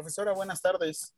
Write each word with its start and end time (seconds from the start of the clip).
Profesora, 0.00 0.32
buenas 0.32 0.62
tardes. 0.62 1.14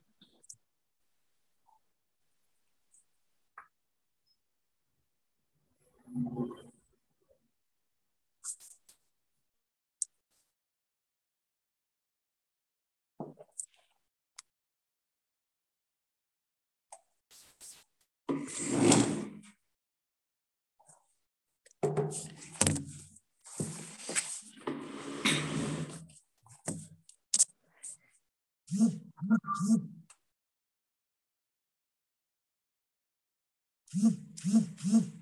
Hum, 33.94 34.16
hum, 34.44 34.64
hum. 34.90 35.21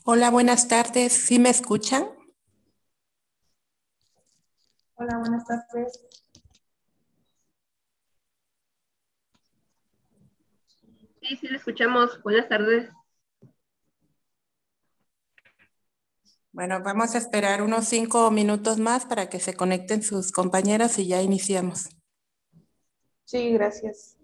Hola, 0.06 0.30
buenas 0.31 0.69
tardes. 0.69 1.12
¿Sí 1.12 1.38
me 1.38 1.50
escuchan? 1.50 2.17
Hola, 5.07 5.19
buenas 5.19 5.45
tardes. 5.45 6.06
Sí, 11.21 11.38
sí, 11.38 11.48
le 11.48 11.56
escuchamos. 11.56 12.21
Buenas 12.24 12.50
tardes. 12.50 12.89
Bueno, 16.51 16.81
vamos 16.83 17.15
a 17.15 17.19
esperar 17.19 17.62
unos 17.62 17.86
cinco 17.88 18.30
minutos 18.31 18.80
más 18.80 19.06
para 19.06 19.30
que 19.30 19.39
se 19.39 19.54
conecten 19.54 20.04
sus 20.04 20.33
compañeras 20.33 21.00
y 21.00 21.07
ya 21.07 21.21
iniciamos. 21.21 21.88
Sí, 23.24 23.54
gracias. 23.54 24.17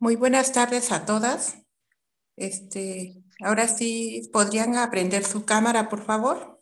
Muy 0.00 0.16
buenas 0.16 0.52
tardes 0.52 0.92
a 0.92 1.04
todas. 1.06 1.56
Este, 2.36 3.22
ahora 3.44 3.68
sí, 3.68 4.30
¿podrían 4.32 4.76
aprender 4.76 5.24
su 5.24 5.44
cámara, 5.44 5.88
por 5.88 6.04
favor? 6.04 6.57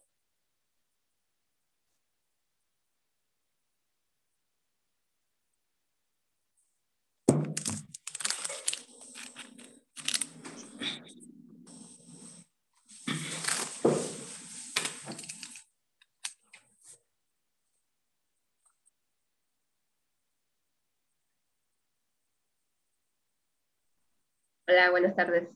Hola, 24.77 24.91
buenas 24.91 25.17
tardes. 25.17 25.49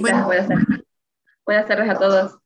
buenas 0.00 0.46
tardes. 0.46 0.48
Buenas 1.44 1.66
tardes 1.66 1.90
a 1.90 1.98
todos. 1.98 2.38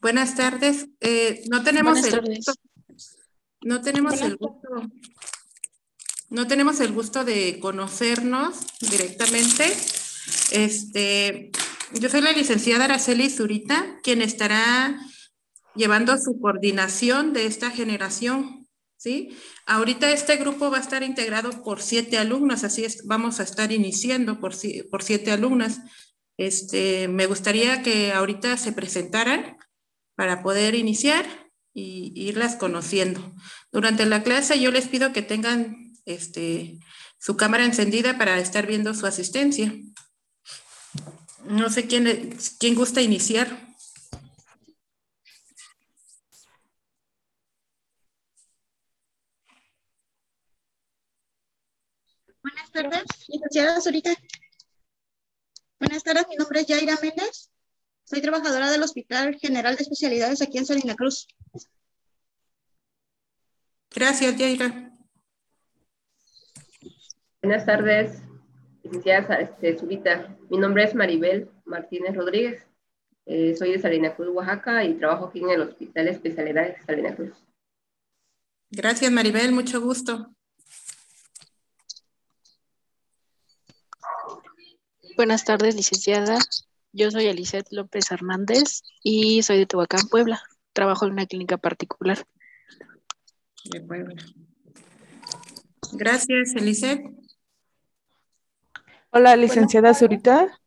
Buenas 0.00 0.34
tardes. 0.34 0.88
Eh, 0.98 1.44
no 1.48 1.62
tenemos 1.62 2.04
el 2.04 2.20
gusto, 2.20 2.54
no 3.60 3.80
tenemos 3.80 4.20
el 4.20 4.36
gusto, 4.36 4.68
no 6.28 6.48
tenemos 6.48 6.80
el 6.80 6.90
gusto 6.90 7.24
de 7.24 7.60
conocernos 7.60 8.66
directamente. 8.80 9.72
Este, 10.50 11.52
yo 11.92 12.08
soy 12.08 12.20
la 12.20 12.32
licenciada 12.32 12.86
Araceli 12.86 13.30
Zurita, 13.30 14.00
quien 14.02 14.22
estará 14.22 14.98
llevando 15.76 16.18
su 16.18 16.40
coordinación 16.40 17.32
de 17.32 17.46
esta 17.46 17.70
generación 17.70 18.61
¿sí? 19.02 19.36
Ahorita 19.66 20.12
este 20.12 20.36
grupo 20.36 20.70
va 20.70 20.78
a 20.78 20.80
estar 20.80 21.02
integrado 21.02 21.64
por 21.64 21.82
siete 21.82 22.18
alumnos, 22.18 22.62
así 22.62 22.84
es, 22.84 23.04
vamos 23.04 23.40
a 23.40 23.42
estar 23.42 23.72
iniciando 23.72 24.38
por, 24.38 24.54
por 24.90 25.02
siete 25.02 25.32
alumnas. 25.32 25.80
Este, 26.38 27.08
me 27.08 27.26
gustaría 27.26 27.82
que 27.82 28.12
ahorita 28.12 28.56
se 28.56 28.72
presentaran 28.72 29.56
para 30.14 30.42
poder 30.42 30.76
iniciar 30.76 31.26
y 31.74 32.12
irlas 32.14 32.54
conociendo. 32.54 33.34
Durante 33.72 34.06
la 34.06 34.22
clase 34.22 34.60
yo 34.60 34.70
les 34.70 34.86
pido 34.86 35.12
que 35.12 35.22
tengan 35.22 35.94
este, 36.04 36.78
su 37.18 37.36
cámara 37.36 37.64
encendida 37.64 38.18
para 38.18 38.38
estar 38.38 38.68
viendo 38.68 38.94
su 38.94 39.06
asistencia. 39.06 39.74
No 41.44 41.70
sé 41.70 41.88
quién, 41.88 42.36
quién 42.60 42.76
gusta 42.76 43.02
iniciar. 43.02 43.72
Buenas 52.42 52.61
tardes, 52.72 53.02
licenciada 53.28 53.80
Zurita. 53.80 54.14
Buenas 55.78 56.02
tardes, 56.02 56.26
mi 56.28 56.36
nombre 56.36 56.60
es 56.60 56.66
Yaira 56.66 56.96
Méndez. 57.02 57.50
Soy 58.04 58.20
trabajadora 58.22 58.70
del 58.70 58.82
Hospital 58.82 59.36
General 59.36 59.76
de 59.76 59.82
Especialidades 59.82 60.40
aquí 60.42 60.58
en 60.58 60.66
Salina 60.66 60.94
Cruz. 60.94 61.28
Gracias, 63.94 64.36
Yaira. 64.36 64.90
Buenas 67.42 67.66
tardes, 67.66 68.22
licenciada 68.82 69.34
este, 69.36 69.78
Zurita. 69.78 70.36
Mi 70.48 70.58
nombre 70.58 70.84
es 70.84 70.94
Maribel 70.94 71.50
Martínez 71.66 72.14
Rodríguez. 72.16 72.66
Eh, 73.26 73.54
soy 73.54 73.72
de 73.72 73.80
Salina 73.80 74.16
Cruz, 74.16 74.28
Oaxaca, 74.34 74.82
y 74.84 74.94
trabajo 74.94 75.26
aquí 75.26 75.40
en 75.40 75.50
el 75.50 75.62
Hospital 75.62 76.06
de 76.06 76.10
Especialidades 76.10 76.78
de 76.78 76.84
Salina 76.84 77.14
Cruz. 77.14 77.34
Gracias, 78.70 79.12
Maribel. 79.12 79.52
Mucho 79.52 79.80
gusto. 79.80 80.34
Buenas 85.16 85.44
tardes, 85.44 85.74
licenciada. 85.74 86.38
Yo 86.92 87.10
soy 87.10 87.26
Eliseth 87.26 87.66
López 87.70 88.10
Hernández 88.10 88.82
y 89.02 89.42
soy 89.42 89.58
de 89.58 89.66
Tehuacán, 89.66 90.08
Puebla. 90.08 90.42
Trabajo 90.72 91.04
en 91.04 91.12
una 91.12 91.26
clínica 91.26 91.58
particular. 91.58 92.26
De 93.64 93.80
Puebla. 93.82 94.14
Gracias, 95.92 96.54
Eliseth. 96.56 97.02
Hola, 99.10 99.36
licenciada 99.36 99.92
Zurita. 99.92 100.58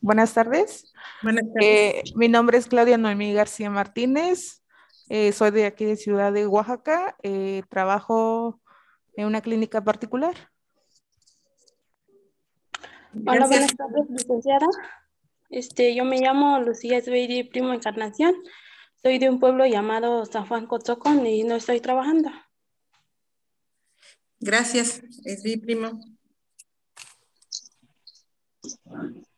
Buenas 0.00 0.34
tardes. 0.34 0.92
Buenas 1.22 1.44
tardes. 1.54 1.62
Eh, 1.62 2.02
mi 2.16 2.28
nombre 2.28 2.58
es 2.58 2.66
Claudia 2.66 2.98
Noemí 2.98 3.32
García 3.32 3.70
Martínez. 3.70 4.62
Eh, 5.08 5.32
soy 5.32 5.52
de 5.52 5.64
aquí 5.64 5.86
de 5.86 5.96
Ciudad 5.96 6.32
de 6.32 6.46
Oaxaca. 6.46 7.16
Eh, 7.22 7.62
trabajo 7.70 8.60
en 9.16 9.26
una 9.26 9.40
clínica 9.40 9.82
particular. 9.82 10.34
Hola, 13.24 13.46
buenas 13.46 13.74
tardes, 13.76 14.10
licenciada. 14.10 14.66
Este, 15.48 15.94
yo 15.94 16.04
me 16.04 16.20
llamo 16.20 16.60
Lucía 16.60 16.98
Esbeidi 16.98 17.44
Primo 17.44 17.72
Encarnación. 17.72 18.34
Soy 19.02 19.18
de 19.18 19.30
un 19.30 19.40
pueblo 19.40 19.64
llamado 19.64 20.26
San 20.26 20.46
Juan 20.46 20.66
Cotzocón 20.66 21.26
y 21.26 21.44
no 21.44 21.56
estoy 21.56 21.80
trabajando. 21.80 22.30
Gracias, 24.38 25.02
Esbeidi 25.24 25.56
Primo. 25.58 26.00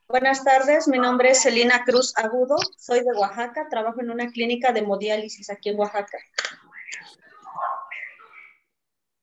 Buenas 0.08 0.42
tardes, 0.42 0.88
mi 0.88 0.98
nombre 0.98 1.30
es 1.30 1.42
Celina 1.42 1.84
Cruz 1.84 2.14
Agudo, 2.16 2.56
soy 2.78 3.00
de 3.00 3.12
Oaxaca, 3.14 3.68
trabajo 3.68 4.00
en 4.00 4.10
una 4.10 4.30
clínica 4.30 4.72
de 4.72 4.80
hemodiálisis 4.80 5.50
aquí 5.50 5.68
en 5.68 5.78
Oaxaca. 5.78 6.18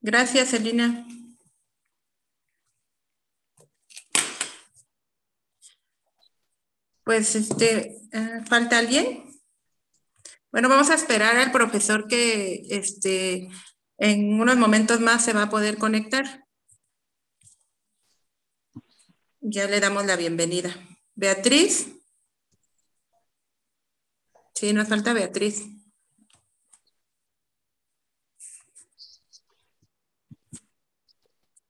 Gracias, 0.02 0.50
Celina. 0.50 1.06
Pues, 7.06 7.36
este, 7.36 8.02
eh, 8.12 8.42
¿falta 8.50 8.80
alguien? 8.80 9.24
Bueno, 10.52 10.70
vamos 10.70 10.90
a 10.90 10.96
esperar 10.96 11.38
al 11.38 11.52
profesor 11.52 12.08
que 12.08 12.66
este, 12.70 13.48
en 14.00 14.40
unos 14.42 14.58
momentos 14.58 15.00
más 15.02 15.24
se 15.24 15.34
va 15.34 15.44
a 15.44 15.50
poder 15.52 15.78
conectar. 15.78 16.46
Ya 19.40 19.68
le 19.68 19.80
damos 19.80 20.08
la 20.08 20.16
bienvenida. 20.16 20.76
Beatriz. 21.14 21.90
Sí, 24.56 24.74
nos 24.74 24.88
falta 24.88 25.14
Beatriz. 25.14 25.64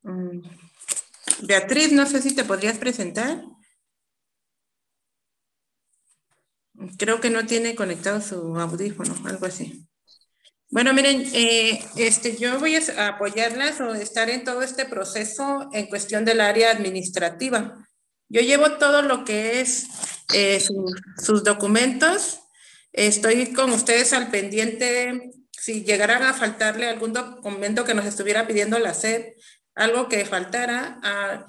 Mm. 0.04 0.42
Beatriz, 1.42 1.92
no 1.92 2.06
sé 2.06 2.22
si 2.22 2.34
te 2.34 2.46
podrías 2.46 2.78
presentar. 2.78 3.55
Creo 6.98 7.20
que 7.20 7.30
no 7.30 7.46
tiene 7.46 7.76
conectado 7.76 8.22
su 8.22 8.60
audífono, 8.60 9.16
algo 9.26 9.46
así. 9.46 9.88
Bueno, 10.70 10.94
miren, 10.94 11.26
eh, 11.34 11.86
este, 11.96 12.36
yo 12.38 12.60
voy 12.60 12.76
a 12.76 13.08
apoyarlas 13.08 13.80
o 13.82 13.94
estar 13.94 14.30
en 14.30 14.44
todo 14.44 14.62
este 14.62 14.86
proceso 14.86 15.70
en 15.74 15.86
cuestión 15.88 16.26
del 16.26 16.42
área 16.42 16.72
administrativa. 16.72 17.76
Yo 18.28 18.42
llevo 18.42 18.72
todo 18.78 19.02
lo 19.02 19.24
que 19.24 19.62
es 19.62 19.88
eh, 20.34 20.60
sus 20.60 21.44
documentos. 21.44 22.40
Estoy 22.92 23.54
con 23.54 23.72
ustedes 23.72 24.14
al 24.14 24.30
pendiente 24.30 25.32
si 25.52 25.84
llegaran 25.84 26.24
a 26.24 26.34
faltarle 26.34 26.90
algún 26.90 27.14
documento 27.14 27.86
que 27.86 27.94
nos 27.94 28.06
estuviera 28.06 28.46
pidiendo 28.48 28.78
la 28.80 28.94
SED, 28.94 29.34
algo 29.76 30.10
que 30.10 30.26
faltara. 30.26 31.00
A 31.04 31.46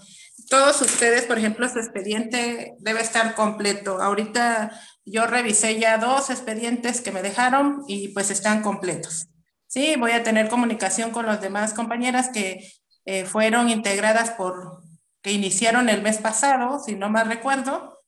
todos 0.49 0.81
ustedes, 0.83 1.25
por 1.25 1.38
ejemplo, 1.38 1.69
su 1.69 1.78
expediente 1.78 2.75
debe 2.78 3.00
estar 3.00 3.35
completo. 3.35 4.00
Ahorita 4.00 4.71
yo 5.07 5.27
revisé 5.27 5.79
ya 5.79 5.99
dos 5.99 6.31
expedientes 6.31 7.01
que 7.01 7.13
me 7.13 7.23
dejaron 7.23 7.85
y 7.87 8.09
pues 8.09 8.31
están 8.31 8.63
completos. 8.63 9.29
Sí, 9.67 9.97
voy 9.97 10.13
a 10.13 10.23
tener 10.23 10.49
comunicación 10.49 11.11
con 11.11 11.26
las 11.26 11.41
demás 11.41 11.73
compañeras 11.73 12.28
que 12.28 12.71
eh, 13.04 13.25
fueron 13.25 13.71
integradas 13.71 14.30
por, 14.30 14.83
que 15.23 15.33
iniciaron 15.33 15.89
el 15.89 16.02
mes 16.02 16.19
pasado, 16.19 16.78
si 16.78 16.95
no 16.95 17.09
mal 17.09 17.28
recuerdo, 17.28 17.99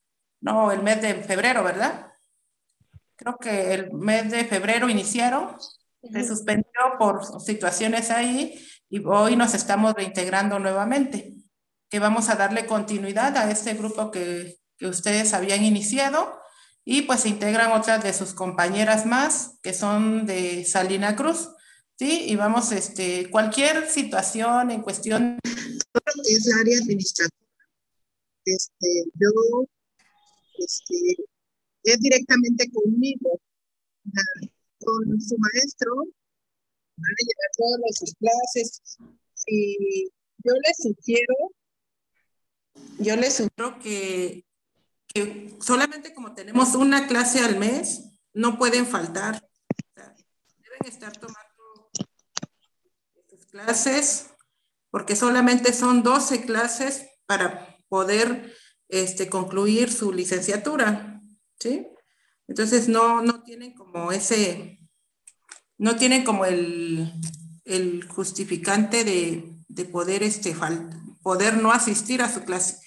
no, 0.40 0.70
el 0.72 0.82
mes 0.82 1.00
de 1.00 1.14
febrero, 1.14 1.64
¿verdad? 1.64 2.12
Creo 3.16 3.38
que 3.38 3.74
el 3.74 3.92
mes 3.92 4.30
de 4.30 4.44
febrero 4.44 4.88
iniciaron, 4.88 5.56
se 6.02 6.24
suspendió 6.26 6.66
por 6.98 7.24
situaciones 7.40 8.10
ahí 8.10 8.60
y 8.90 9.04
hoy 9.04 9.36
nos 9.36 9.54
estamos 9.54 9.94
reintegrando 9.94 10.58
nuevamente, 10.58 11.34
que 11.88 11.98
vamos 11.98 12.28
a 12.28 12.36
darle 12.36 12.66
continuidad 12.66 13.36
a 13.36 13.50
este 13.50 13.74
grupo 13.74 14.10
que 14.10 14.58
que 14.78 14.86
ustedes 14.86 15.34
habían 15.34 15.64
iniciado 15.64 16.40
y 16.90 17.02
pues 17.02 17.20
se 17.20 17.28
integran 17.28 17.72
otras 17.72 18.02
de 18.02 18.14
sus 18.14 18.32
compañeras 18.32 19.04
más 19.04 19.58
que 19.62 19.74
son 19.74 20.24
de 20.24 20.64
Salina 20.64 21.14
Cruz. 21.14 21.50
¿sí? 21.98 22.24
Y 22.28 22.36
vamos, 22.36 22.72
este, 22.72 23.28
cualquier 23.28 23.86
situación 23.90 24.70
en 24.70 24.80
cuestión, 24.80 25.38
todo 25.92 26.02
lo 26.16 26.22
que 26.22 26.32
es 26.32 26.46
la 26.46 26.60
área 26.62 26.78
administrativa, 26.78 27.46
este, 28.46 29.04
yo, 29.20 29.66
este, 30.56 31.24
es 31.82 32.00
directamente 32.00 32.70
conmigo, 32.70 33.38
con 34.78 35.20
su 35.20 35.36
maestro, 35.36 35.94
van 35.94 37.12
a 37.12 37.22
llevar 37.28 37.50
todas 37.54 37.98
sus 37.98 38.14
clases. 38.14 38.80
Y 39.46 40.06
yo 40.42 40.52
les 40.66 40.76
sugiero, 40.78 41.34
yo 42.98 43.14
les 43.16 43.34
sugiero 43.34 43.78
que, 43.78 44.47
solamente 45.60 46.14
como 46.14 46.34
tenemos 46.34 46.74
una 46.74 47.06
clase 47.06 47.40
al 47.40 47.58
mes, 47.58 48.08
no 48.32 48.58
pueden 48.58 48.86
faltar. 48.86 49.42
deben 49.94 50.86
estar 50.86 51.12
tomando 51.12 51.48
clases, 53.50 54.30
porque 54.90 55.16
solamente 55.16 55.72
son 55.72 56.02
12 56.02 56.42
clases 56.42 57.06
para 57.26 57.76
poder 57.88 58.54
este, 58.88 59.28
concluir 59.28 59.92
su 59.92 60.12
licenciatura, 60.12 61.20
¿sí? 61.58 61.86
Entonces 62.46 62.88
no, 62.88 63.22
no 63.22 63.42
tienen 63.42 63.74
como 63.74 64.12
ese, 64.12 64.80
no 65.76 65.96
tienen 65.96 66.24
como 66.24 66.46
el, 66.46 67.12
el 67.64 68.06
justificante 68.08 69.04
de, 69.04 69.52
de 69.68 69.84
poder, 69.84 70.22
este, 70.22 70.56
poder 71.22 71.58
no 71.58 71.72
asistir 71.72 72.22
a 72.22 72.32
su 72.32 72.44
clase. 72.44 72.78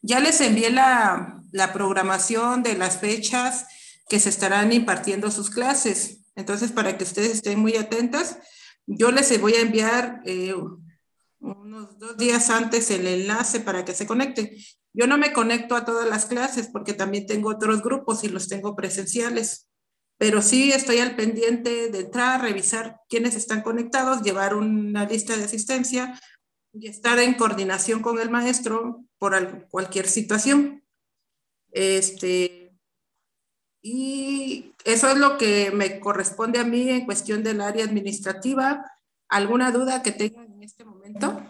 Ya 0.00 0.20
les 0.20 0.40
envié 0.40 0.70
la, 0.70 1.37
la 1.50 1.72
programación 1.72 2.62
de 2.62 2.76
las 2.76 2.98
fechas 2.98 3.66
que 4.08 4.20
se 4.20 4.28
estarán 4.28 4.72
impartiendo 4.72 5.30
sus 5.30 5.50
clases. 5.50 6.24
Entonces, 6.34 6.72
para 6.72 6.96
que 6.96 7.04
ustedes 7.04 7.32
estén 7.32 7.58
muy 7.58 7.76
atentas, 7.76 8.38
yo 8.86 9.10
les 9.10 9.38
voy 9.40 9.54
a 9.54 9.60
enviar 9.60 10.22
eh, 10.24 10.54
unos 11.40 11.98
dos 11.98 12.16
días 12.16 12.50
antes 12.50 12.90
el 12.90 13.06
enlace 13.06 13.60
para 13.60 13.84
que 13.84 13.94
se 13.94 14.06
conecten. 14.06 14.50
Yo 14.92 15.06
no 15.06 15.18
me 15.18 15.32
conecto 15.32 15.76
a 15.76 15.84
todas 15.84 16.08
las 16.08 16.26
clases 16.26 16.68
porque 16.72 16.94
también 16.94 17.26
tengo 17.26 17.50
otros 17.50 17.82
grupos 17.82 18.24
y 18.24 18.28
los 18.28 18.48
tengo 18.48 18.74
presenciales, 18.74 19.68
pero 20.16 20.42
sí 20.42 20.72
estoy 20.72 20.98
al 20.98 21.14
pendiente 21.14 21.90
de 21.90 22.00
entrar, 22.00 22.42
revisar 22.42 23.00
quiénes 23.08 23.36
están 23.36 23.62
conectados, 23.62 24.22
llevar 24.22 24.54
una 24.54 25.04
lista 25.04 25.36
de 25.36 25.44
asistencia 25.44 26.18
y 26.72 26.88
estar 26.88 27.18
en 27.18 27.34
coordinación 27.34 28.00
con 28.00 28.18
el 28.18 28.30
maestro 28.30 29.04
por 29.18 29.68
cualquier 29.68 30.08
situación. 30.08 30.82
Este, 31.70 32.72
y 33.82 34.74
eso 34.84 35.08
es 35.10 35.18
lo 35.18 35.38
que 35.38 35.70
me 35.70 36.00
corresponde 36.00 36.58
a 36.58 36.64
mí 36.64 36.90
en 36.90 37.06
cuestión 37.06 37.42
del 37.42 37.60
área 37.60 37.84
administrativa. 37.84 38.84
¿Alguna 39.28 39.70
duda 39.70 40.02
que 40.02 40.12
tengan 40.12 40.52
en 40.52 40.62
este 40.62 40.84
momento? 40.84 41.42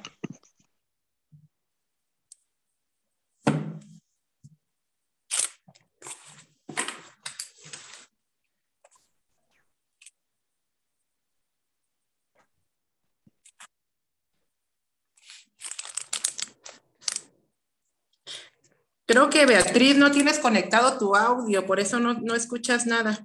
Creo 19.08 19.30
que 19.30 19.46
Beatriz 19.46 19.96
no 19.96 20.12
tienes 20.12 20.38
conectado 20.38 20.98
tu 20.98 21.16
audio, 21.16 21.64
por 21.64 21.80
eso 21.80 21.98
no, 21.98 22.12
no 22.12 22.34
escuchas 22.34 22.84
nada. 22.84 23.24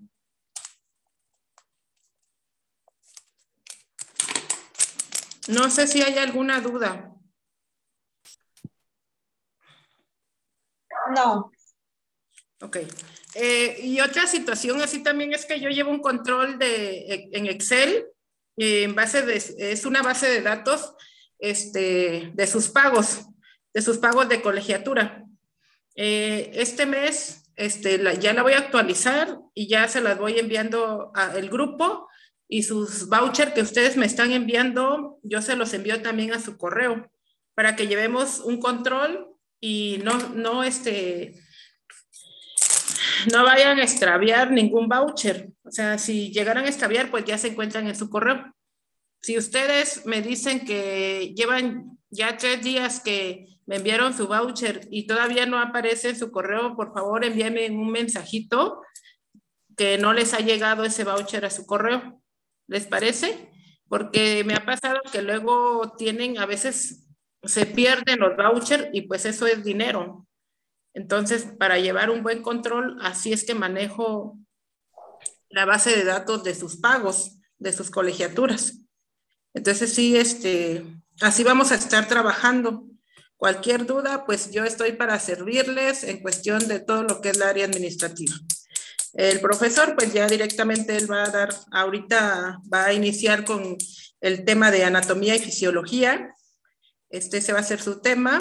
No 5.49 5.69
sé 5.69 5.87
si 5.87 6.01
hay 6.01 6.17
alguna 6.19 6.61
duda. 6.61 7.13
No. 11.13 11.51
Ok. 12.61 12.77
Eh, 13.35 13.77
y 13.83 13.99
otra 13.99 14.25
situación 14.25 14.81
así 14.81 15.03
también 15.03 15.33
es 15.33 15.45
que 15.45 15.59
yo 15.59 15.67
llevo 15.67 15.91
un 15.91 16.01
control 16.01 16.57
de, 16.59 17.29
en 17.33 17.47
Excel, 17.47 18.05
en 18.55 18.95
base 18.95 19.21
de, 19.23 19.35
es 19.35 19.85
una 19.85 20.01
base 20.01 20.29
de 20.29 20.41
datos 20.41 20.95
este, 21.39 22.31
de 22.33 22.47
sus 22.47 22.69
pagos, 22.69 23.25
de 23.73 23.81
sus 23.81 23.97
pagos 23.97 24.29
de 24.29 24.41
colegiatura. 24.41 25.22
Eh, 25.95 26.51
este 26.53 26.85
mes 26.85 27.51
este, 27.55 28.01
ya 28.19 28.33
la 28.33 28.43
voy 28.43 28.53
a 28.53 28.59
actualizar 28.59 29.37
y 29.53 29.67
ya 29.67 29.87
se 29.87 30.01
las 30.01 30.17
voy 30.17 30.39
enviando 30.39 31.11
al 31.15 31.49
grupo 31.49 32.07
y 32.47 32.63
sus 32.63 33.07
vouchers 33.07 33.53
que 33.53 33.61
ustedes 33.61 33.97
me 33.97 34.05
están 34.05 34.31
enviando, 34.31 35.19
yo 35.23 35.41
se 35.41 35.55
los 35.55 35.73
envío 35.73 36.01
también 36.01 36.33
a 36.33 36.39
su 36.39 36.57
correo 36.57 37.09
para 37.55 37.75
que 37.75 37.87
llevemos 37.87 38.39
un 38.39 38.59
control 38.59 39.27
y 39.59 39.99
no, 40.03 40.17
no, 40.29 40.63
este, 40.63 41.39
no 43.31 43.43
vayan 43.43 43.79
a 43.79 43.83
extraviar 43.83 44.51
ningún 44.51 44.87
voucher. 44.87 45.49
O 45.63 45.71
sea, 45.71 45.97
si 45.97 46.31
llegaran 46.31 46.65
a 46.65 46.69
extraviar, 46.69 47.09
pues 47.09 47.25
ya 47.25 47.37
se 47.37 47.49
encuentran 47.49 47.87
en 47.87 47.95
su 47.95 48.09
correo. 48.09 48.53
Si 49.21 49.37
ustedes 49.37 50.05
me 50.05 50.21
dicen 50.21 50.65
que 50.65 51.33
llevan 51.35 51.97
ya 52.09 52.37
tres 52.37 52.61
días 52.61 52.99
que 52.99 53.47
me 53.65 53.77
enviaron 53.77 54.13
su 54.13 54.27
voucher 54.27 54.87
y 54.91 55.07
todavía 55.07 55.45
no 55.45 55.59
aparece 55.59 56.09
en 56.09 56.19
su 56.19 56.31
correo, 56.31 56.75
por 56.75 56.93
favor 56.93 57.23
envíenme 57.23 57.69
un 57.69 57.91
mensajito 57.91 58.81
que 59.77 59.97
no 59.97 60.13
les 60.13 60.33
ha 60.33 60.39
llegado 60.39 60.83
ese 60.83 61.03
voucher 61.03 61.45
a 61.45 61.49
su 61.49 61.65
correo. 61.65 62.21
¿Les 62.67 62.87
parece? 62.87 63.51
Porque 63.87 64.43
me 64.43 64.55
ha 64.55 64.65
pasado 64.65 65.01
que 65.11 65.21
luego 65.21 65.93
tienen, 65.97 66.37
a 66.37 66.45
veces 66.45 67.07
se 67.43 67.65
pierden 67.65 68.19
los 68.19 68.35
vouchers 68.35 68.87
y 68.93 69.01
pues 69.01 69.25
eso 69.25 69.47
es 69.47 69.63
dinero. 69.63 70.27
Entonces, 70.93 71.47
para 71.57 71.79
llevar 71.79 72.09
un 72.09 72.23
buen 72.23 72.41
control, 72.41 72.97
así 73.01 73.33
es 73.33 73.45
que 73.45 73.55
manejo 73.55 74.37
la 75.49 75.65
base 75.65 75.95
de 75.95 76.03
datos 76.03 76.43
de 76.43 76.55
sus 76.55 76.77
pagos, 76.77 77.39
de 77.57 77.73
sus 77.73 77.89
colegiaturas. 77.89 78.79
Entonces, 79.53 79.93
sí, 79.93 80.15
este, 80.17 80.85
así 81.21 81.43
vamos 81.43 81.71
a 81.71 81.75
estar 81.75 82.07
trabajando. 82.07 82.85
Cualquier 83.37 83.85
duda, 83.85 84.25
pues 84.25 84.51
yo 84.51 84.63
estoy 84.63 84.93
para 84.93 85.19
servirles 85.19 86.03
en 86.03 86.21
cuestión 86.21 86.67
de 86.67 86.79
todo 86.79 87.03
lo 87.03 87.21
que 87.21 87.29
es 87.29 87.37
la 87.37 87.49
área 87.49 87.65
administrativa. 87.65 88.33
El 89.13 89.39
profesor, 89.41 89.95
pues 89.95 90.13
ya 90.13 90.27
directamente 90.27 90.95
él 90.95 91.11
va 91.11 91.23
a 91.23 91.29
dar, 91.29 91.53
ahorita 91.71 92.59
va 92.73 92.85
a 92.85 92.93
iniciar 92.93 93.45
con 93.45 93.77
el 94.21 94.45
tema 94.45 94.71
de 94.71 94.85
anatomía 94.85 95.35
y 95.35 95.39
fisiología. 95.39 96.35
Este 97.09 97.41
se 97.41 97.53
va 97.53 97.59
a 97.59 97.63
ser 97.63 97.81
su 97.81 98.01
tema. 98.01 98.39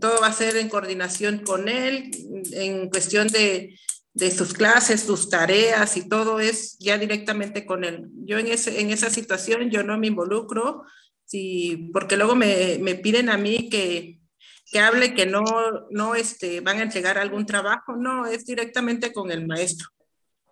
Todo 0.00 0.20
va 0.20 0.28
a 0.28 0.32
ser 0.32 0.56
en 0.56 0.68
coordinación 0.68 1.40
con 1.40 1.68
él, 1.68 2.10
en 2.52 2.88
cuestión 2.88 3.28
de, 3.28 3.76
de 4.12 4.30
sus 4.30 4.52
clases, 4.52 5.02
sus 5.02 5.28
tareas 5.28 5.96
y 5.96 6.08
todo 6.08 6.40
es 6.40 6.76
ya 6.78 6.98
directamente 6.98 7.64
con 7.64 7.84
él. 7.84 8.08
Yo 8.24 8.38
en, 8.38 8.48
ese, 8.48 8.80
en 8.80 8.90
esa 8.90 9.10
situación 9.10 9.70
yo 9.70 9.82
no 9.82 9.98
me 9.98 10.08
involucro, 10.08 10.84
sí, 11.30 11.90
porque 11.92 12.16
luego 12.16 12.34
me, 12.34 12.78
me 12.80 12.96
piden 12.96 13.28
a 13.30 13.36
mí 13.36 13.68
que, 13.68 14.20
que 14.66 14.80
hable 14.80 15.14
que 15.14 15.26
no, 15.26 15.44
no 15.90 16.16
este, 16.16 16.60
van 16.60 16.78
a 16.78 16.82
entregar 16.82 17.18
algún 17.18 17.46
trabajo, 17.46 17.94
no, 17.94 18.26
es 18.26 18.46
directamente 18.46 19.12
con 19.12 19.30
el 19.30 19.46
maestro. 19.46 19.88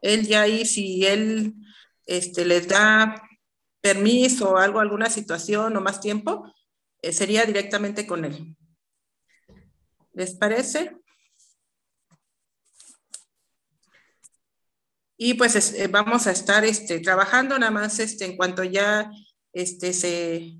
Él 0.03 0.25
ya 0.25 0.43
ahí, 0.43 0.65
si 0.65 1.05
él 1.05 1.55
este, 2.07 2.45
les 2.45 2.69
da 2.69 3.21
permiso 3.81 4.51
o 4.53 4.57
algo, 4.57 4.79
alguna 4.79 5.11
situación 5.11 5.77
o 5.77 5.81
más 5.81 6.01
tiempo, 6.01 6.53
eh, 7.03 7.13
sería 7.13 7.45
directamente 7.45 8.07
con 8.07 8.25
él. 8.25 8.57
¿Les 10.13 10.35
parece? 10.35 10.97
Y 15.17 15.35
pues 15.35 15.75
eh, 15.75 15.89
vamos 15.89 16.29
a 16.29 16.31
estar 16.31 16.65
este, 16.65 17.01
trabajando 17.01 17.59
nada 17.59 17.73
más 17.73 17.99
este, 17.99 18.25
en 18.25 18.37
cuanto 18.37 18.63
ya 18.63 19.11
este, 19.53 19.93
se, 19.93 20.57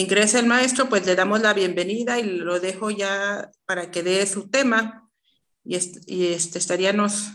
ingresa 0.00 0.38
el 0.38 0.46
maestro, 0.46 0.88
pues 0.88 1.06
le 1.06 1.14
damos 1.14 1.40
la 1.40 1.54
bienvenida 1.54 2.18
y 2.18 2.24
lo 2.24 2.60
dejo 2.60 2.90
ya 2.90 3.50
para 3.66 3.90
que 3.90 4.02
dé 4.02 4.26
su 4.26 4.48
tema 4.48 5.10
y, 5.64 5.76
este, 5.76 6.58
estaríamos 6.58 7.30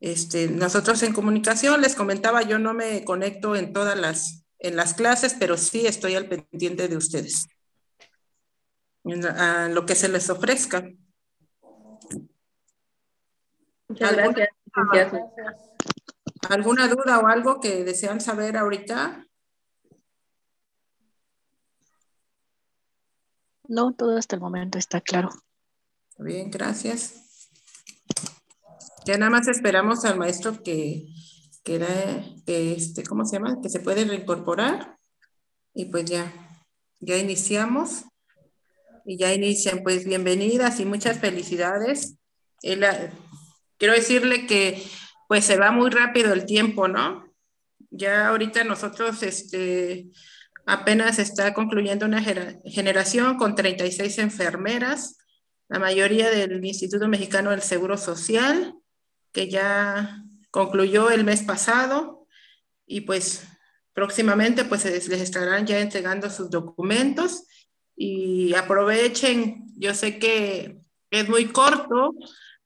este, 0.00 0.48
nosotros 0.48 1.02
en 1.02 1.12
comunicación. 1.12 1.80
Les 1.80 1.94
comentaba, 1.94 2.42
yo 2.42 2.58
no 2.58 2.74
me 2.74 3.04
conecto 3.04 3.56
en 3.56 3.72
todas 3.72 3.98
las, 3.98 4.44
en 4.58 4.76
las 4.76 4.94
clases, 4.94 5.36
pero 5.38 5.56
sí 5.56 5.86
estoy 5.86 6.14
al 6.14 6.28
pendiente 6.28 6.88
de 6.88 6.96
ustedes, 6.96 7.46
a 9.36 9.68
lo 9.68 9.86
que 9.86 9.94
se 9.94 10.08
les 10.08 10.28
ofrezca. 10.28 10.88
Muchas 13.88 14.16
gracias. 14.16 14.48
¿Alguna 16.48 16.88
duda 16.88 17.18
o 17.18 17.26
algo 17.26 17.60
que 17.60 17.84
desean 17.84 18.20
saber 18.20 18.56
ahorita? 18.56 19.26
No, 23.70 23.92
todo 23.92 24.18
hasta 24.18 24.34
el 24.34 24.42
momento 24.42 24.78
está 24.78 25.00
claro. 25.00 25.30
Bien, 26.18 26.50
gracias. 26.50 27.48
Ya 29.06 29.16
nada 29.16 29.30
más 29.30 29.46
esperamos 29.46 30.04
al 30.04 30.18
maestro 30.18 30.60
que, 30.64 31.06
que 31.64 32.34
este, 32.46 33.04
¿cómo 33.04 33.24
se 33.24 33.36
llama? 33.36 33.60
Que 33.62 33.68
se 33.68 33.78
puede 33.78 34.04
reincorporar. 34.04 34.98
Y 35.72 35.84
pues 35.84 36.04
ya, 36.06 36.32
ya 36.98 37.16
iniciamos. 37.16 38.06
Y 39.06 39.16
ya 39.16 39.32
inician, 39.32 39.84
pues 39.84 40.04
bienvenidas 40.04 40.80
y 40.80 40.84
muchas 40.84 41.20
felicidades. 41.20 42.16
quiero 42.60 43.94
decirle 43.94 44.48
que 44.48 44.82
pues 45.28 45.44
se 45.44 45.56
va 45.56 45.70
muy 45.70 45.90
rápido 45.90 46.32
el 46.32 46.44
tiempo, 46.44 46.88
¿no? 46.88 47.24
Ya 47.92 48.30
ahorita 48.30 48.64
nosotros, 48.64 49.22
este, 49.22 50.10
apenas 50.66 51.18
está 51.18 51.54
concluyendo 51.54 52.06
una 52.06 52.22
generación 52.22 53.36
con 53.36 53.54
36 53.54 54.18
enfermeras, 54.18 55.18
la 55.68 55.78
mayoría 55.78 56.30
del 56.30 56.64
Instituto 56.64 57.06
Mexicano 57.08 57.50
del 57.50 57.62
Seguro 57.62 57.96
Social, 57.96 58.74
que 59.32 59.48
ya 59.48 60.24
concluyó 60.50 61.10
el 61.10 61.24
mes 61.24 61.42
pasado 61.42 62.26
y 62.86 63.02
pues 63.02 63.44
próximamente 63.92 64.64
pues 64.64 64.84
les 64.84 65.20
estarán 65.20 65.66
ya 65.66 65.78
entregando 65.80 66.28
sus 66.30 66.50
documentos 66.50 67.44
y 67.96 68.54
aprovechen, 68.54 69.66
yo 69.76 69.94
sé 69.94 70.18
que 70.18 70.80
es 71.10 71.28
muy 71.28 71.46
corto, 71.46 72.14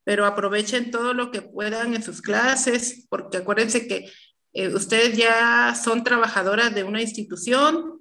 pero 0.03 0.25
aprovechen 0.25 0.91
todo 0.91 1.13
lo 1.13 1.31
que 1.31 1.41
puedan 1.41 1.93
en 1.93 2.03
sus 2.03 2.21
clases, 2.21 3.05
porque 3.09 3.37
acuérdense 3.37 3.87
que 3.87 4.09
eh, 4.55 4.73
ustedes 4.73 5.17
ya 5.17 5.75
son 5.75 6.05
trabajadoras 6.05 6.73
de 6.73 6.85
una 6.85 7.01
institución, 7.01 7.99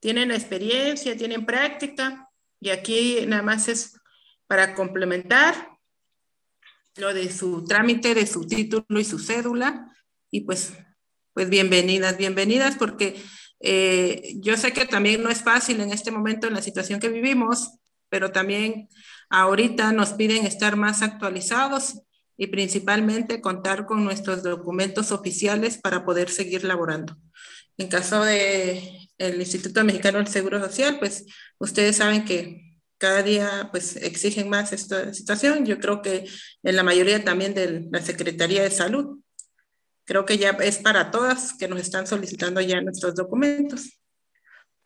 tienen 0.00 0.32
experiencia, 0.32 1.16
tienen 1.16 1.46
práctica, 1.46 2.28
y 2.60 2.70
aquí 2.70 3.24
nada 3.28 3.42
más 3.44 3.68
es 3.68 3.96
para 4.48 4.74
complementar 4.74 5.78
lo 6.96 7.14
de 7.14 7.30
su 7.30 7.64
trámite, 7.64 8.16
de 8.16 8.26
su 8.26 8.48
título 8.48 8.98
y 8.98 9.04
su 9.04 9.20
cédula. 9.20 9.94
Y 10.28 10.40
pues, 10.40 10.72
pues 11.32 11.48
bienvenidas, 11.48 12.16
bienvenidas, 12.16 12.74
porque 12.76 13.22
eh, 13.60 14.34
yo 14.38 14.56
sé 14.56 14.72
que 14.72 14.86
también 14.86 15.22
no 15.22 15.30
es 15.30 15.44
fácil 15.44 15.80
en 15.80 15.92
este 15.92 16.10
momento, 16.10 16.48
en 16.48 16.54
la 16.54 16.62
situación 16.62 16.98
que 16.98 17.10
vivimos, 17.10 17.78
pero 18.08 18.32
también 18.32 18.88
ahorita 19.30 19.92
nos 19.92 20.14
piden 20.14 20.46
estar 20.46 20.74
más 20.74 21.02
actualizados 21.02 22.02
y 22.36 22.48
principalmente 22.48 23.40
contar 23.40 23.86
con 23.86 24.04
nuestros 24.04 24.42
documentos 24.42 25.12
oficiales 25.12 25.78
para 25.78 26.04
poder 26.04 26.30
seguir 26.30 26.64
laborando. 26.64 27.16
En 27.78 27.88
caso 27.88 28.24
de 28.24 29.08
el 29.18 29.40
Instituto 29.40 29.82
Mexicano 29.84 30.18
del 30.18 30.28
Seguro 30.28 30.60
Social, 30.60 30.98
pues 30.98 31.24
ustedes 31.58 31.96
saben 31.96 32.24
que 32.24 32.66
cada 32.98 33.22
día 33.22 33.68
pues 33.70 33.96
exigen 33.96 34.48
más 34.48 34.72
esta 34.72 35.12
situación. 35.12 35.66
Yo 35.66 35.78
creo 35.78 36.02
que 36.02 36.26
en 36.62 36.76
la 36.76 36.82
mayoría 36.82 37.22
también 37.24 37.54
de 37.54 37.86
la 37.90 38.00
Secretaría 38.02 38.62
de 38.62 38.70
Salud. 38.70 39.20
Creo 40.04 40.24
que 40.24 40.38
ya 40.38 40.50
es 40.50 40.78
para 40.78 41.10
todas 41.10 41.54
que 41.58 41.68
nos 41.68 41.80
están 41.80 42.06
solicitando 42.06 42.60
ya 42.60 42.80
nuestros 42.80 43.14
documentos. 43.14 43.98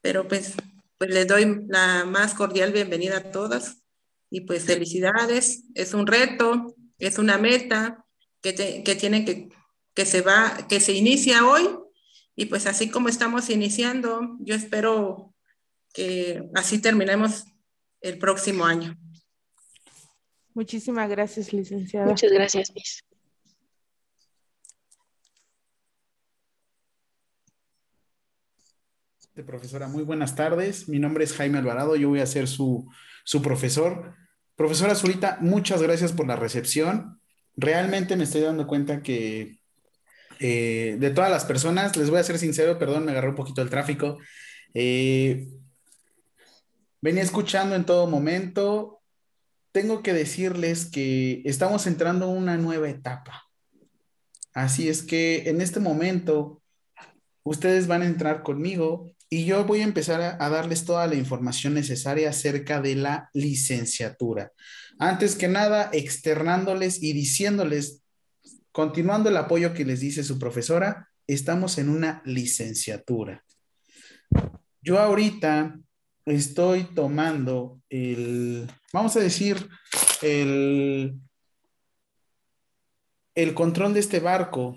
Pero 0.01 0.27
pues, 0.27 0.55
pues 0.99 1.11
les 1.11 1.27
doy 1.27 1.65
la 1.69 2.05
más 2.07 2.35
cordial 2.35 2.73
bienvenida 2.73 3.19
a 3.19 3.31
todas 3.31 3.83
y 4.31 4.43
pues 4.43 4.65
felicidades. 4.65 5.65
Es 5.75 5.93
un 5.93 6.07
reto, 6.07 6.75
es 7.01 7.19
una 7.19 7.39
meta 7.39 8.07
que, 8.41 8.55
que 8.85 8.95
tiene 8.95 9.25
que, 9.25 9.49
que 9.95 10.07
se 10.07 10.23
va, 10.23 10.67
que 10.69 10.81
se 10.81 10.93
inicia 10.93 11.47
hoy 11.47 11.69
y 12.37 12.47
pues 12.47 12.67
así 12.67 12.91
como 12.91 13.09
estamos 13.09 13.51
iniciando, 13.51 14.37
yo 14.41 14.55
espero 14.55 15.35
que 15.93 16.49
así 16.55 16.81
terminemos 16.81 17.45
el 18.01 18.19
próximo 18.19 18.65
año. 18.65 18.97
Muchísimas 20.55 21.09
gracias, 21.09 21.53
licenciada. 21.53 22.07
Muchas 22.07 22.33
gracias, 22.33 22.73
Miss. 22.75 23.05
Profesora, 29.47 29.89
muy 29.89 30.03
buenas 30.03 30.37
tardes. 30.37 30.89
Mi 30.89 30.99
nombre 30.99 31.25
es 31.25 31.33
Jaime 31.33 31.59
Alvarado, 31.59 31.97
yo 31.97 32.11
voy 32.11 32.21
a 32.21 32.27
ser 32.27 32.47
su, 32.47 32.91
su 33.25 33.41
profesor. 33.41 34.15
Profesora 34.61 34.95
Zurita, 34.95 35.39
muchas 35.41 35.81
gracias 35.81 36.13
por 36.13 36.27
la 36.27 36.37
recepción. 36.37 37.19
Realmente 37.57 38.15
me 38.15 38.25
estoy 38.25 38.43
dando 38.43 38.67
cuenta 38.67 39.03
que 39.03 39.59
eh, 40.39 40.97
de 41.01 41.11
todas 41.13 41.31
las 41.31 41.47
personas, 41.47 41.97
les 41.97 42.11
voy 42.11 42.19
a 42.19 42.25
ser 42.25 42.39
sincero, 42.39 42.79
perdón, 42.79 43.07
me 43.07 43.13
agarró 43.13 43.31
un 43.31 43.37
poquito 43.37 43.63
el 43.63 43.71
tráfico. 43.71 44.19
Eh, 44.75 45.49
venía 47.01 47.23
escuchando 47.23 47.75
en 47.75 47.87
todo 47.87 48.07
momento. 48.07 49.01
Tengo 49.73 50.03
que 50.03 50.13
decirles 50.13 50.91
que 50.91 51.41
estamos 51.47 51.87
entrando 51.87 52.31
en 52.31 52.37
una 52.37 52.59
nueva 52.59 52.91
etapa. 52.91 53.45
Así 54.53 54.91
es 54.91 55.03
que 55.03 55.49
en 55.49 55.63
este 55.63 55.81
momento, 55.81 56.63
ustedes 57.45 57.87
van 57.87 58.03
a 58.03 58.07
entrar 58.09 58.43
conmigo 58.43 59.11
y 59.31 59.45
yo 59.45 59.65
voy 59.65 59.81
a 59.81 59.85
empezar 59.85 60.21
a, 60.21 60.49
darles 60.51 60.85
toda 60.85 61.07
la 61.07 61.15
información 61.15 61.73
necesaria 61.75 62.31
acerca 62.31 62.81
de 62.81 62.97
la 62.97 63.31
licenciatura. 63.33 64.53
Antes 64.99 65.37
que 65.37 65.47
nada, 65.49 65.89
externándoles 65.93 67.03
y 67.03 67.13
diciéndoles 67.13 68.01
Continuando 68.73 69.29
el 69.29 69.37
apoyo 69.37 69.75
que 69.75 69.85
les 69.85 69.99
dice 69.99 70.23
su 70.23 70.39
profesora, 70.39 71.09
estamos 71.27 71.77
en 71.79 71.89
una 71.89 72.23
licenciatura. 72.25 73.45
Yo 74.81 75.01
ahorita 75.01 75.77
estoy 76.25 76.85
tomando 76.85 77.81
el, 77.91 78.71
vamos 78.93 79.17
a 79.17 79.21
decir, 79.21 79.69
el, 80.23 81.21
el 83.35 83.55
control 83.55 83.93
de 83.93 84.01
este 84.01 84.21
barco. 84.21 84.77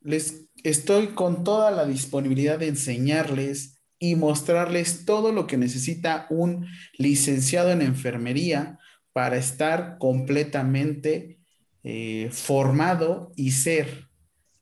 Les 0.00 0.46
estoy 0.62 1.08
con 1.08 1.44
toda 1.44 1.70
la 1.70 1.84
disponibilidad 1.84 2.58
de 2.58 2.68
enseñarles 2.68 3.73
y 3.98 4.16
mostrarles 4.16 5.04
todo 5.04 5.32
lo 5.32 5.46
que 5.46 5.56
necesita 5.56 6.26
un 6.30 6.66
licenciado 6.98 7.70
en 7.70 7.82
enfermería 7.82 8.78
para 9.12 9.36
estar 9.36 9.98
completamente 9.98 11.38
eh, 11.82 12.28
formado 12.32 13.32
y 13.36 13.52
ser. 13.52 14.08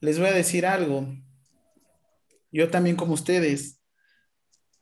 Les 0.00 0.18
voy 0.18 0.28
a 0.28 0.32
decir 0.32 0.66
algo. 0.66 1.08
Yo 2.50 2.68
también 2.70 2.96
como 2.96 3.14
ustedes, 3.14 3.80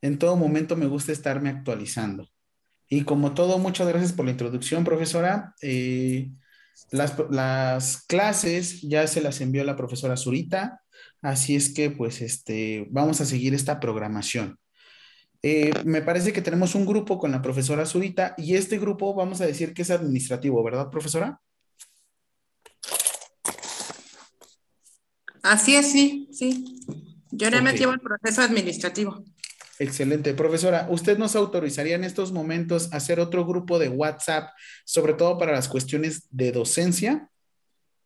en 0.02 0.18
todo 0.18 0.36
momento 0.36 0.76
me 0.76 0.86
gusta 0.86 1.12
estarme 1.12 1.50
actualizando. 1.50 2.28
Y 2.88 3.04
como 3.04 3.34
todo, 3.34 3.58
muchas 3.58 3.86
gracias 3.86 4.12
por 4.12 4.24
la 4.24 4.32
introducción, 4.32 4.82
profesora. 4.82 5.54
Eh, 5.62 6.32
las, 6.90 8.04
clases 8.08 8.82
ya 8.82 9.06
se 9.06 9.20
las 9.20 9.40
envió 9.40 9.62
la 9.62 9.76
profesora 9.76 10.16
Zurita, 10.16 10.79
así 11.22 11.56
es 11.56 11.72
que 11.72 11.90
pues 11.90 12.20
este, 12.20 12.86
vamos 12.90 13.20
a 13.20 13.26
seguir 13.26 13.54
esta 13.54 13.80
programación. 13.80 14.58
Eh, 15.42 15.72
me 15.84 16.02
parece 16.02 16.32
que 16.32 16.42
tenemos 16.42 16.74
un 16.74 16.84
grupo 16.84 17.18
con 17.18 17.30
la 17.30 17.40
profesora 17.40 17.86
Zurita 17.86 18.34
y 18.36 18.56
este 18.56 18.78
grupo 18.78 19.14
vamos 19.14 19.40
a 19.40 19.46
decir 19.46 19.72
que 19.72 19.82
es 19.82 19.90
administrativo, 19.90 20.62
¿verdad, 20.62 20.90
profesora? 20.90 21.40
Así 25.42 25.74
es, 25.74 25.90
sí, 25.90 26.28
sí. 26.32 26.80
Yo 27.30 27.48
ya 27.48 27.62
me 27.62 27.72
llevo 27.72 27.92
el 27.92 28.00
proceso 28.00 28.42
administrativo. 28.42 29.24
Excelente. 29.78 30.34
Profesora, 30.34 30.88
¿usted 30.90 31.16
nos 31.16 31.34
autorizaría 31.36 31.94
en 31.94 32.04
estos 32.04 32.32
momentos 32.32 32.92
hacer 32.92 33.18
otro 33.18 33.46
grupo 33.46 33.78
de 33.78 33.88
WhatsApp, 33.88 34.50
sobre 34.84 35.14
todo 35.14 35.38
para 35.38 35.52
las 35.52 35.68
cuestiones 35.68 36.26
de 36.28 36.52
docencia? 36.52 37.30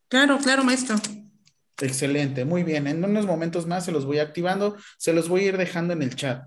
Claro, 0.07 0.39
claro, 0.39 0.63
maestro. 0.63 0.95
Excelente, 1.81 2.45
muy 2.45 2.63
bien. 2.63 2.87
En 2.87 3.03
unos 3.03 3.25
momentos 3.25 3.67
más 3.67 3.85
se 3.85 3.91
los 3.91 4.05
voy 4.05 4.19
activando, 4.19 4.77
se 4.97 5.13
los 5.13 5.27
voy 5.27 5.41
a 5.41 5.47
ir 5.47 5.57
dejando 5.57 5.93
en 5.93 6.01
el 6.01 6.15
chat. 6.15 6.43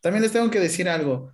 También 0.00 0.22
les 0.22 0.32
tengo 0.32 0.50
que 0.50 0.60
decir 0.60 0.88
algo. 0.88 1.32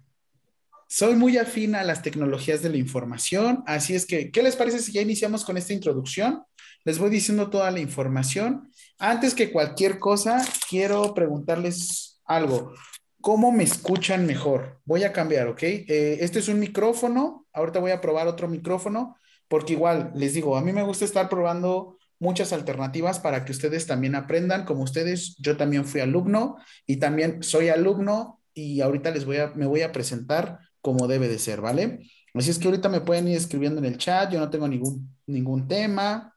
Soy 0.88 1.14
muy 1.14 1.37
afín 1.37 1.74
a 1.74 1.85
las 1.85 2.02
tecnologías 2.02 2.62
de 2.62 2.70
la 2.70 2.76
información, 2.76 3.64
así 3.66 3.94
es 3.94 4.06
que, 4.06 4.30
¿qué 4.30 4.42
les 4.42 4.54
parece 4.54 4.78
si 4.78 4.92
ya 4.92 5.00
iniciamos 5.00 5.44
con 5.44 5.56
esta 5.56 5.72
introducción? 5.72 6.44
Les 6.85 6.98
voy 6.98 7.11
diciendo 7.11 7.50
toda 7.50 7.70
la 7.72 7.80
información 7.80 8.70
antes 8.98 9.35
que 9.35 9.52
cualquier 9.52 9.98
cosa, 9.98 10.42
quiero 10.70 11.12
preguntarles 11.12 12.20
algo. 12.24 12.72
¿Cómo 13.20 13.52
me 13.52 13.64
escuchan 13.64 14.24
mejor? 14.26 14.80
Voy 14.85 15.04
a 15.04 15.12
cambiar, 15.12 15.48
¿ok? 15.48 15.62
Eh, 15.62 16.18
este 16.20 16.38
es 16.38 16.48
un 16.48 16.59
micrófono. 16.59 17.46
Ahorita 17.52 17.78
voy 17.78 17.90
a 17.90 18.00
probar 18.00 18.26
otro 18.26 18.48
micrófono, 18.48 19.16
porque 19.48 19.74
igual 19.74 20.12
les 20.14 20.32
digo, 20.32 20.56
a 20.56 20.62
mí 20.62 20.72
me 20.72 20.82
gusta 20.82 21.04
estar 21.04 21.28
probando 21.28 21.95
muchas 22.18 22.52
alternativas 22.52 23.18
para 23.18 23.44
que 23.44 23.52
ustedes 23.52 23.87
también 23.87 24.14
aprendan. 24.14 24.64
Como 24.64 24.83
ustedes, 24.83 25.37
yo 25.38 25.57
también 25.57 25.85
fui 25.85 26.00
alumno 26.00 26.57
y 26.87 26.96
también 26.96 27.42
soy 27.42 27.68
alumno 27.68 28.40
y 28.55 28.81
ahorita 28.81 29.11
les 29.11 29.24
voy 29.24 29.38
a, 29.38 29.48
me 29.55 29.66
voy 29.66 29.83
a 29.83 29.92
presentar 29.92 30.59
como 30.81 31.09
debe 31.09 31.29
de 31.29 31.38
ser, 31.38 31.61
¿vale? 31.61 32.00
Así 32.35 32.50
es 32.50 32.59
que 32.59 32.68
ahorita 32.68 32.88
me 32.88 33.00
pueden 33.00 33.29
ir 33.29 33.37
escribiendo 33.37 33.79
en 33.81 33.87
el 33.87 33.98
chat, 33.98 34.31
yo 34.31 34.38
no 34.38 34.50
tengo 34.50 34.68
ningún, 34.68 35.14
ningún 35.26 35.66
tema. 35.68 36.35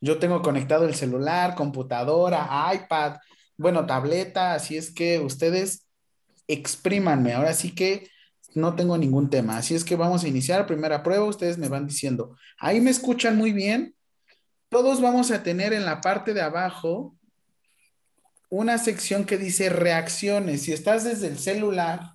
Yo 0.00 0.18
tengo 0.18 0.40
conectado 0.40 0.86
el 0.86 0.94
celular, 0.94 1.54
computadora, 1.54 2.48
iPad, 2.74 3.16
bueno, 3.56 3.84
tableta, 3.84 4.54
así 4.54 4.76
es 4.78 4.90
que 4.92 5.18
ustedes 5.18 5.86
exprímanme. 6.48 7.34
Ahora 7.34 7.52
sí 7.52 7.74
que 7.74 8.08
no 8.54 8.74
tengo 8.74 8.96
ningún 8.96 9.30
tema. 9.30 9.58
Así 9.58 9.74
es 9.74 9.84
que 9.84 9.96
vamos 9.96 10.24
a 10.24 10.28
iniciar 10.28 10.66
primera 10.66 11.02
prueba. 11.02 11.26
Ustedes 11.26 11.58
me 11.58 11.68
van 11.68 11.86
diciendo, 11.86 12.36
ahí 12.58 12.80
me 12.80 12.90
escuchan 12.90 13.36
muy 13.36 13.52
bien. 13.52 13.94
Todos 14.70 15.00
vamos 15.00 15.32
a 15.32 15.42
tener 15.42 15.72
en 15.72 15.84
la 15.84 16.00
parte 16.00 16.32
de 16.32 16.40
abajo 16.40 17.18
una 18.48 18.78
sección 18.78 19.24
que 19.24 19.36
dice 19.36 19.68
reacciones. 19.68 20.62
Si 20.62 20.72
estás 20.72 21.02
desde 21.02 21.26
el 21.26 21.40
celular, 21.40 22.12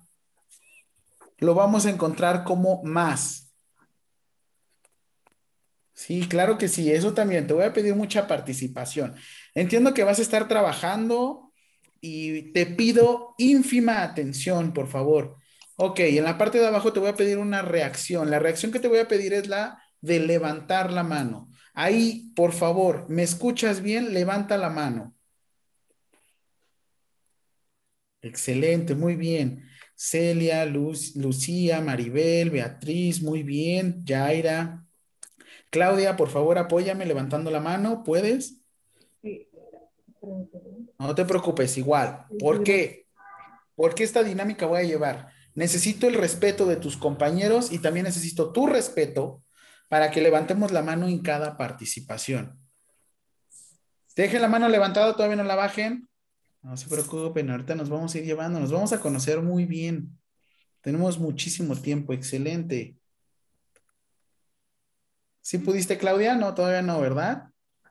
lo 1.36 1.54
vamos 1.54 1.84
a 1.84 1.90
encontrar 1.90 2.44
como 2.44 2.82
más. 2.82 3.52
Sí, 5.92 6.26
claro 6.28 6.56
que 6.56 6.68
sí, 6.68 6.90
eso 6.90 7.12
también. 7.12 7.46
Te 7.46 7.52
voy 7.52 7.64
a 7.64 7.74
pedir 7.74 7.94
mucha 7.94 8.26
participación. 8.26 9.14
Entiendo 9.54 9.92
que 9.92 10.04
vas 10.04 10.18
a 10.18 10.22
estar 10.22 10.48
trabajando 10.48 11.52
y 12.00 12.52
te 12.52 12.64
pido 12.64 13.34
ínfima 13.36 14.02
atención, 14.02 14.72
por 14.72 14.88
favor. 14.88 15.36
Ok, 15.76 16.00
en 16.00 16.24
la 16.24 16.38
parte 16.38 16.58
de 16.58 16.66
abajo 16.66 16.90
te 16.94 17.00
voy 17.00 17.10
a 17.10 17.16
pedir 17.16 17.36
una 17.36 17.60
reacción. 17.60 18.30
La 18.30 18.38
reacción 18.38 18.72
que 18.72 18.80
te 18.80 18.88
voy 18.88 18.98
a 18.98 19.08
pedir 19.08 19.34
es 19.34 19.46
la 19.46 19.82
de 20.00 20.20
levantar 20.20 20.90
la 20.90 21.02
mano. 21.02 21.50
Ahí, 21.78 22.32
por 22.34 22.52
favor, 22.52 23.04
¿me 23.10 23.22
escuchas 23.22 23.82
bien? 23.82 24.14
Levanta 24.14 24.56
la 24.56 24.70
mano. 24.70 25.14
Excelente, 28.22 28.94
muy 28.94 29.14
bien. 29.14 29.62
Celia, 29.94 30.64
Luz, 30.64 31.14
Lucía, 31.16 31.82
Maribel, 31.82 32.48
Beatriz, 32.48 33.22
muy 33.22 33.42
bien. 33.42 34.02
Yaira. 34.06 34.86
Claudia, 35.68 36.16
por 36.16 36.30
favor, 36.30 36.56
apóyame 36.56 37.04
levantando 37.04 37.50
la 37.50 37.60
mano. 37.60 38.02
¿Puedes? 38.02 38.58
Sí. 39.22 39.46
No 40.98 41.14
te 41.14 41.26
preocupes, 41.26 41.76
igual. 41.76 42.24
¿Por 42.38 42.64
qué? 42.64 43.06
Porque 43.74 44.02
esta 44.02 44.24
dinámica 44.24 44.64
voy 44.64 44.80
a 44.80 44.84
llevar 44.84 45.36
necesito 45.56 46.06
el 46.06 46.14
respeto 46.14 46.66
de 46.66 46.76
tus 46.76 46.96
compañeros 46.96 47.72
y 47.72 47.80
también 47.80 48.04
necesito 48.04 48.52
tu 48.52 48.66
respeto 48.66 49.42
para 49.88 50.10
que 50.10 50.20
levantemos 50.20 50.72
la 50.72 50.82
mano 50.82 51.06
en 51.06 51.20
cada 51.20 51.56
participación. 51.56 52.58
Dejen 54.16 54.42
la 54.42 54.48
mano 54.48 54.68
levantada, 54.68 55.12
todavía 55.14 55.36
no 55.36 55.44
la 55.44 55.56
bajen. 55.56 56.08
No 56.62 56.76
se 56.76 56.88
preocupen, 56.88 57.50
ahorita 57.50 57.74
nos 57.74 57.88
vamos 57.88 58.14
a 58.14 58.18
ir 58.18 58.24
llevando, 58.24 58.58
nos 58.58 58.72
vamos 58.72 58.92
a 58.92 59.00
conocer 59.00 59.40
muy 59.42 59.66
bien. 59.66 60.18
Tenemos 60.80 61.18
muchísimo 61.18 61.76
tiempo, 61.76 62.12
excelente. 62.12 62.96
¿Sí 65.40 65.58
pudiste, 65.58 65.98
Claudia? 65.98 66.34
No, 66.34 66.54
todavía 66.54 66.82
no, 66.82 67.00
¿verdad? 67.00 67.50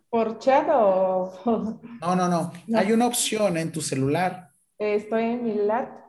¿Por 0.09 0.39
chat 0.39 0.67
o...? 0.69 1.79
No, 2.01 2.15
no, 2.15 2.27
no, 2.27 2.27
no. 2.27 2.77
Hay 2.77 2.91
una 2.91 3.07
opción 3.07 3.57
en 3.57 3.71
tu 3.71 3.81
celular. 3.81 4.49
Estoy 4.77 5.23
en 5.23 5.43
mi 5.43 5.53
lap 5.53 6.05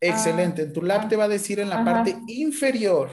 Excelente. 0.00 0.62
En 0.62 0.72
tu 0.72 0.82
lab 0.82 1.08
te 1.08 1.16
va 1.16 1.24
a 1.24 1.28
decir 1.28 1.60
en 1.60 1.68
la 1.68 1.84
parte 1.84 2.16
inferior. 2.26 3.10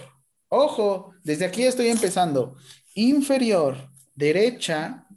Ojo, 0.49 1.13
desde 1.23 1.45
aquí 1.45 1.63
estoy 1.63 1.87
empezando. 1.87 2.55
Inferior, 2.95 3.89
derecha, 4.15 5.07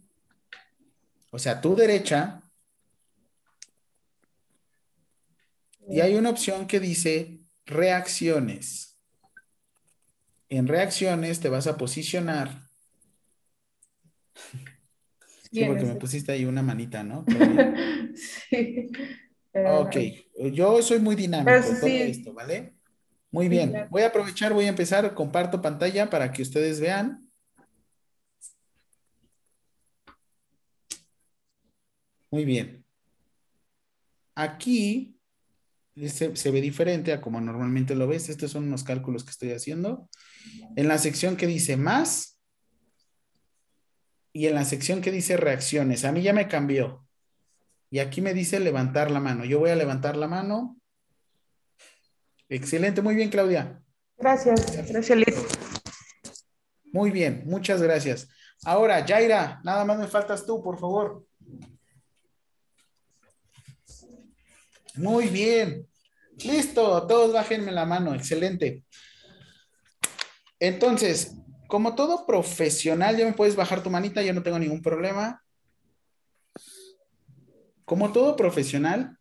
o 1.30 1.38
sea, 1.38 1.60
tu 1.60 1.76
derecha. 1.76 2.42
Y 5.88 6.00
hay 6.00 6.14
una 6.14 6.30
opción 6.30 6.66
que 6.66 6.80
dice 6.80 7.38
reacciones. 7.66 8.98
En 10.48 10.66
reacciones 10.66 11.40
te 11.40 11.48
vas 11.48 11.66
a 11.66 11.76
posicionar. 11.76 12.68
Sí, 15.52 15.64
porque 15.64 15.84
me 15.84 15.96
pusiste 15.96 16.32
ahí 16.32 16.44
una 16.44 16.62
manita, 16.62 17.02
¿no? 17.02 17.24
sí. 18.14 18.90
Ok, 19.52 19.96
yo 20.52 20.80
soy 20.80 21.00
muy 21.00 21.16
dinámico 21.16 21.68
todo 21.80 21.88
esto, 21.88 22.32
¿vale? 22.32 22.79
Muy 23.32 23.48
bien, 23.48 23.86
voy 23.90 24.02
a 24.02 24.08
aprovechar, 24.08 24.52
voy 24.52 24.64
a 24.64 24.70
empezar, 24.70 25.14
comparto 25.14 25.62
pantalla 25.62 26.10
para 26.10 26.32
que 26.32 26.42
ustedes 26.42 26.80
vean. 26.80 27.30
Muy 32.30 32.44
bien. 32.44 32.84
Aquí 34.34 35.16
se, 35.96 36.34
se, 36.36 36.50
ve 36.50 36.60
diferente 36.60 37.12
a 37.12 37.20
como 37.20 37.40
normalmente 37.40 37.94
lo 37.94 38.06
ves. 38.06 38.28
Estos 38.28 38.52
son 38.52 38.64
unos 38.64 38.84
cálculos 38.84 39.24
que 39.24 39.30
estoy 39.30 39.52
haciendo. 39.52 40.08
En 40.76 40.88
la 40.88 40.98
sección 40.98 41.36
que 41.36 41.46
dice 41.46 41.76
más 41.76 42.40
y 44.32 44.46
en 44.46 44.54
la 44.54 44.64
sección 44.64 45.00
que 45.00 45.10
dice 45.10 45.36
reacciones. 45.36 46.04
A 46.04 46.12
mí 46.12 46.22
ya 46.22 46.32
me 46.32 46.48
cambió. 46.48 47.06
Y 47.90 47.98
aquí 47.98 48.20
me 48.20 48.34
dice 48.34 48.60
levantar 48.60 49.10
la 49.10 49.20
mano. 49.20 49.44
Yo 49.44 49.58
voy 49.58 49.70
a 49.70 49.76
levantar 49.76 50.16
la 50.16 50.28
mano. 50.28 50.79
Excelente, 52.50 53.00
muy 53.00 53.14
bien, 53.14 53.30
Claudia. 53.30 53.80
Gracias, 54.18 54.76
gracias, 54.88 55.18
Muy 56.92 57.12
bien, 57.12 57.44
muchas 57.46 57.80
gracias. 57.80 58.28
Ahora, 58.64 59.06
Jaira, 59.06 59.60
nada 59.62 59.84
más 59.84 59.98
me 59.98 60.08
faltas 60.08 60.44
tú, 60.44 60.60
por 60.60 60.78
favor. 60.78 61.24
Muy 64.96 65.28
bien. 65.28 65.86
Listo, 66.44 67.06
todos 67.06 67.32
bájenme 67.32 67.70
la 67.70 67.86
mano, 67.86 68.16
excelente. 68.16 68.84
Entonces, 70.58 71.36
como 71.68 71.94
todo 71.94 72.26
profesional, 72.26 73.16
ya 73.16 73.26
me 73.26 73.32
puedes 73.32 73.54
bajar 73.54 73.80
tu 73.80 73.90
manita, 73.90 74.22
yo 74.22 74.34
no 74.34 74.42
tengo 74.42 74.58
ningún 74.58 74.82
problema. 74.82 75.40
Como 77.84 78.12
todo 78.12 78.34
profesional, 78.34 79.16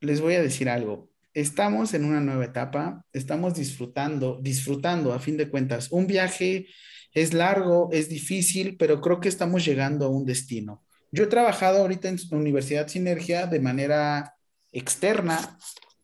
les 0.00 0.20
voy 0.20 0.34
a 0.34 0.42
decir 0.42 0.68
algo. 0.68 1.07
Estamos 1.38 1.94
en 1.94 2.04
una 2.04 2.20
nueva 2.20 2.46
etapa, 2.46 3.06
estamos 3.12 3.54
disfrutando, 3.54 4.40
disfrutando 4.42 5.12
a 5.12 5.20
fin 5.20 5.36
de 5.36 5.48
cuentas. 5.48 5.92
Un 5.92 6.08
viaje 6.08 6.66
es 7.14 7.32
largo, 7.32 7.90
es 7.92 8.08
difícil, 8.08 8.76
pero 8.76 9.00
creo 9.00 9.20
que 9.20 9.28
estamos 9.28 9.64
llegando 9.64 10.06
a 10.06 10.08
un 10.08 10.24
destino. 10.24 10.82
Yo 11.12 11.22
he 11.22 11.28
trabajado 11.28 11.78
ahorita 11.78 12.08
en 12.08 12.18
Universidad 12.32 12.88
Sinergia 12.88 13.46
de 13.46 13.60
manera 13.60 14.34
externa 14.72 15.56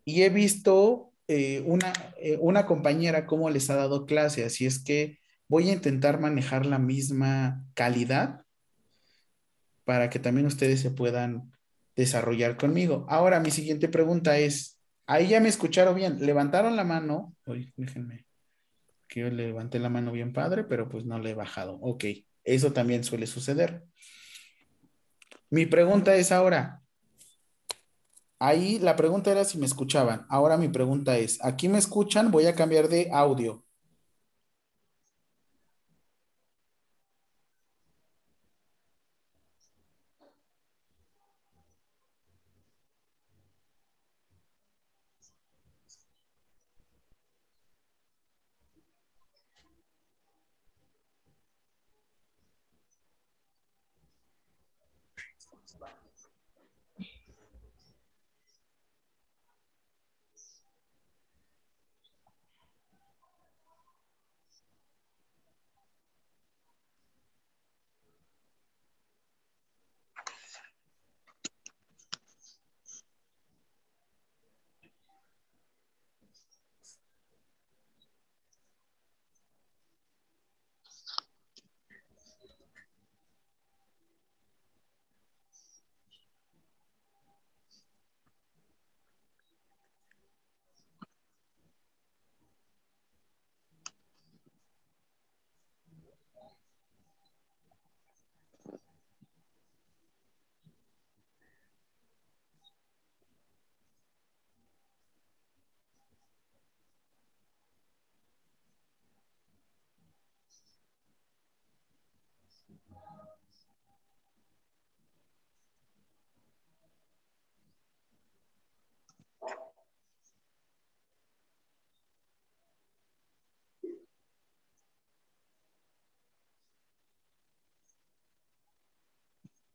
y 0.05 0.23
he 0.23 0.29
visto 0.29 1.11
eh, 1.27 1.65
una, 1.67 1.93
eh, 2.17 2.39
una 2.41 2.65
compañera 2.65 3.27
cómo 3.27 3.51
les 3.51 3.69
ha 3.71 3.75
dado 3.75 4.07
clase, 4.07 4.45
así 4.45 4.67
es 4.67 4.79
que 4.79 5.19
voy 5.49 5.69
a 5.69 5.73
intentar 5.73 6.21
manejar 6.21 6.65
la 6.65 6.79
misma 6.79 7.67
calidad 7.75 8.43
para 9.83 10.11
que 10.11 10.21
también 10.21 10.47
ustedes 10.47 10.79
se 10.79 10.93
puedan 10.93 11.51
desarrollar 11.97 12.57
conmigo. 12.57 13.05
Ahora, 13.09 13.41
mi 13.41 13.51
siguiente 13.51 13.89
pregunta 13.89 14.39
es, 14.39 14.74
ahí 15.07 15.29
ya 15.29 15.41
me 15.41 15.49
escucharon 15.49 15.95
bien, 15.95 16.25
levantaron 16.25 16.77
la 16.77 16.85
mano, 16.85 17.35
uy, 17.47 17.73
déjenme, 17.77 18.27
que 19.09 19.21
yo 19.21 19.31
levanté 19.31 19.79
la 19.79 19.89
mano 19.89 20.13
bien 20.13 20.33
padre, 20.33 20.65
pero 20.65 20.89
pues 20.89 21.05
no 21.05 21.19
le 21.19 21.31
he 21.31 21.35
bajado. 21.35 21.79
Ok, 21.81 22.05
eso 22.43 22.73
también 22.73 23.05
suele 23.05 23.27
suceder. 23.27 23.85
Mi 25.51 25.67
pregunta 25.67 26.17
es 26.17 26.33
ahora, 26.33 26.83
ahí 28.39 28.79
la 28.79 28.97
pregunta 28.97 29.31
era 29.31 29.45
si 29.45 29.59
me 29.59 29.67
escuchaban, 29.67 30.27
ahora 30.29 30.57
mi 30.57 30.69
pregunta 30.69 31.17
es, 31.17 31.43
¿aquí 31.45 31.69
me 31.69 31.79
escuchan? 31.79 32.31
Voy 32.31 32.47
a 32.47 32.55
cambiar 32.55 32.89
de 32.89 33.09
audio. 33.13 33.65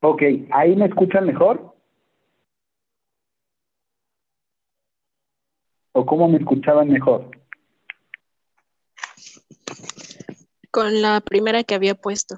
Ok, 0.00 0.22
¿ahí 0.50 0.76
me 0.76 0.86
escuchan 0.86 1.26
mejor? 1.26 1.74
¿O 5.92 6.06
cómo 6.06 6.28
me 6.28 6.38
escuchaban 6.38 6.88
mejor? 6.88 7.30
Con 10.70 11.02
la 11.02 11.20
primera 11.20 11.64
que 11.64 11.74
había 11.74 11.94
puesto. 11.94 12.36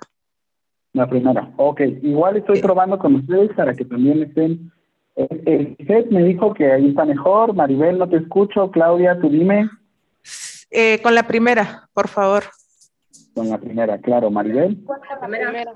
La 0.93 1.09
primera, 1.09 1.53
ok. 1.57 1.81
Igual 2.03 2.39
estoy 2.39 2.61
probando 2.61 2.99
con 2.99 3.15
ustedes 3.15 3.53
para 3.55 3.75
que 3.75 3.85
también 3.85 4.23
estén. 4.23 4.73
El 5.15 5.77
set 5.87 6.11
me 6.11 6.25
dijo 6.25 6.55
que 6.55 6.73
ahí 6.73 6.89
está 6.89 7.05
mejor. 7.05 7.55
Maribel, 7.55 7.99
no 7.99 8.09
te 8.09 8.17
escucho. 8.17 8.71
Claudia, 8.71 9.21
tú 9.21 9.29
dime. 9.29 9.71
Eh, 10.71 11.01
con 11.03 11.15
la 11.15 11.27
primera, 11.27 11.89
por 11.93 12.09
favor. 12.09 12.45
Con 13.35 13.49
la 13.49 13.59
primera, 13.59 13.99
claro. 13.99 14.31
Maribel. 14.31 14.83
Con 14.85 14.99
la 15.09 15.21
primera. 15.21 15.73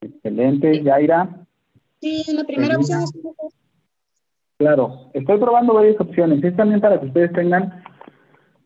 Excelente. 0.00 0.82
Yaira. 0.82 1.46
Sí, 2.00 2.24
la 2.32 2.44
primera 2.44 2.76
opción 2.76 3.02
es 3.02 3.12
Claro, 4.58 5.10
estoy 5.14 5.38
probando 5.38 5.74
varias 5.74 6.00
opciones. 6.00 6.42
Es 6.42 6.56
también 6.56 6.80
para 6.80 6.98
que 6.98 7.06
ustedes 7.06 7.32
tengan, 7.32 7.84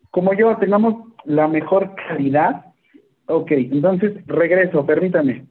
como 0.09 0.33
yo, 0.33 0.57
tengamos 0.57 1.13
la 1.25 1.47
mejor 1.47 1.93
calidad. 2.07 2.65
Ok, 3.27 3.51
entonces 3.51 4.25
regreso, 4.25 4.85
permítame. 4.85 5.45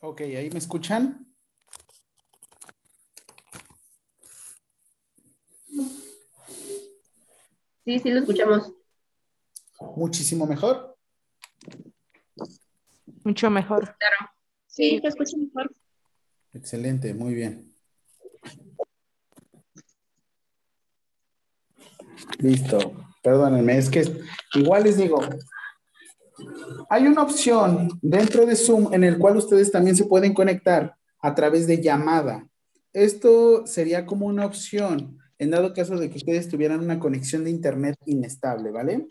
Ok, 0.00 0.20
¿ahí 0.20 0.48
me 0.50 0.58
escuchan? 0.58 1.26
Sí, 7.84 7.98
sí, 7.98 8.10
lo 8.10 8.20
escuchamos. 8.20 8.72
Muchísimo 9.96 10.46
mejor. 10.46 10.96
Mucho 13.24 13.50
mejor. 13.50 13.96
Claro. 13.98 14.16
Sí, 14.66 15.00
te 15.00 15.08
escucho 15.08 15.36
mejor. 15.36 15.72
Excelente, 16.52 17.12
muy 17.14 17.34
bien. 17.34 17.74
Listo. 22.38 22.78
Perdónenme, 23.22 23.78
es 23.78 23.90
que 23.90 24.04
igual 24.54 24.84
les 24.84 24.96
digo, 24.96 25.20
hay 26.90 27.06
una 27.06 27.22
opción 27.22 27.88
dentro 28.02 28.46
de 28.46 28.56
Zoom 28.56 28.92
en 28.92 29.04
el 29.04 29.18
cual 29.18 29.36
ustedes 29.36 29.70
también 29.70 29.96
se 29.96 30.04
pueden 30.04 30.34
conectar 30.34 30.94
a 31.20 31.34
través 31.34 31.66
de 31.66 31.82
llamada. 31.82 32.48
Esto 32.92 33.66
sería 33.66 34.06
como 34.06 34.26
una 34.26 34.46
opción 34.46 35.18
en 35.38 35.50
dado 35.50 35.72
caso 35.72 35.96
de 35.96 36.10
que 36.10 36.18
ustedes 36.18 36.48
tuvieran 36.48 36.80
una 36.80 36.98
conexión 36.98 37.44
de 37.44 37.50
internet 37.50 37.96
inestable, 38.06 38.70
¿vale? 38.70 39.06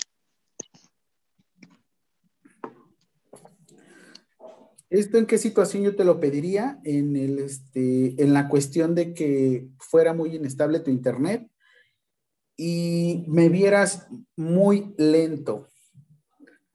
¿Esto 4.89 5.17
en 5.17 5.25
qué 5.25 5.37
situación 5.37 5.83
yo 5.83 5.95
te 5.95 6.05
lo 6.05 6.19
pediría? 6.19 6.79
En, 6.83 7.15
el, 7.15 7.39
este, 7.39 8.21
en 8.21 8.33
la 8.33 8.47
cuestión 8.47 8.95
de 8.95 9.13
que 9.13 9.67
fuera 9.79 10.13
muy 10.13 10.35
inestable 10.35 10.79
tu 10.79 10.91
internet 10.91 11.49
y 12.55 13.25
me 13.27 13.49
vieras 13.49 14.07
muy 14.35 14.93
lento. 14.97 15.67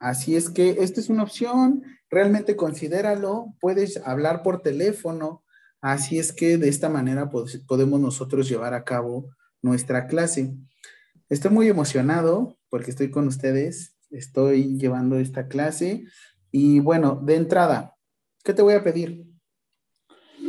Así 0.02 0.34
es 0.34 0.50
que 0.50 0.78
esta 0.80 0.98
es 0.98 1.08
una 1.10 1.22
opción, 1.22 1.84
realmente 2.10 2.56
considéralo, 2.56 3.54
puedes 3.60 3.98
hablar 4.04 4.42
por 4.42 4.60
teléfono, 4.60 5.44
así 5.80 6.18
es 6.18 6.32
que 6.32 6.58
de 6.58 6.68
esta 6.68 6.88
manera 6.88 7.30
podemos 7.30 8.00
nosotros 8.00 8.48
llevar 8.48 8.74
a 8.74 8.82
cabo 8.82 9.30
nuestra 9.62 10.08
clase. 10.08 10.56
Estoy 11.28 11.52
muy 11.52 11.68
emocionado 11.68 12.58
porque 12.68 12.90
estoy 12.90 13.12
con 13.12 13.28
ustedes, 13.28 13.96
estoy 14.10 14.76
llevando 14.76 15.20
esta 15.20 15.46
clase. 15.46 16.04
Y 16.50 16.80
bueno, 16.80 17.22
de 17.24 17.36
entrada, 17.36 17.94
¿qué 18.42 18.52
te 18.52 18.62
voy 18.62 18.74
a 18.74 18.82
pedir? 18.82 19.24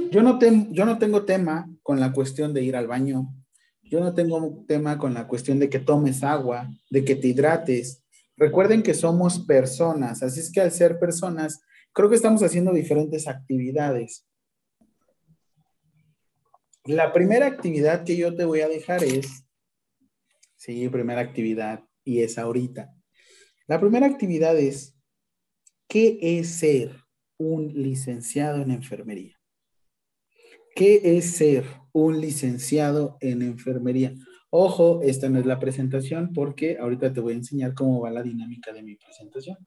Yo 0.10 0.24
no, 0.24 0.39
yo 0.72 0.84
no 0.84 0.97
tengo 0.97 1.26
tema 1.26 1.70
con 1.84 1.99
la 1.99 2.12
cuestión 2.12 2.56
de 2.56 2.64
ir 2.64 2.76
al 2.76 2.88
baño, 2.88 3.32
yo 3.84 3.99
no 3.99 4.16
tengo 4.16 4.66
tema 4.68 4.97
con 4.97 5.14
la 5.14 5.28
cuestión 5.28 5.60
de 5.60 5.70
que 5.70 5.78
tomes 5.78 6.24
agua, 6.24 6.72
de 6.89 7.06
que 7.06 7.16
te 7.16 7.28
hidrates, 7.28 8.03
Recuerden 8.36 8.81
que 8.81 8.93
somos 8.93 9.45
personas, 9.45 10.23
así 10.23 10.39
es 10.39 10.51
que 10.51 10.61
al 10.61 10.71
ser 10.71 10.99
personas, 10.99 11.61
creo 11.93 12.09
que 12.09 12.15
estamos 12.15 12.41
haciendo 12.41 12.73
diferentes 12.73 13.27
actividades. 13.27 14.25
La 16.86 17.13
primera 17.13 17.45
actividad 17.45 18.03
que 18.03 18.17
yo 18.17 18.36
te 18.36 18.45
voy 18.45 18.61
a 18.61 18.67
dejar 18.67 19.03
es, 19.03 19.45
sí, 20.57 20.89
primera 20.89 21.21
actividad, 21.21 21.84
y 22.03 22.21
es 22.21 22.38
ahorita. 22.38 22.93
La 23.67 23.79
primera 23.79 24.07
actividad 24.07 24.57
es, 24.57 24.97
¿qué 25.88 26.17
es 26.21 26.49
ser 26.49 26.97
un 27.38 27.67
licenciado 27.67 28.61
en 28.61 28.71
enfermería? 28.71 29.39
¿Qué 30.75 31.17
es 31.17 31.38
ser 31.38 31.65
un 31.91 32.19
licenciado 32.19 33.17
en 33.21 33.43
enfermería? 33.43 34.13
Ojo, 34.56 35.01
esta 35.01 35.30
no 35.30 35.39
es 35.39 35.47
la 35.47 35.58
presentación 35.58 36.32
porque 36.32 36.78
ahorita 36.78 37.12
te 37.12 37.20
voy 37.20 37.34
a 37.34 37.38
enseñar 37.38 37.74
cómo 37.74 38.01
va 38.01 38.12
la 38.12 38.22
dinámica 38.22 38.72
de 38.72 38.84
mi 38.84 38.95
presentación. 38.95 39.58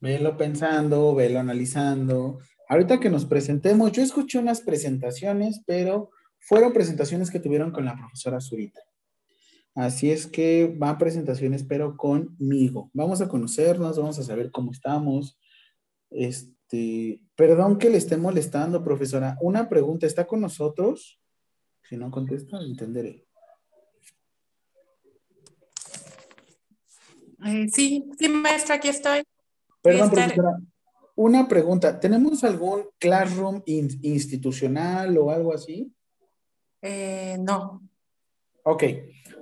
Velo 0.00 0.36
pensando, 0.36 1.14
velo 1.14 1.40
analizando. 1.40 2.40
Ahorita 2.68 3.00
que 3.00 3.08
nos 3.08 3.24
presentemos, 3.24 3.90
yo 3.92 4.02
escuché 4.02 4.38
unas 4.38 4.60
presentaciones, 4.60 5.62
pero 5.66 6.10
fueron 6.38 6.74
presentaciones 6.74 7.30
que 7.30 7.40
tuvieron 7.40 7.72
con 7.72 7.86
la 7.86 7.96
profesora 7.96 8.38
Zurita. 8.38 8.82
Así 9.74 10.10
es 10.10 10.26
que 10.26 10.74
van 10.76 10.98
presentaciones, 10.98 11.64
pero 11.64 11.96
conmigo. 11.96 12.90
Vamos 12.92 13.22
a 13.22 13.28
conocernos, 13.28 13.96
vamos 13.96 14.18
a 14.18 14.24
saber 14.24 14.50
cómo 14.50 14.72
estamos. 14.72 15.38
Este, 16.10 16.55
este, 16.66 17.20
perdón 17.36 17.78
que 17.78 17.90
le 17.90 17.98
esté 17.98 18.16
molestando, 18.16 18.82
profesora. 18.82 19.36
Una 19.40 19.68
pregunta, 19.68 20.06
¿está 20.06 20.26
con 20.26 20.40
nosotros? 20.40 21.20
Si 21.88 21.96
no 21.96 22.10
contesta, 22.10 22.58
entenderé. 22.60 23.24
Eh, 27.44 27.68
sí, 27.72 28.10
sí, 28.18 28.28
maestra, 28.28 28.76
aquí 28.76 28.88
estoy. 28.88 29.22
Perdón, 29.80 30.10
profesora. 30.10 30.58
Una 31.14 31.46
pregunta. 31.46 32.00
¿Tenemos 32.00 32.42
algún 32.42 32.86
classroom 32.98 33.62
institucional 33.64 35.16
o 35.18 35.30
algo 35.30 35.54
así? 35.54 35.92
Eh, 36.82 37.36
no. 37.38 37.82
Ok. 38.64 38.82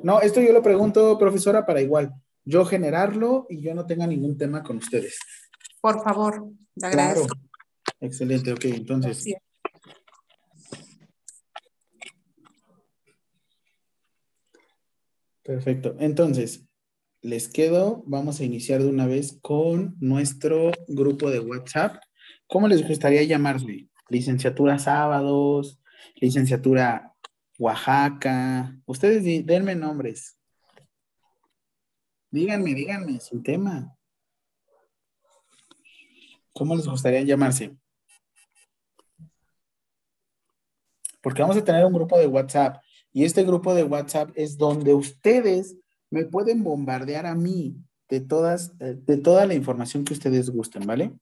No, 0.03 0.21
esto 0.21 0.41
yo 0.43 0.53
lo 0.53 0.63
pregunto, 0.63 1.19
profesora, 1.19 1.65
para 1.65 1.81
igual 1.81 2.13
yo 2.45 2.67
generarlo 2.67 3.47
y 3.49 3.63
yo 3.63 3.75
no 3.75 3.87
tenga 3.87 4.07
ningún 4.07 4.37
tema 4.37 4.63
con 4.63 4.77
ustedes. 4.77 5.19
Por 5.85 6.03
favor, 6.03 6.51
le 6.77 6.87
agradezco. 6.87 7.27
Claro. 7.27 7.41
Excelente, 8.01 8.53
ok, 8.55 8.65
entonces. 8.65 9.23
Perfecto. 15.43 15.95
Entonces, 15.99 16.67
les 17.21 17.49
quedo, 17.49 18.03
vamos 18.07 18.41
a 18.41 18.45
iniciar 18.45 18.83
de 18.83 18.89
una 18.89 19.07
vez 19.07 19.39
con 19.43 19.95
nuestro 20.01 20.73
grupo 20.89 21.29
de 21.31 21.41
WhatsApp. 21.41 22.03
¿Cómo 22.47 22.67
les 22.67 22.89
gustaría 22.89 23.23
llamarse? 23.25 23.91
Licenciatura 24.09 24.79
sábados, 24.79 25.83
licenciatura 26.15 27.13
Oaxaca. 27.59 28.75
Ustedes 28.87 29.23
denme 29.45 29.75
nombres. 29.75 30.39
Díganme, 32.31 32.73
díganme, 32.73 33.21
sin 33.21 33.43
tema. 33.43 33.95
¿Cómo 36.55 36.77
les 36.77 36.87
gustaría 36.87 37.23
llamarse? 37.23 37.77
Porque 41.21 41.43
vamos 41.43 41.57
a 41.57 41.65
tener 41.65 41.85
un 41.85 41.93
grupo 41.93 42.19
de 42.19 42.27
WhatsApp 42.27 42.83
y 43.13 43.25
este 43.25 43.45
grupo 43.45 43.75
de 43.75 43.85
WhatsApp 43.85 44.31
es 44.35 44.57
donde 44.57 44.95
ustedes 44.95 45.77
me 46.11 46.25
pueden 46.25 46.63
bombardear 46.63 47.27
a 47.27 47.35
mí 47.35 47.77
de 48.09 48.21
todas, 48.21 48.73
eh, 48.81 48.97
de 48.97 49.17
toda 49.17 49.47
la 49.47 49.55
información 49.55 50.05
que 50.05 50.13
ustedes 50.13 50.51
gusten, 50.51 50.87
¿vale? 50.87 51.13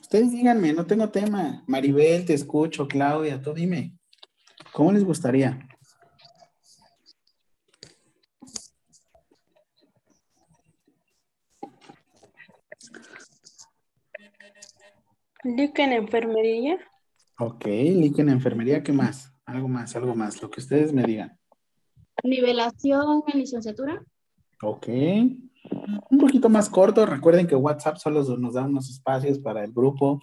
Ustedes 0.00 0.32
díganme, 0.32 0.72
no 0.72 0.86
tengo 0.86 1.10
tema. 1.10 1.62
Maribel, 1.66 2.24
te 2.24 2.34
escucho, 2.34 2.88
Claudia, 2.88 3.40
tú 3.40 3.52
dime. 3.52 3.96
¿Cómo 4.72 4.92
les 4.92 5.04
gustaría? 5.04 5.69
Lic 15.44 15.78
en 15.78 15.92
enfermería. 15.92 16.78
Ok, 17.38 17.64
Lic 17.66 18.18
en 18.18 18.28
enfermería, 18.28 18.82
¿qué 18.82 18.92
más? 18.92 19.32
Algo 19.46 19.68
más, 19.68 19.96
algo 19.96 20.14
más, 20.14 20.40
lo 20.42 20.50
que 20.50 20.60
ustedes 20.60 20.92
me 20.92 21.02
digan. 21.02 21.38
Nivelación 22.22 23.22
en 23.32 23.40
licenciatura. 23.40 24.04
Ok. 24.62 24.88
Un 24.88 26.18
poquito 26.18 26.48
más 26.48 26.68
corto. 26.68 27.06
Recuerden 27.06 27.46
que 27.46 27.54
WhatsApp 27.54 27.96
solo 27.96 28.22
nos 28.36 28.54
da 28.54 28.64
unos 28.64 28.90
espacios 28.90 29.38
para 29.38 29.64
el 29.64 29.72
grupo. 29.72 30.20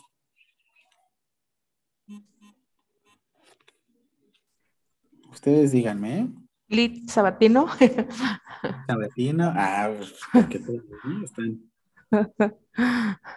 Ustedes 5.32 5.72
díganme. 5.72 6.20
¿eh? 6.20 6.28
Lit 6.68 7.10
Sabatino. 7.10 7.68
Sabatino. 8.88 9.52
Ah, 9.56 9.92
pues, 9.98 10.14
porque 10.32 10.60
todos 10.60 10.84
están. 11.24 11.72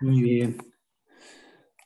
Muy 0.00 0.22
bien. 0.22 0.58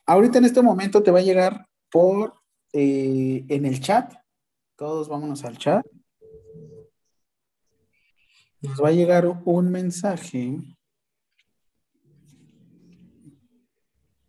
Ahorita 0.05 0.37
en 0.37 0.45
este 0.45 0.61
momento 0.61 1.01
te 1.01 1.11
va 1.11 1.19
a 1.19 1.23
llegar 1.23 1.67
por 1.89 2.35
eh, 2.73 3.45
en 3.47 3.65
el 3.65 3.79
chat. 3.79 4.13
Todos 4.75 5.07
vámonos 5.07 5.45
al 5.45 5.57
chat. 5.57 5.85
Nos 8.61 8.81
va 8.81 8.89
a 8.89 8.93
llegar 8.93 9.27
un 9.45 9.71
mensaje. 9.71 10.57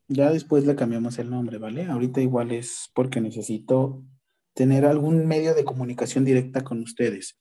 Ya 0.09 0.31
después 0.31 0.67
le 0.67 0.77
cambiamos 0.77 1.19
el 1.19 1.31
nombre, 1.31 1.59
¿vale? 1.59 1.87
Ahorita 1.87 2.21
igual 2.21 2.53
es 2.53 2.91
porque 2.95 3.21
necesito 3.21 4.05
tener 4.53 4.85
algún 4.87 5.27
medio 5.27 5.55
de 5.55 5.65
comunicación 5.65 6.25
directa 6.25 6.63
con 6.63 6.83
ustedes. 6.83 7.41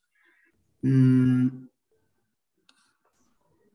Mm. 0.82 1.68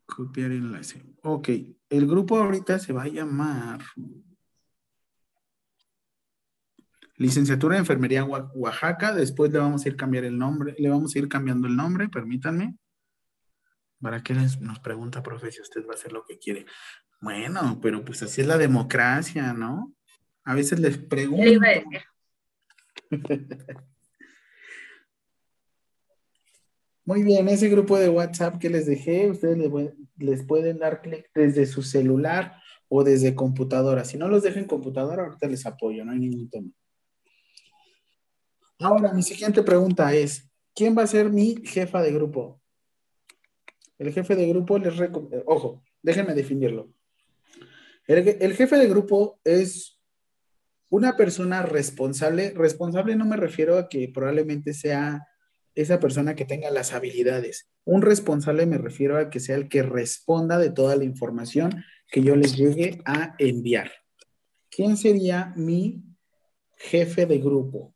Copiar 0.06 0.52
enlace. 0.52 1.02
Ok, 1.22 1.48
el 1.90 2.06
grupo 2.06 2.38
ahorita 2.38 2.78
se 2.78 2.92
va 2.92 3.04
a 3.04 3.08
llamar 3.08 3.80
Licenciatura 7.18 7.74
de 7.74 7.80
Enfermería 7.80 8.24
Oaxaca. 8.24 9.12
Después 9.12 9.52
le 9.52 9.58
vamos 9.58 9.84
a 9.84 9.88
ir 9.88 9.96
cambiar 9.96 10.24
el 10.24 10.38
nombre, 10.38 10.74
le 10.78 10.88
vamos 10.88 11.14
a 11.14 11.18
ir 11.18 11.28
cambiando 11.28 11.66
el 11.66 11.76
nombre, 11.76 12.08
permítanme. 12.08 12.76
¿Para 14.00 14.22
qué 14.22 14.34
nos 14.34 14.78
pregunta, 14.78 15.22
profe, 15.22 15.50
si 15.50 15.60
usted 15.60 15.84
va 15.84 15.92
a 15.92 15.94
hacer 15.94 16.12
lo 16.12 16.24
que 16.24 16.38
quiere? 16.38 16.64
Bueno, 17.20 17.80
pero 17.82 18.04
pues 18.04 18.22
así 18.22 18.40
es 18.40 18.46
la 18.46 18.56
democracia, 18.56 19.52
¿no? 19.52 19.92
A 20.44 20.54
veces 20.54 20.78
les 20.78 20.96
pregunto. 20.96 21.60
Muy 27.04 27.24
bien, 27.24 27.48
ese 27.48 27.68
grupo 27.68 27.98
de 27.98 28.10
WhatsApp 28.10 28.58
que 28.58 28.70
les 28.70 28.86
dejé, 28.86 29.30
ustedes 29.30 29.58
les, 30.18 30.44
pueden 30.44 30.78
dar 30.78 31.00
clic 31.00 31.28
desde 31.34 31.66
su 31.66 31.82
celular 31.82 32.62
o 32.88 33.02
desde 33.02 33.34
computadora. 33.34 34.04
Si 34.04 34.16
no 34.18 34.28
los 34.28 34.44
dejen 34.44 34.66
computadora, 34.66 35.24
ahorita 35.24 35.48
les 35.48 35.66
apoyo, 35.66 36.04
no 36.04 36.12
hay 36.12 36.18
ningún 36.18 36.48
tema. 36.50 36.70
Ahora, 38.80 39.12
mi 39.12 39.22
siguiente 39.22 39.62
pregunta 39.62 40.14
es, 40.14 40.48
¿quién 40.74 40.96
va 40.96 41.02
a 41.02 41.08
ser 41.08 41.30
mi 41.30 41.56
jefa 41.64 42.00
de 42.00 42.12
grupo? 42.12 42.60
El 43.98 44.12
jefe 44.12 44.36
de 44.36 44.46
grupo 44.46 44.78
les 44.78 44.96
recomiendo, 44.96 45.42
ojo, 45.46 45.82
déjenme 46.02 46.34
definirlo. 46.34 46.92
El, 48.06 48.54
jefe 48.54 48.76
de 48.76 48.88
grupo 48.88 49.38
es 49.44 50.00
una 50.88 51.16
persona 51.16 51.62
responsable. 51.62 52.54
Responsable 52.56 53.16
no 53.16 53.26
me 53.26 53.36
refiero 53.36 53.76
a 53.76 53.88
que 53.88 54.08
probablemente 54.08 54.72
sea 54.72 55.26
esa 55.74 56.00
persona 56.00 56.34
que 56.34 56.46
tenga 56.46 56.70
las 56.70 56.94
habilidades. 56.94 57.68
Un 57.84 58.00
responsable 58.00 58.64
me 58.64 58.78
refiero 58.78 59.18
a 59.18 59.28
que 59.28 59.40
sea 59.40 59.56
el 59.56 59.68
que 59.68 59.82
responda 59.82 60.58
de 60.58 60.70
toda 60.70 60.96
la 60.96 61.04
información 61.04 61.84
que 62.10 62.22
yo 62.22 62.34
les 62.34 62.56
llegue 62.56 63.02
a 63.04 63.34
enviar. 63.38 63.90
¿Quién 64.70 64.96
sería 64.96 65.52
mi 65.54 66.02
jefe 66.78 67.26
de 67.26 67.38
grupo? 67.38 67.94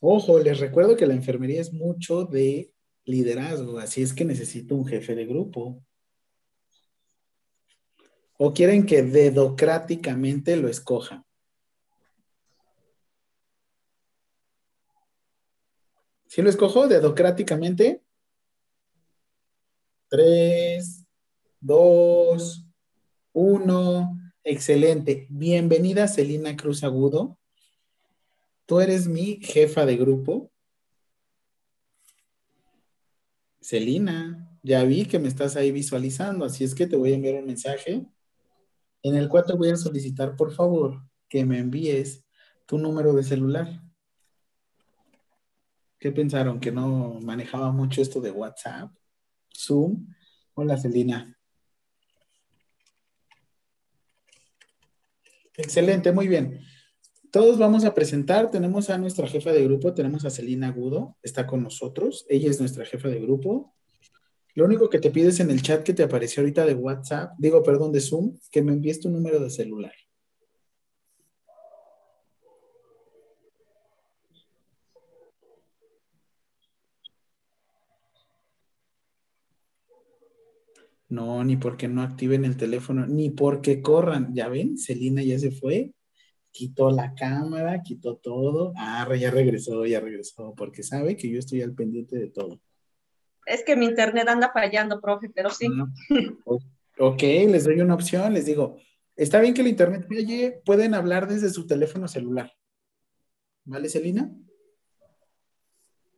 Ojo, 0.00 0.38
les 0.38 0.60
recuerdo 0.60 0.96
que 0.96 1.06
la 1.06 1.14
enfermería 1.14 1.60
es 1.60 1.72
mucho 1.72 2.24
de 2.24 2.72
liderazgo, 3.04 3.78
así 3.78 4.02
es 4.02 4.14
que 4.14 4.24
necesito 4.24 4.76
un 4.76 4.86
jefe 4.86 5.14
de 5.16 5.26
grupo. 5.26 5.82
¿O 8.36 8.52
quieren 8.52 8.86
que 8.86 9.02
dedocráticamente 9.02 10.56
lo 10.56 10.68
escoja? 10.68 11.24
¿Sí 16.28 16.42
lo 16.42 16.50
escojo 16.50 16.86
dedocráticamente? 16.86 18.04
Tres, 20.08 21.04
dos, 21.58 22.64
uno. 23.32 24.16
Excelente. 24.44 25.26
Bienvenida, 25.28 26.06
Celina 26.06 26.56
Cruz 26.56 26.84
Agudo 26.84 27.37
tú 28.68 28.80
eres 28.80 29.08
mi 29.08 29.40
jefa 29.40 29.86
de 29.86 29.96
grupo. 29.96 30.52
Celina, 33.62 34.58
ya 34.62 34.84
vi 34.84 35.06
que 35.06 35.18
me 35.18 35.28
estás 35.28 35.56
ahí 35.56 35.72
visualizando, 35.72 36.44
así 36.44 36.64
es 36.64 36.74
que 36.74 36.86
te 36.86 36.96
voy 36.96 37.12
a 37.12 37.14
enviar 37.14 37.36
un 37.36 37.46
mensaje 37.46 38.06
en 39.02 39.16
el 39.16 39.30
cual 39.30 39.44
te 39.46 39.54
voy 39.54 39.70
a 39.70 39.76
solicitar, 39.76 40.36
por 40.36 40.52
favor, 40.52 41.02
que 41.30 41.46
me 41.46 41.58
envíes 41.58 42.26
tu 42.66 42.76
número 42.76 43.14
de 43.14 43.22
celular. 43.22 43.82
¿Qué 45.98 46.12
pensaron? 46.12 46.60
¿Que 46.60 46.70
no 46.70 47.18
manejaba 47.22 47.72
mucho 47.72 48.02
esto 48.02 48.20
de 48.20 48.32
WhatsApp? 48.32 48.94
Zoom. 49.50 50.14
Hola, 50.52 50.76
Celina. 50.76 51.34
Excelente, 55.56 56.12
muy 56.12 56.28
bien. 56.28 56.60
Todos 57.30 57.58
vamos 57.58 57.84
a 57.84 57.94
presentar, 57.94 58.50
tenemos 58.50 58.88
a 58.88 58.96
nuestra 58.96 59.26
jefa 59.26 59.52
de 59.52 59.62
grupo, 59.64 59.92
tenemos 59.92 60.24
a 60.24 60.30
Celina 60.30 60.68
Agudo, 60.68 61.18
está 61.22 61.46
con 61.46 61.62
nosotros, 61.62 62.24
ella 62.30 62.48
es 62.48 62.58
nuestra 62.58 62.86
jefa 62.86 63.08
de 63.08 63.20
grupo. 63.20 63.74
Lo 64.54 64.64
único 64.64 64.88
que 64.88 64.98
te 64.98 65.10
pides 65.10 65.38
en 65.40 65.50
el 65.50 65.60
chat 65.60 65.82
que 65.82 65.92
te 65.92 66.02
apareció 66.02 66.40
ahorita 66.40 66.64
de 66.64 66.74
WhatsApp, 66.74 67.32
digo, 67.36 67.62
perdón, 67.62 67.92
de 67.92 68.00
Zoom, 68.00 68.38
que 68.50 68.62
me 68.62 68.72
envíes 68.72 69.00
tu 69.00 69.10
número 69.10 69.40
de 69.40 69.50
celular. 69.50 69.92
No, 81.10 81.44
ni 81.44 81.56
porque 81.56 81.88
no 81.88 82.02
activen 82.02 82.46
el 82.46 82.56
teléfono, 82.56 83.06
ni 83.06 83.30
porque 83.30 83.82
corran. 83.82 84.34
Ya 84.34 84.48
ven, 84.48 84.78
Celina 84.78 85.22
ya 85.22 85.38
se 85.38 85.50
fue 85.50 85.92
quitó 86.58 86.90
la 86.90 87.14
cámara, 87.14 87.82
quitó 87.84 88.16
todo. 88.16 88.72
Ah, 88.76 89.06
ya 89.14 89.30
regresó, 89.30 89.86
ya 89.86 90.00
regresó, 90.00 90.54
porque 90.56 90.82
sabe 90.82 91.16
que 91.16 91.30
yo 91.30 91.38
estoy 91.38 91.62
al 91.62 91.72
pendiente 91.72 92.18
de 92.18 92.28
todo. 92.28 92.60
Es 93.46 93.62
que 93.64 93.76
mi 93.76 93.86
internet 93.86 94.28
anda 94.28 94.50
fallando, 94.52 95.00
profe, 95.00 95.30
pero 95.32 95.50
sí. 95.50 95.68
Ah, 95.68 95.86
ok, 96.98 97.22
les 97.22 97.62
doy 97.62 97.80
una 97.80 97.94
opción, 97.94 98.34
les 98.34 98.44
digo, 98.44 98.76
está 99.14 99.40
bien 99.40 99.54
que 99.54 99.60
el 99.60 99.68
internet 99.68 100.08
falle, 100.08 100.60
pueden 100.64 100.94
hablar 100.94 101.28
desde 101.28 101.48
su 101.50 101.64
teléfono 101.64 102.08
celular. 102.08 102.52
¿Vale, 103.64 103.88
Celina? 103.88 104.34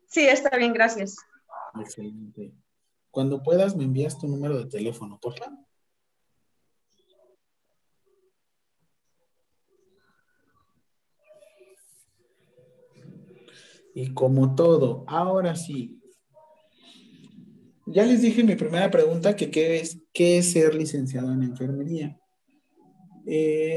Sí, 0.06 0.26
está 0.26 0.56
bien, 0.56 0.72
gracias. 0.72 1.16
Excelente. 1.78 2.54
Cuando 3.10 3.42
puedas, 3.42 3.76
me 3.76 3.84
envías 3.84 4.18
tu 4.18 4.26
número 4.26 4.56
de 4.56 4.70
teléfono, 4.70 5.18
por 5.20 5.36
favor. 5.36 5.58
Y 13.94 14.12
como 14.14 14.54
todo, 14.54 15.04
ahora 15.06 15.56
sí. 15.56 16.00
Ya 17.86 18.04
les 18.04 18.22
dije 18.22 18.44
mi 18.44 18.54
primera 18.54 18.90
pregunta 18.90 19.34
que 19.34 19.50
qué 19.50 19.80
es, 19.80 20.00
qué 20.12 20.38
es 20.38 20.52
ser 20.52 20.74
licenciado 20.74 21.32
en 21.32 21.42
enfermería. 21.42 22.16
Eh, 23.26 23.76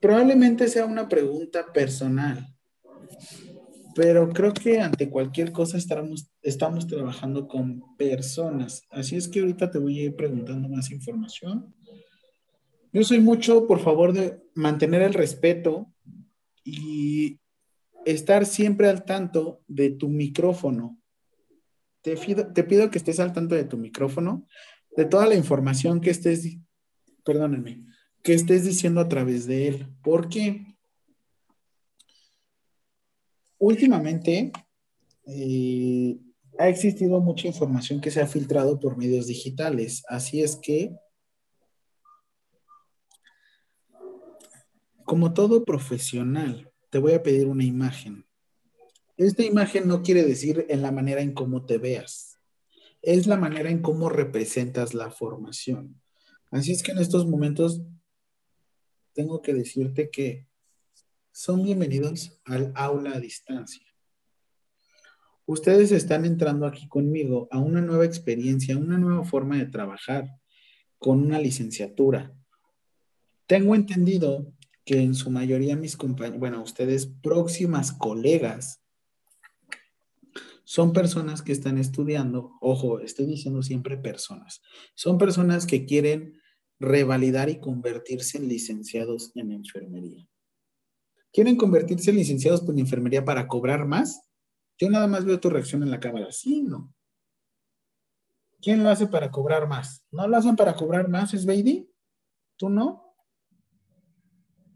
probablemente 0.00 0.68
sea 0.68 0.86
una 0.86 1.08
pregunta 1.08 1.72
personal, 1.72 2.46
pero 3.94 4.30
creo 4.30 4.52
que 4.52 4.80
ante 4.80 5.10
cualquier 5.10 5.52
cosa 5.52 5.76
estamos, 5.76 6.30
estamos 6.42 6.86
trabajando 6.86 7.46
con 7.46 7.82
personas. 7.96 8.82
Así 8.90 9.16
es 9.16 9.28
que 9.28 9.40
ahorita 9.40 9.70
te 9.70 9.78
voy 9.78 9.98
a 9.98 10.02
ir 10.04 10.16
preguntando 10.16 10.68
más 10.68 10.90
información. 10.90 11.74
Yo 12.92 13.02
soy 13.04 13.20
mucho, 13.20 13.66
por 13.66 13.80
favor, 13.80 14.12
de 14.12 14.42
mantener 14.54 15.00
el 15.02 15.14
respeto 15.14 15.92
y 16.62 17.40
estar 18.04 18.44
siempre 18.44 18.88
al 18.88 19.04
tanto 19.04 19.62
de 19.66 19.90
tu 19.90 20.08
micrófono. 20.08 20.98
Te 22.02 22.16
pido, 22.16 22.52
te 22.52 22.64
pido 22.64 22.90
que 22.90 22.98
estés 22.98 23.18
al 23.18 23.32
tanto 23.32 23.54
de 23.54 23.64
tu 23.64 23.78
micrófono, 23.78 24.46
de 24.96 25.06
toda 25.06 25.26
la 25.26 25.36
información 25.36 26.00
que 26.00 26.10
estés, 26.10 26.58
perdónenme, 27.24 27.86
que 28.22 28.34
estés 28.34 28.64
diciendo 28.64 29.00
a 29.00 29.08
través 29.08 29.46
de 29.46 29.68
él. 29.68 29.88
Porque 30.02 30.66
últimamente 33.58 34.52
eh, 35.26 36.18
ha 36.58 36.68
existido 36.68 37.20
mucha 37.20 37.46
información 37.46 38.00
que 38.00 38.10
se 38.10 38.20
ha 38.20 38.26
filtrado 38.26 38.78
por 38.78 38.98
medios 38.98 39.28
digitales. 39.28 40.02
Así 40.08 40.42
es 40.42 40.56
que, 40.56 40.94
como 45.12 45.34
todo 45.34 45.66
profesional, 45.66 46.72
te 46.88 46.96
voy 46.96 47.12
a 47.12 47.22
pedir 47.22 47.46
una 47.46 47.64
imagen. 47.64 48.24
Esta 49.18 49.44
imagen 49.44 49.86
no 49.86 50.02
quiere 50.02 50.24
decir 50.24 50.64
en 50.70 50.80
la 50.80 50.90
manera 50.90 51.20
en 51.20 51.34
cómo 51.34 51.66
te 51.66 51.76
veas, 51.76 52.38
es 53.02 53.26
la 53.26 53.36
manera 53.36 53.68
en 53.68 53.82
cómo 53.82 54.08
representas 54.08 54.94
la 54.94 55.10
formación. 55.10 56.00
Así 56.50 56.72
es 56.72 56.82
que 56.82 56.92
en 56.92 56.98
estos 56.98 57.26
momentos 57.26 57.82
tengo 59.12 59.42
que 59.42 59.52
decirte 59.52 60.08
que 60.08 60.48
son 61.30 61.62
bienvenidos 61.62 62.40
al 62.46 62.72
aula 62.74 63.12
a 63.12 63.20
distancia. 63.20 63.84
Ustedes 65.44 65.92
están 65.92 66.24
entrando 66.24 66.64
aquí 66.64 66.88
conmigo 66.88 67.48
a 67.50 67.58
una 67.58 67.82
nueva 67.82 68.06
experiencia, 68.06 68.78
una 68.78 68.96
nueva 68.96 69.24
forma 69.26 69.58
de 69.58 69.66
trabajar 69.66 70.40
con 70.96 71.22
una 71.22 71.38
licenciatura. 71.38 72.34
Tengo 73.46 73.74
entendido 73.74 74.54
que 74.84 75.00
en 75.00 75.14
su 75.14 75.30
mayoría 75.30 75.76
mis 75.76 75.96
compañeros, 75.96 76.40
bueno, 76.40 76.62
ustedes 76.62 77.06
próximas 77.06 77.92
colegas, 77.92 78.82
son 80.64 80.92
personas 80.92 81.42
que 81.42 81.52
están 81.52 81.78
estudiando, 81.78 82.52
ojo, 82.60 83.00
estoy 83.00 83.26
diciendo 83.26 83.62
siempre 83.62 83.96
personas, 83.96 84.62
son 84.94 85.18
personas 85.18 85.66
que 85.66 85.84
quieren 85.84 86.40
revalidar 86.78 87.48
y 87.48 87.60
convertirse 87.60 88.38
en 88.38 88.48
licenciados 88.48 89.32
en 89.34 89.52
enfermería. 89.52 90.26
¿Quieren 91.32 91.56
convertirse 91.56 92.10
en 92.10 92.16
licenciados 92.16 92.68
en 92.68 92.78
enfermería 92.78 93.24
para 93.24 93.48
cobrar 93.48 93.86
más? 93.86 94.22
Yo 94.78 94.90
nada 94.90 95.06
más 95.06 95.24
veo 95.24 95.40
tu 95.40 95.48
reacción 95.48 95.82
en 95.82 95.90
la 95.90 96.00
cámara. 96.00 96.30
Sí, 96.30 96.62
no. 96.62 96.92
¿Quién 98.60 98.82
lo 98.82 98.90
hace 98.90 99.06
para 99.06 99.30
cobrar 99.30 99.66
más? 99.66 100.04
¿No 100.10 100.26
lo 100.28 100.36
hacen 100.36 100.56
para 100.56 100.74
cobrar 100.74 101.08
más, 101.08 101.34
es 101.34 101.46
baby? 101.46 101.90
¿Tú 102.56 102.68
no? 102.68 103.01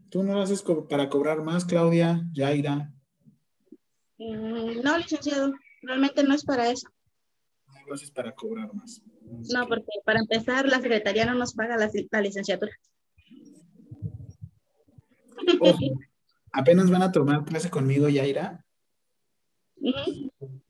¿Tú 0.09 0.23
no 0.23 0.33
lo 0.33 0.41
haces 0.41 0.63
para 0.89 1.09
cobrar 1.09 1.43
más, 1.43 1.65
Claudia, 1.65 2.25
Yaira? 2.31 2.93
Mm, 4.17 4.81
no, 4.83 4.97
licenciado. 4.97 5.53
Realmente 5.81 6.23
no 6.23 6.33
es 6.33 6.45
para 6.45 6.69
eso. 6.69 6.87
No 7.67 7.87
lo 7.87 7.93
haces 7.93 8.11
para 8.11 8.33
cobrar 8.33 8.73
más. 8.73 9.01
No, 9.53 9.67
porque 9.67 9.85
para 10.05 10.19
empezar, 10.19 10.67
la 10.67 10.81
secretaría 10.81 11.25
no 11.25 11.35
nos 11.35 11.53
paga 11.53 11.75
la, 11.77 12.21
licenciatura. 12.21 12.71
apenas 16.51 16.89
van 16.89 17.03
a 17.03 17.11
tomar 17.11 17.43
clase 17.43 17.69
conmigo, 17.69 18.07
Yaira. 18.07 18.65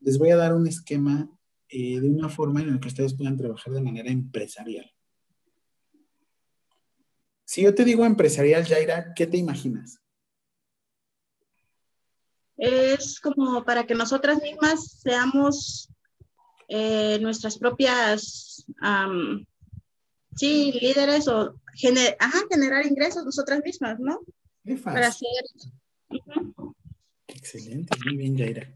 Les 0.01 0.17
voy 0.17 0.31
a 0.31 0.37
dar 0.37 0.53
un 0.53 0.67
esquema 0.67 1.29
eh, 1.69 1.99
de 1.99 2.09
una 2.09 2.29
forma 2.29 2.61
en 2.61 2.73
la 2.73 2.79
que 2.79 2.87
ustedes 2.87 3.15
puedan 3.15 3.37
trabajar 3.37 3.73
de 3.73 3.81
manera 3.81 4.09
empresarial. 4.09 4.91
Si 7.47 7.61
yo 7.61 7.73
te 7.73 7.85
digo 7.85 8.05
empresarial, 8.05 8.65
Yaira, 8.65 9.13
¿qué 9.15 9.25
te 9.25 9.37
imaginas? 9.37 10.01
Es 12.57 13.21
como 13.21 13.63
para 13.63 13.85
que 13.85 13.95
nosotras 13.95 14.41
mismas 14.41 14.99
seamos 15.01 15.89
eh, 16.67 17.17
nuestras 17.21 17.57
propias, 17.57 18.65
sí, 20.35 20.73
líderes 20.73 21.29
o 21.29 21.55
generar 21.73 22.85
ingresos 22.85 23.23
nosotras 23.23 23.61
mismas, 23.63 23.97
¿no? 23.97 24.19
Para 24.83 25.07
hacer. 25.07 25.29
Excelente, 27.27 27.97
muy 28.03 28.17
bien, 28.17 28.37
Jaira. 28.37 28.67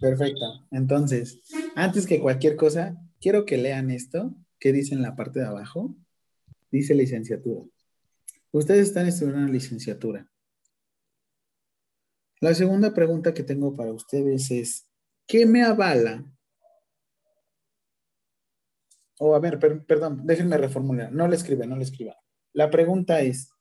Perfecto. 0.00 0.66
Entonces, 0.70 1.40
antes 1.74 2.06
que 2.06 2.20
cualquier 2.20 2.56
cosa, 2.56 2.94
quiero 3.22 3.46
que 3.46 3.56
lean 3.56 3.90
esto 3.90 4.34
que 4.58 4.70
dice 4.70 4.94
en 4.94 5.00
la 5.00 5.16
parte 5.16 5.40
de 5.40 5.46
abajo. 5.46 5.96
Dice 6.74 6.92
licenciatura. 6.92 7.64
Ustedes 8.50 8.88
están 8.88 9.06
estudiando 9.06 9.42
una 9.42 9.52
licenciatura. 9.52 10.28
La 12.40 12.52
segunda 12.52 12.92
pregunta 12.92 13.32
que 13.32 13.44
tengo 13.44 13.76
para 13.76 13.92
ustedes 13.92 14.50
es, 14.50 14.90
¿qué 15.24 15.46
me 15.46 15.62
avala? 15.62 16.24
O 19.20 19.36
a 19.36 19.38
ver, 19.38 19.60
perdón, 19.86 20.22
déjenme 20.26 20.58
reformular. 20.58 21.12
No 21.12 21.28
le 21.28 21.36
escriba, 21.36 21.64
no 21.64 21.76
le 21.76 21.84
escriba. 21.84 22.16
La 22.52 22.70
pregunta 22.70 23.20
es, 23.20 23.54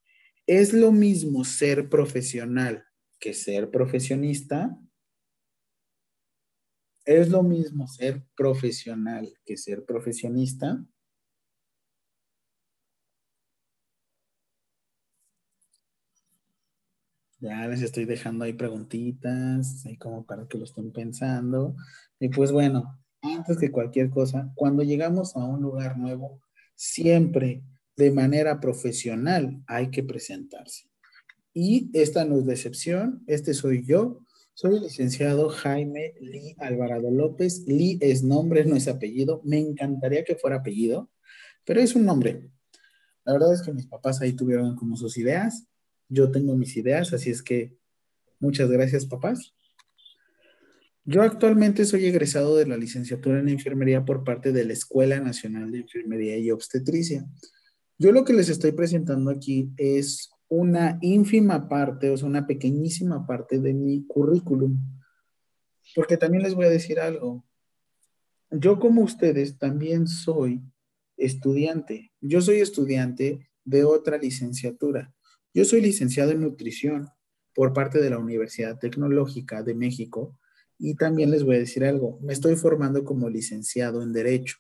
¿Es 0.48 0.74
lo 0.74 0.92
mismo 0.92 1.46
ser 1.46 1.88
profesional 1.90 2.84
que 3.20 3.36
ser 3.36 3.70
profesionista? 3.70 4.76
¿Es 7.06 7.30
lo 7.30 7.44
mismo 7.44 7.88
ser 7.88 8.26
profesional 8.36 9.32
que 9.46 9.56
ser 9.56 9.86
profesionista? 9.86 10.84
Ya 17.44 17.68
les 17.68 17.82
estoy 17.82 18.06
dejando 18.06 18.46
ahí 18.46 18.54
preguntitas, 18.54 19.86
ahí 19.86 19.98
como 19.98 20.26
para 20.26 20.48
que 20.48 20.58
lo 20.58 20.64
estén 20.64 20.94
pensando. 20.94 21.76
Y 22.18 22.30
pues 22.30 22.54
bueno, 22.54 22.98
antes 23.22 23.58
que 23.58 23.70
cualquier 23.70 24.10
cosa, 24.10 24.50
cuando 24.56 24.82
llegamos 24.82 25.36
a 25.36 25.44
un 25.44 25.62
lugar 25.62 25.98
nuevo, 25.98 26.40
siempre 26.74 27.62
de 27.98 28.12
manera 28.12 28.62
profesional 28.62 29.62
hay 29.68 29.92
que 29.92 30.04
presentarse. 30.04 30.88
Y 31.54 31.92
esta 31.92 32.24
no 32.24 32.40
es 32.40 32.46
decepción, 32.46 33.26
este 33.28 33.54
soy 33.54 33.84
yo, 33.86 34.22
soy 34.54 34.78
el 34.78 34.84
licenciado 34.84 35.50
Jaime 35.50 36.14
Lee 36.22 36.56
Alvarado 36.60 37.12
López. 37.12 37.66
Lee 37.68 37.98
es 38.00 38.24
nombre, 38.24 38.64
no 38.64 38.78
es 38.78 38.88
apellido. 38.88 39.42
Me 39.44 39.60
encantaría 39.60 40.24
que 40.24 40.38
fuera 40.38 40.58
apellido, 40.58 41.12
pero 41.66 41.82
es 41.82 41.94
un 41.94 42.06
nombre. 42.06 42.50
La 43.26 43.34
verdad 43.34 43.54
es 43.54 43.64
que 43.64 43.74
mis 43.74 43.88
papás 43.88 44.22
ahí 44.22 44.32
tuvieron 44.32 44.78
como 44.78 44.96
sus 44.96 45.18
ideas. 45.18 45.68
Yo 46.14 46.30
tengo 46.30 46.56
mis 46.56 46.78
ideas, 46.78 47.12
así 47.12 47.32
es 47.32 47.42
que 47.42 47.76
muchas 48.40 48.70
gracias, 48.70 49.08
papás. 49.08 49.56
Yo 51.06 51.24
actualmente 51.24 51.86
soy 51.86 52.06
egresado 52.06 52.56
de 52.56 52.68
la 52.68 52.78
licenciatura 52.78 53.40
en 53.40 53.50
enfermería 53.50 54.06
por 54.06 54.24
parte 54.24 54.52
de 54.52 54.64
la 54.64 54.74
Escuela 54.74 55.20
Nacional 55.20 55.72
de 55.72 55.80
Enfermería 55.80 56.38
y 56.38 56.52
Obstetricia. 56.52 57.26
Yo 57.98 58.12
lo 58.12 58.24
que 58.24 58.34
les 58.34 58.50
estoy 58.50 58.74
presentando 58.74 59.32
aquí 59.32 59.72
es 59.76 60.30
una 60.50 61.00
ínfima 61.02 61.68
parte, 61.68 62.12
o 62.12 62.18
sea, 62.18 62.28
una 62.28 62.46
pequeñísima 62.46 63.26
parte 63.26 63.60
de 63.60 63.74
mi 63.74 64.06
currículum. 64.06 64.78
Porque 65.96 66.18
también 66.18 66.44
les 66.44 66.54
voy 66.54 66.66
a 66.66 66.70
decir 66.70 67.00
algo. 67.00 67.44
Yo 68.52 68.80
como 68.80 69.02
ustedes 69.02 69.58
también 69.58 70.08
soy 70.08 70.62
estudiante. 71.18 72.12
Yo 72.22 72.40
soy 72.40 72.60
estudiante 72.60 73.50
de 73.66 73.84
otra 73.84 74.18
licenciatura. 74.20 75.13
Yo 75.56 75.66
soy 75.66 75.82
licenciado 75.82 76.32
en 76.32 76.42
nutrición 76.42 77.10
por 77.54 77.74
parte 77.74 78.02
de 78.02 78.10
la 78.10 78.18
Universidad 78.18 78.80
Tecnológica 78.80 79.62
de 79.62 79.76
México 79.76 80.40
y 80.80 80.96
también 80.96 81.30
les 81.30 81.44
voy 81.44 81.58
a 81.58 81.60
decir 81.60 81.86
algo, 81.86 82.20
me 82.22 82.34
estoy 82.34 82.56
formando 82.56 83.06
como 83.06 83.30
licenciado 83.30 84.02
en 84.02 84.14
Derecho. 84.14 84.58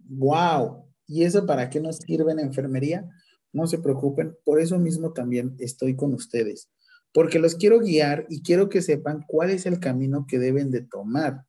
¡Wow! 0.00 0.84
¿Y 1.06 1.22
eso 1.22 1.46
para 1.46 1.70
qué 1.70 1.80
nos 1.80 1.98
sirve 1.98 2.32
en 2.32 2.40
enfermería? 2.40 3.08
No 3.52 3.68
se 3.68 3.78
preocupen, 3.78 4.36
por 4.44 4.60
eso 4.60 4.80
mismo 4.80 5.12
también 5.12 5.54
estoy 5.60 5.94
con 5.94 6.12
ustedes, 6.12 6.68
porque 7.12 7.38
los 7.38 7.54
quiero 7.54 7.78
guiar 7.78 8.26
y 8.28 8.42
quiero 8.42 8.68
que 8.68 8.82
sepan 8.82 9.24
cuál 9.28 9.50
es 9.50 9.64
el 9.64 9.78
camino 9.78 10.26
que 10.28 10.40
deben 10.40 10.72
de 10.72 10.82
tomar. 10.82 11.44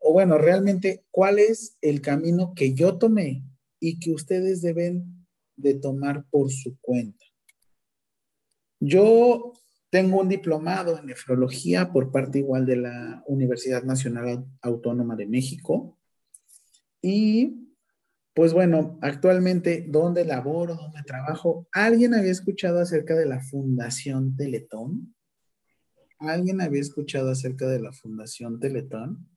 O 0.00 0.12
bueno, 0.12 0.36
realmente, 0.36 1.04
cuál 1.12 1.38
es 1.38 1.76
el 1.80 2.00
camino 2.00 2.54
que 2.56 2.74
yo 2.74 2.98
tomé 2.98 3.44
y 3.78 4.00
que 4.00 4.10
ustedes 4.10 4.60
deben 4.60 5.23
de 5.56 5.74
tomar 5.74 6.24
por 6.30 6.50
su 6.50 6.78
cuenta. 6.80 7.24
Yo 8.80 9.52
tengo 9.90 10.20
un 10.20 10.28
diplomado 10.28 10.98
en 10.98 11.06
nefrología 11.06 11.92
por 11.92 12.10
parte 12.10 12.40
igual 12.40 12.66
de 12.66 12.76
la 12.76 13.22
Universidad 13.26 13.84
Nacional 13.84 14.44
Autónoma 14.60 15.16
de 15.16 15.26
México. 15.26 15.96
Y 17.00 17.64
pues 18.34 18.52
bueno, 18.52 18.98
actualmente, 19.00 19.86
¿dónde 19.88 20.24
laboro? 20.24 20.74
¿Dónde 20.74 21.02
trabajo? 21.06 21.68
¿Alguien 21.70 22.14
había 22.14 22.32
escuchado 22.32 22.80
acerca 22.80 23.14
de 23.14 23.26
la 23.26 23.40
Fundación 23.40 24.36
Teletón? 24.36 25.14
¿Alguien 26.18 26.60
había 26.60 26.80
escuchado 26.80 27.30
acerca 27.30 27.68
de 27.68 27.78
la 27.78 27.92
Fundación 27.92 28.58
Teletón? 28.58 29.28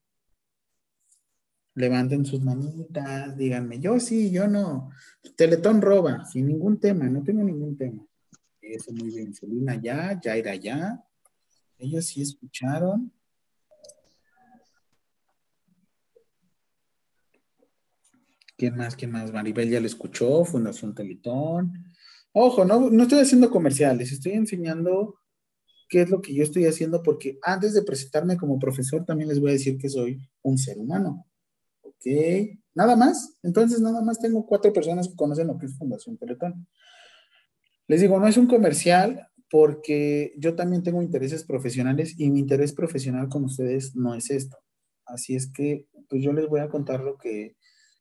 Levanten 1.78 2.26
sus 2.26 2.42
manitas, 2.42 3.38
díganme, 3.38 3.80
yo 3.80 4.00
sí, 4.00 4.32
yo 4.32 4.48
no. 4.48 4.90
Teletón 5.36 5.80
roba, 5.80 6.26
sin 6.26 6.48
ningún 6.48 6.80
tema, 6.80 7.06
no 7.08 7.24
tengo 7.24 7.44
ningún 7.44 7.78
tema. 7.78 8.04
Eso 8.60 8.92
muy 8.94 9.10
bien. 9.10 9.32
Selina 9.32 9.80
ya, 9.80 10.20
Jaira 10.20 10.56
ya. 10.56 11.00
Ellos 11.78 12.08
sí 12.08 12.24
escucharon. 12.24 13.12
¿Quién 18.58 18.76
más? 18.76 18.96
¿Quién 18.96 19.12
más? 19.12 19.32
Maribel 19.32 19.70
ya 19.70 19.80
lo 19.80 19.86
escuchó, 19.86 20.46
Fundación 20.46 20.96
Teletón. 20.96 21.94
Ojo, 22.32 22.66
no, 22.66 22.90
no 22.90 23.04
estoy 23.04 23.20
haciendo 23.20 23.52
comerciales, 23.52 24.12
estoy 24.12 24.32
enseñando 24.32 25.20
qué 25.88 26.02
es 26.02 26.10
lo 26.10 26.24
que 26.24 26.34
yo 26.34 26.42
estoy 26.44 26.66
haciendo, 26.66 27.04
porque 27.04 27.38
antes 27.44 27.76
de 27.76 27.84
presentarme 27.84 28.36
como 28.36 28.58
profesor 28.58 29.06
también 29.06 29.30
les 29.30 29.40
voy 29.40 29.52
a 29.52 29.54
decir 29.54 29.78
que 29.78 29.90
soy 29.90 30.28
un 30.42 30.58
ser 30.58 30.80
humano. 30.80 31.28
¿Ok? 31.98 32.60
Nada 32.74 32.96
más. 32.96 33.38
Entonces, 33.44 33.82
nada 33.82 34.02
más 34.02 34.20
tengo 34.20 34.46
cuatro 34.46 34.72
personas 34.72 35.08
que 35.08 35.16
conocen 35.16 35.48
lo 35.48 35.58
que 35.58 35.66
es 35.66 35.78
Fundación 35.78 36.18
Teletón. 36.18 36.68
Les 37.88 38.02
digo, 38.02 38.20
no 38.20 38.28
es 38.28 38.38
un 38.38 38.48
comercial 38.48 39.28
porque 39.50 40.34
yo 40.38 40.56
también 40.56 40.84
tengo 40.84 41.02
intereses 41.02 41.44
profesionales 41.44 42.16
y 42.18 42.30
mi 42.30 42.40
interés 42.40 42.74
profesional 42.74 43.30
con 43.30 43.46
ustedes 43.46 43.96
no 43.96 44.14
es 44.14 44.30
esto. 44.30 44.58
Así 45.06 45.36
es 45.36 45.52
que, 45.52 45.88
pues 46.10 46.22
yo 46.22 46.34
les 46.34 46.48
voy 46.48 46.60
a 46.60 46.70
contar 46.70 47.00
lo 47.00 47.18
que, 47.18 47.56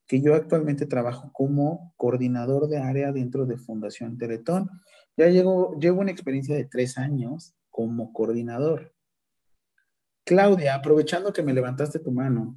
que 0.07 0.21
yo 0.21 0.35
actualmente 0.35 0.87
trabajo 0.87 1.31
como 1.33 1.95
coordinador 1.97 2.69
de 2.69 2.79
área 2.79 3.13
dentro 3.13 3.47
de 3.47 3.59
Fundación 3.59 4.19
Teletón. 4.19 4.69
Ya 5.17 5.29
llevo, 5.29 5.79
llevo 5.79 6.01
una 6.01 6.11
experiencia 6.11 6.57
de 6.57 6.65
tres 6.65 6.99
años 6.99 7.55
como 7.71 8.13
coordinador. 8.13 8.93
Claudia, 10.25 10.75
aprovechando 10.75 11.33
que 11.33 11.43
me 11.43 11.55
levantaste 11.55 12.01
tu 12.01 12.11
mano, 12.11 12.57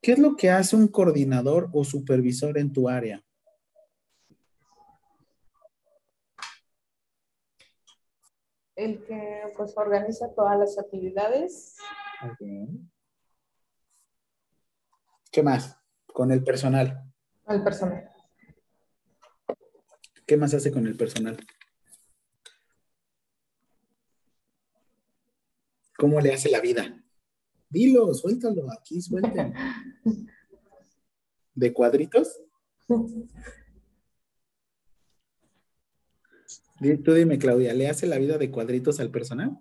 ¿qué 0.00 0.12
es 0.12 0.18
lo 0.18 0.36
que 0.36 0.50
hace 0.50 0.76
un 0.76 0.88
coordinador 0.88 1.68
o 1.72 1.84
supervisor 1.84 2.58
en 2.58 2.72
tu 2.72 2.88
área? 2.88 3.22
el 8.78 9.04
que 9.04 9.42
pues 9.56 9.76
organiza 9.76 10.32
todas 10.34 10.56
las 10.56 10.78
actividades. 10.78 11.76
¿Qué 15.32 15.42
más? 15.42 15.76
Con 16.06 16.30
el 16.30 16.44
personal. 16.44 17.02
El 17.48 17.64
personal. 17.64 18.08
¿Qué 20.24 20.36
más 20.36 20.54
hace 20.54 20.70
con 20.70 20.86
el 20.86 20.96
personal? 20.96 21.44
¿Cómo 25.96 26.20
le 26.20 26.32
hace 26.32 26.48
la 26.48 26.60
vida? 26.60 27.02
Dilo, 27.70 28.12
suéltalo, 28.14 28.70
aquí 28.72 29.00
suelten. 29.02 29.52
¿De 31.54 31.72
cuadritos? 31.72 32.40
Tú 37.04 37.12
dime, 37.12 37.38
Claudia, 37.38 37.74
¿le 37.74 37.88
hace 37.88 38.06
la 38.06 38.18
vida 38.18 38.38
de 38.38 38.50
cuadritos 38.50 39.00
al 39.00 39.10
personal? 39.10 39.60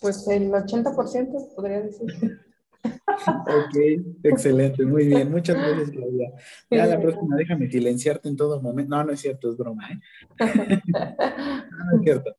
Pues 0.00 0.26
el 0.28 0.50
80% 0.50 1.54
podría 1.54 1.80
decir. 1.80 2.40
Ok, 2.84 3.76
excelente, 4.24 4.84
muy 4.84 5.06
bien. 5.06 5.30
Muchas 5.30 5.56
gracias, 5.56 5.90
Claudia. 5.90 6.32
Ya 6.70 6.86
la 6.86 7.00
próxima 7.00 7.36
déjame 7.36 7.70
silenciarte 7.70 8.28
en 8.28 8.36
todo 8.36 8.60
momento. 8.60 8.96
No, 8.96 9.04
no 9.04 9.12
es 9.12 9.20
cierto, 9.20 9.50
es 9.50 9.56
broma, 9.56 9.88
¿eh? 9.90 10.00
no, 10.88 11.98
es 11.98 12.02
cierto. 12.02 12.36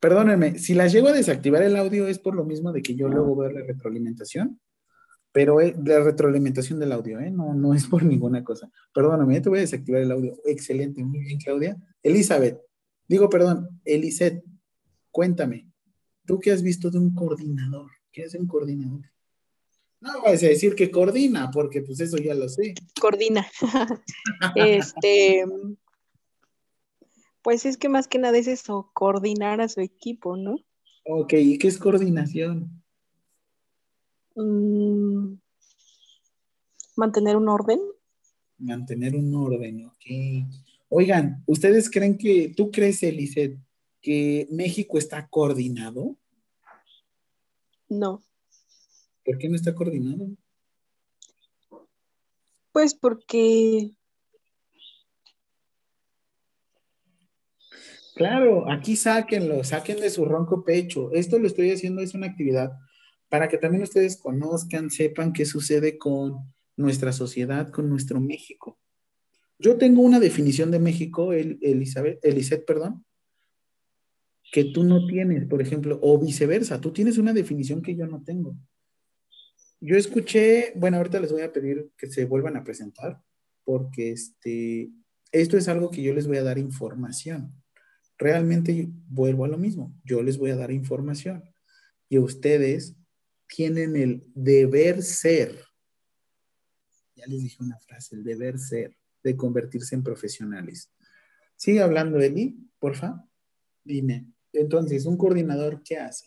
Perdónenme, 0.00 0.58
si 0.58 0.74
las 0.74 0.92
llego 0.92 1.08
a 1.08 1.12
desactivar 1.12 1.62
el 1.62 1.76
audio 1.76 2.06
es 2.06 2.18
por 2.18 2.34
lo 2.34 2.44
mismo 2.44 2.72
de 2.72 2.82
que 2.82 2.94
yo 2.94 3.08
luego 3.08 3.36
veo 3.36 3.50
la 3.50 3.62
retroalimentación 3.62 4.60
pero 5.36 5.60
la 5.60 6.00
retroalimentación 6.02 6.78
del 6.78 6.92
audio, 6.92 7.20
¿eh? 7.20 7.30
No, 7.30 7.52
no 7.52 7.74
es 7.74 7.86
por 7.86 8.02
ninguna 8.02 8.42
cosa. 8.42 8.70
Perdóname, 8.94 9.34
ya 9.34 9.42
te 9.42 9.50
voy 9.50 9.58
a 9.58 9.60
desactivar 9.60 10.00
el 10.00 10.10
audio. 10.10 10.34
Excelente, 10.46 11.04
muy 11.04 11.20
bien, 11.20 11.38
Claudia. 11.38 11.76
Elizabeth, 12.02 12.58
digo, 13.06 13.28
perdón, 13.28 13.68
Elisette, 13.84 14.42
cuéntame, 15.10 15.68
¿tú 16.24 16.40
qué 16.40 16.52
has 16.52 16.62
visto 16.62 16.90
de 16.90 16.98
un 17.00 17.14
coordinador? 17.14 17.90
¿Qué 18.10 18.22
es 18.22 18.34
un 18.34 18.46
coordinador? 18.46 19.02
No 20.00 20.22
vas 20.22 20.42
a 20.42 20.46
decir 20.46 20.74
que 20.74 20.90
coordina, 20.90 21.50
porque 21.50 21.82
pues 21.82 22.00
eso 22.00 22.16
ya 22.16 22.32
lo 22.32 22.48
sé. 22.48 22.72
Coordina. 22.98 23.46
este, 24.56 25.44
pues 27.46 27.64
es 27.64 27.76
que 27.76 27.88
más 27.88 28.08
que 28.08 28.18
nada 28.18 28.36
es 28.36 28.48
eso, 28.48 28.90
coordinar 28.92 29.60
a 29.60 29.68
su 29.68 29.80
equipo, 29.80 30.36
¿no? 30.36 30.56
Ok, 31.04 31.34
¿y 31.34 31.58
qué 31.58 31.68
es 31.68 31.78
coordinación? 31.78 32.82
Mm, 34.34 35.34
mantener 36.96 37.36
un 37.36 37.48
orden. 37.48 37.78
Mantener 38.58 39.14
un 39.14 39.32
orden, 39.32 39.86
ok. 39.86 40.50
Oigan, 40.88 41.44
¿ustedes 41.46 41.88
creen 41.88 42.18
que, 42.18 42.52
tú 42.56 42.72
crees, 42.72 43.00
Eliseth, 43.04 43.56
que 44.02 44.48
México 44.50 44.98
está 44.98 45.28
coordinado? 45.28 46.16
No. 47.88 48.24
¿Por 49.24 49.38
qué 49.38 49.48
no 49.48 49.54
está 49.54 49.72
coordinado? 49.72 50.30
Pues 52.72 52.96
porque... 52.96 53.92
Claro, 58.16 58.70
aquí 58.72 58.96
sáquenlo, 58.96 59.62
saquen 59.62 60.00
de 60.00 60.08
su 60.08 60.24
ronco 60.24 60.64
pecho. 60.64 61.12
Esto 61.12 61.38
lo 61.38 61.46
estoy 61.46 61.70
haciendo, 61.70 62.00
es 62.00 62.14
una 62.14 62.28
actividad 62.28 62.72
para 63.28 63.46
que 63.46 63.58
también 63.58 63.82
ustedes 63.82 64.16
conozcan, 64.16 64.88
sepan 64.88 65.34
qué 65.34 65.44
sucede 65.44 65.98
con 65.98 66.54
nuestra 66.78 67.12
sociedad, 67.12 67.68
con 67.70 67.90
nuestro 67.90 68.18
México. 68.18 68.78
Yo 69.58 69.76
tengo 69.76 70.00
una 70.00 70.18
definición 70.18 70.70
de 70.70 70.78
México, 70.78 71.34
Elizabeth, 71.34 72.18
Eliseth, 72.24 72.64
perdón, 72.64 73.04
que 74.50 74.64
tú 74.64 74.82
no 74.82 75.06
tienes, 75.06 75.44
por 75.44 75.60
ejemplo, 75.60 75.98
o 76.00 76.18
viceversa, 76.18 76.80
tú 76.80 76.94
tienes 76.94 77.18
una 77.18 77.34
definición 77.34 77.82
que 77.82 77.96
yo 77.96 78.06
no 78.06 78.22
tengo. 78.24 78.56
Yo 79.78 79.94
escuché, 79.94 80.72
bueno, 80.76 80.96
ahorita 80.96 81.20
les 81.20 81.32
voy 81.32 81.42
a 81.42 81.52
pedir 81.52 81.90
que 81.98 82.06
se 82.06 82.24
vuelvan 82.24 82.56
a 82.56 82.64
presentar, 82.64 83.20
porque 83.62 84.12
este, 84.12 84.88
esto 85.32 85.58
es 85.58 85.68
algo 85.68 85.90
que 85.90 86.02
yo 86.02 86.14
les 86.14 86.26
voy 86.26 86.38
a 86.38 86.44
dar 86.44 86.56
información. 86.56 87.52
Realmente 88.18 88.88
vuelvo 89.08 89.44
a 89.44 89.48
lo 89.48 89.58
mismo, 89.58 89.94
yo 90.04 90.22
les 90.22 90.38
voy 90.38 90.50
a 90.50 90.56
dar 90.56 90.70
información 90.70 91.44
y 92.08 92.18
ustedes 92.18 92.96
tienen 93.46 93.96
el 93.96 94.24
deber 94.34 95.02
ser, 95.02 95.62
ya 97.14 97.26
les 97.26 97.42
dije 97.42 97.62
una 97.62 97.78
frase, 97.78 98.16
el 98.16 98.24
deber 98.24 98.58
ser 98.58 98.96
de 99.22 99.36
convertirse 99.36 99.94
en 99.94 100.02
profesionales. 100.02 100.90
Sigue 101.56 101.82
hablando, 101.82 102.20
Eli, 102.20 102.56
porfa. 102.78 103.26
Dime. 103.84 104.26
Entonces, 104.52 105.06
un 105.06 105.16
coordinador, 105.16 105.82
¿qué 105.82 105.98
hace? 105.98 106.26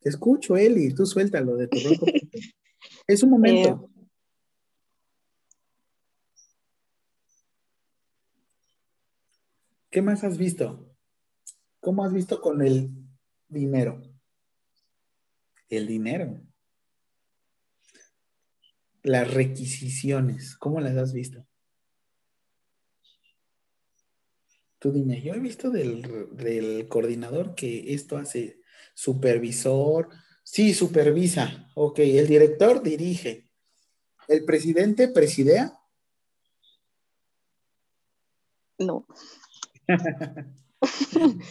Te 0.00 0.08
escucho, 0.08 0.56
Eli, 0.56 0.92
tú 0.94 1.06
suéltalo 1.06 1.56
de 1.56 1.68
tu 1.68 1.78
rojo. 1.88 2.06
es 3.06 3.22
un 3.22 3.30
momento. 3.30 3.91
¿Qué 9.92 10.00
más 10.00 10.24
has 10.24 10.38
visto? 10.38 10.88
¿Cómo 11.78 12.02
has 12.02 12.14
visto 12.14 12.40
con 12.40 12.62
el 12.62 12.90
dinero? 13.46 14.00
El 15.68 15.86
dinero. 15.86 16.40
Las 19.02 19.34
requisiciones, 19.34 20.56
¿cómo 20.56 20.80
las 20.80 20.96
has 20.96 21.12
visto? 21.12 21.46
Tú 24.78 24.92
dime, 24.92 25.20
yo 25.20 25.34
he 25.34 25.40
visto 25.40 25.70
del, 25.70 26.88
coordinador 26.88 27.54
que 27.54 27.92
esto 27.92 28.16
hace 28.16 28.62
supervisor, 28.94 30.08
sí, 30.42 30.72
supervisa, 30.72 31.70
ok, 31.74 31.98
el 31.98 32.28
director 32.28 32.82
dirige, 32.82 33.50
el 34.26 34.46
presidente 34.46 35.08
presidea. 35.08 35.78
No. 38.78 39.06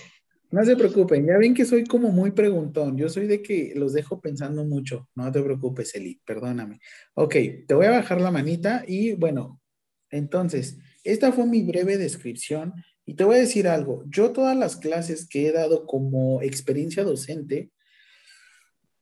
no 0.52 0.66
se 0.66 0.76
preocupen, 0.76 1.26
ya 1.26 1.38
ven 1.38 1.54
que 1.54 1.66
soy 1.66 1.86
como 1.86 2.10
muy 2.12 2.32
preguntón, 2.32 2.98
yo 2.98 3.10
soy 3.10 3.28
de 3.28 3.42
que 3.42 3.74
los 3.76 3.94
dejo 3.94 4.20
pensando 4.20 4.66
mucho, 4.66 5.10
no 5.16 5.32
te 5.32 5.42
preocupes, 5.42 5.96
Eli, 5.96 6.22
perdóname. 6.26 6.80
Ok, 7.14 7.36
te 7.68 7.74
voy 7.74 7.86
a 7.86 7.92
bajar 7.92 8.20
la 8.20 8.32
manita 8.32 8.84
y 8.88 9.14
bueno, 9.14 9.62
entonces, 10.10 10.78
esta 11.04 11.32
fue 11.32 11.46
mi 11.46 11.64
breve 11.64 11.98
descripción 11.98 12.74
y 13.06 13.16
te 13.16 13.24
voy 13.24 13.38
a 13.38 13.40
decir 13.40 13.68
algo, 13.68 14.04
yo 14.08 14.32
todas 14.32 14.58
las 14.58 14.78
clases 14.78 15.28
que 15.28 15.48
he 15.48 15.52
dado 15.52 15.86
como 15.86 16.42
experiencia 16.42 17.04
docente, 17.04 17.72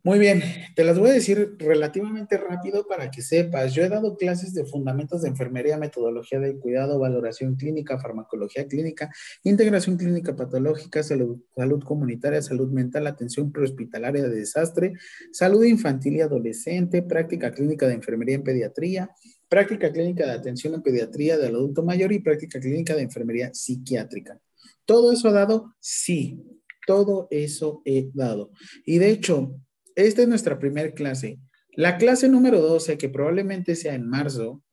muy 0.01 0.17
bien, 0.17 0.41
te 0.75 0.85
las 0.85 0.97
voy 0.97 1.09
a 1.09 1.13
decir 1.13 1.55
relativamente 1.59 2.37
rápido 2.37 2.87
para 2.87 3.11
que 3.11 3.21
sepas. 3.21 3.73
Yo 3.73 3.83
he 3.83 3.89
dado 3.89 4.15
clases 4.15 4.53
de 4.53 4.65
fundamentos 4.65 5.21
de 5.21 5.27
enfermería, 5.27 5.77
metodología 5.77 6.39
del 6.39 6.57
cuidado, 6.57 6.99
valoración 6.99 7.55
clínica, 7.55 7.99
farmacología 7.99 8.65
clínica, 8.65 9.11
integración 9.43 9.97
clínica 9.97 10.37
patológica, 10.37 11.03
salud, 11.03 11.41
salud 11.53 11.83
comunitaria, 11.83 12.41
salud 12.41 12.71
mental, 12.71 13.07
atención 13.07 13.51
prehospitalaria 13.51 14.23
de 14.23 14.35
desastre, 14.35 14.93
salud 15.33 15.65
infantil 15.65 16.15
y 16.15 16.21
adolescente, 16.21 17.03
práctica 17.03 17.51
clínica 17.51 17.85
de 17.85 17.95
enfermería 17.95 18.35
en 18.35 18.43
pediatría, 18.43 19.11
práctica 19.49 19.91
clínica 19.91 20.25
de 20.25 20.31
atención 20.31 20.75
en 20.75 20.81
pediatría 20.81 21.37
del 21.37 21.55
adulto 21.55 21.83
mayor 21.83 22.13
y 22.13 22.19
práctica 22.19 22.61
clínica 22.61 22.95
de 22.95 23.01
enfermería 23.01 23.53
psiquiátrica. 23.53 24.39
¿Todo 24.85 25.11
eso 25.11 25.27
ha 25.27 25.33
dado? 25.33 25.75
Sí, 25.79 26.41
todo 26.87 27.27
eso 27.31 27.81
he 27.83 28.09
dado. 28.13 28.51
Y 28.85 28.97
de 28.97 29.09
hecho, 29.09 29.59
esta 30.05 30.21
es 30.21 30.27
nuestra 30.27 30.59
primera 30.59 30.91
clase. 30.91 31.39
La 31.73 31.97
clase 31.97 32.29
número 32.29 32.61
12, 32.61 32.97
que 32.97 33.09
probablemente 33.09 33.75
sea 33.75 33.95
en 33.95 34.07
marzo, 34.07 34.63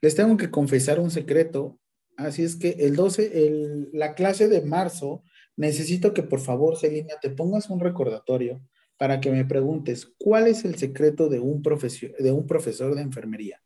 les 0.00 0.14
tengo 0.14 0.36
que 0.36 0.50
confesar 0.50 1.00
un 1.00 1.10
secreto. 1.10 1.78
Así 2.16 2.42
es 2.42 2.56
que 2.56 2.70
el 2.80 2.96
12, 2.96 3.88
la 3.92 4.14
clase 4.14 4.48
de 4.48 4.62
marzo, 4.62 5.22
necesito 5.56 6.12
que 6.12 6.22
por 6.22 6.40
favor, 6.40 6.76
Celina, 6.76 7.14
te 7.20 7.30
pongas 7.30 7.70
un 7.70 7.80
recordatorio 7.80 8.60
para 8.98 9.20
que 9.20 9.30
me 9.30 9.44
preguntes, 9.44 10.12
¿cuál 10.18 10.46
es 10.46 10.64
el 10.64 10.76
secreto 10.76 11.28
de 11.28 11.38
un, 11.38 11.62
de 11.62 12.32
un 12.32 12.46
profesor 12.46 12.94
de 12.94 13.02
enfermería? 13.02 13.62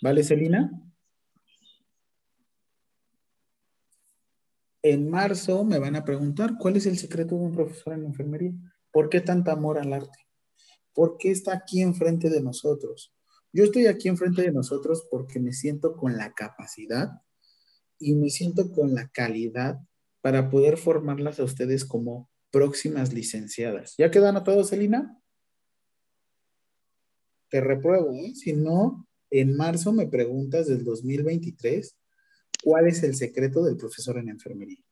¿Vale, 0.00 0.24
Celina? 0.24 0.70
En 4.82 5.08
marzo 5.08 5.64
me 5.64 5.78
van 5.78 5.94
a 5.94 6.04
preguntar, 6.04 6.56
¿cuál 6.58 6.76
es 6.76 6.86
el 6.86 6.98
secreto 6.98 7.36
de 7.36 7.42
un 7.42 7.52
profesor 7.52 7.92
en 7.92 8.04
enfermería? 8.04 8.52
¿Por 8.92 9.08
qué 9.08 9.20
tanta 9.20 9.52
amor 9.52 9.78
al 9.78 9.92
arte? 9.92 10.18
¿Por 10.92 11.16
qué 11.16 11.30
está 11.30 11.54
aquí 11.54 11.80
enfrente 11.80 12.28
de 12.28 12.42
nosotros? 12.42 13.14
Yo 13.52 13.64
estoy 13.64 13.86
aquí 13.86 14.08
enfrente 14.08 14.42
de 14.42 14.52
nosotros 14.52 15.06
porque 15.10 15.40
me 15.40 15.52
siento 15.52 15.96
con 15.96 16.16
la 16.16 16.32
capacidad 16.32 17.22
y 17.98 18.14
me 18.14 18.30
siento 18.30 18.70
con 18.70 18.94
la 18.94 19.08
calidad 19.08 19.80
para 20.20 20.50
poder 20.50 20.76
formarlas 20.76 21.40
a 21.40 21.44
ustedes 21.44 21.84
como 21.84 22.30
próximas 22.50 23.12
licenciadas. 23.12 23.94
¿Ya 23.98 24.10
quedan 24.10 24.36
a 24.36 24.44
todos, 24.44 24.70
Celina? 24.70 25.18
Te 27.48 27.60
repruebo, 27.60 28.12
¿eh? 28.12 28.34
Si 28.34 28.52
no, 28.52 29.06
en 29.30 29.56
marzo 29.56 29.92
me 29.92 30.06
preguntas 30.06 30.66
del 30.66 30.84
2023, 30.84 31.96
¿cuál 32.62 32.88
es 32.88 33.02
el 33.02 33.14
secreto 33.14 33.62
del 33.64 33.76
profesor 33.76 34.18
en 34.18 34.28
enfermería? 34.28 34.82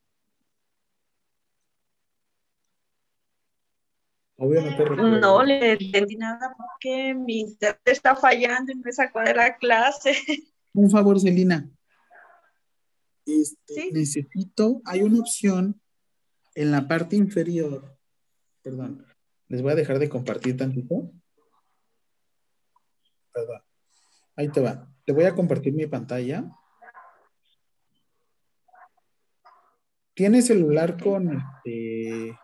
Obvio 4.42 4.62
no 4.62 4.74
te. 4.74 5.20
No 5.20 5.44
le 5.44 5.72
entendí 5.72 6.16
nada 6.16 6.56
porque 6.56 7.14
mi 7.14 7.40
internet 7.40 7.78
está 7.84 8.16
fallando 8.16 8.72
y 8.72 8.76
me 8.76 8.90
sacó 8.90 9.20
de 9.20 9.34
la 9.34 9.54
clase. 9.58 10.14
Un 10.72 10.90
favor, 10.90 11.20
Celina. 11.20 11.68
Este, 13.26 13.90
necesito, 13.92 14.80
hay 14.86 15.02
una 15.02 15.20
opción 15.20 15.78
en 16.54 16.70
la 16.70 16.88
parte 16.88 17.16
inferior, 17.16 17.98
perdón, 18.62 19.06
les 19.48 19.60
voy 19.60 19.72
a 19.72 19.76
dejar 19.76 19.98
de 19.98 20.08
compartir 20.08 20.56
tantito. 20.56 21.12
Perdón. 23.32 23.60
Ahí 24.36 24.48
te 24.48 24.62
va. 24.62 24.90
Te 25.04 25.12
voy 25.12 25.24
a 25.24 25.34
compartir 25.34 25.74
mi 25.74 25.86
pantalla. 25.86 26.50
¿Tienes 30.14 30.46
celular 30.46 31.00
con 31.00 31.30
este, 31.36 32.38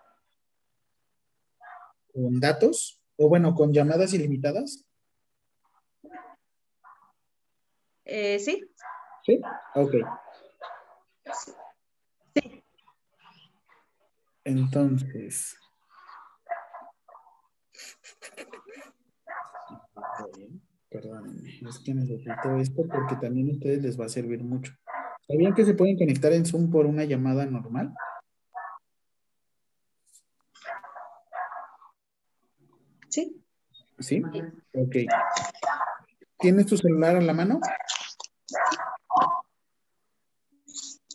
con 2.16 2.40
datos? 2.40 3.00
O 3.16 3.28
bueno, 3.28 3.54
con 3.54 3.72
llamadas 3.72 4.14
ilimitadas. 4.14 4.84
Eh, 8.04 8.38
sí. 8.38 8.62
¿Sí? 9.24 9.40
Ok. 9.74 9.94
Entonces. 14.44 15.56
Perdónenme, 20.88 21.50
es 21.68 21.78
que 21.80 21.94
necesito 21.94 22.58
esto 22.58 22.86
porque 22.88 23.16
también 23.20 23.50
a 23.50 23.52
ustedes 23.52 23.82
les 23.82 24.00
va 24.00 24.06
a 24.06 24.08
servir 24.08 24.42
mucho. 24.42 24.72
¿Sabían 25.26 25.54
que 25.54 25.64
se 25.64 25.74
pueden 25.74 25.98
conectar 25.98 26.32
en 26.32 26.46
Zoom 26.46 26.70
por 26.70 26.86
una 26.86 27.04
llamada 27.04 27.44
normal? 27.44 27.92
Sí. 33.16 33.42
¿Sí? 33.98 34.22
Ok. 34.74 34.94
¿Tienes 36.38 36.66
tu 36.66 36.76
celular 36.76 37.16
a 37.16 37.20
la 37.22 37.32
mano? 37.32 37.60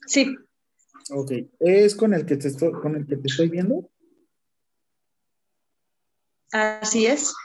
Sí. 0.08 0.36
Ok, 1.12 1.32
¿es 1.60 1.96
con 1.96 2.16
el 2.16 2.26
que 2.26 2.38
te 2.38 2.48
estoy, 2.48 2.72
con 2.72 2.96
el 2.96 3.06
que 3.06 3.18
te 3.18 3.28
estoy 3.28 3.50
viendo? 3.50 3.88
Así 6.52 7.06
es. 7.06 7.36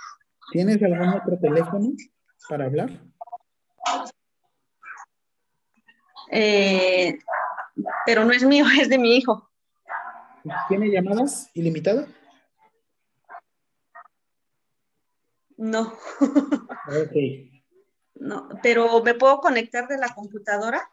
¿Tienes 0.52 0.82
algún 0.82 1.08
otro 1.10 1.38
teléfono 1.38 1.92
para 2.48 2.64
hablar? 2.64 2.90
Eh, 6.30 7.18
pero 8.06 8.24
no 8.24 8.32
es 8.32 8.42
mío, 8.42 8.64
es 8.80 8.88
de 8.88 8.96
mi 8.96 9.18
hijo. 9.18 9.50
¿Tiene 10.68 10.88
llamadas 10.88 11.50
ilimitadas? 11.52 12.08
No. 15.56 15.92
ok. 16.20 17.16
No, 18.18 18.48
pero 18.62 19.02
¿me 19.02 19.12
puedo 19.12 19.40
conectar 19.40 19.86
de 19.88 19.98
la 19.98 20.14
computadora? 20.14 20.90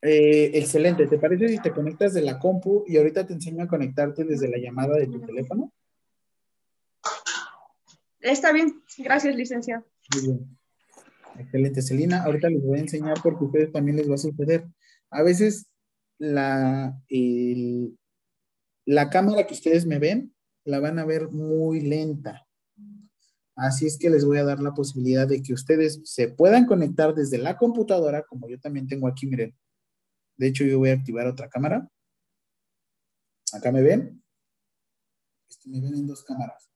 Eh, 0.00 0.52
excelente. 0.54 1.06
¿Te 1.06 1.18
parece 1.18 1.48
si 1.48 1.58
te 1.58 1.70
conectas 1.70 2.14
de 2.14 2.22
la 2.22 2.38
compu 2.38 2.84
y 2.86 2.96
ahorita 2.96 3.26
te 3.26 3.34
enseño 3.34 3.64
a 3.64 3.68
conectarte 3.68 4.24
desde 4.24 4.48
la 4.48 4.56
llamada 4.56 4.96
de 4.96 5.06
tu 5.06 5.20
teléfono? 5.20 5.72
Está 8.20 8.52
bien. 8.52 8.82
Gracias, 8.98 9.36
licenciado. 9.36 9.84
Muy 10.14 10.22
bien. 10.22 10.58
Excelente, 11.38 11.82
Celina. 11.82 12.22
Ahorita 12.22 12.48
les 12.48 12.62
voy 12.62 12.78
a 12.78 12.82
enseñar 12.82 13.18
porque 13.22 13.44
a 13.44 13.46
ustedes 13.46 13.72
también 13.72 13.96
les 13.98 14.08
va 14.08 14.14
a 14.14 14.18
suceder. 14.18 14.64
A 15.10 15.22
veces 15.22 15.66
la, 16.18 16.98
la 18.86 19.10
cámara 19.10 19.46
que 19.46 19.54
ustedes 19.54 19.86
me 19.86 19.98
ven 19.98 20.34
la 20.64 20.80
van 20.80 20.98
a 20.98 21.04
ver 21.04 21.28
muy 21.28 21.80
lenta. 21.80 22.45
Así 23.56 23.86
es 23.86 23.98
que 23.98 24.10
les 24.10 24.24
voy 24.24 24.38
a 24.38 24.44
dar 24.44 24.60
la 24.60 24.74
posibilidad 24.74 25.26
de 25.26 25.42
que 25.42 25.54
ustedes 25.54 26.00
se 26.04 26.28
puedan 26.28 26.66
conectar 26.66 27.14
desde 27.14 27.38
la 27.38 27.56
computadora, 27.56 28.22
como 28.22 28.48
yo 28.48 28.60
también 28.60 28.86
tengo 28.86 29.08
aquí, 29.08 29.26
miren, 29.26 29.54
de 30.36 30.48
hecho, 30.48 30.64
yo 30.64 30.78
voy 30.78 30.90
a 30.90 30.94
activar 30.94 31.26
otra 31.26 31.48
cámara. 31.48 31.88
Acá 33.52 33.72
me 33.72 33.82
ven. 33.82 34.22
Este, 35.48 35.70
me 35.70 35.80
ven 35.80 35.94
en 35.94 36.06
dos 36.06 36.22
cámaras. 36.24 36.70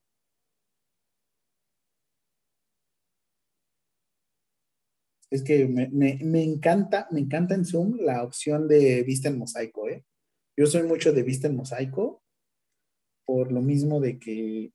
Es 5.31 5.45
que 5.45 5.69
me, 5.69 6.43
encanta, 6.43 7.07
me 7.13 7.21
encanta 7.21 7.55
en 7.55 7.65
Zoom 7.65 7.99
la 8.01 8.25
opción 8.25 8.67
de 8.67 9.05
vista 9.05 9.29
en 9.29 9.39
mosaico, 9.39 9.89
¿eh? 9.89 10.05
Yo 10.57 10.67
soy 10.67 10.83
mucho 10.83 11.13
de 11.13 11.23
vista 11.23 11.47
en 11.47 11.55
mosaico, 11.55 12.25
por 13.25 13.53
lo 13.53 13.63
mismo 13.63 14.01
de 14.01 14.19
que 14.19 14.73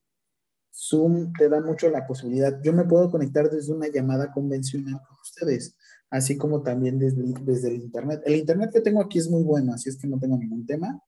Zoom 0.76 1.32
te 1.34 1.50
da 1.50 1.62
mucho 1.62 1.90
la 1.90 2.06
posibilidad. 2.06 2.60
Yo 2.62 2.74
me 2.74 2.84
puedo 2.86 3.10
conectar 3.10 3.50
desde 3.50 3.74
una 3.74 3.88
llamada 3.88 4.32
convencional 4.32 5.00
con 5.08 5.18
ustedes, 5.22 5.76
así 6.10 6.38
como 6.38 6.62
también 6.64 7.00
desde, 7.00 7.24
desde 7.42 7.70
el 7.70 7.76
Internet. 7.82 8.22
El 8.26 8.36
Internet 8.36 8.72
que 8.74 8.82
tengo 8.82 9.02
aquí 9.02 9.20
es 9.20 9.30
muy 9.30 9.44
bueno, 9.44 9.74
así 9.74 9.90
es 9.90 9.98
que 9.98 10.08
no 10.08 10.20
tengo 10.20 10.38
ningún 10.38 10.66
tema. 10.66 11.02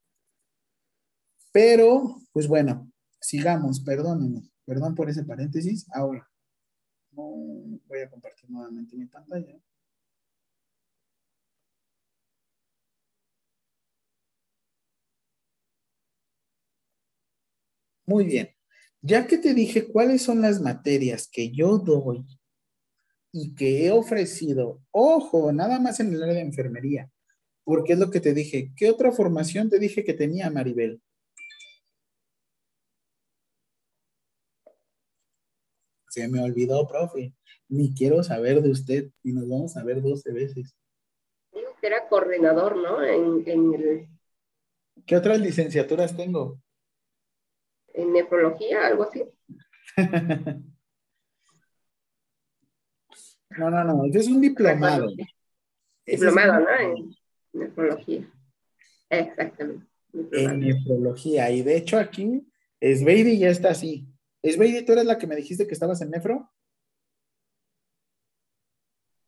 Pero, 1.51 2.21
pues 2.31 2.47
bueno, 2.47 2.89
sigamos, 3.19 3.81
perdónenme, 3.81 4.49
perdón 4.65 4.95
por 4.95 5.09
ese 5.09 5.23
paréntesis. 5.23 5.85
Ahora, 5.93 6.27
voy 7.11 7.99
a 8.01 8.09
compartir 8.09 8.49
nuevamente 8.49 8.95
mi 8.95 9.05
pantalla. 9.07 9.59
Muy 18.07 18.25
bien. 18.25 18.56
Ya 19.01 19.27
que 19.27 19.37
te 19.37 19.53
dije 19.53 19.87
cuáles 19.87 20.23
son 20.23 20.41
las 20.41 20.59
materias 20.59 21.29
que 21.31 21.51
yo 21.51 21.77
doy 21.77 22.25
y 23.31 23.53
que 23.53 23.85
he 23.85 23.91
ofrecido, 23.91 24.81
ojo, 24.91 25.51
nada 25.51 25.79
más 25.79 25.99
en 25.99 26.13
el 26.13 26.23
área 26.23 26.35
de 26.35 26.41
enfermería, 26.41 27.11
porque 27.63 27.93
es 27.93 27.99
lo 27.99 28.09
que 28.09 28.19
te 28.19 28.33
dije. 28.33 28.71
¿Qué 28.75 28.89
otra 28.89 29.11
formación 29.11 29.69
te 29.69 29.79
dije 29.79 30.03
que 30.03 30.13
tenía, 30.13 30.49
Maribel? 30.49 31.01
Se 36.09 36.27
me 36.27 36.41
olvidó, 36.41 36.87
profe. 36.87 37.33
Ni 37.69 37.93
quiero 37.93 38.23
saber 38.23 38.61
de 38.61 38.71
usted 38.71 39.11
y 39.23 39.33
nos 39.33 39.47
vamos 39.47 39.77
a 39.77 39.83
ver 39.83 40.01
12 40.01 40.31
veces. 40.31 40.75
Digo 41.53 41.75
que 41.79 41.87
era 41.87 42.07
coordinador, 42.07 42.77
¿no? 42.77 43.03
En, 43.03 43.43
en 43.47 43.73
el... 43.73 44.07
¿Qué 45.05 45.15
otras 45.15 45.39
licenciaturas 45.39 46.17
tengo? 46.17 46.59
En 47.97 48.13
nefrología, 48.13 48.87
algo 48.87 49.03
así. 49.03 49.23
no, 53.57 53.69
no, 53.71 53.83
no, 53.83 54.05
es 54.05 54.27
un 54.27 54.39
diplomado. 54.39 55.07
Diplomado, 56.05 56.59
¿no? 56.59 56.67
En 56.79 57.15
nefrología. 57.53 58.31
Exactamente. 59.09 59.87
En 60.31 60.59
nefrología. 60.59 61.49
Y 61.51 61.63
de 61.63 61.77
hecho 61.77 61.97
aquí, 61.97 62.47
Sveidi 62.79 63.39
ya 63.39 63.49
está 63.49 63.71
así. 63.71 64.07
Sveidi, 64.43 64.85
¿tú 64.85 64.91
eres 64.93 65.05
la 65.05 65.17
que 65.17 65.25
me 65.25 65.35
dijiste 65.35 65.65
que 65.65 65.73
estabas 65.73 65.99
en 66.01 66.11
nefro? 66.11 66.51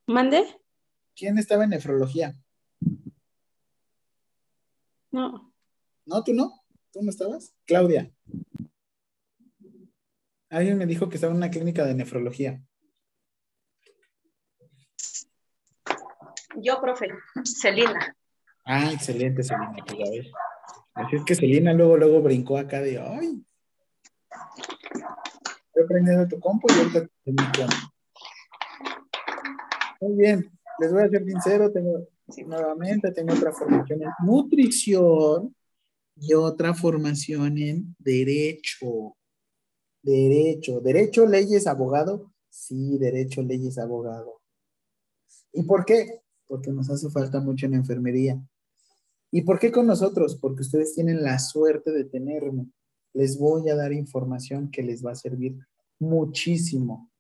¿Mande? 0.05 0.45
¿Quién 1.15 1.39
estaba 1.39 1.63
en 1.63 1.72
nefrología? 1.72 2.36
No. 5.11 5.51
¿No, 6.05 6.24
tú 6.24 6.34
no? 6.34 6.53
¿Tú 6.91 7.01
no 7.01 7.09
estabas? 7.09 7.55
Claudia. 7.65 8.11
Alguien 10.50 10.78
me 10.78 10.86
dijo 10.86 11.10
que 11.10 11.16
estaba 11.16 11.32
en 11.32 11.38
una 11.38 11.52
clínica 11.52 11.86
de 11.86 11.93
nefrología. 11.93 12.62
Yo, 16.58 16.82
profe, 16.82 17.08
Celina. 17.43 18.16
Ah, 18.66 18.91
excelente, 18.91 19.43
Celina. 19.43 19.76
Pues 19.86 20.08
a 20.08 20.12
ver. 20.12 20.32
Así 20.93 21.16
es 21.16 21.24
que 21.24 21.36
Celina 21.36 21.74
luego, 21.74 21.97
luego 21.97 22.22
brincó 22.22 22.58
acá 22.58 22.82
de, 22.82 23.00
ay. 23.00 23.45
Estoy 25.68 25.84
aprendiendo 25.84 26.28
tu 26.28 26.39
compu 26.39 26.68
y 26.70 26.80
ahorita 26.80 27.08
te 27.24 27.32
Muy 30.02 30.18
bien, 30.18 30.52
les 30.80 30.91
voy 30.91 31.04
a 31.04 31.10
ser 31.10 31.24
sincero, 31.24 31.72
tengo 31.72 32.08
nuevamente, 32.45 33.12
tengo 33.12 33.34
otra 33.34 33.52
formación 33.52 34.02
en 34.04 34.10
nutrición 34.26 35.56
y 36.16 36.34
otra 36.34 36.74
formación 36.74 37.58
en 37.58 37.95
derecho. 38.00 39.16
Derecho, 40.02 40.80
derecho, 40.80 41.26
leyes, 41.26 41.68
abogado. 41.68 42.32
Sí, 42.50 42.97
derecho, 42.97 43.41
leyes, 43.41 43.78
abogado. 43.78 44.41
¿Y 45.54 45.64
por 45.64 45.86
qué? 45.86 46.22
Porque 46.47 46.72
nos 46.72 46.89
hace 46.89 47.10
falta 47.10 47.39
mucho 47.39 47.66
en 47.66 47.76
enfermería. 47.76 48.41
¿Y 49.32 49.41
por 49.41 49.60
qué 49.60 49.72
con 49.72 49.86
nosotros? 49.86 50.36
Porque 50.36 50.62
ustedes 50.62 50.95
tienen 50.95 51.24
la 51.24 51.38
suerte 51.39 51.91
de 51.91 52.06
tenerme. 52.06 52.68
Les 53.14 53.38
voy 53.38 53.70
a 53.70 53.76
dar 53.76 53.93
información 53.93 54.72
que 54.72 54.82
les 54.82 55.06
va 55.06 55.12
a 55.12 55.16
servir 55.16 55.58
muchísimo. 56.00 57.12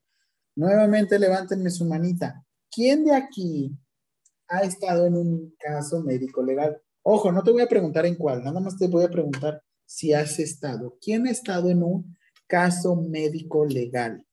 Nuevamente, 0.55 1.19
levántenme 1.19 1.69
su 1.69 1.85
manita. 1.85 2.45
¿Quién 2.71 3.05
de 3.05 3.15
aquí 3.15 3.71
ha 4.47 4.61
estado 4.61 5.05
en 5.05 5.15
un 5.15 5.55
caso 5.59 6.01
médico 6.01 6.43
legal? 6.43 6.81
Ojo, 7.03 7.31
no 7.31 7.43
te 7.43 7.51
voy 7.51 7.61
a 7.61 7.67
preguntar 7.67 8.05
en 8.05 8.15
cuál, 8.15 8.43
nada 8.43 8.59
más 8.59 8.77
te 8.77 8.87
voy 8.87 9.03
a 9.03 9.09
preguntar 9.09 9.63
si 9.85 10.13
has 10.13 10.39
estado. 10.39 10.97
¿Quién 11.01 11.27
ha 11.27 11.31
estado 11.31 11.69
en 11.69 11.83
un 11.83 12.17
caso 12.49 12.95
médico 12.95 13.63
legal? 13.63 14.25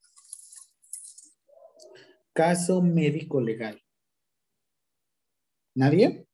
Caso 2.33 2.83
médico 2.83 3.41
legal. 3.41 3.81
¿Nadie? 5.75 6.27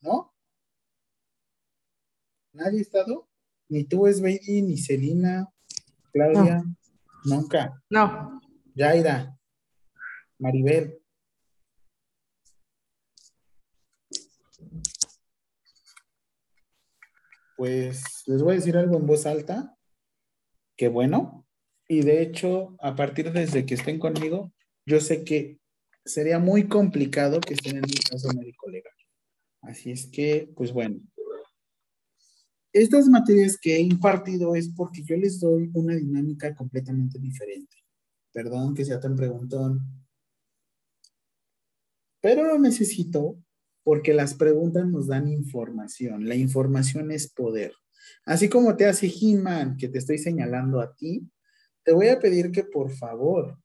¿No? 0.00 0.34
¿Nadie 2.52 2.78
ha 2.78 2.82
estado? 2.82 3.28
Ni 3.68 3.84
tú, 3.84 4.06
Esbeidi, 4.06 4.62
ni 4.62 4.78
Celina, 4.78 5.52
Claudia, 6.12 6.64
nunca. 7.24 7.82
No. 7.90 8.40
Yaira, 8.74 9.38
Maribel. 10.38 11.02
pues 17.56 18.22
les 18.26 18.42
voy 18.42 18.52
a 18.52 18.56
decir 18.56 18.76
algo 18.76 18.98
en 18.98 19.06
voz 19.06 19.24
alta, 19.24 19.75
que 20.76 20.88
bueno, 20.88 21.46
y 21.88 22.00
de 22.00 22.22
hecho, 22.22 22.76
a 22.80 22.96
partir 22.96 23.32
desde 23.32 23.64
que 23.64 23.74
estén 23.74 23.98
conmigo, 23.98 24.52
yo 24.86 25.00
sé 25.00 25.24
que 25.24 25.60
sería 26.04 26.38
muy 26.38 26.68
complicado 26.68 27.40
que 27.40 27.54
estén 27.54 27.78
en 27.78 27.84
un 27.84 28.10
caso 28.10 28.28
médico 28.32 28.68
legal. 28.68 28.92
Así 29.62 29.90
es 29.90 30.06
que, 30.06 30.52
pues 30.56 30.72
bueno, 30.72 31.00
estas 32.72 33.08
materias 33.08 33.56
que 33.58 33.76
he 33.76 33.80
impartido 33.80 34.54
es 34.54 34.68
porque 34.68 35.02
yo 35.02 35.16
les 35.16 35.40
doy 35.40 35.70
una 35.74 35.94
dinámica 35.94 36.54
completamente 36.54 37.18
diferente. 37.18 37.76
Perdón 38.32 38.74
que 38.74 38.84
sea 38.84 39.00
tan 39.00 39.16
preguntón, 39.16 39.80
pero 42.20 42.44
lo 42.44 42.58
necesito 42.58 43.38
porque 43.82 44.12
las 44.12 44.34
preguntas 44.34 44.86
nos 44.86 45.06
dan 45.06 45.28
información. 45.28 46.28
La 46.28 46.34
información 46.34 47.12
es 47.12 47.32
poder. 47.32 47.72
Así 48.24 48.48
como 48.48 48.76
te 48.76 48.86
hace 48.86 49.06
He-Man, 49.08 49.76
que 49.76 49.88
te 49.88 49.98
estoy 49.98 50.18
señalando 50.18 50.80
a 50.80 50.94
ti, 50.94 51.28
te 51.84 51.92
voy 51.92 52.08
a 52.08 52.18
pedir 52.18 52.50
que 52.50 52.64
por 52.64 52.90
favor 52.90 53.58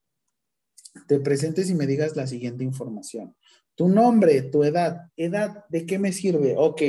te 1.07 1.19
presentes 1.19 1.69
y 1.69 1.75
me 1.75 1.87
digas 1.87 2.15
la 2.15 2.27
siguiente 2.27 2.63
información. 2.63 3.35
Tu 3.75 3.87
nombre, 3.87 4.41
tu 4.43 4.63
edad. 4.63 5.09
¿Edad 5.15 5.65
de 5.69 5.85
qué 5.85 5.97
me 5.97 6.11
sirve? 6.11 6.55
Ok. 6.57 6.81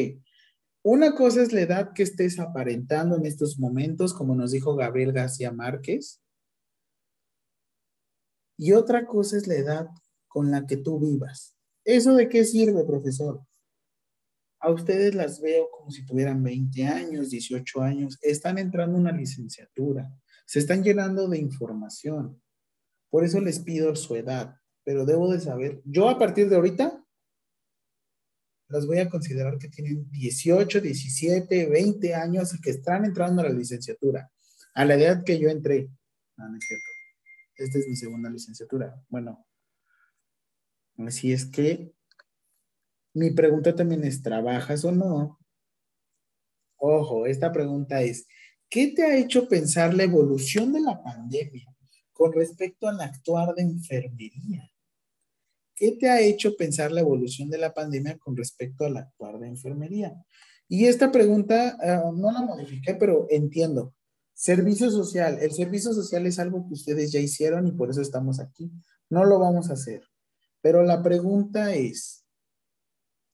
Una 0.84 1.14
cosa 1.14 1.42
es 1.42 1.52
la 1.52 1.60
edad 1.60 1.92
que 1.94 2.02
estés 2.02 2.38
aparentando 2.40 3.16
en 3.16 3.24
estos 3.24 3.58
momentos, 3.58 4.12
como 4.12 4.34
nos 4.34 4.50
dijo 4.50 4.74
Gabriel 4.74 5.12
García 5.12 5.52
Márquez. 5.52 6.20
Y 8.58 8.72
otra 8.72 9.06
cosa 9.06 9.36
es 9.36 9.46
la 9.46 9.54
edad 9.54 9.88
con 10.28 10.50
la 10.50 10.66
que 10.66 10.76
tú 10.76 10.98
vivas. 10.98 11.56
¿Eso 11.84 12.14
de 12.14 12.28
qué 12.28 12.44
sirve, 12.44 12.84
profesor? 12.84 13.40
A 14.62 14.70
ustedes 14.70 15.14
las 15.14 15.40
veo 15.40 15.68
como 15.70 15.90
si 15.90 16.06
tuvieran 16.06 16.42
20 16.42 16.86
años, 16.86 17.30
18 17.30 17.82
años, 17.82 18.18
están 18.22 18.58
entrando 18.58 18.96
a 18.96 19.00
una 19.00 19.12
licenciatura, 19.12 20.10
se 20.46 20.60
están 20.60 20.82
llenando 20.82 21.28
de 21.28 21.38
información. 21.38 22.40
Por 23.10 23.24
eso 23.24 23.40
les 23.40 23.58
pido 23.58 23.94
su 23.96 24.16
edad, 24.16 24.56
pero 24.84 25.04
debo 25.04 25.30
de 25.30 25.40
saber, 25.40 25.82
yo 25.84 26.08
a 26.08 26.18
partir 26.18 26.48
de 26.48 26.56
ahorita 26.56 27.04
las 28.68 28.86
voy 28.86 28.98
a 28.98 29.10
considerar 29.10 29.58
que 29.58 29.68
tienen 29.68 30.10
18, 30.10 30.80
17, 30.80 31.66
20 31.66 32.14
años 32.14 32.54
y 32.54 32.60
que 32.60 32.70
están 32.70 33.04
entrando 33.04 33.42
a 33.42 33.48
la 33.48 33.52
licenciatura, 33.52 34.32
a 34.74 34.84
la 34.84 34.94
edad 34.94 35.24
que 35.24 35.38
yo 35.38 35.50
entré. 35.50 35.90
No. 36.38 36.46
Esta 37.56 37.78
es 37.78 37.86
mi 37.86 37.96
segunda 37.96 38.30
licenciatura. 38.30 38.94
Bueno, 39.10 39.44
Así 40.98 41.32
es 41.32 41.46
que 41.46 41.94
mi 43.14 43.30
pregunta 43.30 43.74
también 43.74 44.04
es, 44.04 44.22
¿trabajas 44.22 44.84
o 44.84 44.92
no? 44.92 45.38
Ojo, 46.76 47.26
esta 47.26 47.52
pregunta 47.52 48.02
es, 48.02 48.26
¿qué 48.68 48.88
te 48.88 49.04
ha 49.04 49.16
hecho 49.16 49.48
pensar 49.48 49.94
la 49.94 50.04
evolución 50.04 50.72
de 50.72 50.80
la 50.80 51.02
pandemia 51.02 51.66
con 52.12 52.32
respecto 52.32 52.88
al 52.88 53.00
actuar 53.00 53.54
de 53.54 53.62
enfermería? 53.62 54.70
¿Qué 55.74 55.92
te 55.92 56.08
ha 56.08 56.20
hecho 56.20 56.56
pensar 56.56 56.92
la 56.92 57.00
evolución 57.00 57.50
de 57.50 57.58
la 57.58 57.72
pandemia 57.72 58.18
con 58.18 58.36
respecto 58.36 58.84
al 58.84 58.96
actuar 58.96 59.38
de 59.38 59.48
enfermería? 59.48 60.14
Y 60.68 60.86
esta 60.86 61.12
pregunta 61.12 61.76
ah, 61.80 62.10
no 62.14 62.30
la 62.30 62.42
modifiqué, 62.42 62.94
pero 62.94 63.26
entiendo. 63.30 63.94
Servicio 64.32 64.90
social. 64.90 65.38
El 65.40 65.52
servicio 65.52 65.92
social 65.92 66.26
es 66.26 66.38
algo 66.38 66.66
que 66.66 66.74
ustedes 66.74 67.12
ya 67.12 67.20
hicieron 67.20 67.66
y 67.66 67.72
por 67.72 67.90
eso 67.90 68.00
estamos 68.00 68.40
aquí. 68.40 68.72
No 69.10 69.24
lo 69.24 69.38
vamos 69.38 69.70
a 69.70 69.74
hacer. 69.74 70.02
Pero 70.62 70.82
la 70.82 71.02
pregunta 71.02 71.74
es, 71.74 72.21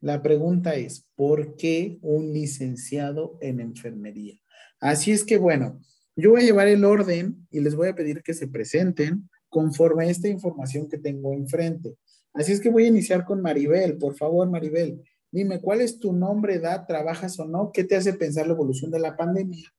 la 0.01 0.22
pregunta 0.22 0.74
es, 0.74 1.07
¿por 1.14 1.57
qué 1.57 1.99
un 2.03 2.32
licenciado 2.32 3.38
en 3.40 3.61
enfermería? 3.61 4.38
Así 4.80 5.11
es 5.11 5.24
que 5.24 5.38
bueno, 5.38 5.80
yo 6.16 6.30
voy 6.30 6.42
a 6.42 6.44
llevar 6.44 6.68
el 6.68 6.84
orden 6.84 7.46
y 7.51 7.61
les 7.61 7.74
voy 7.74 7.88
a 7.88 7.94
pedir 7.94 8.22
que 8.22 8.34
se 8.34 8.49
presenten 8.49 9.28
conforme 9.49 10.05
a 10.05 10.11
esta 10.11 10.28
información 10.28 10.88
que 10.88 10.99
tengo 10.99 11.32
enfrente. 11.32 11.96
Así 12.32 12.53
es 12.53 12.61
que 12.61 12.70
voy 12.70 12.84
a 12.84 12.88
iniciar 12.88 13.24
con 13.24 13.40
Maribel. 13.40 13.99
Por 13.99 14.14
favor, 14.16 14.49
Maribel, 14.49 15.03
dime 15.30 15.61
cuál 15.61 15.80
es 15.80 15.99
tu 15.99 16.12
nombre, 16.12 16.55
edad, 16.55 16.86
trabajas 16.86 17.38
o 17.40 17.44
no, 17.44 17.72
qué 17.72 17.84
te 17.84 17.96
hace 17.96 18.12
pensar 18.12 18.46
la 18.46 18.53
evolución 18.53 18.90
de 18.90 19.01
la 19.01 19.16
pandemia 19.16 19.72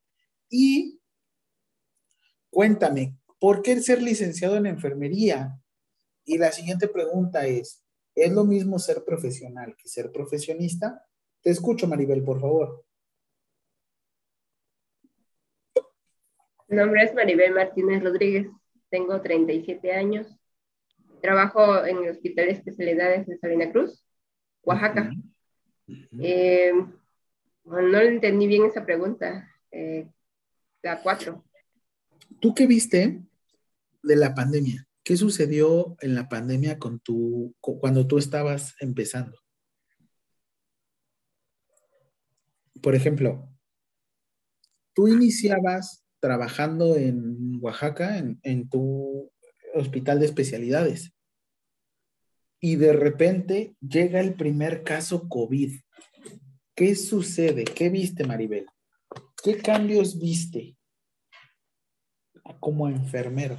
y 0.49 0.99
cuéntame, 2.49 3.15
¿por 3.39 3.61
qué 3.61 3.79
ser 3.79 4.01
licenciado 4.01 4.57
en 4.57 4.65
enfermería? 4.65 5.61
Y 6.25 6.37
la 6.37 6.51
siguiente 6.51 6.87
pregunta 6.87 7.45
es, 7.45 7.83
¿es 8.19 8.31
lo 8.31 8.43
mismo 8.43 8.79
ser 8.79 9.03
profesional 9.05 9.75
que 9.77 9.87
ser 9.87 10.11
profesionista? 10.11 11.05
Te 11.41 11.49
escucho, 11.49 11.87
Maribel, 11.87 12.23
por 12.23 12.39
favor. 12.39 12.83
Mi 16.67 16.77
nombre 16.77 17.03
es 17.03 17.13
Maribel 17.15 17.53
Martínez 17.53 18.03
Rodríguez, 18.03 18.47
tengo 18.89 19.21
37 19.21 19.91
años, 19.91 20.27
trabajo 21.21 21.85
en 21.85 22.03
el 22.03 22.09
Hospital 22.11 22.45
de 22.45 22.51
Especialidades 22.51 23.25
de 23.25 23.37
Salina 23.37 23.71
Cruz, 23.71 24.05
Oaxaca. 24.63 25.11
Eh, 26.19 26.73
no 27.63 27.99
entendí 27.99 28.47
bien 28.47 28.65
esa 28.65 28.85
pregunta, 28.85 29.49
eh, 29.71 30.07
la 30.81 31.01
cuatro. 31.01 31.43
¿Tú 32.39 32.53
qué 32.53 32.67
viste 32.67 33.21
de 34.03 34.15
la 34.15 34.35
pandemia? 34.35 34.88
¿Qué 35.09 35.17
sucedió 35.17 35.97
en 36.01 36.13
la 36.13 36.29
pandemia 36.29 36.77
con 36.77 36.99
tu, 36.99 37.55
cuando 37.61 38.05
tú 38.05 38.19
estabas 38.19 38.75
empezando? 38.79 39.39
Por 42.79 42.93
ejemplo, 42.93 43.49
tú 44.93 45.07
iniciabas 45.07 46.05
trabajando 46.19 46.95
en 46.95 47.57
Oaxaca, 47.59 48.19
en, 48.19 48.69
tu 48.69 49.31
hospital 49.73 50.19
de 50.19 50.27
especialidades. 50.27 51.11
Y 52.59 52.75
de 52.75 52.93
repente 52.93 53.75
llega 53.81 54.19
el 54.19 54.35
primer 54.35 54.83
caso 54.83 55.27
COVID. 55.27 55.73
¿Qué 56.75 56.93
sucede? 56.93 57.63
¿Qué 57.63 57.89
viste, 57.89 58.25
Maribel? 58.25 58.67
¿Qué 59.43 59.57
cambios 59.57 60.19
viste 60.19 60.77
como 62.59 62.87
enfermero? 62.87 63.57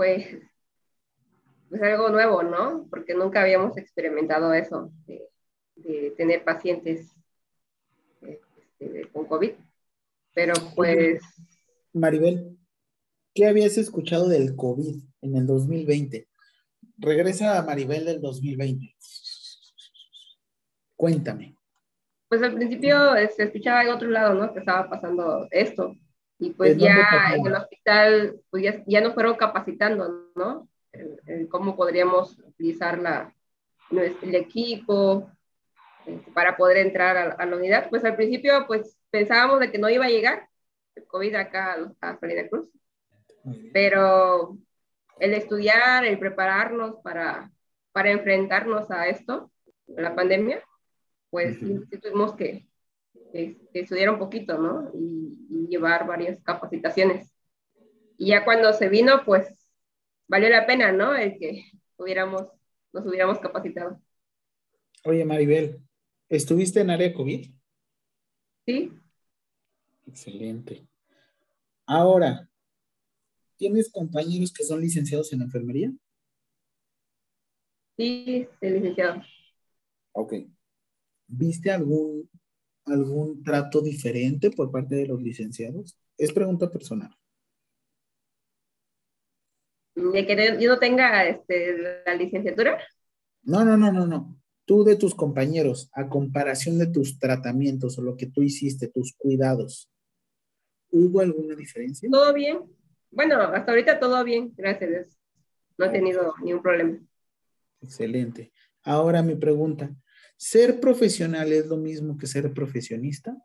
Pues, 0.00 0.24
pues 1.68 1.82
algo 1.82 2.08
nuevo, 2.08 2.42
¿no? 2.42 2.86
Porque 2.88 3.12
nunca 3.12 3.42
habíamos 3.42 3.76
experimentado 3.76 4.54
eso, 4.54 4.90
de 5.76 6.12
tener 6.12 6.42
pacientes 6.42 7.14
este, 8.22 9.10
con 9.12 9.26
COVID. 9.26 9.50
Pero 10.32 10.54
pues... 10.74 11.20
Maribel, 11.92 12.56
¿qué 13.34 13.46
habías 13.46 13.76
escuchado 13.76 14.30
del 14.30 14.56
COVID 14.56 15.02
en 15.20 15.36
el 15.36 15.46
2020? 15.46 16.26
Regresa 16.96 17.58
a 17.58 17.62
Maribel 17.62 18.06
del 18.06 18.22
2020. 18.22 18.96
Cuéntame. 20.96 21.56
Pues 22.26 22.42
al 22.42 22.54
principio 22.54 23.16
se 23.16 23.24
este, 23.24 23.42
escuchaba 23.42 23.82
en 23.82 23.90
otro 23.90 24.08
lado, 24.08 24.32
¿no? 24.32 24.50
Que 24.54 24.60
estaba 24.60 24.88
pasando 24.88 25.46
esto. 25.50 25.94
Y 26.40 26.50
pues 26.50 26.78
ya 26.78 27.34
en 27.34 27.46
el 27.46 27.54
hospital, 27.54 28.40
pues 28.48 28.62
ya, 28.62 28.82
ya 28.86 29.02
nos 29.02 29.12
fueron 29.12 29.36
capacitando, 29.36 30.30
¿no? 30.34 30.68
En, 30.92 31.46
cómo 31.48 31.76
podríamos 31.76 32.38
utilizar 32.38 32.98
la, 32.98 33.32
el 33.90 34.34
equipo, 34.34 35.30
este, 36.06 36.30
para 36.32 36.56
poder 36.56 36.78
entrar 36.78 37.36
a, 37.38 37.46
la 37.46 37.56
unidad. 37.56 37.90
Pues 37.90 38.04
al 38.04 38.16
principio, 38.16 38.66
pues 38.66 38.98
pensábamos 39.10 39.60
de 39.60 39.70
que 39.70 39.78
no 39.78 39.90
iba 39.90 40.06
a 40.06 40.10
llegar 40.10 40.48
el 40.94 41.04
COVID 41.04 41.34
acá 41.34 41.76
a, 42.00 42.18
Salina 42.18 42.48
Cruz, 42.48 42.70
pero 43.74 44.56
el 45.18 45.34
estudiar, 45.34 46.06
el 46.06 46.18
prepararnos 46.18 46.96
para, 47.02 47.50
para 47.92 48.10
enfrentarnos 48.10 48.90
a 48.90 49.08
esto, 49.08 49.52
a 49.96 50.00
la 50.00 50.14
pandemia, 50.14 50.64
pues 51.28 51.58
tuvimos 52.00 52.34
que, 52.34 52.66
estudiar 53.32 54.10
un 54.10 54.18
poquito, 54.18 54.58
¿no? 54.58 54.90
Y, 54.94 55.36
llevar 55.68 56.04
varias 56.04 56.42
capacitaciones. 56.42 57.32
Y 58.18 58.30
ya 58.30 58.44
cuando 58.44 58.72
se 58.72 58.88
vino, 58.88 59.22
pues 59.24 59.46
valió 60.26 60.48
la 60.48 60.66
pena, 60.66 60.90
¿no? 60.90 61.14
El 61.14 61.38
que 61.38 61.64
hubiéramos, 61.96 62.48
nos 62.92 63.06
hubiéramos 63.06 63.38
capacitado. 63.38 64.00
Oye, 65.04 65.24
Maribel, 65.24 65.80
¿Estuviste 66.30 66.78
en 66.78 66.90
área 66.90 67.12
COVID? 67.12 67.50
Sí. 68.64 68.92
Excelente. 70.06 70.86
Ahora, 71.84 72.48
¿tienes 73.56 73.90
compañeros 73.90 74.52
que 74.52 74.62
son 74.62 74.80
licenciados 74.80 75.32
en 75.32 75.42
enfermería? 75.42 75.92
Sí, 77.96 78.46
soy 78.60 78.70
licenciado. 78.70 79.20
Ok. 80.12 80.34
¿Viste 81.26 81.72
algún, 81.72 82.30
algún 82.86 83.42
trato 83.42 83.80
diferente 83.80 84.50
por 84.50 84.70
parte 84.70 84.94
de 84.94 85.06
los 85.06 85.20
licenciados? 85.20 85.98
Es 86.16 86.32
pregunta 86.32 86.70
personal. 86.70 87.14
¿De 89.94 90.26
que 90.26 90.58
yo 90.60 90.68
no 90.68 90.78
tenga 90.78 91.26
este, 91.26 92.02
la 92.06 92.14
licenciatura? 92.14 92.78
No, 93.42 93.64
no, 93.64 93.76
no, 93.76 93.92
no, 93.92 94.06
no 94.06 94.40
tú 94.70 94.84
de 94.84 94.94
tus 94.94 95.16
compañeros, 95.16 95.90
a 95.94 96.08
comparación 96.08 96.78
de 96.78 96.86
tus 96.86 97.18
tratamientos 97.18 97.98
o 97.98 98.02
lo 98.02 98.16
que 98.16 98.26
tú 98.26 98.40
hiciste, 98.40 98.86
tus 98.86 99.14
cuidados, 99.14 99.90
¿hubo 100.92 101.18
alguna 101.18 101.56
diferencia? 101.56 102.08
Todo 102.08 102.32
bien. 102.32 102.60
Bueno, 103.10 103.40
hasta 103.40 103.72
ahorita 103.72 103.98
todo 103.98 104.22
bien, 104.22 104.52
gracias 104.56 104.82
a 104.82 104.92
Dios. 104.92 105.18
No 105.76 105.86
he 105.86 105.88
tenido 105.88 106.34
ningún 106.44 106.62
problema. 106.62 107.00
Excelente. 107.82 108.52
Ahora 108.84 109.24
mi 109.24 109.34
pregunta, 109.34 109.92
¿ser 110.40 110.80
profesional 110.80 111.52
es 111.52 111.66
lo 111.66 111.76
mismo 111.76 112.16
que 112.16 112.26
ser 112.26 112.50
profesionista? 112.54 113.36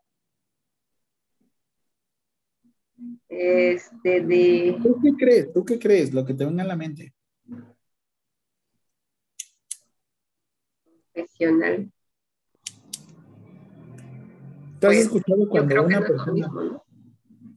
Este, 3.28 4.22
de... 4.22 4.78
¿Tú 4.82 4.98
qué 5.02 5.12
crees? 5.12 5.52
¿Tú 5.52 5.62
qué 5.62 5.78
crees? 5.78 6.14
Lo 6.14 6.24
que 6.24 6.32
te 6.32 6.46
venga 6.46 6.62
a 6.62 6.66
la 6.66 6.76
mente. 6.76 7.12
profesional. 11.12 11.92
¿Te 14.80 14.86
has 14.86 14.94
pues, 14.94 14.98
escuchado 14.98 15.48
cuando 15.50 15.82
una 15.82 16.00
persona 16.00 16.50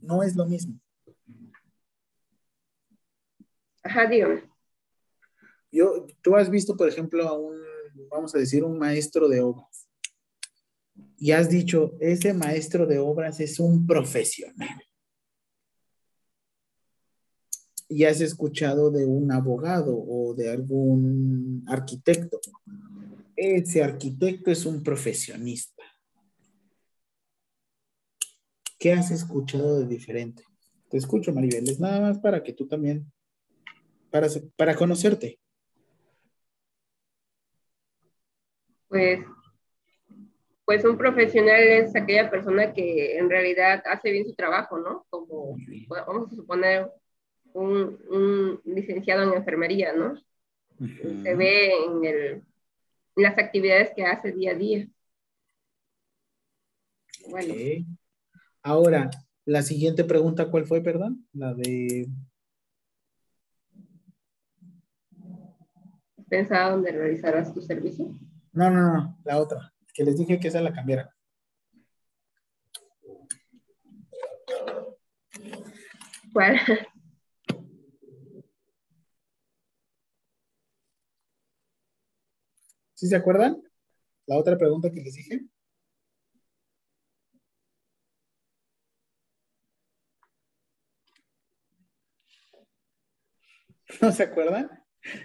¿no? 0.02 0.24
es 0.24 0.36
lo 0.36 0.46
mismo? 0.46 0.78
Ajá, 3.84 4.06
dígame. 4.06 4.44
Yo, 5.72 6.06
tú 6.22 6.36
has 6.36 6.50
visto, 6.50 6.76
por 6.76 6.90
ejemplo, 6.90 7.26
a 7.28 7.38
un, 7.38 7.56
vamos 8.10 8.36
a 8.36 8.39
decir, 8.39 8.64
un 8.64 8.78
maestro 8.78 9.28
de 9.28 9.41
obras. 9.41 9.88
Y 11.18 11.32
has 11.32 11.50
dicho, 11.50 11.97
ese 12.00 12.34
maestro 12.34 12.86
de 12.86 13.00
obras 13.00 13.39
es 13.39 13.60
un 13.60 13.86
profesional. 13.86 14.82
Y 17.88 18.04
has 18.04 18.22
escuchado 18.22 18.91
de 18.91 19.06
un 19.06 19.32
abogado 19.32 19.97
o 19.97 20.34
de 20.36 20.50
algún 20.50 21.64
arquitecto 21.68 22.39
ese 23.39 23.82
arquitecto 23.82 24.52
es 24.52 24.66
un 24.66 24.84
profesionista. 24.84 25.84
¿Qué 28.78 28.91
has 28.91 29.12
escuchado 29.12 29.80
de 29.80 29.88
diferente? 29.88 30.43
Te 30.89 30.97
escucho, 30.97 31.34
Maribel. 31.34 31.70
Es 31.70 31.80
nada 31.80 32.02
más 32.02 32.20
para 32.20 32.43
que 32.43 32.54
tú 32.54 32.68
también, 32.68 33.12
para, 34.10 34.28
para 34.58 34.76
conocerte. 34.76 35.39
Pues, 38.90 39.20
pues 40.66 40.84
un 40.84 40.98
profesional 40.98 41.62
es 41.62 41.96
aquella 41.96 42.30
persona 42.30 42.74
que 42.74 43.18
en 43.18 43.30
realidad 43.30 43.82
hace 43.86 44.12
bien 44.12 44.26
su 44.26 44.36
trabajo, 44.36 44.78
¿no? 44.78 45.06
Como, 45.10 45.56
vamos 45.88 46.32
a 46.32 46.36
suponer, 46.36 46.92
un, 47.54 48.62
licenciado 48.66 49.24
en 49.24 49.38
enfermería, 49.38 49.94
¿no? 49.94 50.16
Se 51.24 51.36
ve 51.36 51.72
en 51.86 52.06
el 52.06 52.44
las 53.20 53.38
actividades 53.38 53.92
que 53.96 54.04
hace 54.04 54.32
día 54.32 54.52
a 54.52 54.56
día. 54.56 54.88
Bueno. 57.30 57.54
Ahora, 58.62 59.10
la 59.46 59.62
siguiente 59.62 60.04
pregunta, 60.04 60.50
¿cuál 60.50 60.66
fue, 60.66 60.82
perdón? 60.82 61.28
La 61.34 61.54
de... 61.54 62.08
¿Pensaba 66.30 66.72
dónde 66.72 66.92
realizarás 66.92 67.54
tu 67.54 67.62
servicio? 67.62 68.14
No, 68.60 68.70
no, 68.70 68.82
no, 68.93 69.18
la 69.24 69.39
otra, 69.39 69.74
que 69.93 70.03
les 70.03 70.18
dije 70.18 70.38
que 70.38 70.49
esa 70.49 70.60
la 70.62 70.74
cambiara. 70.74 71.16
¿Cuál? 76.34 76.60
¿Sí 82.95 83.07
se 83.07 83.16
acuerdan? 83.16 83.64
La 84.26 84.38
otra 84.38 84.57
pregunta 84.57 84.91
que 84.91 85.01
les 85.01 85.14
dije. 85.14 85.39
¿No 94.01 94.12
se 94.12 94.24
acuerdan? 94.24 94.70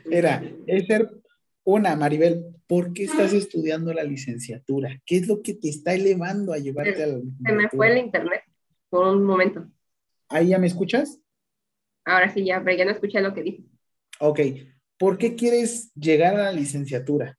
Era, 0.09 0.41
es 0.68 0.87
ser 0.87 1.24
una, 1.65 1.97
Maribel, 1.97 2.45
¿por 2.67 2.93
qué 2.93 3.05
estás 3.05 3.33
estudiando 3.33 3.93
la 3.93 4.05
licenciatura? 4.05 5.01
¿Qué 5.05 5.17
es 5.17 5.29
lo 5.29 5.43
que 5.43 5.55
te 5.55 5.69
está 5.69 5.95
elevando 5.95 6.53
a 6.53 6.59
llevarte 6.59 7.03
a 7.03 7.07
la 7.07 7.21
Se 7.45 7.53
me 7.53 7.69
fue 7.69 7.93
el 7.93 7.99
internet 7.99 8.43
por 8.91 9.09
un 9.09 9.25
momento. 9.25 9.67
¿Ahí 10.29 10.49
ya 10.49 10.59
me 10.59 10.67
escuchas? 10.67 11.21
Ahora 12.05 12.33
sí, 12.33 12.45
ya, 12.45 12.62
pero 12.62 12.77
ya 12.77 12.85
no 12.85 12.91
escuché 12.91 13.21
lo 13.21 13.35
que 13.35 13.43
dije. 13.43 13.65
Ok, 14.21 14.41
¿por 14.99 15.19
qué 15.19 15.35
quieres 15.35 15.93
llegar 15.95 16.35
a 16.37 16.45
la 16.45 16.53
licenciatura? 16.53 17.39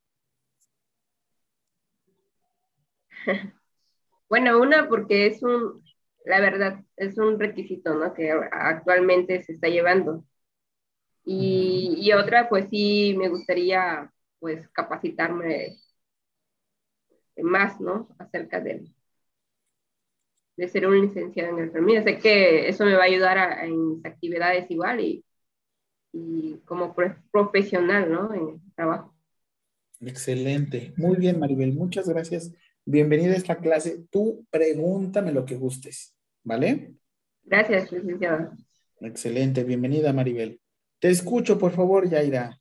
bueno, 4.30 4.60
una 4.60 4.88
porque 4.90 5.28
es 5.28 5.44
un, 5.44 5.84
la 6.26 6.42
verdad, 6.42 6.84
es 6.98 7.18
un 7.18 7.40
requisito, 7.40 7.94
¿no? 7.96 8.14
Que 8.14 8.32
actualmente 8.32 9.44
se 9.44 9.54
está 9.54 9.68
llevando. 9.68 10.26
Y, 11.24 11.98
y 12.00 12.12
otra, 12.14 12.50
pues 12.50 12.68
sí, 12.70 13.16
me 13.18 13.30
gustaría, 13.30 14.12
pues, 14.40 14.68
capacitarme 14.70 15.78
más, 17.38 17.80
¿no? 17.82 18.10
Acerca 18.18 18.60
de, 18.60 18.92
de 20.58 20.68
ser 20.68 20.88
un 20.88 21.02
licenciado 21.02 21.58
en 21.58 21.66
enfermería. 21.66 22.04
Sé 22.04 22.18
que 22.20 22.70
eso 22.70 22.86
me 22.86 22.96
va 22.96 23.04
a 23.04 23.08
ayudar 23.08 23.38
a, 23.38 23.66
en 23.66 23.90
mis 23.90 24.06
actividades 24.06 24.70
igual 24.72 25.00
y, 25.02 25.26
y 26.14 26.60
como 26.66 26.96
profesional, 27.32 28.12
¿no? 28.12 28.34
En 28.34 28.50
el 28.50 28.74
trabajo. 28.76 29.14
Excelente. 30.00 30.94
Muy 30.98 31.16
bien, 31.18 31.40
Maribel. 31.40 31.74
Muchas 31.74 32.08
gracias. 32.08 32.54
Bienvenida 32.86 33.34
a 33.34 33.38
esta 33.38 33.58
clase. 33.58 34.06
Tú 34.10 34.46
pregúntame 34.50 35.32
lo 35.32 35.46
que 35.46 35.56
gustes, 35.56 36.16
¿vale? 36.44 36.96
Gracias, 37.44 37.92
licenciado. 37.92 38.52
Excelente. 39.00 39.64
Bienvenida, 39.64 40.14
Maribel. 40.14 40.62
Te 41.00 41.10
escucho, 41.10 41.58
por 41.58 41.72
favor, 41.72 42.10
Yaira. 42.10 42.60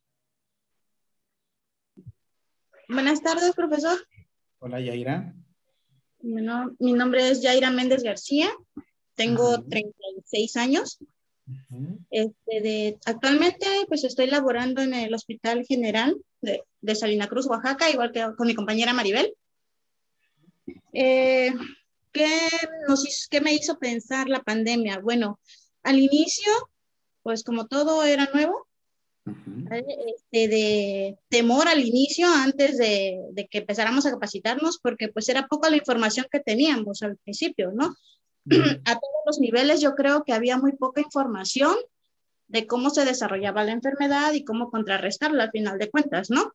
Buenas 2.87 3.21
tardes, 3.21 3.53
profesor. 3.55 3.97
Hola, 4.59 4.79
Yaira. 4.79 5.33
Bueno, 6.19 6.75
mi 6.79 6.93
nombre 6.93 7.29
es 7.29 7.41
Yaira 7.41 7.71
Méndez 7.71 8.03
García. 8.03 8.49
Tengo 9.15 9.63
36 9.63 10.55
años. 10.57 10.99
este, 12.09 12.61
de, 12.61 12.97
actualmente, 13.05 13.65
pues 13.87 14.03
estoy 14.03 14.27
laborando 14.27 14.81
en 14.81 14.93
el 14.93 15.13
Hospital 15.13 15.65
General 15.65 16.15
de, 16.41 16.63
de 16.81 16.95
Salina 16.95 17.27
Cruz, 17.27 17.47
Oaxaca, 17.47 17.89
igual 17.89 18.11
que 18.11 18.25
con 18.37 18.47
mi 18.47 18.55
compañera 18.55 18.93
Maribel. 18.93 19.33
Eh, 20.93 21.53
¿qué, 22.11 22.29
nos 22.87 23.27
¿Qué 23.29 23.41
me 23.41 23.53
hizo 23.53 23.77
pensar 23.77 24.29
la 24.29 24.43
pandemia? 24.43 24.99
Bueno, 24.99 25.39
al 25.83 25.99
inicio, 25.99 26.51
pues 27.23 27.43
como 27.43 27.67
todo 27.67 28.03
era 28.03 28.29
nuevo, 28.33 28.64
este, 29.25 30.47
de 30.47 31.17
temor 31.29 31.67
al 31.67 31.83
inicio 31.83 32.27
antes 32.27 32.77
de, 32.77 33.19
de, 33.31 33.47
que 33.47 33.59
empezáramos 33.59 34.05
a 34.05 34.11
capacitarnos, 34.11 34.79
porque 34.79 35.07
pues 35.09 35.29
era 35.29 35.47
poca 35.47 35.69
la 35.69 35.77
información 35.77 36.27
que 36.31 36.39
teníamos 36.39 37.01
al 37.01 37.17
principio, 37.17 37.71
¿no? 37.71 37.95
a 38.85 38.93
todos 38.93 39.21
los 39.25 39.39
niveles 39.39 39.81
yo 39.81 39.95
creo 39.95 40.23
que 40.23 40.33
había 40.33 40.57
muy 40.57 40.73
poca 40.73 41.01
información 41.01 41.75
de 42.47 42.67
cómo 42.67 42.91
se 42.91 43.05
desarrollaba 43.05 43.63
la 43.63 43.71
enfermedad 43.71 44.33
y 44.33 44.43
cómo 44.43 44.69
contrarrestarla 44.69 45.45
al 45.45 45.51
final 45.51 45.79
de 45.79 45.89
cuentas, 45.89 46.29
¿no? 46.29 46.53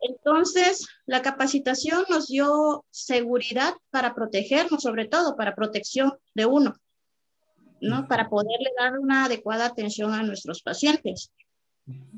Entonces, 0.00 0.86
la 1.06 1.22
capacitación 1.22 2.04
nos 2.08 2.28
dio 2.28 2.84
seguridad 2.90 3.74
para 3.90 4.14
protegernos, 4.14 4.82
sobre 4.82 5.06
todo 5.06 5.36
para 5.36 5.56
protección 5.56 6.12
de 6.34 6.46
uno, 6.46 6.76
¿no? 7.80 8.06
Para 8.06 8.28
poderle 8.28 8.70
dar 8.78 8.98
una 8.98 9.24
adecuada 9.24 9.66
atención 9.66 10.14
a 10.14 10.22
nuestros 10.22 10.62
pacientes. 10.62 11.32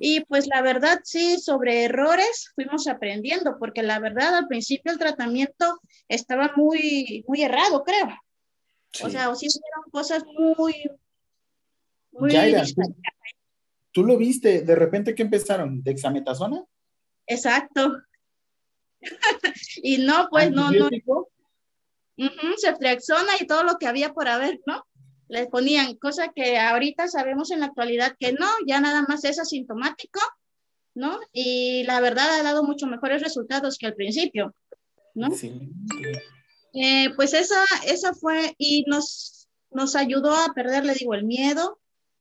Y 0.00 0.24
pues 0.24 0.46
la 0.46 0.62
verdad, 0.62 1.00
sí, 1.04 1.38
sobre 1.38 1.84
errores 1.84 2.52
fuimos 2.54 2.86
aprendiendo, 2.86 3.56
porque 3.58 3.82
la 3.82 3.98
verdad 3.98 4.34
al 4.36 4.48
principio 4.48 4.92
el 4.92 4.98
tratamiento 4.98 5.80
estaba 6.08 6.52
muy, 6.56 7.24
muy 7.28 7.42
errado, 7.42 7.84
creo. 7.84 8.08
O 9.04 9.10
sea, 9.10 9.28
o 9.28 9.34
sí 9.34 9.46
eran 9.46 9.90
cosas 9.90 10.24
muy, 10.24 10.74
muy 12.12 12.30
Yaira, 12.30 12.64
¿tú, 12.64 12.82
¿tú, 13.92 14.04
lo 14.04 14.16
viste? 14.16 14.62
¿De 14.62 14.74
repente 14.74 15.14
qué 15.14 15.22
empezaron? 15.22 15.82
¿Dexametasona? 15.82 16.64
Exacto. 17.26 17.98
y 19.82 19.98
no, 19.98 20.28
pues 20.30 20.50
no, 20.50 20.70
no. 20.70 20.88
Uh 22.20 22.24
-huh, 22.24 22.54
ceftriaxona 22.60 23.34
y 23.38 23.46
todo 23.46 23.62
lo 23.62 23.76
que 23.76 23.86
había 23.86 24.12
por 24.12 24.26
haber, 24.26 24.60
¿no? 24.66 24.84
Le 25.28 25.46
ponían, 25.46 25.96
cosa 25.96 26.32
que 26.34 26.58
ahorita 26.58 27.08
sabemos 27.08 27.50
en 27.50 27.60
la 27.60 27.66
actualidad 27.66 28.16
que 28.18 28.32
no, 28.32 28.48
ya 28.66 28.80
nada 28.80 29.04
más 29.08 29.24
es 29.24 29.38
asintomático, 29.38 30.20
¿no? 30.94 31.18
Y 31.32 31.84
la 31.84 32.00
verdad 32.00 32.30
ha 32.30 32.42
dado 32.42 32.64
mucho 32.64 32.86
mejores 32.86 33.22
resultados 33.22 33.78
que 33.78 33.86
al 33.86 33.94
principio, 33.94 34.54
¿no? 35.14 35.30
Sí. 35.30 35.52
Eh, 36.74 37.10
pues 37.16 37.34
esa, 37.34 37.62
esa 37.86 38.14
fue, 38.14 38.54
y 38.58 38.84
nos, 38.86 39.48
nos 39.70 39.96
ayudó 39.96 40.34
a 40.34 40.52
perder, 40.54 40.84
le 40.84 40.94
digo, 40.94 41.14
el 41.14 41.24
miedo, 41.24 41.78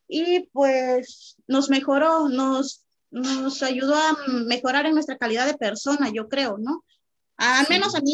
y 0.07 0.47
pues 0.51 1.35
nos 1.47 1.69
mejoró, 1.69 2.29
nos 2.29 2.87
nos 3.11 3.63
ayudó 3.63 3.95
a 3.95 4.17
mejorar 4.45 4.85
en 4.85 4.93
nuestra 4.93 5.17
calidad 5.17 5.45
de 5.45 5.57
persona, 5.57 6.11
yo 6.13 6.27
creo, 6.27 6.57
¿no? 6.57 6.83
Al 7.37 7.67
menos 7.69 7.95
a 7.95 8.01
mí, 8.01 8.13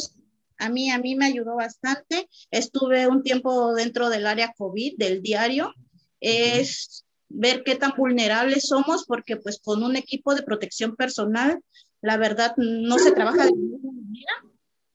a 0.63 0.69
mí, 0.69 0.89
a 0.89 0.97
mí 0.97 1.15
me 1.15 1.25
ayudó 1.25 1.55
bastante. 1.55 2.29
Estuve 2.49 3.07
un 3.07 3.21
tiempo 3.21 3.73
dentro 3.73 4.09
del 4.09 4.25
área 4.25 4.53
COVID, 4.57 4.97
del 4.97 5.21
diario. 5.21 5.73
Es 6.21 7.05
ver 7.27 7.63
qué 7.63 7.75
tan 7.75 7.91
vulnerables 7.97 8.67
somos, 8.67 9.05
porque 9.05 9.35
pues 9.35 9.59
con 9.61 9.83
un 9.83 9.97
equipo 9.97 10.33
de 10.33 10.43
protección 10.43 10.95
personal, 10.95 11.59
la 12.01 12.15
verdad, 12.15 12.53
no 12.57 12.97
se 12.97 13.11
trabaja 13.11 13.45
de 13.45 13.51
ninguna 13.51 13.91
manera. 13.91 14.33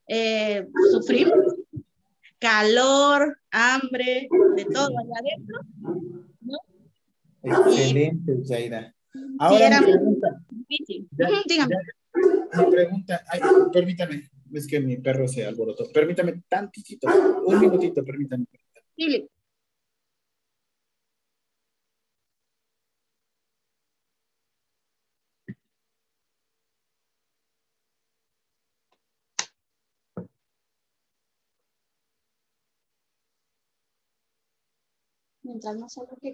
Eh, 0.08 0.66
sufrimos 0.90 1.36
calor, 2.38 3.38
hambre, 3.50 4.28
de 4.56 4.64
todo 4.64 4.88
allá 4.98 5.20
adentro. 5.20 5.60
¿no? 6.40 6.58
Excelente, 7.42 8.44
Zaira. 8.46 8.94
Ahora 9.38 9.80
mi 9.80 9.92
pregunta. 9.92 10.40
Ya, 11.18 11.28
Dígame. 11.46 11.74
Ya, 12.52 12.62
mi 12.62 12.70
pregunta, 12.70 13.22
ay, 13.28 13.40
permítame, 13.72 14.30
es 14.52 14.66
que 14.66 14.80
mi 14.80 14.96
perro 14.98 15.28
se 15.28 15.44
alborotó. 15.46 15.84
Permítame 15.92 16.42
tantito, 16.48 17.08
un 17.46 17.60
minutito, 17.60 18.04
permítame. 18.04 18.46
Sí. 18.96 19.28
Mientras 35.42 35.76
no 35.76 35.88
salga 35.88 36.14
que 36.20 36.30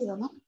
cliente, 0.00 0.06
rápido, 0.10 0.16
¿no? 0.16 0.45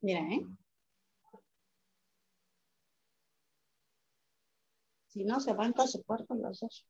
Mira, 0.00 0.20
¿eh? 0.20 0.46
Si 5.08 5.24
no, 5.24 5.40
se 5.40 5.52
van 5.52 5.74
a 5.76 5.86
su 5.86 6.02
cuarto 6.04 6.34
los 6.34 6.60
dos. 6.60 6.86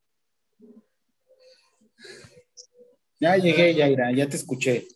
Ya 3.21 3.37
llegué, 3.37 3.75
Yaira, 3.75 4.13
ya 4.13 4.29
te 4.29 4.37
escuché. 4.37 4.87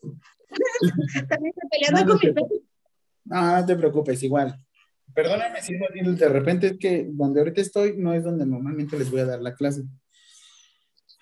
También 1.28 1.54
peleando 1.70 2.12
con 2.12 2.20
mi 2.22 2.32
perro. 2.32 2.48
No, 3.24 3.56
no 3.60 3.66
te 3.66 3.76
preocupes, 3.76 4.22
igual. 4.22 4.56
Perdóname 5.14 5.60
si 5.60 5.74
de 5.74 6.28
repente 6.28 6.66
es 6.68 6.78
que 6.78 7.06
donde 7.10 7.40
ahorita 7.40 7.60
estoy 7.60 7.96
no 7.96 8.14
es 8.14 8.24
donde 8.24 8.46
normalmente 8.46 8.98
les 8.98 9.10
voy 9.10 9.20
a 9.20 9.26
dar 9.26 9.42
la 9.42 9.54
clase. 9.54 9.82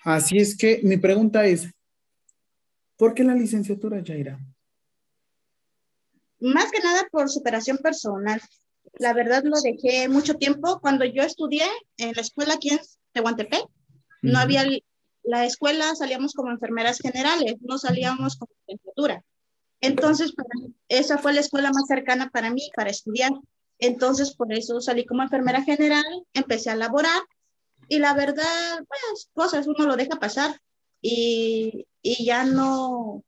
Así 0.03 0.37
es 0.37 0.57
que 0.57 0.81
mi 0.83 0.97
pregunta 0.97 1.45
es, 1.45 1.69
¿por 3.01 3.15
qué 3.15 3.23
la 3.23 3.33
licenciatura, 3.33 3.99
Yaira? 4.03 4.39
Más 6.39 6.71
que 6.71 6.79
nada 6.81 7.07
por 7.11 7.31
superación 7.31 7.79
personal. 7.79 8.39
La 8.99 9.13
verdad 9.13 9.41
lo 9.43 9.59
dejé 9.59 10.07
mucho 10.07 10.35
tiempo. 10.35 10.79
Cuando 10.81 11.03
yo 11.05 11.23
estudié 11.23 11.63
en 11.97 12.11
la 12.13 12.21
escuela 12.21 12.53
aquí 12.53 12.69
en 12.69 12.79
Tehuantepec, 13.11 13.65
no 14.21 14.37
había 14.37 14.67
la 15.23 15.45
escuela, 15.45 15.95
salíamos 15.95 16.33
como 16.33 16.51
enfermeras 16.51 16.99
generales, 16.99 17.55
no 17.61 17.79
salíamos 17.79 18.37
como 18.37 18.51
licenciatura. 18.67 19.23
Entonces, 19.79 20.31
esa 20.87 21.17
fue 21.17 21.33
la 21.33 21.39
escuela 21.39 21.71
más 21.71 21.87
cercana 21.87 22.29
para 22.29 22.51
mí, 22.51 22.69
para 22.75 22.91
estudiar. 22.91 23.31
Entonces, 23.79 24.35
por 24.35 24.53
eso 24.53 24.79
salí 24.79 25.07
como 25.07 25.23
enfermera 25.23 25.63
general, 25.63 26.05
empecé 26.33 26.69
a 26.69 26.75
laborar 26.75 27.23
y 27.87 27.97
la 27.97 28.13
verdad, 28.13 28.77
pues, 28.87 29.27
cosas 29.33 29.65
uno 29.65 29.87
lo 29.87 29.95
deja 29.95 30.19
pasar 30.19 30.61
y, 31.01 31.87
y 32.01 32.25
ya 32.25 32.45
no 32.45 33.23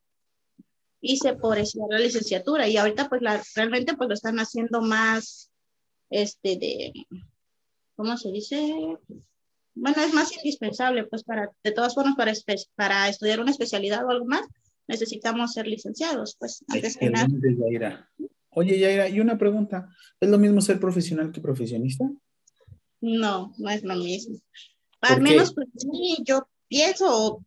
hice 1.00 1.34
por 1.34 1.58
eso 1.58 1.86
la 1.90 1.98
licenciatura 1.98 2.66
y 2.66 2.76
ahorita 2.76 3.08
pues 3.08 3.20
la, 3.22 3.42
realmente 3.54 3.94
pues 3.94 4.08
lo 4.08 4.14
están 4.14 4.38
haciendo 4.38 4.80
más, 4.80 5.50
este, 6.10 6.56
de, 6.56 6.92
¿cómo 7.94 8.16
se 8.16 8.30
dice? 8.30 8.74
Bueno, 9.74 10.02
es 10.02 10.14
más 10.14 10.34
indispensable 10.36 11.04
pues 11.04 11.24
para, 11.24 11.50
de 11.62 11.72
todas 11.72 11.94
formas, 11.94 12.14
para, 12.16 12.32
para 12.74 13.08
estudiar 13.08 13.40
una 13.40 13.50
especialidad 13.50 14.04
o 14.04 14.10
algo 14.10 14.24
más, 14.26 14.46
necesitamos 14.86 15.52
ser 15.52 15.66
licenciados, 15.66 16.36
pues, 16.38 16.64
antes 16.68 16.96
que 16.96 17.10
nada. 17.10 17.26
Yaira. 17.30 18.10
Oye, 18.50 18.78
Yaira, 18.78 19.08
y 19.08 19.20
una 19.20 19.36
pregunta, 19.36 19.88
¿es 20.20 20.28
lo 20.28 20.38
mismo 20.38 20.60
ser 20.60 20.78
profesional 20.78 21.32
que 21.32 21.40
profesionista? 21.40 22.08
No, 23.00 23.52
no 23.58 23.70
es 23.70 23.82
lo 23.82 23.96
mismo. 23.96 24.38
Al 25.00 25.20
menos 25.20 25.52
pues, 25.54 25.68
sí, 25.76 26.18
yo 26.24 26.48
pienso, 26.68 27.44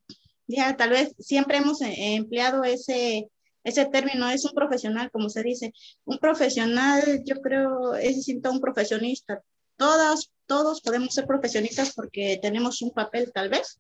ya 0.48 0.76
tal 0.76 0.92
vez 0.92 1.14
siempre 1.20 1.58
hemos 1.58 1.82
eh, 1.82 2.16
empleado 2.16 2.64
ese, 2.64 3.30
ese 3.64 3.86
término, 3.86 4.30
es 4.30 4.46
un 4.46 4.54
profesional, 4.54 5.12
como 5.12 5.30
se 5.30 5.44
dice. 5.44 5.74
Un 6.06 6.18
profesional, 6.20 7.22
yo 7.26 7.42
creo, 7.42 7.96
es 7.96 8.16
distinto 8.16 8.50
a 8.50 8.54
un 8.54 8.62
profesionista. 8.62 9.42
Todas, 9.76 10.32
todos 10.46 10.82
podemos 10.82 11.14
ser 11.14 11.26
profesionistas 11.28 11.94
porque 11.94 12.40
tenemos 12.42 12.82
un 12.82 12.92
papel, 12.92 13.32
tal 13.34 13.50
vez, 13.50 13.80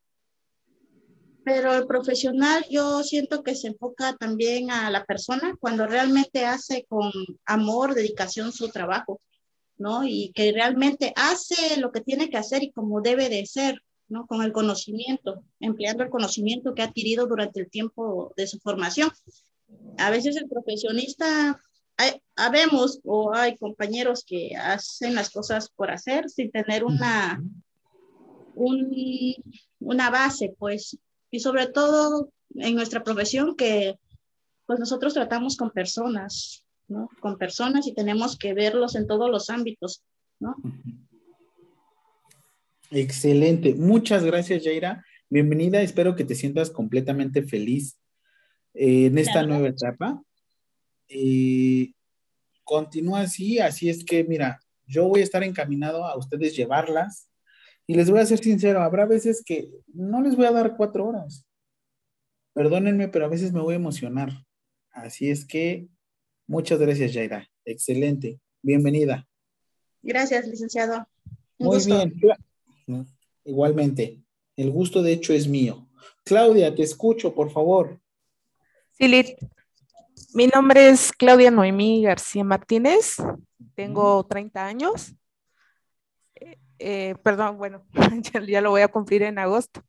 pero 1.48 1.73
el 1.73 1.88
profesional 1.88 2.65
yo 2.69 3.03
siento 3.03 3.41
que 3.41 3.56
se 3.56 3.69
enfoca 3.69 4.18
también 4.18 4.69
a 4.69 4.91
la 4.91 5.06
persona 5.06 5.56
cuando 5.61 5.88
realmente 5.88 6.44
hace 6.45 6.85
con 6.89 7.10
amor, 7.45 7.95
dedicación 7.95 8.52
su 8.52 8.68
trabajo, 8.68 9.22
¿no? 9.77 10.03
Y 10.03 10.34
que 10.35 10.52
realmente 10.52 11.14
hace 11.15 11.80
lo 11.80 11.94
que 11.94 12.02
tiene 12.02 12.30
que 12.30 12.35
hacer 12.35 12.64
y 12.64 12.72
como 12.72 12.99
debe 12.99 13.30
de 13.30 13.45
ser, 13.45 13.81
¿no? 14.09 14.25
Con 14.27 14.41
el 14.41 14.51
conocimiento, 14.51 15.43
empleando 15.59 16.03
el 16.03 16.09
conocimiento 16.09 16.73
que 16.73 16.81
ha 16.81 16.85
adquirido 16.85 17.27
durante 17.27 17.59
el 17.59 17.69
tiempo 17.69 18.34
de 18.35 18.47
su 18.47 18.59
formación. 18.59 19.11
A 19.97 20.09
veces 20.09 20.38
el 20.38 20.47
profesionista, 20.47 21.59
hay, 21.97 22.21
habemos 22.35 22.99
o 23.03 23.34
hay 23.34 23.57
compañeros 23.57 24.23
que 24.25 24.55
hacen 24.55 25.15
las 25.15 25.29
cosas 25.29 25.69
por 25.69 25.91
hacer 25.91 26.29
sin 26.29 26.51
tener 26.51 26.84
una, 26.84 27.41
un, 28.55 28.95
una 29.79 30.09
base, 30.09 30.55
pues, 30.57 30.97
y 31.31 31.39
sobre 31.39 31.67
todo 31.67 32.31
en 32.55 32.75
nuestra 32.75 33.03
profesión 33.03 33.55
que 33.55 33.99
pues 34.65 34.79
nosotros 34.79 35.13
tratamos 35.13 35.55
con 35.55 35.71
personas, 35.71 36.63
¿no? 36.88 37.09
Con 37.21 37.38
personas 37.38 37.88
y 37.88 37.93
tenemos 37.93 38.38
que 38.38 38.53
verlos 38.53 38.95
en 38.95 39.07
todos 39.07 39.29
los 39.29 39.49
ámbitos, 39.49 40.03
¿no? 40.39 40.55
Excelente. 42.91 43.73
Muchas 43.76 44.23
gracias, 44.23 44.64
Jaira. 44.64 45.05
Bienvenida. 45.30 45.81
Espero 45.81 46.15
que 46.15 46.23
te 46.23 46.35
sientas 46.35 46.69
completamente 46.69 47.43
feliz 47.43 47.99
eh, 48.73 49.07
en 49.07 49.18
esta 49.18 49.43
nueva 49.43 49.68
etapa. 49.68 50.22
Eh, 51.09 51.91
continúa 52.64 53.22
así, 53.22 53.59
así 53.59 53.89
es 53.89 54.03
que, 54.03 54.23
mira, 54.23 54.59
yo 54.85 55.07
voy 55.07 55.22
a 55.22 55.23
estar 55.23 55.43
encaminado 55.43 56.05
a 56.05 56.18
ustedes 56.18 56.55
llevarlas 56.55 57.30
y 57.85 57.95
les 57.95 58.09
voy 58.09 58.19
a 58.19 58.26
ser 58.26 58.39
sincero, 58.39 58.81
habrá 58.81 59.05
veces 59.05 59.41
que 59.45 59.69
no 59.93 60.22
les 60.22 60.35
voy 60.35 60.45
a 60.45 60.51
dar 60.51 60.76
cuatro 60.76 61.07
horas. 61.07 61.45
Perdónenme, 62.53 63.07
pero 63.07 63.26
a 63.26 63.30
veces 63.30 63.53
me 63.53 63.61
voy 63.61 63.73
a 63.73 63.77
emocionar. 63.77 64.31
Así 64.91 65.30
es 65.30 65.45
que 65.45 65.88
muchas 66.47 66.80
gracias, 66.80 67.14
Jaira. 67.14 67.49
Excelente. 67.64 68.39
Bienvenida. 68.61 69.27
Gracias, 70.01 70.47
licenciado. 70.47 71.07
Muy 71.59 71.84
bien. 71.85 72.14
Igualmente. 73.43 74.22
El 74.55 74.72
gusto, 74.72 75.01
de 75.03 75.14
hecho, 75.14 75.34
es 75.34 75.47
mío. 75.47 75.88
Claudia, 76.23 76.73
te 76.73 76.84
escucho, 76.84 77.34
por 77.34 77.51
favor. 77.51 77.99
Sí. 78.93 79.35
Mi 80.34 80.47
nombre 80.47 80.89
es 80.89 81.11
Claudia 81.11 81.51
Noemí 81.51 82.03
García 82.03 82.43
Martínez. 82.43 83.18
Tengo 83.76 84.26
30 84.26 84.65
años. 84.65 85.15
Eh, 86.80 87.15
perdón, 87.23 87.57
bueno, 87.57 87.85
ya, 88.47 88.61
lo 88.61 88.72
voy 88.72 88.81
a 88.81 88.88
cumplir 88.88 89.23
en 89.23 89.39
agosto. 89.39 89.81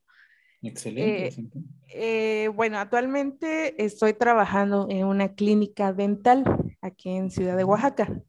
Excelente. 0.62 1.27
Eh, 1.27 2.45
eh, 2.45 2.49
bueno, 2.49 2.79
actualmente 2.79 3.83
estoy 3.83 4.15
trabajando 4.15 4.87
en 4.91 5.05
una 5.07 5.35
clínica 5.35 5.93
dental 5.93 6.45
aquí 6.81 7.11
en 7.11 7.31
Ciudad 7.31 7.57
de 7.57 7.65
Oaxaca. 7.65 8.23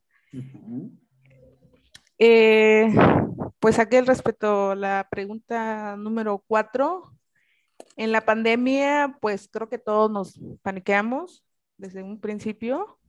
Pues 3.60 3.80
aquel 3.80 4.08
respecto 4.08 4.72
a 4.72 4.76
la 4.76 5.08
pregunta 5.10 5.96
número 5.98 6.44
cuatro, 6.48 7.14
en 7.96 8.12
la 8.12 8.22
pandemia, 8.22 9.18
pues 9.22 9.50
creo 9.52 9.70
que 9.70 9.78
todos 9.78 10.12
nos 10.12 10.40
paniqueamos 10.62 11.44
desde 11.78 12.04
un 12.04 12.20
principio. 12.20 13.00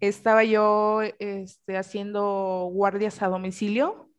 Estaba 0.00 0.44
yo 0.44 1.00
este, 1.18 1.76
haciendo 1.76 2.68
guardias 2.72 3.22
a 3.22 3.28
domicilio 3.28 4.10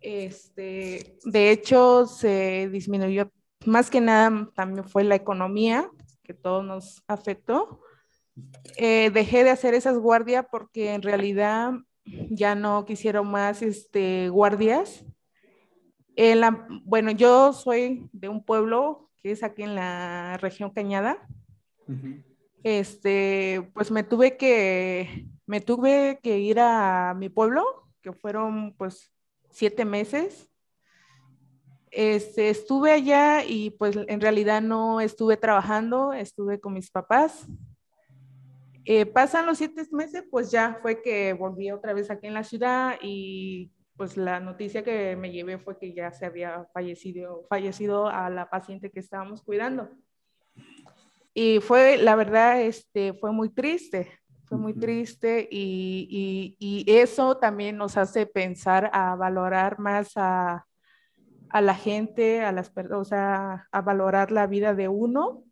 este, 0.00 1.18
de 1.24 1.50
hecho, 1.50 2.06
se 2.06 2.68
disminuyó, 2.70 3.30
más 3.66 3.90
que 3.90 4.00
nada 4.00 4.50
también 4.54 4.88
fue 4.88 5.04
la 5.04 5.14
economía, 5.14 5.90
que 6.22 6.34
todo 6.34 6.62
nos 6.62 7.02
afectó. 7.06 7.80
Eh, 8.76 9.10
dejé 9.10 9.44
de 9.44 9.50
hacer 9.50 9.74
esas 9.74 9.98
guardias 9.98 10.46
porque 10.50 10.94
en 10.94 11.02
realidad 11.02 11.72
ya 12.04 12.54
no 12.54 12.84
quisieron 12.84 13.30
más 13.30 13.62
este, 13.62 14.28
guardias. 14.28 15.04
En 16.16 16.40
la, 16.40 16.66
bueno, 16.84 17.10
yo 17.10 17.52
soy 17.52 18.08
de 18.12 18.28
un 18.28 18.44
pueblo 18.44 19.10
que 19.22 19.32
es 19.32 19.42
aquí 19.42 19.62
en 19.62 19.74
la 19.74 20.38
región 20.38 20.70
Cañada. 20.70 21.26
Este, 22.62 23.70
pues 23.74 23.90
me 23.90 24.04
tuve 24.04 24.36
que, 24.36 25.26
me 25.46 25.60
tuve 25.60 26.20
que 26.22 26.38
ir 26.38 26.60
a 26.60 27.14
mi 27.16 27.28
pueblo 27.28 27.64
que 28.00 28.12
fueron 28.12 28.74
pues 28.74 29.12
siete 29.50 29.84
meses. 29.84 30.48
Este, 31.90 32.50
estuve 32.50 32.92
allá 32.92 33.44
y 33.44 33.70
pues 33.70 33.96
en 34.06 34.20
realidad 34.20 34.62
no 34.62 35.00
estuve 35.00 35.36
trabajando, 35.36 36.12
estuve 36.12 36.60
con 36.60 36.74
mis 36.74 36.90
papás. 36.90 37.46
Eh, 38.92 39.06
pasan 39.06 39.46
los 39.46 39.58
siete 39.58 39.86
meses, 39.92 40.24
pues 40.28 40.50
ya 40.50 40.80
fue 40.82 41.00
que 41.00 41.32
volví 41.32 41.70
otra 41.70 41.92
vez 41.92 42.10
aquí 42.10 42.26
en 42.26 42.34
la 42.34 42.42
ciudad 42.42 42.96
y 43.00 43.70
pues 43.96 44.16
la 44.16 44.40
noticia 44.40 44.82
que 44.82 45.14
me 45.14 45.30
llevé 45.30 45.58
fue 45.58 45.78
que 45.78 45.94
ya 45.94 46.10
se 46.10 46.26
había 46.26 46.66
fallecido, 46.74 47.46
fallecido 47.48 48.08
a 48.08 48.28
la 48.30 48.50
paciente 48.50 48.90
que 48.90 48.98
estábamos 48.98 49.44
cuidando. 49.44 49.90
Y 51.32 51.60
fue, 51.60 51.98
la 51.98 52.16
verdad, 52.16 52.62
este, 52.62 53.12
fue 53.14 53.30
muy 53.30 53.50
triste, 53.50 54.10
fue 54.46 54.58
muy 54.58 54.74
triste 54.74 55.48
y, 55.48 56.56
y, 56.58 56.84
y, 56.84 56.92
eso 56.92 57.36
también 57.36 57.76
nos 57.76 57.96
hace 57.96 58.26
pensar 58.26 58.90
a 58.92 59.14
valorar 59.14 59.78
más 59.78 60.14
a, 60.16 60.66
a 61.48 61.60
la 61.60 61.76
gente, 61.76 62.40
a 62.40 62.50
las 62.50 62.70
personas, 62.70 63.00
o 63.02 63.04
sea, 63.04 63.68
a 63.70 63.82
valorar 63.82 64.32
la 64.32 64.48
vida 64.48 64.74
de 64.74 64.88
uno. 64.88 65.44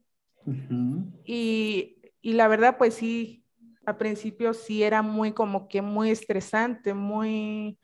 y, 1.25 1.98
y, 2.29 2.33
la 2.35 2.49
verdad, 2.49 2.77
pues 2.79 2.95
sí, 2.95 3.45
al 3.87 3.97
principio 3.97 4.53
sí 4.53 4.83
era 4.83 5.03
muy 5.03 5.33
como 5.33 5.69
que 5.69 5.83
muy 5.83 6.11
estresante, 6.11 6.95
muy, 6.95 7.79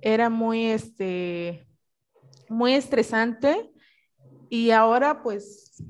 era 0.00 0.30
muy, 0.30 0.66
este, 0.66 1.66
muy 2.48 2.74
estresante. 2.74 3.70
Y 4.48 4.70
ahora 4.70 5.22
pues 5.22 5.82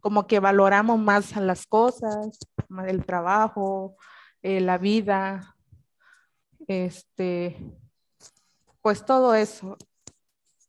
como 0.00 0.26
que 0.26 0.40
valoramos 0.40 0.98
más 0.98 1.36
las 1.36 1.66
cosas, 1.66 2.38
el 2.86 3.04
trabajo, 3.04 3.96
eh, 4.42 4.60
la 4.60 4.78
vida, 4.78 5.56
este, 6.66 7.56
pues 8.82 9.04
todo 9.04 9.34
eso. 9.34 9.76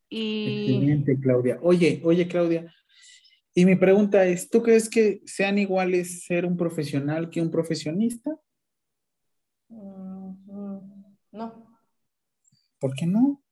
Y... 0.09 1.03
Claudia. 1.21 1.57
Oye, 1.61 2.01
oye, 2.03 2.27
Claudia, 2.27 2.73
y 3.53 3.65
mi 3.65 3.75
pregunta 3.75 4.25
es, 4.25 4.49
¿tú 4.49 4.63
crees 4.63 4.89
que 4.89 5.21
sean 5.25 5.57
iguales 5.57 6.23
ser 6.23 6.45
un 6.45 6.55
profesional 6.55 7.29
que 7.29 7.41
un 7.41 7.51
profesionista? 7.51 8.39
No. 11.31 11.77
¿Por 12.79 12.93
qué 12.95 13.05
no? 13.05 13.43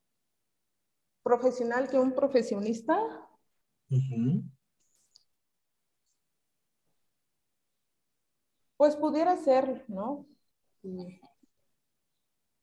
¿Profesional 1.24 1.90
que 1.90 2.00
un 2.00 2.14
profesionista? 2.14 2.98
Pues 8.78 8.96
pudiera 8.96 9.36
ser, 9.36 9.84
¿no? 9.90 10.26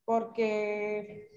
Porque 0.05 1.37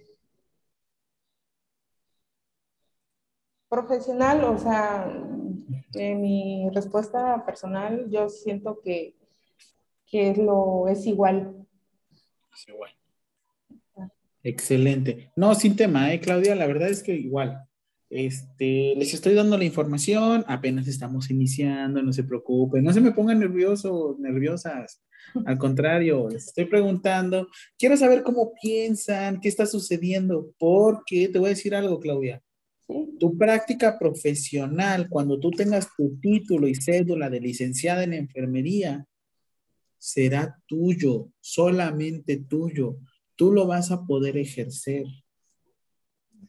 profesional, 3.68 4.44
o 4.46 4.58
sea, 4.58 5.06
en 5.94 6.22
mi 6.22 6.70
respuesta 6.74 7.46
personal, 7.46 8.08
yo 8.10 8.30
siento 8.30 8.80
que, 8.84 9.16
que 10.06 10.34
lo 10.36 10.88
es 10.88 11.06
igual. 11.06 11.66
Es 12.54 12.68
igual. 12.68 12.92
Excelente. 14.44 15.32
No, 15.36 15.54
sin 15.56 15.76
tema, 15.76 16.14
¿eh, 16.14 16.20
Claudia? 16.20 16.56
La 16.56 16.68
verdad 16.68 16.90
es 16.90 17.04
que 17.04 17.14
igual. 17.14 17.66
Este, 18.10 18.96
les 18.96 19.14
estoy 19.14 19.36
dando 19.36 19.56
la 19.58 19.66
información, 19.66 20.44
apenas 20.48 20.88
estamos 20.88 21.30
iniciando, 21.30 22.02
no 22.02 22.12
se 22.12 22.24
preocupen, 22.24 22.84
no 22.84 22.92
se 22.92 23.02
me 23.02 23.12
pongan 23.12 23.40
nerviosos, 23.40 24.18
nerviosas. 24.18 25.04
Al 25.46 25.58
contrario, 25.60 26.28
les 26.30 26.48
estoy 26.48 26.66
preguntando, 26.66 27.48
quiero 27.78 27.96
saber 27.98 28.24
cómo 28.24 28.52
piensan, 28.60 29.40
qué 29.40 29.48
está 29.48 29.68
sucediendo, 29.68 30.52
porque 30.58 31.28
te 31.28 31.38
voy 31.38 31.48
a 31.48 31.50
decir 31.50 31.76
algo, 31.76 32.00
Claudia. 32.00 32.42
Tu 33.20 33.38
práctica 33.38 34.00
profesional, 34.00 35.08
cuando 35.10 35.40
tú 35.40 35.52
tengas 35.52 35.90
tu 35.96 36.18
título 36.20 36.68
y 36.68 36.74
cédula 36.74 37.30
de 37.30 37.40
licenciada 37.40 38.04
en 38.04 38.14
enfermería, 38.14 39.06
será 40.00 40.58
tuyo, 40.66 41.30
solamente 41.40 42.38
tuyo. 42.38 42.98
Tú 43.36 43.52
lo 43.52 43.68
vas 43.68 43.92
a 43.92 44.06
poder 44.06 44.38
ejercer. 44.38 45.06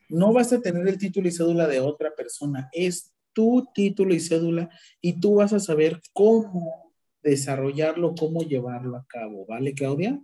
No 0.08 0.32
vas 0.32 0.52
a 0.52 0.60
tener 0.60 0.88
el 0.88 0.96
título 0.96 1.28
y 1.28 1.32
cédula 1.32 1.66
de 1.66 1.80
otra 1.80 2.14
persona, 2.14 2.68
es 2.72 3.12
tu 3.32 3.68
título 3.74 4.14
y 4.14 4.20
cédula 4.20 4.70
y 5.00 5.20
tú 5.20 5.36
vas 5.36 5.52
a 5.52 5.60
saber 5.60 6.00
cómo 6.12 6.92
desarrollarlo, 7.22 8.14
cómo 8.14 8.42
llevarlo 8.42 8.96
a 8.96 9.06
cabo, 9.06 9.46
¿vale, 9.46 9.74
Claudia? 9.74 10.20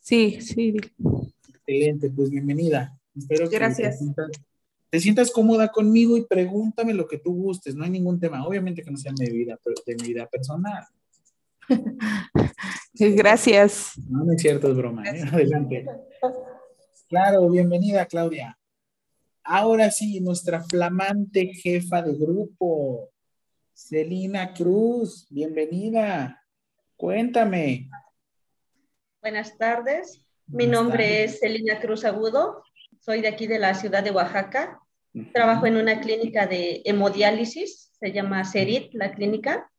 Sí, 0.00 0.40
sí. 0.40 0.76
Excelente, 1.48 2.10
pues 2.10 2.30
bienvenida. 2.30 2.98
Espero 3.14 3.48
Gracias. 3.48 3.98
Que 3.98 4.47
te, 4.90 5.00
sientas, 5.00 5.30
cómoda 5.30 5.68
conmigo 5.68 6.16
y 6.16 6.24
pregúntame 6.24 6.94
lo 6.94 7.06
que 7.06 7.18
tú 7.18 7.34
gustes, 7.34 7.74
no 7.74 7.84
hay 7.84 7.90
ningún 7.90 8.18
tema, 8.18 8.46
obviamente 8.46 8.82
que 8.82 8.90
no 8.90 8.96
sea 8.96 9.12
de 9.16 9.30
mi 9.30 9.38
vida, 9.38 9.58
de 9.86 9.94
mi 9.96 10.08
vida 10.08 10.26
personal. 10.26 10.84
Gracias. 12.94 13.92
No, 14.08 14.24
no 14.24 14.32
es 14.32 14.40
cierto, 14.40 14.70
es 14.70 14.76
broma. 14.76 15.04
¿eh? 15.04 15.22
Adelante. 15.32 15.86
Claro, 17.08 17.48
bienvenida, 17.48 18.06
Claudia. 18.06 18.58
Ahora 19.44 19.90
sí, 19.90 20.20
nuestra 20.20 20.62
flamante 20.62 21.54
jefa 21.54 22.02
de 22.02 22.14
grupo, 22.14 23.10
Celina 23.72 24.52
Cruz, 24.52 25.26
bienvenida. 25.30 26.44
Cuéntame. 26.96 27.88
Buenas 29.22 29.56
tardes. 29.56 30.22
Mi 30.46 30.66
nombre 30.66 31.24
es 31.24 31.40
Celina 31.40 31.80
Cruz 31.80 32.04
Agudo. 32.04 32.62
Soy 33.00 33.20
de 33.20 33.28
aquí 33.28 33.46
de 33.46 33.58
la 33.58 33.74
ciudad 33.74 34.02
de 34.02 34.10
Oaxaca. 34.10 34.80
Trabajo 35.32 35.66
en 35.66 35.76
una 35.76 36.00
clínica 36.00 36.46
de 36.46 36.82
hemodiálisis. 36.84 37.90
Se 37.98 38.12
llama 38.12 38.44
CERIT, 38.44 38.94
la 38.94 39.12
clínica. 39.12 39.70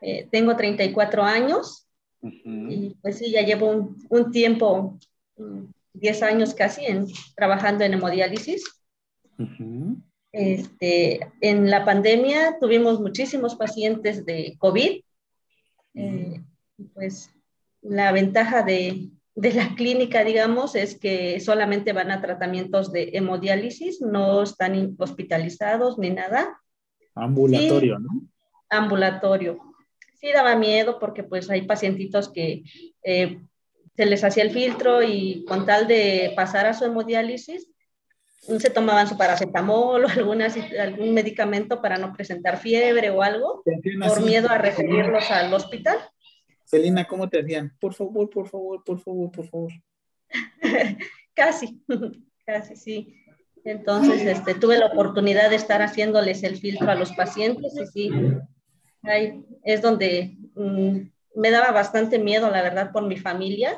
Eh, 0.00 0.28
tengo 0.30 0.56
34 0.56 1.22
años. 1.22 1.88
Y 2.20 2.96
pues 3.00 3.18
sí, 3.18 3.30
ya 3.30 3.42
llevo 3.42 3.96
un, 4.08 4.32
tiempo, 4.32 4.98
10 5.92 6.22
años 6.22 6.54
casi, 6.54 6.84
en, 6.84 7.06
trabajando 7.36 7.84
en 7.84 7.94
hemodiálisis 7.94 8.64
este, 10.32 11.20
en 11.40 11.70
la 11.70 11.84
pandemia 11.84 12.58
tuvimos 12.60 13.00
muchísimos 13.00 13.56
pacientes 13.56 14.24
de 14.26 14.56
COVID. 14.58 15.02
Eh, 15.94 16.42
pues 16.94 17.30
la 17.80 18.12
ventaja 18.12 18.62
de, 18.62 19.08
de, 19.38 19.52
la 19.52 19.74
clínica, 19.74 20.24
digamos, 20.24 20.74
es 20.74 20.98
que 20.98 21.40
solamente 21.40 21.92
van 21.92 22.10
a 22.10 22.20
tratamientos 22.20 22.92
de 22.92 23.10
hemodiálisis, 23.14 24.00
no 24.00 24.42
están 24.42 24.96
hospitalizados 24.98 25.98
ni 25.98 26.10
nada. 26.10 26.60
Ambulatorio, 27.14 27.98
¿no? 27.98 28.22
Ambulatorio. 28.68 29.58
Sí 30.14 30.32
daba 30.32 30.56
miedo 30.56 30.98
porque 30.98 31.22
pues 31.22 31.48
hay 31.50 31.62
pacientitos 31.62 32.30
que 32.32 32.64
eh, 33.02 33.40
se 33.96 34.06
les 34.06 34.22
hacía 34.24 34.42
el 34.42 34.50
filtro 34.50 35.02
y 35.02 35.44
con 35.46 35.66
tal 35.66 35.86
de 35.86 36.32
pasar 36.36 36.66
a 36.66 36.74
su 36.74 36.84
hemodiálisis, 36.84 37.68
se 38.40 38.70
tomaban 38.70 39.08
su 39.08 39.18
paracetamol 39.18 40.04
o 40.06 40.08
algunas, 40.08 40.56
algún 40.78 41.12
medicamento 41.12 41.82
para 41.82 41.98
no 41.98 42.12
presentar 42.12 42.58
fiebre 42.58 43.10
o 43.10 43.22
algo, 43.22 43.62
por 44.06 44.22
miedo 44.22 44.48
a 44.50 44.58
referirlos 44.58 45.30
al 45.30 45.52
hospital. 45.52 45.98
Celina, 46.68 47.06
¿cómo 47.06 47.28
te 47.28 47.40
hacían? 47.40 47.76
Por 47.80 47.94
favor, 47.94 48.28
por 48.30 48.48
favor, 48.48 48.84
por 48.84 49.00
favor, 49.00 49.30
por 49.30 49.48
favor. 49.48 49.72
casi, 51.34 51.82
casi, 52.46 52.76
sí. 52.76 53.14
Entonces, 53.64 54.22
este, 54.22 54.54
tuve 54.54 54.78
la 54.78 54.86
oportunidad 54.86 55.50
de 55.50 55.56
estar 55.56 55.82
haciéndoles 55.82 56.42
el 56.42 56.56
filtro 56.56 56.90
a 56.90 56.94
los 56.94 57.12
pacientes 57.12 57.74
y 57.76 57.86
sí, 57.86 58.10
ahí 59.02 59.44
es 59.64 59.82
donde 59.82 60.36
mm, 60.54 60.98
me 61.34 61.50
daba 61.50 61.72
bastante 61.72 62.18
miedo, 62.18 62.50
la 62.50 62.62
verdad, 62.62 62.92
por 62.92 63.06
mi 63.06 63.16
familia, 63.16 63.76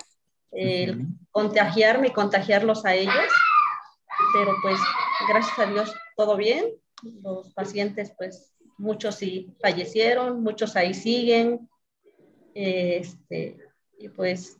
el 0.53 1.07
contagiarme 1.31 2.09
y 2.09 2.13
contagiarlos 2.13 2.85
a 2.85 2.95
ellos 2.95 3.15
pero 4.33 4.57
pues 4.63 4.79
gracias 5.29 5.59
a 5.59 5.67
Dios 5.67 5.95
todo 6.17 6.37
bien. 6.37 6.75
Los 7.23 7.53
pacientes, 7.55 8.13
pues 8.17 8.53
muchos 8.79 9.17
sí 9.17 9.55
fallecieron, 9.61 10.43
muchos 10.43 10.77
ahí 10.77 10.95
siguen. 10.95 11.69
Este, 12.55 13.59
y 13.99 14.09
pues 14.09 14.59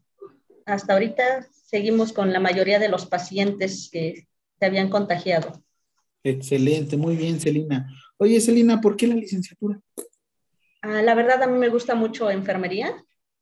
hasta 0.67 0.93
ahorita 0.93 1.47
seguimos 1.53 2.13
con 2.13 2.33
la 2.33 2.41
mayoría 2.41 2.79
de 2.79 2.89
los 2.89 3.07
pacientes 3.07 3.89
que 3.91 4.27
se 4.59 4.67
habían 4.67 4.89
contagiado. 4.89 5.63
Excelente, 6.23 6.97
muy 6.97 7.17
bien, 7.17 7.41
Celina. 7.41 7.89
Oye, 8.19 8.41
Celina, 8.41 8.81
¿por 8.81 8.97
qué 8.97 9.07
la 9.07 9.15
licenciatura? 9.15 9.81
Ah, 10.83 11.03
la 11.03 11.15
verdad, 11.15 11.43
a 11.43 11.47
mí 11.47 11.59
me 11.59 11.69
gusta 11.69 11.95
mucho 11.95 12.31
enfermería. 12.31 12.95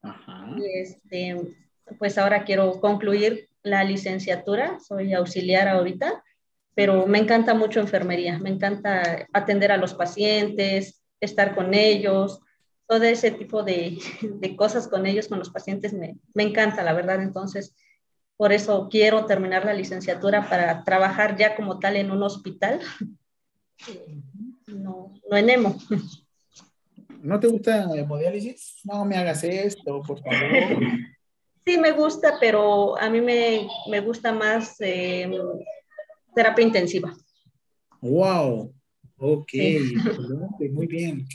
Ajá. 0.03 0.57
Este, 0.75 1.37
pues 1.99 2.19
ahora 2.19 2.45
quiero 2.45 2.81
concluir 2.81 3.49
la 3.63 3.85
licenciatura, 3.85 4.79
soy 4.81 5.13
auxiliar 5.13 5.69
ahorita, 5.69 6.23
pero 6.75 7.07
me 7.07 7.19
encanta 7.19 7.55
mucho 7.55 7.81
enfermería, 7.81 8.39
me 8.39 8.51
encanta 8.51 9.27
atender 9.33 9.73
a 9.73 9.77
los 9.77 9.95
pacientes, 9.95 11.03
estar 11.21 11.55
con 11.55 11.75
ellos, 11.75 12.41
todo 12.89 13.05
ese 13.05 13.31
tipo 13.31 13.63
de, 13.63 13.99
de 14.23 14.57
cosas 14.57 14.89
con 14.89 15.07
ellos, 15.07 15.29
con 15.29 15.39
los 15.39 15.51
pacientes, 15.51 15.93
me, 15.93 16.17
me, 16.35 16.43
encanta, 16.43 16.83
la 16.83 16.95
verdad. 16.95 17.23
Entonces, 17.23 17.77
por 18.37 18.53
eso 18.53 18.89
quiero 18.91 19.27
terminar 19.27 19.65
la 19.65 19.75
licenciatura 19.75 20.49
para 20.49 20.83
trabajar 20.85 21.37
ya 21.37 21.55
como 21.55 21.79
tal 21.79 21.97
en 21.97 22.11
un 22.11 22.23
hospital, 22.23 22.81
no, 24.67 25.15
no 25.31 25.37
en 25.37 25.51
EMO. 25.51 25.79
¿No 27.21 27.39
te 27.41 27.49
gusta 27.49 27.85
hemodiálisis? 27.95 28.81
No 28.85 29.05
me 29.05 29.17
hagas 29.17 29.43
esto, 29.45 30.03
por 30.03 30.23
favor. 30.23 30.39
Sí, 31.67 31.77
me 31.77 31.91
gusta, 31.93 32.39
pero 32.41 32.99
a 32.99 33.11
mí 33.11 33.21
me, 33.21 33.69
me 33.91 34.01
gusta 34.01 34.33
más 34.33 34.77
eh, 34.81 35.31
terapia 36.35 36.65
intensiva. 36.65 37.15
Wow, 38.01 38.73
ok, 39.19 39.53
muy 40.71 40.87
bien. 40.87 41.27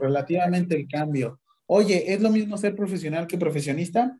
Relativamente 0.00 0.76
el 0.76 0.88
cambio. 0.88 1.40
Oye, 1.66 2.12
¿es 2.12 2.20
lo 2.20 2.30
mismo 2.30 2.56
ser 2.56 2.76
profesional 2.76 3.26
que 3.26 3.38
profesionista? 3.38 4.18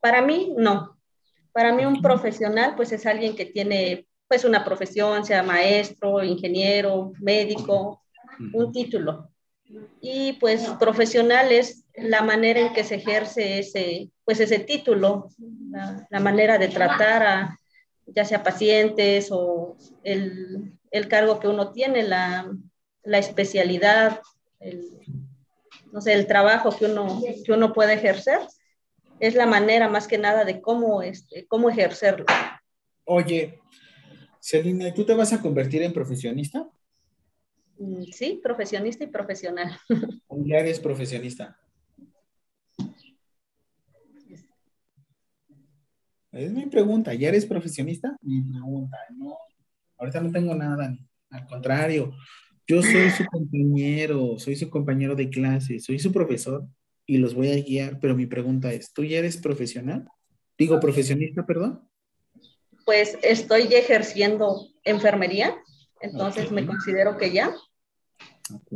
Para 0.00 0.20
mí, 0.20 0.54
no. 0.56 0.98
Para 1.52 1.72
mí 1.72 1.84
un 1.84 2.02
profesional, 2.02 2.74
pues 2.76 2.92
es 2.92 3.06
alguien 3.06 3.34
que 3.34 3.46
tiene, 3.46 4.06
pues 4.28 4.44
una 4.44 4.64
profesión, 4.64 5.24
sea 5.24 5.42
maestro, 5.42 6.22
ingeniero, 6.22 7.12
médico, 7.20 8.02
un 8.52 8.72
título. 8.72 9.30
Y 10.00 10.34
pues 10.34 10.68
profesional 10.78 11.52
es 11.52 11.84
la 11.94 12.22
manera 12.22 12.60
en 12.60 12.72
que 12.74 12.84
se 12.84 12.96
ejerce 12.96 13.60
ese, 13.60 14.10
pues 14.24 14.40
ese 14.40 14.58
título, 14.58 15.28
la, 16.10 16.20
manera 16.20 16.58
de 16.58 16.68
tratar 16.68 17.22
a 17.22 17.58
ya 18.06 18.24
sea 18.24 18.42
pacientes 18.42 19.28
o 19.30 19.76
el, 20.02 20.78
el 20.90 21.08
cargo 21.08 21.40
que 21.40 21.48
uno 21.48 21.72
tiene, 21.72 22.02
la, 22.02 22.50
la 23.04 23.18
especialidad, 23.18 24.20
no 25.92 26.00
sé, 26.00 26.14
el 26.14 26.26
trabajo 26.26 26.76
que 26.76 26.86
uno, 26.86 27.22
que 27.44 27.52
uno 27.52 27.72
puede 27.72 27.94
ejercer, 27.94 28.40
es 29.20 29.34
la 29.34 29.46
manera 29.46 29.88
más 29.88 30.08
que 30.08 30.18
nada 30.18 30.44
de 30.44 30.60
cómo, 30.60 31.02
este, 31.02 31.46
cómo 31.46 31.70
ejercerlo. 31.70 32.26
Oye, 33.04 33.60
Celina, 34.40 34.92
¿tú 34.92 35.04
te 35.04 35.14
vas 35.14 35.32
a 35.32 35.40
convertir 35.40 35.82
en 35.82 35.92
profesionista? 35.92 36.68
Mm, 37.78 38.04
sí, 38.12 38.40
profesionista 38.42 39.04
y 39.04 39.08
profesional. 39.08 39.78
Ya 40.46 40.58
eres 40.58 40.80
profesionista. 40.80 41.56
Es 46.32 46.50
mi 46.50 46.66
pregunta, 46.66 47.14
¿ya 47.14 47.28
eres 47.28 47.46
profesionista? 47.46 48.16
Mi 48.20 48.42
pregunta, 48.42 48.98
no. 49.16 49.38
Ahorita 49.96 50.20
no 50.20 50.32
tengo 50.32 50.54
nada, 50.54 50.92
al 51.30 51.46
contrario. 51.46 52.12
Yo 52.66 52.82
soy 52.82 53.10
su 53.10 53.24
compañero, 53.26 54.38
soy 54.38 54.56
su 54.56 54.70
compañero 54.70 55.14
de 55.14 55.28
clase, 55.28 55.80
soy 55.80 55.98
su 55.98 56.12
profesor 56.12 56.66
y 57.06 57.18
los 57.18 57.34
voy 57.34 57.50
a 57.50 57.62
guiar, 57.62 57.98
pero 58.00 58.16
mi 58.16 58.26
pregunta 58.26 58.72
es, 58.72 58.92
¿tú 58.92 59.04
ya 59.04 59.18
eres 59.18 59.36
profesional? 59.36 60.08
Digo, 60.56 60.80
profesionista, 60.80 61.44
perdón. 61.44 61.86
Pues 62.86 63.18
estoy 63.22 63.62
ejerciendo 63.74 64.68
enfermería, 64.84 65.54
entonces 66.00 66.50
me 66.50 66.66
considero 66.66 67.18
que 67.18 67.32
ya. 67.32 67.54
Ok. 68.52 68.72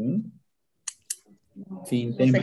Sin 1.87 2.17
tema. 2.17 2.39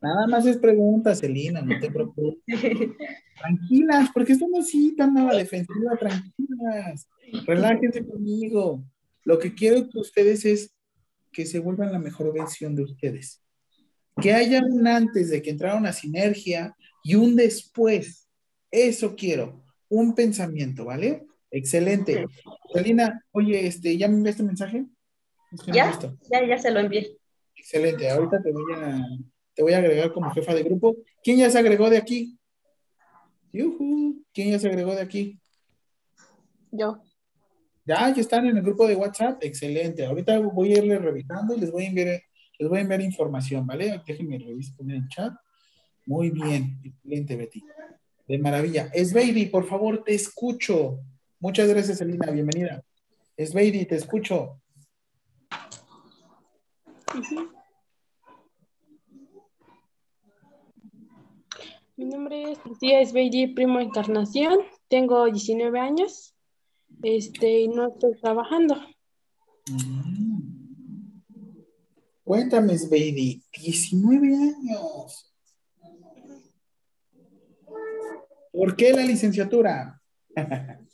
Nada, 0.00 0.26
más 0.28 0.46
es, 0.46 0.58
pregunta, 0.58 1.14
Celina, 1.14 1.62
no 1.62 1.78
te 1.78 1.90
preocupes. 1.90 2.42
Tranquilas, 3.40 4.10
porque 4.12 4.32
esto 4.32 4.46
no 4.50 4.60
así 4.60 4.94
tan 4.96 5.14
nada 5.14 5.36
defensiva, 5.36 5.96
tranquilas. 5.98 7.08
Relájense 7.46 8.04
conmigo. 8.06 8.84
Lo 9.24 9.38
que 9.38 9.54
quiero 9.54 9.88
que 9.88 9.98
ustedes 9.98 10.44
es 10.44 10.74
que 11.32 11.46
se 11.46 11.58
vuelvan 11.58 11.92
la 11.92 11.98
mejor 11.98 12.32
versión 12.32 12.74
de 12.74 12.82
ustedes. 12.82 13.42
Que 14.20 14.32
haya 14.32 14.60
un 14.62 14.86
antes 14.86 15.30
de 15.30 15.40
que 15.40 15.50
entraron 15.50 15.86
a 15.86 15.92
sinergia 15.92 16.76
y 17.02 17.14
un 17.14 17.34
después. 17.36 18.28
Eso 18.70 19.14
quiero. 19.16 19.64
Un 19.88 20.14
pensamiento, 20.14 20.84
¿vale? 20.84 21.24
Excelente. 21.50 22.26
Celina, 22.72 23.24
oye, 23.30 23.66
este, 23.66 23.96
¿ya 23.96 24.08
me 24.08 24.16
enviaste 24.16 24.42
mensaje? 24.42 24.86
ya, 25.66 25.98
ya, 26.30 26.46
ya 26.46 26.58
se 26.58 26.70
lo 26.70 26.80
envié. 26.80 27.16
Excelente. 27.54 28.08
Ahorita 28.10 28.42
te 28.42 28.52
voy 28.52 28.72
a, 28.74 29.06
te 29.54 29.62
voy 29.62 29.72
a 29.72 29.78
agregar 29.78 30.12
como 30.12 30.30
jefa 30.30 30.54
de 30.54 30.62
grupo. 30.62 30.96
¿Quién 31.22 31.38
ya 31.38 31.50
se 31.50 31.58
agregó 31.58 31.90
de 31.90 31.98
aquí? 31.98 32.38
¿Quién 33.52 34.50
ya 34.50 34.58
se 34.58 34.68
agregó 34.68 34.94
de 34.94 35.02
aquí? 35.02 35.38
Yo. 36.70 37.02
Ya, 37.84 38.14
ya 38.14 38.20
están 38.20 38.46
en 38.46 38.56
el 38.56 38.62
grupo 38.62 38.86
de 38.86 38.94
WhatsApp. 38.94 39.42
Excelente. 39.42 40.06
Ahorita 40.06 40.38
voy 40.38 40.72
a 40.72 40.78
irle 40.78 40.98
revisando 40.98 41.56
y 41.56 41.60
les 41.60 41.70
voy 41.70 41.84
a 41.84 41.88
enviar, 41.88 42.22
les 42.58 42.68
voy 42.68 42.78
a 42.78 42.82
enviar 42.82 43.00
información, 43.00 43.66
¿vale? 43.66 44.02
Déjenme 44.06 44.38
revisar 44.38 44.80
en 44.80 44.90
el 44.90 45.08
chat. 45.08 45.32
Muy 46.06 46.30
bien. 46.30 46.80
Excelente, 46.84 47.36
Betty. 47.36 47.62
De 48.28 48.38
maravilla. 48.38 48.88
Esbeidi, 48.92 49.46
por 49.46 49.66
favor, 49.66 50.04
te 50.04 50.14
escucho. 50.14 51.00
Muchas 51.40 51.68
gracias, 51.68 52.00
Elina. 52.00 52.30
Bienvenida. 52.30 52.84
Esbeidi, 53.36 53.84
te 53.84 53.96
escucho. 53.96 54.60
Mi 61.96 62.04
nombre 62.06 62.52
es 62.52 62.58
Lucía 62.64 63.00
Esbeidi, 63.00 63.48
primo 63.48 63.80
Encarnación. 63.80 64.60
Tengo 64.88 65.26
19 65.26 65.78
años. 65.78 66.31
Este, 67.02 67.68
no 67.68 67.88
estoy 67.88 68.18
trabajando. 68.20 68.76
Cuéntame, 72.24 72.78
Sveidi, 72.78 73.42
19 73.60 74.34
años. 74.34 75.34
¿Por 78.52 78.76
qué 78.76 78.92
la 78.92 79.02
licenciatura? 79.02 80.00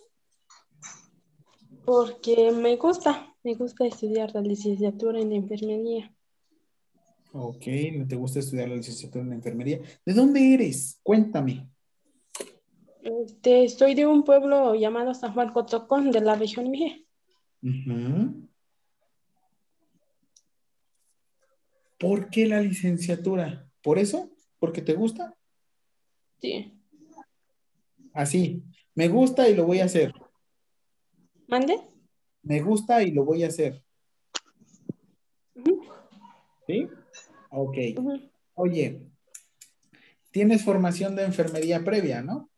Porque 1.84 2.50
me 2.52 2.76
gusta, 2.76 3.34
me 3.42 3.54
gusta 3.54 3.86
estudiar 3.86 4.34
la 4.34 4.40
licenciatura 4.40 5.20
en 5.20 5.32
enfermería. 5.32 6.14
Ok, 7.32 7.64
¿te 8.08 8.16
gusta 8.16 8.38
estudiar 8.38 8.68
la 8.68 8.76
licenciatura 8.76 9.24
en 9.24 9.32
enfermería? 9.34 9.80
¿De 10.04 10.14
dónde 10.14 10.54
eres? 10.54 10.98
Cuéntame. 11.02 11.68
Este, 13.08 13.64
estoy 13.64 13.94
de 13.94 14.06
un 14.06 14.22
pueblo 14.22 14.74
llamado 14.74 15.14
San 15.14 15.32
Juan 15.32 15.52
Cotocón, 15.52 16.10
de 16.10 16.20
la 16.20 16.34
región 16.34 16.70
Mije. 16.70 17.06
¿Por 21.98 22.28
qué 22.28 22.46
la 22.46 22.60
licenciatura? 22.60 23.66
¿Por 23.82 23.98
eso? 23.98 24.30
¿Porque 24.58 24.82
te 24.82 24.92
gusta? 24.92 25.34
Sí. 26.38 26.78
Así, 28.12 28.62
me 28.94 29.08
gusta 29.08 29.48
y 29.48 29.54
lo 29.54 29.64
voy 29.64 29.80
a 29.80 29.86
hacer. 29.86 30.12
¿Mande? 31.46 31.80
Me 32.42 32.60
gusta 32.60 33.02
y 33.02 33.10
lo 33.10 33.24
voy 33.24 33.42
a 33.42 33.48
hacer. 33.48 33.82
¿Sí? 36.66 36.88
Ok. 37.50 37.76
Oye, 38.54 39.00
tienes 40.30 40.62
formación 40.62 41.16
de 41.16 41.24
enfermería 41.24 41.82
previa, 41.82 42.20
¿no? 42.20 42.50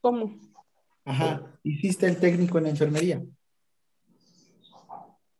¿Cómo? 0.00 0.38
Ajá. 1.04 1.58
¿Hiciste 1.62 2.06
el 2.06 2.18
técnico 2.18 2.58
en 2.58 2.66
enfermería? 2.66 3.22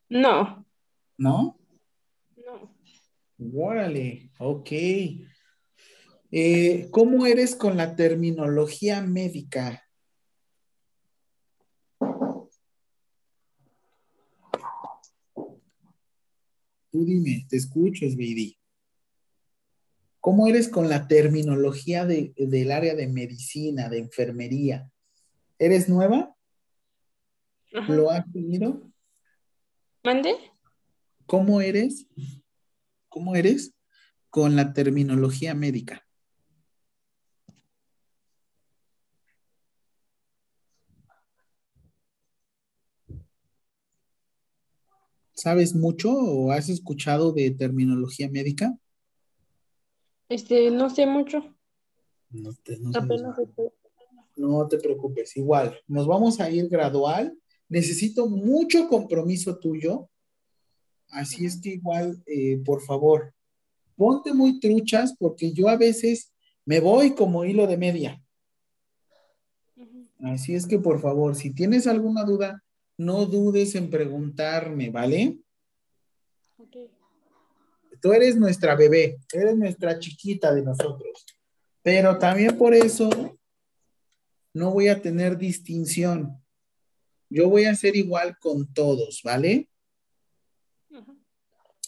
No. 0.09 0.65
¿No? 1.17 1.57
No. 2.35 2.75
Órale, 3.53 4.31
ok. 4.37 4.69
Eh, 6.31 6.87
¿Cómo 6.91 7.25
eres 7.25 7.55
con 7.55 7.75
la 7.75 7.95
terminología 7.95 9.01
médica? 9.01 9.83
Tú 16.91 17.05
dime, 17.05 17.47
te 17.49 17.57
escucho, 17.57 18.05
Sveidi. 18.09 18.60
¿Cómo 20.21 20.45
eres 20.45 20.69
con 20.69 20.87
la 20.87 21.07
terminología 21.07 22.05
del 22.05 22.71
área 22.71 22.93
de 22.93 23.07
medicina, 23.07 23.89
de 23.89 23.97
enfermería? 23.97 24.87
¿Eres 25.57 25.89
nueva? 25.89 26.35
¿Lo 27.71 28.11
has 28.11 28.31
tenido? 28.31 28.87
¿Mande? 30.03 30.35
¿Cómo 31.25 31.59
eres? 31.59 32.05
¿Cómo 33.09 33.35
eres 33.35 33.73
con 34.29 34.55
la 34.55 34.73
terminología 34.73 35.55
médica? 35.55 36.05
¿Sabes 45.33 45.73
mucho 45.73 46.13
o 46.13 46.51
has 46.51 46.69
escuchado 46.69 47.31
de 47.31 47.49
terminología 47.49 48.29
médica? 48.29 48.77
Este, 50.31 50.71
no 50.71 50.89
sé 50.89 51.05
mucho. 51.05 51.43
No 52.29 52.53
te, 52.63 52.79
no, 54.37 54.67
te 54.69 54.77
preocupes, 54.77 55.35
igual, 55.35 55.77
nos 55.87 56.07
vamos 56.07 56.39
a 56.39 56.49
ir 56.49 56.69
gradual. 56.69 57.37
Necesito 57.67 58.29
mucho 58.29 58.87
compromiso 58.87 59.59
tuyo. 59.59 60.09
Así 61.09 61.45
es 61.45 61.59
que 61.59 61.71
igual, 61.71 62.23
eh, 62.25 62.61
por 62.63 62.81
favor, 62.81 63.33
ponte 63.97 64.33
muy 64.33 64.61
truchas 64.61 65.13
porque 65.19 65.51
yo 65.51 65.67
a 65.67 65.75
veces 65.75 66.31
me 66.63 66.79
voy 66.79 67.13
como 67.13 67.43
hilo 67.43 67.67
de 67.67 67.75
media. 67.75 68.23
Así 70.19 70.55
es 70.55 70.65
que 70.65 70.79
por 70.79 71.01
favor, 71.01 71.35
si 71.35 71.53
tienes 71.53 71.87
alguna 71.87 72.23
duda, 72.23 72.63
no 72.97 73.25
dudes 73.25 73.75
en 73.75 73.89
preguntarme, 73.89 74.91
¿vale? 74.91 75.39
Okay 76.57 76.89
tú 78.01 78.13
eres 78.13 78.35
nuestra 78.35 78.75
bebé, 78.75 79.19
eres 79.33 79.55
nuestra 79.55 79.99
chiquita 79.99 80.53
de 80.53 80.63
nosotros. 80.63 81.25
Pero 81.83 82.17
también 82.17 82.57
por 82.57 82.73
eso 82.73 83.37
no 84.53 84.71
voy 84.71 84.87
a 84.87 85.01
tener 85.01 85.37
distinción. 85.37 86.37
Yo 87.29 87.49
voy 87.49 87.65
a 87.65 87.75
ser 87.75 87.95
igual 87.95 88.37
con 88.39 88.71
todos, 88.73 89.21
¿vale? 89.23 89.69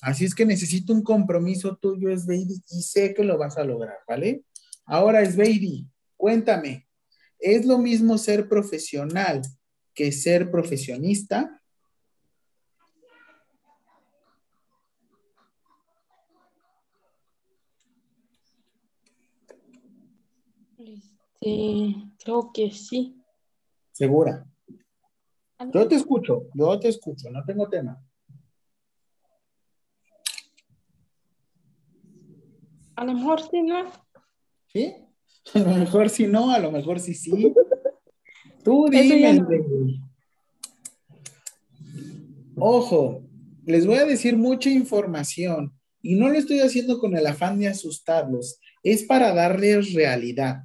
Así 0.01 0.25
es 0.25 0.35
que 0.35 0.45
necesito 0.45 0.93
un 0.93 1.01
compromiso 1.01 1.77
tuyo, 1.77 2.15
Sveidi, 2.17 2.61
y 2.69 2.81
sé 2.81 3.13
que 3.13 3.23
lo 3.23 3.37
vas 3.37 3.57
a 3.57 3.63
lograr, 3.63 3.99
¿vale? 4.07 4.43
Ahora, 4.85 5.25
Sveidi, 5.25 5.87
cuéntame, 6.17 6.87
¿es 7.39 7.65
lo 7.65 7.77
mismo 7.77 8.17
ser 8.17 8.49
profesional 8.49 9.41
que 9.93 10.11
ser 10.11 10.51
profesionista? 10.51 11.62
Este, 21.43 21.95
creo 22.23 22.51
que 22.53 22.71
sí. 22.71 23.21
¿Segura? 23.91 24.45
Yo 25.73 25.87
te 25.87 25.95
escucho, 25.95 26.47
yo 26.53 26.79
te 26.79 26.87
escucho, 26.87 27.29
no 27.29 27.43
tengo 27.43 27.69
tema. 27.69 28.01
A 32.95 33.05
lo 33.05 33.13
mejor 33.13 33.41
sí, 33.41 33.61
¿no? 33.61 33.91
¿Sí? 34.67 34.95
A 35.53 35.59
lo 35.59 35.75
mejor 35.75 36.09
sí 36.09 36.25
no, 36.25 36.51
a 36.51 36.59
lo 36.59 36.71
mejor 36.71 37.01
sí 37.01 37.13
sí. 37.13 37.53
Tú 38.63 38.87
dime. 38.89 39.41
Ojo, 42.55 43.23
les 43.65 43.85
voy 43.85 43.97
a 43.97 44.05
decir 44.05 44.37
mucha 44.37 44.69
información 44.69 45.77
y 46.01 46.15
no 46.15 46.29
lo 46.29 46.37
estoy 46.37 46.61
haciendo 46.61 46.97
con 46.99 47.17
el 47.17 47.27
afán 47.27 47.59
de 47.59 47.67
asustarlos, 47.67 48.61
es 48.83 49.03
para 49.03 49.33
darles 49.33 49.93
realidad. 49.93 50.63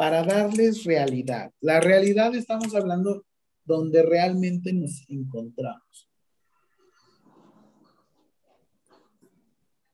Para 0.00 0.24
darles 0.24 0.84
realidad. 0.84 1.52
La 1.60 1.78
realidad 1.78 2.34
estamos 2.34 2.74
hablando 2.74 3.26
donde 3.66 4.02
realmente 4.02 4.72
nos 4.72 5.04
encontramos. 5.08 6.10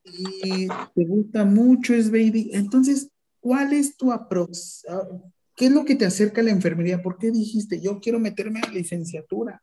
Y 0.05 0.69
te 0.95 1.05
gusta 1.05 1.43
mucho, 1.43 1.93
es 1.93 2.09
baby. 2.09 2.51
Entonces, 2.53 3.11
¿cuál 3.41 3.73
es 3.73 3.97
tu 3.97 4.13
aprox? 4.13 4.85
¿Qué 5.57 5.65
es 5.65 5.71
lo 5.73 5.83
que 5.83 5.95
te 5.95 6.05
acerca 6.05 6.39
a 6.39 6.45
la 6.45 6.51
enfermería? 6.51 7.01
¿Por 7.01 7.17
qué 7.17 7.29
dijiste, 7.29 7.81
yo 7.81 7.99
quiero 7.99 8.17
meterme 8.17 8.61
a 8.61 8.67
la 8.67 8.75
licenciatura? 8.75 9.61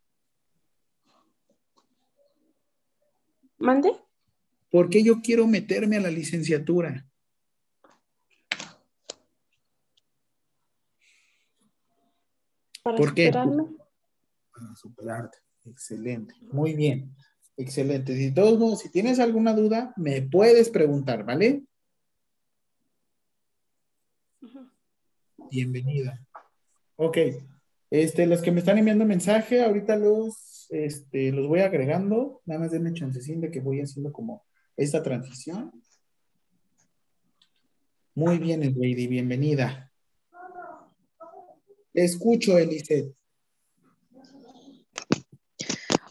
¿Mande? 3.56 3.92
¿Por 4.70 4.90
qué 4.90 5.02
yo 5.02 5.22
quiero 5.22 5.46
meterme 5.46 5.96
a 5.96 6.00
la 6.00 6.10
licenciatura? 6.10 7.08
Para 12.85 12.98
¿Por 12.98 13.15
qué? 13.15 13.28
superarme. 13.28 13.65
Para 14.52 14.77
superarte. 14.77 15.39
Excelente. 15.65 16.35
Muy 16.52 16.74
bien. 16.74 17.16
Excelente. 17.56 18.15
Si, 18.15 18.31
todos 18.31 18.59
modos, 18.59 18.81
si 18.81 18.90
tienes 18.90 19.19
alguna 19.20 19.55
duda, 19.55 19.94
me 19.97 20.20
puedes 20.20 20.69
preguntar, 20.69 21.24
¿vale? 21.24 21.65
Bienvenida. 25.51 26.20
Ok. 26.97 27.16
Este, 27.90 28.27
los 28.27 28.43
que 28.43 28.52
me 28.52 28.59
están 28.59 28.77
enviando 28.77 29.06
mensaje, 29.06 29.65
ahorita 29.65 29.97
los, 29.97 30.66
este, 30.69 31.32
los 31.32 31.48
voy 31.48 31.61
agregando. 31.61 32.43
Nada 32.44 32.61
más 32.61 32.70
denme 32.70 32.93
chancecín 32.93 33.40
de 33.40 33.51
que 33.51 33.61
voy 33.61 33.81
haciendo 33.81 34.12
como 34.12 34.44
esta 34.77 35.02
transición. 35.02 35.73
Muy 38.15 38.39
bien, 38.39 38.61
Lady, 38.61 39.06
bienvenida. 39.06 39.90
Escucho, 41.94 42.58
Eliseth. 42.58 43.14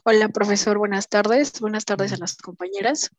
Hola, 0.06 0.30
profesor, 0.30 0.78
buenas 0.78 1.10
tardes. 1.10 1.60
Buenas 1.60 1.84
tardes 1.84 2.14
a 2.14 2.18
las 2.18 2.38
compañeras. 2.38 3.12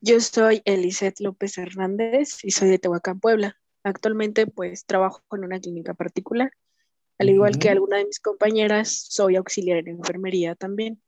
Yo 0.00 0.18
soy 0.18 0.62
Eliseth 0.64 1.20
López 1.20 1.56
Hernández 1.56 2.44
y 2.44 2.50
soy 2.50 2.70
de 2.70 2.80
Tehuacán, 2.80 3.20
Puebla. 3.20 3.56
Actualmente, 3.84 4.48
pues, 4.48 4.84
trabajo 4.84 5.22
en 5.30 5.44
una 5.44 5.60
clínica 5.60 5.94
particular. 5.94 6.50
Al 7.18 7.30
igual 7.30 7.56
que 7.60 7.70
alguna 7.70 7.98
de 7.98 8.06
mis 8.06 8.18
compañeras, 8.18 9.06
soy 9.08 9.36
auxiliar 9.36 9.78
en 9.78 9.88
enfermería 9.88 10.56
también. 10.56 11.00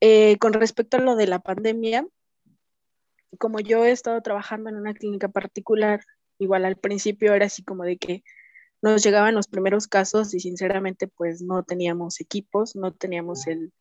Eh, 0.00 0.36
con 0.38 0.52
respecto 0.52 0.98
a 0.98 1.00
lo 1.00 1.16
de 1.16 1.26
la 1.26 1.38
pandemia, 1.38 2.06
como 3.38 3.60
yo 3.60 3.86
he 3.86 3.92
estado 3.92 4.20
trabajando 4.20 4.68
en 4.68 4.76
una 4.76 4.92
clínica 4.92 5.28
particular, 5.28 6.04
igual 6.40 6.64
al 6.64 6.76
principio 6.76 7.34
era 7.34 7.46
así 7.46 7.62
como 7.62 7.84
de 7.84 7.96
que 7.96 8.24
nos 8.82 9.02
llegaban 9.02 9.34
los 9.34 9.46
primeros 9.46 9.86
casos 9.86 10.34
y 10.34 10.40
sinceramente 10.40 11.06
pues 11.06 11.42
no 11.42 11.62
teníamos 11.62 12.20
equipos, 12.20 12.74
no 12.74 12.92
teníamos 12.92 13.46
el, 13.46 13.72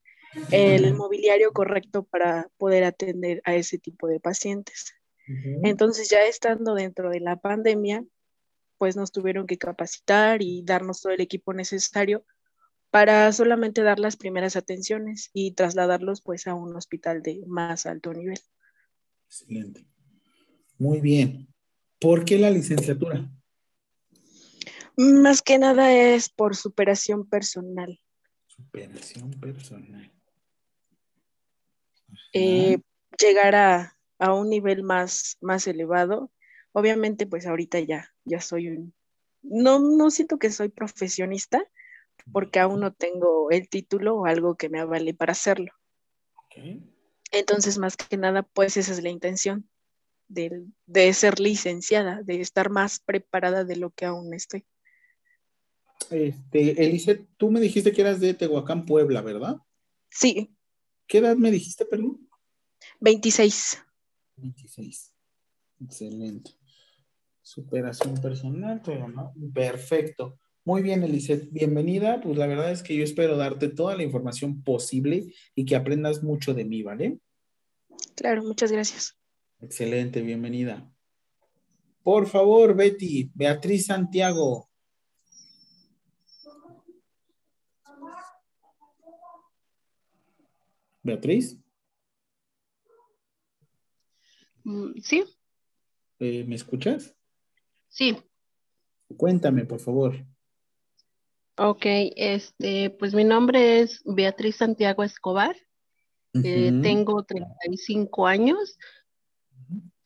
el 0.51 0.93
mobiliario 0.93 1.51
correcto 1.53 2.03
para 2.03 2.49
poder 2.57 2.83
atender 2.83 3.41
a 3.45 3.55
ese 3.55 3.77
tipo 3.77 4.07
de 4.07 4.19
pacientes. 4.19 4.93
Entonces 5.63 6.09
ya 6.09 6.25
estando 6.25 6.73
dentro 6.73 7.11
de 7.11 7.19
la 7.19 7.35
pandemia, 7.35 8.03
pues 8.77 8.95
nos 8.95 9.11
tuvieron 9.11 9.45
que 9.45 9.57
capacitar 9.57 10.41
y 10.41 10.63
darnos 10.63 11.01
todo 11.01 11.13
el 11.13 11.21
equipo 11.21 11.53
necesario 11.53 12.25
para 12.89 13.31
solamente 13.31 13.83
dar 13.83 13.99
las 13.99 14.17
primeras 14.17 14.55
atenciones 14.55 15.29
y 15.33 15.51
trasladarlos 15.51 16.21
pues 16.21 16.47
a 16.47 16.55
un 16.55 16.75
hospital 16.75 17.21
de 17.21 17.43
más 17.45 17.85
alto 17.85 18.13
nivel. 18.13 18.39
Excelente. 19.27 19.85
Muy 20.79 20.99
bien. 21.01 21.47
¿Por 21.99 22.23
qué 22.23 22.39
la 22.39 22.49
licenciatura? 22.49 23.29
Más 24.95 25.41
que 25.41 25.57
nada 25.57 25.93
es 25.93 26.29
por 26.29 26.55
superación 26.55 27.27
personal. 27.27 27.99
Superación 28.47 29.31
personal. 29.31 30.11
Eh, 32.33 32.79
llegar 33.17 33.55
a, 33.55 33.97
a, 34.17 34.33
un 34.33 34.49
nivel 34.49 34.83
más, 34.83 35.37
más 35.41 35.67
elevado. 35.67 36.31
Obviamente, 36.71 37.27
pues 37.27 37.45
ahorita 37.45 37.79
ya, 37.79 38.13
ya 38.23 38.39
soy 38.39 38.69
un... 38.69 38.93
No, 39.41 39.79
no 39.79 40.09
siento 40.11 40.37
que 40.37 40.51
soy 40.51 40.69
profesionista, 40.69 41.65
porque 42.31 42.59
aún 42.59 42.81
no 42.81 42.93
tengo 42.93 43.51
el 43.51 43.69
título 43.69 44.15
o 44.15 44.25
algo 44.25 44.55
que 44.55 44.69
me 44.69 44.79
avale 44.79 45.13
para 45.13 45.31
hacerlo. 45.31 45.71
Entonces, 47.31 47.77
más 47.77 47.95
que 47.95 48.17
nada, 48.17 48.43
pues 48.43 48.75
esa 48.77 48.91
es 48.91 49.01
la 49.01 49.09
intención 49.09 49.69
de, 50.29 50.65
de, 50.85 51.13
ser 51.13 51.39
licenciada, 51.39 52.23
de 52.23 52.39
estar 52.39 52.69
más 52.69 52.99
preparada 52.99 53.65
de 53.65 53.75
lo 53.75 53.89
que 53.89 54.05
aún 54.05 54.33
estoy. 54.33 54.65
Este, 56.09 56.83
Elise, 56.83 57.27
tú 57.37 57.51
me 57.51 57.59
dijiste 57.59 57.91
que 57.91 58.01
eras 58.01 58.19
de 58.19 58.33
Tehuacán, 58.33 58.85
Puebla, 58.85 59.21
¿verdad? 59.21 59.57
Sí. 60.09 60.55
¿Qué 61.07 61.17
edad 61.17 61.35
me 61.35 61.51
dijiste, 61.51 61.85
perdón? 61.85 62.29
26. 62.99 63.83
26. 64.37 65.13
Excelente. 65.81 66.51
Superación 67.41 68.15
personal, 68.21 68.81
pero 68.83 69.07
no. 69.07 69.33
Perfecto. 69.53 70.39
Muy 70.65 70.81
bien, 70.81 71.03
Eliseth, 71.03 71.51
bienvenida. 71.51 72.21
Pues 72.21 72.37
la 72.37 72.47
verdad 72.47 72.71
es 72.71 72.83
que 72.83 72.95
yo 72.95 73.03
espero 73.03 73.37
darte 73.37 73.69
toda 73.69 73.95
la 73.95 74.03
información 74.03 74.61
posible 74.61 75.33
y 75.55 75.65
que 75.65 75.75
aprendas 75.75 76.21
mucho 76.21 76.53
de 76.53 76.65
mí, 76.65 76.83
¿vale? 76.83 77.19
Claro, 78.15 78.43
muchas 78.43 78.71
gracias. 78.71 79.18
Excelente, 79.61 80.21
bienvenida. 80.21 80.89
Por 82.01 82.27
favor, 82.27 82.75
Betty, 82.75 83.29
Beatriz 83.33 83.87
Santiago. 83.87 84.69
Beatriz. 91.03 91.59
Sí. 95.03 95.25
Eh, 96.19 96.45
¿Me 96.45 96.55
escuchas? 96.55 97.15
Sí. 97.89 98.17
Cuéntame, 99.17 99.65
por 99.65 99.79
favor. 99.79 100.25
Ok, 101.57 101.83
este, 102.15 102.91
pues 102.91 103.13
mi 103.13 103.25
nombre 103.25 103.81
es 103.81 104.01
Beatriz 104.05 104.55
Santiago 104.55 105.03
Escobar. 105.03 105.55
Eh, 106.33 106.71
tengo 106.81 107.23
35 107.23 108.27
años. 108.27 108.77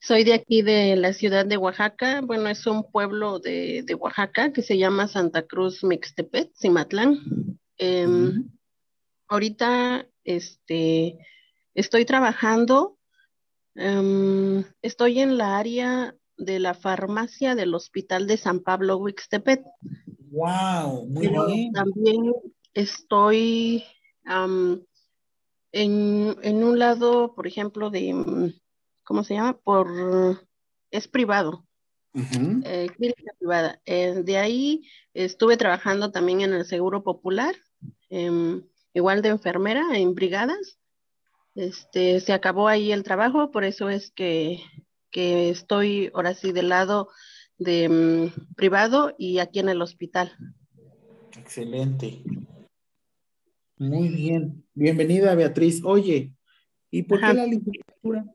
Soy 0.06 0.22
de 0.22 0.34
aquí 0.34 0.60
de 0.60 0.96
la 0.96 1.14
ciudad 1.14 1.46
de 1.46 1.56
Oaxaca. 1.56 2.20
Bueno, 2.20 2.50
es 2.50 2.66
un 2.66 2.84
pueblo 2.90 3.38
de, 3.38 3.82
de 3.86 3.94
Oaxaca 3.94 4.52
que 4.52 4.60
se 4.60 4.76
llama 4.76 5.08
Santa 5.08 5.46
Cruz 5.46 5.82
Mixtepet, 5.82 6.52
Cimatlán. 6.54 7.20
Eh, 7.78 8.06
ahorita 9.28 10.06
este, 10.24 11.16
estoy 11.72 12.04
trabajando. 12.04 12.98
Um, 13.76 14.64
estoy 14.82 15.20
en 15.20 15.38
la 15.38 15.56
área 15.56 16.14
de 16.36 16.58
la 16.58 16.74
farmacia 16.74 17.54
del 17.54 17.74
Hospital 17.74 18.26
de 18.26 18.36
San 18.36 18.60
Pablo 18.60 18.98
Huixtepet. 18.98 19.64
Wow, 20.32 21.06
muy 21.06 21.28
Pero 21.28 21.46
bien. 21.46 21.72
También 21.72 22.30
estoy 22.74 23.84
um, 24.26 24.82
en, 25.72 26.36
en, 26.42 26.62
un 26.62 26.78
lado, 26.78 27.34
por 27.34 27.46
ejemplo, 27.46 27.88
de, 27.88 28.52
¿cómo 29.04 29.24
se 29.24 29.34
llama? 29.34 29.56
Por, 29.58 29.88
es 30.90 31.08
privado. 31.08 31.66
Uh 32.14 32.20
-huh. 32.20 32.62
eh, 32.64 32.86
clínica 32.96 33.32
privada. 33.38 33.80
Eh, 33.86 34.22
de 34.24 34.38
ahí 34.38 34.82
estuve 35.14 35.56
trabajando 35.56 36.12
también 36.12 36.40
en 36.42 36.52
el 36.52 36.64
Seguro 36.64 37.02
Popular, 37.02 37.54
eh, 38.10 38.60
igual 38.92 39.22
de 39.22 39.30
enfermera 39.30 39.96
en 39.98 40.14
brigadas. 40.14 40.78
Este, 41.54 42.20
se 42.20 42.32
acabó 42.32 42.68
ahí 42.68 42.92
el 42.92 43.04
trabajo, 43.04 43.50
por 43.50 43.64
eso 43.64 43.88
es 43.88 44.10
que, 44.10 44.60
que 45.10 45.50
estoy 45.50 46.10
ahora 46.14 46.34
sí 46.34 46.52
del 46.52 46.68
lado 46.68 47.08
de 47.58 47.88
um, 47.88 48.44
privado 48.56 49.14
y 49.18 49.38
aquí 49.38 49.60
en 49.60 49.68
el 49.68 49.82
hospital. 49.82 50.36
Excelente. 51.38 52.22
Muy 53.76 54.08
bien. 54.08 54.64
Bienvenida, 54.74 55.34
Beatriz. 55.34 55.82
Oye, 55.84 56.32
¿y 56.90 57.02
por 57.02 57.18
Ajá. 57.18 57.32
qué 57.32 57.38
la 57.38 57.46
licenciatura? 57.46 58.33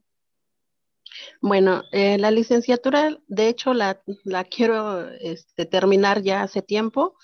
Bueno, 1.42 1.84
eh, 1.92 2.18
la 2.18 2.32
licenciatura, 2.32 3.18
de 3.28 3.48
hecho, 3.48 3.74
la, 3.74 4.02
la 4.26 4.44
quiero 4.44 5.10
este, 5.10 5.66
terminar 5.66 6.22
ya 6.22 6.42
hace 6.44 6.62
tiempo, 6.62 7.16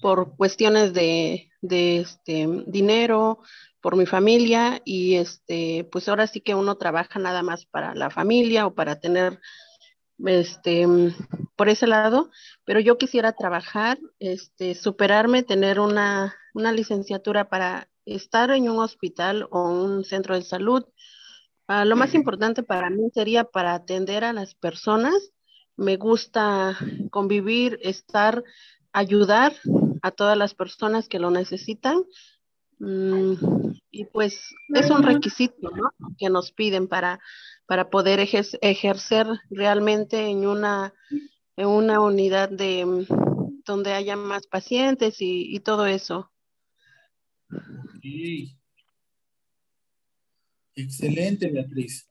por 0.00 0.36
cuestiones 0.36 0.94
de, 0.94 1.50
de 1.60 1.98
este, 1.98 2.46
dinero, 2.66 3.40
por 3.80 3.96
mi 3.96 4.06
familia 4.06 4.80
y 4.84 5.16
este, 5.16 5.88
pues 5.92 6.08
ahora 6.08 6.26
sí 6.26 6.40
que 6.40 6.54
uno 6.54 6.76
trabaja 6.76 7.18
nada 7.18 7.42
más 7.42 7.66
para 7.66 7.94
la 7.94 8.10
familia 8.10 8.66
o 8.66 8.74
para 8.74 9.00
tener 9.00 9.38
este, 10.26 10.86
por 11.56 11.68
ese 11.68 11.86
lado, 11.86 12.30
pero 12.64 12.80
yo 12.80 12.98
quisiera 12.98 13.32
trabajar, 13.32 13.98
este, 14.18 14.74
superarme, 14.74 15.42
tener 15.42 15.78
una, 15.78 16.34
una 16.54 16.72
licenciatura 16.72 17.48
para 17.48 17.88
estar 18.04 18.50
en 18.50 18.68
un 18.68 18.78
hospital 18.78 19.46
o 19.50 19.70
un 19.70 20.04
centro 20.04 20.34
de 20.34 20.42
salud. 20.42 20.84
Ah, 21.68 21.84
lo 21.84 21.96
más 21.96 22.14
importante 22.14 22.62
para 22.62 22.88
mí 22.88 23.10
sería 23.12 23.44
para 23.44 23.74
atender 23.74 24.24
a 24.24 24.32
las 24.32 24.54
personas. 24.54 25.32
Me 25.76 25.96
gusta 25.96 26.76
convivir, 27.10 27.78
estar, 27.82 28.42
ayudar 28.92 29.52
a 30.00 30.10
todas 30.10 30.36
las 30.36 30.54
personas 30.54 31.08
que 31.08 31.18
lo 31.18 31.30
necesitan. 31.30 32.02
Mm, 32.78 33.34
y 33.90 34.06
pues 34.06 34.40
es 34.68 34.90
un 34.90 35.02
requisito 35.02 35.70
¿no? 35.70 35.90
que 36.16 36.30
nos 36.30 36.52
piden 36.52 36.88
para, 36.88 37.20
para 37.66 37.90
poder 37.90 38.20
ejercer 38.20 39.26
realmente 39.50 40.26
en 40.26 40.46
una, 40.46 40.94
en 41.56 41.66
una 41.66 42.00
unidad 42.00 42.48
de 42.48 42.86
mm, 42.86 43.06
donde 43.66 43.92
haya 43.92 44.16
más 44.16 44.46
pacientes 44.46 45.16
y, 45.20 45.60
todo 45.60 45.86
eso. 45.86 46.30
Excelente, 50.78 51.50
Beatriz. 51.50 52.08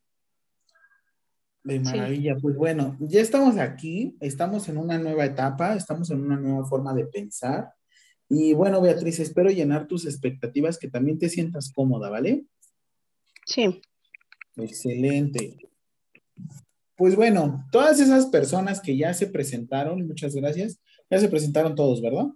De 1.64 1.80
maravilla. 1.80 2.36
Pues 2.36 2.56
bueno, 2.58 2.98
ya 3.00 3.22
estamos 3.22 3.58
aquí, 3.58 4.18
estamos 4.20 4.68
en 4.68 4.78
una 4.78 4.98
nueva 4.98 5.26
etapa, 5.26 5.76
estamos 5.76 6.12
en 6.12 6.22
una 6.22 6.36
nueva 6.36 6.66
forma 6.66 6.94
de 6.94 7.06
pensar. 7.06 7.72
Y 8.28 8.54
bueno, 8.54 8.82
Beatriz, 8.82 9.20
espero 9.20 9.50
llenar 9.50 9.88
tus 9.88 10.06
expectativas, 10.06 10.78
que 10.78 10.90
también 10.90 11.18
te 11.18 11.30
sientas 11.30 11.72
cómoda, 11.74 12.10
¿vale? 12.10 12.46
Sí. 13.46 13.82
Excelente. 14.58 15.58
Pues 16.98 17.16
bueno, 17.16 17.66
todas 17.72 18.02
esas 18.02 18.26
personas 18.26 18.82
que 18.82 18.98
ya 18.98 19.14
se 19.14 19.28
presentaron, 19.28 20.06
muchas 20.06 20.36
gracias, 20.36 20.82
ya 21.10 21.20
se 21.20 21.30
presentaron 21.30 21.74
todos, 21.74 22.02
¿verdad? 22.02 22.28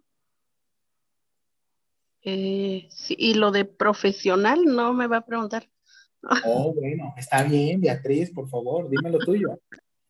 Eh, 2.22 2.88
sí, 2.90 3.16
y 3.18 3.34
lo 3.34 3.52
de 3.52 3.66
profesional 3.66 4.64
no 4.64 4.94
me 4.94 5.08
va 5.08 5.18
a 5.18 5.26
preguntar. 5.26 5.71
Oh, 6.46 6.74
bueno, 6.74 7.14
está 7.18 7.44
bien, 7.44 7.82
Beatriz, 7.82 8.32
por 8.32 8.50
favor, 8.50 8.90
dime 8.90 9.10
lo 9.10 9.20
tuyo. 9.20 9.60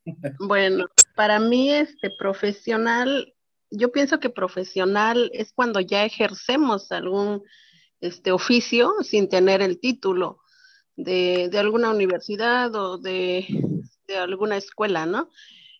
Bueno, 0.39 0.87
para 1.15 1.39
mí 1.39 1.69
este 1.69 2.09
profesional, 2.09 3.35
yo 3.69 3.91
pienso 3.91 4.19
que 4.19 4.31
profesional 4.31 5.29
es 5.31 5.53
cuando 5.53 5.79
ya 5.79 6.03
ejercemos 6.05 6.91
algún 6.91 7.43
este 7.99 8.31
oficio 8.31 8.93
sin 9.03 9.29
tener 9.29 9.61
el 9.61 9.79
título 9.79 10.39
de, 10.95 11.51
alguna 11.53 11.91
universidad 11.91 12.73
o 12.73 12.97
de, 12.97 13.45
de, 14.07 14.17
alguna 14.17 14.57
escuela, 14.57 15.05
¿no? 15.05 15.29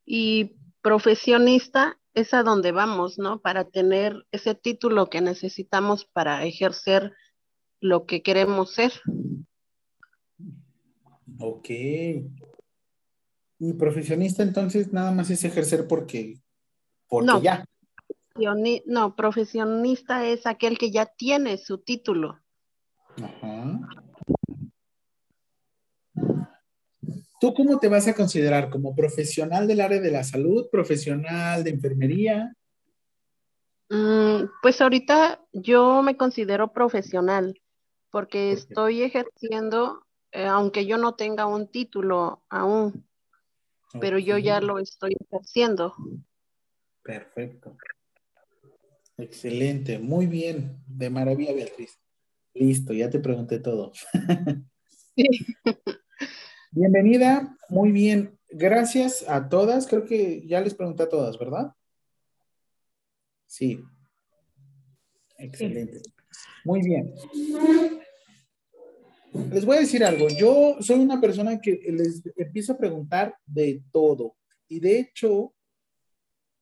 Y 0.06 0.56
profesionista 0.82 1.98
es 2.14 2.34
a 2.34 2.44
donde 2.44 2.72
vamos, 2.72 3.18
¿no? 3.18 3.42
Para 3.42 3.66
tener 3.66 4.26
ese 4.32 4.56
título 4.56 5.10
que 5.10 5.22
necesitamos 5.22 6.06
para 6.06 6.46
ejercer 6.46 7.14
lo 7.80 8.06
que 8.06 8.22
queremos 8.22 8.74
ser. 8.74 8.94
Ok. 11.42 11.70
Y 13.60 13.74
profesionista 13.74 14.44
entonces 14.44 14.94
nada 14.94 15.12
más 15.12 15.30
es 15.30 15.44
ejercer 15.44 15.88
porque, 15.88 16.40
porque 17.08 17.28
no, 17.28 17.42
ya. 17.42 17.66
No, 18.86 19.16
profesionista 19.16 20.26
es 20.26 20.48
aquel 20.48 20.78
que 20.78 20.92
ya 20.92 21.06
tiene 21.06 21.58
su 21.58 21.80
título. 21.80 22.40
Ajá. 23.22 23.80
¿Tú 27.40 27.54
cómo 27.56 27.80
te 27.80 27.88
vas 27.88 28.08
a 28.08 28.14
considerar? 28.14 28.70
¿Como 28.70 28.96
profesional 28.96 29.68
del 29.68 29.82
área 29.82 30.00
de 30.00 30.12
la 30.12 30.24
salud, 30.24 30.70
profesional 30.72 31.64
de 31.64 31.72
enfermería? 31.72 32.56
Mm, 33.90 34.44
pues 34.62 34.80
ahorita 34.80 35.44
yo 35.52 36.02
me 36.04 36.16
considero 36.16 36.72
profesional 36.72 37.60
porque 38.12 38.52
estoy 38.52 39.02
ejerciendo 39.02 40.06
eh, 40.32 40.46
aunque 40.46 40.86
yo 40.86 40.98
no 40.98 41.16
tenga 41.16 41.46
un 41.46 41.68
título 41.68 42.44
aún, 42.50 43.06
pero 44.00 44.18
yo 44.18 44.38
ya 44.38 44.62
lo 44.62 44.80
estoy 44.80 45.16
ejerciendo. 45.20 45.94
Perfecto. 47.04 47.76
Excelente, 49.18 50.00
muy 50.00 50.28
bien, 50.28 50.82
de 50.88 51.10
maravilla, 51.10 51.54
Beatriz. 51.54 52.00
Listo, 52.54 52.94
ya 52.94 53.10
te 53.10 53.20
pregunté 53.20 53.60
todo. 53.60 53.92
Bienvenida, 56.72 57.58
muy 57.68 57.92
bien. 57.92 58.40
Gracias 58.50 59.28
a 59.28 59.50
todas. 59.50 59.88
Creo 59.88 60.06
que 60.06 60.46
ya 60.48 60.62
les 60.62 60.74
pregunté 60.74 61.04
a 61.04 61.10
todas, 61.10 61.38
¿verdad? 61.38 61.74
Sí. 63.48 63.84
Excelente. 65.38 66.02
Muy 66.64 66.82
bien 66.82 67.14
les 69.34 69.66
voy 69.66 69.78
a 69.78 69.82
decir 69.82 70.04
algo. 70.04 70.28
Yo 70.30 70.78
soy 70.80 71.00
una 71.00 71.22
persona 71.22 71.60
que 71.60 71.80
les 71.88 72.22
empiezo 72.36 72.74
a 72.74 72.78
preguntar 72.78 73.36
de 73.46 73.84
todo. 73.92 74.36
Y 74.68 74.80
de 74.80 75.00
hecho, 75.00 75.54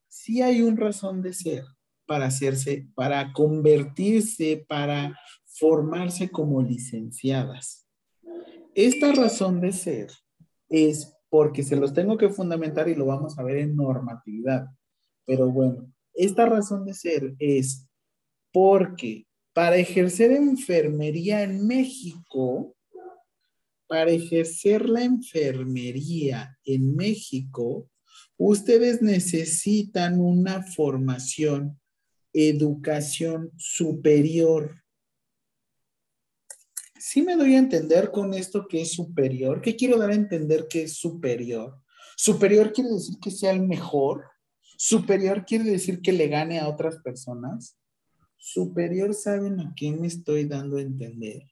sí 0.07 0.41
hay 0.41 0.61
un 0.61 0.77
razón 0.77 1.21
de 1.21 1.33
ser 1.33 1.63
para 2.05 2.25
hacerse, 2.25 2.87
para 2.95 3.31
convertirse, 3.33 4.65
para 4.67 5.17
formarse 5.45 6.29
como 6.29 6.61
licenciadas. 6.61 7.87
Esta 8.75 9.13
razón 9.13 9.61
de 9.61 9.71
ser 9.71 10.09
es 10.69 11.15
porque 11.29 11.63
se 11.63 11.75
los 11.75 11.93
tengo 11.93 12.17
que 12.17 12.29
fundamentar 12.29 12.89
y 12.89 12.95
lo 12.95 13.05
vamos 13.05 13.37
a 13.37 13.43
ver 13.43 13.57
en 13.57 13.75
normatividad. 13.75 14.67
Pero 15.25 15.49
bueno, 15.51 15.91
esta 16.13 16.45
razón 16.45 16.85
de 16.85 16.93
ser 16.93 17.35
es 17.37 17.87
porque 18.51 19.27
para 19.59 19.75
ejercer 19.75 20.31
enfermería 20.31 21.43
en 21.43 21.67
México, 21.67 22.77
para 23.87 24.09
ejercer 24.09 24.87
la 24.87 25.03
enfermería 25.03 26.57
en 26.63 26.95
México, 26.95 27.89
ustedes 28.37 29.01
necesitan 29.01 30.21
una 30.21 30.63
formación, 30.63 31.77
educación 32.31 33.51
superior. 33.57 34.81
¿Sí 36.97 37.21
me 37.21 37.35
doy 37.35 37.55
a 37.55 37.59
entender 37.59 38.11
con 38.11 38.33
esto 38.33 38.65
que 38.65 38.83
es 38.83 38.93
superior? 38.93 39.61
¿Qué 39.61 39.75
quiero 39.75 39.97
dar 39.97 40.11
a 40.11 40.15
entender 40.15 40.67
que 40.69 40.83
es 40.83 40.93
superior? 40.93 41.83
Superior 42.15 42.71
quiere 42.71 42.91
decir 42.91 43.17
que 43.21 43.29
sea 43.29 43.51
el 43.51 43.67
mejor. 43.67 44.23
Superior 44.77 45.43
quiere 45.45 45.65
decir 45.65 45.99
que 45.99 46.13
le 46.13 46.29
gane 46.29 46.59
a 46.59 46.69
otras 46.69 46.99
personas 46.99 47.75
superior 48.39 49.13
saben 49.13 49.59
a 49.59 49.73
qué 49.75 49.91
me 49.91 50.07
estoy 50.07 50.45
dando 50.45 50.77
a 50.77 50.81
entender. 50.81 51.43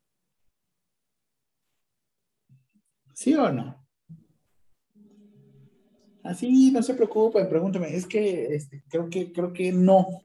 ¿Sí 3.14 3.35
o 3.35 3.51
no? 3.51 3.85
Así, 6.23 6.72
no 6.72 6.81
se 6.81 6.93
preocupen, 6.93 7.47
pregúntame. 7.47 7.95
Es 7.95 8.05
que 8.05 8.55
este, 8.55 8.84
creo 8.89 9.09
que 9.09 9.31
creo 9.31 9.53
que 9.53 9.72
no. 9.72 10.23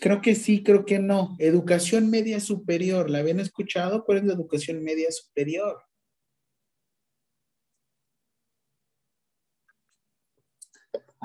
Creo 0.00 0.20
que 0.20 0.34
sí, 0.34 0.62
creo 0.62 0.84
que 0.84 0.98
no. 0.98 1.36
Educación 1.38 2.10
media 2.10 2.40
superior, 2.40 3.10
¿la 3.10 3.18
habían 3.18 3.40
escuchado? 3.40 4.04
¿Cuál 4.04 4.18
es 4.18 4.24
la 4.24 4.34
educación 4.34 4.82
media 4.82 5.10
superior? 5.10 5.80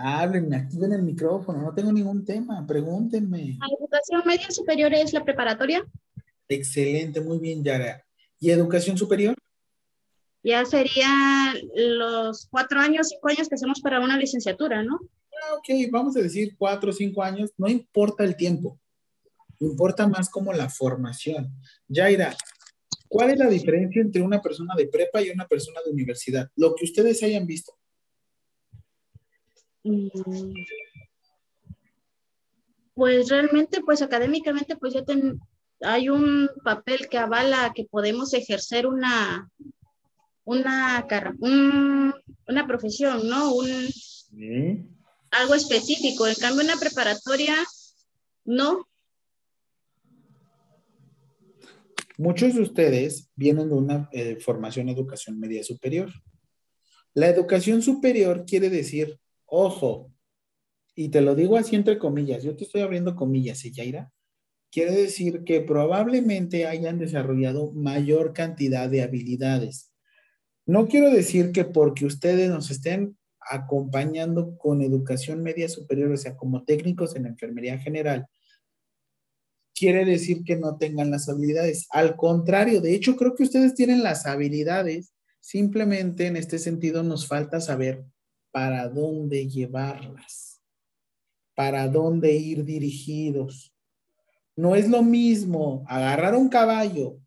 Háblenme, 0.01 0.55
activen 0.55 0.93
el 0.93 1.01
micrófono, 1.01 1.61
no 1.61 1.73
tengo 1.73 1.91
ningún 1.91 2.23
tema, 2.23 2.65
pregúntenme. 2.65 3.57
¿La 3.59 3.67
educación 3.79 4.21
media 4.25 4.49
superior 4.49 4.93
es 4.93 5.11
la 5.11 5.25
preparatoria? 5.25 5.85
Excelente, 6.47 7.19
muy 7.19 7.37
bien, 7.37 7.63
Yara. 7.63 8.03
¿Y 8.39 8.49
educación 8.49 8.97
superior? 8.97 9.35
Ya 10.41 10.63
sería 10.65 11.53
los 11.75 12.47
cuatro 12.49 12.79
años, 12.79 13.09
cinco 13.09 13.27
años 13.27 13.49
que 13.49 13.55
hacemos 13.55 13.81
para 13.81 13.99
una 13.99 14.17
licenciatura, 14.17 14.83
¿no? 14.83 14.99
Ah, 15.43 15.55
ok, 15.55 15.91
vamos 15.91 16.15
a 16.15 16.21
decir 16.21 16.55
cuatro 16.57 16.91
o 16.91 16.93
cinco 16.93 17.21
años, 17.21 17.51
no 17.57 17.67
importa 17.67 18.23
el 18.23 18.37
tiempo, 18.37 18.79
importa 19.59 20.07
más 20.07 20.29
como 20.29 20.53
la 20.53 20.69
formación. 20.69 21.53
Yaira, 21.89 22.35
¿cuál 23.09 23.31
es 23.31 23.37
la 23.37 23.49
diferencia 23.49 24.01
entre 24.01 24.21
una 24.21 24.41
persona 24.41 24.75
de 24.77 24.87
prepa 24.87 25.21
y 25.21 25.29
una 25.29 25.45
persona 25.45 25.81
de 25.85 25.91
universidad? 25.91 26.49
Lo 26.55 26.73
que 26.73 26.85
ustedes 26.85 27.21
hayan 27.23 27.45
visto. 27.45 27.78
Pues 32.93 33.29
realmente, 33.29 33.81
pues 33.81 34.01
académicamente, 34.01 34.75
pues 34.75 34.93
ya 34.93 35.03
hay 35.81 36.09
un 36.09 36.49
papel 36.63 37.07
que 37.07 37.17
avala 37.17 37.71
que 37.73 37.85
podemos 37.85 38.33
ejercer 38.33 38.85
una, 38.85 39.49
una, 40.43 41.05
una 42.47 42.67
profesión, 42.67 43.27
¿no? 43.29 43.53
Un, 43.53 44.97
algo 45.31 45.55
específico. 45.55 46.27
En 46.27 46.35
cambio, 46.35 46.63
una 46.63 46.77
preparatoria, 46.77 47.55
No. 48.45 48.85
Muchos 52.17 52.55
de 52.55 52.61
ustedes 52.61 53.29
vienen 53.35 53.69
de 53.69 53.75
una 53.75 54.09
eh, 54.11 54.35
formación 54.41 54.89
educación 54.89 55.39
media 55.39 55.63
superior. 55.63 56.11
La 57.13 57.29
educación 57.29 57.81
superior 57.81 58.43
quiere 58.45 58.69
decir, 58.69 59.17
ojo, 59.49 60.11
y 60.95 61.09
te 61.09 61.21
lo 61.21 61.35
digo 61.35 61.57
así 61.57 61.75
entre 61.75 61.97
comillas, 61.97 62.43
yo 62.43 62.55
te 62.55 62.65
estoy 62.65 62.81
abriendo 62.81 63.15
comillas, 63.15 63.59
¿sí, 63.59 63.71
Yaira? 63.71 64.11
Quiere 64.71 64.91
decir 64.91 65.43
que 65.45 65.61
probablemente 65.61 66.67
hayan 66.67 66.99
desarrollado 66.99 67.71
mayor 67.71 68.33
cantidad 68.33 68.89
de 68.89 69.01
habilidades. 69.01 69.91
No 70.65 70.87
quiero 70.87 71.09
decir 71.09 71.51
que 71.51 71.65
porque 71.65 72.05
ustedes 72.05 72.49
nos 72.49 72.69
estén 72.69 73.17
acompañando 73.39 74.57
con 74.57 74.81
educación 74.81 75.41
media 75.41 75.69
superior, 75.69 76.11
o 76.11 76.17
sea, 76.17 76.35
como 76.35 76.63
técnicos 76.63 77.15
en 77.15 77.25
enfermería 77.25 77.79
general, 77.79 78.27
quiere 79.73 80.05
decir 80.05 80.43
que 80.43 80.57
no 80.57 80.77
tengan 80.77 81.09
las 81.09 81.29
habilidades. 81.29 81.87
Al 81.91 82.15
contrario, 82.17 82.81
de 82.81 82.93
hecho, 82.93 83.15
creo 83.15 83.33
que 83.33 83.43
ustedes 83.43 83.73
tienen 83.73 84.03
las 84.03 84.25
habilidades, 84.25 85.13
simplemente 85.39 86.27
en 86.27 86.35
este 86.35 86.59
sentido 86.59 87.01
nos 87.01 87.27
falta 87.27 87.61
saber 87.61 88.03
para 88.51 88.87
dónde 88.89 89.47
llevarlas, 89.47 90.61
para 91.55 91.87
dónde 91.87 92.33
ir 92.33 92.63
dirigidos. 92.63 93.73
No 94.55 94.75
es 94.75 94.89
lo 94.89 95.03
mismo 95.03 95.83
agarrar 95.87 96.35
un 96.35 96.49
caballo 96.49 97.19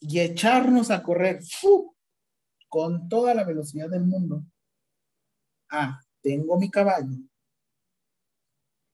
y 0.00 0.20
echarnos 0.20 0.90
a 0.90 1.02
correr 1.02 1.40
con 2.68 3.08
toda 3.08 3.34
la 3.34 3.44
velocidad 3.44 3.88
del 3.88 4.04
mundo 4.04 4.44
ah, 5.74 6.00
tengo 6.22 6.58
mi 6.58 6.70
caballo 6.70 7.16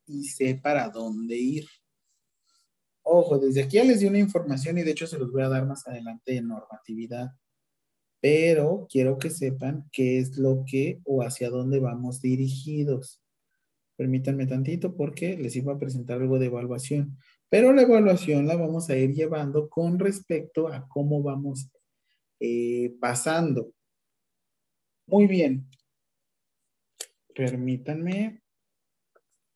y 0.06 0.24
sé 0.24 0.56
para 0.56 0.88
dónde 0.88 1.36
ir. 1.36 1.66
Ojo, 3.02 3.38
desde 3.38 3.62
aquí 3.62 3.76
ya 3.76 3.84
les 3.84 4.00
di 4.00 4.06
una 4.06 4.18
información 4.18 4.78
y 4.78 4.82
de 4.82 4.90
hecho 4.90 5.06
se 5.06 5.18
los 5.18 5.30
voy 5.30 5.42
a 5.42 5.48
dar 5.48 5.66
más 5.66 5.86
adelante 5.86 6.36
en 6.36 6.48
normatividad, 6.48 7.30
pero 8.20 8.86
quiero 8.90 9.18
que 9.18 9.30
sepan 9.30 9.88
qué 9.92 10.18
es 10.18 10.36
lo 10.36 10.64
que 10.66 11.00
o 11.04 11.22
hacia 11.22 11.50
dónde 11.50 11.78
vamos 11.78 12.20
dirigidos. 12.20 13.22
Permítanme 13.96 14.46
tantito 14.46 14.96
porque 14.96 15.36
les 15.36 15.56
iba 15.56 15.72
a 15.72 15.78
presentar 15.78 16.20
algo 16.20 16.38
de 16.38 16.46
evaluación, 16.46 17.18
pero 17.48 17.72
la 17.72 17.82
evaluación 17.82 18.46
la 18.46 18.56
vamos 18.56 18.90
a 18.90 18.96
ir 18.96 19.12
llevando 19.14 19.68
con 19.68 19.98
respecto 19.98 20.68
a 20.68 20.86
cómo 20.88 21.22
vamos 21.22 21.70
eh, 22.40 22.94
pasando. 23.00 23.72
Muy 25.06 25.26
bien, 25.26 25.68
permítanme, 27.34 28.42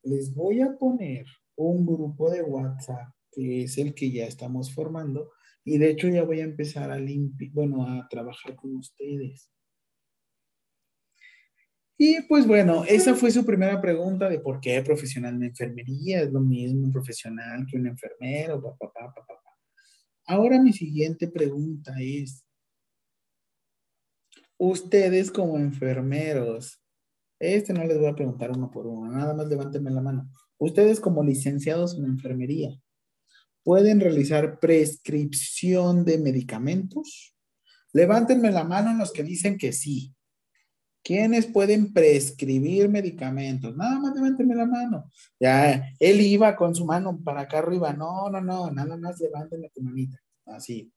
les 0.03 0.33
voy 0.33 0.61
a 0.61 0.77
poner 0.77 1.25
un 1.55 1.85
grupo 1.85 2.29
de 2.29 2.43
WhatsApp 2.43 3.15
que 3.31 3.63
es 3.63 3.77
el 3.77 3.93
que 3.93 4.11
ya 4.11 4.25
estamos 4.25 4.73
formando 4.73 5.31
y 5.65 5.79
de 5.79 5.89
hecho 5.89 6.07
ya 6.07 6.23
voy 6.23 6.41
a 6.41 6.45
empezar 6.45 6.91
a 6.91 6.99
limpiar, 6.99 7.51
bueno, 7.51 7.85
a 7.87 8.07
trabajar 8.07 8.55
con 8.55 8.75
ustedes. 8.77 9.49
Y 11.97 12.21
pues 12.27 12.45
bueno, 12.45 12.83
esa 12.85 13.15
fue 13.15 13.31
su 13.31 13.45
primera 13.45 13.81
pregunta 13.81 14.29
de 14.29 14.39
por 14.39 14.59
qué 14.59 14.81
profesional 14.81 15.35
en 15.35 15.43
enfermería. 15.43 16.21
Es 16.21 16.31
lo 16.31 16.41
mismo 16.41 16.85
un 16.85 16.91
profesional 16.91 17.65
que 17.65 17.77
un 17.77 17.87
enfermero, 17.87 18.61
papá, 18.61 18.89
papá, 18.93 19.13
papá. 19.15 19.41
Ahora 20.27 20.61
mi 20.61 20.73
siguiente 20.73 21.27
pregunta 21.27 21.95
es, 21.99 22.45
ustedes 24.57 25.31
como 25.31 25.57
enfermeros, 25.57 26.81
este 27.39 27.73
no 27.73 27.83
les 27.85 27.97
voy 27.97 28.07
a 28.07 28.15
preguntar 28.15 28.51
uno 28.51 28.69
por 28.71 28.87
uno, 28.87 29.11
nada 29.11 29.33
más 29.33 29.47
levántenme 29.47 29.91
la 29.91 30.01
mano. 30.01 30.29
Ustedes 30.57 30.99
como 30.99 31.23
licenciados 31.23 31.97
en 31.97 32.05
enfermería, 32.05 32.69
¿pueden 33.65 33.99
realizar 33.99 34.59
prescripción 34.59 36.05
de 36.05 36.19
medicamentos? 36.19 37.35
Levántenme 37.93 38.51
la 38.51 38.63
mano 38.63 38.93
los 38.93 39.11
que 39.11 39.23
dicen 39.23 39.57
que 39.57 39.73
sí. 39.73 40.13
¿Quiénes 41.03 41.47
pueden 41.47 41.91
prescribir 41.91 42.89
medicamentos? 42.89 43.75
Nada 43.75 43.99
más 43.99 44.13
levántenme 44.15 44.53
la 44.53 44.67
mano. 44.67 45.11
Ya, 45.39 45.91
él 45.99 46.21
iba 46.21 46.55
con 46.55 46.75
su 46.75 46.85
mano 46.85 47.19
para 47.23 47.41
acá 47.41 47.59
arriba. 47.59 47.91
No, 47.91 48.29
no, 48.29 48.39
no, 48.39 48.69
nada 48.69 48.97
más 48.97 49.19
levántenme 49.19 49.71
tu 49.73 49.81
manita. 49.81 50.19
Así. 50.45 50.91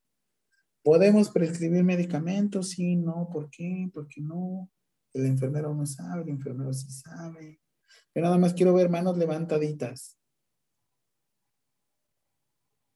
¿Podemos 0.82 1.30
prescribir 1.30 1.82
medicamentos? 1.84 2.70
Sí, 2.70 2.96
no, 2.96 3.30
¿por 3.32 3.48
qué? 3.48 3.90
¿Por 3.92 4.06
qué 4.08 4.20
no? 4.20 4.70
El 5.14 5.24
enfermero 5.24 5.74
no 5.74 5.86
sabe, 5.86 6.22
el 6.22 6.28
enfermero 6.28 6.72
sí 6.74 6.90
sabe. 6.90 7.60
Yo 8.14 8.20
nada 8.20 8.36
más 8.36 8.52
quiero 8.52 8.74
ver 8.74 8.90
manos 8.90 9.16
levantaditas. 9.16 10.17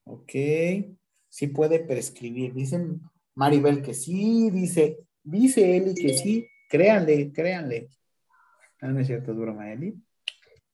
Ok. 0.05 0.31
Sí 1.29 1.47
puede 1.47 1.79
prescribir. 1.79 2.53
Dicen 2.53 3.01
Maribel 3.35 3.81
que 3.81 3.93
sí, 3.93 4.49
dice, 4.51 4.99
dice 5.23 5.77
Eli 5.77 5.93
que 5.95 6.17
sí. 6.17 6.47
Créanle, 6.69 7.31
créanle. 7.31 7.89
Ah, 8.81 8.87
no, 8.87 8.99
es 8.99 9.07
cierto, 9.07 9.31
es 9.31 9.37
broma, 9.37 9.71
Eli. 9.71 9.95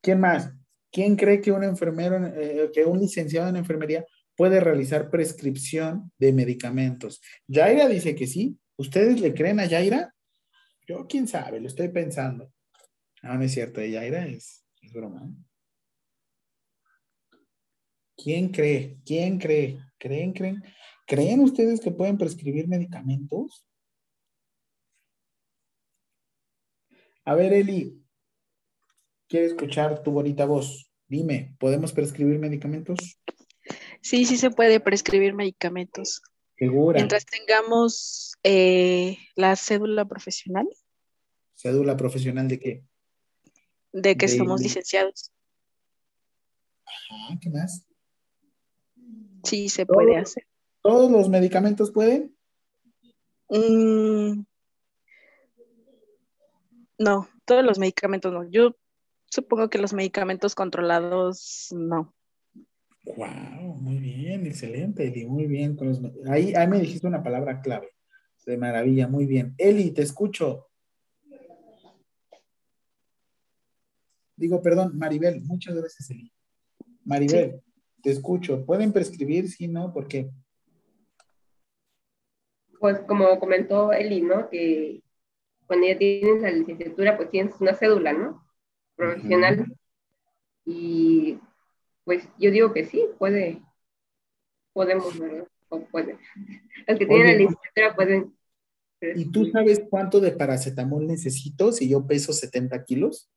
¿Quién 0.02 0.20
más? 0.20 0.52
¿Quién 0.92 1.16
cree 1.16 1.42
que 1.42 1.52
un 1.52 1.64
enfermero, 1.64 2.26
eh, 2.26 2.72
que 2.74 2.86
un 2.86 3.00
licenciado 3.00 3.50
en 3.50 3.58
enfermería 3.58 4.06
puede 4.36 4.60
realizar 4.60 5.10
prescripción 5.10 6.12
de 6.18 6.34
medicamentos? 6.34 7.22
Yaira 7.48 7.88
dice 7.88 8.16
que 8.16 8.28
sí. 8.28 8.58
¿Ustedes 8.78 9.20
le 9.20 9.34
creen 9.34 9.60
a 9.60 9.66
Yaira? 9.66 10.16
Yo, 10.88 11.06
quién 11.06 11.28
sabe, 11.28 11.60
lo 11.60 11.68
estoy 11.68 11.90
pensando. 11.90 12.52
No, 13.22 13.36
no 13.36 13.44
es 13.44 13.52
cierto, 13.52 13.82
era, 13.82 14.26
es, 14.26 14.66
es 14.82 14.94
broma. 14.94 15.24
¿eh? 15.24 15.49
¿Quién 18.22 18.50
cree? 18.50 18.98
¿Quién 19.06 19.40
cree? 19.40 19.80
¿Creen, 19.98 20.34
creen? 20.34 20.64
¿Creen 21.08 21.40
ustedes 21.40 21.80
que 21.80 21.92
pueden 21.92 22.18
prescribir 22.18 22.68
medicamentos? 22.68 23.66
A 27.24 27.36
ver, 27.36 27.54
Eli, 27.54 28.04
quiero 29.28 29.46
escuchar 29.46 30.04
tu 30.04 30.12
bonita 30.12 30.46
voz. 30.46 30.92
Dime, 31.08 31.56
¿podemos 31.60 31.94
prescribir 31.94 32.40
medicamentos? 32.40 33.20
Sí, 34.02 34.26
sí 34.26 34.38
se 34.38 34.52
puede 34.52 34.80
prescribir 34.80 35.34
medicamentos. 35.34 36.22
Mientras 36.58 37.26
tengamos 37.26 38.34
eh, 38.44 39.18
la 39.36 39.56
cédula 39.56 40.06
profesional. 40.06 40.68
¿Cédula 41.54 41.96
profesional 41.96 42.48
de 42.50 42.60
qué? 42.60 42.84
De 43.94 44.18
que 44.18 44.28
somos 44.28 44.62
licenciados. 44.62 45.32
Ajá, 46.86 47.40
¿qué 47.42 47.50
más? 47.50 47.89
Sí, 49.44 49.70
se 49.70 49.86
puede 49.86 50.18
hacer. 50.18 50.46
¿Todos 50.82 51.12
los 51.12 51.30
medicamentos 51.30 51.92
pueden? 51.92 52.36
Mm, 53.50 54.44
no, 57.00 57.28
todos 57.46 57.64
los 57.64 57.80
medicamentos 57.80 58.32
no. 58.32 58.50
Yo 58.50 58.76
supongo 59.26 59.70
que 59.70 59.80
los 59.80 59.94
medicamentos 59.94 60.56
controlados 60.56 61.70
no. 61.72 62.14
Wow, 63.06 63.76
muy 63.76 63.98
bien, 63.98 64.46
excelente, 64.46 65.08
Eli, 65.08 65.26
muy 65.26 65.48
bien. 65.48 65.78
ahí, 66.28 66.54
ahí 66.54 66.68
me 66.68 66.80
dijiste 66.80 67.08
una 67.08 67.24
palabra 67.24 67.62
clave. 67.62 67.90
De 68.46 68.58
maravilla, 68.58 69.08
muy 69.08 69.28
bien. 69.28 69.54
Eli, 69.58 69.92
te 69.92 70.02
escucho. 70.02 70.70
Digo, 74.36 74.62
perdón, 74.62 74.98
Maribel, 74.98 75.42
muchas 75.42 75.76
gracias, 75.76 76.10
Eli. 76.10 76.32
Maribel, 77.06 77.62
te 78.02 78.12
escucho. 78.12 78.66
¿Pueden 78.66 78.92
prescribir? 78.92 79.50
Sí, 79.50 79.68
no, 79.68 79.94
¿por 79.94 80.08
qué? 80.08 80.30
Pues 82.80 83.00
como 83.02 83.40
comentó 83.40 83.92
Eli, 83.92 84.22
¿no? 84.22 84.50
Que 84.50 85.04
cuando 85.68 85.88
ya 85.88 85.98
tienes 85.98 86.42
la 86.42 86.52
licenciatura, 86.52 87.18
pues 87.18 87.30
tienes 87.30 87.54
una 87.60 87.76
cédula, 87.76 88.14
¿no? 88.14 88.44
Profesional. 88.96 89.66
Y 90.66 91.40
pues 92.04 92.28
yo 92.38 92.52
digo 92.52 92.74
que 92.74 92.86
sí, 92.86 93.06
puede, 93.18 93.62
podemos, 94.74 95.18
¿verdad? 95.20 95.48
O 95.70 95.82
puede. 95.82 96.18
Los 96.88 96.98
que 96.98 97.06
tienen 97.06 97.28
la 97.28 97.34
licenciatura 97.34 97.96
pueden. 97.96 98.36
¿Y 99.16 99.32
tú 99.32 99.46
sabes 99.46 99.82
cuánto 99.90 100.20
de 100.20 100.32
paracetamol 100.32 101.08
necesito 101.08 101.72
si 101.72 101.88
yo 101.90 102.06
peso 102.06 102.34
70 102.34 102.84
kilos? 102.84 103.30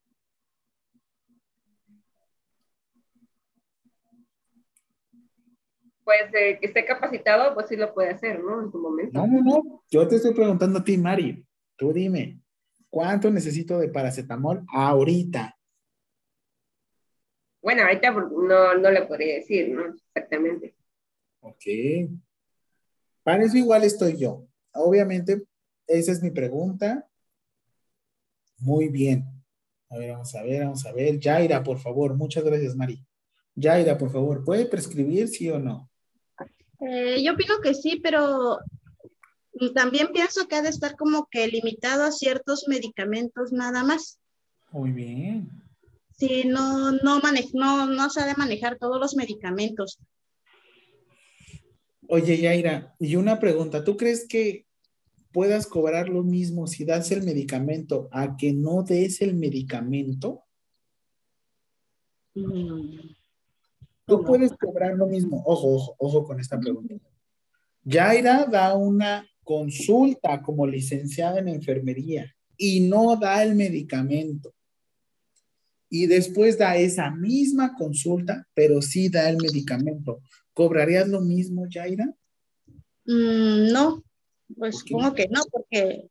Pues 6.13 6.59
que 6.61 6.67
esté 6.67 6.85
capacitado, 6.85 7.55
pues 7.55 7.69
sí 7.69 7.77
lo 7.77 7.95
puede 7.95 8.11
hacer, 8.11 8.43
¿no? 8.43 8.63
En 8.63 8.71
su 8.71 8.79
momento. 8.79 9.19
No, 9.19 9.27
no, 9.27 9.41
no. 9.41 9.83
Yo 9.91 10.07
te 10.07 10.17
estoy 10.17 10.35
preguntando 10.35 10.81
a 10.81 10.85
ti, 10.85 10.99
Mari. 10.99 11.43
Tú 11.75 11.91
dime, 11.93 12.39
¿cuánto 12.91 13.31
necesito 13.31 13.79
de 13.79 13.89
paracetamol 13.89 14.63
ahorita? 14.69 15.59
Bueno, 17.63 17.85
ahorita 17.85 18.11
no, 18.11 18.75
no 18.75 18.91
le 18.91 19.03
podría 19.07 19.37
decir, 19.37 19.71
¿no? 19.71 19.95
Exactamente. 20.15 20.75
Ok. 21.41 21.65
Para 23.23 23.45
eso 23.45 23.57
igual 23.57 23.85
estoy 23.85 24.19
yo. 24.19 24.47
Obviamente, 24.75 25.45
esa 25.87 26.13
es 26.13 26.23
mi 26.23 26.31
pregunta. 26.31 27.09
Muy 28.59 28.89
bien. 28.89 29.25
A 29.89 29.97
ver, 29.97 30.13
vamos 30.13 30.35
a 30.35 30.43
ver, 30.43 30.65
vamos 30.65 30.85
a 30.85 30.93
ver. 30.93 31.19
Yaira, 31.19 31.63
por 31.63 31.79
favor. 31.79 32.15
Muchas 32.15 32.45
gracias, 32.45 32.77
Mari. 32.77 33.03
Yaira, 33.55 33.97
por 33.97 34.11
favor, 34.11 34.45
¿puede 34.45 34.67
prescribir 34.67 35.29
sí 35.29 35.49
o 35.49 35.59
no? 35.59 35.92
Eh, 36.89 37.23
yo 37.23 37.33
opino 37.33 37.61
que 37.63 37.75
sí, 37.75 38.01
pero 38.03 38.59
también 39.75 40.09
pienso 40.13 40.49
que 40.49 40.57
ha 40.57 40.63
de 40.63 40.71
estar 40.71 40.97
como 40.97 41.29
que 41.31 41.47
limitado 41.47 42.05
a 42.05 42.13
ciertos 42.13 42.67
medicamentos 42.67 43.53
nada 43.53 43.85
más. 43.85 44.19
Muy 44.73 44.91
bien. 44.91 45.51
Sí, 46.19 46.45
no, 46.47 46.93
no, 46.93 47.21
no, 47.55 47.87
no 47.87 48.11
sabe 48.11 48.35
manejar 48.37 48.79
todos 48.79 48.99
los 49.01 49.15
medicamentos. 49.15 49.99
Oye, 52.09 52.39
Yaira, 52.39 52.95
y 52.99 53.17
una 53.17 53.39
pregunta, 53.39 53.85
¿tú 53.85 53.97
crees 53.97 54.27
que 54.27 54.67
puedas 55.33 55.67
cobrar 55.67 56.09
lo 56.09 56.23
mismo 56.23 56.67
si 56.67 56.85
das 56.85 57.11
el 57.11 57.23
medicamento 57.23 58.09
a 58.13 58.37
que 58.37 58.53
no 58.53 58.83
des 58.83 59.23
el 59.23 59.35
medicamento? 59.35 60.43
Mm. 62.35 63.22
Tú 64.07 64.25
puedes 64.25 64.53
cobrar 64.53 64.95
lo 64.95 65.07
mismo. 65.07 65.43
Ojo, 65.47 65.75
ojo, 65.75 65.97
ojo 65.99 66.25
con 66.25 66.41
esta 66.41 66.59
pregunta. 66.59 66.95
Yaira 67.85 68.47
da 68.47 68.75
una 68.75 69.27
consulta 69.45 70.43
como 70.43 70.67
licenciada 70.67 71.39
en 71.39 71.49
enfermería 71.49 72.33
y 72.57 72.81
no 72.81 73.17
da 73.17 73.43
el 73.43 73.55
medicamento. 73.55 74.55
Y 75.89 76.07
después 76.07 76.57
da 76.57 76.77
esa 76.77 77.11
misma 77.11 77.75
consulta, 77.75 78.47
pero 78.55 78.81
sí 78.81 79.09
da 79.09 79.29
el 79.29 79.37
medicamento. 79.37 80.21
¿Cobrarías 80.55 81.09
lo 81.09 81.21
mismo, 81.21 81.67
Yaira? 81.69 82.07
Mm, 83.05 83.73
no, 83.73 84.03
pues 84.57 84.79
supongo 84.79 85.15
que 85.15 85.29
no, 85.29 85.43
porque 85.51 86.09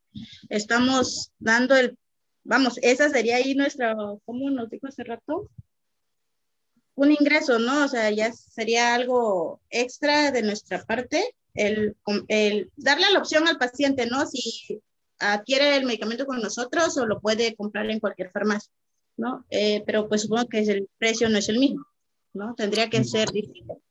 estamos 0.49 1.31
dando 1.39 1.76
el, 1.76 1.97
vamos, 2.43 2.77
esa 2.81 3.09
sería 3.09 3.38
ahí 3.38 3.55
nuestra, 3.55 3.95
¿cómo 4.26 4.49
nos 4.49 4.69
dijo 4.69 4.88
hace 4.88 5.03
rato? 5.03 5.49
Un 7.02 7.11
ingreso, 7.11 7.57
¿no? 7.57 7.86
O 7.86 7.88
sea, 7.88 8.11
ya 8.11 8.32
sería 8.32 8.94
algo 8.94 9.60
extra 9.72 10.30
de 10.30 10.44
nuestra 10.44 10.86
parte, 10.86 11.34
el, 11.56 11.95
el 12.28 12.72
darle 12.78 13.10
la 13.11 13.18
opción 13.18 13.48
al 13.48 13.57
paciente, 13.57 14.06
¿no? 14.06 14.28
Si 14.28 14.80
adquiere 15.18 15.78
el 15.78 15.86
medicamento 15.86 16.28
con 16.28 16.40
nosotros 16.40 16.95
o 16.98 17.07
lo 17.07 17.19
puede 17.19 17.56
comprar 17.56 17.90
en 17.90 17.99
cualquier 17.99 18.30
farmacia, 18.30 18.72
¿no? 19.18 19.44
Eh, 19.49 19.82
pero 19.84 20.07
pues 20.07 20.22
supongo 20.22 20.48
que 20.48 20.60
el 20.60 20.90
precio 20.99 21.28
no 21.28 21.40
es 21.40 21.49
el 21.49 21.57
mismo, 21.57 21.84
¿no? 22.34 22.53
Tendría 22.53 22.88
que 22.88 23.03
ser 23.03 23.32
distinto. 23.32 23.82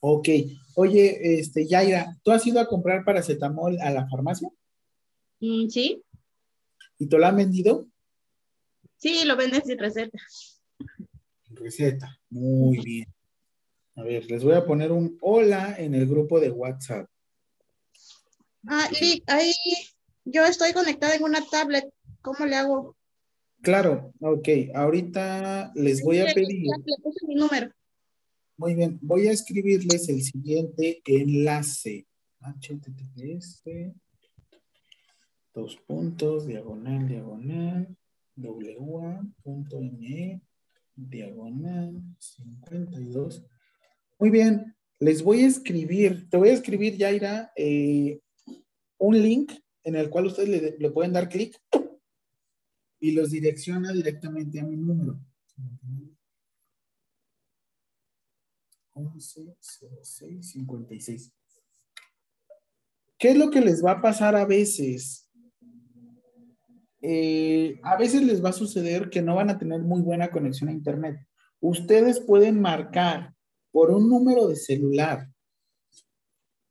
Ok. 0.00 0.28
Oye, 0.74 1.38
este, 1.40 1.66
Yaira, 1.66 2.18
¿tú 2.22 2.30
has 2.30 2.46
ido 2.46 2.60
a 2.60 2.68
comprar 2.68 3.06
paracetamol 3.06 3.80
a 3.80 3.88
la 3.88 4.06
farmacia? 4.06 4.50
Mm, 5.40 5.68
sí. 5.70 6.02
¿Y 6.98 7.06
te 7.06 7.18
lo 7.18 7.24
han 7.24 7.36
vendido? 7.36 7.86
Sí, 8.98 9.24
lo 9.24 9.34
venden 9.34 9.64
sin 9.64 9.78
receta. 9.78 10.18
Receta. 11.62 12.18
Muy 12.30 12.78
bien. 12.78 13.14
A 13.96 14.02
ver, 14.02 14.30
les 14.30 14.42
voy 14.42 14.54
a 14.54 14.64
poner 14.64 14.90
un 14.90 15.18
hola 15.20 15.76
en 15.78 15.94
el 15.94 16.06
grupo 16.06 16.40
de 16.40 16.50
WhatsApp. 16.50 17.06
Ah, 18.66 18.88
ahí 19.26 19.52
yo 20.24 20.44
estoy 20.44 20.72
conectada 20.72 21.14
en 21.14 21.24
una 21.24 21.44
tablet. 21.50 21.92
¿Cómo 22.22 22.46
le 22.46 22.56
hago? 22.56 22.96
Claro, 23.60 24.12
ok. 24.20 24.48
Ahorita 24.74 25.72
les 25.74 26.02
voy 26.02 26.18
a 26.18 26.32
pedir. 26.32 26.62
Le 26.62 27.02
puse 27.02 27.26
mi 27.26 27.34
número. 27.34 27.70
Muy 28.56 28.74
bien, 28.74 28.98
voy 29.02 29.26
a 29.26 29.32
escribirles 29.32 30.08
el 30.08 30.22
siguiente 30.22 31.02
enlace. 31.04 32.06
HTTPS, 32.40 33.62
dos 35.54 35.76
puntos, 35.86 36.46
diagonal, 36.46 37.06
diagonal, 37.06 37.96
wa.me, 38.36 40.40
diagonal, 40.96 42.00
52. 42.18 43.44
Muy 44.18 44.30
bien, 44.30 44.74
les 44.98 45.22
voy 45.22 45.42
a 45.42 45.48
escribir, 45.48 46.28
te 46.30 46.36
voy 46.36 46.50
a 46.50 46.54
escribir, 46.54 46.96
Yaira, 46.96 47.52
eh, 47.56 48.20
un 48.98 49.20
link 49.20 49.52
en 49.84 49.96
el 49.96 50.10
cual 50.10 50.26
ustedes 50.26 50.48
le, 50.48 50.76
le 50.78 50.90
pueden 50.90 51.12
dar 51.12 51.28
clic 51.28 51.60
y 53.00 53.10
los 53.10 53.30
direcciona 53.30 53.92
directamente 53.92 54.60
a 54.60 54.64
mi 54.64 54.76
número. 54.76 55.18
11 58.94 59.56
56. 60.40 61.32
¿Qué 63.18 63.30
es 63.30 63.36
lo 63.36 63.50
que 63.50 63.60
les 63.60 63.84
va 63.84 63.92
a 63.92 64.02
pasar 64.02 64.36
a 64.36 64.44
veces? 64.44 65.28
Eh, 67.04 67.80
a 67.82 67.96
veces 67.96 68.22
les 68.22 68.42
va 68.42 68.50
a 68.50 68.54
suceder 68.54 69.10
que 69.10 69.22
no 69.22 69.34
van 69.34 69.50
a 69.50 69.58
tener 69.58 69.80
muy 69.80 70.00
buena 70.02 70.30
conexión 70.30 70.68
a 70.68 70.72
Internet. 70.72 71.18
Ustedes 71.60 72.20
pueden 72.20 72.60
marcar 72.60 73.34
por 73.72 73.90
un 73.90 74.08
número 74.08 74.46
de 74.46 74.54
celular. 74.54 75.28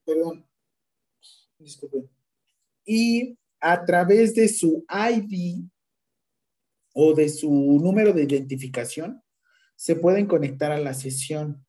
Perdón. 0.06 0.48
Disculpen. 1.60 2.10
Y 2.86 3.38
a 3.60 3.86
través 3.86 4.34
de 4.34 4.48
su 4.48 4.86
ID 4.90 5.66
o 6.94 7.14
de 7.14 7.30
su 7.30 7.52
número 7.52 8.14
de 8.14 8.24
identificación, 8.24 9.22
se 9.76 9.96
pueden 9.96 10.28
conectar 10.28 10.72
a 10.72 10.80
la 10.80 10.94
sesión. 10.94 11.66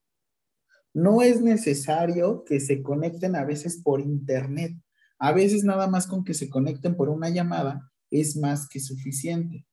No 0.94 1.22
es 1.22 1.40
necesario 1.40 2.44
que 2.44 2.60
se 2.60 2.82
conecten 2.82 3.34
a 3.34 3.44
veces 3.44 3.80
por 3.82 4.00
internet. 4.00 4.72
A 5.18 5.32
veces 5.32 5.64
nada 5.64 5.88
más 5.88 6.06
con 6.06 6.24
que 6.24 6.34
se 6.34 6.48
conecten 6.48 6.96
por 6.96 7.08
una 7.08 7.28
llamada 7.28 7.91
es 8.20 8.36
más 8.36 8.68
que 8.68 8.78
suficiente. 8.78 9.66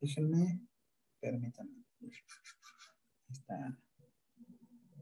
Déjenme, 0.00 0.60
permítanme. 1.20 1.84
Está. 3.30 3.78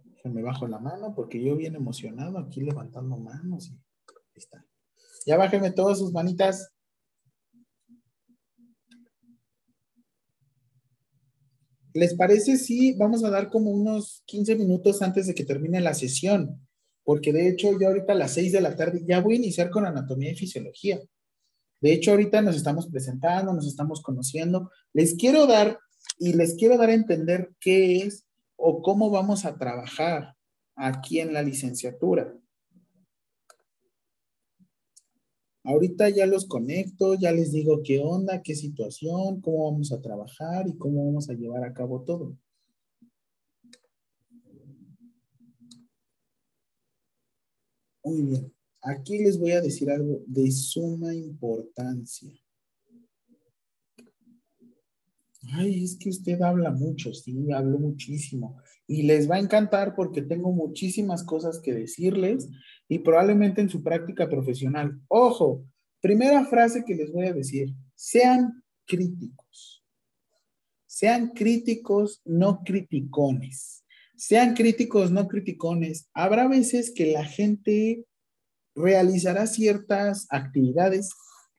Déjenme 0.05 0.43
bajo 0.43 0.69
la 0.69 0.79
mano 0.79 1.15
porque 1.15 1.43
yo 1.43 1.57
bien 1.57 1.75
emocionado 1.75 2.39
aquí 2.39 2.61
levantando 2.61 3.17
manos. 3.17 3.69
Y, 3.69 3.73
ahí 3.73 4.37
está. 4.37 4.65
Ya 5.27 5.39
bájenme 5.39 5.73
todas 5.73 5.99
sus 5.99 6.13
manitas. 6.13 6.73
¿Les 11.95 12.15
parece 12.15 12.59
si 12.59 12.95
vamos 12.95 13.25
a 13.25 13.31
dar 13.31 13.51
como 13.51 13.71
unos 13.71 14.23
15 14.27 14.57
minutos 14.57 15.03
antes 15.03 15.27
de 15.27 15.35
que 15.35 15.45
termine 15.45 15.81
la 15.81 15.95
sesión? 15.95 16.67
Porque 17.03 17.33
de 17.33 17.49
hecho 17.49 17.79
yo 17.79 17.89
ahorita 17.89 18.13
a 18.13 18.17
las 18.17 18.35
6 18.35 18.53
de 18.53 18.61
la 18.61 18.77
tarde 18.77 19.03
ya 19.07 19.21
voy 19.21 19.35
a 19.35 19.39
iniciar 19.39 19.71
con 19.71 19.87
anatomía 19.87 20.33
y 20.33 20.37
fisiología. 20.37 21.01
De 21.83 21.93
hecho 21.93 22.13
ahorita 22.13 22.41
nos 22.43 22.55
estamos 22.55 22.87
presentando, 22.87 23.53
nos 23.53 23.67
estamos 23.67 24.01
conociendo. 24.03 24.71
Les 24.93 25.17
quiero 25.17 25.49
dar 25.49 25.81
y 26.17 26.33
les 26.35 26.55
quiero 26.55 26.79
dar 26.79 26.91
a 26.91 26.95
entender 26.95 27.53
qué 27.59 27.97
es 27.97 28.25
o 28.55 28.83
cómo 28.83 29.11
vamos 29.11 29.45
a 29.45 29.59
trabajar 29.59 30.37
aquí 30.77 31.19
en 31.19 31.33
la 31.33 31.43
licenciatura. 31.43 32.33
Ahorita 35.65 36.09
ya 36.09 36.25
los 36.27 36.47
conecto, 36.47 37.15
ya 37.15 37.33
les 37.33 37.51
digo 37.51 37.83
qué 37.83 37.99
onda, 37.99 38.43
qué 38.43 38.55
situación, 38.55 39.41
cómo 39.41 39.73
vamos 39.73 39.91
a 39.93 40.01
trabajar 40.01 40.69
y 40.69 40.77
cómo 40.79 41.05
vamos 41.07 41.31
a 41.31 41.35
llevar 41.35 41.65
a 41.65 41.75
cabo 41.75 42.03
todo. 42.05 42.37
Muy 48.05 48.23
bien. 48.23 48.62
Aquí 48.83 49.19
les 49.19 49.39
voy 49.39 49.53
a 49.53 49.61
decir 49.61 49.91
algo 49.91 50.23
de 50.27 50.51
suma 50.51 51.15
importancia. 51.15 52.33
Ay, 55.53 55.85
es 55.85 55.97
que 55.97 56.09
usted 56.09 56.41
habla 56.41 56.71
mucho, 56.71 57.13
sí, 57.15 57.51
hablo 57.53 57.79
muchísimo. 57.79 58.61
Y 58.87 59.03
les 59.03 59.31
va 59.31 59.37
a 59.37 59.41
encantar 59.41 59.95
porque 59.95 60.23
tengo 60.23 60.53
muchísimas 60.53 61.25
cosas 61.25 61.61
que 61.61 61.73
decirles 61.73 62.49
y 62.89 63.01
probablemente 63.01 63.61
en 63.61 63.69
su 63.69 63.83
práctica 63.83 64.29
profesional. 64.29 65.01
Ojo, 65.09 65.65
primera 66.01 66.45
frase 66.47 66.85
que 66.85 66.95
les 66.95 67.13
voy 67.13 67.27
a 67.27 67.33
decir, 67.33 67.75
sean 67.95 68.63
críticos. 68.87 69.85
Sean 70.87 71.31
críticos, 71.31 72.21
no 72.25 72.63
criticones. 72.65 73.85
Sean 74.17 74.55
críticos, 74.55 75.11
no 75.11 75.27
criticones. 75.27 76.09
Habrá 76.15 76.47
veces 76.47 76.93
que 76.95 77.13
la 77.13 77.25
gente 77.25 78.07
realizará 78.75 79.47
ciertas 79.47 80.27
actividades 80.31 81.11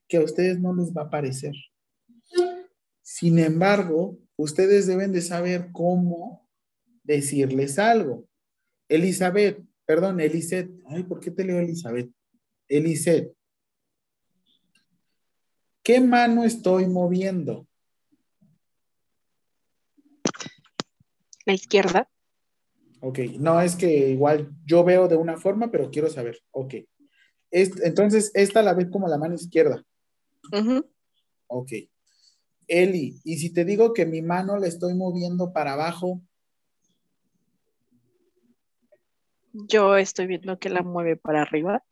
que 0.08 0.18
a 0.18 0.22
ustedes 0.22 0.60
no 0.60 0.74
les 0.74 0.92
va 0.92 1.02
a 1.02 1.10
parecer. 1.10 1.54
Sin 3.02 3.38
embargo, 3.38 4.18
ustedes 4.36 4.86
deben 4.86 5.12
de 5.12 5.20
saber 5.20 5.70
cómo 5.72 6.48
decirles 7.02 7.78
algo. 7.78 8.26
Elizabeth, 8.88 9.62
perdón, 9.86 10.20
Eliseth. 10.20 10.70
Ay, 10.86 11.04
¿por 11.04 11.20
qué 11.20 11.30
te 11.30 11.44
leo 11.44 11.58
Elizabeth? 11.58 12.10
Eliseth. 12.68 13.32
¿Qué 15.82 16.00
mano 16.00 16.44
estoy 16.44 16.86
moviendo? 16.86 17.66
La 21.44 21.52
izquierda. 21.52 22.08
Ok, 23.00 23.18
no, 23.38 23.60
es 23.60 23.76
que 23.76 24.08
igual 24.08 24.50
yo 24.64 24.82
veo 24.82 25.08
de 25.08 25.16
una 25.16 25.36
forma, 25.36 25.70
pero 25.70 25.90
quiero 25.90 26.08
saber. 26.08 26.40
Ok. 26.52 26.76
Entonces, 27.54 28.32
esta 28.34 28.62
la 28.62 28.74
ves 28.74 28.88
como 28.90 29.06
la 29.06 29.16
mano 29.16 29.34
izquierda. 29.34 29.84
Ok. 31.46 31.72
Eli, 32.66 33.20
y 33.22 33.36
si 33.36 33.52
te 33.52 33.64
digo 33.64 33.92
que 33.92 34.06
mi 34.06 34.22
mano 34.22 34.58
la 34.58 34.66
estoy 34.66 34.94
moviendo 34.94 35.52
para 35.52 35.74
abajo. 35.74 36.20
Yo 39.52 39.96
estoy 39.96 40.26
viendo 40.26 40.58
que 40.58 40.68
la 40.68 40.82
mueve 40.82 41.16
para 41.16 41.42
arriba. 41.42 41.84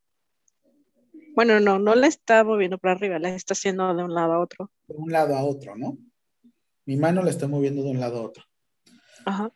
Bueno, 1.37 1.61
no, 1.61 1.79
no 1.79 1.95
la 1.95 2.09
está 2.09 2.43
moviendo 2.43 2.79
para 2.79 2.95
arriba, 2.95 3.19
la 3.19 3.35
está 3.35 3.55
haciendo 3.55 3.95
de 3.95 4.03
un 4.03 4.15
lado 4.15 4.33
a 4.33 4.41
otro. 4.41 4.71
De 4.89 4.97
un 4.97 5.13
lado 5.13 5.37
a 5.37 5.45
otro, 5.45 5.77
¿no? 5.77 5.97
Mi 6.85 6.97
mano 6.97 7.23
la 7.23 7.31
está 7.31 7.47
moviendo 7.47 7.85
de 7.85 7.91
un 7.91 8.01
lado 8.01 8.19
a 8.19 8.23
otro. 8.23 8.45
Ajá. 9.25 9.53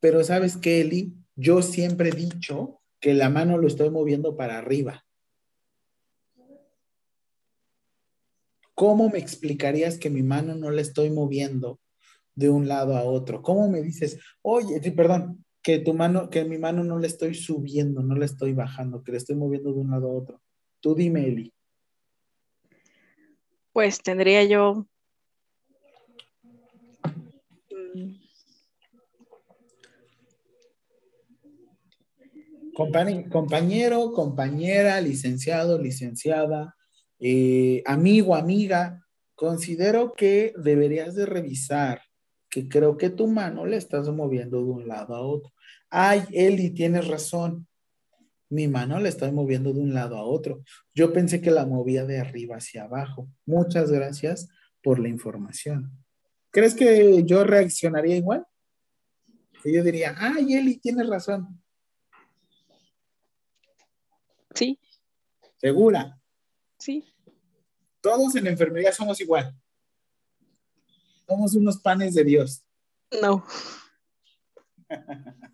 Pero 0.00 0.24
sabes 0.24 0.56
qué, 0.56 0.80
Eli, 0.80 1.14
yo 1.36 1.62
siempre 1.62 2.08
he 2.08 2.12
dicho 2.12 2.80
que 3.00 3.14
la 3.14 3.30
mano 3.30 3.58
lo 3.58 3.66
estoy 3.66 3.90
moviendo 3.90 4.36
para 4.36 4.58
arriba. 4.58 5.04
¿Cómo 8.74 9.08
me 9.08 9.18
explicarías 9.18 9.96
que 9.98 10.10
mi 10.10 10.22
mano 10.22 10.54
no 10.54 10.70
la 10.70 10.82
estoy 10.82 11.10
moviendo 11.10 11.80
de 12.34 12.50
un 12.50 12.68
lado 12.68 12.96
a 12.96 13.04
otro? 13.04 13.40
¿Cómo 13.40 13.70
me 13.70 13.80
dices, 13.80 14.20
oye, 14.42 14.80
perdón, 14.92 15.44
que 15.62 15.78
tu 15.78 15.94
mano, 15.94 16.28
que 16.28 16.44
mi 16.44 16.58
mano 16.58 16.84
no 16.84 16.98
la 16.98 17.06
estoy 17.06 17.34
subiendo, 17.34 18.02
no 18.02 18.14
la 18.14 18.26
estoy 18.26 18.52
bajando, 18.52 19.02
que 19.02 19.12
la 19.12 19.18
estoy 19.18 19.36
moviendo 19.36 19.72
de 19.72 19.80
un 19.80 19.90
lado 19.90 20.10
a 20.10 20.14
otro? 20.14 20.42
Tú 20.80 20.94
dime, 20.94 21.26
Eli. 21.26 21.52
Pues 23.72 24.02
tendría 24.02 24.44
yo 24.44 24.86
compañero, 32.76 34.12
compañera, 34.12 35.00
licenciado, 35.00 35.80
licenciada, 35.80 36.76
eh, 37.18 37.82
amigo, 37.86 38.34
amiga, 38.34 39.02
considero 39.34 40.12
que 40.12 40.52
deberías 40.58 41.14
de 41.14 41.24
revisar 41.24 42.02
que 42.50 42.68
creo 42.68 42.96
que 42.96 43.10
tu 43.10 43.28
mano 43.28 43.64
le 43.66 43.76
estás 43.76 44.08
moviendo 44.10 44.58
de 44.58 44.70
un 44.70 44.88
lado 44.88 45.14
a 45.14 45.20
otro. 45.20 45.52
Ay, 45.90 46.22
Eli, 46.32 46.70
tienes 46.70 47.08
razón. 47.08 47.66
Mi 48.48 48.68
mano 48.68 49.00
la 49.00 49.08
estoy 49.08 49.32
moviendo 49.32 49.72
de 49.72 49.80
un 49.80 49.94
lado 49.94 50.16
a 50.16 50.24
otro. 50.24 50.62
Yo 50.94 51.12
pensé 51.12 51.40
que 51.40 51.50
la 51.50 51.66
movía 51.66 52.04
de 52.04 52.20
arriba 52.20 52.56
hacia 52.56 52.84
abajo. 52.84 53.28
Muchas 53.44 53.90
gracias 53.90 54.48
por 54.82 54.98
la 54.98 55.08
información. 55.08 55.90
¿Crees 56.50 56.74
que 56.74 57.24
yo 57.24 57.42
reaccionaría 57.44 58.16
igual? 58.16 58.44
Yo 59.64 59.82
diría, 59.82 60.14
ay, 60.16 60.54
Eli, 60.54 60.78
tienes 60.78 61.08
razón. 61.08 61.60
Sí. 64.56 64.80
¿Segura? 65.58 66.18
Sí. 66.78 67.04
Todos 68.00 68.34
en 68.36 68.44
la 68.44 68.50
enfermería 68.50 68.92
somos 68.92 69.20
igual. 69.20 69.54
Somos 71.26 71.54
unos 71.54 71.78
panes 71.80 72.14
de 72.14 72.24
Dios. 72.24 72.64
No. 73.20 73.44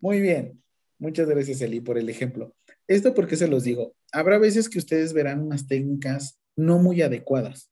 Muy 0.00 0.20
bien. 0.20 0.62
Muchas 0.98 1.28
gracias, 1.28 1.60
Eli, 1.60 1.80
por 1.80 1.98
el 1.98 2.08
ejemplo. 2.08 2.54
Esto 2.86 3.14
porque 3.14 3.36
se 3.36 3.48
los 3.48 3.64
digo. 3.64 3.94
Habrá 4.12 4.38
veces 4.38 4.68
que 4.68 4.78
ustedes 4.78 5.12
verán 5.12 5.42
unas 5.42 5.66
técnicas 5.66 6.40
no 6.56 6.78
muy 6.78 7.02
adecuadas. 7.02 7.70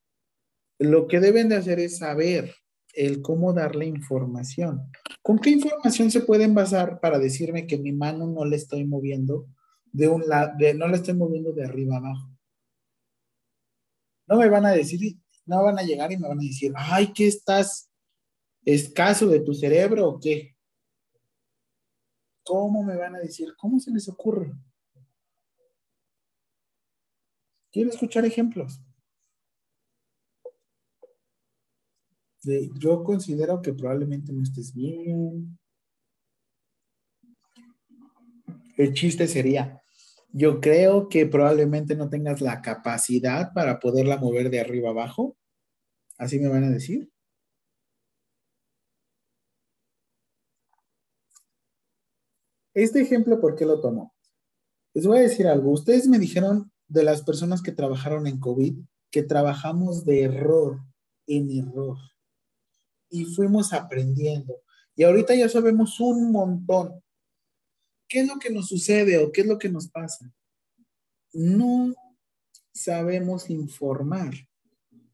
Lo 0.78 1.08
que 1.08 1.20
deben 1.20 1.48
de 1.48 1.56
hacer 1.56 1.80
es 1.80 1.98
saber 1.98 2.54
el 2.94 3.22
cómo 3.22 3.52
darle 3.52 3.86
información. 3.86 4.90
¿Con 5.22 5.38
qué 5.38 5.50
información 5.50 6.10
se 6.10 6.20
pueden 6.20 6.54
basar 6.54 7.00
para 7.00 7.18
decirme 7.18 7.66
que 7.66 7.78
mi 7.78 7.92
mano 7.92 8.26
no 8.26 8.44
le 8.44 8.56
estoy 8.56 8.84
moviendo 8.84 9.46
de 9.96 10.08
un 10.08 10.28
lado, 10.28 10.52
no 10.74 10.88
la 10.88 10.96
estoy 10.96 11.14
moviendo 11.14 11.52
de 11.52 11.64
arriba 11.64 11.96
abajo. 11.96 12.28
No 14.28 14.36
me 14.36 14.48
van 14.50 14.66
a 14.66 14.72
decir, 14.72 15.16
no 15.46 15.62
van 15.62 15.78
a 15.78 15.82
llegar 15.82 16.12
y 16.12 16.18
me 16.18 16.28
van 16.28 16.38
a 16.38 16.42
decir, 16.42 16.72
ay, 16.76 17.14
¿qué 17.14 17.26
estás 17.26 17.90
escaso 18.64 19.26
de 19.28 19.40
tu 19.40 19.54
cerebro 19.54 20.06
o 20.06 20.20
qué? 20.20 20.54
¿Cómo 22.44 22.82
me 22.82 22.96
van 22.96 23.16
a 23.16 23.20
decir? 23.20 23.54
¿Cómo 23.56 23.80
se 23.80 23.90
les 23.90 24.06
ocurre? 24.08 24.52
Quiero 27.72 27.88
escuchar 27.88 28.24
ejemplos. 28.26 28.80
yo 32.78 33.02
considero 33.02 33.60
que 33.60 33.72
probablemente 33.72 34.32
no 34.32 34.40
estés 34.40 34.72
bien. 34.72 35.58
El 38.76 38.94
chiste 38.94 39.26
sería, 39.26 39.82
yo 40.36 40.60
creo 40.60 41.08
que 41.08 41.24
probablemente 41.24 41.96
no 41.96 42.10
tengas 42.10 42.42
la 42.42 42.60
capacidad 42.60 43.54
para 43.54 43.80
poderla 43.80 44.18
mover 44.18 44.50
de 44.50 44.60
arriba 44.60 44.90
abajo. 44.90 45.34
Así 46.18 46.38
me 46.38 46.48
van 46.48 46.64
a 46.64 46.68
decir. 46.68 47.10
Este 52.74 53.00
ejemplo, 53.00 53.40
¿por 53.40 53.56
qué 53.56 53.64
lo 53.64 53.80
tomo? 53.80 54.14
Les 54.92 55.06
voy 55.06 55.20
a 55.20 55.22
decir 55.22 55.46
algo. 55.46 55.70
Ustedes 55.70 56.06
me 56.06 56.18
dijeron 56.18 56.70
de 56.86 57.02
las 57.02 57.22
personas 57.22 57.62
que 57.62 57.72
trabajaron 57.72 58.26
en 58.26 58.38
COVID 58.38 58.76
que 59.10 59.22
trabajamos 59.22 60.04
de 60.04 60.24
error 60.24 60.80
en 61.26 61.50
error 61.50 61.96
y 63.08 63.24
fuimos 63.24 63.72
aprendiendo. 63.72 64.60
Y 64.94 65.04
ahorita 65.04 65.34
ya 65.34 65.48
sabemos 65.48 65.98
un 65.98 66.30
montón. 66.30 67.02
¿Qué 68.08 68.20
es 68.20 68.28
lo 68.28 68.38
que 68.38 68.50
nos 68.50 68.68
sucede 68.68 69.18
o 69.18 69.32
qué 69.32 69.42
es 69.42 69.46
lo 69.46 69.58
que 69.58 69.68
nos 69.68 69.88
pasa? 69.88 70.32
No 71.32 71.94
sabemos 72.72 73.50
informar 73.50 74.32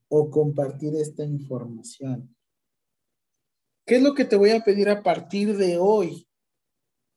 o 0.08 0.30
compartir 0.30 0.94
esta 0.96 1.24
información. 1.24 2.34
¿Qué 3.86 3.96
es 3.96 4.02
lo 4.02 4.14
que 4.14 4.24
te 4.24 4.36
voy 4.36 4.50
a 4.50 4.62
pedir 4.62 4.88
a 4.88 5.02
partir 5.02 5.56
de 5.56 5.78
hoy? 5.78 6.26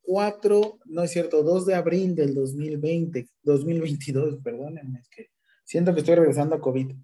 4, 0.02 0.80
no 0.86 1.04
es 1.04 1.12
cierto, 1.12 1.44
2 1.44 1.66
de 1.66 1.76
abril 1.76 2.16
del 2.16 2.34
2020, 2.34 3.28
2022, 3.44 4.40
perdónenme, 4.44 5.00
es 5.00 5.10
que 5.10 5.30
siento 5.64 5.94
que 5.94 6.00
estoy 6.00 6.16
regresando 6.16 6.56
a 6.56 6.62
COVID. 6.62 6.96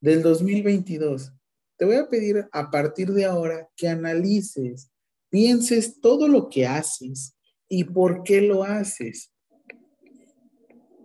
Del 0.00 0.22
2022. 0.22 1.32
Te 1.76 1.84
voy 1.84 1.96
a 1.96 2.08
pedir 2.08 2.48
a 2.50 2.70
partir 2.70 3.12
de 3.12 3.24
ahora 3.24 3.68
que 3.76 3.88
analices, 3.88 4.90
pienses 5.28 6.00
todo 6.00 6.28
lo 6.28 6.48
que 6.48 6.66
haces, 6.66 7.36
y 7.74 7.84
por 7.84 8.22
qué 8.22 8.42
lo 8.42 8.64
haces. 8.64 9.32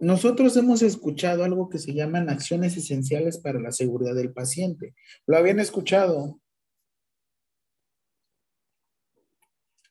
Nosotros 0.02 0.58
hemos 0.58 0.82
escuchado 0.82 1.46
algo 1.46 1.70
que 1.70 1.80
se 1.80 1.94
llaman 1.94 2.30
acciones 2.30 2.76
esenciales 2.76 3.38
para 3.38 3.58
la 3.58 3.72
seguridad 3.72 4.14
del 4.14 4.34
paciente. 4.34 4.94
¿Lo 5.26 5.38
habían 5.38 5.62
escuchado? 5.62 6.42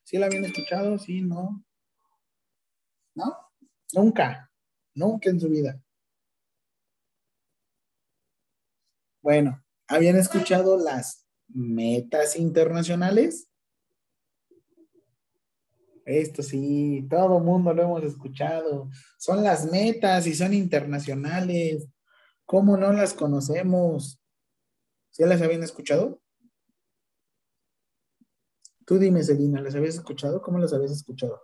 ¿Sí 0.05 0.19
lo 0.19 0.27
habían 0.27 0.45
escuchado? 0.45 0.99
Sí, 0.99 1.23
no. 1.23 1.65
¿No? 3.15 3.35
Nunca, 3.95 4.53
nunca 4.95 5.31
en 5.31 5.41
su 5.41 5.49
vida. 5.49 5.83
Bueno, 9.23 9.65
¿habían 9.89 10.17
escuchado 10.17 10.77
las 10.77 11.27
metas 11.49 12.37
internacionales? 12.37 13.49
Esto 16.07 16.41
sí, 16.41 17.05
todo 17.11 17.41
mundo 17.41 17.75
lo 17.75 17.83
hemos 17.83 18.05
escuchado. 18.05 18.89
Son 19.19 19.43
las 19.43 19.71
metas 19.71 20.29
y 20.29 20.35
son 20.37 20.55
internacionales. 20.55 21.89
¿Cómo 22.45 22.77
no 22.77 22.93
las 22.93 23.13
conocemos? 23.13 24.23
¿Sí 25.11 25.25
las 25.25 25.43
habían 25.43 25.65
escuchado? 25.65 26.23
Tú 28.87 28.99
dime, 28.99 29.25
Selina, 29.25 29.61
¿las 29.61 29.75
habías 29.75 29.97
escuchado? 29.97 30.41
¿Cómo 30.41 30.61
las 30.61 30.73
habías 30.73 30.93
escuchado? 30.93 31.43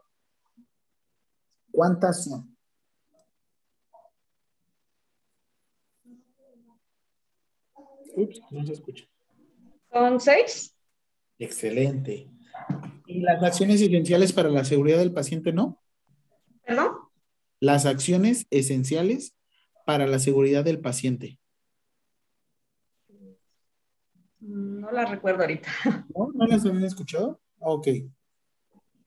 ¿Cuántas 1.72 2.22
son? 2.22 2.56
Ups, 8.14 8.40
no 8.52 8.64
se 8.64 8.74
escucha. 8.74 9.04
¿Son 9.90 10.20
seis? 10.20 10.76
Excelente. 11.36 12.30
¿Y 13.12 13.20
las 13.20 13.42
acciones 13.42 13.82
esenciales 13.82 14.32
para 14.32 14.48
la 14.48 14.64
seguridad 14.64 14.98
del 14.98 15.12
paciente 15.12 15.52
no? 15.52 15.78
¿Perdón? 16.64 16.92
Las 17.60 17.84
acciones 17.84 18.46
esenciales 18.50 19.34
para 19.84 20.06
la 20.06 20.18
seguridad 20.18 20.64
del 20.64 20.80
paciente. 20.80 21.38
No 24.40 24.90
las 24.90 25.10
recuerdo 25.10 25.42
ahorita. 25.42 25.68
¿No? 26.16 26.30
¿No 26.32 26.46
las 26.46 26.64
habían 26.64 26.84
escuchado? 26.84 27.38
Ok. 27.58 27.88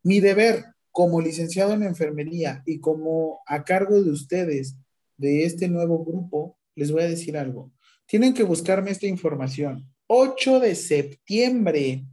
Mi 0.03 0.19
deber 0.19 0.65
como 0.91 1.19
licenciado 1.19 1.73
en 1.73 1.81
enfermería 1.81 2.61
y 2.67 2.79
como 2.79 3.39
a 3.47 3.63
cargo 3.63 4.03
de 4.03 4.11
ustedes 4.11 4.77
de 5.17 5.45
este 5.45 5.67
nuevo 5.67 6.05
grupo, 6.05 6.59
les 6.75 6.91
voy 6.91 7.01
a 7.01 7.09
decir 7.09 7.37
algo. 7.37 7.71
Tienen 8.05 8.35
que 8.35 8.43
buscarme 8.43 8.91
esta 8.91 9.07
información. 9.07 9.91
8 10.07 10.59
de 10.59 10.75
septiembre 10.75 12.05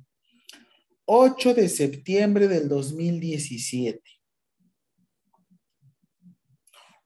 8 1.14 1.52
de 1.52 1.68
septiembre 1.68 2.48
del 2.48 2.70
2017. 2.70 4.00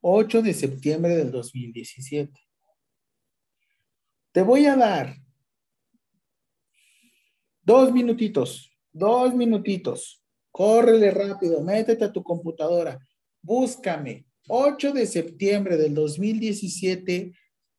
8 0.01 0.43
de 0.43 0.55
septiembre 0.55 1.17
del 1.17 1.33
2017. 1.33 2.33
Te 4.31 4.43
voy 4.43 4.67
a 4.67 4.77
dar 4.77 5.17
dos 7.63 7.93
minutitos, 7.93 8.71
dos 8.93 9.35
minutitos, 9.35 10.23
Córrele 10.53 11.11
rápido, 11.11 11.61
métete 11.63 12.05
a 12.05 12.13
tu 12.13 12.23
computadora, 12.23 13.01
búscame 13.43 14.25
8 14.47 14.93
de 14.93 15.07
septiembre 15.09 15.77
del 15.77 15.95
2017, 15.95 17.33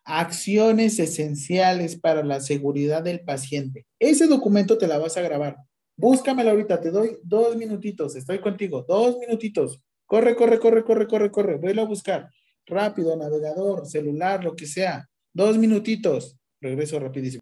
acciones 0.03 0.99
esenciales 0.99 1.97
para 1.97 2.21
la 2.21 2.41
seguridad 2.41 3.01
del 3.01 3.21
paciente. 3.21 3.85
Ese 3.97 4.27
documento 4.27 4.77
te 4.77 4.87
la 4.87 4.97
vas 4.97 5.15
a 5.15 5.21
grabar. 5.21 5.55
Búscamela 5.97 6.51
ahorita, 6.51 6.79
te 6.79 6.91
doy 6.91 7.17
dos 7.23 7.55
minutitos, 7.55 8.15
estoy 8.15 8.39
contigo, 8.39 8.85
dos 8.87 9.17
minutitos. 9.17 9.81
Corre, 10.05 10.35
corre, 10.35 10.59
corre, 10.59 10.83
corre, 10.83 11.07
corre, 11.07 11.31
corre, 11.31 11.55
vuelvo 11.55 11.81
a 11.81 11.85
buscar. 11.85 12.29
Rápido, 12.67 13.15
navegador, 13.15 13.87
celular, 13.87 14.43
lo 14.43 14.55
que 14.55 14.67
sea. 14.67 15.09
Dos 15.33 15.57
minutitos. 15.57 16.37
Regreso 16.61 16.99
rapidísimo. 16.99 17.41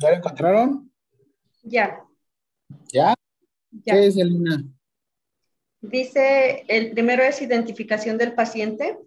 ¿Ya 0.00 0.10
lo 0.10 0.16
encontraron? 0.16 0.92
Ya. 1.62 2.04
¿Ya? 2.92 3.14
¿Qué 3.84 4.06
es, 4.06 4.16
Elena? 4.16 4.64
Dice, 5.80 6.64
el 6.68 6.92
primero 6.92 7.22
es 7.22 7.40
identificación 7.42 8.18
del 8.18 8.34
paciente. 8.34 8.98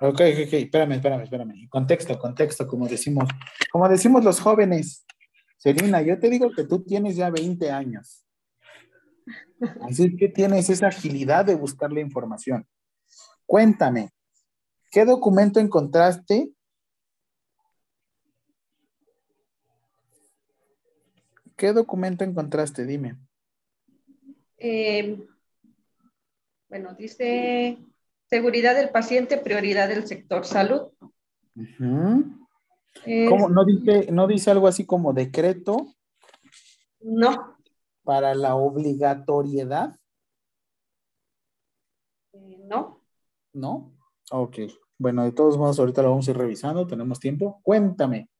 Ok, 0.00 0.20
ok, 0.20 0.38
ok, 0.46 0.52
espérame, 0.54 0.92
espérame, 0.92 1.22
espérame. 1.22 1.68
Contexto, 1.68 2.18
contexto, 2.18 2.66
como 2.66 2.88
decimos, 2.88 3.28
como 3.70 3.88
decimos 3.88 4.24
los 4.24 4.40
jóvenes. 4.40 5.04
Selina, 5.58 6.02
yo 6.02 6.18
te 6.18 6.28
digo 6.28 6.50
que 6.50 6.64
tú 6.64 6.82
tienes 6.82 7.16
ya 7.16 7.30
20 7.30 7.70
años. 7.70 8.26
Así 9.82 10.16
que 10.16 10.28
tienes 10.28 10.68
esa 10.70 10.88
agilidad 10.88 11.44
de 11.44 11.54
buscar 11.54 11.92
la 11.92 12.00
información. 12.00 12.66
Cuéntame, 13.46 14.10
¿qué 14.90 15.04
documento 15.04 15.60
encontraste 15.60 16.50
¿Qué 21.62 21.72
documento 21.72 22.24
encontraste? 22.24 22.84
Dime. 22.84 23.16
Eh, 24.58 25.24
bueno, 26.68 26.92
dice 26.94 27.78
seguridad 28.28 28.74
del 28.74 28.90
paciente, 28.90 29.38
prioridad 29.38 29.88
del 29.88 30.04
sector 30.08 30.44
salud. 30.44 30.88
¿Cómo? 31.78 33.48
¿No, 33.48 33.64
dice, 33.64 34.10
¿No 34.10 34.26
dice 34.26 34.50
algo 34.50 34.66
así 34.66 34.84
como 34.84 35.12
decreto? 35.12 35.86
No. 37.00 37.56
¿Para 38.02 38.34
la 38.34 38.56
obligatoriedad? 38.56 39.94
Eh, 42.32 42.58
no. 42.64 43.04
¿No? 43.52 43.92
Ok. 44.32 44.58
Bueno, 44.98 45.22
de 45.22 45.30
todos 45.30 45.56
modos, 45.56 45.78
ahorita 45.78 46.02
lo 46.02 46.10
vamos 46.10 46.26
a 46.26 46.32
ir 46.32 46.38
revisando, 46.38 46.88
tenemos 46.88 47.20
tiempo. 47.20 47.60
Cuéntame, 47.62 48.31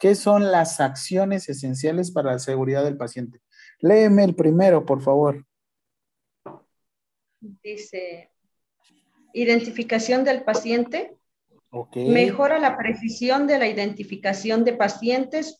¿Qué 0.00 0.14
son 0.14 0.50
las 0.50 0.80
acciones 0.80 1.50
esenciales 1.50 2.10
para 2.10 2.32
la 2.32 2.38
seguridad 2.38 2.82
del 2.82 2.96
paciente? 2.96 3.42
Léeme 3.80 4.24
el 4.24 4.34
primero, 4.34 4.86
por 4.86 5.02
favor. 5.02 5.44
Dice, 7.38 8.30
identificación 9.34 10.24
del 10.24 10.42
paciente. 10.42 11.18
Mejora 11.94 12.58
la 12.58 12.78
precisión 12.78 13.46
de 13.46 13.58
la 13.58 13.68
identificación 13.68 14.64
de 14.64 14.72
pacientes, 14.72 15.58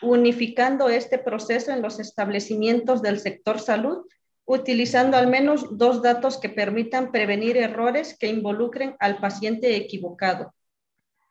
unificando 0.00 0.88
este 0.88 1.18
proceso 1.18 1.70
en 1.70 1.82
los 1.82 2.00
establecimientos 2.00 3.02
del 3.02 3.20
sector 3.20 3.60
salud, 3.60 4.06
utilizando 4.46 5.18
al 5.18 5.26
menos 5.26 5.76
dos 5.76 6.00
datos 6.00 6.38
que 6.38 6.48
permitan 6.48 7.12
prevenir 7.12 7.58
errores 7.58 8.16
que 8.18 8.28
involucren 8.28 8.96
al 9.00 9.18
paciente 9.18 9.76
equivocado. 9.76 10.55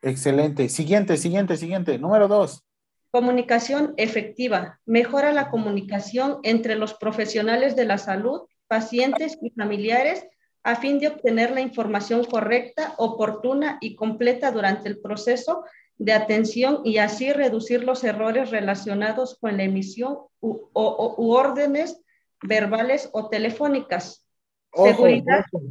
Excelente. 0.02 0.70
Siguiente, 0.70 1.18
siguiente, 1.18 1.58
siguiente. 1.58 1.98
Número 1.98 2.28
dos. 2.28 2.64
Comunicación 3.12 3.94
efectiva. 3.98 4.80
Mejora 4.86 5.32
la 5.32 5.50
comunicación 5.50 6.40
entre 6.44 6.76
los 6.76 6.94
profesionales 6.94 7.76
de 7.76 7.86
la 7.86 7.98
salud, 7.98 8.42
pacientes 8.68 9.38
y 9.42 9.52
familiares 9.52 10.28
a 10.66 10.76
fin 10.76 11.00
de 11.00 11.10
obtener 11.10 11.52
la 11.52 11.62
información 11.62 12.24
correcta, 12.24 12.96
oportuna 12.98 13.78
y 13.82 13.96
completa 13.96 14.52
durante 14.52 14.90
el 14.90 15.00
proceso 15.00 15.64
de 15.98 16.12
atención 16.12 16.82
y 16.84 16.98
así 16.98 17.32
reducir 17.32 17.84
los 17.84 18.04
errores 18.04 18.50
relacionados 18.50 19.38
con 19.40 19.58
la 19.58 19.64
emisión 19.64 20.18
u, 20.42 20.68
órdenes 20.74 22.02
verbales 22.42 23.10
o 23.14 23.30
telefónicas. 23.30 24.26
Ojo, 24.72 24.88
Seguridad. 24.88 25.46
Ojo, 25.54 25.68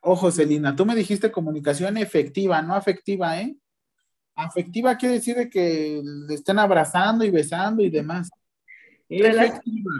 ojo, 0.00 0.30
Celina, 0.30 0.76
tú 0.76 0.84
me 0.84 0.94
dijiste 0.94 1.32
comunicación 1.32 1.96
efectiva, 1.96 2.60
no 2.60 2.74
afectiva, 2.74 3.40
¿eh? 3.40 3.56
Afectiva 4.36 4.96
quiere 4.96 5.16
decir 5.16 5.48
que 5.48 6.02
le 6.02 6.34
estén 6.34 6.58
abrazando 6.58 7.24
y 7.24 7.30
besando 7.30 7.82
y 7.82 7.90
demás. 7.90 8.30
Efectiva. 9.08 9.92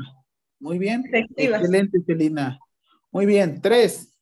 Muy 0.59 0.79
bien. 0.79 1.05
Excelente, 1.13 2.01
Celina. 2.07 2.59
Muy 3.13 3.27
bien. 3.27 3.61
Tres. 3.61 4.13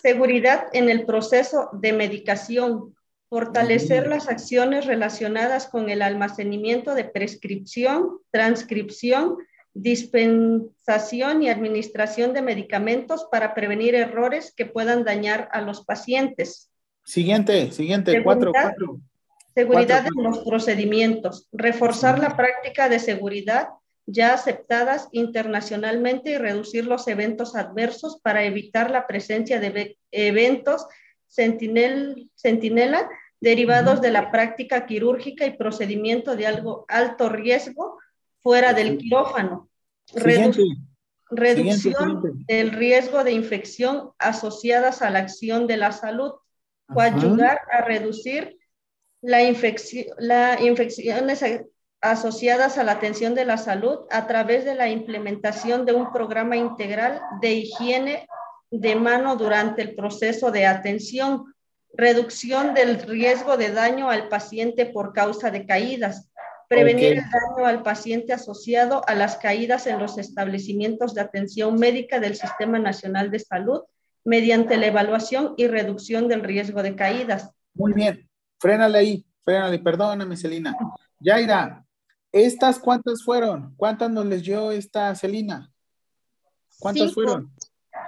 Seguridad 0.00 0.66
en 0.72 0.88
el 0.88 1.04
proceso 1.04 1.70
de 1.72 1.92
medicación. 1.92 2.94
Fortalecer 3.28 4.06
las 4.06 4.28
acciones 4.28 4.86
relacionadas 4.86 5.66
con 5.66 5.90
el 5.90 6.00
almacenamiento 6.00 6.94
de 6.94 7.04
prescripción, 7.04 8.20
transcripción, 8.30 9.36
dispensación 9.74 11.42
y 11.42 11.50
administración 11.50 12.32
de 12.32 12.40
medicamentos 12.40 13.26
para 13.30 13.54
prevenir 13.54 13.94
errores 13.94 14.54
que 14.56 14.64
puedan 14.64 15.04
dañar 15.04 15.50
a 15.52 15.60
los 15.60 15.84
pacientes. 15.84 16.70
Siguiente, 17.04 17.70
siguiente, 17.70 18.22
cuatro, 18.22 18.52
cuatro. 18.52 19.00
Seguridad 19.58 20.06
en 20.06 20.22
los 20.22 20.38
procedimientos. 20.44 21.48
Reforzar 21.50 22.20
la 22.20 22.36
práctica 22.36 22.88
de 22.88 23.00
seguridad 23.00 23.70
ya 24.06 24.32
aceptadas 24.32 25.08
internacionalmente 25.10 26.30
y 26.30 26.38
reducir 26.38 26.86
los 26.86 27.08
eventos 27.08 27.56
adversos 27.56 28.20
para 28.22 28.44
evitar 28.44 28.88
la 28.92 29.08
presencia 29.08 29.58
de 29.58 29.98
eventos 30.12 30.86
sentinela 31.26 33.08
derivados 33.40 34.00
de 34.00 34.12
la 34.12 34.30
práctica 34.30 34.86
quirúrgica 34.86 35.44
y 35.44 35.56
procedimiento 35.56 36.36
de 36.36 36.46
algo 36.46 36.84
alto 36.86 37.28
riesgo 37.28 37.98
fuera 38.38 38.72
del 38.74 38.96
quirófano. 38.96 39.68
reducción 41.30 42.44
del 42.46 42.70
riesgo 42.70 43.24
de 43.24 43.32
infección 43.32 44.12
asociadas 44.20 45.02
a 45.02 45.10
la 45.10 45.18
acción 45.18 45.66
de 45.66 45.78
la 45.78 45.90
salud. 45.90 46.30
O 46.94 47.00
ayudar 47.00 47.58
a 47.70 47.82
reducir 47.82 48.57
la 49.20 49.42
infección, 49.42 50.06
las 50.18 50.60
infecciones 50.60 51.44
asociadas 52.00 52.78
a 52.78 52.84
la 52.84 52.92
atención 52.92 53.34
de 53.34 53.44
la 53.44 53.58
salud 53.58 54.00
a 54.10 54.26
través 54.26 54.64
de 54.64 54.74
la 54.74 54.88
implementación 54.88 55.84
de 55.84 55.94
un 55.94 56.12
programa 56.12 56.56
integral 56.56 57.20
de 57.40 57.52
higiene 57.54 58.28
de 58.70 58.94
mano 58.94 59.36
durante 59.36 59.82
el 59.82 59.94
proceso 59.94 60.50
de 60.50 60.66
atención. 60.66 61.54
reducción 61.94 62.74
del 62.74 63.00
riesgo 63.00 63.56
de 63.56 63.72
daño 63.72 64.10
al 64.10 64.28
paciente 64.28 64.86
por 64.86 65.12
causa 65.12 65.50
de 65.50 65.66
caídas, 65.66 66.30
prevenir 66.68 67.14
el 67.14 67.24
daño 67.24 67.66
al 67.66 67.82
paciente 67.82 68.34
asociado 68.34 69.02
a 69.08 69.14
las 69.14 69.38
caídas 69.38 69.86
en 69.86 69.98
los 69.98 70.18
establecimientos 70.18 71.14
de 71.14 71.22
atención 71.22 71.76
médica 71.76 72.20
del 72.20 72.36
Sistema 72.36 72.78
Nacional 72.78 73.30
de 73.30 73.40
Salud 73.40 73.80
mediante 74.24 74.76
la 74.76 74.86
evaluación 74.86 75.54
y 75.56 75.66
reducción 75.66 76.28
del 76.28 76.42
riesgo 76.42 76.82
de 76.82 76.94
caídas. 76.94 77.50
Muy 77.74 77.94
bien, 77.94 78.27
frénale 78.58 78.98
ahí, 78.98 79.26
frénale, 79.44 79.78
perdóname, 79.78 80.36
Celina. 80.36 80.76
Yaira, 81.20 81.84
¿estas 82.32 82.78
cuántas 82.78 83.22
fueron? 83.22 83.74
¿Cuántas 83.76 84.10
nos 84.10 84.26
leyó 84.26 84.70
esta 84.70 85.14
Celina? 85.14 85.70
¿Cuántas 86.78 87.12
fueron? 87.12 87.52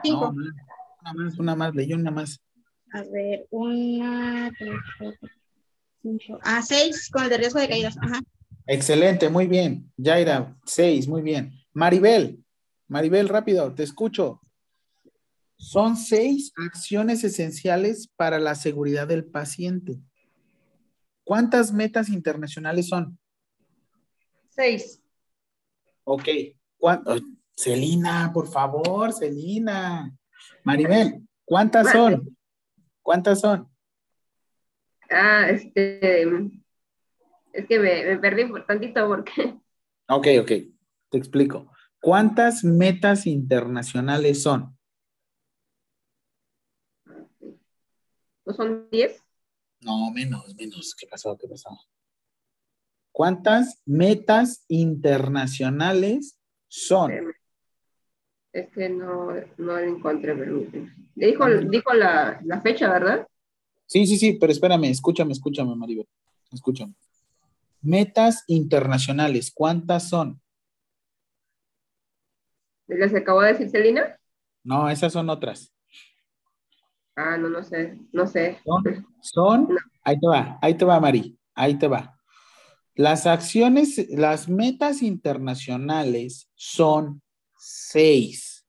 Cinco. 0.03 0.31
una 0.31 1.13
más, 1.15 1.39
una 1.39 1.57
más, 1.57 1.75
leyó 1.75 1.97
una 1.97 2.11
más. 2.11 2.41
A 2.93 3.03
ver, 3.03 3.47
una, 3.51 4.51
tres, 4.59 4.79
cuatro, 4.99 5.29
cinco. 6.03 6.39
Ah, 6.43 6.63
seis 6.63 7.09
con 7.11 7.25
el 7.25 7.31
de 7.31 7.39
riesgo 7.39 7.61
de 7.61 7.69
caídas. 7.69 7.97
Ajá. 8.01 8.21
Excelente, 8.67 9.29
muy 9.29 9.47
bien. 9.47 9.91
Yaira, 9.97 10.57
seis, 10.65 11.09
muy 11.09 11.23
bien. 11.23 11.53
Maribel, 11.73 12.45
Maribel, 12.91 13.29
rápido, 13.29 13.73
te 13.73 13.85
escucho. 13.85 14.41
Son 15.57 15.97
seis 15.97 16.53
acciones 16.57 17.23
esenciales 17.23 18.09
para 18.17 18.41
la 18.41 18.57
seguridad 18.57 19.07
del 19.07 19.25
paciente. 19.25 20.01
¿Cuántas 21.31 21.73
metas 21.73 22.09
internacionales 22.09 22.89
son? 22.89 23.17
Seis. 24.49 25.01
Ok. 26.03 26.25
¿Cuánto? 26.77 27.15
Celina, 27.57 28.33
por 28.35 28.49
favor, 28.49 29.13
Celina. 29.13 30.13
Maribel, 30.65 31.23
¿cuántas 31.45 31.93
son? 31.93 32.37
¿Cuántas 33.01 33.43
son? 33.43 33.73
Ah, 35.09 35.49
este, 35.51 36.25
es 37.53 37.67
que 37.69 37.79
me, 37.79 38.19
perdí 38.19 38.47
por 38.47 38.67
tantito 38.67 39.07
porque... 39.07 39.33
Ok, 40.09 40.27
ok, 40.41 40.49
te 41.11 41.17
explico. 41.17 41.71
¿Cuántas 42.01 42.65
metas 42.65 43.29
internacionales 43.29 44.43
son? 44.43 44.77
¿No 48.45 48.53
son 48.53 48.91
10? 48.91 49.30
No, 49.81 50.11
menos, 50.11 50.55
menos. 50.57 50.95
¿Qué 50.95 51.07
pasó? 51.07 51.37
¿Qué 51.39 51.49
pasó? 51.49 51.71
¿Cuántas 53.13 53.83
metas 53.87 54.65
internacionales 54.69 56.39
son? 56.69 57.33
Es 58.53 58.69
que 58.71 58.89
no, 58.89 59.33
no 59.59 59.79
encontré, 59.79 60.35
permíteme. 60.35 60.95
Dijo, 61.15 61.47
dijo 61.49 61.93
la, 61.95 62.41
la, 62.45 62.61
fecha, 62.61 62.91
¿verdad? 62.91 63.27
Sí, 63.87 64.07
sí, 64.07 64.17
sí, 64.17 64.33
pero 64.35 64.53
espérame, 64.53 64.85
escúchame, 64.85 65.33
escúchame, 65.33 65.75
Maribel. 65.75 66.09
Escúchame. 66.53 66.95
Metas 67.83 68.45
internacionales, 68.47 69.51
¿cuántas 69.55 70.09
son? 70.09 70.41
¿Les 72.87 73.15
acabó 73.15 73.43
de 73.43 73.53
decir 73.53 73.71
Celina? 73.71 74.19
No, 74.65 74.89
esas 74.91 75.13
son 75.13 75.31
otras. 75.31 75.73
Ah, 77.23 77.37
no, 77.37 77.51
no 77.51 77.63
sé, 77.63 77.99
no 78.13 78.27
sé. 78.27 78.59
Son, 79.21 79.69
ahí 80.05 80.19
te 80.19 80.27
va, 80.27 80.59
ahí 80.63 80.75
te 80.75 80.87
va, 80.87 80.99
Mari, 80.99 81.39
ahí 81.55 81.79
te 81.79 81.87
va. 81.87 82.19
Las 82.95 83.27
acciones, 83.27 84.09
las 84.09 84.49
metas 84.49 85.03
internacionales 85.03 86.49
son 86.55 87.21
seis. 87.59 88.67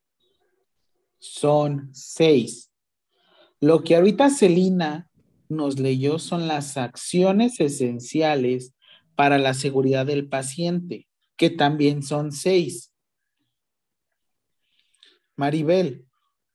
Son 1.18 1.90
seis. 1.94 2.70
Lo 3.62 3.84
que 3.84 3.96
ahorita 3.96 4.30
Celina 4.30 5.10
nos 5.48 5.80
leyó 5.80 6.20
son 6.20 6.50
las 6.50 6.76
acciones 6.76 7.58
esenciales 7.62 8.74
para 9.16 9.38
la 9.38 9.54
seguridad 9.54 10.06
del 10.06 10.28
paciente, 10.28 11.08
que 11.38 11.50
también 11.50 12.04
son 12.04 12.34
seis. 12.34 12.92
Maribel, 15.38 16.06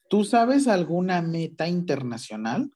¿tú 0.09 0.25
sabes 0.25 0.69
alguna 0.69 1.23
meta 1.23 1.69
internacional? 1.69 2.71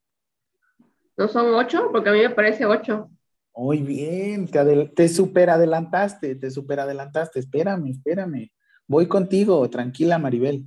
¿No 1.16 1.28
son 1.28 1.54
ocho? 1.54 1.88
Porque 1.92 2.10
a 2.10 2.12
mí 2.12 2.20
me 2.20 2.30
parece 2.30 2.64
ocho. 2.64 3.10
Muy 3.54 3.82
bien, 3.82 4.48
te, 4.48 4.86
te 4.88 5.08
super 5.08 5.50
adelantaste, 5.50 6.34
te 6.34 6.50
super 6.50 6.80
adelantaste. 6.80 7.40
Espérame, 7.40 7.90
espérame. 7.90 8.50
Voy 8.86 9.06
contigo, 9.06 9.68
tranquila, 9.68 10.18
Maribel. 10.18 10.64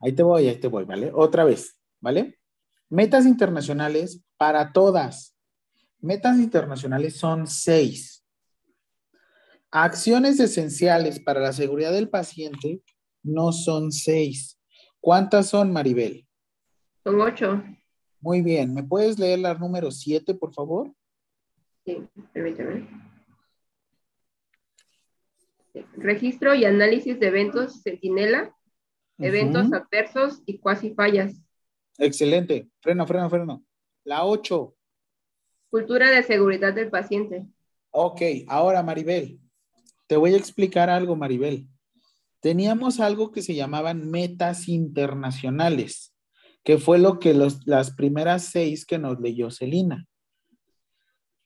Ahí 0.00 0.12
te 0.12 0.22
voy, 0.22 0.48
ahí 0.48 0.56
te 0.56 0.68
voy, 0.68 0.84
¿vale? 0.84 1.10
Otra 1.14 1.44
vez, 1.44 1.78
¿vale? 2.00 2.38
Metas 2.90 3.24
internacionales 3.24 4.22
para 4.36 4.72
todas. 4.72 5.34
Metas 6.00 6.38
internacionales 6.38 7.16
son 7.16 7.46
seis. 7.46 8.22
Acciones 9.70 10.38
esenciales 10.38 11.20
para 11.20 11.40
la 11.40 11.52
seguridad 11.52 11.92
del 11.92 12.10
paciente 12.10 12.82
no 13.22 13.50
son 13.50 13.90
seis. 13.90 14.60
¿Cuántas 15.04 15.50
son, 15.50 15.70
Maribel? 15.70 16.26
Son 17.02 17.20
ocho. 17.20 17.62
Muy 18.22 18.40
bien. 18.40 18.72
¿Me 18.72 18.82
puedes 18.82 19.18
leer 19.18 19.38
la 19.38 19.52
número 19.52 19.90
siete, 19.90 20.32
por 20.32 20.54
favor? 20.54 20.94
Sí, 21.84 22.08
permíteme. 22.32 22.88
Registro 25.98 26.54
y 26.54 26.64
análisis 26.64 27.20
de 27.20 27.26
eventos 27.26 27.82
centinela, 27.82 28.56
eventos 29.18 29.70
adversos 29.74 30.42
y 30.46 30.56
cuasi 30.56 30.94
fallas. 30.94 31.34
Excelente. 31.98 32.70
Freno, 32.80 33.06
freno, 33.06 33.28
freno. 33.28 33.62
La 34.04 34.24
8. 34.24 34.74
Cultura 35.68 36.10
de 36.12 36.22
seguridad 36.22 36.72
del 36.72 36.88
paciente. 36.88 37.44
Ok, 37.90 38.22
ahora 38.48 38.82
Maribel, 38.82 39.38
te 40.06 40.16
voy 40.16 40.32
a 40.32 40.38
explicar 40.38 40.88
algo, 40.88 41.14
Maribel. 41.14 41.68
Teníamos 42.44 43.00
algo 43.00 43.32
que 43.32 43.40
se 43.40 43.54
llamaban 43.54 44.10
metas 44.10 44.68
internacionales, 44.68 46.14
que 46.62 46.76
fue 46.76 46.98
lo 46.98 47.18
que 47.18 47.32
las 47.32 47.94
primeras 47.94 48.44
seis 48.44 48.84
que 48.84 48.98
nos 48.98 49.18
leyó 49.18 49.50
Celina. 49.50 50.06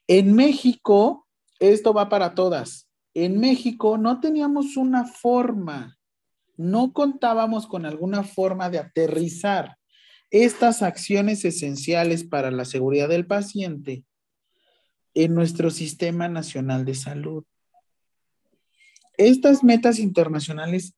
En 0.08 0.34
México, 0.34 1.28
esto 1.60 1.94
va 1.94 2.08
para 2.08 2.34
todas. 2.34 2.90
En 3.14 3.38
México 3.38 3.96
no 3.96 4.18
teníamos 4.18 4.76
una 4.76 5.04
forma, 5.04 5.96
no 6.56 6.92
contábamos 6.92 7.68
con 7.68 7.86
alguna 7.86 8.24
forma 8.24 8.68
de 8.68 8.80
aterrizar 8.80 9.78
estas 10.32 10.82
acciones 10.82 11.44
esenciales 11.44 12.24
para 12.24 12.50
la 12.50 12.64
seguridad 12.64 13.08
del 13.08 13.24
paciente 13.24 14.02
en 15.14 15.36
nuestro 15.36 15.70
sistema 15.70 16.26
nacional 16.28 16.84
de 16.84 16.96
salud. 16.96 17.44
Estas 19.18 19.64
metas 19.64 19.98
internacionales 19.98 20.94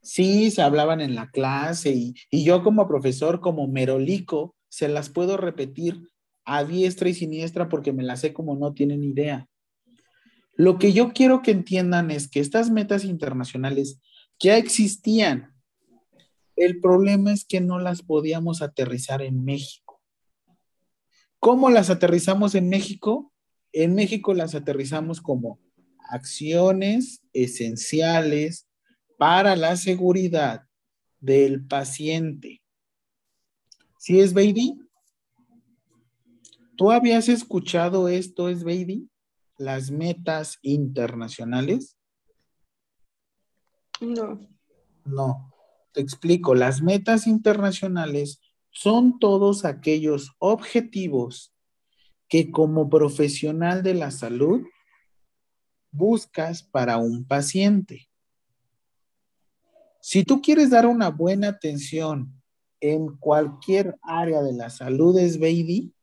sí 0.00 0.50
se 0.52 0.62
hablaban 0.62 1.00
en 1.00 1.16
la 1.16 1.28
clase 1.30 1.92
y, 1.92 2.44
yo 2.44 2.62
como 2.62 2.86
profesor, 2.86 3.40
como 3.40 3.66
merolico, 3.66 4.54
se 4.68 4.88
las 4.88 5.10
puedo 5.10 5.36
repetir 5.36 6.08
a 6.44 6.64
diestra 6.64 7.08
y 7.08 7.14
siniestra 7.14 7.68
porque 7.68 7.92
me 7.92 8.04
las 8.04 8.20
sé 8.20 8.32
como 8.32 8.56
no 8.56 8.72
tienen 8.72 9.02
idea. 9.02 9.48
Lo 10.54 10.78
que 10.78 10.92
yo 10.92 11.12
quiero 11.12 11.42
que 11.42 11.50
entiendan 11.50 12.12
es 12.12 12.28
que 12.28 12.38
estas 12.38 12.70
metas 12.70 13.04
internacionales 13.04 14.00
ya 14.38 14.56
existían, 14.56 15.52
el 16.54 16.80
problema 16.80 17.32
es 17.32 17.44
que 17.44 17.60
no 17.60 17.80
las 17.80 18.02
podíamos 18.02 18.62
aterrizar 18.62 19.20
en 19.20 19.44
México. 19.44 20.00
¿Cómo 21.40 21.70
las 21.70 21.90
aterrizamos 21.90 22.54
en 22.54 22.68
México? 22.68 23.32
En 23.72 23.96
México 23.96 24.32
las 24.32 24.54
aterrizamos 24.54 25.20
como 25.20 25.58
acciones 26.12 27.22
esenciales 27.32 28.68
para 29.16 29.56
la 29.56 29.76
seguridad 29.76 30.68
del 31.20 31.64
paciente. 31.66 32.62
¿Sí 33.98 34.20
es, 34.20 34.34
baby? 34.34 34.78
¿Tú 36.76 36.90
habías 36.90 37.30
escuchado 37.30 38.08
esto, 38.08 38.50
es, 38.50 38.62
baby? 38.62 39.08
Las 39.56 39.90
metas 39.90 40.58
internacionales. 40.60 41.96
No. 44.00 44.38
No. 45.06 45.54
Te 45.92 46.02
explico, 46.02 46.54
las 46.54 46.82
metas 46.82 47.26
internacionales 47.26 48.40
son 48.70 49.18
todos 49.18 49.64
aquellos 49.64 50.34
objetivos 50.38 51.54
que 52.28 52.50
como 52.50 52.90
profesional 52.90 53.82
de 53.82 53.94
la 53.94 54.10
salud 54.10 54.62
buscas 55.92 56.62
para 56.62 56.96
un 56.96 57.24
paciente. 57.24 58.08
Si 60.00 60.24
tú 60.24 60.42
quieres 60.42 60.70
dar 60.70 60.86
una 60.86 61.10
buena 61.10 61.48
atención 61.48 62.32
en 62.80 63.16
cualquier 63.18 63.96
área 64.02 64.42
de 64.42 64.52
la 64.52 64.68
salud, 64.68 65.16
es 65.16 65.38
baby. 65.38 65.94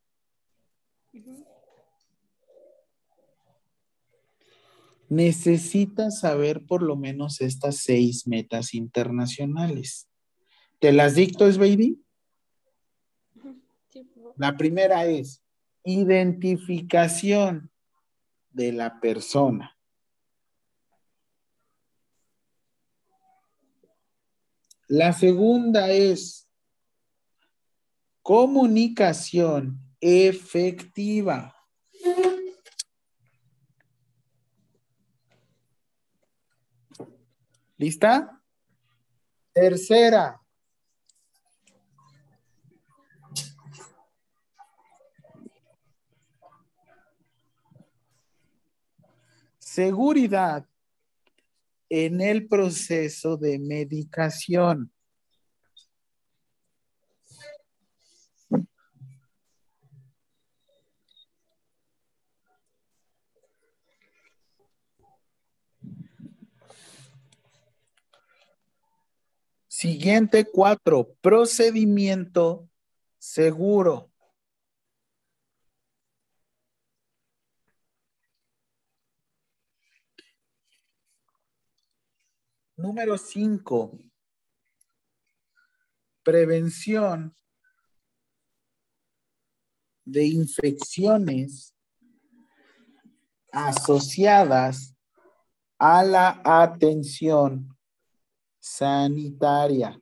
necesitas 5.09 6.19
saber 6.19 6.65
por 6.65 6.83
lo 6.83 6.95
menos 6.95 7.41
estas 7.41 7.77
seis 7.77 8.27
metas 8.27 8.73
internacionales. 8.73 10.07
¿Te 10.79 10.93
las 10.93 11.15
dicto, 11.15 11.47
es 11.47 11.57
baby? 11.57 12.01
La 14.37 14.55
primera 14.55 15.05
es 15.05 15.43
identificación 15.83 17.71
de 18.51 18.71
la 18.71 19.01
persona. 19.01 19.75
La 24.91 25.13
segunda 25.13 25.91
es 25.91 26.49
comunicación 28.23 29.79
efectiva. 30.01 31.55
¿Lista? 37.77 38.41
Tercera. 39.53 40.41
Seguridad 49.59 50.68
en 51.89 52.21
el 52.21 52.47
proceso 52.47 53.35
de 53.37 53.59
medicación. 53.59 54.91
Siguiente 69.67 70.45
cuatro, 70.45 71.15
procedimiento 71.21 72.67
seguro. 73.17 74.08
Número 82.79 83.17
cinco, 83.17 83.91
prevención 86.23 87.35
de 90.05 90.25
infecciones 90.27 91.75
asociadas 93.51 94.95
a 95.77 96.05
la 96.05 96.41
atención 96.45 97.77
sanitaria. 98.59 100.01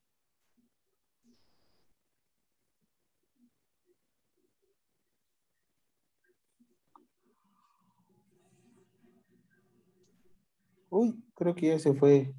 Uy, 10.92 11.24
creo 11.34 11.56
que 11.56 11.70
ya 11.70 11.80
se 11.80 11.96
fue. 11.96 12.36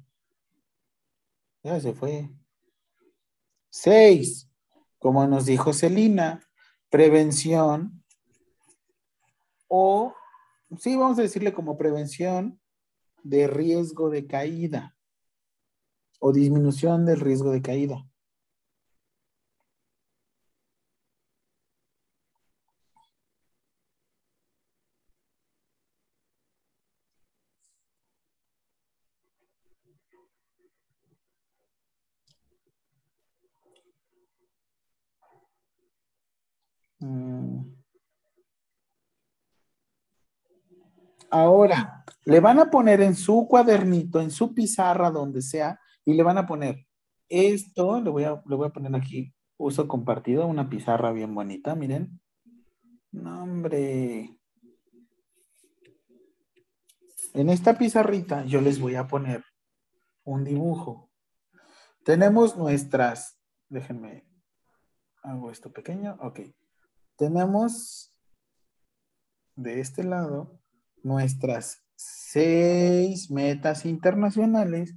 Ya 1.63 1.79
se 1.79 1.93
fue. 1.93 2.29
Seis, 3.69 4.49
como 4.97 5.27
nos 5.27 5.45
dijo 5.45 5.73
Celina, 5.73 6.41
prevención 6.89 8.03
o, 9.67 10.15
sí, 10.79 10.95
vamos 10.95 11.19
a 11.19 11.21
decirle 11.21 11.53
como 11.53 11.77
prevención 11.77 12.59
de 13.23 13.47
riesgo 13.47 14.09
de 14.09 14.25
caída 14.25 14.95
o 16.19 16.33
disminución 16.33 17.05
del 17.05 17.19
riesgo 17.19 17.51
de 17.51 17.61
caída. 17.61 18.09
Mm. 37.01 37.79
Ahora, 41.31 42.03
le 42.25 42.39
van 42.39 42.59
a 42.59 42.69
poner 42.69 43.01
en 43.01 43.15
su 43.15 43.47
cuadernito, 43.47 44.21
en 44.21 44.31
su 44.31 44.53
pizarra, 44.53 45.11
donde 45.11 45.41
sea, 45.41 45.79
y 46.05 46.13
le 46.13 46.23
van 46.23 46.37
a 46.37 46.45
poner 46.45 46.85
esto, 47.27 48.01
le 48.01 48.09
voy 48.09 48.23
a, 48.23 48.33
voy 48.45 48.67
a 48.67 48.71
poner 48.71 48.95
aquí, 48.95 49.33
uso 49.57 49.87
compartido, 49.87 50.47
una 50.47 50.69
pizarra 50.69 51.11
bien 51.11 51.33
bonita, 51.33 51.75
miren. 51.75 52.19
No, 53.11 53.43
hombre. 53.43 54.37
En 57.33 57.49
esta 57.49 57.77
pizarrita 57.77 58.43
yo 58.45 58.61
les 58.61 58.79
voy 58.79 58.95
a 58.95 59.07
poner 59.07 59.43
un 60.23 60.43
dibujo. 60.43 61.09
Tenemos 62.03 62.57
nuestras, 62.57 63.39
déjenme, 63.67 64.27
hago 65.21 65.51
esto 65.51 65.71
pequeño, 65.71 66.17
ok. 66.21 66.39
Tenemos 67.15 68.15
de 69.55 69.79
este 69.79 70.03
lado 70.03 70.59
nuestras 71.03 71.83
seis 71.95 73.29
metas 73.29 73.85
internacionales 73.85 74.95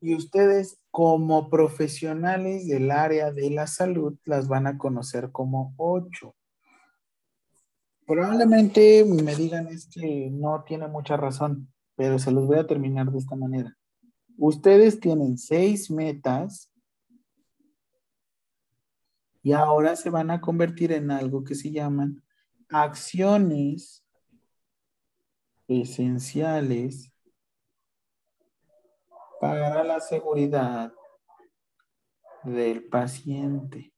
y 0.00 0.14
ustedes 0.14 0.80
como 0.90 1.50
profesionales 1.50 2.66
del 2.66 2.90
área 2.90 3.30
de 3.30 3.50
la 3.50 3.66
salud 3.66 4.18
las 4.24 4.48
van 4.48 4.66
a 4.66 4.78
conocer 4.78 5.30
como 5.30 5.74
ocho. 5.76 6.34
Probablemente 8.06 9.04
me 9.04 9.36
digan 9.36 9.68
es 9.68 9.88
que 9.88 10.30
no 10.32 10.64
tiene 10.64 10.88
mucha 10.88 11.16
razón, 11.16 11.72
pero 11.94 12.18
se 12.18 12.32
los 12.32 12.46
voy 12.46 12.58
a 12.58 12.66
terminar 12.66 13.12
de 13.12 13.18
esta 13.18 13.36
manera. 13.36 13.76
Ustedes 14.36 14.98
tienen 14.98 15.38
seis 15.38 15.90
metas 15.90 16.72
y 19.42 19.52
ahora 19.52 19.96
se 19.96 20.10
van 20.10 20.30
a 20.30 20.40
convertir 20.40 20.92
en 20.92 21.10
algo 21.10 21.44
que 21.44 21.54
se 21.54 21.70
llaman 21.70 22.22
acciones 22.70 24.04
esenciales 25.68 27.12
para 29.40 29.84
la 29.84 30.00
seguridad 30.00 30.92
del 32.44 32.84
paciente. 32.84 33.92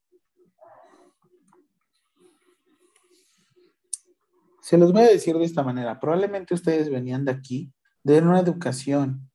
Se 4.61 4.77
los 4.77 4.93
voy 4.93 5.01
a 5.01 5.07
decir 5.07 5.37
de 5.37 5.43
esta 5.43 5.61
manera. 5.61 5.99
Probablemente 5.99 6.53
ustedes 6.53 6.89
venían 6.89 7.25
de 7.25 7.31
aquí, 7.31 7.73
de 8.03 8.19
una 8.19 8.39
educación 8.39 9.29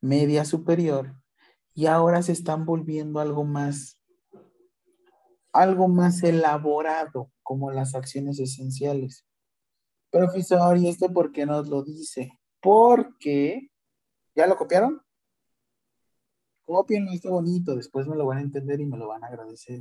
media 0.00 0.46
superior, 0.46 1.14
y 1.74 1.86
ahora 1.86 2.22
se 2.22 2.32
están 2.32 2.64
volviendo 2.64 3.20
algo 3.20 3.44
más, 3.44 4.00
algo 5.52 5.88
más 5.88 6.22
elaborado, 6.22 7.30
como 7.50 7.72
las 7.72 7.96
acciones 7.96 8.38
esenciales. 8.38 9.26
Profesor, 10.12 10.78
¿y 10.78 10.88
esto 10.88 11.12
por 11.12 11.32
qué 11.32 11.46
nos 11.46 11.68
lo 11.68 11.82
dice? 11.82 12.38
Porque, 12.60 13.72
¿ya 14.36 14.46
lo 14.46 14.56
copiaron? 14.56 15.02
Copienlo, 16.64 17.10
está 17.10 17.28
bonito, 17.28 17.74
después 17.74 18.06
me 18.06 18.14
lo 18.14 18.24
van 18.26 18.38
a 18.38 18.42
entender 18.42 18.80
y 18.80 18.86
me 18.86 18.96
lo 18.96 19.08
van 19.08 19.24
a 19.24 19.26
agradecer. 19.26 19.80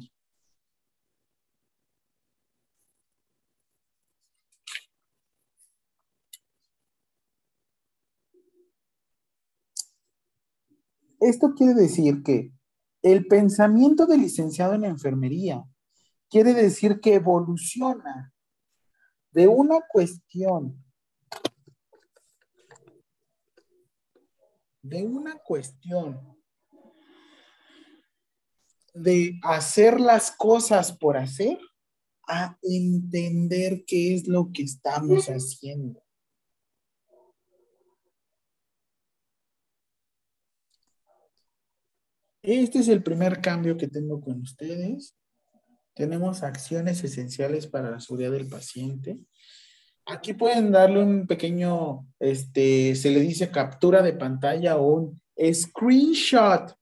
Esto 11.19 11.53
quiere 11.55 11.75
decir 11.75 12.23
que 12.23 12.51
el 13.03 13.27
pensamiento 13.27 14.07
del 14.07 14.21
licenciado 14.21 14.73
en 14.73 14.85
enfermería 14.85 15.63
quiere 16.29 16.53
decir 16.53 16.99
que 16.99 17.15
evoluciona 17.15 18.33
de 19.31 19.47
una 19.47 19.79
cuestión 19.91 20.83
de 24.81 25.03
una 25.03 25.37
cuestión 25.39 26.37
de 28.93 29.39
hacer 29.43 29.99
las 29.99 30.31
cosas 30.31 30.91
por 30.97 31.17
hacer 31.17 31.59
a 32.27 32.57
entender 32.61 33.83
qué 33.85 34.15
es 34.15 34.27
lo 34.27 34.51
que 34.53 34.63
estamos 34.63 35.27
haciendo. 35.27 36.03
Este 42.41 42.79
es 42.79 42.87
el 42.87 43.03
primer 43.03 43.41
cambio 43.41 43.77
que 43.77 43.87
tengo 43.87 44.21
con 44.21 44.41
ustedes. 44.41 45.15
Tenemos 45.99 46.43
acciones 46.43 47.03
esenciales 47.03 47.67
para 47.67 47.91
la 47.91 47.99
seguridad 47.99 48.31
del 48.31 48.47
paciente. 48.47 49.17
Aquí 50.05 50.31
pueden 50.31 50.71
darle 50.71 51.03
un 51.03 51.27
pequeño, 51.27 52.07
este, 52.19 52.95
se 52.95 53.11
le 53.11 53.19
dice 53.19 53.51
captura 53.51 54.01
de 54.01 54.13
pantalla 54.13 54.77
o 54.77 54.93
un 54.93 55.21
screenshot 55.53 56.79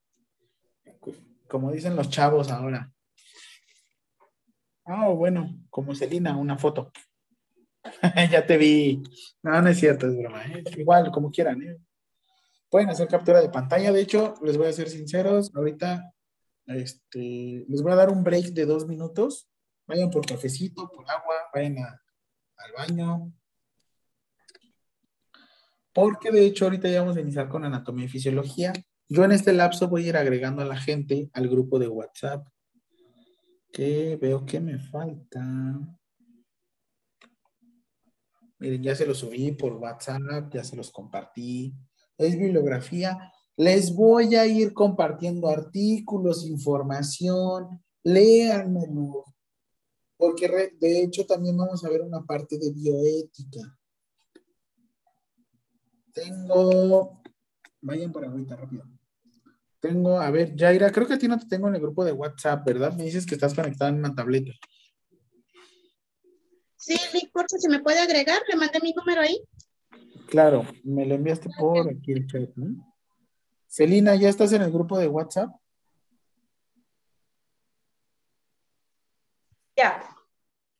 como 1.47 1.71
dicen 1.71 1.95
los 1.95 2.11
chavos 2.11 2.51
ahora. 2.51 2.91
Ah, 4.85 5.09
bueno, 5.09 5.57
como 5.71 5.95
Celina, 5.95 6.37
una 6.37 6.55
foto. 6.55 6.91
ya 8.31 8.45
te 8.45 8.55
vi. 8.55 9.01
No, 9.41 9.59
no 9.63 9.69
es 9.69 9.79
cierto, 9.79 10.07
es 10.07 10.15
broma. 10.15 10.45
¿eh? 10.45 10.63
Igual, 10.77 11.09
como 11.09 11.31
quieran. 11.31 11.59
¿eh? 11.63 11.77
Pueden 12.69 12.89
hacer 12.91 13.07
captura 13.07 13.41
de 13.41 13.49
pantalla. 13.49 13.91
De 13.91 14.01
hecho, 14.01 14.35
les 14.43 14.57
voy 14.57 14.67
a 14.67 14.73
ser 14.73 14.89
sinceros. 14.89 15.51
Ahorita 15.55 16.13
este, 16.67 17.65
les 17.67 17.81
voy 17.81 17.91
a 17.93 17.95
dar 17.95 18.09
un 18.09 18.23
break 18.23 18.47
de 18.47 18.65
dos 18.65 18.87
minutos. 18.87 19.49
Vayan 19.87 20.11
por 20.11 20.25
cafecito, 20.25 20.89
por 20.89 21.09
agua, 21.09 21.35
vayan 21.53 21.77
al 21.77 22.71
baño. 22.77 23.33
Porque 25.93 26.29
de 26.29 26.45
hecho, 26.45 26.65
ahorita 26.65 26.89
ya 26.89 27.01
vamos 27.01 27.17
a 27.17 27.21
iniciar 27.21 27.49
con 27.49 27.65
anatomía 27.65 28.05
y 28.05 28.09
fisiología. 28.09 28.73
Yo 29.09 29.23
en 29.23 29.31
este 29.31 29.53
lapso 29.53 29.87
voy 29.87 30.05
a 30.05 30.09
ir 30.09 30.17
agregando 30.17 30.61
a 30.61 30.65
la 30.65 30.77
gente 30.77 31.29
al 31.33 31.47
grupo 31.47 31.79
de 31.79 31.87
WhatsApp. 31.87 32.47
Que 33.71 34.17
veo 34.21 34.45
que 34.45 34.59
me 34.59 34.77
falta. 34.77 35.41
Miren, 38.59 38.83
ya 38.83 38.95
se 38.95 39.05
los 39.05 39.19
subí 39.19 39.51
por 39.53 39.73
WhatsApp, 39.73 40.53
ya 40.53 40.63
se 40.63 40.75
los 40.75 40.91
compartí. 40.91 41.73
Es 42.17 42.37
bibliografía. 42.37 43.31
Les 43.57 43.93
voy 43.93 44.35
a 44.35 44.45
ir 44.45 44.71
compartiendo 44.71 45.49
artículos, 45.49 46.45
información, 46.45 47.83
léanmelo. 48.03 49.25
Porque 50.15 50.47
de 50.79 51.03
hecho 51.03 51.25
también 51.25 51.57
vamos 51.57 51.83
a 51.83 51.89
ver 51.89 52.01
una 52.01 52.23
parte 52.23 52.57
de 52.59 52.71
bioética. 52.71 53.77
Tengo, 56.13 57.21
vayan 57.81 58.11
por 58.11 58.25
ahorita 58.25 58.55
rápido. 58.55 58.83
Tengo, 59.79 60.19
a 60.19 60.29
ver, 60.31 60.55
Jaira, 60.55 60.91
creo 60.91 61.07
que 61.07 61.13
a 61.13 61.19
ti 61.19 61.27
no 61.27 61.39
te 61.39 61.47
tengo 61.47 61.67
en 61.67 61.75
el 61.75 61.81
grupo 61.81 62.05
de 62.05 62.11
WhatsApp, 62.11 62.65
¿verdad? 62.65 62.93
Me 62.93 63.03
dices 63.03 63.25
que 63.25 63.35
estás 63.35 63.53
conectada 63.53 63.89
en 63.89 63.97
una 63.97 64.13
tableta. 64.13 64.51
Sí, 66.75 66.95
por 67.33 67.45
si 67.49 67.59
se 67.59 67.69
me 67.69 67.81
puede 67.81 67.99
agregar, 67.99 68.41
le 68.47 68.55
mandé 68.55 68.79
mi 68.81 68.93
número 68.93 69.21
ahí. 69.21 69.39
Claro, 70.27 70.65
me 70.83 71.05
lo 71.05 71.15
enviaste 71.15 71.49
por 71.57 71.89
aquí 71.89 72.13
el 72.13 72.27
chat, 72.27 72.49
¿no? 72.55 72.96
Celina, 73.67 74.15
¿ya 74.15 74.29
estás 74.29 74.53
en 74.53 74.61
el 74.61 74.71
grupo 74.71 74.97
de 74.97 75.07
WhatsApp? 75.07 75.51
Ya. 79.75 80.03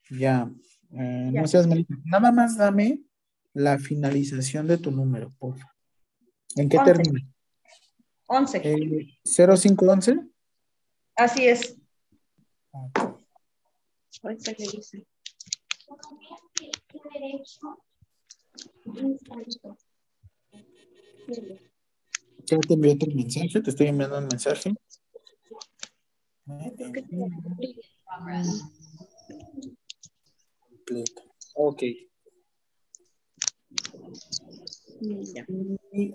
Ya. 0.09 0.49
Eh, 0.91 1.31
no 1.33 1.47
seas 1.47 1.67
malita. 1.67 1.95
Nada 2.05 2.31
más 2.31 2.57
dame 2.57 3.01
la 3.53 3.77
finalización 3.77 4.67
de 4.67 4.77
tu 4.77 4.91
número, 4.91 5.31
por 5.37 5.57
favor. 5.57 5.73
¿En 6.55 6.69
qué 6.69 6.77
termina? 6.83 7.19
11. 8.27 8.61
Eh, 8.63 9.19
0511. 9.23 10.19
Así 11.15 11.47
es. 11.47 11.77
Ya 22.49 22.57
te 22.59 22.73
envié 22.75 22.95
tu 22.95 23.07
mensaje, 23.07 23.61
te 23.61 23.69
estoy 23.69 23.87
enviando 23.87 24.19
un 24.19 24.27
mensaje. 24.27 24.73
Ok. 31.55 31.83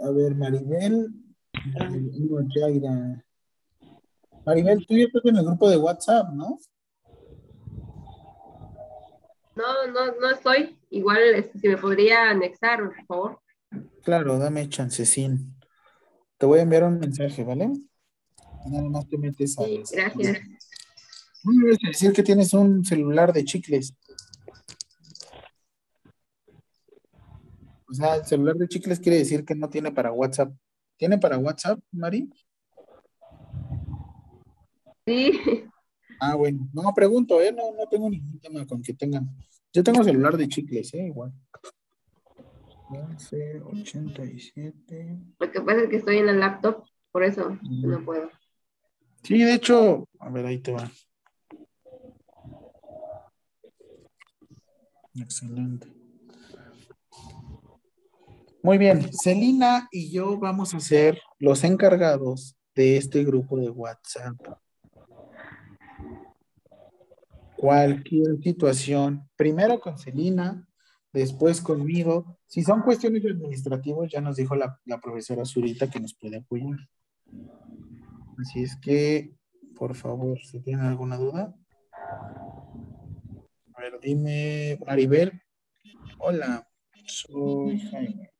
a 0.02 0.10
ver, 0.10 0.34
Maribel. 0.34 1.12
Maribel, 4.46 4.86
tú 4.86 4.96
ya 4.96 5.04
estás 5.04 5.24
en 5.26 5.36
el 5.36 5.44
grupo 5.44 5.68
de 5.68 5.76
WhatsApp, 5.76 6.32
¿no? 6.32 6.58
No, 9.54 9.86
no, 9.88 10.12
no 10.18 10.30
estoy. 10.30 10.78
Igual, 10.88 11.34
este, 11.34 11.58
si 11.58 11.68
me 11.68 11.76
podría 11.76 12.30
anexar, 12.30 12.78
por 12.82 13.06
favor. 13.06 13.40
Claro, 14.02 14.38
dame 14.38 14.66
chancecín. 14.70 15.61
Te 16.42 16.46
voy 16.46 16.58
a 16.58 16.62
enviar 16.62 16.82
un 16.82 16.98
mensaje, 16.98 17.44
¿vale? 17.44 17.70
Nada 18.66 18.88
más 18.88 19.08
te 19.08 19.16
metes 19.16 19.56
a... 19.60 19.62
Gracias. 19.62 20.40
No 21.44 21.52
me 21.52 21.70
a 21.70 21.76
decir 21.86 22.12
que 22.12 22.24
tienes 22.24 22.52
un 22.52 22.84
celular 22.84 23.32
de 23.32 23.44
chicles. 23.44 23.94
O 27.88 27.94
sea, 27.94 28.16
el 28.16 28.24
celular 28.24 28.56
de 28.56 28.66
chicles 28.66 28.98
quiere 28.98 29.18
decir 29.18 29.44
que 29.44 29.54
no 29.54 29.70
tiene 29.70 29.92
para 29.92 30.10
WhatsApp. 30.10 30.52
¿Tiene 30.96 31.16
para 31.16 31.38
WhatsApp, 31.38 31.78
Mari? 31.92 32.28
Sí. 35.06 35.38
Ah, 36.18 36.34
bueno. 36.34 36.68
No, 36.72 36.92
pregunto, 36.92 37.40
¿eh? 37.40 37.52
No, 37.52 37.72
no 37.72 37.86
tengo 37.88 38.10
ningún 38.10 38.40
tema 38.40 38.66
con 38.66 38.82
que 38.82 38.94
tengan. 38.94 39.30
Yo 39.72 39.84
tengo 39.84 40.02
celular 40.02 40.36
de 40.36 40.48
chicles, 40.48 40.92
¿eh? 40.94 41.06
Igual. 41.06 41.32
11, 42.92 43.60
87. 43.62 45.18
Lo 45.38 45.50
que 45.50 45.60
pasa 45.60 45.82
es 45.82 45.88
que 45.88 45.96
estoy 45.96 46.18
en 46.18 46.28
el 46.28 46.40
laptop, 46.40 46.84
por 47.10 47.24
eso 47.24 47.58
Mm. 47.62 47.90
no 47.90 48.04
puedo. 48.04 48.30
Sí, 49.22 49.38
de 49.42 49.54
hecho, 49.54 50.08
a 50.18 50.30
ver, 50.30 50.46
ahí 50.46 50.58
te 50.58 50.72
va. 50.72 50.90
Excelente. 55.14 55.88
Muy 58.62 58.78
bien, 58.78 59.12
Celina 59.12 59.88
y 59.90 60.10
yo 60.12 60.38
vamos 60.38 60.72
a 60.74 60.80
ser 60.80 61.20
los 61.38 61.64
encargados 61.64 62.56
de 62.74 62.96
este 62.96 63.24
grupo 63.24 63.58
de 63.58 63.68
WhatsApp. 63.70 64.36
Cualquier 67.56 68.38
situación, 68.42 69.28
primero 69.36 69.80
con 69.80 69.98
Celina, 69.98 70.66
después 71.12 71.60
conmigo. 71.60 72.38
Si 72.46 72.62
son 72.62 72.82
cuestiones 72.82 73.24
administrativas, 73.24 74.10
ya 74.10 74.20
nos 74.20 74.36
dijo 74.36 74.54
la, 74.56 74.78
profesora 75.00 75.44
Zurita 75.44 75.90
que 75.90 76.00
nos 76.00 76.14
puede 76.14 76.38
apoyar. 76.38 76.78
Así 78.38 78.62
es 78.62 78.76
que, 78.76 79.34
por 79.76 79.94
favor, 79.94 80.38
si 80.40 80.60
tienen 80.60 80.86
alguna 80.86 81.16
duda. 81.16 81.54
A 83.74 83.80
ver, 83.80 83.98
dime, 84.00 84.78
Maribel. 84.86 85.40
Hola, 86.18 86.66
soy 87.06 87.78
Jaime. 87.80 88.30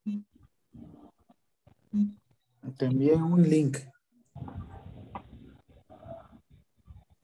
Te 2.79 2.87
envié 2.87 3.15
un 3.15 3.43
link. 3.43 3.79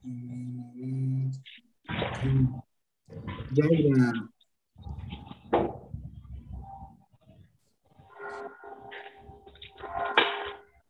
Mm, 0.03 1.31
Yaira. 3.51 4.29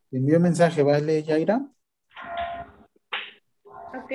Te 0.09 0.17
envío 0.17 0.37
un 0.37 0.43
mensaje, 0.43 0.81
¿vale, 0.83 1.23
Yaira? 1.23 1.61
Ok. 3.95 4.11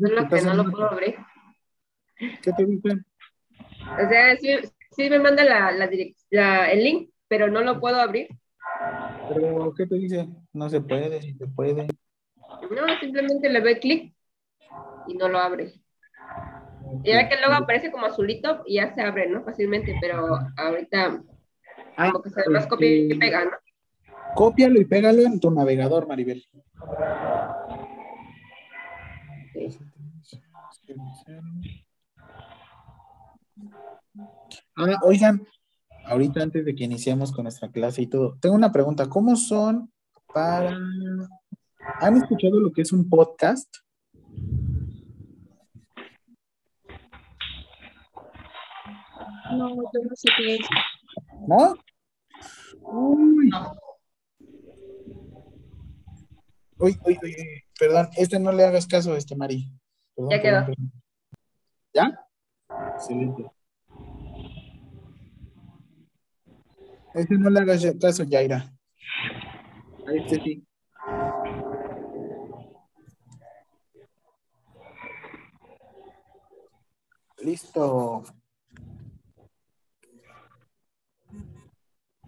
Solo 0.00 0.28
que 0.28 0.42
no 0.42 0.54
lo 0.54 0.70
puedo 0.70 0.90
abrir. 0.90 1.16
¿Qué 2.18 2.52
te 2.52 2.64
dice? 2.66 2.88
O 4.04 4.08
sea, 4.08 4.36
sí, 4.36 4.50
sí 4.90 5.10
me 5.10 5.18
manda 5.18 5.44
la, 5.44 5.72
la 5.72 5.88
direc- 5.88 6.16
la- 6.30 6.70
el 6.70 6.84
link, 6.84 7.10
pero 7.28 7.48
no 7.48 7.62
lo 7.62 7.80
puedo 7.80 7.96
abrir. 8.00 8.28
Pero, 9.34 9.72
¿qué 9.76 9.86
te 9.86 9.94
dice? 9.96 10.28
No 10.52 10.68
se 10.68 10.80
puede, 10.80 11.22
si 11.22 11.34
se 11.34 11.46
puede. 11.46 11.86
No, 12.70 12.98
simplemente 13.00 13.48
le 13.48 13.60
doy 13.60 13.76
clic 13.80 14.14
y 15.06 15.14
no 15.14 15.28
lo 15.28 15.38
abre. 15.38 15.72
Y 17.02 17.10
ya 17.12 17.28
que 17.28 17.36
luego 17.36 17.54
aparece 17.54 17.90
como 17.90 18.06
azulito 18.06 18.62
y 18.66 18.74
ya 18.76 18.94
se 18.94 19.02
abre, 19.02 19.28
¿no? 19.28 19.42
Fácilmente, 19.44 19.96
pero 20.00 20.38
ahorita 20.56 21.22
Ah, 21.96 22.10
como 22.12 22.22
que 22.22 22.30
se 22.30 22.40
ve 22.42 22.50
más 22.50 22.66
copia 22.66 22.88
y 22.88 23.14
pega, 23.18 23.44
¿no? 23.44 23.50
Cópialo 24.36 24.78
y 24.78 24.84
pégalo 24.84 25.22
en 25.22 25.40
tu 25.40 25.50
navegador, 25.50 26.06
Maribel. 26.06 26.46
Ah, 34.76 35.00
oigan, 35.04 35.42
ahorita 36.04 36.42
antes 36.42 36.66
de 36.66 36.74
que 36.74 36.84
iniciemos 36.84 37.32
con 37.32 37.44
nuestra 37.44 37.70
clase 37.70 38.02
y 38.02 38.08
todo, 38.08 38.36
tengo 38.38 38.54
una 38.54 38.70
pregunta. 38.70 39.08
¿Cómo 39.08 39.36
son 39.36 39.90
para... 40.32 40.76
¿Han 42.00 42.16
escuchado 42.18 42.60
lo 42.60 42.70
que 42.72 42.82
es 42.82 42.92
un 42.92 43.08
podcast? 43.08 43.74
No, 49.56 49.68
yo 49.76 50.00
no 50.04 50.14
sé 50.14 50.28
qué 50.36 50.56
es. 50.56 50.66
¿No? 51.48 51.74
Uy. 52.82 53.50
Uy, 56.78 56.98
uy, 57.04 57.18
uy, 57.22 57.34
perdón, 57.78 58.08
este 58.16 58.38
no 58.38 58.52
le 58.52 58.64
hagas 58.64 58.86
caso 58.86 59.12
a 59.12 59.18
este 59.18 59.36
Mari. 59.36 59.70
Perdón, 60.14 60.30
Ya 60.30 60.42
quedó. 60.42 60.66
perdón, 60.66 60.74
perdón. 60.76 60.92
¿Ya? 61.94 62.26
Excelente. 62.94 63.50
Este 67.14 67.34
no 67.38 67.48
le 67.50 67.60
hagas 67.60 67.82
caso, 68.00 68.24
Yaira. 68.24 68.72
A 70.06 70.12
este 70.14 70.40
sí. 70.42 70.66
Listo. 77.42 78.22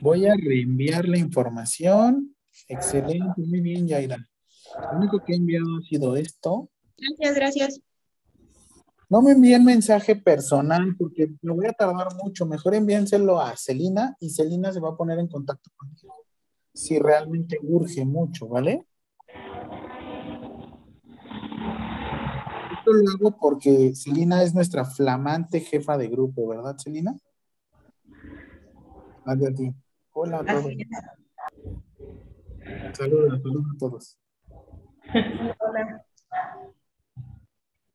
Voy 0.01 0.27
a 0.27 0.35
reenviar 0.35 1.09
la 1.09 1.19
información. 1.19 2.35
Excelente, 2.69 3.41
muy 3.43 3.61
bien, 3.61 3.87
Yaira. 3.87 4.16
Lo 4.81 4.99
único 4.99 5.23
que 5.25 5.33
he 5.33 5.37
enviado 5.37 5.67
ha 5.79 5.83
sido 5.83 6.17
esto. 6.17 6.69
Gracias, 6.97 7.35
gracias. 7.35 7.81
No 9.11 9.23
me 9.23 9.33
envíen 9.33 9.65
mensaje 9.65 10.17
personal 10.17 10.95
porque 10.99 11.33
me 11.41 11.53
voy 11.53 11.67
a 11.67 11.73
tardar 11.73 12.15
mucho. 12.23 12.45
Mejor 12.45 12.75
envíenselo 12.75 13.41
a 13.41 13.57
Celina 13.57 14.17
y 14.21 14.31
Celina 14.31 14.73
se 14.73 14.81
va 14.81 14.91
a 14.91 14.97
poner 14.97 15.19
en 15.19 15.29
contacto 15.29 15.71
contigo 15.77 16.15
si 16.79 16.99
realmente 16.99 17.59
urge 17.63 18.05
mucho, 18.05 18.47
¿vale? 18.47 18.87
Esto 22.79 22.93
lo 22.93 23.11
hago 23.11 23.37
porque 23.37 23.95
Celina 23.97 24.45
es 24.45 24.55
nuestra 24.55 24.85
flamante 24.85 25.59
jefa 25.61 25.99
de 25.99 26.09
grupo, 26.09 26.47
¿verdad, 26.47 26.77
Celina? 26.79 27.17
Adiós 29.25 29.51
a 29.51 29.55
ti. 29.55 29.75
Hola 30.13 30.39
a 30.39 30.45
todos. 30.45 30.73
Saludos, 32.93 33.43
saludos 33.43 33.67
a 33.75 33.79
todos. 33.79 34.19
Hola. 35.13 36.05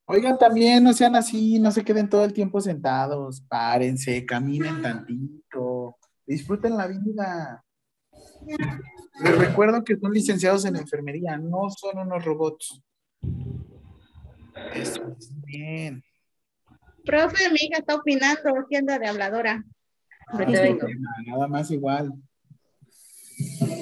Oigan, 0.05 0.37
también 0.37 0.83
no 0.83 0.93
sean 0.93 1.15
así, 1.15 1.59
no 1.59 1.71
se 1.71 1.83
queden 1.83 2.09
todo 2.09 2.25
el 2.25 2.33
tiempo 2.33 2.59
sentados, 2.59 3.41
párense, 3.47 4.25
caminen 4.25 4.81
tantito, 4.81 5.95
disfruten 6.25 6.77
la 6.77 6.87
vida. 6.87 7.63
Les 9.21 9.37
recuerdo 9.37 9.83
que 9.83 9.97
son 9.97 10.11
licenciados 10.11 10.65
en 10.65 10.75
enfermería, 10.75 11.37
no 11.37 11.69
son 11.69 11.99
unos 11.99 12.25
robots. 12.25 12.81
Eso 14.73 15.15
es 15.17 15.31
bien. 15.45 16.03
Profe, 17.05 17.49
mi 17.49 17.59
hija 17.61 17.79
está 17.79 17.95
opinando, 17.95 18.53
siendo 18.67 18.97
de 18.99 19.07
habladora. 19.07 19.63
nada 21.27 21.47
más 21.47 21.71
igual. 21.71 22.13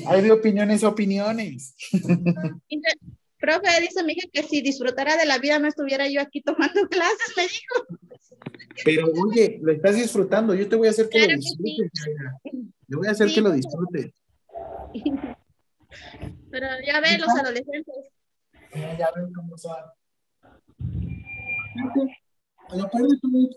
Hay 0.07 0.21
de 0.21 0.31
opiniones 0.31 0.83
a 0.83 0.89
opiniones. 0.89 1.75
Profe, 3.41 3.81
dice 3.81 4.03
mi 4.03 4.13
hija 4.13 4.27
que 4.31 4.43
si 4.43 4.61
disfrutara 4.61 5.17
de 5.17 5.25
la 5.25 5.39
vida 5.39 5.57
no 5.57 5.67
estuviera 5.67 6.07
yo 6.07 6.21
aquí 6.21 6.41
tomando 6.41 6.87
clases, 6.89 7.33
me 7.35 7.43
dijo. 7.43 7.87
Pero 8.85 9.07
oye, 9.07 9.59
lo 9.61 9.71
estás 9.71 9.95
disfrutando, 9.95 10.53
yo 10.53 10.69
te 10.69 10.75
voy 10.75 10.87
a 10.87 10.91
hacer 10.91 11.09
que 11.09 11.27
lo 11.27 11.35
disfrutes. 11.35 11.91
Yo 12.87 12.99
voy 12.99 13.07
a 13.07 13.11
hacer 13.11 13.33
que 13.33 13.41
lo 13.41 13.51
disfrutes. 13.51 14.13
Pero 16.51 16.67
ya 16.85 17.01
ven 17.01 17.19
los 17.19 17.29
adolescentes. 17.29 17.95
Ya 18.73 19.09
ven 19.15 19.33
cómo 19.33 19.57
son. 19.57 19.75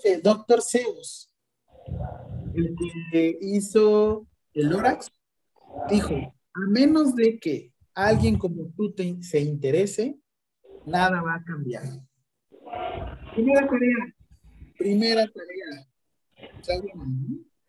Que 0.02 0.18
Doctor 0.18 0.62
Zeus, 0.62 1.30
el 2.54 2.74
que 3.12 3.38
hizo 3.40 4.26
el 4.54 4.68
Lorax, 4.70 5.12
dijo, 5.88 6.14
a 6.14 6.60
menos 6.68 7.14
de 7.14 7.38
que 7.38 7.73
alguien 7.94 8.36
como 8.38 8.72
tú 8.76 8.92
te, 8.92 9.22
se 9.22 9.40
interese, 9.40 10.18
nada 10.84 11.22
va 11.22 11.36
a 11.36 11.44
cambiar. 11.44 11.84
Primera 13.34 13.68
tarea. 13.68 14.14
Primera 14.76 15.26
tarea. 15.26 15.86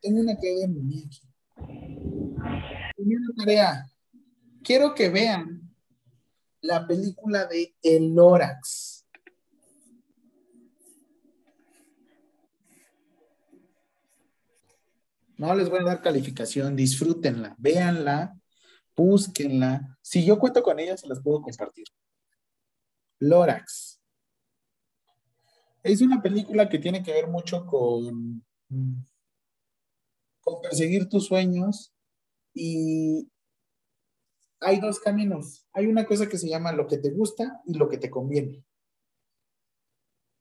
Tengo 0.01 0.21
una 0.21 0.35
tarea 0.35 0.67
de 0.67 1.03
aquí. 1.05 1.21
Primera 2.95 3.25
tarea. 3.37 3.85
Quiero 4.63 4.95
que 4.95 5.09
vean 5.09 5.61
la 6.61 6.87
película 6.87 7.45
de 7.45 7.75
El 7.81 8.15
Lorax. 8.15 9.05
No 15.37 15.53
les 15.53 15.69
voy 15.69 15.79
a 15.79 15.83
dar 15.83 16.01
calificación, 16.01 16.77
disfrútenla, 16.77 17.55
véanla 17.59 18.39
búsquenla. 18.95 19.97
Si 20.01 20.25
yo 20.25 20.39
cuento 20.39 20.63
con 20.63 20.79
ella, 20.79 20.97
se 20.97 21.07
las 21.07 21.21
puedo 21.21 21.41
compartir. 21.41 21.85
Lorax. 23.19 23.99
Es 25.83 26.01
una 26.01 26.21
película 26.21 26.67
que 26.67 26.79
tiene 26.79 27.03
que 27.03 27.11
ver 27.11 27.27
mucho 27.27 27.65
con, 27.65 28.43
con 30.41 30.61
perseguir 30.61 31.07
tus 31.09 31.27
sueños 31.27 31.93
y 32.53 33.29
hay 34.61 34.79
dos 34.79 34.99
caminos. 34.99 35.67
Hay 35.73 35.85
una 35.85 36.05
cosa 36.05 36.27
que 36.27 36.37
se 36.37 36.49
llama 36.49 36.71
lo 36.71 36.87
que 36.87 36.97
te 36.97 37.11
gusta 37.11 37.61
y 37.65 37.73
lo 37.75 37.89
que 37.89 37.97
te 37.97 38.09
conviene. 38.09 38.65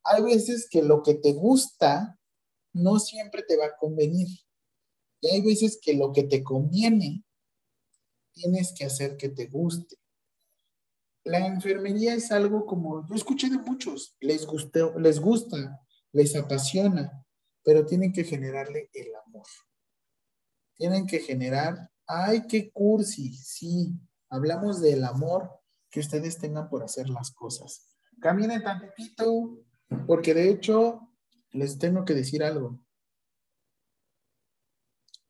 Hay 0.03 0.23
veces 0.23 0.67
que 0.69 0.81
lo 0.81 1.03
que 1.03 1.15
te 1.15 1.33
gusta 1.33 2.19
no 2.73 2.99
siempre 2.99 3.43
te 3.43 3.57
va 3.57 3.65
a 3.65 3.77
convenir. 3.77 4.27
Y 5.21 5.29
hay 5.29 5.41
veces 5.41 5.79
que 5.81 5.93
lo 5.93 6.11
que 6.11 6.23
te 6.23 6.43
conviene 6.43 7.24
tienes 8.35 8.73
que 8.77 8.85
hacer 8.85 9.17
que 9.17 9.29
te 9.29 9.47
guste. 9.47 9.97
La 11.23 11.47
enfermería 11.47 12.13
es 12.13 12.31
algo 12.31 12.65
como, 12.65 13.07
yo 13.07 13.15
escuché 13.15 13.49
de 13.49 13.57
muchos, 13.57 14.15
les, 14.19 14.45
gustó, 14.45 14.99
les 14.99 15.19
gusta, 15.19 15.81
les 16.11 16.35
apasiona, 16.35 17.25
pero 17.63 17.85
tienen 17.85 18.13
que 18.13 18.23
generarle 18.23 18.91
el 18.93 19.07
amor. 19.25 19.47
Tienen 20.75 21.07
que 21.07 21.19
generar, 21.19 21.89
ay, 22.05 22.45
qué 22.47 22.71
cursi, 22.71 23.33
sí, 23.33 23.93
hablamos 24.29 24.81
del 24.81 25.03
amor 25.03 25.49
que 25.89 26.01
ustedes 26.01 26.37
tengan 26.37 26.69
por 26.69 26.83
hacer 26.83 27.09
las 27.09 27.31
cosas. 27.31 27.95
Caminen 28.21 28.63
tantito, 28.63 29.63
porque 30.05 30.33
de 30.33 30.49
hecho 30.49 31.09
les 31.51 31.79
tengo 31.79 32.05
que 32.05 32.13
decir 32.13 32.43
algo. 32.43 32.84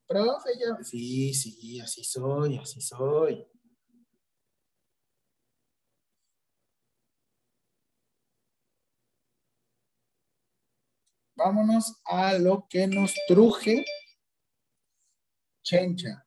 Profe, 0.08 0.52
ya. 0.60 0.84
Sí, 0.84 1.34
sí, 1.34 1.80
así 1.80 2.04
soy, 2.04 2.58
así 2.58 2.82
soy. 2.82 3.48
Vámonos 11.36 12.02
a 12.06 12.34
lo 12.38 12.66
que 12.70 12.88
nos 12.88 13.14
truje 13.28 13.84
Chencha. 15.64 16.24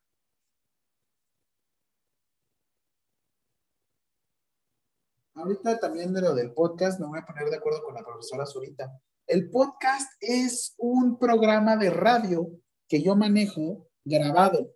Ahorita 5.33 5.79
también 5.79 6.13
de 6.13 6.21
lo 6.21 6.35
del 6.35 6.53
podcast 6.53 6.99
me 6.99 7.07
voy 7.07 7.19
a 7.19 7.25
poner 7.25 7.49
de 7.49 7.55
acuerdo 7.55 7.81
con 7.81 7.95
la 7.95 8.03
profesora 8.03 8.45
Zurita. 8.45 8.91
El 9.25 9.49
podcast 9.49 10.11
es 10.19 10.75
un 10.77 11.17
programa 11.17 11.77
de 11.77 11.89
radio 11.89 12.51
que 12.89 13.01
yo 13.01 13.15
manejo 13.15 13.87
grabado. 14.03 14.75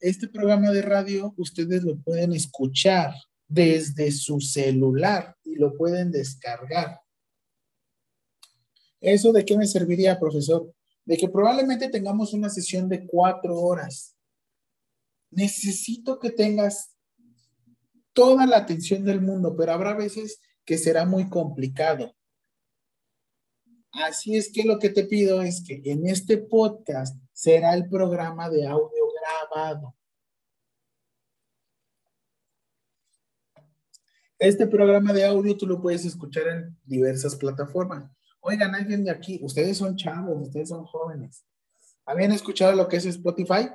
Este 0.00 0.28
programa 0.28 0.72
de 0.72 0.82
radio 0.82 1.32
ustedes 1.38 1.84
lo 1.84 1.96
pueden 2.02 2.32
escuchar 2.32 3.14
desde 3.48 4.10
su 4.10 4.40
celular 4.40 5.36
y 5.44 5.54
lo 5.54 5.76
pueden 5.76 6.10
descargar. 6.10 7.00
¿Eso 9.00 9.32
de 9.32 9.44
qué 9.44 9.56
me 9.56 9.66
serviría, 9.66 10.18
profesor? 10.18 10.74
De 11.04 11.16
que 11.16 11.28
probablemente 11.28 11.88
tengamos 11.88 12.32
una 12.34 12.50
sesión 12.50 12.88
de 12.88 13.06
cuatro 13.06 13.60
horas. 13.60 14.16
Necesito 15.30 16.18
que 16.18 16.30
tengas 16.30 16.96
toda 18.12 18.46
la 18.46 18.58
atención 18.58 19.04
del 19.04 19.20
mundo, 19.20 19.54
pero 19.56 19.72
habrá 19.72 19.94
veces 19.94 20.40
que 20.64 20.78
será 20.78 21.04
muy 21.04 21.28
complicado. 21.28 22.14
Así 23.92 24.36
es 24.36 24.50
que 24.50 24.64
lo 24.64 24.78
que 24.78 24.88
te 24.88 25.04
pido 25.04 25.42
es 25.42 25.62
que 25.62 25.82
en 25.84 26.06
este 26.06 26.38
podcast 26.38 27.16
será 27.32 27.74
el 27.74 27.88
programa 27.88 28.48
de 28.48 28.66
audio 28.66 29.04
grabado. 29.50 29.94
Este 34.38 34.66
programa 34.66 35.12
de 35.12 35.24
audio 35.24 35.56
tú 35.56 35.66
lo 35.66 35.80
puedes 35.80 36.04
escuchar 36.04 36.48
en 36.48 36.76
diversas 36.84 37.36
plataformas. 37.36 38.10
Oigan, 38.40 38.74
alguien 38.74 39.04
de 39.04 39.10
aquí, 39.10 39.38
ustedes 39.42 39.76
son 39.76 39.94
chavos, 39.94 40.48
ustedes 40.48 40.70
son 40.70 40.84
jóvenes. 40.84 41.44
¿Habían 42.06 42.32
escuchado 42.32 42.74
lo 42.74 42.88
que 42.88 42.96
es 42.96 43.04
Spotify? 43.04 43.68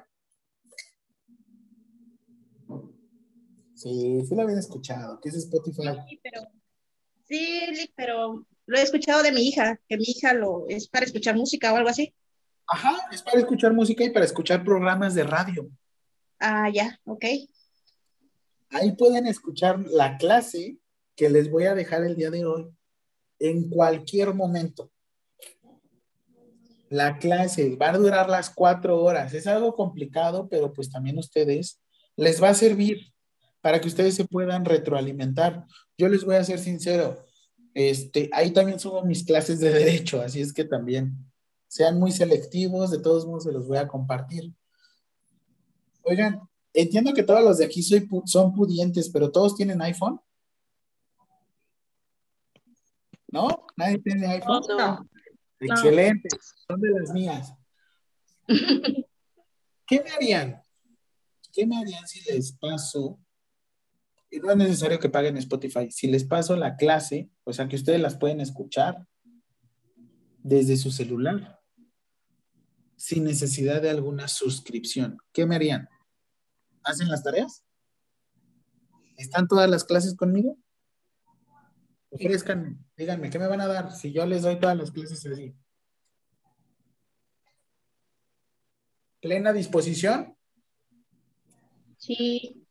Sí, 3.75 4.25
sí 4.27 4.35
lo 4.35 4.41
habían 4.41 4.59
escuchado. 4.59 5.19
¿Qué 5.21 5.29
es 5.29 5.35
Spotify? 5.35 5.95
Sí, 6.09 6.19
pero, 6.21 6.41
sí, 7.27 7.93
pero 7.95 8.45
lo 8.67 8.77
he 8.77 8.81
escuchado 8.81 9.23
de 9.23 9.31
mi 9.31 9.47
hija, 9.47 9.79
que 9.87 9.97
mi 9.97 10.03
hija 10.03 10.33
lo 10.33 10.65
es 10.67 10.87
para 10.87 11.05
escuchar 11.05 11.35
música 11.35 11.73
o 11.73 11.77
algo 11.77 11.89
así. 11.89 12.13
Ajá, 12.67 12.97
es 13.11 13.21
para 13.21 13.39
escuchar 13.39 13.73
música 13.73 14.03
y 14.03 14.09
para 14.09 14.25
escuchar 14.25 14.63
programas 14.63 15.15
de 15.15 15.23
radio. 15.23 15.69
Ah, 16.37 16.69
ya, 16.69 16.99
ok. 17.05 17.25
Ahí 18.69 18.91
pueden 18.97 19.25
escuchar 19.25 19.79
la 19.89 20.17
clase 20.17 20.77
que 21.15 21.29
les 21.29 21.49
voy 21.49 21.63
a 21.63 21.75
dejar 21.75 22.03
el 22.03 22.17
día 22.17 22.29
de 22.29 22.45
hoy 22.45 22.69
en 23.39 23.69
cualquier 23.69 24.33
momento. 24.33 24.91
La 26.89 27.17
clase 27.19 27.75
va 27.77 27.91
a 27.91 27.97
durar 27.97 28.29
las 28.29 28.49
cuatro 28.49 29.01
horas. 29.01 29.33
Es 29.33 29.47
algo 29.47 29.75
complicado, 29.75 30.49
pero 30.49 30.73
pues 30.73 30.91
también 30.91 31.17
ustedes 31.17 31.81
les 32.17 32.43
va 32.43 32.49
a 32.49 32.53
servir 32.53 33.13
para 33.61 33.79
que 33.79 33.87
ustedes 33.87 34.15
se 34.15 34.25
puedan 34.25 34.65
retroalimentar. 34.65 35.65
Yo 35.97 36.09
les 36.09 36.25
voy 36.25 36.35
a 36.35 36.43
ser 36.43 36.59
sincero, 36.59 37.25
Este, 37.79 38.27
ahí 38.33 38.49
también 38.49 38.79
subo 38.79 39.03
mis 39.03 39.23
clases 39.23 39.59
de 39.59 39.69
derecho, 39.71 40.19
así 40.19 40.41
es 40.41 40.51
que 40.51 40.63
también 40.63 41.15
sean 41.67 41.99
muy 41.99 42.11
selectivos, 42.11 42.89
de 42.89 42.97
todos 42.97 43.27
modos 43.27 43.43
se 43.43 43.51
los 43.51 43.67
voy 43.67 43.77
a 43.77 43.87
compartir. 43.87 44.51
Oigan, 46.01 46.41
entiendo 46.73 47.13
que 47.13 47.21
todos 47.21 47.43
los 47.43 47.59
de 47.59 47.65
aquí 47.65 47.83
son 47.83 48.55
pudientes, 48.55 49.11
pero 49.11 49.31
todos 49.31 49.55
tienen 49.55 49.79
iPhone. 49.83 50.19
¿No? 53.27 53.47
¿Nadie 53.75 53.99
tiene 53.99 54.25
iPhone? 54.25 54.63
No. 54.75 55.07
Excelente, 55.59 56.29
son 56.67 56.81
de 56.81 56.89
las 56.89 57.11
mías. 57.11 57.53
¿Qué 59.85 60.01
me 60.03 60.09
harían? 60.09 60.63
¿Qué 61.51 61.67
me 61.67 61.77
harían 61.77 62.07
si 62.07 62.23
les 62.23 62.53
paso? 62.53 63.19
Y 64.29 64.39
no 64.39 64.51
es 64.51 64.57
necesario 64.57 64.99
que 64.99 65.09
paguen 65.09 65.37
Spotify. 65.37 65.89
Si 65.89 66.07
les 66.07 66.25
paso 66.25 66.55
la 66.55 66.75
clase, 66.75 67.29
o 67.43 67.53
sea 67.53 67.67
que 67.67 67.75
ustedes 67.77 68.01
las 68.01 68.17
pueden 68.17 68.41
escuchar 68.41 69.07
desde 70.43 70.77
su 70.77 70.91
celular, 70.91 71.59
sin 72.95 73.23
necesidad 73.23 73.81
de 73.81 73.89
alguna 73.89 74.27
suscripción. 74.27 75.17
¿Qué 75.31 75.45
me 75.45 75.55
harían? 75.55 75.87
¿Hacen 76.83 77.09
las 77.09 77.23
tareas? 77.23 77.63
¿Están 79.17 79.47
todas 79.47 79.69
las 79.69 79.83
clases 79.83 80.15
conmigo? 80.15 80.57
Ofrezcanme, 82.09 82.77
díganme, 82.95 83.29
¿qué 83.29 83.39
me 83.39 83.47
van 83.47 83.61
a 83.61 83.67
dar 83.67 83.91
si 83.91 84.13
yo 84.13 84.25
les 84.25 84.41
doy 84.43 84.59
todas 84.59 84.77
las 84.77 84.91
clases 84.91 85.25
así? 85.25 85.55
¿Plena 89.19 89.51
disposición? 89.51 90.37
Sí. 91.97 92.66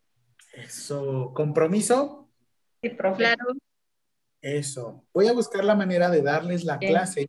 Eso. 0.66 1.32
¿Compromiso? 1.34 2.28
Sí, 2.82 2.90
profe. 2.90 3.18
Claro. 3.18 3.54
Eso. 4.40 5.04
Voy 5.12 5.28
a 5.28 5.32
buscar 5.32 5.64
la 5.64 5.74
manera 5.74 6.10
de 6.10 6.22
darles 6.22 6.64
la 6.64 6.78
clase 6.78 7.28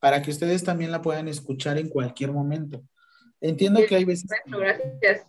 para 0.00 0.22
que 0.22 0.30
ustedes 0.30 0.64
también 0.64 0.90
la 0.90 1.02
puedan 1.02 1.28
escuchar 1.28 1.78
en 1.78 1.88
cualquier 1.88 2.32
momento. 2.32 2.82
Entiendo 3.40 3.80
que 3.88 3.96
hay 3.96 4.04
veces... 4.04 4.30
gracias. 4.46 5.26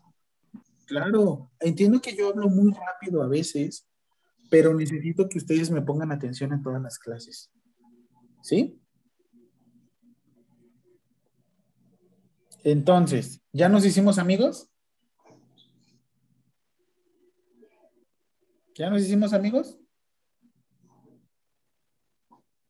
Claro, 0.86 1.52
entiendo 1.60 2.02
que 2.02 2.16
yo 2.16 2.30
hablo 2.30 2.50
muy 2.50 2.74
rápido 2.74 3.22
a 3.22 3.28
veces, 3.28 3.88
pero 4.50 4.74
necesito 4.74 5.30
que 5.30 5.38
ustedes 5.38 5.70
me 5.70 5.84
pongan 5.84 6.12
atención 6.12 6.52
en 6.52 6.64
todas 6.64 6.82
las 6.82 6.98
clases. 6.98 7.52
¿Sí? 8.42 8.82
Entonces, 12.64 13.42
¿ya 13.52 13.70
nos 13.70 13.86
hicimos 13.86 14.18
amigos? 14.18 14.70
¿Ya 18.80 18.90
nos 18.90 19.02
hicimos 19.02 19.34
amigos? 19.34 19.78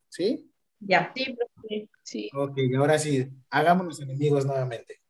¿Sí? 0.10 0.52
Ya. 0.80 1.14
Sí, 1.16 1.36
profe. 1.36 1.90
Sí. 2.02 2.30
Ok, 2.34 2.58
ahora 2.76 2.98
sí, 2.98 3.30
hagámonos 3.52 4.02
enemigos 4.02 4.44
nuevamente. 4.44 5.04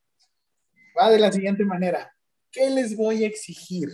Va 0.99 1.09
de 1.09 1.19
la 1.19 1.31
siguiente 1.31 1.63
manera. 1.63 2.13
¿Qué 2.51 2.69
les 2.69 2.97
voy 2.97 3.23
a 3.23 3.27
exigir? 3.27 3.87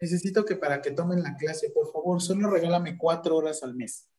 Necesito 0.00 0.44
que 0.44 0.56
para 0.56 0.82
que 0.82 0.90
tomen 0.90 1.22
la 1.22 1.36
clase, 1.36 1.70
por 1.70 1.92
favor, 1.92 2.20
solo 2.20 2.50
regálame 2.50 2.98
cuatro 2.98 3.36
horas 3.36 3.62
al 3.62 3.76
mes. 3.76 4.10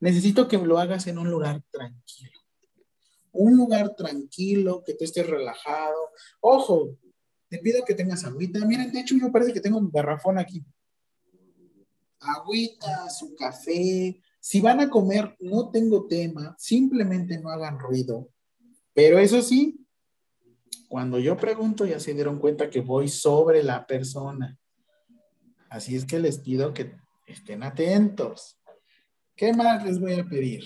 Necesito 0.00 0.48
que 0.48 0.56
lo 0.56 0.78
hagas 0.78 1.08
en 1.08 1.18
un 1.18 1.30
lugar 1.30 1.62
tranquilo. 1.70 2.40
Un 3.32 3.54
lugar 3.54 3.94
tranquilo, 3.94 4.82
que 4.82 4.94
tú 4.94 5.04
estés 5.04 5.26
relajado. 5.26 6.10
Ojo, 6.40 6.96
te 7.48 7.58
pido 7.58 7.84
que 7.84 7.94
tengas 7.94 8.24
agüita. 8.24 8.64
Miren, 8.64 8.92
de 8.92 9.00
hecho, 9.00 9.14
me 9.16 9.30
parece 9.30 9.52
que 9.52 9.60
tengo 9.60 9.78
un 9.78 9.90
garrafón 9.90 10.38
aquí. 10.38 10.64
Agüita, 12.20 13.08
su 13.10 13.34
café. 13.34 14.20
Si 14.40 14.60
van 14.60 14.80
a 14.80 14.90
comer, 14.90 15.36
no 15.40 15.70
tengo 15.70 16.06
tema. 16.06 16.54
Simplemente 16.58 17.38
no 17.38 17.50
hagan 17.50 17.78
ruido. 17.78 18.28
Pero 18.94 19.18
eso 19.18 19.42
sí, 19.42 19.86
cuando 20.88 21.18
yo 21.18 21.36
pregunto, 21.36 21.86
ya 21.86 22.00
se 22.00 22.14
dieron 22.14 22.38
cuenta 22.38 22.70
que 22.70 22.80
voy 22.80 23.08
sobre 23.08 23.62
la 23.62 23.86
persona. 23.86 24.58
Así 25.70 25.96
es 25.96 26.04
que 26.04 26.18
les 26.18 26.38
pido 26.38 26.72
que 26.72 26.96
estén 27.26 27.62
atentos. 27.62 28.58
¿Qué 29.36 29.52
más 29.52 29.84
les 29.84 30.00
voy 30.00 30.14
a 30.14 30.24
pedir? 30.24 30.64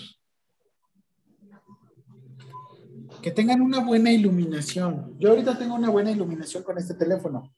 Que 3.23 3.31
tengan 3.31 3.61
una 3.61 3.79
buena 3.79 4.11
iluminación. 4.11 5.17
Yo 5.17 5.29
ahorita 5.29 5.57
tengo 5.57 5.75
una 5.75 5.89
buena 5.89 6.11
iluminación 6.11 6.61
con 6.61 6.77
este 6.77 6.93
teléfono, 6.93 7.55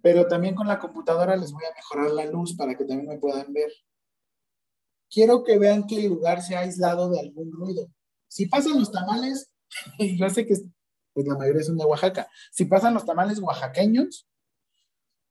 pero 0.00 0.28
también 0.28 0.54
con 0.54 0.68
la 0.68 0.78
computadora 0.78 1.34
les 1.34 1.50
voy 1.52 1.64
a 1.64 1.74
mejorar 1.74 2.12
la 2.12 2.26
luz 2.26 2.54
para 2.56 2.76
que 2.76 2.84
también 2.84 3.08
me 3.08 3.18
puedan 3.18 3.52
ver. 3.52 3.72
Quiero 5.10 5.42
que 5.42 5.58
vean 5.58 5.84
que 5.84 5.96
el 5.96 6.10
lugar 6.10 6.42
se 6.42 6.54
ha 6.54 6.60
aislado 6.60 7.10
de 7.10 7.18
algún 7.18 7.50
ruido. 7.50 7.88
Si 8.28 8.46
pasan 8.46 8.78
los 8.78 8.92
tamales, 8.92 9.52
yo 9.98 10.30
sé 10.30 10.46
que 10.46 10.54
pues 11.12 11.26
la 11.26 11.36
mayoría 11.36 11.64
son 11.64 11.76
de 11.76 11.84
Oaxaca. 11.84 12.28
Si 12.52 12.64
pasan 12.64 12.94
los 12.94 13.04
tamales 13.04 13.40
oaxaqueños, 13.40 14.28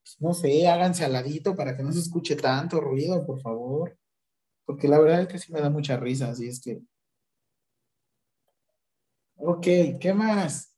pues, 0.04 0.18
no 0.20 0.34
sé, 0.34 0.68
háganse 0.68 1.06
al 1.06 1.14
ladito 1.14 1.56
para 1.56 1.78
que 1.78 1.84
no 1.84 1.94
se 1.94 2.00
escuche 2.00 2.36
tanto 2.36 2.82
ruido, 2.82 3.26
por 3.26 3.40
favor. 3.40 3.98
Porque 4.66 4.90
la 4.90 5.00
verdad 5.00 5.22
es 5.22 5.28
que 5.30 5.40
sí 5.40 5.54
me 5.54 5.62
da 5.62 5.70
mucha 5.70 5.96
risa, 5.96 6.30
así 6.30 6.48
es 6.48 6.62
que. 6.62 6.82
Ok, 9.44 9.66
¿qué 10.00 10.14
más? 10.14 10.78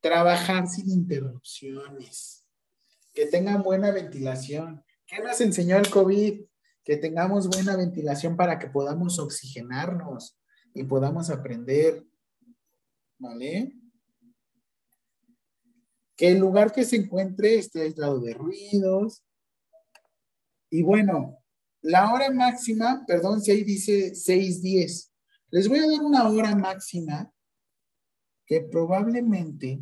Trabajar 0.00 0.68
sin 0.68 0.90
interrupciones. 0.90 2.46
Que 3.12 3.26
tengan 3.26 3.62
buena 3.62 3.90
ventilación. 3.90 4.84
¿Qué 5.06 5.18
nos 5.18 5.40
enseñó 5.40 5.76
el 5.76 5.90
COVID? 5.90 6.44
Que 6.84 6.96
tengamos 6.96 7.48
buena 7.48 7.76
ventilación 7.76 8.36
para 8.36 8.58
que 8.58 8.68
podamos 8.68 9.18
oxigenarnos 9.18 10.38
y 10.72 10.84
podamos 10.84 11.30
aprender. 11.30 12.04
¿Vale? 13.18 13.80
que 16.20 16.28
el 16.28 16.38
lugar 16.38 16.70
que 16.70 16.84
se 16.84 16.96
encuentre 16.96 17.54
esté 17.54 17.80
aislado 17.80 18.20
de 18.20 18.34
ruidos. 18.34 19.24
Y 20.68 20.82
bueno, 20.82 21.38
la 21.80 22.12
hora 22.12 22.30
máxima, 22.30 23.06
perdón, 23.06 23.40
si 23.40 23.52
ahí 23.52 23.64
dice 23.64 24.12
6.10, 24.12 25.09
les 25.50 25.68
voy 25.68 25.78
a 25.78 25.86
dar 25.86 26.00
una 26.00 26.28
hora 26.28 26.54
máxima 26.54 27.32
que 28.46 28.60
probablemente 28.60 29.80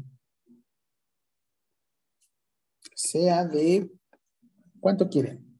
sea 2.95 3.45
de, 3.45 3.91
¿cuánto 4.81 5.09
quieren? 5.09 5.59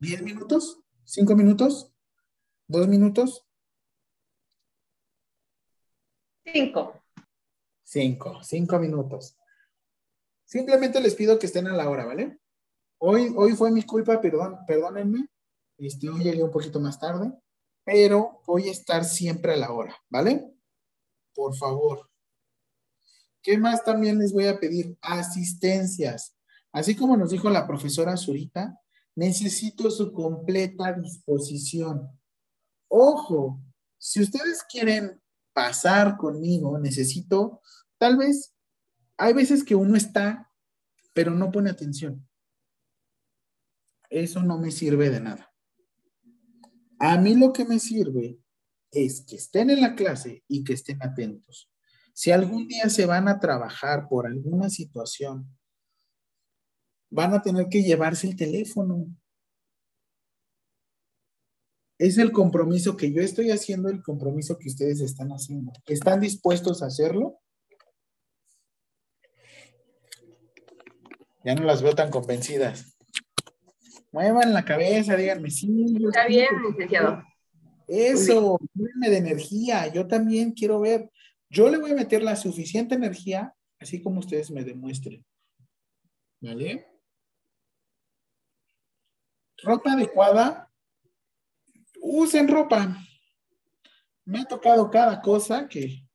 ¿10 0.00 0.22
minutos? 0.22 0.80
¿5 1.04 1.36
minutos? 1.36 1.92
¿2 2.68 2.88
minutos? 2.88 3.46
5. 6.44 7.02
5, 7.84 8.42
5 8.42 8.78
minutos. 8.78 9.36
Simplemente 10.44 11.00
les 11.00 11.14
pido 11.14 11.38
que 11.38 11.46
estén 11.46 11.66
a 11.66 11.76
la 11.76 11.88
hora, 11.88 12.04
¿vale? 12.04 12.38
Hoy, 12.98 13.32
hoy 13.36 13.52
fue 13.52 13.70
mi 13.70 13.82
culpa, 13.82 14.20
perdón, 14.20 14.58
perdónenme. 14.66 15.28
Este, 15.78 16.08
hoy 16.08 16.22
llegué 16.22 16.42
un 16.42 16.50
poquito 16.50 16.78
más 16.78 17.00
tarde, 17.00 17.32
pero 17.84 18.42
voy 18.46 18.68
a 18.68 18.72
estar 18.72 19.04
siempre 19.04 19.54
a 19.54 19.56
la 19.56 19.72
hora, 19.72 19.96
¿vale? 20.08 20.44
Por 21.34 21.56
favor. 21.56 22.10
¿Qué 23.42 23.58
más 23.58 23.84
también 23.84 24.18
les 24.18 24.32
voy 24.32 24.46
a 24.46 24.60
pedir? 24.60 24.96
Asistencias. 25.00 26.36
Así 26.72 26.94
como 26.94 27.16
nos 27.16 27.30
dijo 27.30 27.50
la 27.50 27.66
profesora 27.66 28.16
Zurita, 28.16 28.78
necesito 29.14 29.90
su 29.90 30.12
completa 30.12 30.92
disposición. 30.92 32.08
Ojo, 32.88 33.60
si 33.98 34.22
ustedes 34.22 34.62
quieren 34.62 35.20
pasar 35.52 36.16
conmigo, 36.16 36.78
necesito 36.78 37.60
tal 37.98 38.16
vez 38.16 38.54
hay 39.16 39.34
veces 39.34 39.64
que 39.64 39.74
uno 39.74 39.96
está, 39.96 40.50
pero 41.12 41.30
no 41.30 41.50
pone 41.50 41.70
atención. 41.70 42.28
Eso 44.08 44.42
no 44.42 44.58
me 44.58 44.70
sirve 44.70 45.10
de 45.10 45.20
nada. 45.20 45.51
A 47.04 47.18
mí 47.18 47.34
lo 47.34 47.52
que 47.52 47.64
me 47.64 47.80
sirve 47.80 48.38
es 48.92 49.22
que 49.22 49.34
estén 49.34 49.70
en 49.70 49.80
la 49.80 49.96
clase 49.96 50.44
y 50.46 50.62
que 50.62 50.74
estén 50.74 51.02
atentos. 51.02 51.68
Si 52.14 52.30
algún 52.30 52.68
día 52.68 52.88
se 52.90 53.06
van 53.06 53.26
a 53.26 53.40
trabajar 53.40 54.06
por 54.08 54.24
alguna 54.24 54.70
situación, 54.70 55.48
van 57.10 57.34
a 57.34 57.42
tener 57.42 57.66
que 57.68 57.82
llevarse 57.82 58.28
el 58.28 58.36
teléfono. 58.36 59.08
Es 61.98 62.18
el 62.18 62.30
compromiso 62.30 62.96
que 62.96 63.12
yo 63.12 63.20
estoy 63.20 63.50
haciendo, 63.50 63.88
el 63.88 64.00
compromiso 64.00 64.56
que 64.56 64.68
ustedes 64.68 65.00
están 65.00 65.30
haciendo. 65.30 65.72
¿Están 65.86 66.20
dispuestos 66.20 66.84
a 66.84 66.86
hacerlo? 66.86 67.40
Ya 71.44 71.56
no 71.56 71.64
las 71.64 71.82
veo 71.82 71.96
tan 71.96 72.12
convencidas. 72.12 72.91
Muevan 74.12 74.52
la 74.52 74.64
cabeza, 74.64 75.16
díganme, 75.16 75.50
sí. 75.50 75.96
Está 76.06 76.26
bien, 76.26 76.48
licenciado. 76.68 77.22
Eso, 77.88 78.58
denme 78.74 79.10
de 79.10 79.16
energía. 79.18 79.92
Yo 79.92 80.06
también 80.06 80.52
quiero 80.52 80.80
ver. 80.80 81.10
Yo 81.50 81.68
le 81.68 81.78
voy 81.78 81.90
a 81.92 81.96
meter 81.96 82.22
la 82.22 82.36
suficiente 82.36 82.94
energía, 82.94 83.54
así 83.80 84.02
como 84.02 84.20
ustedes 84.20 84.50
me 84.50 84.64
demuestren. 84.64 85.24
¿Vale? 86.40 86.92
ropa 89.62 89.92
adecuada, 89.92 90.68
usen 92.00 92.48
ropa. 92.48 92.96
Me 94.24 94.40
ha 94.40 94.44
tocado 94.44 94.90
cada 94.90 95.20
cosa 95.20 95.68
que 95.68 96.06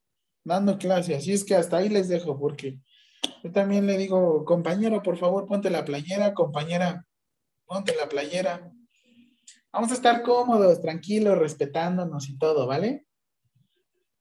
dando 0.43 0.77
clase, 0.77 1.15
así 1.15 1.33
es 1.33 1.43
que 1.43 1.55
hasta 1.55 1.77
ahí 1.77 1.89
les 1.89 2.07
dejo 2.07 2.39
porque 2.39 2.79
yo 3.43 3.51
también 3.51 3.85
le 3.85 3.97
digo, 3.97 4.45
compañero, 4.45 5.01
por 5.03 5.17
favor, 5.17 5.45
ponte 5.45 5.69
la 5.69 5.83
playera, 5.83 6.33
compañera, 6.33 7.05
ponte 7.67 7.93
la 7.95 8.07
playera. 8.07 8.71
Vamos 9.71 9.91
a 9.91 9.95
estar 9.95 10.23
cómodos, 10.23 10.81
tranquilos, 10.81 11.37
respetándonos 11.37 12.29
y 12.29 12.37
todo, 12.37 12.65
¿vale? 12.65 13.05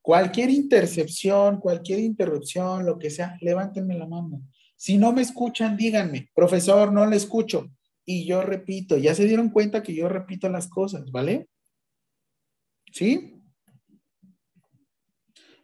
Cualquier 0.03 0.51
intercepción, 0.51 1.61
cualquier 1.61 2.01
interrupción, 2.01 2.85
lo 2.85 2.99
que 2.99 3.11
sea, 3.11 3.37
levántenme 3.41 3.97
la 3.97 4.07
mano. 4.07 4.43
Si 4.77 4.99
no 4.99 5.13
me 5.13 5.23
escuchan, 5.23 5.77
díganme, 5.77 6.29
profesor, 6.35 6.93
no 6.93 7.07
le 7.07 7.17
escucho. 7.17 7.71
Y 8.05 8.27
yo 8.27 8.43
repito, 8.43 8.99
ya 8.99 9.15
se 9.15 9.25
dieron 9.25 9.51
cuenta 9.51 9.83
que 9.83 9.95
yo 9.95 10.09
repito 10.09 10.49
las 10.49 10.69
cosas, 10.69 11.11
¿vale? 11.11 11.49
¿Sí? 12.93 13.43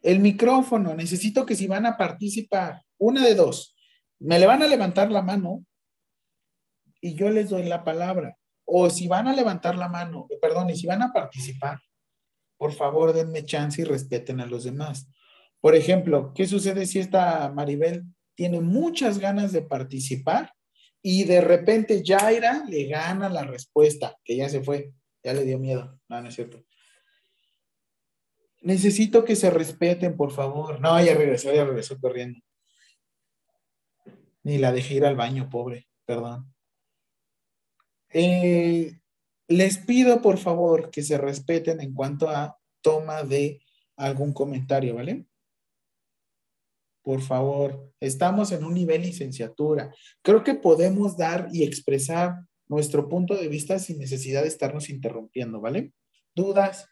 El 0.03 0.19
micrófono, 0.21 0.95
necesito 0.95 1.47
que 1.47 1.55
si 1.55 1.67
van 1.67 1.87
a 1.87 1.97
participar, 1.97 2.83
una 2.99 3.25
de 3.25 3.35
dos, 3.35 3.77
me 4.19 4.39
le 4.39 4.47
van 4.47 4.63
a 4.63 4.67
levantar 4.67 5.11
la 5.13 5.23
mano 5.23 5.65
y 7.03 7.15
yo 7.15 7.29
les 7.29 7.51
doy 7.51 7.65
la 7.65 7.85
palabra. 7.85 8.39
O 8.65 8.89
si 8.89 9.09
van 9.09 9.29
a 9.29 9.35
levantar 9.35 9.77
la 9.77 9.89
mano, 9.89 10.29
perdón, 10.41 10.71
y 10.71 10.77
si 10.77 10.87
van 10.87 11.03
a 11.03 11.13
participar, 11.13 11.81
por 12.57 12.73
favor 12.73 13.13
denme 13.13 13.45
chance 13.45 13.83
y 13.83 13.85
respeten 13.85 14.41
a 14.41 14.47
los 14.47 14.65
demás. 14.65 15.11
Por 15.61 15.75
ejemplo, 15.75 16.33
¿qué 16.33 16.47
sucede 16.47 16.87
si 16.87 17.01
esta 17.01 17.51
Maribel 17.51 18.05
tiene 18.35 18.61
muchas 18.61 19.19
ganas 19.19 19.53
de 19.53 19.63
participar 19.63 20.55
y 21.03 21.25
de 21.25 21.41
repente 21.41 22.03
Jaira 22.07 22.65
le 22.69 22.87
gana 22.87 23.29
la 23.29 23.43
respuesta, 23.43 24.17
que 24.25 24.37
ya 24.37 24.49
se 24.49 24.63
fue, 24.63 24.93
ya 25.25 25.35
le 25.35 25.45
dio 25.45 25.59
miedo? 25.59 25.99
No, 26.09 26.23
no 26.23 26.29
es 26.29 26.35
cierto. 26.35 26.65
Necesito 28.61 29.25
que 29.25 29.35
se 29.35 29.51
respeten, 29.51 30.17
por 30.17 30.31
favor. 30.31 30.81
No, 30.81 31.03
ya 31.05 31.15
regresó, 31.15 31.53
ya 31.53 31.65
regresó 31.65 31.99
corriendo. 32.01 32.41
Ni 34.45 34.59
la 34.59 34.71
dejé 34.71 34.95
ir 34.95 35.05
al 35.05 35.17
baño, 35.17 35.51
pobre, 35.51 35.89
perdón. 36.05 36.52
Eh, 38.13 38.99
les 39.49 39.79
pido, 39.79 40.21
por 40.23 40.39
favor, 40.39 40.91
que 40.91 41.03
se 41.03 41.19
respeten 41.19 41.81
en 41.81 41.95
cuanto 41.95 42.29
a 42.29 42.59
toma 42.81 43.23
de 43.23 43.61
algún 43.97 44.33
comentario, 44.33 44.95
¿vale? 44.95 45.27
Por 47.03 47.21
favor, 47.21 47.93
estamos 48.01 48.53
en 48.53 48.65
un 48.65 48.75
nivel 48.75 49.03
licenciatura. 49.03 49.93
Creo 50.23 50.45
que 50.45 50.55
podemos 50.55 51.17
dar 51.17 51.49
y 51.53 51.65
expresar 51.65 52.47
nuestro 52.69 53.09
punto 53.09 53.35
de 53.37 53.49
vista 53.49 53.79
sin 53.79 53.99
necesidad 53.99 54.43
de 54.43 54.49
estarnos 54.49 54.89
interrumpiendo, 54.89 55.61
¿vale? 55.61 55.93
¿Dudas? 56.35 56.89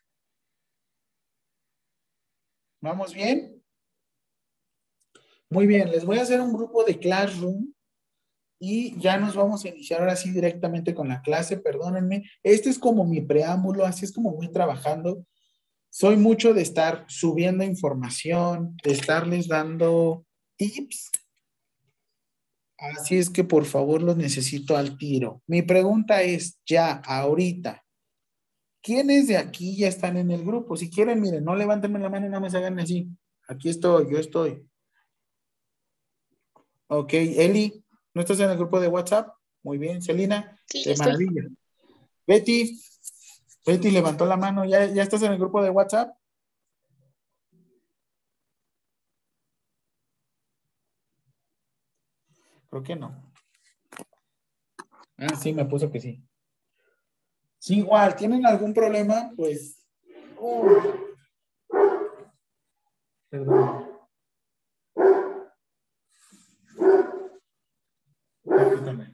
¿Vamos 2.82 3.14
bien? 3.14 3.62
Muy 5.48 5.66
bien, 5.66 5.90
les 5.90 6.04
voy 6.04 6.18
a 6.18 6.22
hacer 6.22 6.40
un 6.40 6.52
grupo 6.52 6.84
de 6.84 6.98
Classroom 6.98 7.72
y 8.60 8.96
ya 9.00 9.16
nos 9.16 9.34
vamos 9.34 9.64
a 9.64 9.68
iniciar 9.68 10.00
ahora 10.00 10.14
sí 10.14 10.30
directamente 10.30 10.94
con 10.94 11.08
la 11.08 11.22
clase, 11.22 11.56
perdónenme. 11.56 12.30
Este 12.42 12.68
es 12.68 12.78
como 12.78 13.04
mi 13.04 13.22
preámbulo, 13.22 13.86
así 13.86 14.04
es 14.04 14.12
como 14.12 14.32
voy 14.32 14.52
trabajando. 14.52 15.26
Soy 15.88 16.16
mucho 16.16 16.52
de 16.52 16.62
estar 16.62 17.06
subiendo 17.08 17.64
información, 17.64 18.76
de 18.84 18.92
estarles 18.92 19.48
dando 19.48 20.26
tips. 20.56 21.10
Así 22.78 23.16
es 23.16 23.30
que 23.30 23.44
por 23.44 23.64
favor 23.64 24.02
los 24.02 24.16
necesito 24.16 24.76
al 24.76 24.98
tiro. 24.98 25.42
Mi 25.46 25.62
pregunta 25.62 26.22
es 26.22 26.58
ya, 26.66 26.92
ahorita, 26.92 27.82
¿Quiénes 28.82 29.28
de 29.28 29.36
aquí 29.36 29.76
ya 29.76 29.88
están 29.88 30.16
en 30.16 30.30
el 30.30 30.42
grupo? 30.44 30.76
Si 30.76 30.90
quieren, 30.90 31.20
miren, 31.20 31.44
no 31.44 31.54
levanten 31.54 31.92
la 32.00 32.08
mano 32.08 32.26
y 32.26 32.30
no 32.30 32.40
me 32.40 32.48
hagan 32.48 32.80
así. 32.80 33.08
Aquí 33.46 33.68
estoy, 33.68 34.10
yo 34.10 34.18
estoy. 34.18 34.66
Ok, 36.86 37.12
Eli, 37.12 37.84
¿no 38.14 38.20
estás 38.20 38.40
en 38.40 38.50
el 38.50 38.56
grupo 38.56 38.80
de 38.80 38.88
WhatsApp? 38.88 39.34
Muy 39.62 39.78
bien, 39.78 40.00
Celina, 40.02 40.58
sí, 40.66 40.84
de 40.84 40.96
maravilla. 40.96 41.42
Betty, 42.26 42.80
Betty 43.66 43.90
levantó 43.90 44.26
la 44.26 44.36
mano, 44.36 44.64
¿Ya, 44.64 44.86
¿ya 44.86 45.02
estás 45.02 45.22
en 45.22 45.32
el 45.32 45.38
grupo 45.38 45.62
de 45.62 45.70
WhatsApp? 45.70 46.16
Creo 52.70 52.82
que 52.82 52.96
no. 52.96 53.32
Ah, 55.18 55.34
sí, 55.36 55.52
me 55.52 55.64
puso 55.64 55.90
que 55.90 56.00
sí. 56.00 56.22
Si 57.58 57.78
igual 57.78 58.16
tienen 58.16 58.46
algún 58.46 58.72
problema, 58.72 59.32
pues. 59.36 59.84
Oh. 60.38 60.64
Perdón. 63.28 63.89
público 68.64 68.84
também. 68.84 69.09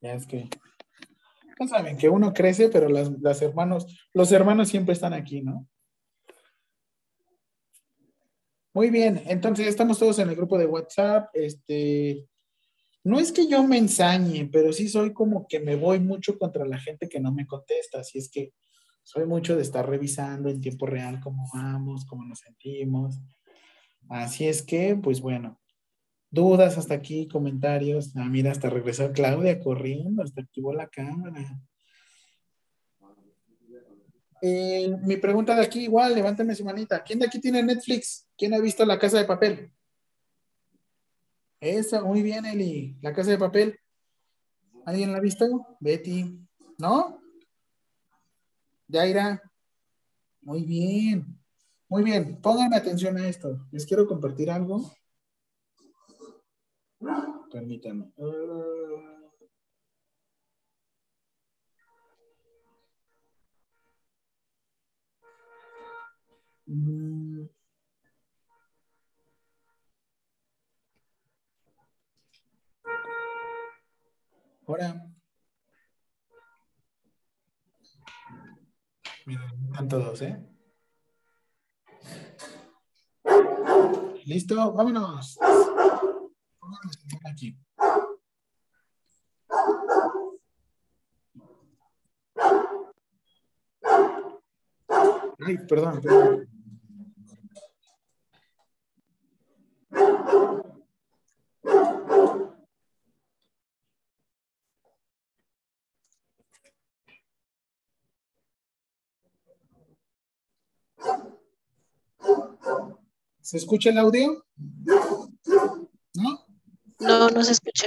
Ya 0.00 0.14
es 0.14 0.26
que, 0.26 0.48
ya 1.60 1.66
saben 1.66 1.96
que 1.96 2.08
uno 2.08 2.32
crece, 2.32 2.68
pero 2.68 2.88
las, 2.88 3.42
hermanos, 3.42 4.08
los 4.14 4.32
hermanos 4.32 4.68
siempre 4.68 4.94
están 4.94 5.12
aquí, 5.12 5.42
¿no? 5.42 5.68
Muy 8.72 8.88
bien, 8.88 9.22
entonces 9.26 9.66
estamos 9.66 9.98
todos 9.98 10.18
en 10.20 10.30
el 10.30 10.36
grupo 10.36 10.56
de 10.56 10.66
WhatsApp. 10.66 11.28
Este, 11.34 12.26
no 13.04 13.18
es 13.18 13.32
que 13.32 13.46
yo 13.46 13.62
me 13.66 13.76
ensañe, 13.76 14.48
pero 14.50 14.72
sí 14.72 14.88
soy 14.88 15.12
como 15.12 15.46
que 15.48 15.60
me 15.60 15.76
voy 15.76 15.98
mucho 15.98 16.38
contra 16.38 16.64
la 16.64 16.78
gente 16.78 17.08
que 17.08 17.20
no 17.20 17.32
me 17.32 17.46
contesta. 17.46 18.00
Así 18.00 18.18
es 18.18 18.30
que 18.30 18.54
soy 19.02 19.26
mucho 19.26 19.56
de 19.56 19.62
estar 19.62 19.88
revisando 19.88 20.48
en 20.48 20.60
tiempo 20.60 20.86
real 20.86 21.20
cómo 21.20 21.48
vamos, 21.52 22.06
cómo 22.06 22.24
nos 22.24 22.38
sentimos. 22.38 23.18
Así 24.08 24.46
es 24.46 24.62
que, 24.62 24.96
pues 24.96 25.20
bueno, 25.20 25.59
Dudas 26.30 26.78
hasta 26.78 26.94
aquí, 26.94 27.26
comentarios. 27.26 28.16
Ah, 28.16 28.28
mira, 28.28 28.52
hasta 28.52 28.70
regresó 28.70 29.10
Claudia 29.12 29.58
corriendo, 29.58 30.22
hasta 30.22 30.42
activó 30.42 30.72
la 30.72 30.88
cámara. 30.88 31.60
Eh, 34.42 34.96
mi 35.02 35.16
pregunta 35.16 35.54
de 35.54 35.62
aquí, 35.62 35.80
igual, 35.80 36.14
levántame 36.14 36.54
su 36.54 36.64
manita. 36.64 37.02
¿Quién 37.02 37.18
de 37.18 37.26
aquí 37.26 37.40
tiene 37.40 37.62
Netflix? 37.62 38.28
¿Quién 38.38 38.54
ha 38.54 38.58
visto 38.58 38.86
La 38.86 38.98
Casa 38.98 39.18
de 39.18 39.24
Papel? 39.24 39.72
Esa, 41.60 42.02
muy 42.02 42.22
bien, 42.22 42.46
Eli. 42.46 42.96
La 43.02 43.12
Casa 43.12 43.32
de 43.32 43.38
Papel. 43.38 43.78
¿Alguien 44.86 45.12
la 45.12 45.18
ha 45.18 45.20
visto? 45.20 45.76
Betty. 45.80 46.40
¿No? 46.78 47.20
Yaira. 48.88 49.42
Muy 50.40 50.64
bien. 50.64 51.38
Muy 51.88 52.02
bien. 52.02 52.40
Pónganme 52.40 52.76
atención 52.76 53.18
a 53.18 53.28
esto. 53.28 53.66
Les 53.72 53.84
quiero 53.84 54.06
compartir 54.06 54.50
algo. 54.50 54.90
Permítanme. 57.50 58.12
Mm. 66.66 67.48
Ahora. 74.66 75.02
Miren, 79.26 79.42
están 79.72 79.88
todos, 79.88 80.22
¿eh? 80.22 80.38
¿Listo? 84.26 84.72
Vámonos. 84.72 85.38
Aquí. 87.30 87.56
Perdón, 95.68 96.00
perdón. 96.00 96.50
¿Se 113.40 113.56
escucha 113.56 113.90
el 113.90 113.98
audio? 113.98 114.44
¿No? 117.20 117.28
No, 117.28 117.44
se 117.44 117.52
escucha. 117.52 117.86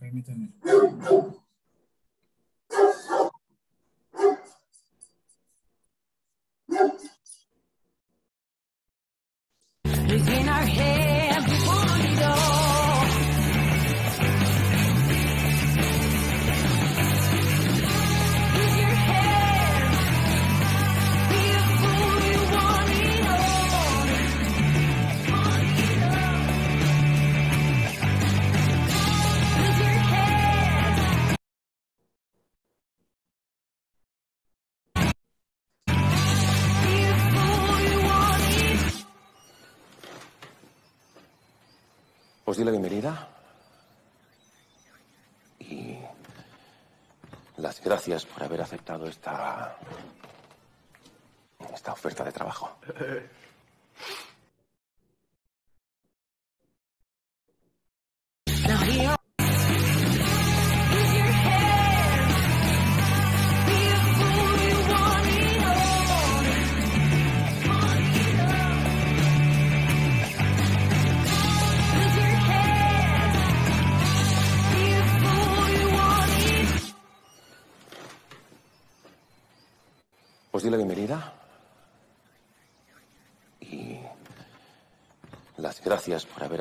Permítanme. 0.00 0.48
Os 42.50 42.56
di 42.56 42.64
la 42.64 42.72
bienvenida 42.72 43.28
y 45.60 45.96
las 47.58 47.80
gracias 47.80 48.26
por 48.26 48.42
haber 48.42 48.60
aceptado 48.60 49.06
esta, 49.06 49.76
esta 51.72 51.92
oferta 51.92 52.24
de 52.24 52.32
trabajo. 52.32 52.76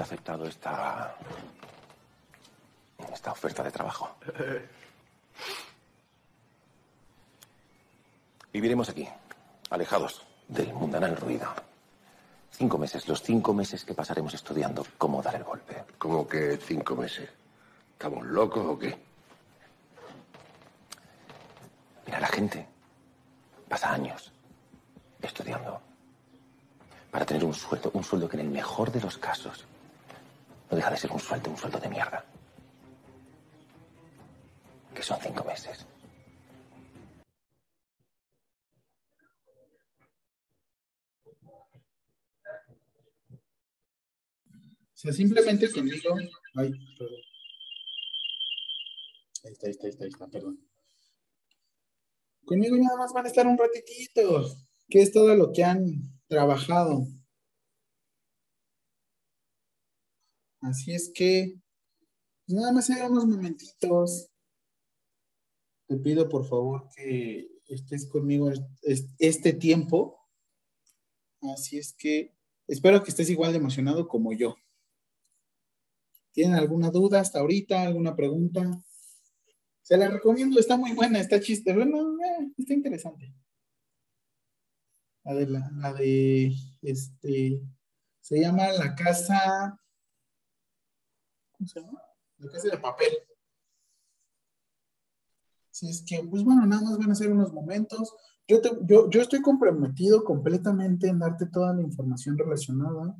Aceptado 0.10 0.48
esta, 0.48 1.16
esta 3.14 3.32
oferta 3.32 3.62
de 3.62 3.70
trabajo. 3.70 4.10
Viviremos 8.52 8.90
aquí, 8.90 9.08
alejados 9.70 10.26
del 10.48 10.74
mundanal 10.74 11.16
ruido. 11.16 11.48
Cinco 12.50 12.80
meses, 12.80 13.08
los 13.08 13.22
cinco 13.22 13.54
meses 13.54 13.86
que 13.86 13.94
pasaremos 13.94 14.34
estudiando 14.34 14.84
cómo 14.98 15.22
dar 15.22 15.36
el 15.36 15.44
golpe. 15.44 15.84
¿Cómo 16.00 16.28
que 16.28 16.58
cinco 16.58 16.96
meses? 16.96 17.30
¿Estamos 17.92 18.26
locos 18.26 18.66
o 18.66 18.80
qué? 18.80 18.98
Mira, 22.08 22.20
la 22.20 22.28
gente 22.28 22.68
pasa 23.68 23.94
años 23.94 24.32
estudiando 25.22 25.80
para 27.12 27.28
tener 27.28 27.46
un 27.46 27.54
sueldo, 27.54 27.92
un 27.94 28.04
sueldo 28.04 28.28
que 28.28 28.38
en 28.38 28.48
el 28.48 28.50
mejor 28.50 28.92
de 28.92 29.02
los 29.02 29.20
casos 29.20 29.68
no 30.70 30.76
deja 30.78 30.92
de 30.92 30.98
ser 30.98 31.12
un 31.12 31.20
sueldo, 31.20 31.50
un 31.50 31.58
sueldo 31.58 31.80
de 31.80 31.90
mierda. 31.90 32.26
Que 34.94 35.04
son 35.04 35.20
cinco 35.22 35.44
meses. 35.44 35.86
O 45.00 45.02
sea, 45.02 45.14
simplemente 45.14 45.72
conmigo. 45.72 46.14
Ay, 46.56 46.72
perdón. 46.98 47.20
Ahí 49.46 49.52
está, 49.54 49.68
ahí 49.68 49.72
está, 49.72 50.04
ahí 50.04 50.10
está, 50.10 50.28
perdón. 50.28 50.60
Conmigo 52.44 52.76
nada 52.78 52.98
más 52.98 53.14
van 53.14 53.26
a 53.26 53.30
estar 53.30 53.48
un 53.48 53.58
ratitito, 53.58 54.46
que 54.90 55.02
es 55.02 55.14
todo 55.14 55.36
lo 55.36 55.54
que 55.54 55.64
han 55.64 55.86
trabajado. 56.28 57.06
Así 60.62 60.94
es 60.94 61.12
que, 61.14 61.60
pues 62.46 62.58
nada 62.58 62.72
más 62.72 62.90
hay 62.90 63.02
unos 63.02 63.26
momentitos. 63.26 64.30
Te 65.88 65.98
pido 65.98 66.28
por 66.30 66.46
favor 66.46 66.90
que 66.96 67.50
estés 67.68 68.08
conmigo 68.08 68.52
este 69.18 69.54
tiempo. 69.54 70.20
Así 71.54 71.78
es 71.78 71.94
que 71.94 72.36
espero 72.68 73.04
que 73.04 73.12
estés 73.12 73.30
igual 73.30 73.52
de 73.52 73.60
emocionado 73.60 74.08
como 74.08 74.34
yo. 74.34 74.56
¿Tienen 76.32 76.56
alguna 76.56 76.92
duda 76.92 77.22
hasta 77.22 77.40
ahorita? 77.40 77.82
¿Alguna 77.82 78.16
pregunta? 78.16 78.84
Se 79.82 79.98
la 79.98 80.08
recomiendo, 80.08 80.60
está 80.60 80.78
muy 80.78 80.94
buena, 80.94 81.20
está 81.20 81.40
chiste. 81.40 81.72
Eh, 81.72 82.52
está 82.58 82.74
interesante. 82.74 83.34
La 85.24 85.34
de, 85.34 85.48
la 85.48 85.94
de, 85.94 86.54
este, 86.82 87.62
se 88.22 88.40
llama 88.40 88.72
La 88.74 88.96
Casa, 88.96 89.80
¿cómo 91.60 91.68
se 91.68 91.82
llama? 91.82 92.02
La 92.38 92.52
Casa 92.52 92.70
de 92.70 92.78
Papel. 92.78 93.14
Así 95.72 95.90
es 95.90 96.04
que, 96.08 96.24
pues 96.24 96.44
bueno, 96.44 96.66
nada 96.66 96.82
más 96.82 96.98
van 96.98 97.12
a 97.12 97.16
ser 97.16 97.32
unos 97.32 97.54
momentos. 97.54 98.16
Yo, 98.48 98.62
te, 98.62 98.72
yo, 98.84 99.10
yo 99.10 99.22
estoy 99.22 99.42
comprometido 99.42 100.24
completamente 100.24 101.08
en 101.08 101.20
darte 101.20 101.46
toda 101.46 101.74
la 101.74 101.82
información 101.82 102.38
relacionada 102.38 103.16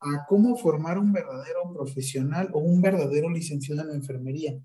a 0.00 0.26
cómo 0.26 0.56
formar 0.56 0.98
un 0.98 1.12
verdadero 1.12 1.72
profesional 1.72 2.48
o 2.54 2.58
un 2.60 2.80
verdadero 2.80 3.28
licenciado 3.28 3.82
en 3.82 3.96
enfermería. 3.96 4.58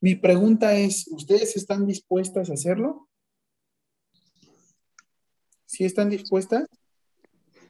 Mi 0.00 0.14
pregunta 0.14 0.74
es, 0.74 1.06
¿ustedes 1.08 1.56
están 1.56 1.86
dispuestas 1.86 2.48
a 2.50 2.54
hacerlo? 2.54 3.08
¿Sí 5.66 5.84
están 5.84 6.08
dispuestas? 6.08 6.66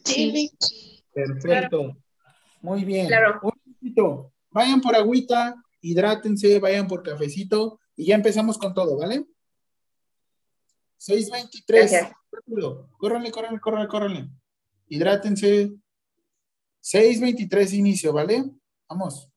Sí. 0.04 0.50
Perfecto. 1.12 1.96
Muy 2.62 2.84
bien. 2.84 3.08
Claro. 3.08 3.40
Un. 3.42 4.32
Vayan 4.50 4.80
por 4.80 4.96
agüita, 4.96 5.54
hidrátense, 5.80 6.58
vayan 6.58 6.86
por 6.86 7.02
cafecito 7.02 7.80
y 7.96 8.06
ya 8.06 8.14
empezamos 8.14 8.58
con 8.58 8.74
todo, 8.74 8.96
¿vale? 8.98 9.26
623. 10.98 12.08
Rápido. 12.30 12.90
Córranle, 12.98 13.30
córranle, 13.30 13.60
córranle, 13.60 13.88
córranle. 13.88 14.28
Hidrátense. 14.88 15.72
623 16.80 17.72
inicio, 17.74 18.12
¿vale? 18.12 18.44
Vamos. 18.88 19.28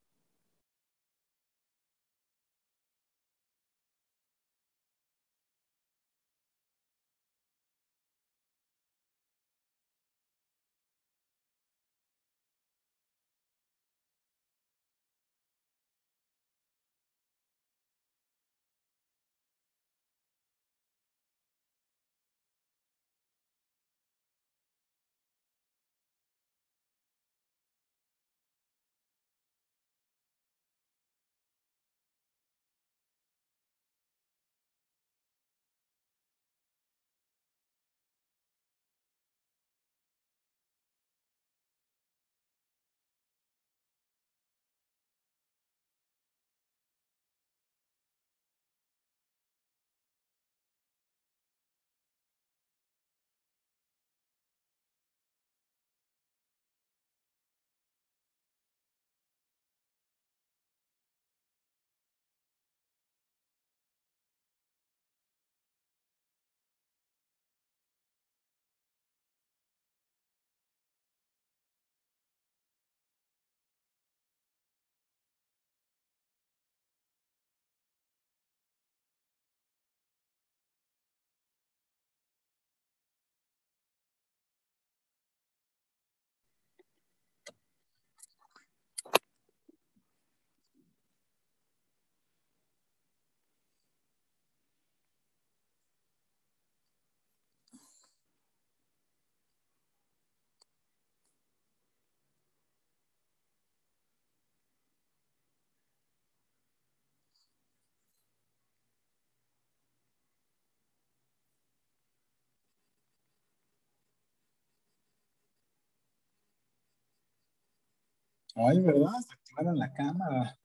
Ay, 118.56 118.80
¿verdad? 118.82 119.12
Se 119.26 119.34
activaron 119.34 119.78
la 119.80 119.94
cámara. 119.94 120.58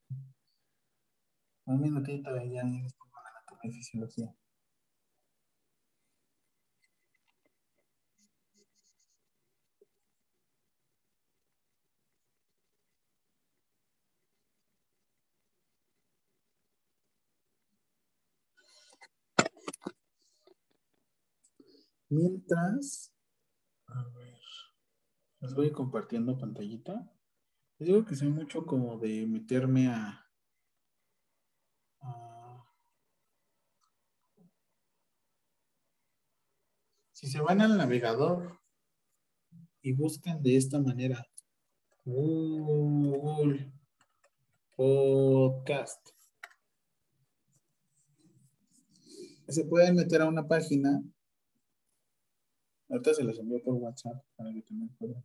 Un 1.66 1.80
minutito 1.80 2.30
y 2.42 2.54
ya 2.54 2.64
les 2.64 2.92
pongo 2.94 3.16
anatomía 3.18 3.72
fisiología. 3.72 4.34
Mientras, 22.08 23.12
a 23.88 24.04
ver, 24.14 24.40
les 25.40 25.54
voy 25.54 25.72
compartiendo 25.72 26.38
pantallita. 26.38 27.15
Les 27.78 27.88
digo 27.88 28.04
que 28.04 28.16
soy 28.16 28.28
mucho 28.28 28.64
como 28.64 28.98
de 28.98 29.26
meterme 29.26 29.88
a, 29.88 30.22
Si 37.12 37.28
se 37.28 37.40
van 37.40 37.62
al 37.62 37.78
navegador 37.78 38.60
y 39.80 39.92
buscan 39.94 40.42
de 40.42 40.56
esta 40.56 40.78
manera, 40.78 41.26
Google 42.04 43.72
Podcast, 44.76 46.10
se 49.48 49.64
pueden 49.64 49.96
meter 49.96 50.20
a 50.20 50.28
una 50.28 50.46
página 50.46 51.02
Ahorita 52.88 53.14
se 53.14 53.24
los 53.24 53.38
envío 53.38 53.60
por 53.62 53.74
WhatsApp 53.74 54.22
para 54.36 54.52
que 54.52 54.62
también 54.62 54.90
puedan. 54.96 55.24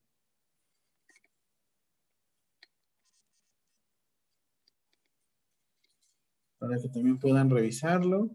Para 6.62 6.80
que 6.80 6.90
también 6.90 7.18
puedan 7.18 7.50
revisarlo. 7.50 8.30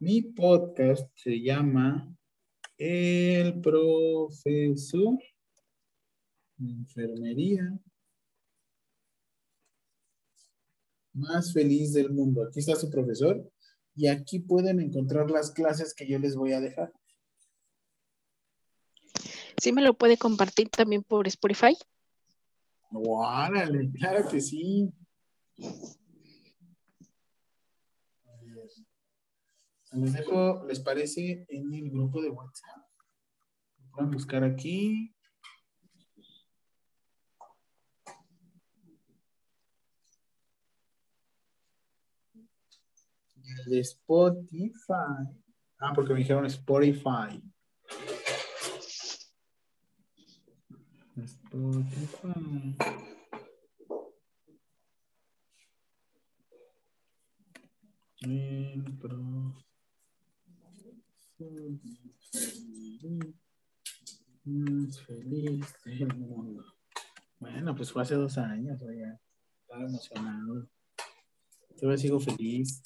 Mi 0.00 0.22
podcast 0.22 1.08
se 1.14 1.40
llama 1.40 2.12
El 2.76 3.60
Profesor 3.60 5.16
de 6.56 6.72
Enfermería 6.72 7.78
más 11.12 11.52
feliz 11.52 11.92
del 11.92 12.10
mundo. 12.10 12.42
Aquí 12.42 12.58
está 12.58 12.74
su 12.74 12.90
profesor 12.90 13.48
y 13.94 14.08
aquí 14.08 14.40
pueden 14.40 14.80
encontrar 14.80 15.30
las 15.30 15.52
clases 15.52 15.94
que 15.94 16.08
yo 16.08 16.18
les 16.18 16.34
voy 16.34 16.54
a 16.54 16.60
dejar. 16.60 16.92
¿Sí 19.58 19.72
me 19.72 19.80
lo 19.80 19.94
puede 19.94 20.18
compartir 20.18 20.70
también 20.70 21.04
por 21.04 21.28
Spotify? 21.28 21.76
Órale, 22.90 23.92
claro 23.92 24.28
que 24.28 24.40
sí. 24.40 24.92
Les 29.96 30.12
dejo, 30.12 30.64
¿les 30.66 30.80
parece 30.80 31.46
en 31.48 31.72
el 31.72 31.90
grupo 31.90 32.20
de 32.20 32.30
WhatsApp? 32.30 32.84
Pueden 33.92 34.10
buscar 34.10 34.42
aquí. 34.42 35.14
El 43.36 43.70
de 43.70 43.80
Spotify. 43.80 45.30
Ah, 45.78 45.92
porque 45.94 46.12
me 46.12 46.18
dijeron 46.20 46.44
Spotify. 46.46 47.40
Spotify. 51.16 52.76
Feliz 65.06 65.66
del 65.84 66.16
mundo. 66.16 66.64
Bueno, 67.38 67.74
pues 67.74 67.92
fue 67.92 68.02
hace 68.02 68.14
dos 68.14 68.38
años, 68.38 68.80
oiga. 68.82 69.20
Estaba 69.62 69.84
emocionado. 69.84 70.68
Todavía 71.78 71.98
sigo 71.98 72.20
feliz. 72.20 72.82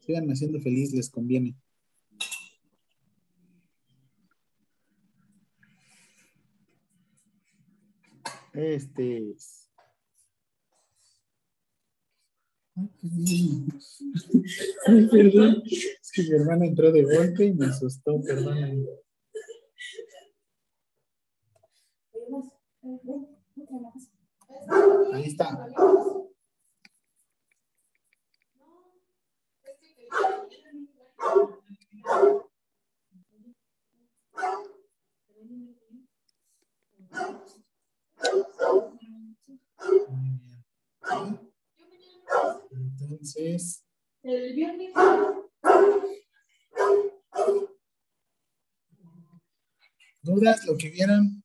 Sigan 0.00 0.28
haciendo 0.30 0.60
feliz, 0.60 0.92
les 0.92 1.10
conviene. 1.10 1.56
Este 8.52 9.30
es. 9.30 9.63
Ay, 12.76 12.88
perdón. 15.10 15.62
Es 15.64 16.10
que 16.12 16.22
mi 16.22 16.30
hermana 16.30 16.66
entró 16.66 16.90
de 16.90 17.04
golpe 17.04 17.44
y 17.44 17.54
me 17.54 17.66
asustó, 17.66 18.20
perdón. 18.22 18.86
Ahí 25.12 25.24
está. 25.24 25.68
Entonces, 43.14 43.84
El 44.24 44.54
viernes. 44.54 44.92
¿dudas 50.22 50.66
lo 50.66 50.76
que 50.76 50.90
vieron? 50.90 51.44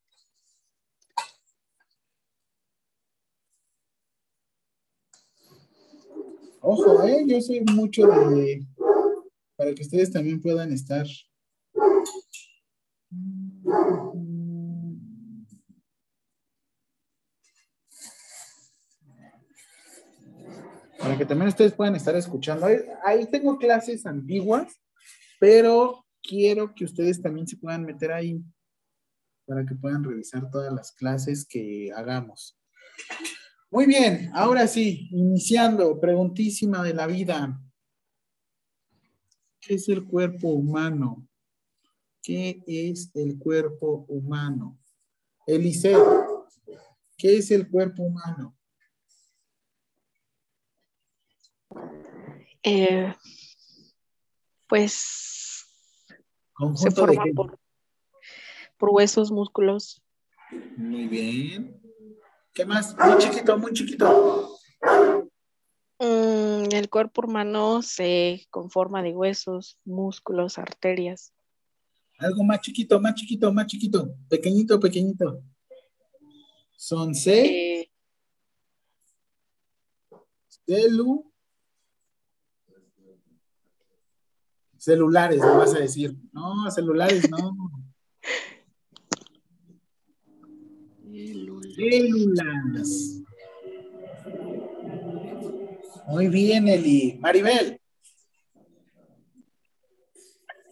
Ojo, 6.61 7.03
¿eh? 7.03 7.23
Yo 7.27 7.39
soy 7.39 7.61
mucho 7.61 8.07
de... 8.07 8.65
Para 9.55 9.75
que 9.75 9.83
ustedes 9.83 10.11
también 10.11 10.41
puedan 10.41 10.71
estar... 10.71 11.05
que 21.19 21.25
también 21.25 21.49
ustedes 21.49 21.73
puedan 21.73 21.95
estar 21.95 22.15
escuchando. 22.15 22.65
Ahí, 23.03 23.25
tengo 23.29 23.57
clases 23.57 24.05
antiguas, 24.05 24.81
pero 25.39 26.05
quiero 26.23 26.73
que 26.73 26.85
ustedes 26.85 27.21
también 27.21 27.47
se 27.47 27.57
puedan 27.57 27.85
meter 27.85 28.11
ahí 28.11 28.41
para 29.45 29.65
que 29.65 29.75
puedan 29.75 30.03
revisar 30.03 30.49
todas 30.49 30.73
las 30.73 30.91
clases 30.93 31.45
que 31.45 31.91
hagamos. 31.95 32.57
Muy 33.69 33.85
bien, 33.85 34.31
ahora 34.33 34.65
sí, 34.65 35.09
iniciando, 35.11 35.99
preguntísima 35.99 36.83
de 36.83 36.93
la 36.93 37.05
vida. 37.05 37.61
¿Qué 39.59 39.75
es 39.75 39.89
el 39.89 40.05
cuerpo 40.05 40.49
humano? 40.49 41.27
¿Qué 42.23 42.63
es 42.65 43.11
el 43.13 43.37
cuerpo 43.37 44.05
humano? 44.07 44.79
Eliseo, 45.45 46.47
¿qué 47.17 47.37
es 47.37 47.51
el 47.51 47.69
cuerpo 47.69 48.03
humano? 48.03 48.58
Eh, 52.63 53.13
pues 54.67 55.65
se 56.75 56.89
de 56.89 56.95
forma 56.95 57.23
por 58.77 58.89
huesos, 58.91 59.31
músculos. 59.31 60.01
Muy 60.77 61.07
bien. 61.07 61.81
¿Qué 62.53 62.65
más? 62.65 62.95
Muy 62.97 63.17
chiquito, 63.17 63.57
muy 63.57 63.73
chiquito. 63.73 64.57
Mm, 65.99 66.73
el 66.73 66.89
cuerpo 66.89 67.25
humano 67.25 67.81
se 67.81 68.47
conforma 68.49 69.03
de 69.03 69.13
huesos, 69.13 69.77
músculos, 69.83 70.57
arterias. 70.57 71.33
Algo 72.17 72.43
más 72.43 72.61
chiquito, 72.61 72.99
más 72.99 73.15
chiquito, 73.15 73.51
más 73.51 73.67
chiquito. 73.67 74.15
Pequeñito, 74.29 74.79
pequeñito. 74.79 75.41
Son 76.75 77.13
C, 77.13 77.45
Eh, 77.45 77.91
celu, 80.65 81.28
celulares, 84.79 85.39
me 85.39 85.57
vas 85.57 85.75
a 85.75 85.79
decir. 85.79 86.15
No, 86.31 86.71
celulares 86.71 87.29
no. 87.29 87.55
Células. 91.75 93.21
Muy 96.07 96.27
bien, 96.27 96.67
Eli. 96.67 97.17
Maribel. 97.19 97.79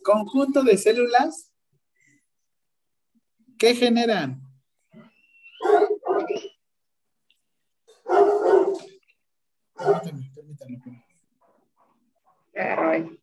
Conjunto 0.03 0.63
de 0.63 0.77
células. 0.77 1.53
¿Qué 3.57 3.75
generan? 3.75 4.41
Ay. 12.55 13.17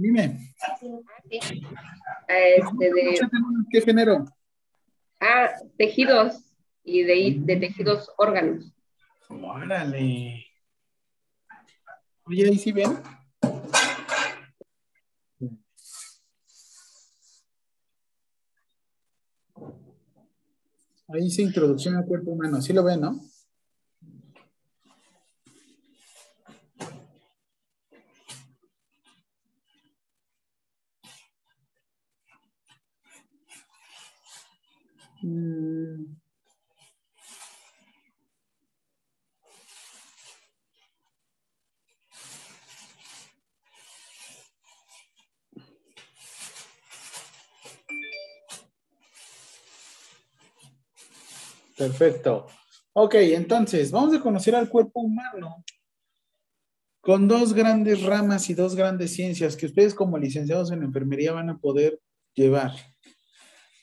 Dime. 0.00 0.38
Este 2.88 3.26
de, 3.26 3.40
¿Qué 3.70 3.80
género? 3.80 4.24
ah, 5.20 5.50
tejidos 5.78 6.36
y 6.84 7.02
de, 7.02 7.36
de 7.38 7.56
tejidos 7.56 8.10
órganos. 8.18 8.72
Órale. 9.28 10.46
Oye, 12.26 12.46
ahí 12.46 12.58
sí 12.58 12.72
ven. 12.72 12.98
Ahí 21.08 21.22
dice 21.22 21.42
introducción 21.42 21.96
al 21.96 22.04
cuerpo 22.06 22.32
humano. 22.32 22.60
¿Sí 22.60 22.72
lo 22.72 22.82
ven, 22.82 23.00
no? 23.00 23.20
Mm. 35.24 36.16
Perfecto. 51.88 52.46
Ok, 52.92 53.14
entonces, 53.16 53.90
vamos 53.90 54.14
a 54.14 54.20
conocer 54.20 54.54
al 54.54 54.68
cuerpo 54.68 55.00
humano 55.00 55.64
con 57.00 57.28
dos 57.28 57.52
grandes 57.52 58.02
ramas 58.02 58.48
y 58.48 58.54
dos 58.54 58.74
grandes 58.74 59.12
ciencias 59.12 59.56
que 59.56 59.66
ustedes 59.66 59.94
como 59.94 60.16
licenciados 60.16 60.70
en 60.72 60.82
enfermería 60.82 61.32
van 61.32 61.50
a 61.50 61.58
poder 61.58 62.00
llevar. 62.34 62.72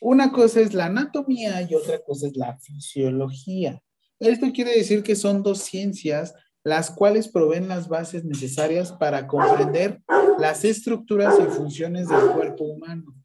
Una 0.00 0.32
cosa 0.32 0.60
es 0.60 0.74
la 0.74 0.86
anatomía 0.86 1.62
y 1.62 1.74
otra 1.74 2.00
cosa 2.00 2.26
es 2.26 2.36
la 2.36 2.58
fisiología. 2.58 3.80
Esto 4.18 4.50
quiere 4.52 4.76
decir 4.76 5.04
que 5.04 5.14
son 5.14 5.42
dos 5.42 5.60
ciencias 5.60 6.34
las 6.64 6.90
cuales 6.90 7.28
proveen 7.28 7.68
las 7.68 7.88
bases 7.88 8.24
necesarias 8.24 8.92
para 8.92 9.26
comprender 9.26 10.00
las 10.38 10.64
estructuras 10.64 11.36
y 11.40 11.44
funciones 11.44 12.08
del 12.08 12.30
cuerpo 12.30 12.64
humano. 12.64 13.21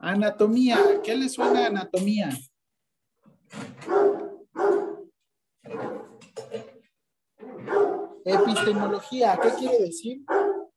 Anatomía. 0.00 0.78
¿Qué 1.04 1.14
le 1.14 1.28
suena 1.28 1.64
a 1.64 1.66
anatomía? 1.66 2.30
Epistemología. 8.24 9.38
¿Qué 9.42 9.50
quiere 9.58 9.78
decir? 9.80 10.24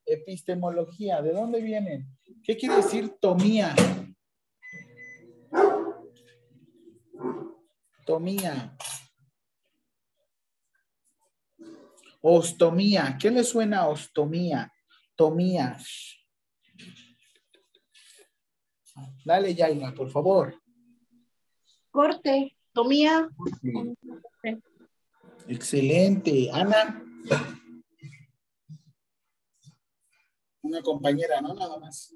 Epistemología. 0.06 1.22
¿De 1.22 1.32
dónde 1.32 1.61
viene? 1.61 2.06
¿Qué 2.43 2.58
quiere 2.58 2.76
decir 2.76 3.16
tomía? 3.22 3.74
Tomía. 8.06 8.77
Ostomía. 12.19 13.18
¿Qué 13.18 13.32
le 13.32 13.45
suena 13.45 13.80
a 13.80 13.88
ostomía? 13.88 14.74
Tomía. 15.16 15.77
Dale, 19.25 19.55
Yaina, 19.55 19.93
por 19.93 20.09
favor. 20.09 20.55
Corte, 21.91 22.55
tomía. 22.73 23.30
Excelente. 25.47 26.49
Ana. 26.51 27.03
Una 30.61 30.81
compañera, 30.81 31.41
¿no? 31.41 31.53
Nada 31.53 31.77
más. 31.80 32.13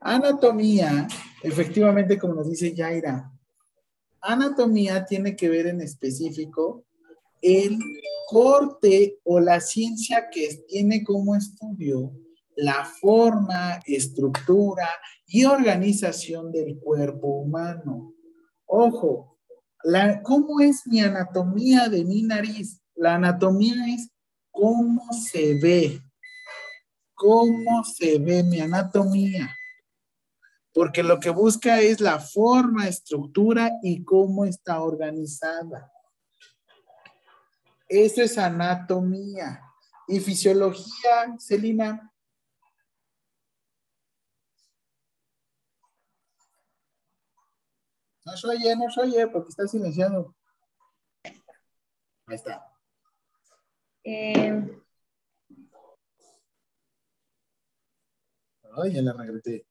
Anatomía, 0.00 1.08
efectivamente, 1.42 2.18
como 2.18 2.34
nos 2.34 2.48
dice 2.48 2.72
Yaira, 2.72 3.32
anatomía 4.20 5.04
tiene 5.04 5.34
que 5.34 5.48
ver 5.48 5.66
en 5.66 5.80
específico 5.80 6.84
el 7.42 7.78
corte 8.26 9.20
o 9.24 9.40
la 9.40 9.60
ciencia 9.60 10.28
que 10.30 10.64
tiene 10.68 11.04
como 11.04 11.34
estudio 11.34 12.12
la 12.56 12.86
forma, 12.86 13.80
estructura 13.86 14.88
y 15.26 15.44
organización 15.44 16.50
del 16.50 16.78
cuerpo 16.78 17.28
humano. 17.28 18.14
Ojo, 18.64 19.38
la, 19.84 20.22
¿cómo 20.22 20.60
es 20.60 20.86
mi 20.86 21.00
anatomía 21.00 21.88
de 21.88 22.04
mi 22.04 22.22
nariz? 22.22 22.80
La 22.94 23.16
anatomía 23.16 23.74
es 23.94 24.10
cómo 24.50 25.02
se 25.12 25.60
ve, 25.60 26.00
cómo 27.14 27.84
se 27.84 28.18
ve 28.18 28.42
mi 28.42 28.60
anatomía. 28.60 29.54
Porque 30.72 31.02
lo 31.02 31.20
que 31.20 31.30
busca 31.30 31.80
es 31.80 32.00
la 32.00 32.18
forma, 32.18 32.88
estructura 32.88 33.70
y 33.82 34.02
cómo 34.02 34.44
está 34.44 34.80
organizada. 34.80 35.92
Eso 37.88 38.22
es 38.22 38.36
anatomía. 38.38 39.62
Y 40.08 40.20
fisiología, 40.20 41.36
Celina. 41.38 42.12
No 48.24 48.36
se 48.36 48.48
oye, 48.48 48.76
no 48.76 48.90
se 48.90 49.00
oye, 49.00 49.26
porque 49.28 49.50
está 49.50 49.66
silenciado. 49.68 50.34
Ahí 52.26 52.34
está. 52.34 52.72
Eh, 54.02 54.82
Ay, 58.76 58.92
ya 58.92 59.02
la 59.02 59.12
regresé. 59.14 59.66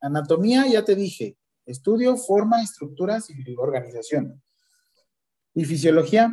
Anatomía, 0.00 0.66
ya 0.66 0.84
te 0.84 0.94
dije. 0.94 1.36
Estudio, 1.66 2.16
forma, 2.16 2.62
estructuras 2.62 3.28
y 3.30 3.56
organización. 3.56 4.40
¿Y 5.58 5.64
fisiología? 5.64 6.32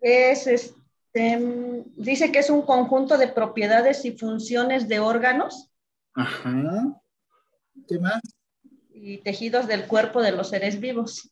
Es 0.00 0.46
este, 0.46 1.84
dice 1.94 2.32
que 2.32 2.38
es 2.38 2.48
un 2.48 2.62
conjunto 2.62 3.18
de 3.18 3.28
propiedades 3.28 4.06
y 4.06 4.16
funciones 4.16 4.88
de 4.88 4.98
órganos 4.98 5.70
Ajá. 6.14 7.02
¿Qué 7.86 7.98
más? 7.98 8.22
y 8.94 9.18
tejidos 9.18 9.66
del 9.66 9.86
cuerpo 9.86 10.22
de 10.22 10.32
los 10.32 10.48
seres 10.48 10.80
vivos. 10.80 11.30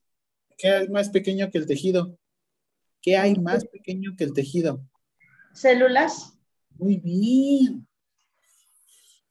¿Qué 0.59 0.69
hay 0.69 0.89
más 0.89 1.09
pequeño 1.09 1.51
que 1.51 1.57
el 1.57 1.67
tejido? 1.67 2.19
¿Qué 3.01 3.17
hay 3.17 3.37
más 3.37 3.65
pequeño 3.65 4.13
que 4.19 4.25
el 4.25 4.35
tejido? 4.35 4.85
Células, 5.55 6.39
Muy 6.77 6.99
bien. 6.99 7.89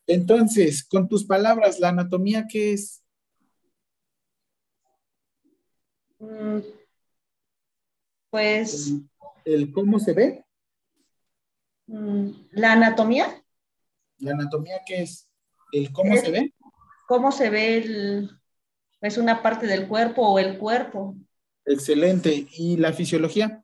Entonces, 0.08 0.84
con 0.84 1.08
tus 1.08 1.26
palabras, 1.26 1.80
¿la 1.80 1.90
anatomía 1.90 2.46
qué 2.48 2.74
es? 2.74 3.04
mm, 6.20 6.60
Pues... 8.30 8.94
¿El, 9.46 9.72
cómo 9.72 10.00
se 10.00 10.14
ve? 10.14 10.46
Mm, 11.88 12.30
¿La 12.52 12.74
anatomía? 12.74 13.44
¿La 14.20 14.32
anatomía 14.32 14.82
qué 14.86 15.04
es? 15.04 15.30
¿El 15.72 15.92
cómo 15.92 16.16
se 16.18 16.32
ve? 16.32 16.54
¿Cómo 17.08 17.32
se 17.32 17.50
ve 17.50 17.78
el, 17.78 18.30
es 19.02 19.18
una 19.18 19.42
parte 19.42 19.68
del 19.68 19.88
cuerpo 19.88 20.22
o 20.22 20.40
el 20.40 20.58
cuerpo? 20.58 21.16
Excelente. 21.66 22.48
¿Y 22.52 22.78
la 22.78 22.94
fisiología? 22.94 23.64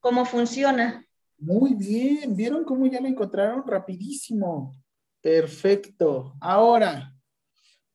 ¿Cómo 0.00 0.24
funciona? 0.24 1.06
Muy 1.38 1.74
bien. 1.74 2.34
¿Vieron 2.36 2.64
cómo 2.64 2.86
ya 2.86 3.00
lo 3.00 3.08
encontraron? 3.08 3.66
Rapidísimo. 3.66 4.74
Perfecto. 5.24 6.36
Ahora, 6.38 7.16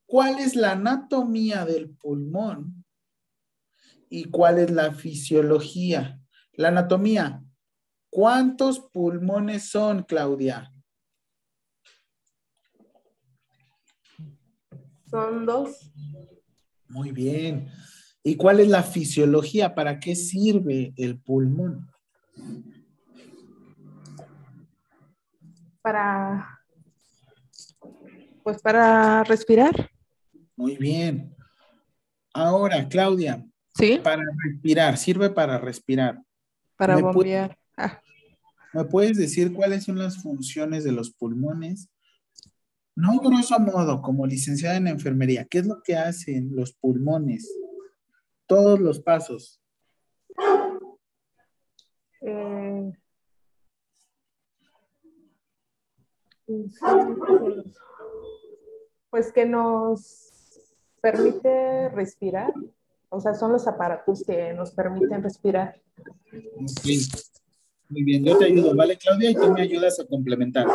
¿cuál 0.07 0.39
es 0.39 0.55
la 0.55 0.71
anatomía 0.71 1.63
del 1.63 1.91
pulmón? 1.91 2.83
¿Y 4.09 4.31
cuál 4.31 4.57
es 4.57 4.71
la 4.71 4.93
fisiología? 4.93 6.19
La 6.53 6.69
anatomía. 6.69 7.43
¿Cuántos 8.09 8.79
pulmones 8.79 9.69
son, 9.69 10.01
Claudia? 10.01 10.73
Son 15.11 15.45
dos. 15.45 15.93
Muy 16.87 17.11
bien. 17.11 17.69
¿Y 18.23 18.37
cuál 18.37 18.59
es 18.59 18.69
la 18.69 18.81
fisiología? 18.81 19.75
¿Para 19.75 19.99
qué 19.99 20.15
sirve 20.15 20.95
el 20.97 21.19
pulmón? 21.19 21.91
Para, 25.83 26.58
pues 28.49 28.61
para 28.63 29.23
respirar. 29.23 29.91
Muy 30.55 30.75
bien. 30.75 31.35
Ahora, 32.33 32.87
Claudia. 32.89 33.45
Sí. 33.75 33.99
Para 34.03 34.23
respirar, 34.43 34.97
sirve 34.97 35.29
para 35.29 35.59
respirar. 35.59 36.19
Para 36.75 36.97
bombear. 36.97 37.57
Ah. 37.77 38.01
¿Me 38.73 38.85
puedes 38.85 39.17
decir 39.17 39.53
cuáles 39.53 39.83
son 39.83 39.99
las 39.99 40.21
funciones 40.21 40.83
de 40.83 40.91
los 40.91 41.11
pulmones? 41.11 41.89
No 42.95 43.19
grosso 43.19 43.59
modo, 43.59 44.01
como 44.01 44.25
licenciada 44.25 44.77
en 44.77 44.87
enfermería, 44.87 45.45
¿qué 45.45 45.59
es 45.59 45.67
lo 45.67 45.81
que 45.83 45.95
hacen 45.95 46.49
los 46.55 46.73
pulmones? 46.73 47.55
Todos 48.47 48.79
los 48.79 48.99
pasos. 48.99 49.61
Eh, 52.21 52.91
pues 59.09 59.31
que 59.31 59.45
nos 59.45 60.31
permite 61.01 61.89
respirar. 61.89 62.53
O 63.09 63.19
sea, 63.19 63.33
son 63.33 63.51
los 63.51 63.67
aparatos 63.67 64.23
que 64.25 64.53
nos 64.53 64.71
permiten 64.71 65.23
respirar. 65.23 65.81
Muy 67.89 68.03
bien, 68.03 68.23
yo 68.23 68.37
te 68.37 68.45
ayudo, 68.45 68.75
¿vale, 68.75 68.97
Claudia? 68.97 69.31
Y 69.31 69.35
tú 69.35 69.51
me 69.51 69.61
ayudas 69.61 69.99
a 69.99 70.05
complementar. 70.05 70.67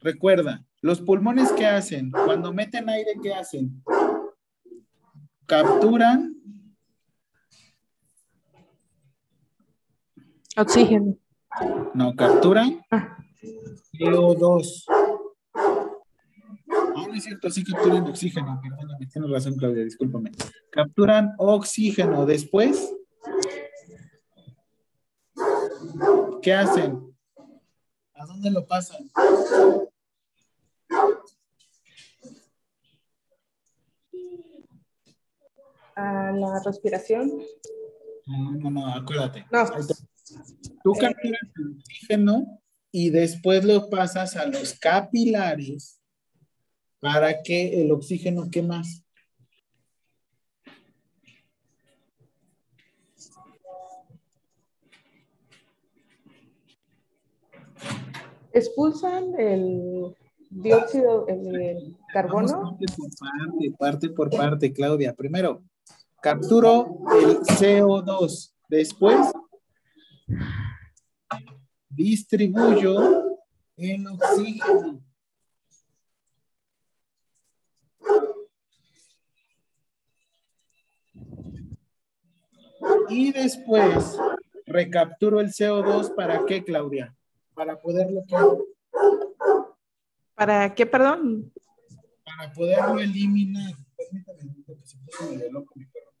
Recuerda, 0.00 0.64
los 0.80 1.00
pulmones, 1.00 1.52
¿qué 1.52 1.66
hacen? 1.66 2.10
Cuando 2.10 2.52
meten 2.52 2.88
aire, 2.88 3.12
¿qué 3.22 3.34
hacen? 3.34 3.84
Capturan. 5.46 6.34
Oxígeno. 10.56 11.16
No, 11.94 12.16
capturan 12.16 12.82
CO2. 13.92 14.84
No 17.06 17.14
es 17.14 17.24
cierto, 17.24 17.50
sí 17.50 17.64
capturan 17.64 18.04
oxígeno. 18.04 18.60
Perdóname, 18.62 19.06
tienes 19.06 19.30
razón, 19.30 19.56
Claudia, 19.56 19.84
discúlpame. 19.84 20.32
Capturan 20.70 21.34
oxígeno. 21.38 22.26
Después, 22.26 22.94
¿qué 26.40 26.52
hacen? 26.52 27.14
¿A 28.14 28.26
dónde 28.26 28.50
lo 28.50 28.66
pasan? 28.66 29.10
a 35.94 36.32
la 36.32 36.60
respiración. 36.64 37.30
No, 38.26 38.52
no, 38.52 38.70
no, 38.70 38.94
acuérdate. 38.94 39.44
No. 39.50 39.64
Tú 40.82 40.92
capturas 40.98 41.40
el 41.56 41.76
oxígeno 41.76 42.60
y 42.90 43.10
después 43.10 43.64
lo 43.64 43.88
pasas 43.90 44.36
a 44.36 44.46
los 44.46 44.74
capilares 44.78 46.01
para 47.02 47.42
que 47.42 47.82
el 47.82 47.90
oxígeno, 47.90 48.48
¿qué 48.48 48.62
más? 48.62 49.04
Expulsan 58.52 59.34
el 59.36 60.14
dióxido, 60.48 61.26
el 61.26 61.96
carbono. 62.12 62.46
parte 62.46 62.86
por 62.96 63.10
parte, 63.18 63.74
parte 63.76 64.10
por 64.10 64.30
parte, 64.30 64.72
Claudia. 64.72 65.12
Primero, 65.12 65.64
capturo 66.20 67.00
el 67.20 67.38
CO2. 67.40 68.52
Después, 68.68 69.32
distribuyo 71.88 73.40
el 73.76 74.06
oxígeno. 74.06 75.02
Y 83.08 83.32
después 83.32 84.18
recapturo 84.66 85.40
el 85.40 85.48
CO2 85.48 86.14
para 86.14 86.44
qué, 86.46 86.64
Claudia? 86.64 87.14
Para 87.54 87.80
poderlo 87.80 88.24
¿Para 90.34 90.74
qué, 90.74 90.86
perdón? 90.86 91.52
Para 92.24 92.52
poderlo 92.52 92.98
eliminar. 92.98 93.74
Permítame, 93.96 94.54
que 94.66 94.86
se 94.86 94.98
puso 94.98 95.30
medio 95.30 95.52
loco 95.52 95.72
mi 95.76 95.86
perro. 95.86 96.11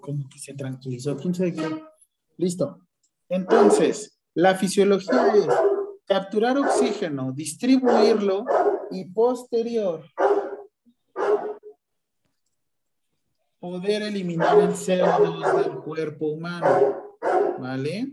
Como 0.00 0.28
que 0.28 0.38
se 0.38 0.54
tranquilizó. 0.54 1.16
¿Quién 1.16 1.34
sabe 1.34 1.54
qué? 1.54 1.82
Listo. 2.36 2.80
Entonces, 3.28 4.18
la 4.34 4.54
fisiología 4.54 5.34
es 5.34 5.46
capturar 6.06 6.56
oxígeno, 6.58 7.32
distribuirlo 7.32 8.44
y 8.90 9.04
posterior 9.06 10.04
poder 13.58 14.02
eliminar 14.02 14.58
el 14.60 14.70
CO2 14.70 15.64
del 15.64 15.78
cuerpo 15.80 16.28
humano. 16.28 17.16
¿Vale? 17.58 18.12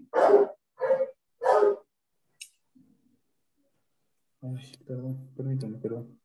Ay, 4.42 4.72
perdón, 4.86 5.32
permítame, 5.36 5.78
perdón. 5.78 6.20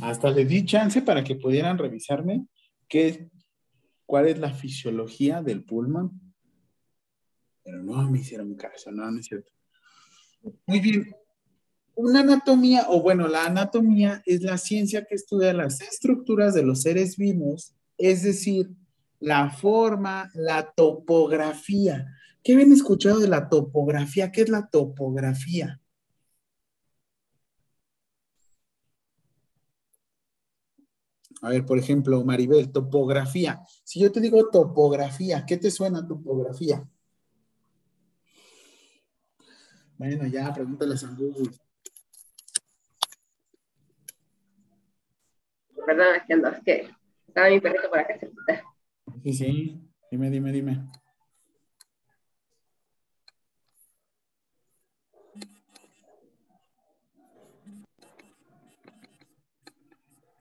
Hasta 0.00 0.30
le 0.30 0.44
di 0.44 0.64
chance 0.64 1.02
para 1.02 1.22
que 1.24 1.36
pudieran 1.36 1.78
revisarme 1.78 2.46
qué, 2.88 3.28
cuál 4.04 4.28
es 4.28 4.38
la 4.38 4.52
fisiología 4.52 5.42
del 5.42 5.64
pulmón. 5.64 6.34
Pero 7.62 7.82
no 7.82 8.10
me 8.10 8.20
hicieron 8.20 8.54
caso, 8.54 8.90
no, 8.92 9.10
no 9.10 9.18
es 9.18 9.26
cierto. 9.26 9.50
Muy 10.66 10.80
bien. 10.80 11.14
Una 11.94 12.20
anatomía, 12.20 12.86
o 12.88 13.00
bueno, 13.00 13.26
la 13.26 13.46
anatomía 13.46 14.22
es 14.26 14.42
la 14.42 14.58
ciencia 14.58 15.04
que 15.04 15.14
estudia 15.14 15.52
las 15.52 15.80
estructuras 15.80 16.54
de 16.54 16.62
los 16.62 16.82
seres 16.82 17.16
vivos, 17.16 17.74
es 17.96 18.22
decir, 18.22 18.70
la 19.18 19.50
forma, 19.50 20.30
la 20.34 20.70
topografía. 20.76 22.06
¿Qué 22.44 22.52
habían 22.52 22.72
escuchado 22.72 23.18
de 23.18 23.28
la 23.28 23.48
topografía? 23.48 24.30
¿Qué 24.30 24.42
es 24.42 24.50
la 24.50 24.68
topografía? 24.68 25.80
A 31.42 31.50
ver, 31.50 31.66
por 31.66 31.78
ejemplo, 31.78 32.24
Maribel, 32.24 32.72
topografía. 32.72 33.60
Si 33.84 34.00
yo 34.00 34.10
te 34.10 34.20
digo 34.20 34.48
topografía, 34.50 35.44
¿qué 35.46 35.56
te 35.56 35.70
suena 35.70 36.06
topografía? 36.06 36.88
Bueno, 39.98 40.26
ya, 40.26 40.52
pregúntale 40.52 40.94
a 40.94 41.14
Google. 41.14 41.50
Perdón, 45.86 46.06
es 46.16 46.22
que 46.26 46.32
ando, 46.32 46.48
es 46.48 46.60
que 46.64 46.90
estaba 47.28 47.48
mi 47.48 47.60
perrito 47.60 47.88
por 47.88 47.98
acá 47.98 48.18
cerquita. 48.18 48.62
Sí, 49.22 49.32
sí. 49.32 49.80
Dime, 50.10 50.30
dime, 50.30 50.52
dime. 50.52 50.86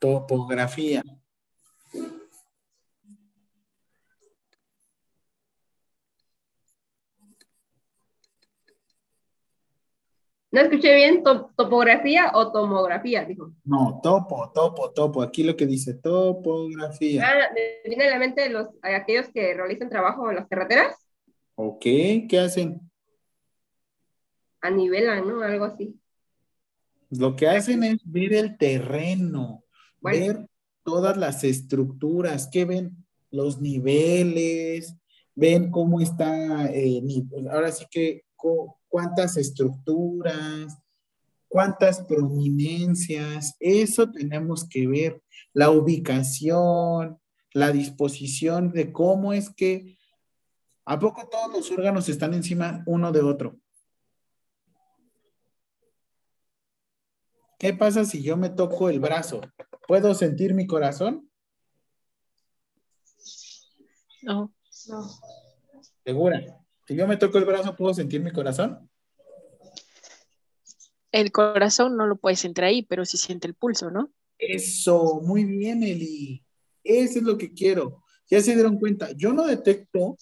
Topografía. 0.05 1.01
No 10.51 10.61
escuché 10.61 10.93
bien, 10.93 11.23
topografía 11.23 12.31
o 12.35 12.51
tomografía, 12.51 13.25
dijo. 13.25 13.51
No, 13.63 13.99
topo, 14.03 14.51
topo, 14.53 14.91
topo. 14.91 15.23
Aquí 15.23 15.43
lo 15.43 15.57
que 15.57 15.65
dice 15.65 15.95
topografía. 15.95 17.27
Ah, 17.27 17.49
me 17.55 17.89
viene 17.89 18.05
a 18.05 18.11
la 18.11 18.19
mente 18.19 18.47
los, 18.49 18.67
aquellos 18.83 19.29
que 19.29 19.55
realizan 19.55 19.89
trabajo 19.89 20.29
en 20.29 20.35
las 20.35 20.47
carreteras. 20.47 20.95
Ok, 21.55 21.81
¿qué 22.29 22.39
hacen? 22.39 22.79
A 24.61 24.69
nivelan, 24.69 25.27
¿no? 25.27 25.41
Algo 25.41 25.65
así. 25.65 25.99
Lo 27.09 27.35
que 27.35 27.47
hacen 27.47 27.83
es 27.83 27.99
ver 28.05 28.33
el 28.33 28.55
terreno, 28.55 29.64
ver 30.05 30.47
todas 30.83 31.17
las 31.17 31.43
estructuras, 31.43 32.47
¿qué 32.51 32.65
ven? 32.65 33.05
Los 33.31 33.59
niveles, 33.59 34.95
ven 35.35 35.71
cómo 35.71 35.99
está, 35.99 36.67
eh, 36.67 37.01
ahora 37.51 37.71
sí 37.71 37.85
que 37.91 38.23
cuántas 38.87 39.37
estructuras, 39.37 40.77
cuántas 41.47 42.01
prominencias, 42.01 43.55
eso 43.59 44.11
tenemos 44.11 44.67
que 44.67 44.87
ver, 44.87 45.21
la 45.53 45.69
ubicación, 45.69 47.19
la 47.53 47.71
disposición 47.71 48.71
de 48.71 48.91
cómo 48.91 49.33
es 49.33 49.49
que, 49.49 49.97
¿a 50.85 50.99
poco 50.99 51.27
todos 51.29 51.51
los 51.51 51.71
órganos 51.71 52.09
están 52.09 52.33
encima 52.33 52.83
uno 52.85 53.11
de 53.11 53.21
otro? 53.21 53.55
¿Qué 57.57 57.73
pasa 57.73 58.03
si 58.05 58.21
yo 58.21 58.35
me 58.37 58.49
toco 58.49 58.89
el 58.89 58.99
brazo? 58.99 59.41
¿Puedo 59.87 60.13
sentir 60.15 60.53
mi 60.53 60.65
corazón? 60.65 61.29
No, 64.23 64.53
no. 64.87 65.09
¿Segura? 66.03 66.41
Si 66.87 66.95
yo 66.95 67.07
me 67.07 67.17
toco 67.17 67.37
el 67.37 67.45
brazo, 67.45 67.75
¿puedo 67.75 67.93
sentir 67.93 68.21
mi 68.21 68.31
corazón? 68.31 68.89
El 71.11 71.31
corazón 71.31 71.95
no 71.95 72.07
lo 72.07 72.17
puedes 72.17 72.39
sentir 72.39 72.63
ahí, 72.63 72.83
pero 72.83 73.05
sí 73.05 73.17
siente 73.17 73.47
el 73.47 73.53
pulso, 73.53 73.89
¿no? 73.89 74.11
Eso, 74.37 75.21
muy 75.23 75.45
bien, 75.45 75.81
Eli. 75.83 76.43
Eso 76.83 77.19
es 77.19 77.23
lo 77.23 77.37
que 77.37 77.53
quiero. 77.53 78.03
Ya 78.29 78.41
se 78.41 78.53
dieron 78.53 78.79
cuenta, 78.79 79.11
yo 79.13 79.33
no 79.33 79.45
detecto 79.45 80.17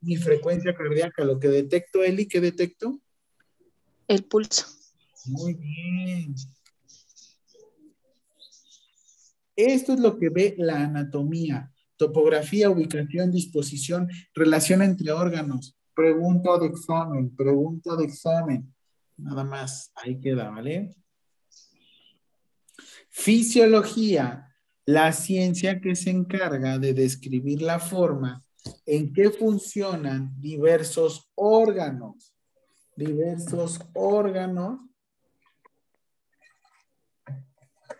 mi 0.00 0.16
frecuencia 0.16 0.74
cardíaca, 0.74 1.24
lo 1.24 1.38
que 1.38 1.48
detecto, 1.48 2.02
Eli, 2.02 2.26
¿qué 2.26 2.40
detecto? 2.40 3.00
El 4.08 4.24
pulso. 4.24 4.66
Muy 5.26 5.54
bien. 5.54 6.34
Esto 9.66 9.92
es 9.92 10.00
lo 10.00 10.18
que 10.18 10.28
ve 10.28 10.54
la 10.58 10.84
anatomía 10.84 11.72
topografía, 12.02 12.68
ubicación, 12.68 13.30
disposición, 13.30 14.08
relación 14.34 14.82
entre 14.82 15.12
órganos, 15.12 15.76
pregunta 15.94 16.58
de 16.58 16.66
examen, 16.66 17.34
pregunta 17.36 17.94
de 17.94 18.04
examen. 18.04 18.74
Nada 19.16 19.44
más, 19.44 19.92
ahí 19.94 20.18
queda, 20.18 20.50
¿vale? 20.50 20.96
Fisiología, 23.08 24.48
la 24.84 25.12
ciencia 25.12 25.80
que 25.80 25.94
se 25.94 26.10
encarga 26.10 26.78
de 26.78 26.92
describir 26.92 27.62
la 27.62 27.78
forma 27.78 28.42
en 28.84 29.12
que 29.12 29.30
funcionan 29.30 30.34
diversos 30.40 31.30
órganos, 31.36 32.34
diversos 32.96 33.80
órganos, 33.94 34.80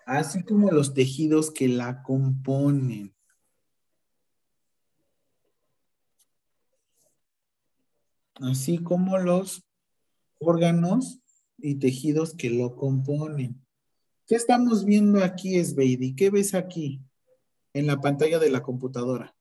así 0.07 0.45
como 0.45 0.71
los 0.71 0.95
tejidos 0.95 1.51
que 1.51 1.69
la 1.69 2.03
componen. 2.03 3.15
así 8.43 8.79
como 8.79 9.19
los 9.19 9.65
órganos 10.41 11.21
y 11.59 11.77
tejidos 11.77 12.35
que 12.35 12.51
lo 12.51 12.77
componen. 12.77 13.65
¿Qué 14.27 14.35
estamos 14.35 14.85
viendo 14.85 15.23
aquí, 15.23 15.63
Sveidi? 15.65 16.15
¿Qué 16.15 16.31
ves 16.31 16.55
aquí 16.55 17.01
en 17.73 17.87
la 17.87 18.01
pantalla 18.01 18.39
de 18.39 18.51
la 18.51 18.63
computadora? 18.63 19.35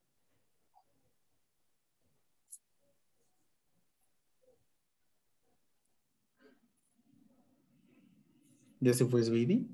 ¿Ya 8.80 8.93
se 8.93 9.06
fue 9.06 9.23
Sveidi? 9.23 9.67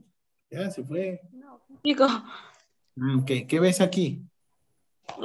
Ya 0.50 0.72
se 0.72 0.84
fue. 0.84 1.22
No, 1.32 1.61
digo. 1.84 2.06
Ah, 2.06 3.17
ok, 3.19 3.48
¿qué 3.48 3.59
ves 3.59 3.82
aquí? 3.82 4.24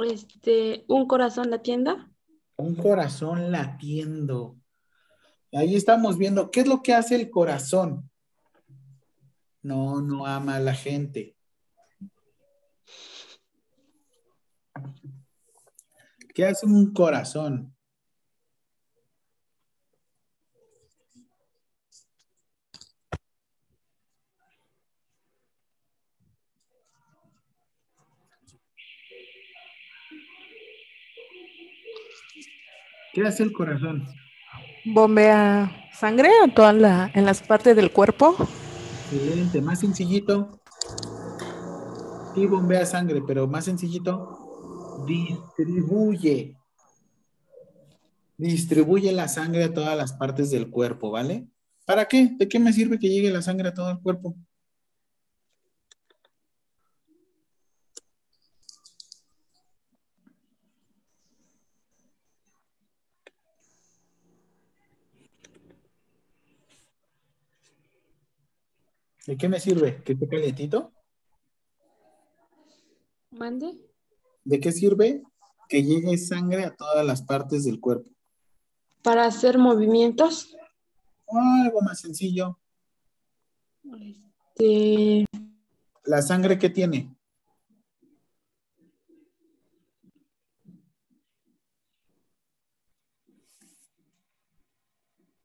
Este, 0.05 0.85
un 0.87 1.07
corazón 1.07 1.49
latiendo 1.49 2.13
un 2.55 2.75
corazón 2.75 3.51
latiendo. 3.51 4.57
Ahí 5.51 5.75
estamos 5.75 6.17
viendo, 6.17 6.49
¿qué 6.49 6.61
es 6.61 6.67
lo 6.67 6.81
que 6.81 6.93
hace 6.93 7.15
el 7.15 7.29
corazón? 7.29 8.09
No, 9.61 10.01
no 10.01 10.25
ama 10.25 10.55
a 10.55 10.59
la 10.59 10.73
gente. 10.73 11.37
¿Qué 16.33 16.45
hace 16.45 16.65
un 16.65 16.91
corazón? 16.91 17.72
¿Qué 33.13 33.21
hace 33.21 33.43
el 33.43 33.53
corazón? 33.53 34.07
Bombea 34.85 35.71
sangre 35.93 36.29
en 36.43 36.51
todas 36.51 36.73
la, 36.73 37.11
en 37.13 37.27
las 37.27 37.43
partes 37.43 37.75
del 37.75 37.91
cuerpo. 37.91 38.35
Excelente, 39.11 39.61
más 39.61 39.81
sencillito. 39.81 40.59
Sí, 42.33 42.47
bombea 42.47 42.83
sangre, 42.87 43.21
pero 43.25 43.47
más 43.47 43.65
sencillito. 43.65 45.05
Distribuye. 45.05 46.57
Distribuye 48.35 49.11
la 49.11 49.27
sangre 49.27 49.65
a 49.65 49.73
todas 49.73 49.95
las 49.95 50.13
partes 50.13 50.49
del 50.49 50.71
cuerpo, 50.71 51.11
¿vale? 51.11 51.47
¿Para 51.85 52.05
qué? 52.07 52.31
¿De 52.35 52.47
qué 52.47 52.59
me 52.59 52.73
sirve 52.73 52.97
que 52.97 53.09
llegue 53.09 53.29
la 53.29 53.43
sangre 53.43 53.67
a 53.69 53.73
todo 53.75 53.91
el 53.91 53.99
cuerpo? 53.99 54.35
¿De 69.25 69.37
qué 69.37 69.47
me 69.47 69.59
sirve? 69.59 70.03
¿Que 70.03 70.13
esté 70.13 70.27
calientito? 70.27 70.91
¿Mande? 73.31 73.79
¿De 74.43 74.59
qué 74.59 74.71
sirve? 74.71 75.23
Que 75.69 75.81
llegue 75.81 76.17
sangre 76.17 76.65
a 76.65 76.75
todas 76.75 77.05
las 77.05 77.21
partes 77.21 77.63
del 77.63 77.79
cuerpo. 77.79 78.09
Para 79.01 79.25
hacer 79.25 79.57
movimientos. 79.57 80.53
algo 81.27 81.81
más 81.81 82.01
sencillo. 82.01 82.59
Este, 84.55 85.25
¿La 86.03 86.21
sangre 86.21 86.59
qué 86.59 86.69
tiene? 86.69 87.15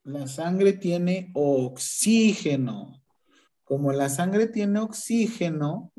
La 0.03 0.27
sangre 0.27 0.73
tiene 0.73 1.31
oxígeno. 1.33 2.99
Como 3.69 3.93
la 3.93 4.09
sangre 4.09 4.47
tiene 4.47 4.79
oxígeno, 4.79 5.93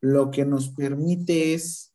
lo 0.00 0.32
que 0.32 0.44
nos 0.44 0.70
permite 0.70 1.54
es, 1.54 1.94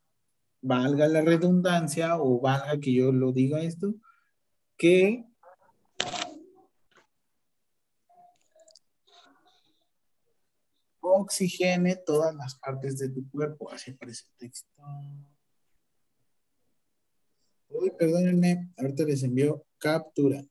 valga 0.62 1.10
la 1.10 1.20
redundancia 1.20 2.16
o 2.18 2.40
valga 2.40 2.80
que 2.80 2.94
yo 2.94 3.12
lo 3.12 3.34
diga 3.34 3.62
esto, 3.62 3.96
que 4.78 5.26
oxigene 11.02 11.98
todas 11.98 12.34
las 12.34 12.56
partes 12.56 12.98
de 12.98 13.10
tu 13.10 13.30
cuerpo. 13.30 13.70
Así 13.74 13.92
aparece 13.92 14.24
el 14.30 14.38
texto. 14.38 14.72
Uy, 17.68 17.92
perdónenme, 18.00 18.72
ahorita 18.78 19.04
les 19.04 19.22
envío 19.24 19.66
captura. 19.78 20.42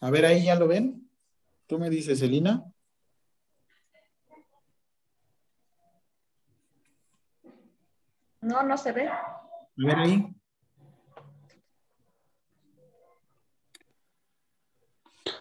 A 0.00 0.10
ver, 0.10 0.26
ahí 0.26 0.46
ya 0.46 0.56
lo 0.56 0.66
ven. 0.66 1.11
Tú 1.72 1.78
me 1.78 1.88
dices, 1.88 2.20
Elina. 2.20 2.70
No, 8.42 8.62
no 8.62 8.76
se 8.76 8.92
ve. 8.92 9.08
A 9.08 9.48
ver 9.78 9.96
ahí. 9.96 10.36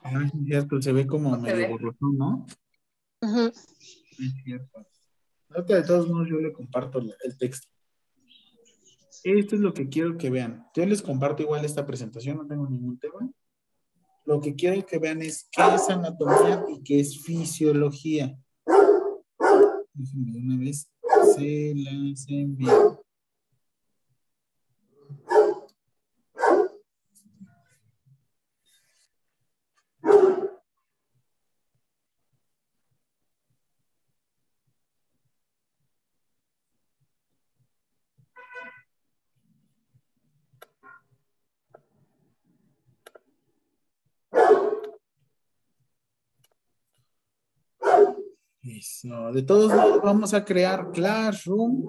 Ah, 0.04 0.24
es 0.24 0.32
cierto, 0.46 0.82
se 0.82 0.94
ve 0.94 1.06
como 1.06 1.38
medio 1.38 1.68
borroso, 1.68 1.98
¿no? 2.00 2.46
Es 3.20 4.34
cierto. 4.46 4.88
Ahorita 5.50 5.76
de 5.76 5.84
todos 5.84 6.08
modos 6.08 6.30
yo 6.30 6.38
le 6.38 6.54
comparto 6.54 7.00
el 7.00 7.38
texto. 7.38 7.68
Esto 9.26 9.56
es 9.56 9.62
lo 9.62 9.74
que 9.74 9.90
quiero 9.90 10.18
que 10.18 10.30
vean. 10.30 10.66
Yo 10.74 10.86
les 10.86 11.02
comparto 11.02 11.44
igual 11.44 11.66
esta 11.66 11.86
presentación, 11.86 12.38
no 12.38 12.48
tengo 12.48 12.70
ningún 12.70 12.98
tema. 12.98 13.30
Lo 14.26 14.40
que 14.40 14.56
quiero 14.56 14.86
que 14.86 15.00
vean 15.00 15.22
es 15.22 15.48
qué 15.52 15.62
es 15.76 15.90
anatomía 15.90 16.64
y 16.70 16.82
qué 16.84 17.00
es 17.00 17.22
fisiología. 17.22 18.38
Déjenme 19.94 20.38
una 20.38 20.58
vez 20.58 20.90
se 21.36 21.74
las 21.76 22.28
envío. 22.30 23.01
Eso. 48.82 49.32
De 49.32 49.44
todos 49.44 49.72
modos, 49.72 50.02
vamos 50.02 50.34
a 50.34 50.44
crear 50.44 50.90
Classroom. 50.90 51.86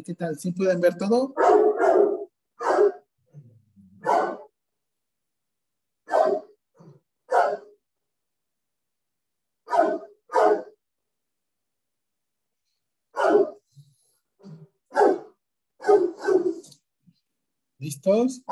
¿Ahí 0.00 0.04
qué 0.04 0.14
tal? 0.14 0.38
¿Sí 0.38 0.50
pueden 0.52 0.80
ver 0.80 0.96
todo? 0.96 1.34
¿Listos? 17.78 18.42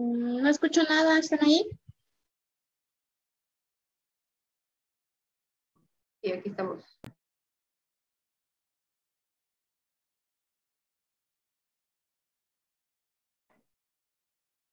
No 0.00 0.48
escucho 0.48 0.82
nada, 0.84 1.18
¿están 1.18 1.40
ahí? 1.44 1.68
Sí, 6.22 6.32
aquí 6.32 6.48
estamos. 6.48 6.98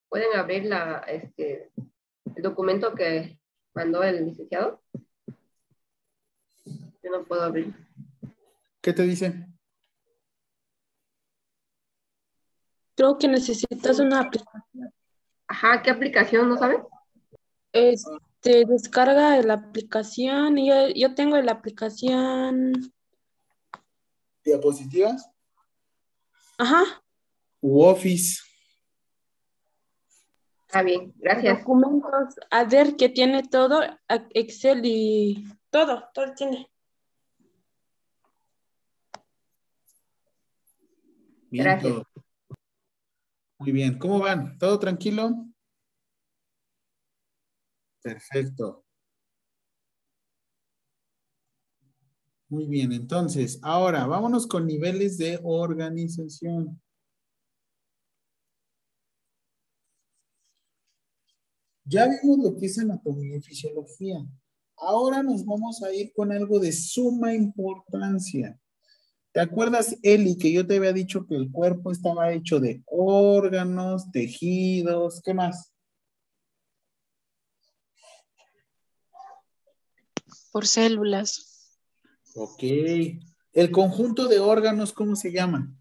¿Pueden 0.07 0.33
abrir 0.38 0.64
la, 0.65 0.99
este, 0.99 1.73
el 2.33 2.41
documento 2.41 2.95
que 2.95 3.38
mandó 3.73 4.03
el 4.03 4.27
licenciado? 4.27 4.81
Yo 6.64 7.11
no 7.11 7.25
puedo 7.25 7.41
abrir. 7.41 7.75
¿Qué 8.81 8.93
te 8.93 9.03
dice? 9.03 9.45
Creo 12.95 13.17
que 13.17 13.27
necesitas 13.27 13.99
una 13.99 14.22
aplicación. 14.22 14.97
Ajá, 15.48 15.82
¿qué 15.82 15.90
aplicación? 15.92 16.50
¿No 16.50 16.58
sabes? 16.58 16.80
Este, 17.72 18.66
descarga 18.66 19.42
la 19.42 19.53
aplicación. 19.53 20.58
y 20.58 20.69
Yo, 20.69 20.88
yo 20.90 21.16
tengo 21.16 21.38
la 21.38 21.53
aplicación. 21.53 22.74
¿Diapositivas? 24.43 25.30
Ajá. 26.58 26.84
U 27.61 27.84
Office. 27.84 28.42
Está 30.67 30.82
bien, 30.84 31.14
gracias. 31.17 31.59
Documentos, 31.59 32.35
a 32.51 32.64
ver 32.66 32.98
que 32.98 33.08
tiene 33.08 33.43
todo, 33.43 33.80
Excel 34.34 34.82
y 34.84 35.48
todo, 35.69 36.03
todo 36.14 36.34
tiene. 36.35 36.69
Bien, 41.50 41.64
Gracias. 41.64 41.93
todo. 41.93 42.06
Muy 43.59 43.71
bien. 43.71 43.97
¿Cómo 43.99 44.19
van? 44.19 44.57
¿Todo 44.59 44.77
tranquilo? 44.79 45.47
Perfecto. 48.03 48.83
Muy 52.49 52.65
bien, 52.65 52.93
entonces, 52.93 53.59
ahora 53.61 54.05
vámonos 54.05 54.47
con 54.47 54.65
niveles 54.67 55.17
de 55.17 55.37
organización. 55.43 56.81
Ya 61.85 62.07
vimos 62.07 62.39
lo 62.39 62.55
que 62.57 62.65
es 62.65 62.77
anatomía 62.79 63.37
y 63.37 63.41
fisiología. 63.41 64.25
Ahora 64.77 65.23
nos 65.23 65.45
vamos 65.45 65.81
a 65.83 65.93
ir 65.93 66.11
con 66.13 66.31
algo 66.31 66.59
de 66.59 66.71
suma 66.71 67.33
importancia. 67.33 68.59
¿Te 69.38 69.43
acuerdas, 69.43 69.95
Eli, 70.01 70.35
que 70.35 70.51
yo 70.51 70.66
te 70.66 70.77
había 70.77 70.91
dicho 70.91 71.27
que 71.27 71.35
el 71.35 71.51
cuerpo 71.51 71.91
estaba 71.91 72.33
hecho 72.33 72.59
de 72.59 72.82
órganos, 72.88 74.09
tejidos, 74.11 75.22
¿qué 75.24 75.35
más? 75.35 75.72
Por 80.51 80.66
células. 80.66 81.77
Ok. 82.33 82.64
El 83.53 83.69
conjunto 83.72 84.27
de 84.27 84.40
órganos, 84.40 84.91
¿cómo 84.91 85.16
se 85.16 85.32
llama? 85.32 85.72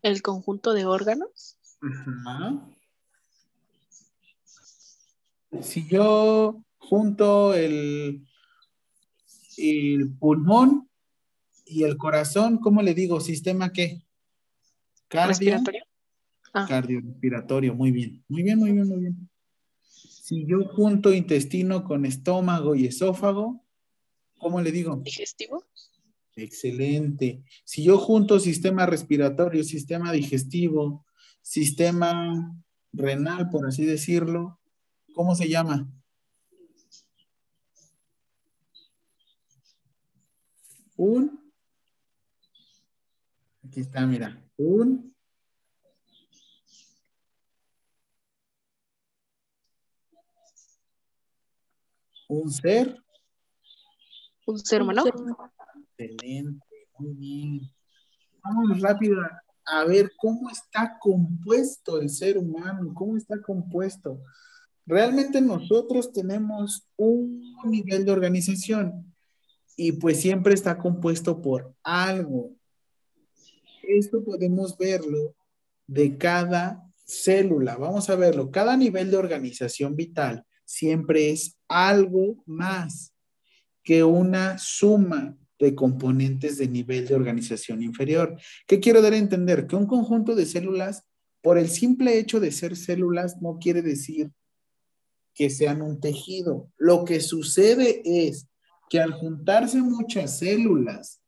El 0.00 0.22
conjunto 0.22 0.72
de 0.72 0.86
órganos. 0.86 1.58
Si 5.60 5.86
yo 5.86 6.62
junto 6.78 7.54
el, 7.54 8.26
el 9.56 10.10
pulmón 10.18 10.88
y 11.64 11.84
el 11.84 11.96
corazón, 11.96 12.58
¿cómo 12.58 12.82
le 12.82 12.94
digo? 12.94 13.20
¿Sistema 13.20 13.72
qué? 13.72 14.02
Cardio. 15.08 15.62
Ah. 16.52 16.66
Cardiorrespiratorio, 16.66 17.74
muy 17.74 17.90
bien, 17.90 18.24
muy 18.28 18.42
bien, 18.42 18.58
muy 18.58 18.72
bien, 18.72 18.88
muy 18.88 18.98
bien. 18.98 19.30
Si 19.82 20.46
yo 20.46 20.64
junto 20.64 21.12
intestino 21.12 21.84
con 21.84 22.06
estómago 22.06 22.74
y 22.74 22.86
esófago, 22.86 23.62
¿cómo 24.38 24.60
le 24.60 24.72
digo? 24.72 24.96
Digestivo. 24.96 25.64
Excelente. 26.34 27.42
Si 27.64 27.84
yo 27.84 27.98
junto 27.98 28.40
sistema 28.40 28.86
respiratorio, 28.86 29.64
sistema 29.64 30.12
digestivo, 30.12 31.04
sistema 31.42 32.54
renal, 32.92 33.48
por 33.50 33.66
así 33.66 33.84
decirlo, 33.84 34.58
¿cómo 35.16 35.34
se 35.34 35.48
llama? 35.48 35.90
Un. 40.96 41.52
Aquí 43.64 43.80
está, 43.80 44.06
mira. 44.06 44.40
Un 44.58 45.16
un 52.28 52.50
ser. 52.50 53.02
Un 54.46 54.58
ser 54.58 54.82
humano. 54.82 55.04
Excelente, 55.98 56.66
muy 56.98 57.14
bien. 57.14 57.60
Vamos 58.42 58.80
rápido 58.80 59.16
a, 59.64 59.84
ver 59.84 60.12
cómo 60.16 60.50
está 60.50 60.98
compuesto 61.00 62.00
el 62.00 62.10
ser 62.10 62.36
humano, 62.36 62.92
cómo 62.94 63.16
está 63.16 63.40
compuesto. 63.40 64.20
Realmente 64.86 65.40
nosotros 65.40 66.12
tenemos 66.12 66.88
un 66.96 67.42
nivel 67.64 68.04
de 68.04 68.12
organización 68.12 69.12
y 69.76 69.92
pues 69.92 70.20
siempre 70.20 70.54
está 70.54 70.78
compuesto 70.78 71.42
por 71.42 71.74
algo. 71.82 72.54
Esto 73.82 74.22
podemos 74.22 74.78
verlo 74.78 75.34
de 75.88 76.16
cada 76.16 76.82
célula. 77.04 77.76
Vamos 77.76 78.08
a 78.10 78.16
verlo. 78.16 78.50
Cada 78.50 78.76
nivel 78.76 79.10
de 79.10 79.16
organización 79.16 79.96
vital 79.96 80.44
siempre 80.64 81.30
es 81.30 81.58
algo 81.68 82.42
más 82.46 83.12
que 83.82 84.04
una 84.04 84.58
suma 84.58 85.36
de 85.58 85.74
componentes 85.74 86.58
de 86.58 86.68
nivel 86.68 87.08
de 87.08 87.14
organización 87.14 87.82
inferior. 87.82 88.36
¿Qué 88.66 88.78
quiero 88.78 89.02
dar 89.02 89.14
a 89.14 89.18
entender? 89.18 89.66
Que 89.66 89.76
un 89.76 89.86
conjunto 89.86 90.34
de 90.34 90.46
células, 90.46 91.04
por 91.40 91.58
el 91.58 91.68
simple 91.68 92.18
hecho 92.18 92.40
de 92.40 92.52
ser 92.52 92.76
células, 92.76 93.40
no 93.40 93.58
quiere 93.58 93.82
decir 93.82 94.30
que 95.36 95.50
sean 95.50 95.82
un 95.82 96.00
tejido. 96.00 96.72
Lo 96.78 97.04
que 97.04 97.20
sucede 97.20 98.02
es 98.04 98.48
que 98.88 98.98
al 98.98 99.12
juntarse 99.12 99.80
muchas 99.80 100.38
células 100.38 101.20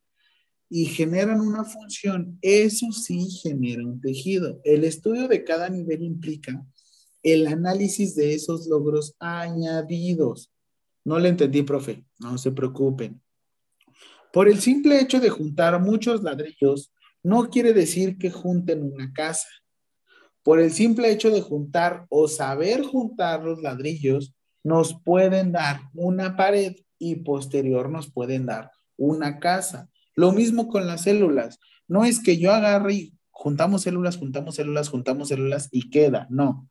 y 0.71 0.87
generan 0.87 1.41
una 1.41 1.65
función, 1.65 2.39
eso 2.43 2.91
sí 2.93 3.31
genera 3.43 3.85
un 3.85 4.01
tejido. 4.01 4.61
El 4.65 4.85
estudio 4.85 5.29
de 5.29 5.45
cada 5.45 5.69
nivel 5.69 6.03
implica 6.03 6.65
el 7.23 7.47
análisis 7.47 8.15
de 8.15 8.35
esos 8.35 8.67
logros 8.67 9.15
añadidos. 9.19 10.51
No 11.05 11.19
le 11.19 11.29
entendí, 11.29 11.63
profe, 11.63 12.05
no 12.19 12.39
se 12.39 12.51
preocupen. 12.51 13.21
Por 14.33 14.49
el 14.49 14.61
simple 14.61 15.01
hecho 15.01 15.21
de 15.21 15.31
juntar 15.31 15.81
muchos 15.81 16.23
ladrillos, 16.23 16.93
no 17.23 17.51
quiere 17.51 17.73
decir 17.73 18.17
que 18.19 18.31
junten 18.31 18.83
una 18.83 19.13
casa. 19.13 19.49
Por 20.43 20.61
el 20.61 20.73
simple 20.73 21.11
hecho 21.11 21.31
de 21.31 21.43
juntar 21.43 22.07
o 22.09 22.29
saber 22.29 22.83
juntar 22.83 23.43
los 23.45 23.63
ladrillos, 23.63 24.35
nos 24.65 25.01
pueden 25.03 25.53
dar 25.53 25.81
una 25.95 26.37
pared 26.37 26.77
y 26.99 27.17
posterior 27.17 27.91
nos 27.91 28.11
pueden 28.11 28.47
dar 28.47 28.73
una 28.97 29.39
casa. 29.39 29.89
Lo 30.15 30.33
mismo 30.33 30.69
con 30.69 30.87
las 30.87 31.03
células. 31.03 31.59
No 31.87 32.05
es 32.05 32.21
que 32.21 32.39
yo 32.39 32.53
agarre 32.53 32.95
y 32.95 33.15
juntamos 33.31 33.83
células, 33.83 34.17
juntamos 34.17 34.57
células, 34.57 34.89
juntamos 34.89 35.29
células 35.29 35.69
y 35.71 35.91
queda. 35.91 36.27
No. 36.29 36.69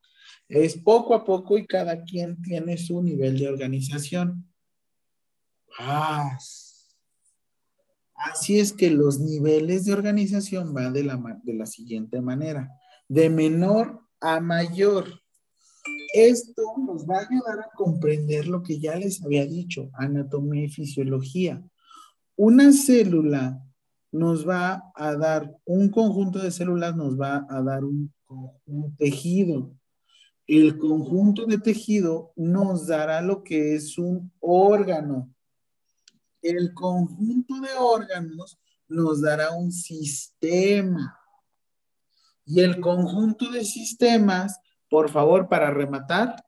Es 0.49 0.77
poco 0.77 1.15
a 1.15 1.23
poco 1.23 1.57
y 1.57 1.65
cada 1.65 2.03
quien 2.03 2.41
tiene 2.41 2.77
su 2.77 3.01
nivel 3.01 3.39
de 3.39 3.47
organización. 3.47 4.51
Ah, 5.79 6.37
así 8.15 8.59
es 8.59 8.73
que 8.73 8.89
los 8.89 9.19
niveles 9.19 9.85
de 9.85 9.93
organización 9.93 10.73
van 10.73 10.93
de 10.93 11.03
la, 11.03 11.39
de 11.43 11.53
la 11.53 11.65
siguiente 11.65 12.21
manera, 12.21 12.69
de 13.07 13.29
menor 13.29 14.01
a 14.19 14.39
mayor. 14.39 15.21
Esto 16.13 16.63
nos 16.85 17.05
va 17.05 17.17
a 17.17 17.27
ayudar 17.29 17.59
a 17.59 17.75
comprender 17.75 18.47
lo 18.47 18.63
que 18.63 18.79
ya 18.79 18.95
les 18.95 19.23
había 19.23 19.45
dicho, 19.45 19.89
anatomía 19.93 20.65
y 20.65 20.69
fisiología. 20.69 21.61
Una 22.35 22.71
célula 22.71 23.63
nos 24.11 24.47
va 24.47 24.91
a 24.95 25.15
dar, 25.15 25.55
un 25.65 25.89
conjunto 25.89 26.39
de 26.39 26.51
células 26.51 26.95
nos 26.95 27.19
va 27.19 27.45
a 27.49 27.61
dar 27.61 27.83
un, 27.83 28.13
un 28.65 28.95
tejido, 28.95 29.77
el 30.47 30.77
conjunto 30.77 31.45
de 31.45 31.57
tejido 31.57 32.31
nos 32.37 32.87
dará 32.87 33.21
lo 33.21 33.43
que 33.43 33.75
es 33.75 33.97
un 33.97 34.31
órgano. 34.39 35.29
El 36.41 36.73
conjunto 36.73 37.59
de 37.59 37.69
órganos 37.77 38.57
nos 38.87 39.21
dará 39.21 39.51
un 39.51 39.73
sistema. 39.73 41.16
Y 42.47 42.61
el 42.61 42.79
conjunto 42.79 43.51
de 43.51 43.65
sistemas, 43.65 44.61
por 44.89 45.11
favor, 45.11 45.49
para 45.49 45.69
rematar, 45.69 46.45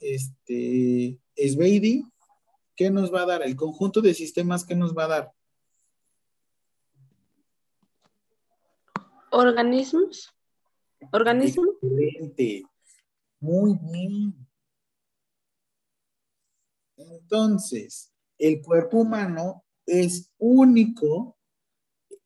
este, 0.00 1.20
Sveidi, 1.36 2.06
¿qué 2.74 2.90
nos 2.90 3.12
va 3.12 3.22
a 3.22 3.26
dar? 3.26 3.42
El 3.42 3.56
conjunto 3.56 4.00
de 4.00 4.14
sistemas, 4.14 4.64
¿qué 4.64 4.74
nos 4.74 4.96
va 4.96 5.04
a 5.04 5.08
dar? 5.08 5.32
Organismos. 9.30 10.32
¿Organismo? 11.12 11.64
Excelente. 11.82 12.62
Muy 13.40 13.78
bien. 13.82 14.34
Entonces, 16.96 18.14
el 18.38 18.62
cuerpo 18.62 18.98
humano 18.98 19.62
es 19.84 20.32
único 20.38 21.33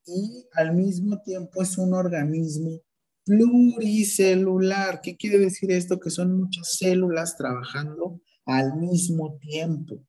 y 0.08 0.46
al 0.54 0.74
mismo 0.74 1.20
tiempo 1.22 1.62
es 1.62 1.76
un 1.78 1.94
organismo 1.94 2.80
pluricelular. 3.24 5.00
¿Qué 5.02 5.16
quiere 5.16 5.38
decir 5.38 5.70
esto? 5.70 6.00
Que 6.00 6.10
son 6.10 6.36
muchas 6.36 6.76
células 6.78 7.36
trabajando 7.36 8.20
al 8.46 8.76
mismo 8.76 9.38
tiempo. 9.38 10.02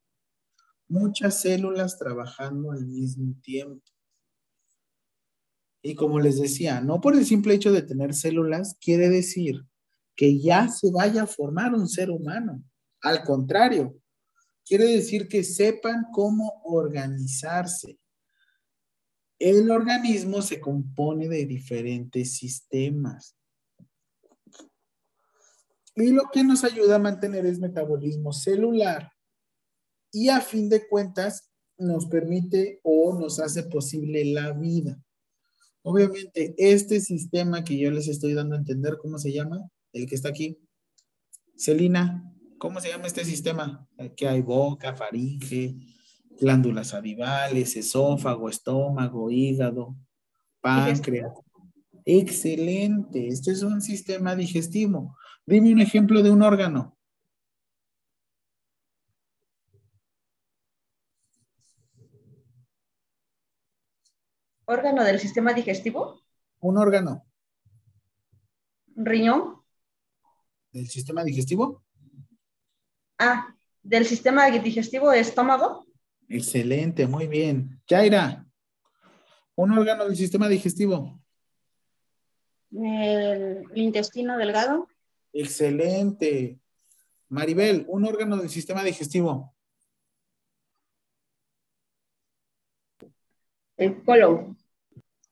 Muchas 0.87 1.41
células 1.41 1.99
trabajando 1.99 2.71
al 2.71 2.87
mismo 2.87 3.35
tiempo. 3.41 3.83
Y 5.81 5.95
como 5.95 6.19
les 6.19 6.39
decía, 6.39 6.81
no 6.81 6.99
por 6.99 7.15
el 7.15 7.25
simple 7.25 7.53
hecho 7.53 7.71
de 7.71 7.81
tener 7.81 8.13
células 8.13 8.77
quiere 8.81 9.09
decir 9.09 9.65
que 10.15 10.39
ya 10.39 10.67
se 10.67 10.91
vaya 10.91 11.23
a 11.23 11.27
formar 11.27 11.73
un 11.73 11.87
ser 11.87 12.09
humano. 12.09 12.63
Al 13.01 13.23
contrario, 13.23 13.95
quiere 14.65 14.85
decir 14.85 15.27
que 15.27 15.43
sepan 15.43 16.07
cómo 16.11 16.61
organizarse. 16.63 17.97
El 19.39 19.71
organismo 19.71 20.41
se 20.41 20.59
compone 20.59 21.29
de 21.29 21.45
diferentes 21.45 22.33
sistemas. 22.33 23.37
Y 25.95 26.11
lo 26.11 26.23
que 26.31 26.43
nos 26.43 26.63
ayuda 26.63 26.97
a 26.97 26.99
mantener 26.99 27.45
es 27.45 27.59
metabolismo 27.59 28.33
celular. 28.33 29.11
Y 30.11 30.29
a 30.29 30.41
fin 30.41 30.69
de 30.69 30.87
cuentas 30.87 31.49
nos 31.77 32.05
permite 32.07 32.81
o 32.83 33.17
nos 33.17 33.39
hace 33.39 33.63
posible 33.63 34.25
la 34.25 34.51
vida. 34.51 35.01
Obviamente, 35.81 36.53
este 36.57 36.99
sistema 36.99 37.63
que 37.63 37.77
yo 37.77 37.89
les 37.91 38.07
estoy 38.07 38.33
dando 38.33 38.55
a 38.55 38.59
entender, 38.59 38.97
¿cómo 39.01 39.17
se 39.17 39.31
llama? 39.31 39.69
El 39.93 40.05
que 40.05 40.15
está 40.15 40.29
aquí. 40.29 40.59
Celina, 41.55 42.33
¿cómo 42.57 42.81
se 42.81 42.89
llama 42.89 43.07
este 43.07 43.23
sistema? 43.23 43.87
Aquí 43.97 44.25
hay 44.25 44.41
boca, 44.41 44.93
faringe, 44.95 45.77
glándulas 46.39 46.93
adivales, 46.93 47.75
esófago, 47.75 48.49
estómago, 48.49 49.29
hígado, 49.29 49.95
páncreas. 50.61 51.33
Excelente, 52.05 53.27
este 53.27 53.51
es 53.51 53.61
un 53.61 53.81
sistema 53.81 54.35
digestivo. 54.35 55.17
Dime 55.45 55.73
un 55.73 55.81
ejemplo 55.81 56.23
de 56.23 56.31
un 56.31 56.41
órgano. 56.41 56.97
¿Órgano 64.65 65.03
del 65.03 65.19
sistema 65.19 65.53
digestivo? 65.53 66.21
Un 66.59 66.77
órgano. 66.77 67.25
¿Riñón? 68.95 69.61
¿Del 70.71 70.87
sistema 70.87 71.23
digestivo? 71.23 71.83
Ah, 73.17 73.55
¿del 73.81 74.05
sistema 74.05 74.49
digestivo 74.51 75.11
estómago? 75.11 75.88
Excelente, 76.29 77.07
muy 77.07 77.25
bien. 77.25 77.81
Yaira, 77.87 78.45
un 79.55 79.71
órgano 79.71 80.05
del 80.05 80.15
sistema 80.15 80.47
digestivo. 80.47 81.19
El 82.71 83.65
intestino 83.73 84.37
delgado. 84.37 84.87
Excelente. 85.33 86.59
Maribel, 87.29 87.85
un 87.87 88.05
órgano 88.05 88.37
del 88.37 88.49
sistema 88.49 88.83
digestivo. 88.83 89.55
El 93.75 94.03
colon. 94.03 94.55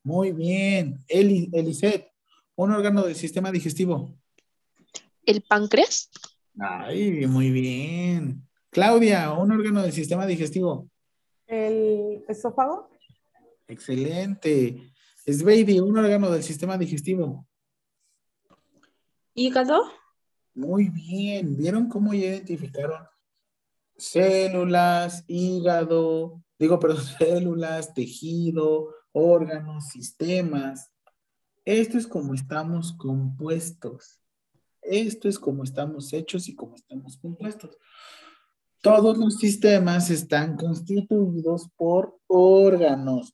Muy 0.02 0.32
bien. 0.32 1.04
Eli, 1.06 1.48
Elisette, 1.52 2.12
un 2.56 2.72
órgano 2.72 3.04
del 3.04 3.14
sistema 3.14 3.52
digestivo. 3.52 4.18
¿El 5.24 5.42
páncreas? 5.42 6.10
Ay, 6.58 7.26
muy 7.26 7.50
bien. 7.50 8.47
Claudia, 8.78 9.32
un 9.32 9.50
órgano 9.50 9.82
del 9.82 9.90
sistema 9.90 10.24
digestivo. 10.24 10.88
¿El 11.48 12.24
esófago? 12.28 12.88
Excelente. 13.66 14.92
Sveidi, 15.26 15.80
un 15.80 15.98
órgano 15.98 16.30
del 16.30 16.44
sistema 16.44 16.78
digestivo. 16.78 17.44
¿Hígado? 19.34 19.82
Muy 20.54 20.90
bien. 20.90 21.56
¿Vieron 21.56 21.88
cómo 21.88 22.14
ya 22.14 22.26
identificaron 22.26 23.04
células, 23.96 25.24
hígado, 25.26 26.40
digo, 26.56 26.78
perdón, 26.78 27.02
células, 27.02 27.92
tejido, 27.92 28.94
órganos, 29.10 29.88
sistemas? 29.88 30.92
Esto 31.64 31.98
es 31.98 32.06
como 32.06 32.32
estamos 32.32 32.92
compuestos. 32.92 34.20
Esto 34.82 35.28
es 35.28 35.36
como 35.36 35.64
estamos 35.64 36.12
hechos 36.12 36.48
y 36.48 36.54
como 36.54 36.76
estamos 36.76 37.16
compuestos. 37.16 37.76
Todos 38.80 39.18
los 39.18 39.38
sistemas 39.38 40.08
están 40.10 40.56
constituidos 40.56 41.68
por 41.76 42.16
órganos. 42.28 43.32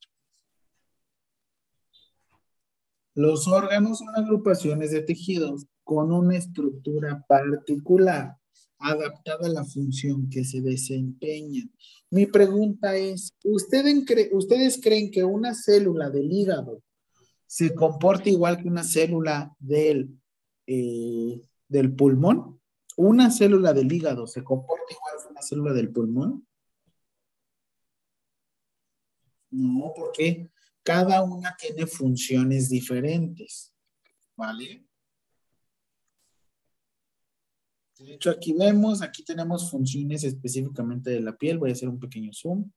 Los 3.13 3.47
órganos 3.47 3.99
son 3.99 4.15
agrupaciones 4.15 4.91
de 4.91 5.01
tejidos 5.01 5.67
con 5.83 6.11
una 6.11 6.35
estructura 6.35 7.23
particular 7.27 8.35
adaptada 8.79 9.47
a 9.47 9.51
la 9.51 9.63
función 9.63 10.29
que 10.29 10.43
se 10.43 10.61
desempeña. 10.61 11.63
Mi 12.09 12.25
pregunta 12.25 12.95
es, 12.95 13.33
¿ustedes, 13.43 14.79
creen 14.81 15.11
que 15.11 15.23
una 15.23 15.53
célula 15.53 16.09
del 16.09 16.31
hígado 16.31 16.81
se 17.45 17.73
comporta 17.73 18.29
igual 18.29 18.57
que 18.57 18.67
una 18.67 18.83
célula 18.83 19.55
del, 19.59 20.09
eh, 20.67 21.39
del 21.69 21.95
pulmón? 21.95 22.59
¿Una 22.95 23.29
célula 23.29 23.73
del 23.73 23.91
hígado 23.91 24.25
se 24.25 24.43
comporta 24.43 24.85
igual 24.89 25.15
que 25.21 25.31
una 25.31 25.41
célula 25.41 25.73
del 25.73 25.91
pulmón? 25.91 26.47
No, 29.51 29.93
porque 29.95 30.51
cada 30.83 31.23
una 31.23 31.55
tiene 31.57 31.87
funciones 31.87 32.69
diferentes, 32.69 33.73
¿vale? 34.35 34.85
De 37.97 38.13
hecho, 38.13 38.29
aquí 38.29 38.53
vemos, 38.53 39.01
aquí 39.01 39.23
tenemos 39.23 39.71
funciones 39.71 40.23
específicamente 40.23 41.09
de 41.09 41.21
la 41.21 41.37
piel. 41.37 41.57
Voy 41.57 41.69
a 41.69 41.73
hacer 41.73 41.87
un 41.87 41.99
pequeño 41.99 42.31
zoom. 42.33 42.69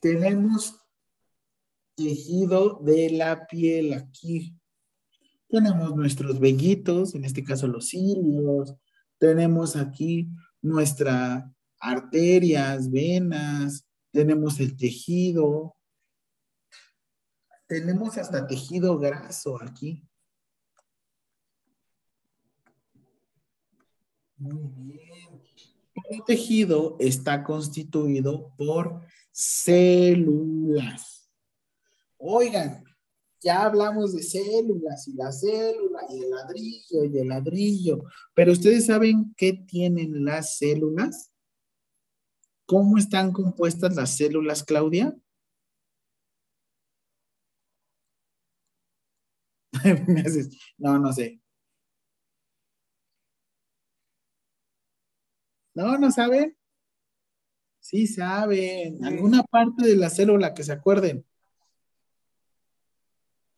Tenemos 0.00 0.78
tejido 1.94 2.78
de 2.80 3.10
la 3.10 3.46
piel 3.46 3.94
aquí. 3.94 4.54
Tenemos 5.54 5.94
nuestros 5.94 6.40
vellitos, 6.40 7.14
en 7.14 7.24
este 7.24 7.44
caso 7.44 7.68
los 7.68 7.90
cilios. 7.90 8.74
Tenemos 9.18 9.76
aquí 9.76 10.28
nuestra 10.60 11.48
arterias, 11.78 12.90
venas, 12.90 13.86
tenemos 14.10 14.58
el 14.58 14.76
tejido, 14.76 15.76
tenemos 17.68 18.18
hasta 18.18 18.48
tejido 18.48 18.98
graso 18.98 19.62
aquí. 19.62 20.04
Muy 24.36 24.92
bien. 24.92 25.40
El 26.10 26.24
tejido 26.26 26.96
está 26.98 27.44
constituido 27.44 28.52
por 28.56 29.06
células. 29.30 31.30
Oigan, 32.18 32.82
ya 33.44 33.62
hablamos 33.64 34.14
de 34.14 34.22
células 34.22 35.06
y 35.08 35.14
la 35.14 35.30
célula 35.30 36.00
y 36.10 36.24
el 36.24 36.30
ladrillo 36.30 37.04
y 37.04 37.18
el 37.18 37.28
ladrillo, 37.28 38.04
pero 38.34 38.52
ustedes 38.52 38.86
saben 38.86 39.34
qué 39.36 39.52
tienen 39.52 40.24
las 40.24 40.56
células? 40.56 41.30
¿Cómo 42.66 42.98
están 42.98 43.32
compuestas 43.32 43.94
las 43.94 44.16
células, 44.16 44.64
Claudia? 44.64 45.14
no, 50.78 50.98
no 50.98 51.12
sé. 51.12 51.40
No, 55.74 55.98
no 55.98 56.10
saben. 56.10 56.56
Sí 57.80 58.06
saben. 58.06 59.04
¿Alguna 59.04 59.42
parte 59.44 59.86
de 59.86 59.96
la 59.96 60.10
célula 60.10 60.54
que 60.54 60.62
se 60.64 60.72
acuerden? 60.72 61.24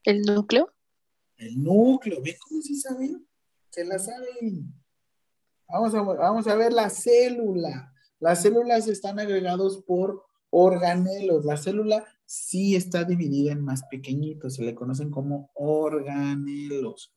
¿El 0.07 0.23
núcleo? 0.23 0.73
El 1.37 1.63
núcleo. 1.63 2.23
¿Ven 2.23 2.37
cómo 2.41 2.63
sí 2.63 2.77
saben? 2.77 3.27
Se 3.71 3.85
la 3.85 3.99
saben. 3.99 4.73
Vamos 5.69 5.95
a, 5.97 6.01
vamos 6.01 6.47
a 6.47 6.55
ver 6.55 6.73
la 6.73 6.89
célula. 6.91 7.93
Las 8.21 8.43
células 8.43 8.87
están 8.87 9.19
agregados 9.19 9.83
por 9.83 10.25
organelos. 10.51 11.45
La 11.45 11.57
célula 11.57 12.05
sí 12.25 12.77
está 12.77 13.03
dividida 13.03 13.51
en 13.51 13.65
más 13.65 13.83
pequeñitos, 13.91 14.55
se 14.55 14.63
le 14.63 14.77
conocen 14.77 15.11
como 15.11 15.51
organelos. 15.55 17.13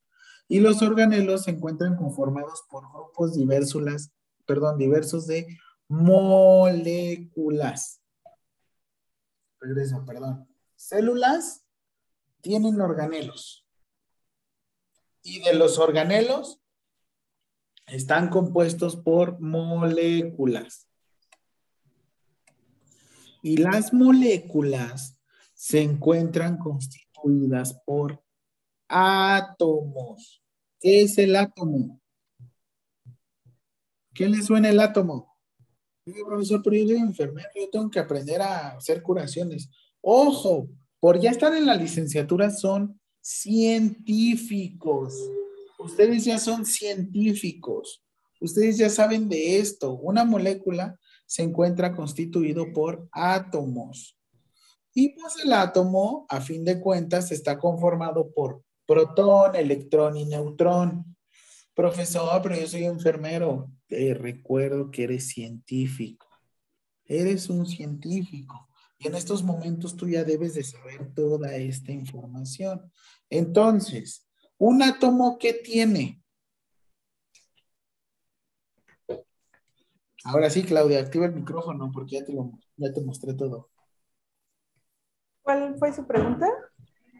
Y 0.48 0.60
los 0.60 0.82
organelos 0.82 1.44
se 1.44 1.52
encuentran 1.52 1.96
conformados 1.96 2.64
por 2.72 2.92
grupos 2.92 3.36
diversos, 3.36 4.10
perdón, 4.48 4.80
diversos 4.80 5.28
de 5.28 5.46
moléculas. 5.88 6.92
Regreso, 9.60 10.04
perdón. 10.08 10.48
Células 10.76 11.69
tienen 12.42 12.80
organelos. 12.82 13.66
Y 15.22 15.40
de 15.42 15.54
los 15.54 15.78
organelos 15.80 16.60
están 17.88 18.30
compuestos 18.30 18.96
por 18.96 19.40
moléculas. 19.40 20.88
Y 23.42 23.58
las 23.58 23.94
moléculas 23.94 25.18
se 25.54 25.82
encuentran 25.82 26.58
constituidas 26.58 27.82
por 27.86 28.24
átomos. 28.88 30.44
¿Qué 30.80 31.02
es 31.02 31.18
el 31.18 31.36
átomo? 31.36 32.02
¿Qué 34.14 34.28
le 34.28 34.42
suena 34.42 34.70
el 34.70 34.80
átomo? 34.80 35.30
profesor, 36.26 36.62
pero 36.64 36.76
yo 36.76 36.88
soy 36.88 36.98
enfermero, 36.98 37.50
yo 37.56 37.70
tengo 37.70 37.90
que 37.90 38.00
aprender 38.00 38.42
a 38.42 38.70
hacer 38.72 39.02
curaciones. 39.02 39.70
Ojo, 40.02 40.70
por 41.00 41.20
ya 41.20 41.32
estar 41.32 41.56
en 41.56 41.66
la 41.66 41.76
licenciatura 41.76 42.50
son 42.50 43.00
científicos. 43.22 45.14
Ustedes 45.80 46.26
ya 46.26 46.38
son 46.38 46.66
científicos. 46.66 48.04
Ustedes 48.42 48.78
ya 48.78 48.90
saben 48.90 49.30
de 49.30 49.60
esto. 49.60 49.94
Una 49.94 50.26
molécula 50.26 50.98
se 51.26 51.44
encuentra 51.44 51.96
constituido 51.96 52.72
por 52.74 53.08
átomos. 53.12 54.18
Y 54.94 55.10
pues 55.10 55.36
el 55.44 55.54
átomo, 55.54 56.26
a 56.30 56.42
fin 56.42 56.66
de 56.66 56.80
cuentas, 56.80 57.32
está 57.32 57.60
conformado 57.60 58.32
por 58.34 58.64
protón, 58.86 59.56
electrón 59.56 60.18
y 60.18 60.26
neutrón. 60.26 61.16
Profesor, 61.76 62.42
pero 62.42 62.60
yo 62.60 62.68
soy 62.68 62.86
enfermero. 62.86 63.72
Te 63.88 64.14
recuerdo 64.14 64.92
que 64.92 65.04
eres 65.04 65.28
científico. 65.28 66.28
Eres 67.06 67.50
un 67.50 67.66
científico. 67.66 68.69
Y 69.00 69.08
en 69.08 69.16
estos 69.16 69.44
momentos 69.44 69.96
tú 69.96 70.10
ya 70.10 70.26
debes 70.26 70.56
de 70.56 70.64
saber 70.64 71.14
toda 71.14 71.56
esta 71.56 71.94
información. 71.94 72.92
Entonces, 73.30 74.28
un 74.58 74.84
átomo 74.84 75.38
que 75.40 75.54
tiene. 75.54 76.22
Ahora 80.26 80.50
sí, 80.50 80.64
Claudia, 80.64 81.00
activa 81.00 81.28
el 81.28 81.34
micrófono 81.34 81.90
porque 81.94 82.18
ya 82.18 82.26
te, 82.26 82.34
lo, 82.34 82.52
ya 82.76 82.94
te 82.94 83.02
mostré 83.02 83.34
todo. 83.34 83.70
¿Cuál 85.44 85.78
fue 85.80 85.94
su 85.94 86.06
pregunta? 86.06 86.48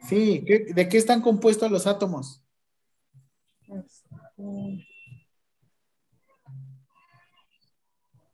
Sí, 0.04 0.40
¿de 0.40 0.90
qué 0.90 0.98
están 0.98 1.22
compuestos 1.22 1.72
los 1.72 1.88
átomos? 1.88 2.44
Este, 3.62 4.86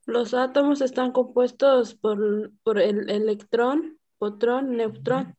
los 0.05 0.33
átomos 0.33 0.81
están 0.81 1.11
compuestos 1.11 1.95
por, 1.95 2.79
el 2.79 3.09
electrón, 3.09 3.99
protón, 4.19 4.77
neutrón. 4.77 5.35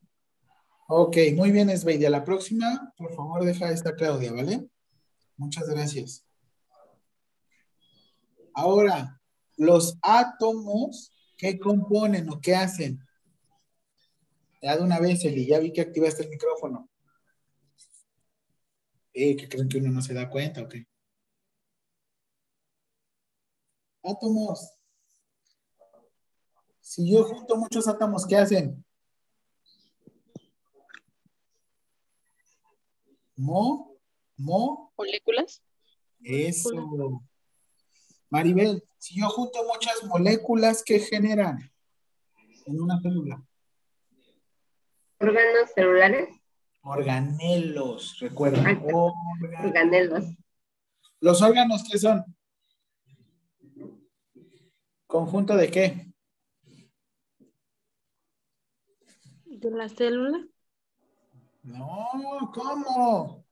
Ok, 0.89 1.17
muy 1.35 1.51
bien, 1.51 1.69
Esbeidi. 1.69 2.05
A 2.05 2.09
la 2.09 2.23
próxima, 2.23 2.93
por 2.97 3.13
favor, 3.13 3.43
deja 3.43 3.71
esta 3.71 3.95
Claudia, 3.95 4.33
¿vale? 4.33 4.69
Muchas 5.37 5.67
gracias. 5.69 6.25
Ahora, 8.53 9.21
los 9.55 9.97
átomos, 10.01 11.13
¿qué 11.37 11.59
componen 11.59 12.29
o 12.29 12.39
qué 12.41 12.55
hacen? 12.55 12.99
Ya 14.61 14.75
de 14.75 14.83
una 14.83 14.99
vez, 14.99 15.23
Eli, 15.23 15.45
ya 15.45 15.59
vi 15.59 15.71
que 15.71 15.81
activaste 15.81 16.23
el 16.23 16.29
micrófono. 16.29 16.89
Eh, 19.13 19.35
¿Que 19.35 19.47
creen 19.47 19.69
que 19.69 19.77
uno 19.77 19.91
no 19.91 20.01
se 20.01 20.13
da 20.13 20.29
cuenta 20.29 20.61
o 20.61 20.67
qué? 20.67 20.87
Átomos. 24.07 24.73
Si 26.79 27.11
yo 27.11 27.25
junto 27.25 27.57
muchos 27.57 27.87
átomos, 27.89 28.25
¿qué 28.25 28.37
hacen? 28.37 28.85
Mo, 33.35 33.97
mo. 34.37 34.93
Moléculas. 34.97 35.61
Eso. 36.23 37.21
Maribel, 38.29 38.81
si 38.97 39.19
yo 39.19 39.27
junto 39.29 39.63
muchas 39.65 40.01
moléculas, 40.05 40.83
¿qué 40.83 40.99
generan 40.99 41.59
en 42.65 42.81
una 42.81 43.01
célula? 43.01 43.45
Órganos 45.19 45.71
celulares. 45.75 46.29
Organelos, 46.81 48.19
recuerda. 48.19 48.63
Organelos. 49.63 50.23
¿Los 51.19 51.41
órganos 51.41 51.83
qué 51.89 51.97
son? 51.97 52.36
¿Conjunto 55.07 55.55
de 55.55 55.71
qué? 55.71 56.13
¿De 59.45 59.71
la 59.71 59.87
célula? 59.87 60.45
No, 61.63 62.51
¿cómo? 62.53 63.45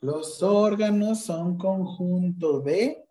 Los 0.00 0.42
órganos 0.42 1.24
son 1.24 1.56
conjunto 1.56 2.60
de 2.60 3.04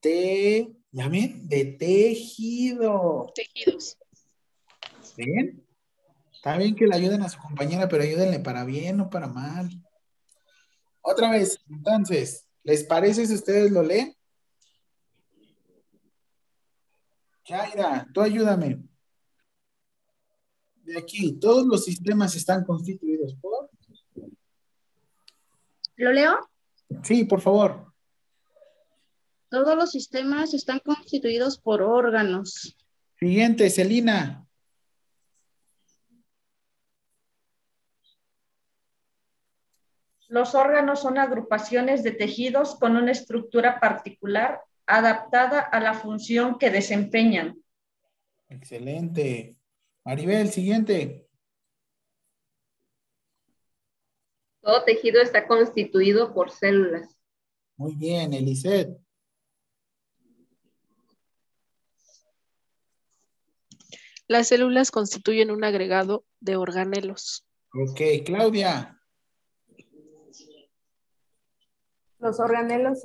te, 0.00 0.72
llamen, 0.92 1.48
de 1.48 1.64
tejido. 1.64 3.32
Tejidos. 3.34 3.98
¿Ven? 5.16 5.66
Está 6.32 6.56
bien 6.56 6.76
que 6.76 6.86
le 6.86 6.94
ayuden 6.94 7.22
a 7.22 7.28
su 7.28 7.40
compañera, 7.40 7.88
pero 7.88 8.04
ayúdenle 8.04 8.38
para 8.38 8.64
bien, 8.64 9.00
o 9.00 9.10
para 9.10 9.26
mal. 9.26 9.68
Otra 11.00 11.30
vez, 11.30 11.58
entonces, 11.68 12.46
¿les 12.62 12.84
parece 12.84 13.26
si 13.26 13.34
ustedes 13.34 13.72
lo 13.72 13.82
leen? 13.82 14.17
Jaira, 17.48 18.06
tú 18.12 18.20
ayúdame. 18.20 18.78
De 20.82 20.98
aquí, 20.98 21.32
todos 21.32 21.66
los 21.66 21.82
sistemas 21.82 22.36
están 22.36 22.62
constituidos 22.62 23.34
por. 23.36 23.70
¿Lo 25.96 26.12
leo? 26.12 26.38
Sí, 27.02 27.24
por 27.24 27.40
favor. 27.40 27.90
Todos 29.48 29.74
los 29.76 29.90
sistemas 29.90 30.52
están 30.52 30.80
constituidos 30.80 31.58
por 31.58 31.80
órganos. 31.80 32.76
Siguiente, 33.18 33.70
Celina. 33.70 34.46
Los 40.28 40.54
órganos 40.54 41.00
son 41.00 41.16
agrupaciones 41.16 42.02
de 42.02 42.12
tejidos 42.12 42.74
con 42.78 42.98
una 42.98 43.12
estructura 43.12 43.80
particular 43.80 44.60
adaptada 44.88 45.60
a 45.60 45.80
la 45.80 45.94
función 45.94 46.58
que 46.58 46.70
desempeñan. 46.70 47.62
Excelente. 48.48 49.56
Maribel, 50.04 50.48
siguiente. 50.48 51.28
Todo 54.62 54.82
tejido 54.84 55.20
está 55.20 55.46
constituido 55.46 56.34
por 56.34 56.50
células. 56.50 57.14
Muy 57.76 57.94
bien, 57.94 58.32
Eliseth. 58.32 58.98
Las 64.26 64.48
células 64.48 64.90
constituyen 64.90 65.50
un 65.50 65.64
agregado 65.64 66.24
de 66.40 66.56
organelos. 66.56 67.46
Ok, 67.72 68.00
Claudia. 68.24 68.97
Los 72.20 72.40
organelos 72.40 73.00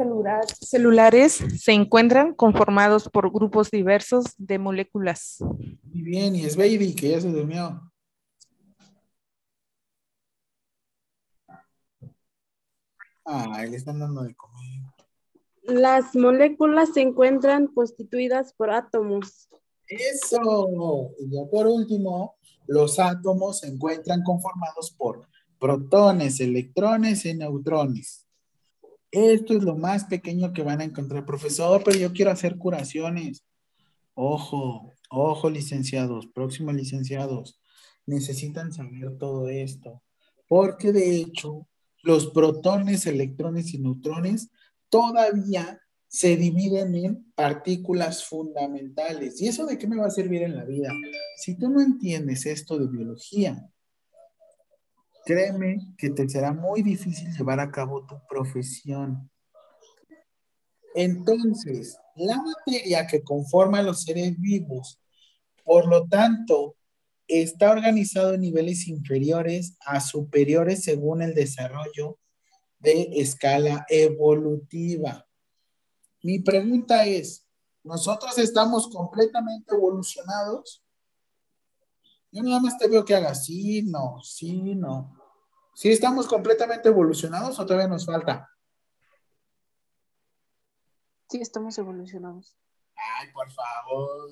celulares 0.59 1.33
se 1.59 1.71
encuentran 1.71 2.33
conformados 2.33 3.07
por 3.09 3.31
grupos 3.31 3.69
diversos 3.69 4.25
de 4.37 4.57
moléculas. 4.57 5.37
Muy 5.39 6.01
bien, 6.01 6.35
y 6.35 6.45
es 6.45 6.57
Baby, 6.57 6.95
que 6.95 7.09
ya 7.09 7.21
se 7.21 7.31
durmió. 7.31 7.79
Ah, 13.25 13.63
le 13.69 13.77
están 13.77 13.99
dando 13.99 14.23
de 14.23 14.35
comer. 14.35 14.81
Las 15.63 16.15
moléculas 16.15 16.89
se 16.93 17.01
encuentran 17.01 17.67
constituidas 17.67 18.53
por 18.53 18.71
átomos. 18.71 19.47
Eso. 19.87 21.11
Y 21.19 21.29
ya 21.29 21.45
por 21.49 21.67
último, 21.67 22.35
los 22.67 22.99
átomos 22.99 23.59
se 23.59 23.67
encuentran 23.67 24.23
conformados 24.23 24.91
por 24.91 25.27
protones, 25.59 26.39
electrones 26.39 27.25
y 27.25 27.35
neutrones. 27.35 28.22
Esto 29.13 29.55
es 29.55 29.61
lo 29.61 29.75
más 29.75 30.05
pequeño 30.05 30.53
que 30.53 30.63
van 30.63 30.81
a 30.81 30.85
encontrar, 30.85 31.23
profesor, 31.23 31.83
pero 31.85 31.99
yo 31.99 32.11
quiero 32.13 32.31
hacer 32.31 32.57
curaciones. 32.57 33.43
Ojo, 34.15 34.91
ojo, 35.11 35.51
licenciados, 35.51 36.25
próximos 36.25 36.73
licenciados, 36.73 37.61
necesitan 38.07 38.73
saber 38.73 39.15
todo 39.19 39.49
esto, 39.49 40.01
porque 40.47 40.91
de 40.91 41.17
hecho 41.17 41.67
los 42.01 42.31
protones, 42.31 43.05
electrones 43.05 43.75
y 43.75 43.77
neutrones 43.77 44.49
todavía 44.89 45.79
se 46.07 46.35
dividen 46.35 46.95
en 46.95 47.31
partículas 47.35 48.25
fundamentales. 48.25 49.39
¿Y 49.39 49.47
eso 49.47 49.67
de 49.67 49.77
qué 49.77 49.85
me 49.85 49.97
va 49.97 50.07
a 50.07 50.11
servir 50.11 50.41
en 50.41 50.55
la 50.55 50.65
vida? 50.65 50.91
Si 51.37 51.55
tú 51.55 51.69
no 51.69 51.81
entiendes 51.81 52.47
esto 52.47 52.79
de 52.79 52.87
biología, 52.87 53.69
créeme 55.25 55.77
que 55.97 56.09
te 56.09 56.27
será 56.27 56.53
muy 56.53 56.81
difícil 56.81 57.31
llevar 57.35 57.59
a 57.59 57.71
cabo 57.71 58.05
tu 58.05 58.15
profesión. 58.27 59.29
Entonces, 60.95 61.97
la 62.15 62.37
materia 62.41 63.07
que 63.07 63.23
conforma 63.23 63.81
los 63.81 64.03
seres 64.03 64.39
vivos, 64.39 64.99
por 65.63 65.87
lo 65.87 66.07
tanto, 66.07 66.75
está 67.27 67.71
organizado 67.71 68.33
en 68.33 68.41
niveles 68.41 68.87
inferiores 68.87 69.77
a 69.85 69.99
superiores 69.99 70.83
según 70.83 71.21
el 71.21 71.33
desarrollo 71.33 72.19
de 72.79 73.09
escala 73.13 73.85
evolutiva. 73.89 75.25
Mi 76.21 76.39
pregunta 76.39 77.05
es, 77.05 77.47
¿nosotros 77.83 78.37
estamos 78.37 78.89
completamente 78.89 79.73
evolucionados? 79.73 80.82
Yo 82.33 82.41
nada 82.41 82.59
más 82.59 82.79
te 82.79 82.87
veo 82.87 83.05
que 83.05 83.13
hagas 83.13 83.45
sí, 83.45 83.83
no, 83.83 84.19
sí, 84.23 84.73
no. 84.73 85.15
¿Sí 85.75 85.91
estamos 85.91 86.25
completamente 86.25 86.89
evolucionados 86.89 87.59
o 87.59 87.65
todavía 87.65 87.87
nos 87.87 88.07
falta? 88.07 88.49
Sí, 91.29 91.39
estamos 91.41 91.77
evolucionados. 91.77 92.57
Ay, 92.95 93.31
por 93.31 93.51
favor. 93.51 94.31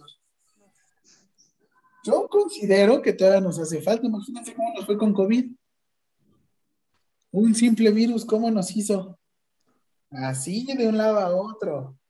Yo 2.03 2.27
considero 2.27 3.03
que 3.03 3.13
todavía 3.13 3.39
nos 3.39 3.59
hace 3.59 3.79
falta. 3.83 4.07
Imagínense 4.07 4.55
cómo 4.55 4.73
nos 4.73 4.87
fue 4.87 4.97
con 4.97 5.13
COVID. 5.13 5.51
Un 7.33 7.53
simple 7.53 7.91
virus, 7.91 8.25
¿cómo 8.25 8.49
nos 8.49 8.75
hizo? 8.75 9.19
Así 10.09 10.65
de 10.65 10.87
un 10.87 10.97
lado 10.97 11.19
a 11.19 11.35
otro. 11.35 12.00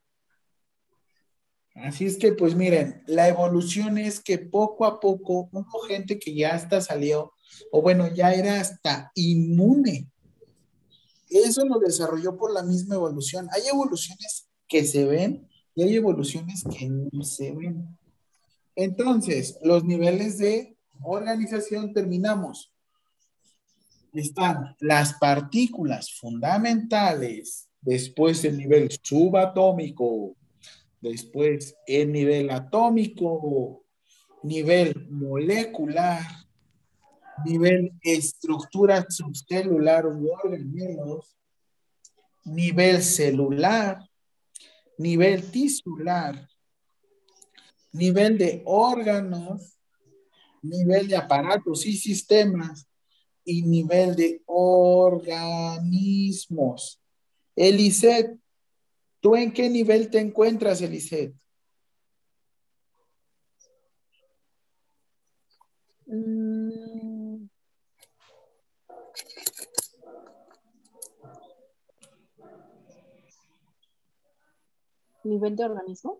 Así 1.84 2.06
es 2.06 2.18
que, 2.18 2.34
pues 2.34 2.56
miren, 2.56 3.01
la 3.08 3.27
evolución 3.27 3.98
es 3.98 4.19
que 4.19 4.38
poco 4.38 4.85
a 4.85 5.00
poco 5.00 5.50
hubo 5.51 5.80
gente 5.88 6.19
que 6.19 6.35
ya 6.35 6.53
hasta 6.53 6.80
salió, 6.80 7.34
o 7.72 7.82
bueno, 7.82 8.08
ya 8.14 8.34
era 8.34 8.60
hasta 8.60 9.11
inmune. 9.16 10.10
Eso 11.30 11.66
lo 11.66 11.80
desarrolló 11.80 12.38
por 12.38 12.53
la 12.53 12.61
misma 12.61 12.95
evolución. 12.95 13.48
Hay 13.51 13.64
evoluciones 13.68 14.48
que 14.68 14.85
se 14.85 15.06
ven 15.06 15.48
y 15.74 15.84
hay 15.84 15.95
evoluciones 15.95 16.64
que 16.64 16.88
no 16.90 17.24
se 17.24 17.51
ven. 17.51 17.98
Entonces, 18.76 19.58
los 19.64 19.84
niveles 19.84 20.38
de 20.38 20.77
organización 21.01 21.93
terminamos. 21.93 22.72
Están 24.14 24.76
las 24.80 25.14
partículas 25.14 26.14
fundamentales, 26.14 27.69
después 27.82 28.43
el 28.43 28.58
nivel 28.58 28.90
subatómico, 29.01 30.35
después 31.02 31.76
el 31.88 32.12
nivel 32.12 32.50
atómico, 32.52 33.84
nivel 34.44 35.08
molecular, 35.10 36.24
nivel 37.46 37.92
estructura 38.04 39.06
subcelular 39.10 40.06
u 40.06 40.32
órganos, 40.32 41.36
nivel 42.46 43.02
celular, 43.02 44.00
nivel 44.98 45.50
tisular, 45.52 46.48
nivel 47.92 48.38
de 48.38 48.62
órganos, 48.66 49.78
nivel 50.62 51.08
de 51.08 51.18
aparatos 51.18 51.86
y 51.86 51.94
sistemas 51.94 52.88
y 53.44 53.64
nivel 53.64 54.16
de 54.16 54.44
organismos. 54.46 55.82
Eliseth, 57.56 58.38
¿tú 59.22 59.35
en 59.35 59.53
qué 59.53 59.69
nivel 59.69 60.09
te 60.09 60.19
encuentras, 60.19 60.82
Eliseth? 60.82 61.33
Mm. 66.08 67.48
¿Nivel 75.24 75.56
de 75.56 75.64
organismo? 75.64 76.19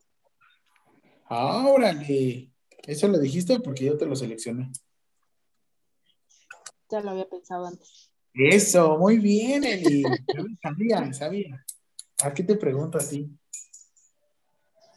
¡Órale! 1.28 2.52
Eso 2.84 3.08
lo 3.08 3.20
dijiste 3.20 3.60
porque 3.60 3.86
yo 3.86 3.98
te 3.98 4.06
lo 4.06 4.16
seleccioné. 4.16 4.72
Ya 6.90 7.02
lo 7.02 7.12
había 7.12 7.28
pensado 7.28 7.66
antes. 7.66 8.12
Eso, 8.34 8.98
muy 8.98 9.18
bien, 9.18 9.64
Eli. 9.64 10.04
sabía, 10.62 11.14
sabía. 11.14 11.66
¿A 12.24 12.34
qué 12.34 12.44
te 12.44 12.56
pregunto 12.56 12.98
a 12.98 13.02
ti? 13.02 13.30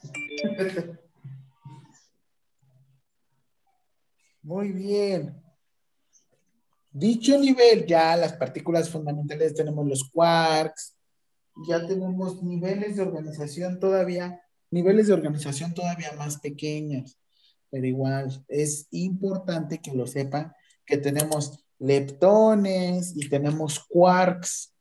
Muy 4.43 4.71
bien. 4.71 5.41
Dicho 6.91 7.37
nivel, 7.37 7.85
ya 7.85 8.15
las 8.15 8.33
partículas 8.33 8.89
fundamentales 8.89 9.53
tenemos 9.53 9.85
los 9.87 10.09
quarks, 10.11 10.95
ya 11.67 11.85
tenemos 11.85 12.43
niveles 12.43 12.95
de 12.95 13.01
organización 13.01 13.79
todavía, 13.79 14.41
niveles 14.71 15.07
de 15.07 15.13
organización 15.13 15.73
todavía 15.73 16.11
más 16.17 16.39
pequeños, 16.39 17.17
pero 17.69 17.85
igual 17.85 18.45
es 18.47 18.87
importante 18.91 19.79
que 19.81 19.93
lo 19.93 20.05
sepan 20.05 20.53
que 20.85 20.97
tenemos 20.97 21.65
leptones 21.79 23.13
y 23.15 23.27
tenemos 23.29 23.79
quarks. 23.79 24.74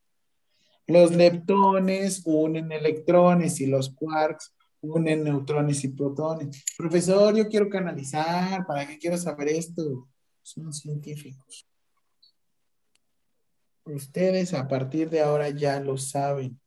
Los 0.87 1.13
leptones 1.13 2.23
unen 2.25 2.71
electrones 2.73 3.61
y 3.61 3.67
los 3.67 3.91
quarks 3.91 4.55
unen 4.83 5.25
neutrones 5.25 5.83
y 5.85 5.89
protones. 5.89 6.63
Profesor, 6.77 7.35
yo 7.35 7.49
quiero 7.49 7.71
canalizar, 7.71 8.67
¿para 8.67 8.87
qué 8.87 8.99
quiero 8.99 9.17
saber 9.17 9.49
esto? 9.49 10.09
Son 10.43 10.73
científicos. 10.73 11.67
Ustedes 13.85 14.53
a 14.55 14.69
partir 14.69 15.09
de 15.09 15.21
ahora 15.21 15.49
ya 15.51 15.81
lo 15.81 15.97
saben. 15.97 16.61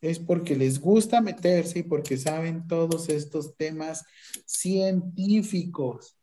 Es 0.00 0.18
porque 0.18 0.56
les 0.56 0.80
gusta 0.80 1.20
meterse 1.20 1.80
y 1.80 1.82
porque 1.84 2.16
saben 2.16 2.66
todos 2.66 3.08
estos 3.08 3.56
temas 3.56 4.04
científicos. 4.44 6.16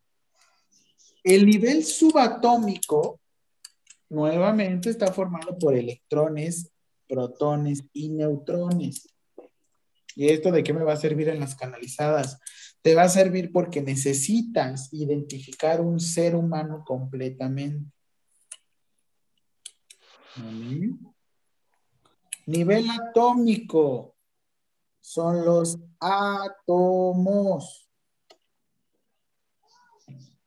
El 1.24 1.46
nivel 1.46 1.84
subatómico 1.84 3.19
nuevamente 4.10 4.90
está 4.90 5.12
formado 5.12 5.56
por 5.58 5.74
electrones, 5.74 6.70
protones 7.08 7.84
y 7.92 8.10
neutrones. 8.10 9.08
¿Y 10.14 10.28
esto 10.28 10.50
de 10.50 10.62
qué 10.62 10.72
me 10.72 10.82
va 10.82 10.94
a 10.94 10.98
servir 10.98 11.28
en 11.28 11.40
las 11.40 11.54
canalizadas? 11.54 12.38
Te 12.82 12.94
va 12.94 13.02
a 13.04 13.08
servir 13.08 13.52
porque 13.52 13.80
necesitas 13.80 14.92
identificar 14.92 15.80
un 15.80 16.00
ser 16.00 16.34
humano 16.34 16.84
completamente. 16.84 17.90
Nivel 22.46 22.86
atómico 22.90 24.16
son 25.00 25.44
los 25.44 25.78
átomos. 25.98 27.89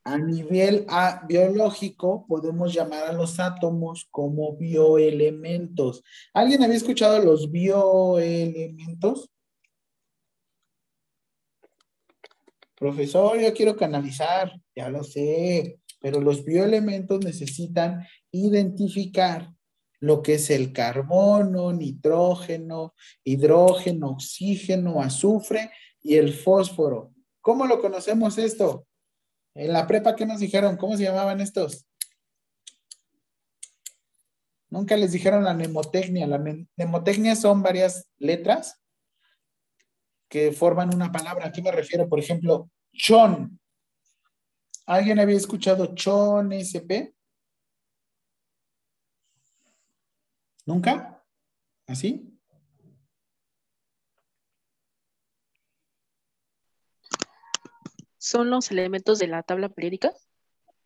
A 0.04 0.18
nivel 0.18 0.86
biológico 1.26 2.26
podemos 2.28 2.74
llamar 2.74 3.04
a 3.04 3.12
los 3.12 3.40
átomos 3.40 4.06
como 4.10 4.54
bioelementos. 4.54 6.04
¿Alguien 6.34 6.62
había 6.62 6.76
escuchado 6.76 7.18
los 7.20 7.50
bioelementos? 7.50 9.30
Profesor, 12.76 13.40
yo 13.40 13.54
quiero 13.54 13.76
canalizar, 13.76 14.52
ya 14.76 14.90
lo 14.90 15.04
sé, 15.04 15.78
pero 16.02 16.20
los 16.20 16.44
bioelementos 16.44 17.24
necesitan 17.24 18.06
identificar 18.30 19.54
lo 20.00 20.20
que 20.20 20.34
es 20.34 20.50
el 20.50 20.70
carbono, 20.74 21.72
nitrógeno, 21.72 22.94
hidrógeno, 23.24 24.10
oxígeno, 24.10 25.00
azufre 25.00 25.70
y 26.02 26.16
el 26.16 26.34
fósforo. 26.34 27.14
¿Cómo 27.40 27.64
lo 27.64 27.80
conocemos 27.80 28.36
esto? 28.36 28.86
En 29.54 29.72
la 29.72 29.86
prepa, 29.86 30.16
¿qué 30.16 30.26
nos 30.26 30.40
dijeron? 30.40 30.76
¿Cómo 30.76 30.96
se 30.96 31.04
llamaban 31.04 31.40
estos? 31.40 31.86
Nunca 34.68 34.96
les 34.96 35.12
dijeron 35.12 35.44
la 35.44 35.54
mnemotecnia. 35.54 36.26
La 36.26 36.38
mnemotecnia 36.38 37.36
son 37.36 37.62
varias 37.62 38.08
letras 38.18 38.80
que 40.28 40.50
forman 40.50 40.92
una 40.92 41.12
palabra. 41.12 41.46
Aquí 41.46 41.62
me 41.62 41.70
refiero, 41.70 42.08
por 42.08 42.18
ejemplo, 42.18 42.68
chon. 42.92 43.60
¿Alguien 44.86 45.20
había 45.20 45.36
escuchado 45.36 45.94
chon 45.94 46.52
SP? 46.52 47.14
¿Nunca? 50.66 51.22
¿Así? 51.86 52.33
¿Son 58.24 58.48
los 58.48 58.70
elementos 58.70 59.18
de 59.18 59.26
la 59.26 59.42
tabla 59.42 59.68
periódica? 59.68 60.10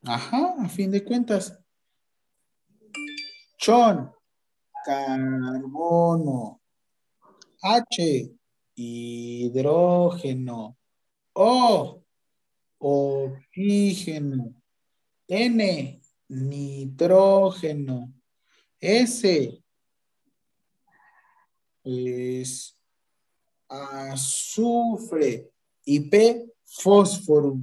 Ajá, 0.02 0.56
a 0.58 0.68
fin 0.68 0.90
de 0.90 1.04
cuentas. 1.04 1.56
Chon, 3.58 4.12
carbono, 4.84 6.60
H, 7.62 8.32
hidrógeno, 8.74 10.76
O, 11.34 12.02
oxígeno, 12.78 14.60
N, 15.28 16.02
nitrógeno, 16.26 18.12
S, 18.80 19.62
es 21.84 22.76
azufre 23.68 25.52
y 25.84 26.00
P, 26.00 26.52
fósforo. 26.68 27.58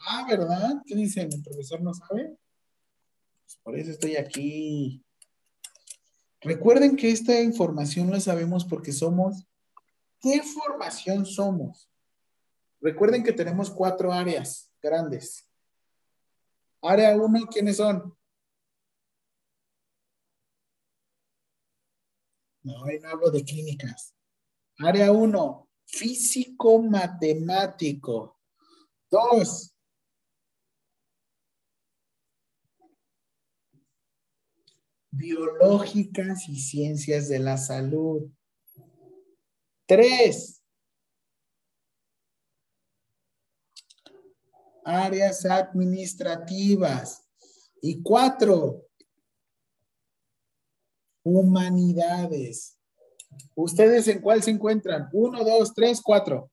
Ah, 0.00 0.26
¿verdad? 0.28 0.82
¿Qué 0.84 0.94
dice? 0.94 1.22
¿El 1.22 1.42
profesor 1.42 1.80
no 1.80 1.94
sabe? 1.94 2.36
Pues 3.44 3.56
por 3.62 3.76
eso 3.78 3.90
estoy 3.90 4.16
aquí. 4.16 5.04
Recuerden 6.40 6.96
que 6.96 7.10
esta 7.10 7.40
información 7.40 8.10
la 8.10 8.20
sabemos 8.20 8.64
porque 8.64 8.92
somos. 8.92 9.46
¿Qué 10.20 10.42
formación 10.42 11.24
somos? 11.24 11.90
Recuerden 12.80 13.24
que 13.24 13.32
tenemos 13.32 13.70
cuatro 13.70 14.12
áreas 14.12 14.70
grandes. 14.80 15.48
Área 16.80 17.16
1, 17.16 17.46
¿quiénes 17.46 17.76
son? 17.76 18.16
No, 22.62 22.74
no 22.84 23.08
hablo 23.08 23.30
de 23.30 23.44
clínicas. 23.44 24.14
Área 24.78 25.10
1, 25.10 25.67
físico 25.88 26.80
matemático. 26.82 28.38
Dos, 29.10 29.74
biológicas 35.10 36.48
y 36.48 36.56
ciencias 36.56 37.28
de 37.28 37.38
la 37.38 37.56
salud. 37.56 38.30
Tres, 39.86 40.62
áreas 44.84 45.44
administrativas. 45.44 47.24
Y 47.80 48.02
cuatro, 48.02 48.86
humanidades. 51.22 52.77
¿Ustedes 53.54 54.08
en 54.08 54.20
cuál 54.20 54.42
se 54.42 54.50
encuentran? 54.50 55.08
Uno, 55.12 55.44
dos, 55.44 55.74
tres, 55.74 56.00
cuatro. 56.02 56.50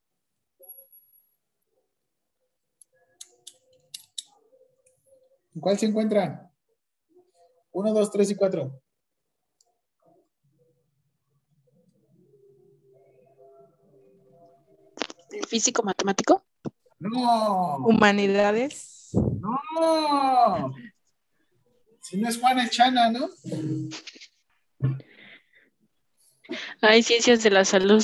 ¿En 5.54 5.62
cuál 5.62 5.78
se 5.78 5.86
encuentran? 5.86 6.52
Uno, 7.72 7.94
dos, 7.94 8.12
tres 8.12 8.32
y 8.32 8.36
cuatro. 8.36 8.82
¿El 15.32 15.46
físico 15.46 15.84
matemático? 15.84 16.46
No. 17.00 17.78
Humanidades. 17.86 19.10
No. 19.14 20.74
Si 22.02 22.18
no 22.18 22.30
es 22.30 22.40
Juan 22.40 22.60
Echana, 22.60 23.10
¿no? 23.10 23.30
Hay 26.82 27.04
ciencias 27.04 27.44
de 27.44 27.50
la 27.50 27.66
salud. 27.66 28.04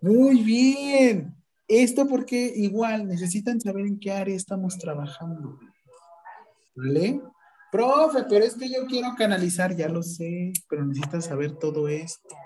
Muy 0.00 0.42
bien. 0.42 1.34
Esto 1.66 2.06
porque 2.06 2.52
igual 2.56 3.08
necesitan 3.08 3.60
saber 3.60 3.86
en 3.86 3.98
qué 3.98 4.12
área 4.12 4.36
estamos 4.36 4.76
trabajando. 4.78 5.58
¿Vale? 6.74 7.22
Profe, 7.72 8.24
pero 8.28 8.44
es 8.44 8.54
que 8.54 8.68
yo 8.68 8.86
quiero 8.86 9.14
canalizar, 9.16 9.74
ya 9.74 9.88
lo 9.88 10.02
sé, 10.02 10.52
pero 10.68 10.84
necesitas 10.84 11.24
saber 11.24 11.56
todo 11.56 11.88
esto. 11.88 12.36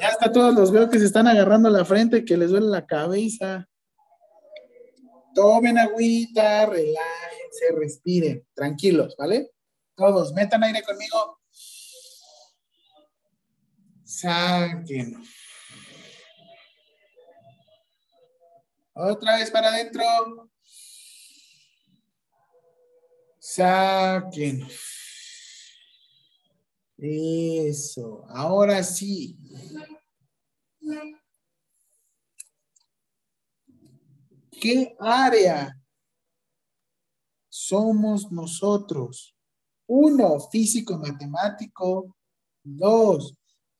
Ya 0.00 0.08
hasta 0.08 0.32
todos 0.32 0.54
los 0.54 0.72
veo 0.72 0.88
que 0.88 0.98
se 0.98 1.04
están 1.04 1.28
agarrando 1.28 1.68
la 1.70 1.84
frente, 1.84 2.24
que 2.24 2.36
les 2.36 2.50
duele 2.50 2.66
la 2.66 2.86
cabeza. 2.86 3.68
Tomen 5.34 5.78
agüita, 5.78 6.66
relájense, 7.52 7.78
respiren, 7.78 8.46
tranquilos, 8.54 9.14
¿vale? 9.16 9.52
Todos, 9.94 10.32
metan 10.32 10.64
aire 10.64 10.82
conmigo. 10.82 11.38
Saquen. 14.04 15.22
Otra 18.94 19.36
vez 19.36 19.50
para 19.50 19.68
adentro. 19.68 20.50
Saquen. 23.38 24.66
Eso. 26.98 28.24
Ahora 28.28 28.82
sí. 28.82 29.36
¿Qué 34.60 34.94
área 35.00 35.81
somos 37.52 38.32
nosotros? 38.32 39.36
Uno, 39.86 40.40
físico 40.40 40.96
matemático. 40.96 42.16
Dos, 42.64 43.34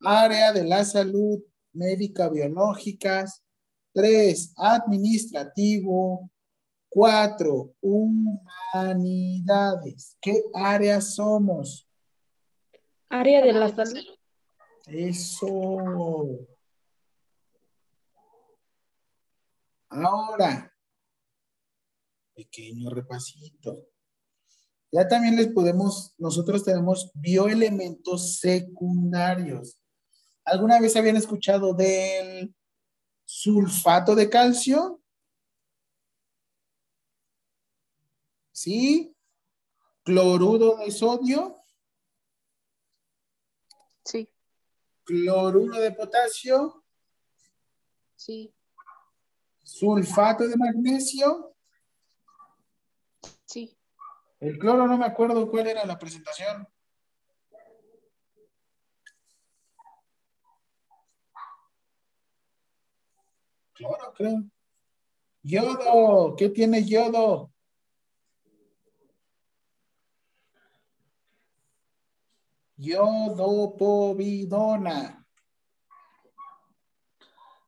área 0.05 0.53
de 0.53 0.65
la 0.65 0.85
salud 0.85 1.41
médica 1.73 2.29
biológicas. 2.29 3.43
Tres, 3.95 4.53
administrativo. 4.59 6.31
Cuatro, 6.91 7.73
humanidades. 7.81 8.99
¿Qué 10.21 10.43
área 10.53 11.01
somos? 11.01 11.89
Área 13.09 13.41
de 13.43 13.55
la 13.55 13.75
salud. 13.75 14.05
Eso. 14.87 16.47
Ahora, 19.89 20.72
pequeño 22.43 22.91
repasito. 22.91 23.87
Ya 24.91 25.09
también 25.09 25.37
les 25.37 25.49
podemos, 25.49 26.15
nosotros 26.19 26.65
tenemos 26.65 27.11
bioelementos 27.15 28.39
secundarios. 28.39 29.79
¿Alguna 30.45 30.81
vez 30.81 30.97
habían 30.97 31.17
escuchado 31.17 31.73
del 31.73 32.55
sulfato 33.25 34.15
de 34.15 34.29
calcio? 34.29 35.01
¿Sí? 38.51 39.17
¿Cloruro 40.05 40.77
de 40.77 40.91
sodio? 40.91 41.57
Sí. 44.05 44.29
¿Cloruro 45.05 45.79
de 45.79 45.93
potasio? 45.93 46.85
Sí. 48.17 48.53
¿Sulfato 49.63 50.47
de 50.47 50.57
magnesio? 50.57 51.52
El 54.43 54.59
cloro 54.59 54.87
no 54.89 54.99
me 54.99 55.07
acuerdo 55.07 55.49
cuál 55.49 55.69
era 55.69 55.87
la 55.87 55.97
presentación. 55.97 56.67
Cloro, 63.73 64.13
creo. 64.17 64.43
Yodo, 65.45 66.35
¿qué 66.37 66.49
tiene 66.49 66.85
yodo? 66.85 67.53
Yodopovidona. 72.77 75.25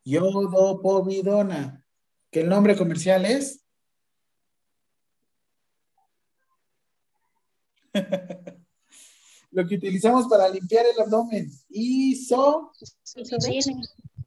Yodopovidona. 0.04 1.86
¿Qué 2.32 2.40
el 2.40 2.48
nombre 2.48 2.76
comercial 2.76 3.26
es? 3.26 3.63
Lo 9.50 9.66
que 9.66 9.76
utilizamos 9.76 10.26
para 10.28 10.48
limpiar 10.48 10.84
el 10.86 11.00
abdomen. 11.00 11.50
Iso. 11.68 12.72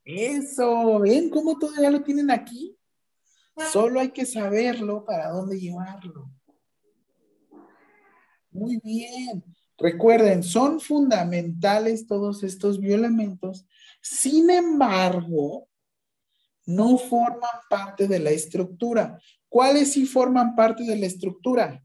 Eso. 0.06 1.00
¿Ven 1.00 1.30
cómo 1.30 1.58
todavía 1.60 1.92
lo 1.92 2.02
tienen 2.02 2.32
aquí? 2.32 2.78
Solo 3.72 4.00
hay 4.00 4.12
que 4.12 4.26
saberlo 4.26 5.04
para 5.04 5.30
dónde 5.30 5.60
llevarlo. 5.60 6.32
Muy 8.52 8.80
bien. 8.84 9.44
Recuerden, 9.78 10.44
son 10.44 10.80
fundamentales 10.80 12.08
todos 12.08 12.44
estos 12.44 12.80
bioelementos. 12.80 13.68
Sin 14.02 14.50
embargo, 14.50 15.68
no 16.66 16.98
forman 16.98 17.60
parte 17.70 18.08
de 18.08 18.20
la 18.20 18.32
estructura. 18.32 19.20
¿Cuáles 19.50 19.94
sí 19.94 20.06
forman 20.06 20.56
parte 20.56 20.84
de 20.84 20.96
la 20.96 21.06
estructura? 21.06 21.84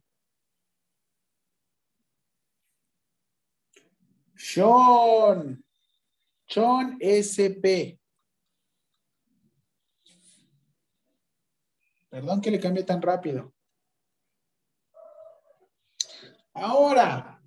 Sean. 4.42 5.62
Sean 6.48 6.98
SP. 6.98 7.94
Perdón 12.10 12.40
que 12.40 12.50
le 12.50 12.58
cambie 12.58 12.82
tan 12.82 13.00
rápido. 13.00 13.54
Ahora, 16.52 17.40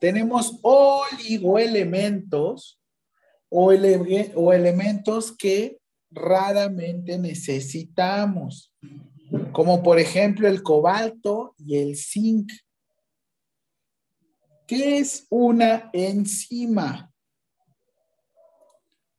tenemos 0.00 0.58
oligoelementos 0.62 2.80
o, 3.50 3.66
o 3.66 4.52
elementos 4.52 5.36
que 5.36 5.78
raramente 6.10 7.18
necesitamos, 7.18 8.72
como 9.52 9.82
por 9.82 9.98
ejemplo 9.98 10.48
el 10.48 10.62
cobalto 10.62 11.54
y 11.58 11.78
el 11.78 11.96
zinc. 11.96 12.50
¿Qué 14.66 14.98
es 14.98 15.26
una 15.30 15.90
enzima? 15.92 17.12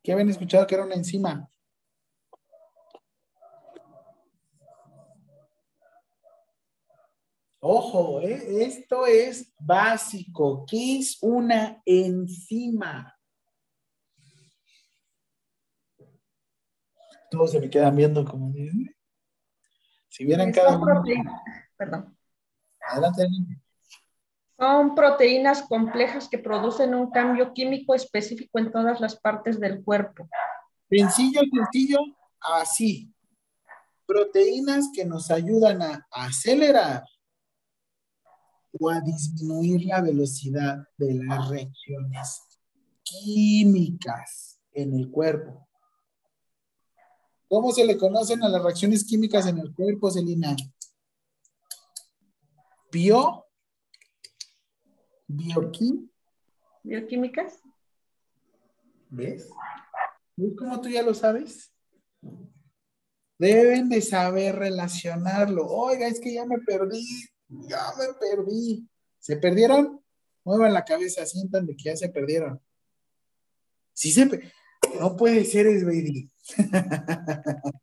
¿Qué 0.01 0.11
habían 0.11 0.30
escuchado 0.30 0.67
que 0.67 0.75
era 0.75 0.85
una 0.85 0.95
enzima? 0.95 1.50
Ojo, 7.66 8.19
¿eh? 8.19 8.66
esto 8.66 9.08
es 9.08 9.53
básico. 9.58 10.66
¿Qué 10.69 10.98
es 10.98 11.17
una 11.22 11.82
enzima? 11.85 13.17
Todos 17.32 17.51
se 17.51 17.61
me 17.61 17.69
quedan 17.69 17.95
viendo 17.95 18.25
como 18.25 18.51
Si 20.14 20.25
vieran 20.25 20.51
cada 20.51 20.77
uno. 20.77 21.03
Perdón. 21.75 22.16
Adelante. 22.88 23.27
Son 24.59 24.93
proteínas 24.93 25.64
complejas 25.64 26.30
que 26.30 26.38
producen 26.38 26.93
un 26.93 27.09
cambio 27.09 27.51
químico 27.51 27.95
específico 27.95 28.59
en 28.59 28.72
todas 28.72 29.01
las 29.01 29.19
partes 29.19 29.59
del 29.59 29.83
cuerpo. 29.83 30.30
Sencillo, 30.88 31.42
sencillo, 31.51 31.98
así. 32.40 33.11
Proteínas 34.06 34.92
que 34.93 35.03
nos 35.03 35.32
ayudan 35.32 35.82
a 35.82 36.06
acelerar 36.11 37.03
o 38.80 38.92
a 38.92 39.01
disminuir 39.01 39.85
la 39.85 40.01
velocidad 40.01 40.77
de 40.95 41.24
las 41.24 41.50
reacciones 41.50 42.59
químicas 43.01 44.61
en 44.74 44.93
el 44.93 45.09
cuerpo. 45.09 45.67
¿Cómo 47.53 47.72
se 47.72 47.85
le 47.85 47.99
conocen 47.99 48.41
a 48.41 48.49
las 48.49 48.64
reacciones 48.64 49.06
químicas 49.06 49.45
en 49.45 49.59
el 49.59 49.75
cuerpo, 49.75 50.09
Celina? 50.09 50.56
Bio, 52.91 53.45
bioquí, 55.27 56.09
bioquímicas. 56.82 57.59
¿Ves? 59.11 59.49
¿Ves 60.35 60.53
cómo 60.57 60.82
tú 60.82 60.90
ya 60.90 61.03
lo 61.03 61.14
sabes? 61.14 61.72
Deben 63.38 63.88
de 63.88 64.01
saber 64.01 64.56
relacionarlo. 64.56 65.67
Oiga, 65.67 66.07
es 66.07 66.19
que 66.19 66.33
ya 66.33 66.48
me 66.48 66.57
perdí, 66.57 67.06
ya 67.49 67.83
me 67.99 68.15
perdí. 68.19 68.90
¿Se 69.19 69.38
perdieron? 69.38 70.03
Muevan 70.43 70.73
la 70.73 70.83
cabeza, 70.83 71.23
sientan 71.27 71.67
de 71.67 71.75
que 71.75 71.83
ya 71.83 71.95
se 71.95 72.09
perdieron. 72.09 72.59
Sí 73.93 74.11
se 74.11 74.41
No 74.99 75.15
puede 75.15 75.45
ser, 75.45 75.67
Esbeidi. 75.67 76.32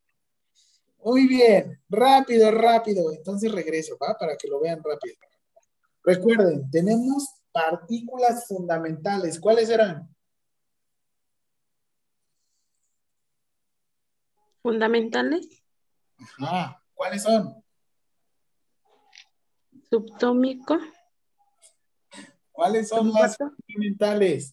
Muy 1.02 1.26
bien, 1.26 1.80
rápido, 1.88 2.50
rápido. 2.50 3.12
Entonces 3.12 3.50
regreso, 3.50 3.96
¿va? 3.98 4.16
Para 4.18 4.36
que 4.36 4.48
lo 4.48 4.60
vean 4.60 4.82
rápido. 4.82 5.16
Recuerden, 6.02 6.70
tenemos 6.70 7.26
partículas 7.52 8.46
fundamentales. 8.46 9.40
¿Cuáles 9.40 9.70
eran? 9.70 10.14
Fundamentales. 14.62 15.48
Ajá. 16.38 16.82
¿Cuáles 16.94 17.22
son? 17.22 17.64
Subtómico. 19.88 20.78
¿Cuáles 22.52 22.88
son 22.88 23.10
las 23.10 23.38
fundamentales? 23.38 24.52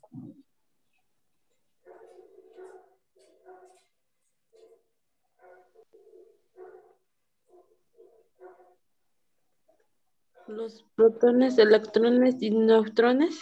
Los 10.48 10.86
protones, 10.96 11.58
electrones 11.58 12.36
y 12.42 12.52
neutrones. 12.52 13.38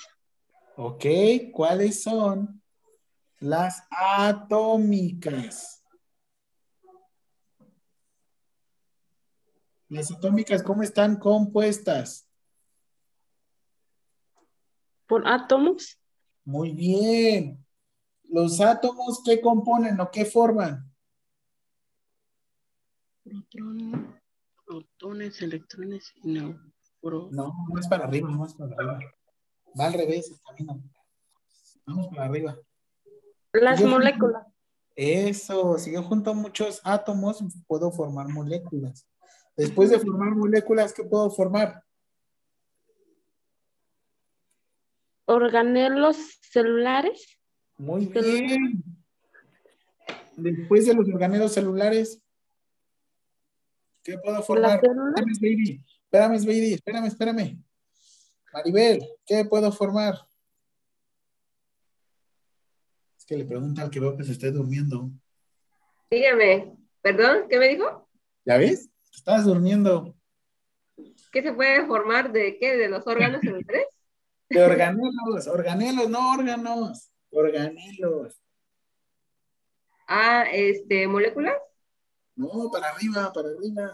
Ok, 0.76 1.06
¿cuáles 1.54 2.02
son 2.02 2.64
las 3.40 3.84
atómicas? 3.92 5.84
Las 9.88 10.12
atómicas, 10.12 10.64
¿cómo 10.64 10.82
están 10.82 11.18
compuestas? 11.18 12.28
Por 15.08 15.28
átomos. 15.28 16.00
Muy 16.44 16.72
bien. 16.72 17.64
¿Los 18.24 18.60
átomos 18.60 19.22
qué 19.24 19.40
componen 19.40 20.00
o 20.00 20.10
qué 20.10 20.26
forman? 20.26 20.92
protones, 24.66 25.42
electrones 25.42 26.12
y 26.16 26.28
neutrones. 26.28 26.75
No, 27.12 27.54
más 27.72 27.88
para 27.88 28.06
arriba, 28.06 28.30
más 28.30 28.56
para 28.56 28.74
arriba. 28.76 29.00
Va 29.80 29.86
al 29.86 29.94
revés 29.94 30.32
el 30.32 30.40
camino. 30.42 30.82
Vamos 31.86 32.08
para 32.08 32.26
arriba. 32.26 32.58
Las 33.54 33.82
moléculas. 33.84 34.48
eso, 34.96 35.78
si 35.78 35.94
yo 35.94 36.02
junto 36.02 36.34
muchos 36.34 36.82
átomos, 36.84 37.44
puedo 37.68 37.92
formar 37.92 38.28
moléculas. 38.30 39.08
Después 39.56 39.92
de 39.92 40.00
formar 40.00 40.36
moléculas, 40.36 40.94
¿qué 40.94 41.04
puedo 41.04 41.30
formar? 41.30 41.84
Organelos 45.26 46.18
celulares. 46.42 47.40
Muy 47.78 48.08
bien. 48.08 48.84
Después 50.36 50.88
de 50.88 50.96
los 50.96 51.08
organelos 51.08 51.54
celulares, 51.54 52.20
¿qué 54.04 54.18
puedo 54.18 54.42
formar? 54.42 54.82
Espérame, 56.16 56.40
Sveidi, 56.40 56.74
espérame, 56.76 57.08
espérame. 57.08 57.62
Maribel, 58.54 59.06
¿qué 59.26 59.44
puedo 59.44 59.70
formar? 59.70 60.16
Es 63.18 63.26
que 63.26 63.36
le 63.36 63.44
pregunta 63.44 63.82
al 63.82 63.90
que 63.90 64.00
veo 64.00 64.16
que 64.16 64.24
se 64.24 64.32
esté 64.32 64.50
durmiendo. 64.50 65.10
Dígame, 66.10 66.78
perdón, 67.02 67.48
¿qué 67.50 67.60
me 67.60 67.68
dijo? 67.68 68.08
¿Ya 68.46 68.56
ves? 68.56 68.90
Estás 69.14 69.44
durmiendo. 69.44 70.16
¿Qué 71.34 71.44
se 71.44 71.52
puede 71.52 71.86
formar 71.86 72.32
de 72.32 72.58
qué? 72.60 72.78
¿De 72.78 72.88
los 72.88 73.06
órganos 73.06 73.42
celulares? 73.42 73.86
De 74.50 74.64
organelos, 74.64 75.48
organelos, 75.48 76.10
no 76.10 76.32
órganos, 76.32 77.12
organelos. 77.30 78.42
Ah, 80.08 80.46
este, 80.50 81.10
moléculas. 81.10 81.58
No, 82.38 82.72
para 82.72 82.88
arriba, 82.88 83.34
para 83.34 83.50
arriba. 83.50 83.92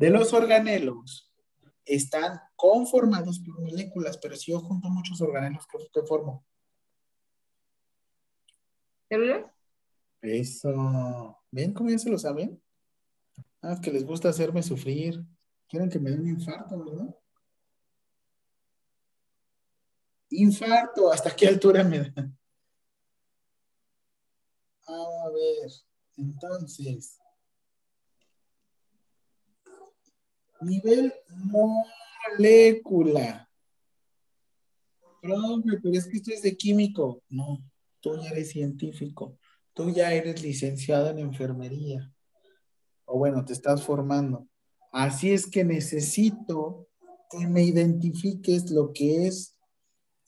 De 0.00 0.08
los 0.08 0.32
organelos 0.32 1.30
están 1.84 2.40
conformados 2.56 3.38
por 3.40 3.60
moléculas, 3.60 4.16
pero 4.16 4.34
si 4.34 4.50
yo 4.50 4.58
junto 4.60 4.88
muchos 4.88 5.20
organelos, 5.20 5.66
¿qué, 5.66 6.00
formo? 6.08 6.42
¿Células? 9.10 9.44
Eso. 10.22 11.38
¿Ven 11.50 11.74
cómo 11.74 11.90
ya 11.90 11.98
se 11.98 12.08
lo 12.08 12.18
saben? 12.18 12.62
Ah, 13.60 13.78
que 13.78 13.92
les 13.92 14.06
gusta 14.06 14.30
hacerme 14.30 14.62
sufrir. 14.62 15.22
Quieren 15.68 15.90
que 15.90 15.98
me 15.98 16.10
dé 16.10 16.16
un 16.18 16.28
infarto, 16.28 16.82
¿verdad? 16.82 17.14
Infarto, 20.30 21.12
¿hasta 21.12 21.36
qué 21.36 21.46
altura 21.46 21.84
me 21.84 21.98
da? 21.98 22.32
A 24.86 25.28
ver, 25.28 25.70
entonces, 26.16 27.19
Nivel 30.60 31.12
molécula. 32.38 33.48
Profe, 35.22 35.78
pero 35.82 35.94
es 35.94 36.06
que 36.06 36.16
esto 36.18 36.32
es 36.32 36.42
de 36.42 36.56
químico. 36.56 37.22
No, 37.28 37.58
tú 38.00 38.16
ya 38.22 38.30
eres 38.30 38.50
científico. 38.50 39.38
Tú 39.72 39.90
ya 39.90 40.12
eres 40.12 40.42
licenciado 40.42 41.10
en 41.10 41.18
enfermería. 41.18 42.12
O 43.04 43.18
bueno, 43.18 43.44
te 43.44 43.52
estás 43.52 43.82
formando. 43.82 44.46
Así 44.92 45.30
es 45.30 45.46
que 45.46 45.64
necesito 45.64 46.88
que 47.30 47.46
me 47.46 47.62
identifiques 47.62 48.70
lo 48.70 48.92
que 48.92 49.26
es 49.26 49.56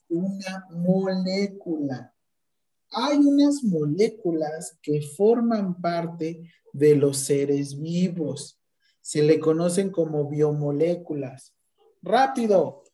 una 0.09 0.67
molécula. 0.70 2.15
Hay 2.91 3.19
unas 3.19 3.65
moléculas 3.65 4.78
que 4.83 5.02
forman 5.02 5.81
parte 5.81 6.52
de 6.73 6.94
los 6.94 7.19
seres 7.19 7.78
vivos 7.78 8.62
se 9.03 9.23
le 9.23 9.39
conocen 9.41 9.91
como 9.91 10.29
biomoléculas. 10.31 11.55
Rápido, 12.01 12.85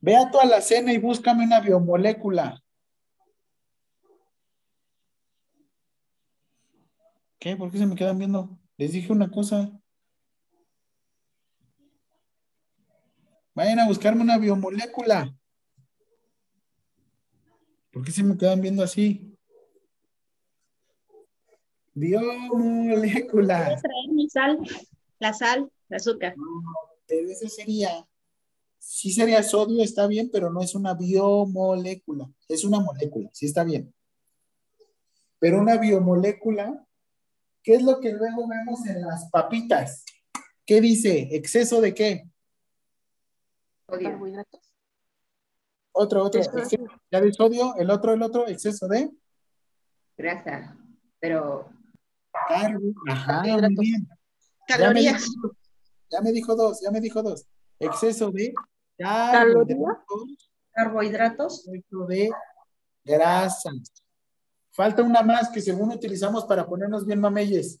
ve 0.00 0.16
a 0.16 0.30
tu 0.30 0.40
alacena 0.40 0.92
y 0.92 0.98
búscame 0.98 1.44
una 1.44 1.60
biomolécula. 1.60 2.64
¿Qué? 7.38 7.56
¿Por 7.56 7.70
qué 7.70 7.78
se 7.78 7.86
me 7.86 7.94
quedan 7.94 8.18
viendo? 8.18 8.58
Les 8.76 8.92
dije 8.92 9.12
una 9.12 9.30
cosa. 9.30 9.70
Vayan 13.54 13.80
a 13.80 13.86
buscarme 13.86 14.22
una 14.22 14.38
biomolécula. 14.38 15.36
¿Por 17.92 18.04
qué 18.04 18.10
se 18.10 18.24
me 18.24 18.36
quedan 18.36 18.60
viendo 18.60 18.82
así? 18.82 19.36
Biomoléculas. 21.94 23.82
traer 23.82 24.08
mi 24.12 24.28
sal? 24.28 24.58
La 25.18 25.32
sal, 25.32 25.70
el 25.88 25.96
azúcar. 25.96 26.34
pero 27.06 27.28
ese 27.28 27.48
sería, 27.48 28.06
sí 28.78 29.12
sería 29.12 29.42
sodio, 29.42 29.82
está 29.82 30.06
bien, 30.06 30.30
pero 30.32 30.50
no 30.50 30.60
es 30.60 30.74
una 30.74 30.94
biomolécula. 30.94 32.30
Es 32.48 32.64
una 32.64 32.80
molécula, 32.80 33.28
sí 33.32 33.46
está 33.46 33.64
bien. 33.64 33.92
Pero 35.38 35.60
una 35.60 35.76
biomolécula, 35.76 36.86
¿qué 37.62 37.74
es 37.74 37.82
lo 37.82 38.00
que 38.00 38.12
luego 38.12 38.48
vemos 38.48 38.86
en 38.86 39.02
las 39.02 39.30
papitas? 39.30 40.04
¿Qué 40.64 40.80
dice? 40.80 41.28
¿Exceso 41.32 41.80
de 41.80 41.94
qué? 41.94 42.28
Carbohidratos. 43.86 44.74
Otro, 45.92 46.24
otro. 46.24 46.40
ya 47.10 47.20
de 47.20 47.32
sodio, 47.32 47.74
el 47.76 47.90
otro, 47.90 48.12
el 48.12 48.22
otro, 48.22 48.46
exceso 48.46 48.86
de 48.86 49.10
grasa, 50.18 50.76
pero 51.20 51.70
carbo, 52.48 52.92
ajá, 53.08 53.42
muy 53.42 53.76
bien. 53.76 54.08
Calorías. 54.68 55.24
Ya 56.10 56.20
me, 56.20 56.30
dijo, 56.30 56.54
dos, 56.54 56.80
ya 56.82 56.90
me 56.90 57.00
dijo 57.00 57.22
dos. 57.22 57.46
Exceso 57.78 58.30
de 58.30 58.52
carbohidratos. 58.98 60.50
Carbohidratos. 60.72 61.68
Exceso 61.68 62.06
de 62.06 62.30
grasas. 63.02 63.92
Falta 64.70 65.02
una 65.02 65.22
más 65.22 65.48
que 65.48 65.62
según 65.62 65.90
utilizamos 65.90 66.44
para 66.44 66.66
ponernos 66.66 67.06
bien 67.06 67.18
mameyes. 67.18 67.80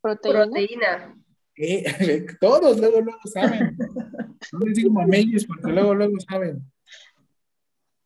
Proteína. 0.00 1.16
Eh, 1.56 2.26
todos 2.40 2.78
luego, 2.78 3.00
luego 3.00 3.20
saben. 3.32 3.78
No 4.52 4.58
les 4.66 4.74
digo 4.74 4.90
mameyes 4.90 5.46
porque 5.46 5.72
luego, 5.72 5.94
luego 5.94 6.18
saben. 6.28 6.60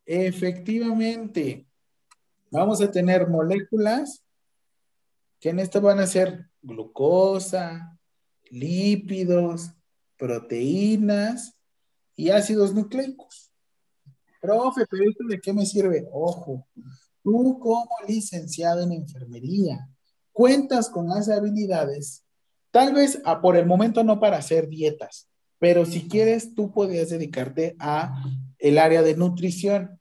Efectivamente, 0.04 1.66
vamos 2.50 2.80
a 2.82 2.90
tener 2.90 3.28
moléculas 3.28 4.22
que 5.40 5.50
en 5.50 5.58
esto 5.58 5.80
van 5.80 6.00
a 6.00 6.06
ser 6.06 6.48
glucosa, 6.68 7.98
lípidos, 8.50 9.72
proteínas 10.16 11.54
y 12.14 12.30
ácidos 12.30 12.74
nucleicos. 12.74 13.50
Profe, 14.40 14.86
pero 14.88 15.08
¿esto 15.08 15.24
de 15.26 15.40
qué 15.40 15.52
me 15.52 15.66
sirve? 15.66 16.06
Ojo, 16.12 16.68
tú 17.22 17.58
como 17.58 17.88
licenciado 18.06 18.82
en 18.82 18.92
enfermería 18.92 19.88
cuentas 20.32 20.88
con 20.88 21.08
las 21.08 21.28
habilidades, 21.28 22.24
tal 22.70 22.94
vez 22.94 23.20
a, 23.24 23.40
por 23.40 23.56
el 23.56 23.66
momento 23.66 24.04
no 24.04 24.20
para 24.20 24.36
hacer 24.36 24.68
dietas, 24.68 25.28
pero 25.58 25.84
si 25.84 26.08
quieres, 26.08 26.54
tú 26.54 26.70
podrías 26.70 27.10
dedicarte 27.10 27.74
a 27.80 28.22
el 28.58 28.78
área 28.78 29.02
de 29.02 29.16
nutrición, 29.16 29.98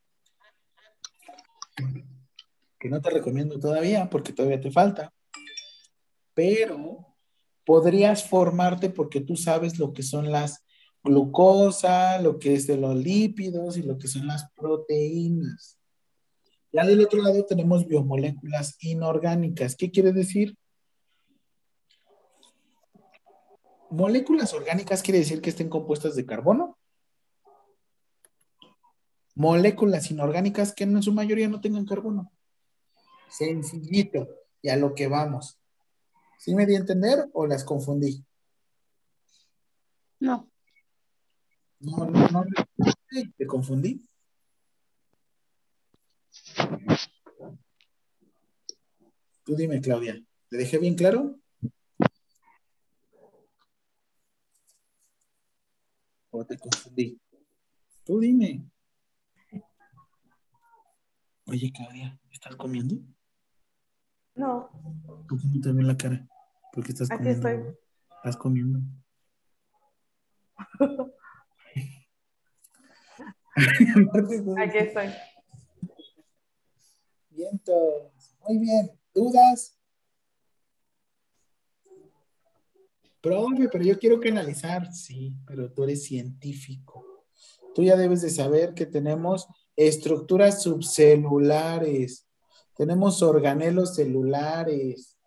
que 2.79 2.89
no 2.89 3.01
te 3.01 3.09
recomiendo 3.09 3.59
todavía 3.59 4.07
porque 4.11 4.31
todavía 4.31 4.61
te 4.61 4.69
falta, 4.69 5.11
pero 6.37 7.15
podrías 7.65 8.29
formarte 8.29 8.91
porque 8.91 9.21
tú 9.21 9.35
sabes 9.35 9.79
lo 9.79 9.91
que 9.91 10.03
son 10.03 10.31
las 10.31 10.63
glucosa, 11.03 12.21
lo 12.21 12.37
que 12.37 12.53
es 12.53 12.67
de 12.67 12.77
los 12.77 12.95
lípidos 12.95 13.75
y 13.75 13.81
lo 13.81 13.97
que 13.97 14.07
son 14.07 14.27
las 14.27 14.51
proteínas. 14.51 15.79
Ya 16.71 16.85
del 16.85 17.01
otro 17.01 17.23
lado 17.23 17.43
tenemos 17.43 17.87
biomoléculas 17.87 18.77
inorgánicas. 18.83 19.75
¿Qué 19.75 19.89
quiere 19.89 20.11
decir? 20.11 20.55
Moléculas 23.89 24.53
orgánicas 24.53 25.01
quiere 25.01 25.19
decir 25.19 25.41
que 25.41 25.49
estén 25.49 25.69
compuestas 25.69 26.15
de 26.15 26.27
carbono. 26.27 26.77
Moléculas 29.33 30.11
inorgánicas 30.11 30.71
que 30.71 30.83
en 30.83 31.01
su 31.01 31.13
mayoría 31.13 31.47
no 31.47 31.61
tengan 31.61 31.85
carbono. 31.85 32.31
Sencillito. 33.27 34.27
Y 34.61 34.69
a 34.69 34.77
lo 34.77 34.93
que 34.93 35.07
vamos. 35.07 35.59
¿Sí 36.37 36.55
me 36.55 36.65
di 36.65 36.75
a 36.75 36.79
entender 36.79 37.29
o 37.33 37.45
las 37.47 37.63
confundí? 37.63 38.23
No. 40.19 40.49
No, 41.79 42.05
no, 42.05 42.27
no. 42.29 42.45
¿Te 43.37 43.47
confundí? 43.47 44.03
Tú 49.43 49.55
dime, 49.55 49.81
Claudia. 49.81 50.21
¿Te 50.49 50.57
dejé 50.57 50.77
bien 50.77 50.95
claro? 50.95 51.39
¿O 56.29 56.45
te 56.45 56.57
confundí? 56.57 57.19
Tú 58.03 58.19
dime. 58.19 58.69
Oye, 61.45 61.71
Claudia, 61.71 62.19
¿estás 62.29 62.55
comiendo? 62.55 62.95
No. 64.37 64.69
¿Por 65.27 65.41
qué 65.41 65.47
no 65.51 65.59
te 65.61 65.73
la 65.73 65.97
cara? 65.97 66.27
¿Por 66.71 66.83
qué 66.83 66.91
estás 66.91 67.09
Aquí 67.09 67.17
comiendo? 67.23 67.49
estoy. 67.49 67.75
¿Estás 68.17 68.37
comiendo? 68.37 68.79
Aquí 74.57 74.77
estoy. 74.77 75.07
Vientos. 77.29 78.35
Muy 78.47 78.59
bien. 78.59 78.91
¿Dudas? 79.13 79.75
Profe, 83.21 83.69
pero 83.71 83.83
yo 83.83 83.97
quiero 83.97 84.19
que 84.19 84.29
analizar. 84.29 84.93
Sí, 84.93 85.35
pero 85.47 85.71
tú 85.73 85.83
eres 85.83 86.03
científico. 86.03 87.25
Tú 87.73 87.81
ya 87.81 87.95
debes 87.95 88.21
de 88.21 88.29
saber 88.29 88.75
que 88.75 88.85
tenemos 88.85 89.47
estructuras 89.75 90.61
subcelulares, 90.61 92.26
tenemos 92.77 93.21
organelos 93.23 93.95
celulares. 93.95 95.17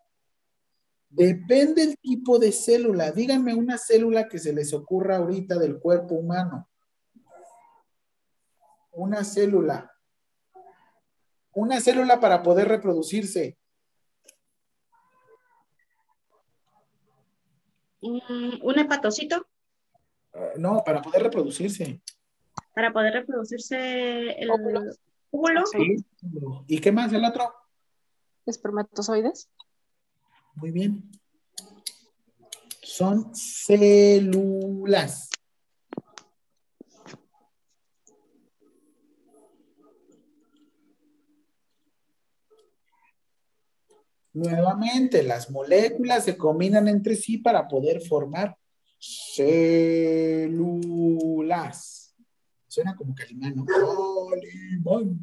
Depende 1.09 1.83
el 1.83 1.97
tipo 1.97 2.39
de 2.39 2.51
célula. 2.51 3.11
Díganme 3.11 3.53
una 3.53 3.77
célula 3.77 4.27
que 4.29 4.39
se 4.39 4.53
les 4.53 4.73
ocurra 4.73 5.17
ahorita 5.17 5.59
del 5.59 5.79
cuerpo 5.79 6.15
humano. 6.15 6.69
Una 8.91 9.23
célula. 9.23 9.91
Una 11.53 11.81
célula 11.81 12.19
para 12.21 12.41
poder 12.41 12.69
reproducirse. 12.69 13.57
Mm, 18.01 18.59
Un 18.63 18.79
hepatocito 18.79 19.45
Eh, 20.33 20.53
No, 20.57 20.81
para 20.85 21.01
poder 21.01 21.23
reproducirse. 21.23 22.01
para 22.73 22.93
poder 22.93 23.13
reproducirse 23.13 24.29
el 24.41 24.49
óvulo. 25.31 25.65
Sí. 25.65 25.97
¿Y 26.67 26.79
qué 26.79 26.91
más 26.91 27.11
el 27.13 27.25
otro? 27.25 27.51
Espermatozoides. 28.45 29.49
Muy 30.55 30.71
bien. 30.71 31.09
Son 32.83 33.33
células. 33.33 35.29
Nuevamente, 44.33 45.23
las 45.23 45.51
moléculas 45.51 46.23
se 46.23 46.37
combinan 46.37 46.87
entre 46.87 47.15
sí 47.15 47.37
para 47.37 47.67
poder 47.67 47.99
formar 48.01 48.57
células. 48.97 49.61
Suena 52.71 52.95
como 52.95 53.13
Calimán, 53.13 53.53
¿no? 53.53 53.65
Calimán. 53.65 55.19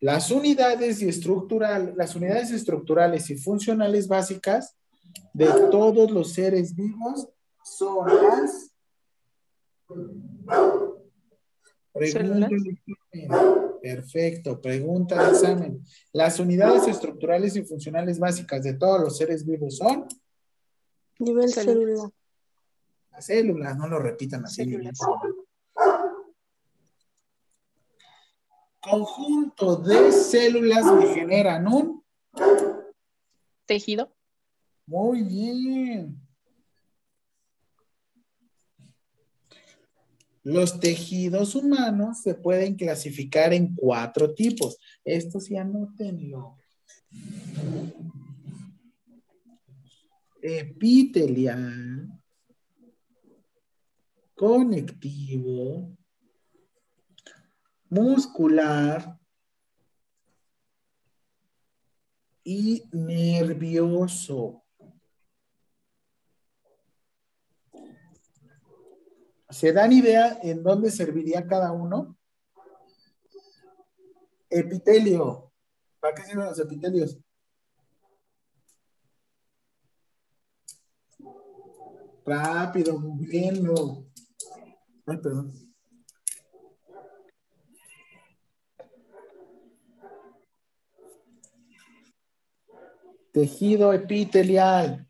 Las 0.00 0.30
unidades 0.30 1.00
y 1.00 1.08
estructural, 1.08 1.94
las 1.96 2.14
unidades 2.14 2.50
estructurales 2.50 3.30
y 3.30 3.38
funcionales 3.38 4.06
básicas 4.06 4.76
de 5.32 5.46
todos 5.70 6.10
los 6.10 6.34
seres 6.34 6.76
vivos 6.76 7.26
son 7.64 8.06
las 8.06 8.70
Pregunta 11.94 12.48
de 12.50 12.78
examen. 13.16 13.70
Perfecto, 13.80 14.60
pregunta 14.60 15.24
de 15.24 15.30
examen. 15.30 15.84
Las 16.12 16.38
unidades 16.38 16.86
estructurales 16.86 17.56
y 17.56 17.62
funcionales 17.62 18.18
básicas 18.18 18.62
de 18.62 18.74
todos 18.74 19.00
los 19.00 19.16
seres 19.16 19.46
vivos 19.46 19.78
son 19.78 20.06
Nivel 21.18 21.48
celular. 21.48 22.10
Las 23.20 23.26
células, 23.26 23.76
no 23.76 23.86
lo 23.86 23.98
repitan 23.98 24.44
así. 24.44 24.64
niños. 24.64 24.98
Conjunto 28.80 29.76
de 29.76 30.10
células 30.10 30.86
que 30.98 31.14
generan 31.14 31.68
un 31.68 32.02
Tejido. 33.66 34.10
Muy 34.86 35.22
bien. 35.22 36.18
Los 40.42 40.80
tejidos 40.80 41.54
humanos 41.54 42.22
se 42.22 42.34
pueden 42.34 42.74
clasificar 42.74 43.52
en 43.52 43.74
cuatro 43.74 44.32
tipos. 44.32 44.78
Esto 45.04 45.38
sí 45.38 45.56
anótenlo. 45.56 46.56
Epitelial, 50.42 52.19
conectivo, 54.40 55.94
muscular 57.90 59.20
y 62.42 62.88
nervioso. 62.90 64.64
¿Se 69.50 69.74
dan 69.74 69.92
idea 69.92 70.38
en 70.42 70.62
dónde 70.62 70.90
serviría 70.90 71.46
cada 71.46 71.72
uno? 71.72 72.16
Epitelio. 74.48 75.52
¿Para 76.00 76.14
qué 76.14 76.22
sirven 76.22 76.46
los 76.46 76.58
epitelios? 76.58 77.18
Rápido, 82.24 82.98
googleenlo. 82.98 84.09
Ay, 85.06 85.16
perdón. 85.18 85.52
Tejido 93.32 93.92
epitelial. 93.92 95.06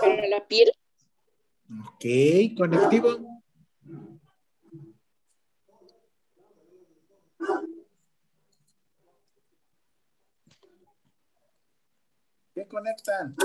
Para 0.00 0.28
la 0.28 0.46
piel. 0.46 0.70
Ok, 1.70 2.56
conectivo. 2.56 3.38
me 12.58 12.66
conectan. 12.66 13.36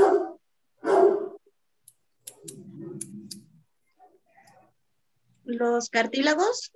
Los 5.45 5.90
cartílagos. 5.90 6.72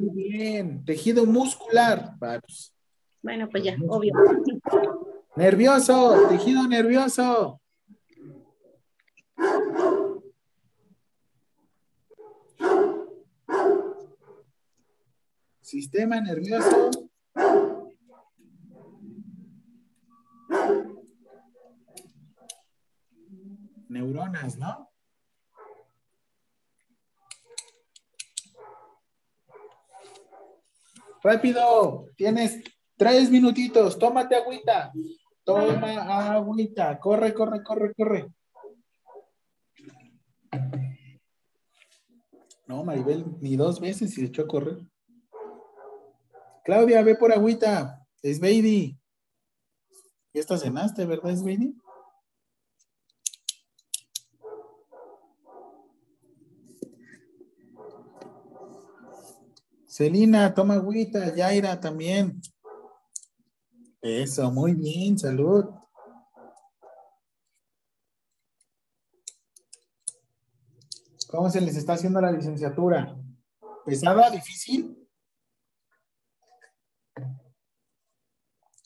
Muy 0.00 0.10
bien. 0.14 0.84
Tejido 0.84 1.26
muscular. 1.26 2.14
Pues. 2.18 2.72
Bueno, 3.22 3.48
pues 3.50 3.64
ya, 3.64 3.76
obvio. 3.88 4.14
Nervioso, 5.36 6.26
tejido 6.28 6.66
nervioso. 6.66 7.60
Sistema 15.60 16.20
nervioso. 16.20 16.90
Neuronas, 23.88 24.56
¿no? 24.56 24.90
Rápido, 31.22 32.06
tienes 32.16 32.62
tres 33.00 33.30
minutitos, 33.30 33.98
tómate 33.98 34.36
agüita. 34.36 34.92
Toma 35.42 36.34
agüita, 36.34 37.00
corre, 37.00 37.32
corre, 37.32 37.62
corre, 37.64 37.94
corre. 37.94 38.26
No, 42.66 42.84
Maribel, 42.84 43.24
ni 43.40 43.56
dos 43.56 43.80
veces 43.80 44.12
se 44.12 44.26
echó 44.26 44.42
a 44.42 44.46
correr. 44.46 44.86
Claudia, 46.62 47.02
ve 47.02 47.14
por 47.14 47.32
agüita. 47.32 48.06
Es 48.22 48.38
Baby. 48.38 49.00
Ya 50.34 50.40
estás 50.42 50.60
cenaste, 50.60 51.06
¿verdad, 51.06 51.32
es 51.32 51.42
Baby? 51.42 51.74
Celina, 59.86 60.52
toma 60.52 60.74
agüita. 60.74 61.34
Yaira 61.34 61.80
también. 61.80 62.42
Eso, 64.02 64.50
muy 64.50 64.74
bien, 64.74 65.18
salud. 65.18 65.66
¿Cómo 71.28 71.50
se 71.50 71.60
les 71.60 71.76
está 71.76 71.92
haciendo 71.92 72.20
la 72.20 72.32
licenciatura? 72.32 73.16
¿Pesada, 73.84 74.30
difícil? 74.30 74.96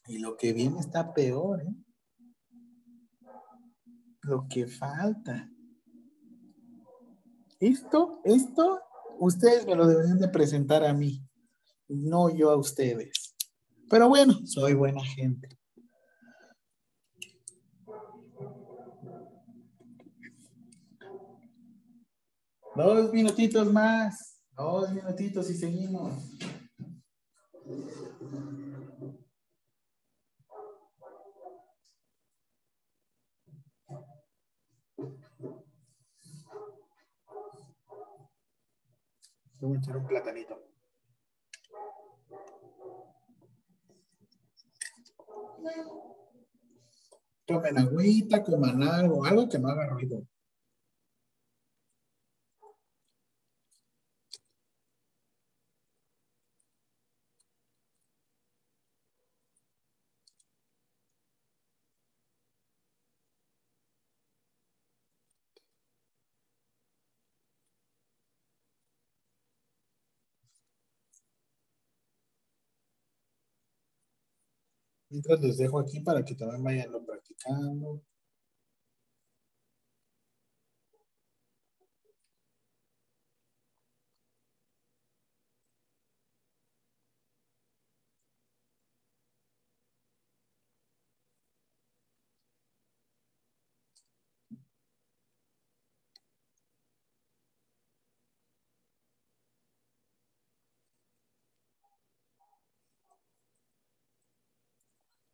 Y 0.07 0.19
lo 0.19 0.37
que 0.37 0.53
viene 0.53 0.81
está 0.81 1.15
peor, 1.15 1.63
¿eh? 1.63 1.75
Lo 4.23 4.47
que 4.49 4.67
falta. 4.67 5.51
Esto, 7.61 8.21
esto, 8.25 8.81
ustedes 9.21 9.65
me 9.67 9.77
lo 9.77 9.87
deberían 9.87 10.19
de 10.19 10.29
presentar 10.29 10.85
a 10.85 10.93
mí, 10.93 11.23
no 11.89 12.29
yo 12.31 12.51
a 12.51 12.57
ustedes. 12.57 13.34
Pero 13.95 14.09
bueno, 14.09 14.35
soy 14.45 14.75
buena 14.75 15.05
gente. 15.05 15.57
Dos 22.75 23.13
minutitos 23.13 23.73
más. 23.73 24.43
Dos 24.57 24.93
minutitos 24.93 25.49
y 25.49 25.55
seguimos. 25.55 26.13
Voy 39.61 39.77
a 39.77 39.79
echar 39.79 39.97
un 39.99 40.07
platanito. 40.09 40.64
Tomen 47.47 47.79
agüita, 47.79 48.43
coman 48.43 48.83
algo, 48.83 49.25
algo 49.25 49.49
que 49.49 49.59
no 49.59 49.69
haga 49.69 49.87
ruido. 49.87 50.27
Mientras 75.15 75.41
les 75.43 75.57
dejo 75.59 75.79
aquí 75.79 76.01
para 76.01 76.25
que 76.25 76.35
también 76.35 76.65
vayan 76.65 76.91
practicando. 77.07 78.03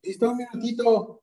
Listo, 0.03 0.31
un 0.31 0.37
minutito. 0.37 1.23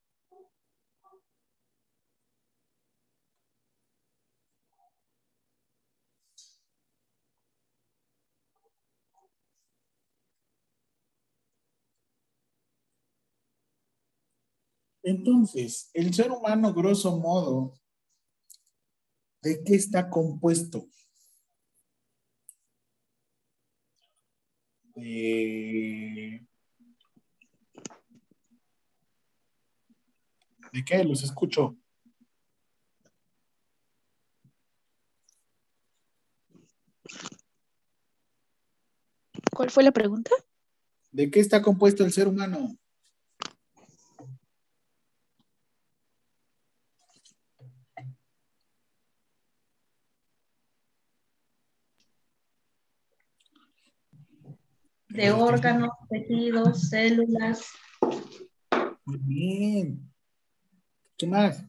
Entonces, 15.01 15.89
el 15.93 16.13
ser 16.13 16.29
humano, 16.31 16.71
grosso 16.73 17.17
modo, 17.17 17.73
¿de 19.41 19.63
qué 19.63 19.73
está 19.73 20.09
compuesto? 20.11 20.87
De 24.95 26.41
¿De 30.71 30.83
qué? 30.83 31.03
Los 31.03 31.23
escucho. 31.23 31.77
¿Cuál 39.55 39.69
fue 39.69 39.83
la 39.83 39.91
pregunta? 39.91 40.31
¿De 41.11 41.31
qué 41.31 41.39
está 41.39 41.61
compuesto 41.61 42.03
el 42.03 42.11
ser 42.11 42.27
humano? 42.27 42.77
De 55.09 55.31
órganos, 55.31 55.91
tejidos, 56.09 56.89
células. 56.89 57.65
Muy 59.05 59.17
bien. 59.23 60.11
¿Qué 61.17 61.25
más? 61.25 61.63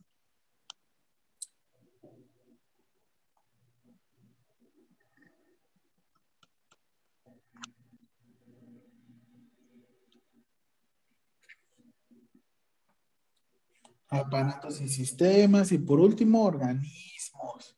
aparatos 14.11 14.81
y 14.81 14.89
sistemas 14.89 15.71
y 15.73 15.79
por 15.79 16.01
último 16.01 16.45
organismos. 16.45 17.77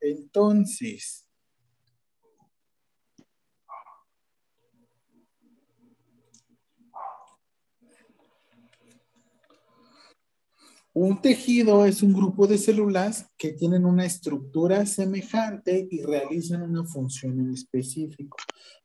Entonces, 0.00 1.28
Un 10.94 11.22
tejido 11.22 11.86
es 11.86 12.02
un 12.02 12.12
grupo 12.12 12.46
de 12.46 12.58
células 12.58 13.26
que 13.38 13.52
tienen 13.52 13.86
una 13.86 14.04
estructura 14.04 14.84
semejante 14.84 15.88
y 15.90 16.02
realizan 16.02 16.62
una 16.62 16.84
función 16.84 17.40
en 17.40 17.54
específico. 17.54 18.36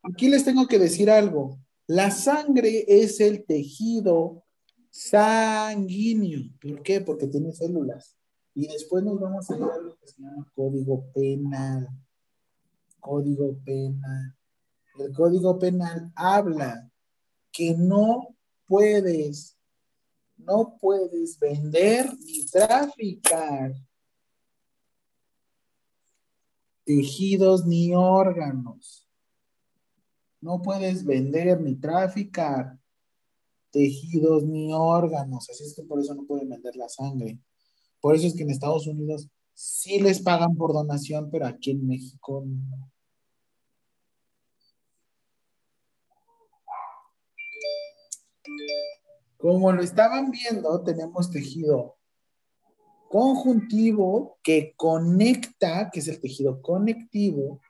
Aquí 0.04 0.30
les 0.30 0.46
tengo 0.46 0.68
que 0.68 0.80
decir 0.80 1.10
algo. 1.10 1.60
La 1.86 2.12
sangre 2.12 2.86
es 2.88 3.20
el 3.20 3.46
tejido 3.46 4.46
sanguíneo. 4.90 6.50
¿Por 6.62 6.82
qué? 6.82 7.02
Porque 7.02 7.28
tiene 7.28 7.52
células. 7.52 8.16
Y 8.56 8.68
después 8.68 9.04
nos 9.04 9.20
vamos 9.20 9.50
a 9.50 9.58
ir 9.58 9.64
a 9.64 9.78
lo 9.78 9.98
que 9.98 10.08
se 10.08 10.22
llama 10.22 10.50
código 10.56 11.12
penal. 11.14 11.90
Código 13.02 13.58
penal. 13.66 14.34
El 14.98 15.12
código 15.12 15.60
penal 15.60 16.10
habla 16.16 16.90
que 17.52 17.76
no 17.78 18.36
puedes, 18.66 19.57
no 20.48 20.78
puedes 20.80 21.38
vender 21.38 22.10
ni 22.20 22.46
traficar 22.46 23.74
tejidos 26.86 27.66
ni 27.66 27.94
órganos. 27.94 29.06
No 30.40 30.62
puedes 30.62 31.04
vender 31.06 31.60
ni 31.60 31.76
traficar 31.76 32.80
tejidos 33.72 34.46
ni 34.46 34.72
órganos. 34.74 35.50
Así 35.50 35.66
es 35.66 35.76
que 35.76 35.84
por 35.84 36.00
eso 36.00 36.16
no 36.16 36.24
pueden 36.26 36.48
vender 36.48 36.78
la 36.78 36.88
sangre. 36.88 37.40
Por 38.00 38.16
eso 38.16 38.28
es 38.28 38.36
que 38.36 38.44
en 38.44 38.52
Estados 38.52 38.88
Unidos 38.88 39.28
sí 39.54 40.00
les 40.00 40.22
pagan 40.22 40.56
por 40.56 40.72
donación, 40.72 41.30
pero 41.30 41.46
aquí 41.46 41.72
en 41.72 41.86
México 41.86 42.46
no. 42.46 42.90
Como 49.38 49.72
lo 49.72 49.84
estaban 49.84 50.32
viendo, 50.32 50.84
tenemos 50.84 51.32
tejido 51.32 51.98
conjuntivo 53.10 54.38
que 54.44 54.74
conecta, 54.76 55.90
que 55.92 56.00
es 56.00 56.08
el 56.08 56.20
tejido 56.20 56.62
conectivo, 56.62 57.62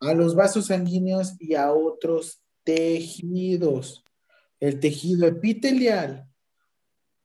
a 0.00 0.14
los 0.14 0.34
vasos 0.34 0.66
sanguíneos 0.66 1.34
y 1.38 1.54
a 1.54 1.72
otros 1.72 2.42
tejidos. 2.64 4.04
El 4.60 4.80
tejido 4.80 5.26
epitelial 5.26 6.28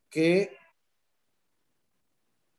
que 0.09 0.51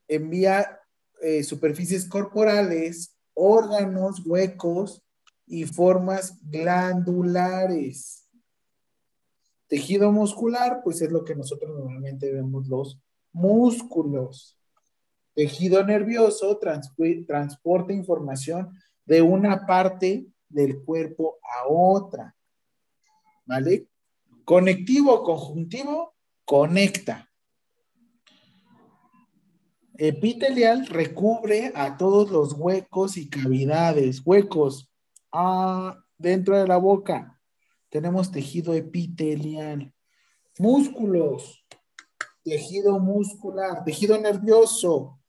envía 0.09 0.81
eh, 1.21 1.45
superficies 1.45 2.09
corporales, 2.09 3.17
órganos, 3.35 4.25
huecos 4.27 5.03
y 5.47 5.65
formas 5.65 6.39
glandulares. 6.43 8.22
Tejido 9.73 10.12
muscular, 10.12 10.83
pues 10.84 11.01
es 11.01 11.10
lo 11.10 11.25
que 11.25 11.34
nosotros 11.34 11.75
normalmente 11.75 12.31
vemos 12.31 12.68
los 12.68 13.01
músculos. 13.33 14.59
Tejido 15.33 15.83
nervioso 15.83 16.59
transporta 16.59 17.94
información 17.94 18.76
de 19.07 19.23
una 19.23 19.65
parte 19.65 20.26
del 20.51 20.84
cuerpo 20.84 21.39
a 21.42 21.68
otra. 21.68 22.36
¿Vale? 23.47 23.89
Conectivo, 24.44 25.23
conjuntivo, 25.23 26.17
conecta. 26.44 27.31
Epitelial 29.97 30.86
recubre 30.86 31.73
a 31.75 31.97
todos 31.97 32.31
los 32.31 32.52
huecos 32.52 33.17
y 33.17 33.31
cavidades. 33.31 34.20
Huecos 34.23 34.92
ah, 35.33 35.97
dentro 36.18 36.59
de 36.59 36.68
la 36.68 36.76
boca. 36.76 37.32
Tenemos 37.93 38.33
tejido 38.33 38.73
epitelial. 38.73 39.93
Músculos. 40.59 41.62
Tejido 42.43 42.99
muscular. 42.99 43.85
Tejido 43.85 44.19
nervioso 44.19 45.21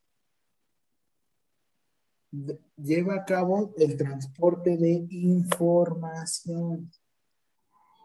lleva 2.77 3.15
a 3.15 3.25
cabo 3.25 3.73
el 3.77 3.97
transporte 3.97 4.77
de 4.77 5.05
información. 5.09 6.89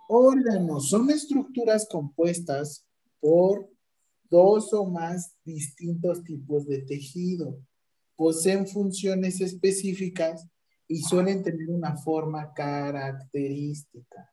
Órganos 0.09 0.89
son 0.89 1.09
estructuras 1.11 1.87
compuestas 1.89 2.85
por 3.20 3.70
dos 4.28 4.73
o 4.73 4.87
más 4.87 5.37
distintos 5.45 6.25
tipos 6.25 6.67
de 6.67 6.81
tejido. 6.81 7.61
Poseen 8.17 8.67
funciones 8.67 9.41
específicas 9.41 10.49
y 10.89 11.01
suelen 11.03 11.45
tener 11.45 11.70
una 11.70 11.97
forma 11.97 12.53
característica. 12.53 14.28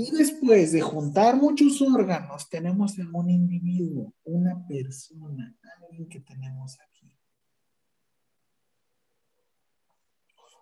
Y 0.00 0.12
después 0.12 0.70
de 0.70 0.80
juntar 0.80 1.34
muchos 1.34 1.82
órganos, 1.82 2.48
tenemos 2.48 2.96
en 3.00 3.12
un 3.12 3.28
individuo, 3.30 4.14
una 4.22 4.64
persona, 4.64 5.58
alguien 5.82 6.08
que 6.08 6.20
tenemos 6.20 6.78
aquí. 6.78 7.12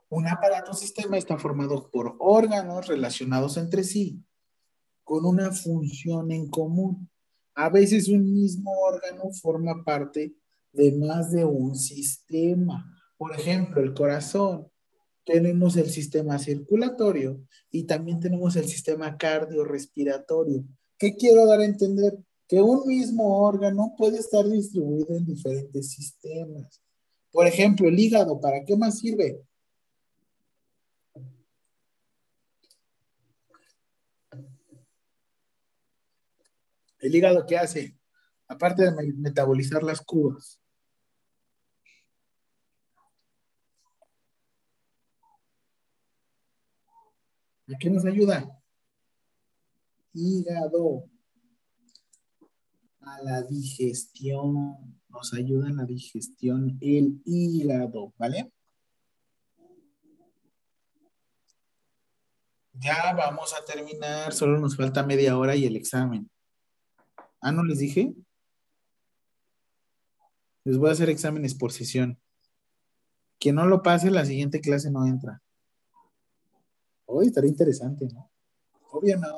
Un 0.08 0.26
aparato 0.26 0.73
sistema 0.73 1.18
está 1.18 1.36
formado 1.36 1.90
por 1.90 2.16
órganos 2.18 2.86
relacionados 2.86 3.58
entre 3.58 3.84
sí, 3.84 4.24
con 5.05 5.26
una 5.26 5.52
función 5.52 6.32
en 6.32 6.48
común. 6.48 7.10
A 7.55 7.68
veces 7.68 8.08
un 8.08 8.32
mismo 8.32 8.73
órgano 8.89 9.31
forma 9.42 9.84
parte 9.84 10.34
de 10.73 10.97
más 10.97 11.31
de 11.31 11.44
un 11.44 11.76
sistema. 11.76 12.90
Por 13.18 13.34
ejemplo, 13.34 13.82
el 13.82 13.92
corazón 13.92 14.73
tenemos 15.26 15.76
el 15.76 15.90
sistema 15.90 16.38
circulatorio 16.38 17.40
y 17.70 17.82
también 17.82 18.20
tenemos 18.20 18.55
el 18.55 18.66
sistema 18.66 19.18
cardiorrespiratorio. 19.18 20.64
¿Qué 20.96 21.16
quiero 21.16 21.44
dar 21.46 21.60
a 21.60 21.64
entender? 21.64 22.16
Que 22.48 22.62
un 22.62 22.86
mismo 22.86 23.44
órgano 23.44 23.92
puede 23.98 24.18
estar 24.18 24.46
distribuido 24.48 25.16
en 25.16 25.26
diferentes 25.26 25.90
sistemas. 25.90 26.80
Por 27.32 27.48
ejemplo, 27.48 27.88
el 27.88 27.98
hígado, 27.98 28.40
¿para 28.40 28.64
qué 28.64 28.76
más 28.76 29.00
sirve? 29.00 29.42
¿El 37.00 37.14
hígado 37.14 37.44
qué 37.46 37.58
hace? 37.58 37.98
Aparte 38.46 38.84
de 38.84 39.12
metabolizar 39.14 39.82
las 39.82 40.00
cubas. 40.00 40.60
¿A 47.68 47.78
qué 47.78 47.90
nos 47.90 48.04
ayuda? 48.04 48.60
Hígado. 50.12 51.08
A 53.00 53.22
la 53.22 53.42
digestión. 53.42 55.00
Nos 55.08 55.34
ayuda 55.34 55.68
en 55.68 55.76
la 55.76 55.84
digestión 55.84 56.78
el 56.80 57.20
hígado, 57.24 58.12
¿vale? 58.18 58.52
Ya 62.74 63.14
vamos 63.14 63.54
a 63.54 63.64
terminar, 63.64 64.34
solo 64.34 64.58
nos 64.58 64.76
falta 64.76 65.02
media 65.02 65.38
hora 65.38 65.56
y 65.56 65.64
el 65.64 65.76
examen. 65.76 66.30
Ah, 67.40 67.50
¿no 67.50 67.64
les 67.64 67.78
dije? 67.78 68.14
Les 70.64 70.76
voy 70.76 70.90
a 70.90 70.92
hacer 70.92 71.08
exámenes 71.08 71.54
por 71.54 71.72
sesión. 71.72 72.20
Quien 73.38 73.54
no 73.54 73.66
lo 73.66 73.82
pase, 73.82 74.10
la 74.10 74.26
siguiente 74.26 74.60
clase 74.60 74.90
no 74.90 75.06
entra. 75.06 75.42
Hoy 77.07 77.26
estaría 77.26 77.51
interesante, 77.51 78.07
¿no? 78.12 78.31
Obvio 78.91 79.17
no. 79.18 79.28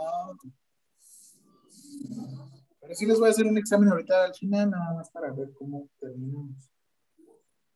Pero 2.81 2.95
sí 2.95 3.07
les 3.07 3.19
voy 3.19 3.29
a 3.29 3.31
hacer 3.31 3.47
un 3.47 3.59
examen 3.59 3.89
ahorita 3.91 4.25
al 4.25 4.35
final, 4.35 4.71
nada 4.71 4.95
más 4.95 5.11
para 5.11 5.31
ver 5.33 5.53
cómo 5.53 5.89
terminamos. 6.01 6.71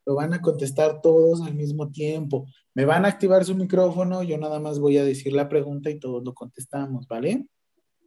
Lo 0.05 0.15
van 0.15 0.33
a 0.35 0.41
contestar 0.41 1.01
todos 1.01 1.43
al 1.43 1.55
mismo 1.55 1.91
tiempo. 1.91 2.47
Me 2.75 2.85
van 2.85 3.05
a 3.05 3.09
activar 3.09 3.45
su 3.45 3.55
micrófono, 3.55 4.23
yo 4.23 4.39
nada 4.39 4.59
más 4.59 4.79
voy 4.79 4.97
a 4.97 5.05
decir 5.05 5.33
la 5.33 5.49
pregunta 5.49 5.91
y 5.91 6.01
todos 6.01 6.25
lo 6.25 6.35
contestamos, 6.35 7.07
¿vale? 7.07 7.47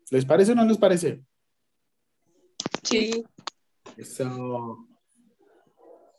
¿Les 0.10 0.26
parece 0.26 0.54
o 0.54 0.56
no 0.56 0.66
les 0.66 0.78
parece? 0.78 1.24
Sí. 2.84 3.24
Eso. 3.96 4.88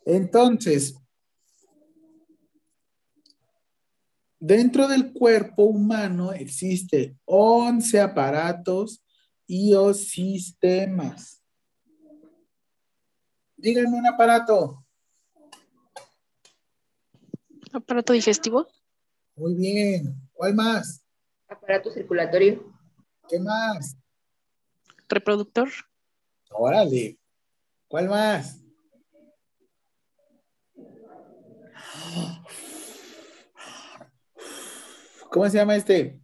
Entonces, 0.05 0.97
Dentro 4.47 4.87
del 4.87 5.13
cuerpo 5.13 5.65
humano 5.65 6.33
existe 6.33 7.17
11 7.25 8.01
aparatos 8.01 9.03
y 9.45 9.75
o 9.75 9.93
sistemas. 9.93 11.43
Díganme 13.57 13.99
un 13.99 14.07
aparato. 14.07 14.87
Aparato 17.73 18.13
digestivo. 18.13 18.69
Muy 19.35 19.55
bien. 19.57 20.15
¿Cuál 20.33 20.55
más? 20.55 21.05
Aparato 21.49 21.91
circulatorio. 21.91 22.73
¿Qué 23.29 23.41
más? 23.41 23.97
Reproductor. 25.09 25.71
Órale. 26.51 27.19
¿Cuál 27.89 28.09
más? 28.09 28.61
¿Cómo 35.37 35.51
se 35.51 35.59
llama 35.59 35.77
este? 35.77 36.19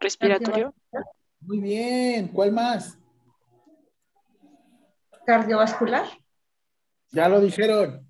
Respiratorio. 0.00 0.74
Muy 1.40 1.60
bien. 1.60 2.28
¿Cuál 2.28 2.50
más? 2.50 2.98
Cardiovascular. 5.26 6.06
Ya 7.10 7.28
lo 7.28 7.42
dijeron. 7.42 8.08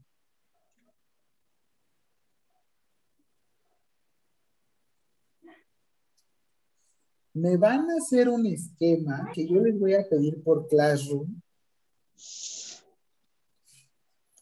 me 7.33 7.57
van 7.57 7.91
a 7.91 7.97
hacer 7.99 8.29
un 8.29 8.47
esquema 8.47 9.29
que 9.35 9.47
yo 9.47 9.61
les 9.61 9.77
voy 9.79 9.95
a 9.95 10.09
pedir 10.09 10.43
por 10.43 10.69
Classroom, 10.69 11.43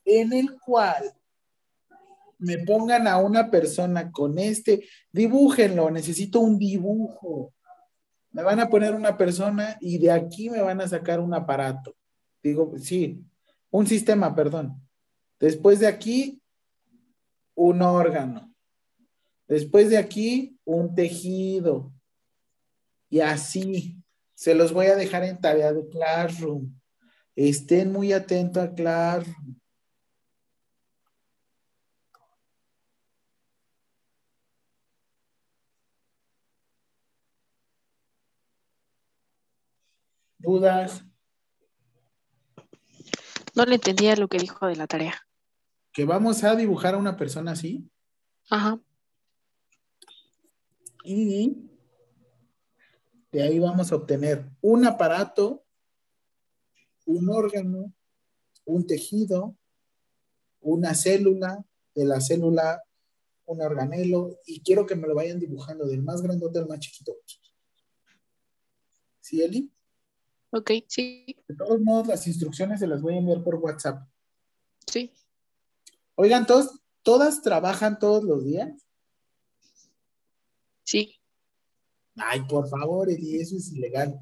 en 0.04 0.32
el 0.32 0.60
cual 0.60 1.12
me 2.44 2.58
pongan 2.58 3.08
a 3.08 3.18
una 3.18 3.50
persona 3.50 4.10
con 4.10 4.38
este, 4.38 4.86
dibújenlo, 5.12 5.90
necesito 5.90 6.40
un 6.40 6.58
dibujo. 6.58 7.52
Me 8.30 8.42
van 8.42 8.60
a 8.60 8.68
poner 8.68 8.94
una 8.94 9.16
persona 9.16 9.76
y 9.80 9.98
de 9.98 10.10
aquí 10.10 10.50
me 10.50 10.60
van 10.60 10.80
a 10.80 10.88
sacar 10.88 11.20
un 11.20 11.34
aparato. 11.34 11.94
Digo, 12.42 12.74
sí, 12.78 13.24
un 13.70 13.86
sistema, 13.86 14.34
perdón. 14.34 14.80
Después 15.40 15.80
de 15.80 15.86
aquí, 15.86 16.40
un 17.54 17.82
órgano. 17.82 18.52
Después 19.46 19.90
de 19.90 19.98
aquí, 19.98 20.58
un 20.64 20.94
tejido. 20.94 21.92
Y 23.08 23.20
así, 23.20 23.96
se 24.34 24.54
los 24.54 24.72
voy 24.72 24.86
a 24.86 24.96
dejar 24.96 25.24
en 25.24 25.40
tarea 25.40 25.72
de 25.72 25.88
Classroom. 25.88 26.74
Estén 27.36 27.92
muy 27.92 28.12
atentos 28.12 28.62
a 28.62 28.72
Classroom. 28.74 29.60
¿Dudas? 40.44 41.04
No 43.54 43.64
le 43.64 43.76
entendía 43.76 44.16
lo 44.16 44.28
que 44.28 44.38
dijo 44.38 44.66
de 44.66 44.76
la 44.76 44.86
tarea. 44.86 45.14
Que 45.92 46.04
vamos 46.04 46.42
a 46.44 46.54
dibujar 46.56 46.94
a 46.94 46.98
una 46.98 47.16
persona 47.16 47.52
así. 47.52 47.88
Ajá. 48.50 48.80
Y 51.04 51.70
de 53.30 53.42
ahí 53.42 53.58
vamos 53.58 53.90
a 53.90 53.96
obtener 53.96 54.48
un 54.60 54.86
aparato, 54.86 55.64
un 57.04 57.28
órgano, 57.30 57.92
un 58.64 58.86
tejido, 58.86 59.56
una 60.60 60.94
célula, 60.94 61.64
de 61.94 62.04
la 62.04 62.20
célula 62.20 62.82
un 63.46 63.60
organelo, 63.60 64.38
y 64.46 64.62
quiero 64.62 64.86
que 64.86 64.94
me 64.94 65.06
lo 65.06 65.14
vayan 65.14 65.38
dibujando 65.38 65.86
del 65.86 66.02
más 66.02 66.22
grandote 66.22 66.58
al 66.58 66.66
más 66.66 66.80
chiquito. 66.80 67.12
¿Sí, 69.20 69.42
Eli? 69.42 69.70
Ok, 70.56 70.70
sí. 70.86 71.36
De 71.48 71.56
todos 71.56 71.80
modos, 71.80 72.06
las 72.06 72.24
instrucciones 72.28 72.78
se 72.78 72.86
las 72.86 73.02
voy 73.02 73.14
a 73.14 73.18
enviar 73.18 73.42
por 73.42 73.56
WhatsApp. 73.56 74.06
Sí. 74.86 75.12
Oigan, 76.14 76.46
¿todos, 76.46 76.80
¿todas 77.02 77.42
trabajan 77.42 77.98
todos 77.98 78.22
los 78.22 78.44
días? 78.44 78.86
Sí. 80.84 81.16
Ay, 82.16 82.42
por 82.48 82.68
favor, 82.68 83.10
Eli, 83.10 83.40
eso 83.40 83.56
es 83.56 83.72
ilegal. 83.72 84.20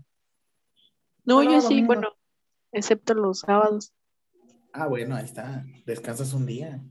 No, 1.25 1.43
No, 1.43 1.53
yo 1.53 1.61
sí, 1.61 1.67
domingo. 1.67 1.87
bueno, 1.89 2.09
excepto 2.73 3.13
los 3.13 3.41
sábados. 3.41 3.93
Ah, 4.73 4.87
bueno, 4.87 5.15
ahí 5.15 5.27
está. 5.27 5.67
Descansas 5.85 6.33
un 6.33 6.47
día. 6.47 6.83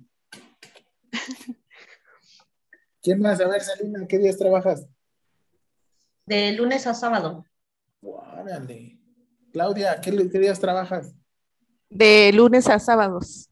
¿Quién 3.01 3.19
más? 3.19 3.41
A 3.41 3.47
ver, 3.47 3.61
Selina, 3.63 4.05
¿qué 4.07 4.19
días 4.19 4.37
trabajas? 4.37 4.87
De 6.27 6.51
lunes 6.51 6.85
a 6.85 6.93
sábado. 6.93 7.43
Órale. 8.01 9.00
Claudia, 9.51 9.99
¿qué, 10.01 10.11
qué 10.29 10.39
días 10.39 10.59
trabajas? 10.59 11.13
De 11.89 12.31
lunes 12.33 12.67
a 12.67 12.79
sábados. 12.79 13.49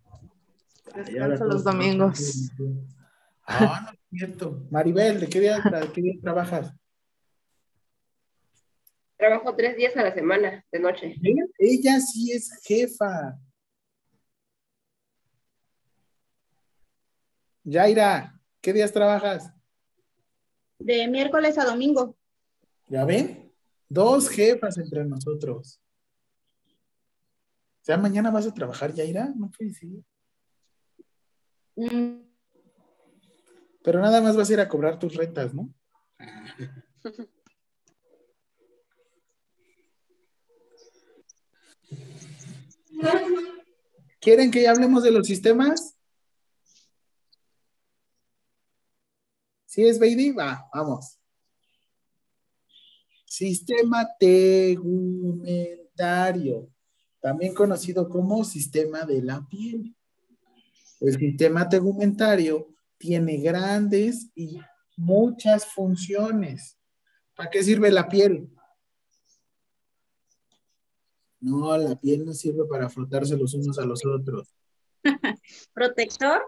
Descanso 0.95 1.45
los 1.45 1.63
domingos. 1.63 2.49
Ah, 3.45 3.81
no 3.83 3.91
es 3.91 3.99
cierto. 4.09 4.65
Maribel, 4.71 5.19
¿de 5.19 5.27
qué 5.27 5.39
día, 5.39 5.57
tra- 5.57 5.91
qué 5.91 6.01
día 6.01 6.13
trabajas? 6.21 6.73
Trabajo 9.17 9.53
tres 9.55 9.75
días 9.75 9.95
a 9.97 10.03
la 10.03 10.13
semana, 10.13 10.65
de 10.71 10.79
noche. 10.79 11.15
Ella, 11.21 11.43
ella 11.57 11.99
sí 11.99 12.31
es 12.31 12.51
jefa. 12.63 13.37
Yaira, 17.63 18.39
¿qué 18.61 18.71
días 18.71 18.91
trabajas? 18.93 19.51
De 20.79 21.07
miércoles 21.09 21.57
a 21.57 21.65
domingo. 21.65 22.15
¿Ya 22.87 23.03
ven? 23.03 23.51
Dos 23.89 24.29
jefas 24.29 24.77
entre 24.77 25.03
nosotros. 25.03 25.81
Sea, 27.89 27.97
mañana 27.97 28.29
vas 28.29 28.45
a 28.45 28.53
trabajar, 28.53 28.93
Yaira. 28.93 29.33
No 29.35 29.49
puede 29.49 29.73
ser. 29.73 29.89
Mm, 31.75 32.21
Pero 33.81 33.99
nada 33.99 34.21
más 34.21 34.37
vas 34.37 34.47
a 34.47 34.53
ir 34.53 34.59
a 34.59 34.69
cobrar 34.69 34.99
tus 34.99 35.15
rentas, 35.15 35.55
¿no? 35.55 35.73
¿Quieren 44.21 44.51
que 44.51 44.61
ya 44.61 44.69
hablemos 44.69 45.01
de 45.01 45.09
los 45.09 45.25
sistemas? 45.25 45.97
¿Sí 49.65 49.87
es, 49.87 49.97
baby? 49.97 50.29
Va, 50.29 50.69
vamos. 50.71 51.17
Sistema 53.25 54.07
tegumentario, 54.19 56.69
también 57.21 57.53
conocido 57.53 58.09
como 58.09 58.43
sistema 58.43 59.05
de 59.05 59.21
la 59.21 59.45
piel. 59.47 59.95
El 60.99 61.17
sistema 61.17 61.69
tegumentario 61.69 62.67
tiene 62.97 63.37
grandes 63.37 64.29
y 64.35 64.59
muchas 64.97 65.65
funciones. 65.65 66.77
¿Para 67.35 67.49
qué 67.49 67.63
sirve 67.63 67.91
la 67.91 68.07
piel? 68.07 68.49
No, 71.39 71.77
la 71.77 71.95
piel 71.95 72.25
no 72.25 72.33
sirve 72.33 72.65
para 72.65 72.89
frotarse 72.89 73.37
los 73.37 73.53
unos 73.53 73.79
a 73.79 73.85
los 73.85 74.05
otros. 74.05 74.53
Protector. 75.73 76.41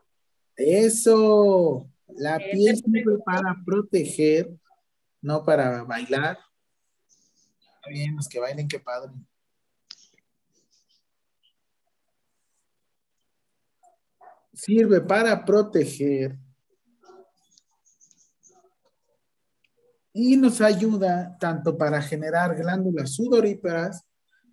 Eso, 0.57 1.89
la 2.09 2.37
piel 2.37 2.75
sirve 2.75 3.17
para 3.25 3.55
proteger, 3.65 4.51
no 5.21 5.45
para 5.45 5.83
bailar. 5.83 6.37
Está 7.75 7.89
bien, 7.89 8.15
los 8.17 8.27
que 8.27 8.39
bailen, 8.39 8.67
qué 8.67 8.79
padre. 8.79 9.13
Sirve 14.63 15.01
para 15.01 15.43
proteger 15.43 16.37
y 20.13 20.37
nos 20.37 20.61
ayuda 20.61 21.35
tanto 21.39 21.75
para 21.75 21.99
generar 21.99 22.55
glándulas 22.55 23.15
sudoríparas 23.15 24.05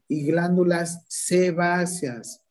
y 0.08 0.24
glándulas 0.24 1.04
sebáceas. 1.08 2.42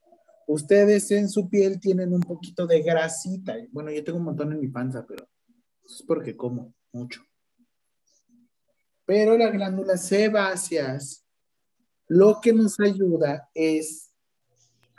Ustedes 0.46 1.10
en 1.10 1.28
su 1.28 1.50
piel 1.50 1.80
tienen 1.80 2.14
un 2.14 2.20
poquito 2.20 2.64
de 2.64 2.80
grasita. 2.80 3.56
Bueno, 3.72 3.90
yo 3.90 4.04
tengo 4.04 4.18
un 4.18 4.26
montón 4.26 4.52
en 4.52 4.60
mi 4.60 4.68
panza, 4.68 5.04
pero 5.04 5.28
es 5.84 6.04
porque 6.06 6.36
como 6.36 6.72
mucho. 6.92 7.24
Pero 9.04 9.36
las 9.36 9.52
glándulas 9.52 10.06
sebáceas 10.06 11.24
lo 12.06 12.38
que 12.40 12.52
nos 12.52 12.78
ayuda 12.78 13.50
es 13.52 14.07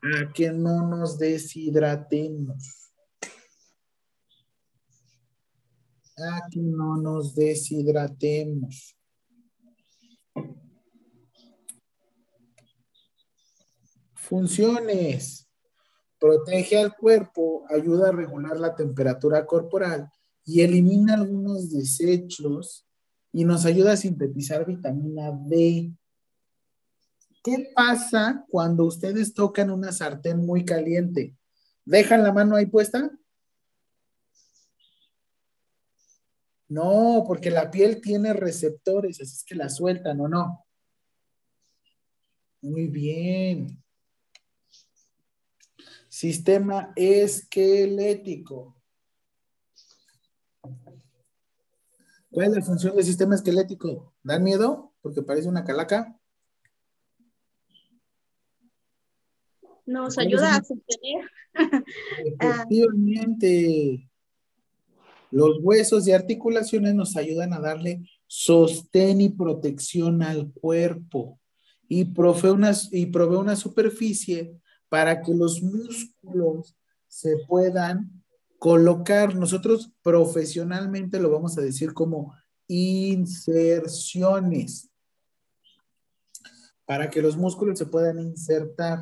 a 0.02 0.32
que 0.34 0.52
no 0.52 0.88
nos 0.88 1.18
deshidratemos. 1.18 2.92
A 6.18 6.48
que 6.50 6.60
no 6.60 6.98
nos 6.98 7.36
deshidratemos. 7.36 8.96
Funciones. 14.14 15.48
Protege 16.20 16.78
al 16.78 16.96
cuerpo, 16.96 17.64
ayuda 17.70 18.10
a 18.10 18.12
regular 18.12 18.60
la 18.60 18.76
temperatura 18.76 19.46
corporal 19.46 20.12
y 20.46 20.62
elimina 20.62 21.14
algunos 21.14 21.72
desechos 21.72 22.86
y 23.32 23.46
nos 23.46 23.66
ayuda 23.66 23.94
a 23.94 23.98
sintetizar 23.98 24.66
vitamina 24.66 25.32
D. 25.32 25.94
¿Qué 27.44 27.72
pasa 27.74 28.46
cuando 28.50 28.86
ustedes 28.86 29.34
tocan 29.34 29.72
una 29.72 29.92
sartén 29.92 30.46
muy 30.46 30.66
caliente? 30.66 31.36
¿Dejan 31.86 32.24
la 32.24 32.34
mano 32.34 32.56
ahí 32.56 32.66
puesta? 32.66 33.10
No, 36.68 37.24
porque 37.26 37.50
la 37.50 37.72
piel 37.72 38.00
tiene 38.02 38.34
receptores, 38.34 39.20
así 39.22 39.34
es 39.38 39.44
que 39.44 39.56
la 39.56 39.70
sueltan 39.70 40.20
o 40.22 40.28
no. 40.28 40.66
Muy 42.62 42.88
bien. 42.88 43.82
Sistema 46.10 46.92
esquelético. 46.96 48.76
¿Cuál 52.30 52.50
es 52.50 52.56
la 52.58 52.62
función 52.62 52.96
del 52.96 53.06
sistema 53.06 53.36
esquelético? 53.36 54.14
¿Dan 54.22 54.44
miedo? 54.44 54.94
Porque 55.02 55.24
parece 55.24 55.48
una 55.48 55.64
calaca. 55.64 56.19
Nos 59.90 60.16
¿Cuál 60.16 60.28
es 60.28 60.34
ayuda 60.34 60.56
a 60.56 60.64
sostener. 60.64 61.30
Efectivamente. 62.40 64.10
Los 65.32 65.60
huesos 65.62 66.08
y 66.08 66.12
articulaciones 66.12 66.94
nos 66.94 67.18
ayudan 67.18 67.54
a 67.54 67.60
darle 67.60 68.08
sostén 68.28 69.22
y 69.22 69.30
protección 69.30 70.22
al 70.22 70.52
cuerpo 70.52 71.40
y 71.88 72.06
provee 72.06 72.50
una, 72.50 72.72
y 72.92 73.08
provee 73.08 73.38
una 73.38 73.56
superficie 73.56 74.54
para 74.90 75.22
que 75.22 75.34
los 75.34 75.64
músculos 75.64 76.76
se 77.08 77.38
puedan 77.48 78.12
colocar. 78.60 79.34
Nosotros 79.36 79.92
profesionalmente 80.04 81.20
lo 81.20 81.32
vamos 81.32 81.58
a 81.58 81.62
decir 81.62 81.94
como 81.94 82.36
inserciones 82.68 84.92
para 86.86 87.10
que 87.10 87.24
los 87.24 87.38
músculos 87.38 87.80
se 87.80 87.88
puedan 87.88 88.20
insertar. 88.20 89.00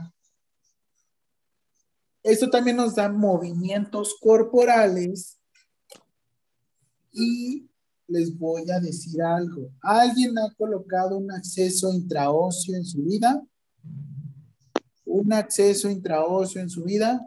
Esto 2.28 2.50
también 2.50 2.76
nos 2.76 2.94
da 2.94 3.08
movimientos 3.08 4.18
corporales 4.20 5.40
y 7.14 7.70
les 8.06 8.38
voy 8.38 8.70
a 8.70 8.82
decir 8.82 9.22
algo. 9.22 9.72
¿Alguien 9.80 10.38
ha 10.38 10.54
colocado 10.56 11.18
un 11.18 11.32
acceso 11.32 11.90
intraóseo 11.94 12.76
en 12.76 12.84
su 12.84 13.02
vida? 13.02 13.42
¿Un 15.06 15.32
acceso 15.32 15.90
intraóseo 15.90 16.62
en 16.62 16.70
su 16.70 16.84
vida? 16.84 17.26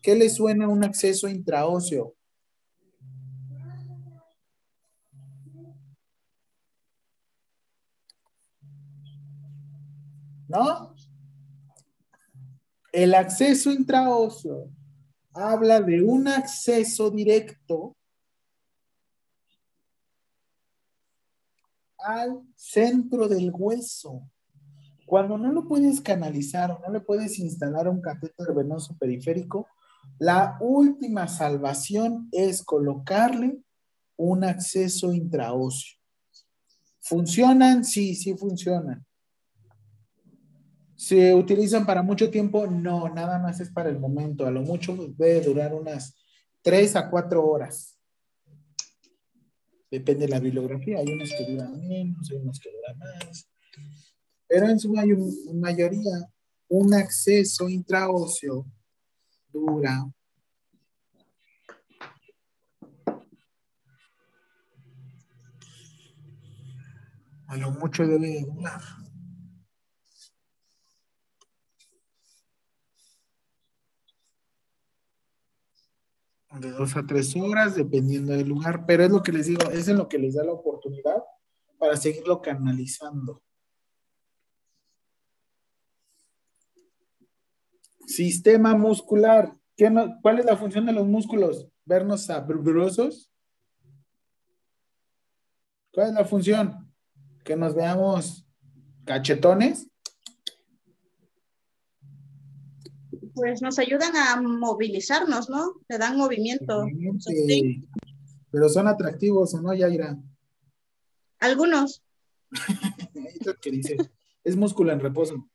¿Qué 0.00 0.14
le 0.14 0.30
suena 0.30 0.68
un 0.68 0.84
acceso 0.84 1.26
intraóseo? 1.26 2.14
¿No? 10.46 10.94
El 12.92 13.14
acceso 13.14 13.70
intraóseo 13.70 14.68
habla 15.32 15.80
de 15.80 16.02
un 16.02 16.28
acceso 16.28 17.10
directo 17.10 17.96
al 21.96 22.42
centro 22.54 23.28
del 23.28 23.50
hueso. 23.50 24.28
Cuando 25.06 25.38
no 25.38 25.50
lo 25.52 25.66
puedes 25.66 26.02
canalizar 26.02 26.70
o 26.70 26.80
no 26.80 26.92
le 26.92 27.00
puedes 27.00 27.38
instalar 27.38 27.88
un 27.88 28.02
catéter 28.02 28.54
venoso 28.54 28.94
periférico, 28.98 29.66
la 30.18 30.58
última 30.60 31.28
salvación 31.28 32.28
es 32.30 32.62
colocarle 32.62 33.58
un 34.16 34.44
acceso 34.44 35.14
intraóseo. 35.14 35.98
¿Funcionan? 37.00 37.84
Sí, 37.84 38.14
sí 38.14 38.34
funcionan. 38.36 39.04
¿Se 41.02 41.34
utilizan 41.34 41.84
para 41.84 42.00
mucho 42.00 42.30
tiempo? 42.30 42.64
No, 42.68 43.08
nada 43.08 43.36
más 43.40 43.58
es 43.58 43.70
para 43.70 43.90
el 43.90 43.98
momento. 43.98 44.46
A 44.46 44.52
lo 44.52 44.62
mucho 44.62 44.96
puede 45.16 45.40
durar 45.40 45.74
unas 45.74 46.14
tres 46.62 46.94
a 46.94 47.10
cuatro 47.10 47.44
horas. 47.44 47.98
Depende 49.90 50.26
de 50.26 50.30
la 50.30 50.38
bibliografía. 50.38 50.98
Hay 50.98 51.12
unos 51.12 51.30
que 51.30 51.44
duran 51.44 51.88
menos, 51.88 52.30
hay 52.30 52.36
unos 52.36 52.60
que 52.60 52.70
duran 52.70 52.98
más. 52.98 53.48
Pero 54.46 54.68
en 54.68 54.78
su 54.78 54.92
mayoría, 54.92 56.30
un 56.68 56.94
acceso 56.94 57.68
intraóseo 57.68 58.64
dura 59.52 60.08
a 67.48 67.56
lo 67.56 67.72
mucho 67.72 68.06
debe 68.06 68.42
durar 68.42 69.01
de 76.60 76.70
dos 76.70 76.96
a 76.96 77.06
tres 77.06 77.34
horas, 77.36 77.74
dependiendo 77.74 78.32
del 78.32 78.48
lugar, 78.48 78.84
pero 78.86 79.04
es 79.04 79.10
lo 79.10 79.22
que 79.22 79.32
les 79.32 79.46
digo, 79.46 79.70
es 79.70 79.88
en 79.88 79.96
lo 79.96 80.08
que 80.08 80.18
les 80.18 80.34
da 80.34 80.44
la 80.44 80.52
oportunidad 80.52 81.22
para 81.78 81.96
seguirlo 81.96 82.40
canalizando. 82.40 83.42
Sistema 88.06 88.74
muscular. 88.74 89.52
¿Qué 89.76 89.90
¿Cuál 90.20 90.40
es 90.40 90.44
la 90.44 90.56
función 90.56 90.86
de 90.86 90.92
los 90.92 91.06
músculos? 91.06 91.68
¿Vernos 91.84 92.26
sabrosos? 92.26 93.30
¿Cuál 95.92 96.08
es 96.08 96.14
la 96.14 96.24
función? 96.24 96.92
¿Que 97.44 97.56
nos 97.56 97.74
veamos 97.74 98.46
cachetones? 99.04 99.91
Pues 103.34 103.62
nos 103.62 103.78
ayudan 103.78 104.14
a 104.16 104.40
movilizarnos, 104.40 105.48
¿no? 105.48 105.74
Te 105.86 105.98
dan 105.98 106.16
movimiento. 106.16 106.84
Sí. 107.18 107.84
Pero 108.50 108.68
son 108.68 108.88
atractivos, 108.88 109.54
¿o 109.54 109.62
no, 109.62 109.74
Yaira? 109.74 110.18
Algunos. 111.38 112.02
que 113.60 113.70
dice, 113.70 113.96
es 114.44 114.56
músculo 114.56 114.92
en 114.92 115.00
reposo. 115.00 115.48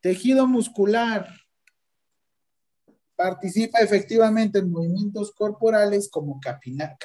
Tejido 0.00 0.46
muscular. 0.46 1.28
Participa 3.14 3.80
efectivamente 3.80 4.60
en 4.60 4.70
movimientos 4.70 5.32
corporales 5.32 6.08
como 6.08 6.40
capinar, 6.40 6.96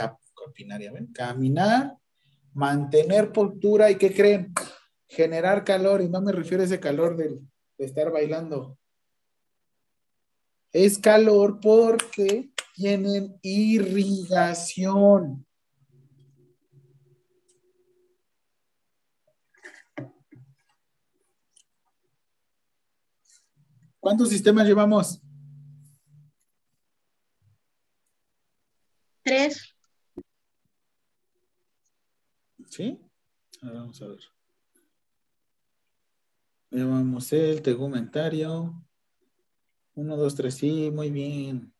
caminar, 1.13 1.97
mantener 2.53 3.31
postura 3.31 3.89
y 3.89 3.95
¿qué 3.95 4.13
creen? 4.13 4.53
Generar 5.07 5.63
calor, 5.63 6.01
y 6.01 6.09
no 6.09 6.21
me 6.21 6.31
refiero 6.31 6.61
a 6.61 6.65
ese 6.67 6.79
calor 6.79 7.17
de 7.17 7.39
estar 7.79 8.11
bailando 8.11 8.77
es 10.73 10.97
calor 10.97 11.59
porque 11.61 12.51
tienen 12.75 13.39
irrigación. 13.43 15.45
¿Cuántos 23.99 24.29
sistemas 24.29 24.67
llevamos? 24.67 25.21
Tres. 29.23 29.73
¿Sí? 32.69 32.99
vamos 33.61 34.01
a 34.01 34.07
ver. 34.07 34.19
Llevamos 36.71 37.31
el 37.31 37.61
tegumentario. 37.61 38.83
Uno, 39.95 40.17
dos, 40.17 40.33
tres, 40.33 40.55
sí, 40.55 40.89
muy 40.89 41.11
bien. 41.11 41.71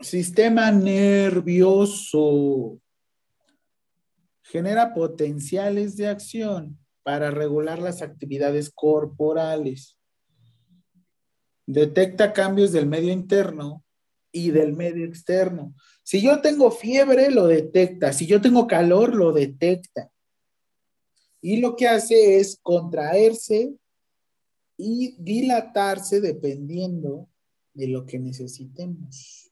Sistema 0.00 0.70
nervioso. 0.72 2.00
Genera 4.42 4.94
potenciales 4.94 5.96
de 5.96 6.08
acción 6.08 6.78
para 7.02 7.30
regular 7.30 7.78
las 7.78 8.00
actividades 8.00 8.70
corporales. 8.74 9.98
Detecta 11.66 12.32
cambios 12.32 12.72
del 12.72 12.86
medio 12.86 13.12
interno 13.12 13.81
y 14.32 14.50
del 14.50 14.72
medio 14.72 15.04
externo. 15.04 15.74
Si 16.02 16.20
yo 16.20 16.40
tengo 16.40 16.70
fiebre, 16.70 17.30
lo 17.30 17.46
detecta. 17.46 18.12
Si 18.12 18.26
yo 18.26 18.40
tengo 18.40 18.66
calor, 18.66 19.14
lo 19.14 19.32
detecta. 19.32 20.10
Y 21.40 21.58
lo 21.58 21.76
que 21.76 21.88
hace 21.88 22.38
es 22.38 22.58
contraerse 22.62 23.74
y 24.76 25.14
dilatarse 25.18 26.20
dependiendo 26.20 27.28
de 27.74 27.88
lo 27.88 28.06
que 28.06 28.18
necesitemos. 28.18 29.50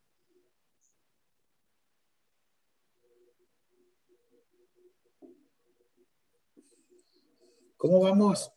¿Cómo 7.76 8.00
vamos? 8.00 8.52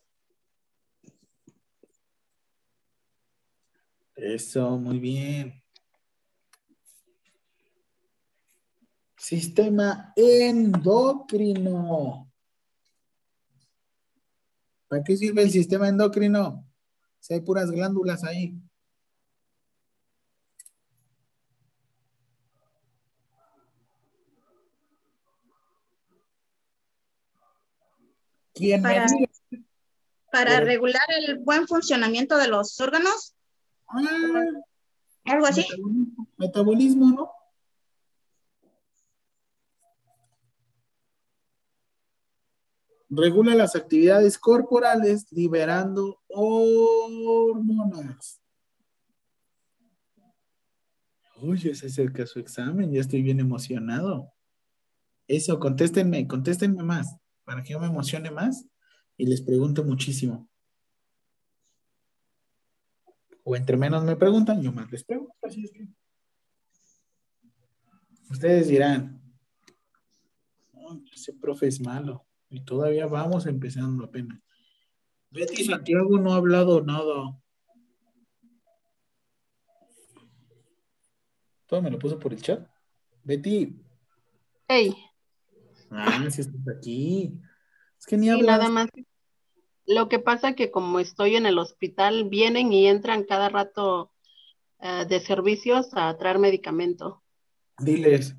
Eso, 4.16 4.78
muy 4.78 5.00
bien. 5.00 5.63
Sistema 9.24 10.12
endocrino. 10.18 11.10
¿Para 14.90 15.02
qué 15.02 15.16
sirve 15.16 15.44
el 15.44 15.50
sistema 15.50 15.88
endocrino? 15.88 16.70
Si 17.22 17.34
hay 17.34 17.40
puras 17.40 17.72
glándulas 17.72 18.26
ahí. 18.26 18.60
¿Quién 28.54 28.82
para, 28.82 29.06
para 30.34 30.60
regular 30.60 31.08
el 31.26 31.40
buen 31.40 31.66
funcionamiento 31.66 32.38
de 32.38 32.50
los 32.50 32.78
órganos. 32.82 33.34
Ah, 33.88 34.02
Algo 35.24 35.46
así. 35.46 35.66
metabolismo, 36.36 37.10
¿no? 37.10 37.33
Regula 43.16 43.56
las 43.56 43.76
actividades 43.76 44.38
corporales 44.38 45.32
liberando 45.32 46.22
hormonas. 46.28 47.60
Uy, 51.42 51.58
ya 51.58 51.76
se 51.76 51.88
acerca 51.88 52.26
su 52.26 52.40
examen, 52.40 52.92
ya 52.92 53.02
estoy 53.02 53.22
bien 53.22 53.40
emocionado. 53.40 54.32
Eso, 55.28 55.60
contéstenme, 55.60 56.28
contéstenme 56.28 56.84
más, 56.84 57.18
para 57.44 57.64
que 57.64 57.74
yo 57.74 57.80
me 57.80 57.88
emocione 57.88 58.32
más 58.32 58.66
y 59.18 59.26
les 59.26 59.42
pregunto 59.42 59.84
muchísimo. 59.84 60.50
O 63.44 63.56
entre 63.56 63.76
menos 63.76 64.04
me 64.04 64.16
preguntan, 64.16 64.62
yo 64.62 64.72
más 64.72 64.90
les 64.92 65.04
pregunto. 65.04 65.34
Así 65.42 65.64
es 65.64 65.72
que. 65.72 65.88
Ustedes 68.30 68.70
dirán, 68.70 69.22
ese 71.14 71.34
profe 71.34 71.68
es 71.68 71.82
malo. 71.82 72.26
Y 72.54 72.62
todavía 72.62 73.08
vamos 73.08 73.48
empezando 73.48 74.06
apenas. 74.06 74.40
Betty 75.32 75.64
Santiago 75.64 76.20
no 76.20 76.34
ha 76.34 76.36
hablado 76.36 76.84
nada. 76.84 77.36
Todo 81.66 81.82
me 81.82 81.90
lo 81.90 81.98
puso 81.98 82.20
por 82.20 82.32
el 82.32 82.44
chat. 82.44 82.64
Betty. 83.24 83.76
Hey. 84.68 84.96
Ah, 85.90 86.30
si 86.30 86.42
estás 86.42 86.62
aquí. 86.78 87.42
Es 87.98 88.06
que 88.06 88.18
ni 88.18 88.30
sí, 88.30 88.42
nada 88.44 88.70
más. 88.70 88.88
Lo 89.88 90.08
que 90.08 90.20
pasa 90.20 90.54
que 90.54 90.70
como 90.70 91.00
estoy 91.00 91.36
en 91.36 91.48
el 91.48 91.58
hospital, 91.58 92.30
vienen 92.30 92.72
y 92.72 92.86
entran 92.86 93.24
cada 93.24 93.50
rato 93.50 94.14
uh, 94.78 95.08
de 95.08 95.20
servicios 95.22 95.90
a 95.94 96.16
traer 96.20 96.38
medicamento. 96.38 97.24
Diles, 97.80 98.36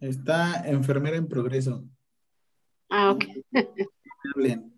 está 0.00 0.68
enfermera 0.68 1.16
en 1.16 1.28
progreso. 1.28 1.88
Ah, 2.94 3.10
ok. 3.10 3.24
Hablen. 4.34 4.70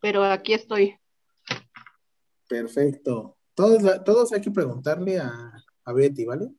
Pero 0.00 0.24
aquí 0.24 0.52
estoy. 0.52 0.98
Perfecto. 2.48 3.38
Todos, 3.54 4.02
todos 4.04 4.32
hay 4.32 4.40
que 4.40 4.50
preguntarle 4.50 5.20
a, 5.20 5.52
a 5.84 5.92
Betty, 5.92 6.24
¿vale? 6.24 6.52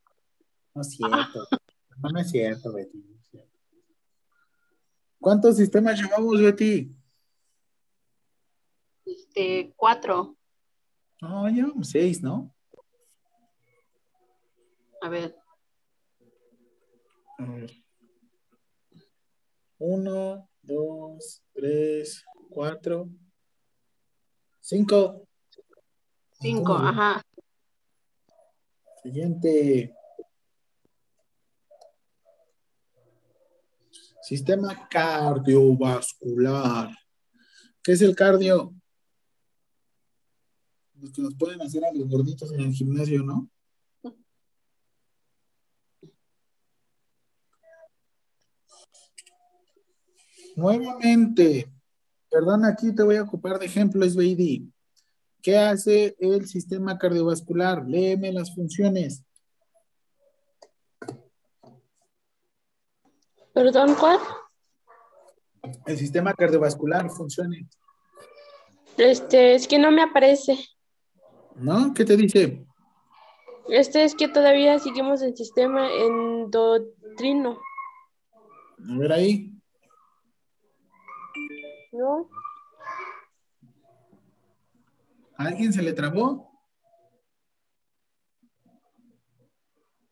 No 0.74 0.82
es 0.82 0.92
cierto. 0.92 1.46
No, 1.98 2.10
no 2.10 2.20
es 2.22 2.32
cierto, 2.32 2.72
Betty. 2.72 3.04
¿Cuántos 5.20 5.58
sistemas 5.58 6.00
llevamos, 6.00 6.42
Betty? 6.42 6.96
Este, 9.06 9.74
cuatro. 9.76 10.38
No, 11.22 11.50
llevamos 11.50 11.90
seis, 11.90 12.24
¿no? 12.24 12.56
A 15.02 15.10
ver. 15.10 15.43
A 17.44 17.52
ver. 17.52 17.72
Uno, 19.80 20.50
dos, 20.62 21.44
tres, 21.54 22.24
cuatro, 22.50 23.10
cinco. 24.62 25.28
Cinco, 26.40 26.74
ajá. 26.74 27.22
Siguiente. 29.02 29.94
Sistema 34.22 34.88
cardiovascular. 34.88 36.90
¿Qué 37.84 37.92
es 37.92 38.02
el 38.02 38.16
cardio? 38.16 38.74
Los 40.94 41.12
que 41.12 41.22
nos 41.22 41.36
pueden 41.36 41.62
hacer 41.62 41.84
a 41.84 41.92
los 41.92 42.08
gorditos 42.08 42.54
en 42.54 42.62
el 42.62 42.72
gimnasio, 42.72 43.22
¿no? 43.24 43.50
Nuevamente, 50.56 51.72
perdón, 52.30 52.66
aquí 52.66 52.94
te 52.94 53.04
voy 53.04 53.16
a 53.16 53.24
ocupar 53.24 53.60
de 53.60 53.66
ejemplo, 53.66 54.08
SBID. 54.08 54.68
¿Qué 55.42 55.58
hace 55.58 56.16
el 56.20 56.48
sistema 56.48 56.98
cardiovascular? 56.98 57.84
Léeme 57.86 58.32
las 58.32 58.56
funciones. 58.56 59.24
¿Perdón, 63.54 63.96
cuál? 64.00 64.20
El 65.86 65.98
sistema 65.98 66.34
cardiovascular 66.34 67.10
funciona. 67.10 67.58
Este, 68.98 69.56
es 69.56 69.68
que 69.68 69.80
no 69.80 69.92
me 69.92 70.02
aparece. 70.02 70.58
¿No? 71.56 71.94
¿Qué 71.94 72.06
te 72.06 72.16
dice? 72.18 72.66
Este 73.70 74.04
es 74.04 74.16
que 74.16 74.28
todavía 74.28 74.80
seguimos 74.80 75.22
el 75.22 75.36
sistema 75.36 75.90
endocrino. 75.92 77.60
A 78.90 78.98
ver 78.98 79.12
ahí. 79.14 79.53
¿No? 81.94 82.28
¿A 85.38 85.46
alguien 85.46 85.72
se 85.72 85.84
le 85.84 85.94
trabó? 85.94 86.52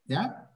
¿Ya? 0.05 0.53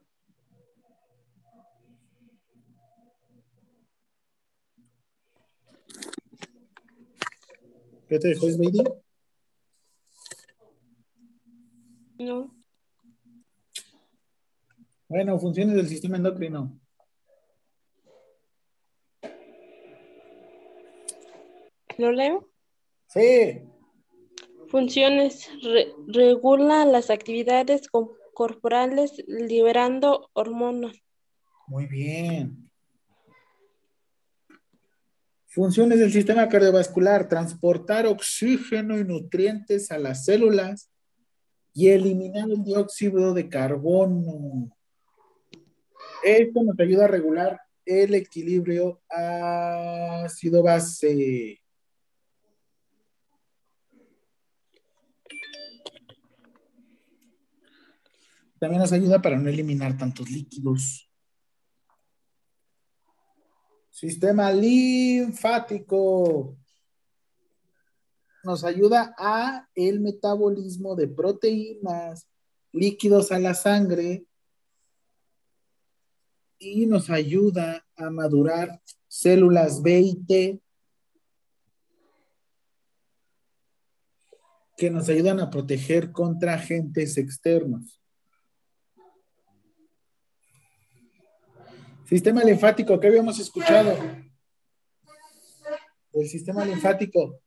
¿Qué 8.07 8.19
te 8.19 8.27
dejó, 8.27 8.45
Baby? 8.45 8.83
No. 12.19 12.55
Bueno, 15.07 15.39
funciones 15.39 15.75
del 15.75 15.87
sistema 15.87 16.17
endocrino. 16.17 16.79
¿Lo 21.97 22.11
leo? 22.11 22.49
Sí. 23.07 23.61
Funciones. 24.67 25.49
Re 25.61 25.93
regula 26.07 26.85
las 26.85 27.09
actividades 27.09 27.87
corporales 28.33 29.23
liberando 29.27 30.29
hormonas. 30.33 30.95
Muy 31.67 31.87
bien. 31.87 32.69
Funciones 35.47 35.99
del 35.99 36.11
sistema 36.11 36.49
cardiovascular, 36.49 37.29
transportar 37.29 38.05
oxígeno 38.07 38.99
y 38.99 39.05
nutrientes 39.05 39.89
a 39.89 39.97
las 39.97 40.25
células 40.25 40.91
y 41.73 41.89
eliminar 41.89 42.49
el 42.49 42.61
dióxido 42.61 43.33
de 43.33 43.47
carbono. 43.47 44.69
Esto 46.23 46.61
nos 46.61 46.77
ayuda 46.79 47.05
a 47.05 47.07
regular 47.07 47.61
el 47.85 48.15
equilibrio 48.15 49.01
ácido-base. 50.25 51.61
También 58.65 58.81
nos 58.81 58.93
ayuda 58.93 59.21
para 59.21 59.37
no 59.37 59.47
eliminar 59.47 59.95
tantos 59.95 60.27
líquidos. 60.27 61.07
Sistema 63.91 64.51
linfático. 64.51 66.57
Nos 68.43 68.63
ayuda 68.63 69.13
a 69.19 69.69
el 69.75 69.99
metabolismo 69.99 70.95
de 70.95 71.07
proteínas, 71.07 72.27
líquidos 72.71 73.31
a 73.31 73.37
la 73.37 73.53
sangre 73.53 74.25
y 76.57 76.87
nos 76.87 77.11
ayuda 77.11 77.85
a 77.95 78.09
madurar 78.09 78.81
células 79.07 79.83
B 79.83 79.99
y 79.99 80.15
T 80.25 80.61
que 84.75 84.89
nos 84.89 85.07
ayudan 85.07 85.39
a 85.39 85.51
proteger 85.51 86.11
contra 86.11 86.55
agentes 86.55 87.19
externos. 87.19 88.01
Sistema 92.07 92.43
linfático, 92.43 92.99
¿qué 92.99 93.07
habíamos 93.07 93.39
escuchado? 93.39 93.97
El 96.13 96.27
sistema 96.27 96.63
linfático. 96.63 97.41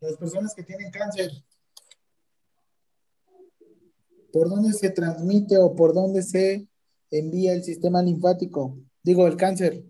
Las 0.00 0.16
personas 0.16 0.52
que 0.54 0.64
tienen 0.64 0.90
cáncer. 0.90 1.30
¿Por 4.32 4.48
dónde 4.48 4.72
se 4.72 4.90
transmite 4.90 5.58
o 5.58 5.74
por 5.74 5.94
dónde 5.94 6.22
se 6.22 6.68
envía 7.10 7.52
el 7.52 7.62
sistema 7.62 8.02
linfático? 8.02 8.76
Digo, 9.02 9.26
el 9.28 9.36
cáncer. 9.36 9.84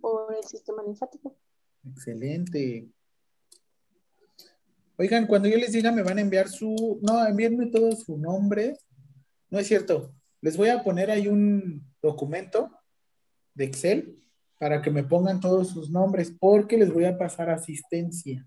Por 0.00 0.34
el 0.34 0.44
sistema 0.44 0.82
linfático. 0.82 1.36
Excelente. 1.84 2.88
Oigan, 5.00 5.26
cuando 5.26 5.48
yo 5.48 5.56
les 5.56 5.72
diga 5.72 5.90
me 5.90 6.02
van 6.02 6.18
a 6.18 6.20
enviar 6.20 6.50
su, 6.50 7.00
no, 7.00 7.26
envíenme 7.26 7.68
todo 7.68 7.90
su 7.92 8.18
nombre. 8.18 8.76
No 9.48 9.58
es 9.58 9.66
cierto. 9.66 10.14
Les 10.42 10.58
voy 10.58 10.68
a 10.68 10.84
poner 10.84 11.10
ahí 11.10 11.26
un 11.26 11.90
documento 12.02 12.70
de 13.54 13.64
Excel 13.64 14.20
para 14.58 14.82
que 14.82 14.90
me 14.90 15.02
pongan 15.02 15.40
todos 15.40 15.70
sus 15.70 15.88
nombres 15.88 16.36
porque 16.38 16.76
les 16.76 16.92
voy 16.92 17.06
a 17.06 17.16
pasar 17.16 17.48
asistencia. 17.48 18.46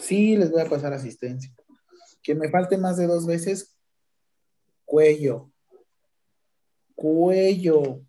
Sí, 0.00 0.38
les 0.38 0.50
voy 0.50 0.62
a 0.62 0.70
pasar 0.70 0.94
asistencia. 0.94 1.52
Que 2.22 2.34
me 2.34 2.48
falte 2.48 2.78
más 2.78 2.96
de 2.96 3.06
dos 3.06 3.26
veces, 3.26 3.76
cuello, 4.86 5.52
cuello. 6.94 8.00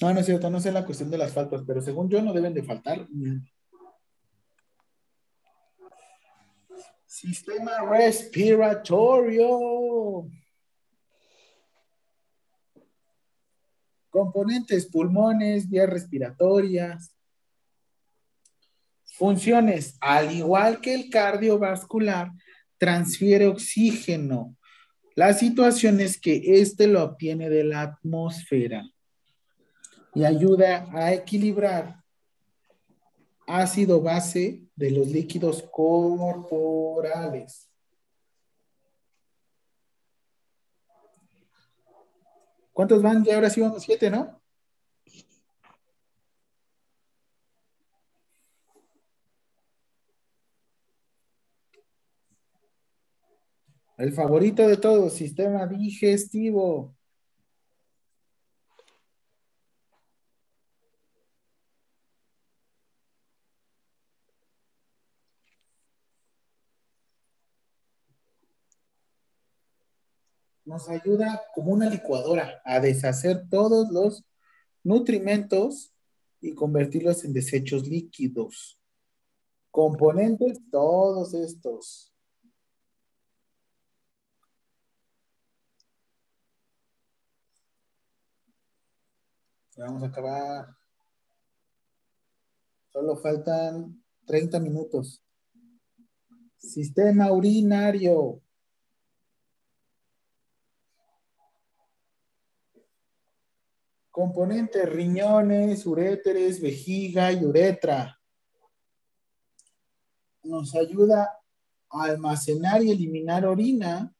No, 0.00 0.14
no 0.14 0.20
es 0.20 0.26
cierto, 0.26 0.48
no 0.48 0.60
sé 0.60 0.72
la 0.72 0.86
cuestión 0.86 1.10
de 1.10 1.18
las 1.18 1.32
faltas, 1.32 1.62
pero 1.66 1.82
según 1.82 2.08
yo 2.08 2.22
no 2.22 2.32
deben 2.32 2.54
de 2.54 2.62
faltar. 2.62 3.06
Sistema 7.04 7.72
respiratorio. 7.82 10.30
Componentes, 14.08 14.86
pulmones, 14.86 15.68
vías 15.68 15.90
respiratorias. 15.90 17.14
Funciones, 19.04 19.98
al 20.00 20.32
igual 20.32 20.80
que 20.80 20.94
el 20.94 21.10
cardiovascular, 21.10 22.30
transfiere 22.78 23.48
oxígeno. 23.48 24.56
La 25.14 25.34
situación 25.34 26.00
es 26.00 26.18
que 26.18 26.58
éste 26.58 26.86
lo 26.86 27.04
obtiene 27.04 27.50
de 27.50 27.64
la 27.64 27.82
atmósfera 27.82 28.90
y 30.14 30.24
ayuda 30.24 30.88
a 30.92 31.12
equilibrar 31.12 32.02
ácido 33.46 34.00
base 34.00 34.62
de 34.76 34.90
los 34.90 35.08
líquidos 35.08 35.62
corporales. 35.70 37.68
¿Cuántos 42.72 43.02
van? 43.02 43.24
Ya 43.24 43.34
ahora 43.34 43.50
sí 43.50 43.60
vamos 43.60 43.82
siete, 43.82 44.10
¿no? 44.10 44.40
El 53.98 54.14
favorito 54.14 54.66
de 54.66 54.78
todos, 54.78 55.12
sistema 55.12 55.66
digestivo. 55.66 56.96
Nos 70.70 70.88
ayuda 70.88 71.42
como 71.52 71.72
una 71.72 71.90
licuadora 71.90 72.62
a 72.64 72.78
deshacer 72.78 73.48
todos 73.50 73.90
los 73.90 74.24
nutrimentos 74.84 75.92
y 76.40 76.54
convertirlos 76.54 77.24
en 77.24 77.32
desechos 77.32 77.88
líquidos. 77.88 78.80
Componentes, 79.72 80.60
todos 80.70 81.34
estos. 81.34 82.12
Vamos 89.76 90.04
a 90.04 90.06
acabar. 90.06 90.68
Solo 92.92 93.16
faltan 93.16 94.00
30 94.24 94.60
minutos. 94.60 95.20
Sistema 96.58 97.32
urinario. 97.32 98.40
Componentes, 104.10 104.88
riñones, 104.88 105.86
uréteres, 105.86 106.60
vejiga 106.60 107.32
y 107.32 107.44
uretra. 107.44 108.20
Nos 110.42 110.74
ayuda 110.74 111.30
a 111.90 112.04
almacenar 112.04 112.82
y 112.82 112.90
eliminar 112.90 113.46
orina 113.46 114.12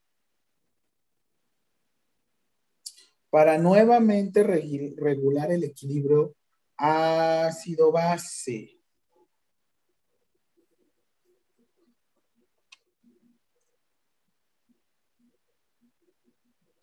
para 3.31 3.59
nuevamente 3.59 4.43
regular 4.43 5.53
el 5.53 5.65
equilibrio 5.65 6.35
ácido-base. 6.77 8.81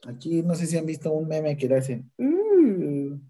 Aquí 0.08 0.42
no 0.42 0.56
sé 0.56 0.68
si 0.68 0.78
han 0.78 0.86
visto 0.86 1.12
un 1.12 1.28
meme 1.28 1.58
que 1.58 1.68
le 1.68 1.76
hacen 1.76 2.10
uh", 2.18 2.37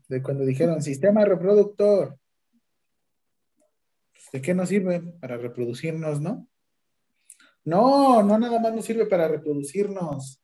de 0.07 0.21
cuando 0.21 0.45
dijeron 0.45 0.81
sistema 0.81 1.25
reproductor. 1.25 2.17
¿De 4.31 4.41
qué 4.41 4.53
nos 4.53 4.69
sirve? 4.69 5.01
Para 5.19 5.37
reproducirnos, 5.37 6.21
¿no? 6.21 6.47
No, 7.63 8.23
no 8.23 8.39
nada 8.39 8.59
más 8.59 8.73
nos 8.73 8.85
sirve 8.85 9.05
para 9.05 9.27
reproducirnos. 9.27 10.41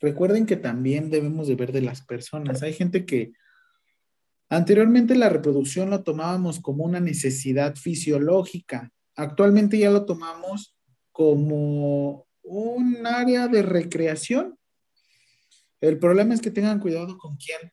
Recuerden 0.00 0.46
que 0.46 0.56
también 0.56 1.10
debemos 1.10 1.48
de 1.48 1.54
ver 1.54 1.72
de 1.72 1.80
las 1.80 2.04
personas. 2.04 2.62
Hay 2.62 2.74
gente 2.74 3.06
que 3.06 3.32
anteriormente 4.50 5.14
la 5.14 5.28
reproducción 5.28 5.90
lo 5.90 6.02
tomábamos 6.02 6.60
como 6.60 6.84
una 6.84 7.00
necesidad 7.00 7.74
fisiológica. 7.76 8.92
Actualmente 9.16 9.78
ya 9.78 9.90
lo 9.90 10.04
tomamos 10.04 10.76
como 11.10 12.26
un 12.42 13.06
área 13.06 13.48
de 13.48 13.62
recreación. 13.62 14.58
El 15.88 15.98
problema 15.98 16.34
es 16.34 16.40
que 16.40 16.50
tengan 16.50 16.80
cuidado 16.80 17.18
con 17.18 17.36
quién 17.36 17.72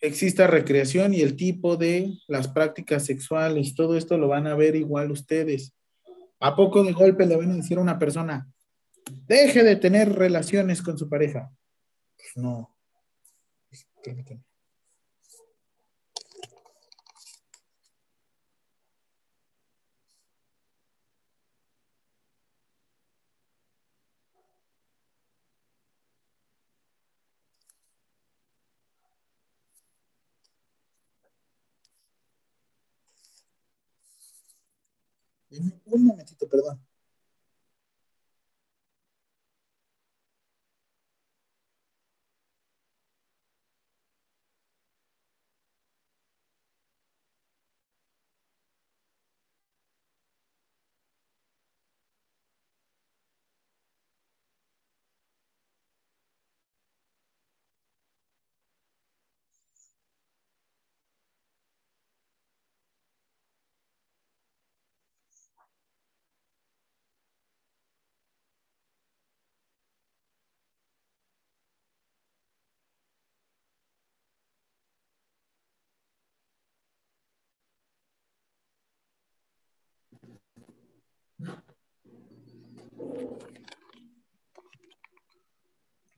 exista 0.00 0.46
recreación 0.46 1.14
y 1.14 1.20
el 1.20 1.36
tipo 1.36 1.76
de 1.76 2.18
las 2.28 2.48
prácticas 2.48 3.04
sexuales, 3.04 3.74
todo 3.74 3.96
esto 3.96 4.16
lo 4.16 4.28
van 4.28 4.46
a 4.46 4.54
ver 4.54 4.76
igual 4.76 5.10
ustedes. 5.10 5.74
¿A 6.40 6.54
poco 6.54 6.84
de 6.84 6.92
golpe 6.92 7.26
le 7.26 7.36
van 7.36 7.50
a 7.50 7.56
decir 7.56 7.78
a 7.78 7.82
una 7.82 7.98
persona, 7.98 8.48
deje 9.26 9.64
de 9.64 9.76
tener 9.76 10.12
relaciones 10.12 10.82
con 10.82 10.96
su 10.96 11.08
pareja? 11.08 11.50
Pues 12.16 12.36
no. 12.36 12.76
Un 35.86 36.04
momentito, 36.04 36.48
perdón. 36.48 36.80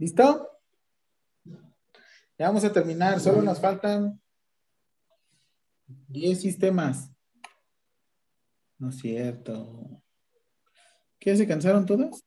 ¿Listo? 0.01 0.49
Ya 2.39 2.47
vamos 2.47 2.65
a 2.65 2.73
terminar, 2.73 3.21
solo 3.21 3.43
nos 3.43 3.61
faltan 3.61 4.19
10 6.09 6.41
sistemas. 6.41 7.11
No 8.79 8.89
es 8.89 8.97
cierto. 8.97 10.03
¿Qué 11.19 11.37
se 11.37 11.47
cansaron 11.47 11.85
todos? 11.85 12.25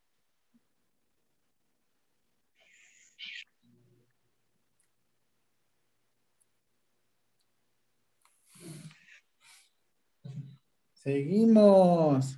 Seguimos. 10.94 12.38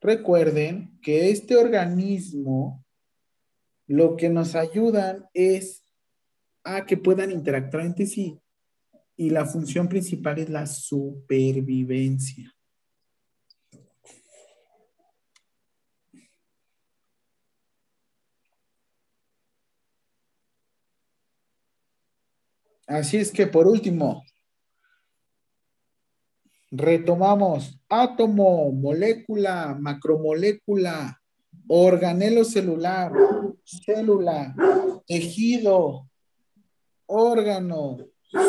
Recuerden 0.00 0.98
que 1.00 1.30
este 1.30 1.56
organismo 1.56 2.83
lo 3.86 4.16
que 4.16 4.28
nos 4.28 4.54
ayudan 4.54 5.26
es 5.34 5.84
a 6.62 6.86
que 6.86 6.96
puedan 6.96 7.30
interactuar 7.30 7.84
entre 7.84 8.06
sí. 8.06 8.38
Y 9.16 9.30
la 9.30 9.46
función 9.46 9.88
principal 9.88 10.38
es 10.38 10.48
la 10.48 10.66
supervivencia. 10.66 12.52
Así 22.86 23.16
es 23.16 23.32
que 23.32 23.46
por 23.46 23.66
último, 23.66 24.24
retomamos 26.70 27.80
átomo, 27.88 28.72
molécula, 28.72 29.76
macromolécula, 29.78 31.22
organelo 31.68 32.44
celular, 32.44 33.12
célula, 33.64 34.54
tejido, 35.06 36.08
órgano, 37.06 37.98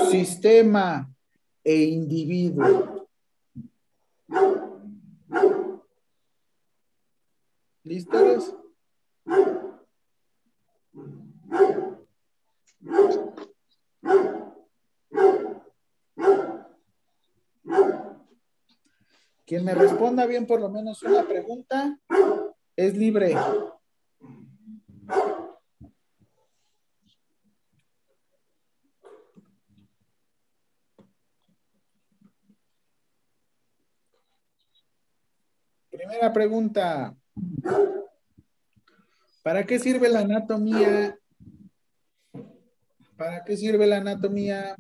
sistema 0.10 1.10
e 1.64 1.84
individuo. 1.84 3.08
¿Listos? 7.84 8.56
Quien 19.45 19.64
me 19.64 19.76
responda 19.76 20.26
bien 20.26 20.48
por 20.48 20.60
lo 20.60 20.69
menos 20.69 21.03
una 21.03 21.24
pregunta 21.24 22.00
es 22.76 22.95
libre. 22.95 23.36
Primera 35.90 36.34
pregunta. 36.34 37.16
¿Para 39.42 39.66
qué 39.66 39.80
sirve 39.80 40.10
la 40.10 40.20
anatomía? 40.20 41.18
¿Para 43.16 43.44
qué 43.45 43.56
sirve 43.56 43.88
la 43.88 43.98
anatomía? 43.98 44.76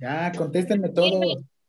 Ya, 0.00 0.29
contéstenme 0.40 0.88
todo. 0.88 1.20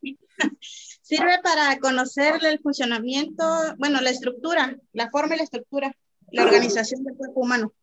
Sirve 1.01 1.40
para 1.43 1.77
conocer 1.80 2.35
el 2.45 2.59
funcionamiento, 2.59 3.43
bueno, 3.77 4.00
la 4.00 4.11
estructura, 4.11 4.77
la 4.93 5.09
forma 5.09 5.35
y 5.35 5.40
la 5.40 5.43
estructura, 5.43 5.93
la 6.32 6.43
organización 6.43 7.03
del 7.03 7.17
cuerpo 7.17 7.41
humano. 7.41 7.74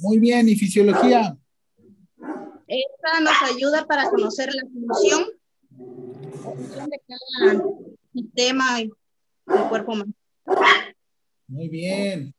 Muy 0.00 0.18
bien, 0.18 0.48
¿y 0.48 0.56
fisiología? 0.56 1.36
Esta 2.66 3.20
nos 3.20 3.40
ayuda 3.54 3.86
para 3.86 4.10
conocer 4.10 4.52
la 4.52 4.62
función, 4.62 5.24
de 6.90 7.00
cada 7.06 7.64
sistema 8.12 8.78
del 8.78 8.90
cuerpo 9.68 9.92
humano. 9.92 10.12
Muy 11.46 11.68
bien. 11.68 12.34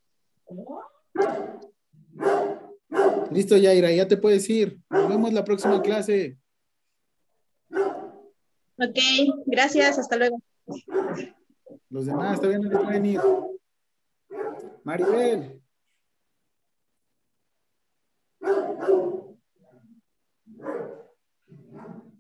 Listo, 3.32 3.56
Yaira, 3.56 3.94
ya 3.94 4.08
te 4.10 4.18
puedes 4.18 4.50
ir. 4.50 4.78
Nos 4.90 5.08
vemos 5.08 5.32
la 5.32 5.46
próxima 5.46 5.82
clase. 5.82 6.38
Ok, 7.70 9.00
gracias, 9.46 9.98
hasta 9.98 10.18
luego. 10.18 10.42
Los 11.90 12.06
demás 12.06 12.40
todavía 12.40 12.60
no 12.60 12.82
pueden 12.84 13.06
ir. 13.06 13.22
Maribel. 14.84 15.62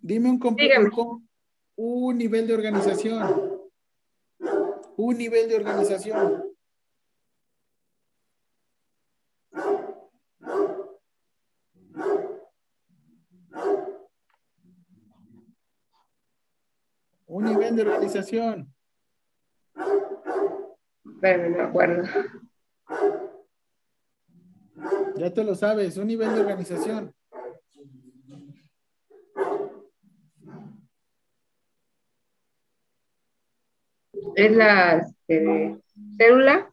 Dime 0.01 0.29
un 0.29 0.39
complejo 0.39 1.21
un 1.77 2.17
nivel 2.17 2.47
de 2.47 2.53
organización. 2.53 3.61
Un 4.97 5.17
nivel 5.17 5.47
de 5.47 5.55
organización. 5.55 6.46
Un 17.27 17.45
nivel 17.45 17.75
de 17.75 17.81
organización. 17.83 18.73
Pero 21.21 21.49
no 21.49 21.57
me 21.57 21.63
acuerdo. 21.63 22.03
Ya 25.17 25.33
te 25.33 25.43
lo 25.43 25.55
sabes, 25.55 25.97
un 25.97 26.07
nivel 26.07 26.33
de 26.33 26.41
organización. 26.41 27.13
Es 34.35 34.51
la 34.51 34.97
este, 34.97 35.81
célula. 36.17 36.71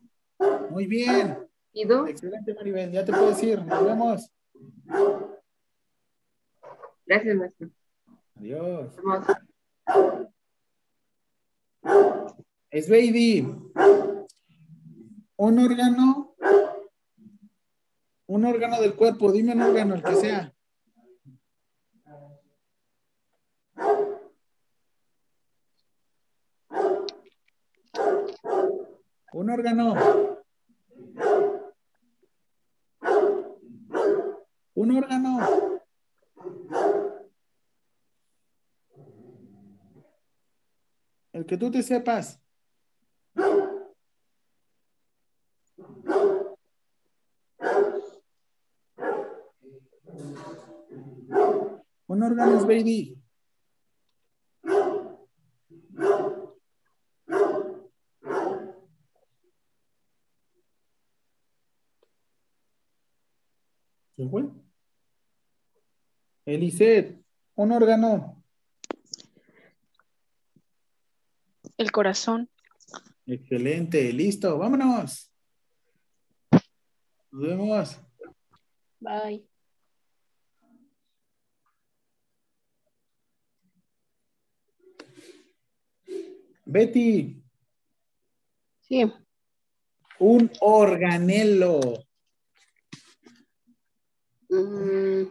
Muy 0.70 0.86
bien. 0.86 1.38
Excelente, 1.72 2.54
Maribel. 2.54 2.92
Ya 2.92 3.04
te 3.04 3.12
puedes 3.12 3.42
ir. 3.42 3.64
Nos 3.64 3.84
vemos. 3.84 4.30
Gracias, 7.06 7.36
maestro. 7.36 7.70
Adiós. 8.36 8.94
Es 12.70 12.88
baby. 12.88 13.46
Un 15.36 15.58
órgano. 15.58 16.36
Un 18.26 18.44
órgano 18.44 18.80
del 18.80 18.94
cuerpo. 18.94 19.30
Dime 19.30 19.52
un 19.52 19.62
órgano, 19.62 19.94
el 19.94 20.02
que 20.02 20.14
sea. 20.16 20.54
Un 29.32 29.50
órgano. 29.50 29.94
Un 34.74 34.96
órgano. 34.96 35.74
El 41.34 41.44
que 41.46 41.56
tú 41.56 41.68
te 41.68 41.82
sepas. 41.82 42.40
Un 52.06 52.22
órgano 52.22 52.56
es 52.56 52.62
baby. 52.64 53.20
¿Se 64.16 64.28
fue? 64.28 64.44
Eliseth, 66.44 67.20
un 67.56 67.72
órgano. 67.72 68.43
El 71.76 71.90
corazón. 71.90 72.48
Excelente, 73.26 74.12
listo, 74.12 74.58
vámonos. 74.58 75.32
Nos 77.30 77.42
vemos. 77.42 78.00
Bye. 79.00 79.44
Betty. 86.64 87.42
Sí. 88.82 89.12
Un 90.18 90.50
organelo. 90.60 91.80
Mm. 94.48 95.24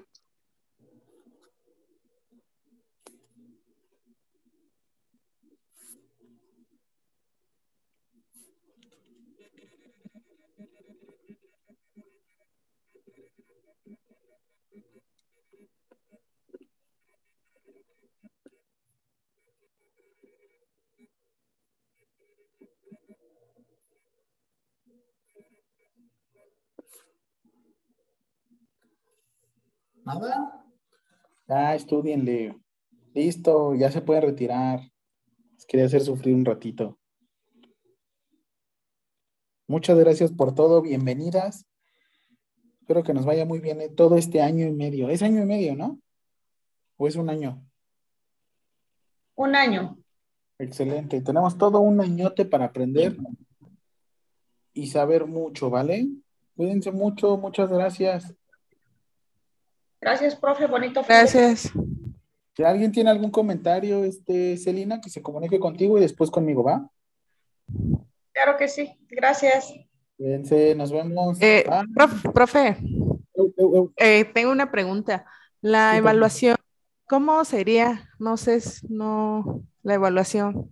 ¿Nada? 30.06 30.66
Ya, 31.48 31.76
estudienle. 31.76 32.58
Listo, 33.14 33.74
ya 33.76 33.90
se 33.90 34.02
puede 34.02 34.22
retirar. 34.22 34.82
Les 35.54 35.66
quería 35.66 35.86
hacer 35.86 36.02
sufrir 36.02 36.36
un 36.36 36.44
ratito. 36.44 37.00
Muchas 39.68 39.98
gracias 39.98 40.32
por 40.34 40.54
todo. 40.54 40.82
Bienvenidas. 40.82 41.66
Espero 42.82 43.04
que 43.04 43.14
nos 43.14 43.26
vaya 43.26 43.46
muy 43.46 43.60
bien 43.60 43.80
en 43.80 43.96
todo 43.96 44.18
este 44.18 44.42
año 44.42 44.68
y 44.68 44.74
medio. 44.74 45.08
Es 45.10 45.22
año 45.22 45.42
y 45.42 45.46
medio, 45.46 45.76
¿no? 45.76 46.00
¿O 46.98 47.08
es 47.08 47.16
un 47.16 47.30
año? 47.30 47.66
Un 49.36 49.56
año. 49.56 49.98
Excelente. 50.60 51.22
Tenemos 51.22 51.58
todo 51.58 51.80
un 51.80 52.02
añote 52.02 52.44
para 52.44 52.66
aprender 52.66 53.16
y 54.74 54.88
saber 54.88 55.28
mucho, 55.28 55.70
¿vale? 55.70 56.10
Cuídense 56.58 56.92
mucho, 56.92 57.38
muchas 57.38 57.70
gracias. 57.70 58.36
Gracias, 60.04 60.36
profe, 60.36 60.68
bonito. 60.68 61.02
Gracias. 61.08 61.72
Si 62.58 62.64
alguien 62.64 62.92
tiene 62.92 63.10
algún 63.10 63.32
comentario, 63.32 64.04
este, 64.04 64.58
Celina, 64.58 65.00
que 65.00 65.10
se 65.10 65.22
comunique 65.22 65.60
contigo 65.60 65.98
y 65.98 66.02
después 66.02 66.30
conmigo, 66.30 66.62
¿va? 66.62 66.90
Claro 68.34 68.58
que 68.58 68.68
sí, 68.68 68.92
gracias. 69.10 69.74
Cuídense, 70.18 70.76
nos 70.76 70.92
vemos. 70.92 71.38
Eh, 71.42 71.64
profe, 72.34 72.78
eh, 73.96 74.26
tengo 74.34 74.52
una 74.52 74.70
pregunta. 74.72 75.26
La 75.62 75.96
evaluación, 75.96 76.58
¿cómo 77.08 77.46
sería? 77.46 78.10
No 78.20 78.36
sé, 78.36 78.62
no, 78.90 79.64
la 79.84 79.94
evaluación. 79.94 80.70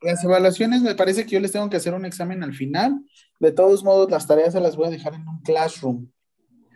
Las 0.00 0.24
evaluaciones 0.24 0.82
me 0.82 0.96
parece 0.96 1.24
que 1.24 1.30
yo 1.30 1.40
les 1.40 1.52
tengo 1.52 1.70
que 1.70 1.76
hacer 1.76 1.94
un 1.94 2.04
examen 2.04 2.42
al 2.42 2.52
final. 2.52 3.00
De 3.38 3.52
todos 3.52 3.84
modos, 3.84 4.10
las 4.10 4.26
tareas 4.26 4.54
se 4.54 4.60
las 4.60 4.74
voy 4.74 4.88
a 4.88 4.90
dejar 4.90 5.14
en 5.14 5.28
un 5.28 5.40
classroom. 5.42 6.08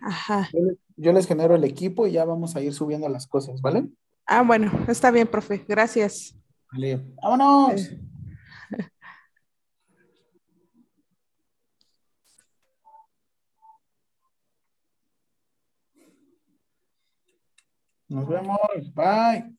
Ajá. 0.01 0.49
Yo, 0.97 1.13
les 1.13 1.27
genero 1.27 1.55
el 1.55 1.65
equipo 1.65 2.07
y 2.07 2.13
ya 2.13 2.25
vamos 2.25 2.57
a 2.57 2.61
ir 2.61 2.73
subiendo 2.73 3.09
las 3.09 3.27
cosas, 3.27 3.61
¿vale? 3.61 3.89
Ah, 4.27 4.43
bueno, 4.43 4.73
está 4.89 5.11
bien, 5.11 5.27
profe. 5.27 5.65
Gracias. 5.69 6.35
Vale, 6.73 7.05
vámonos. 7.23 7.91
Nos 18.09 18.29
vemos. 18.29 18.95
Bye. 18.95 19.57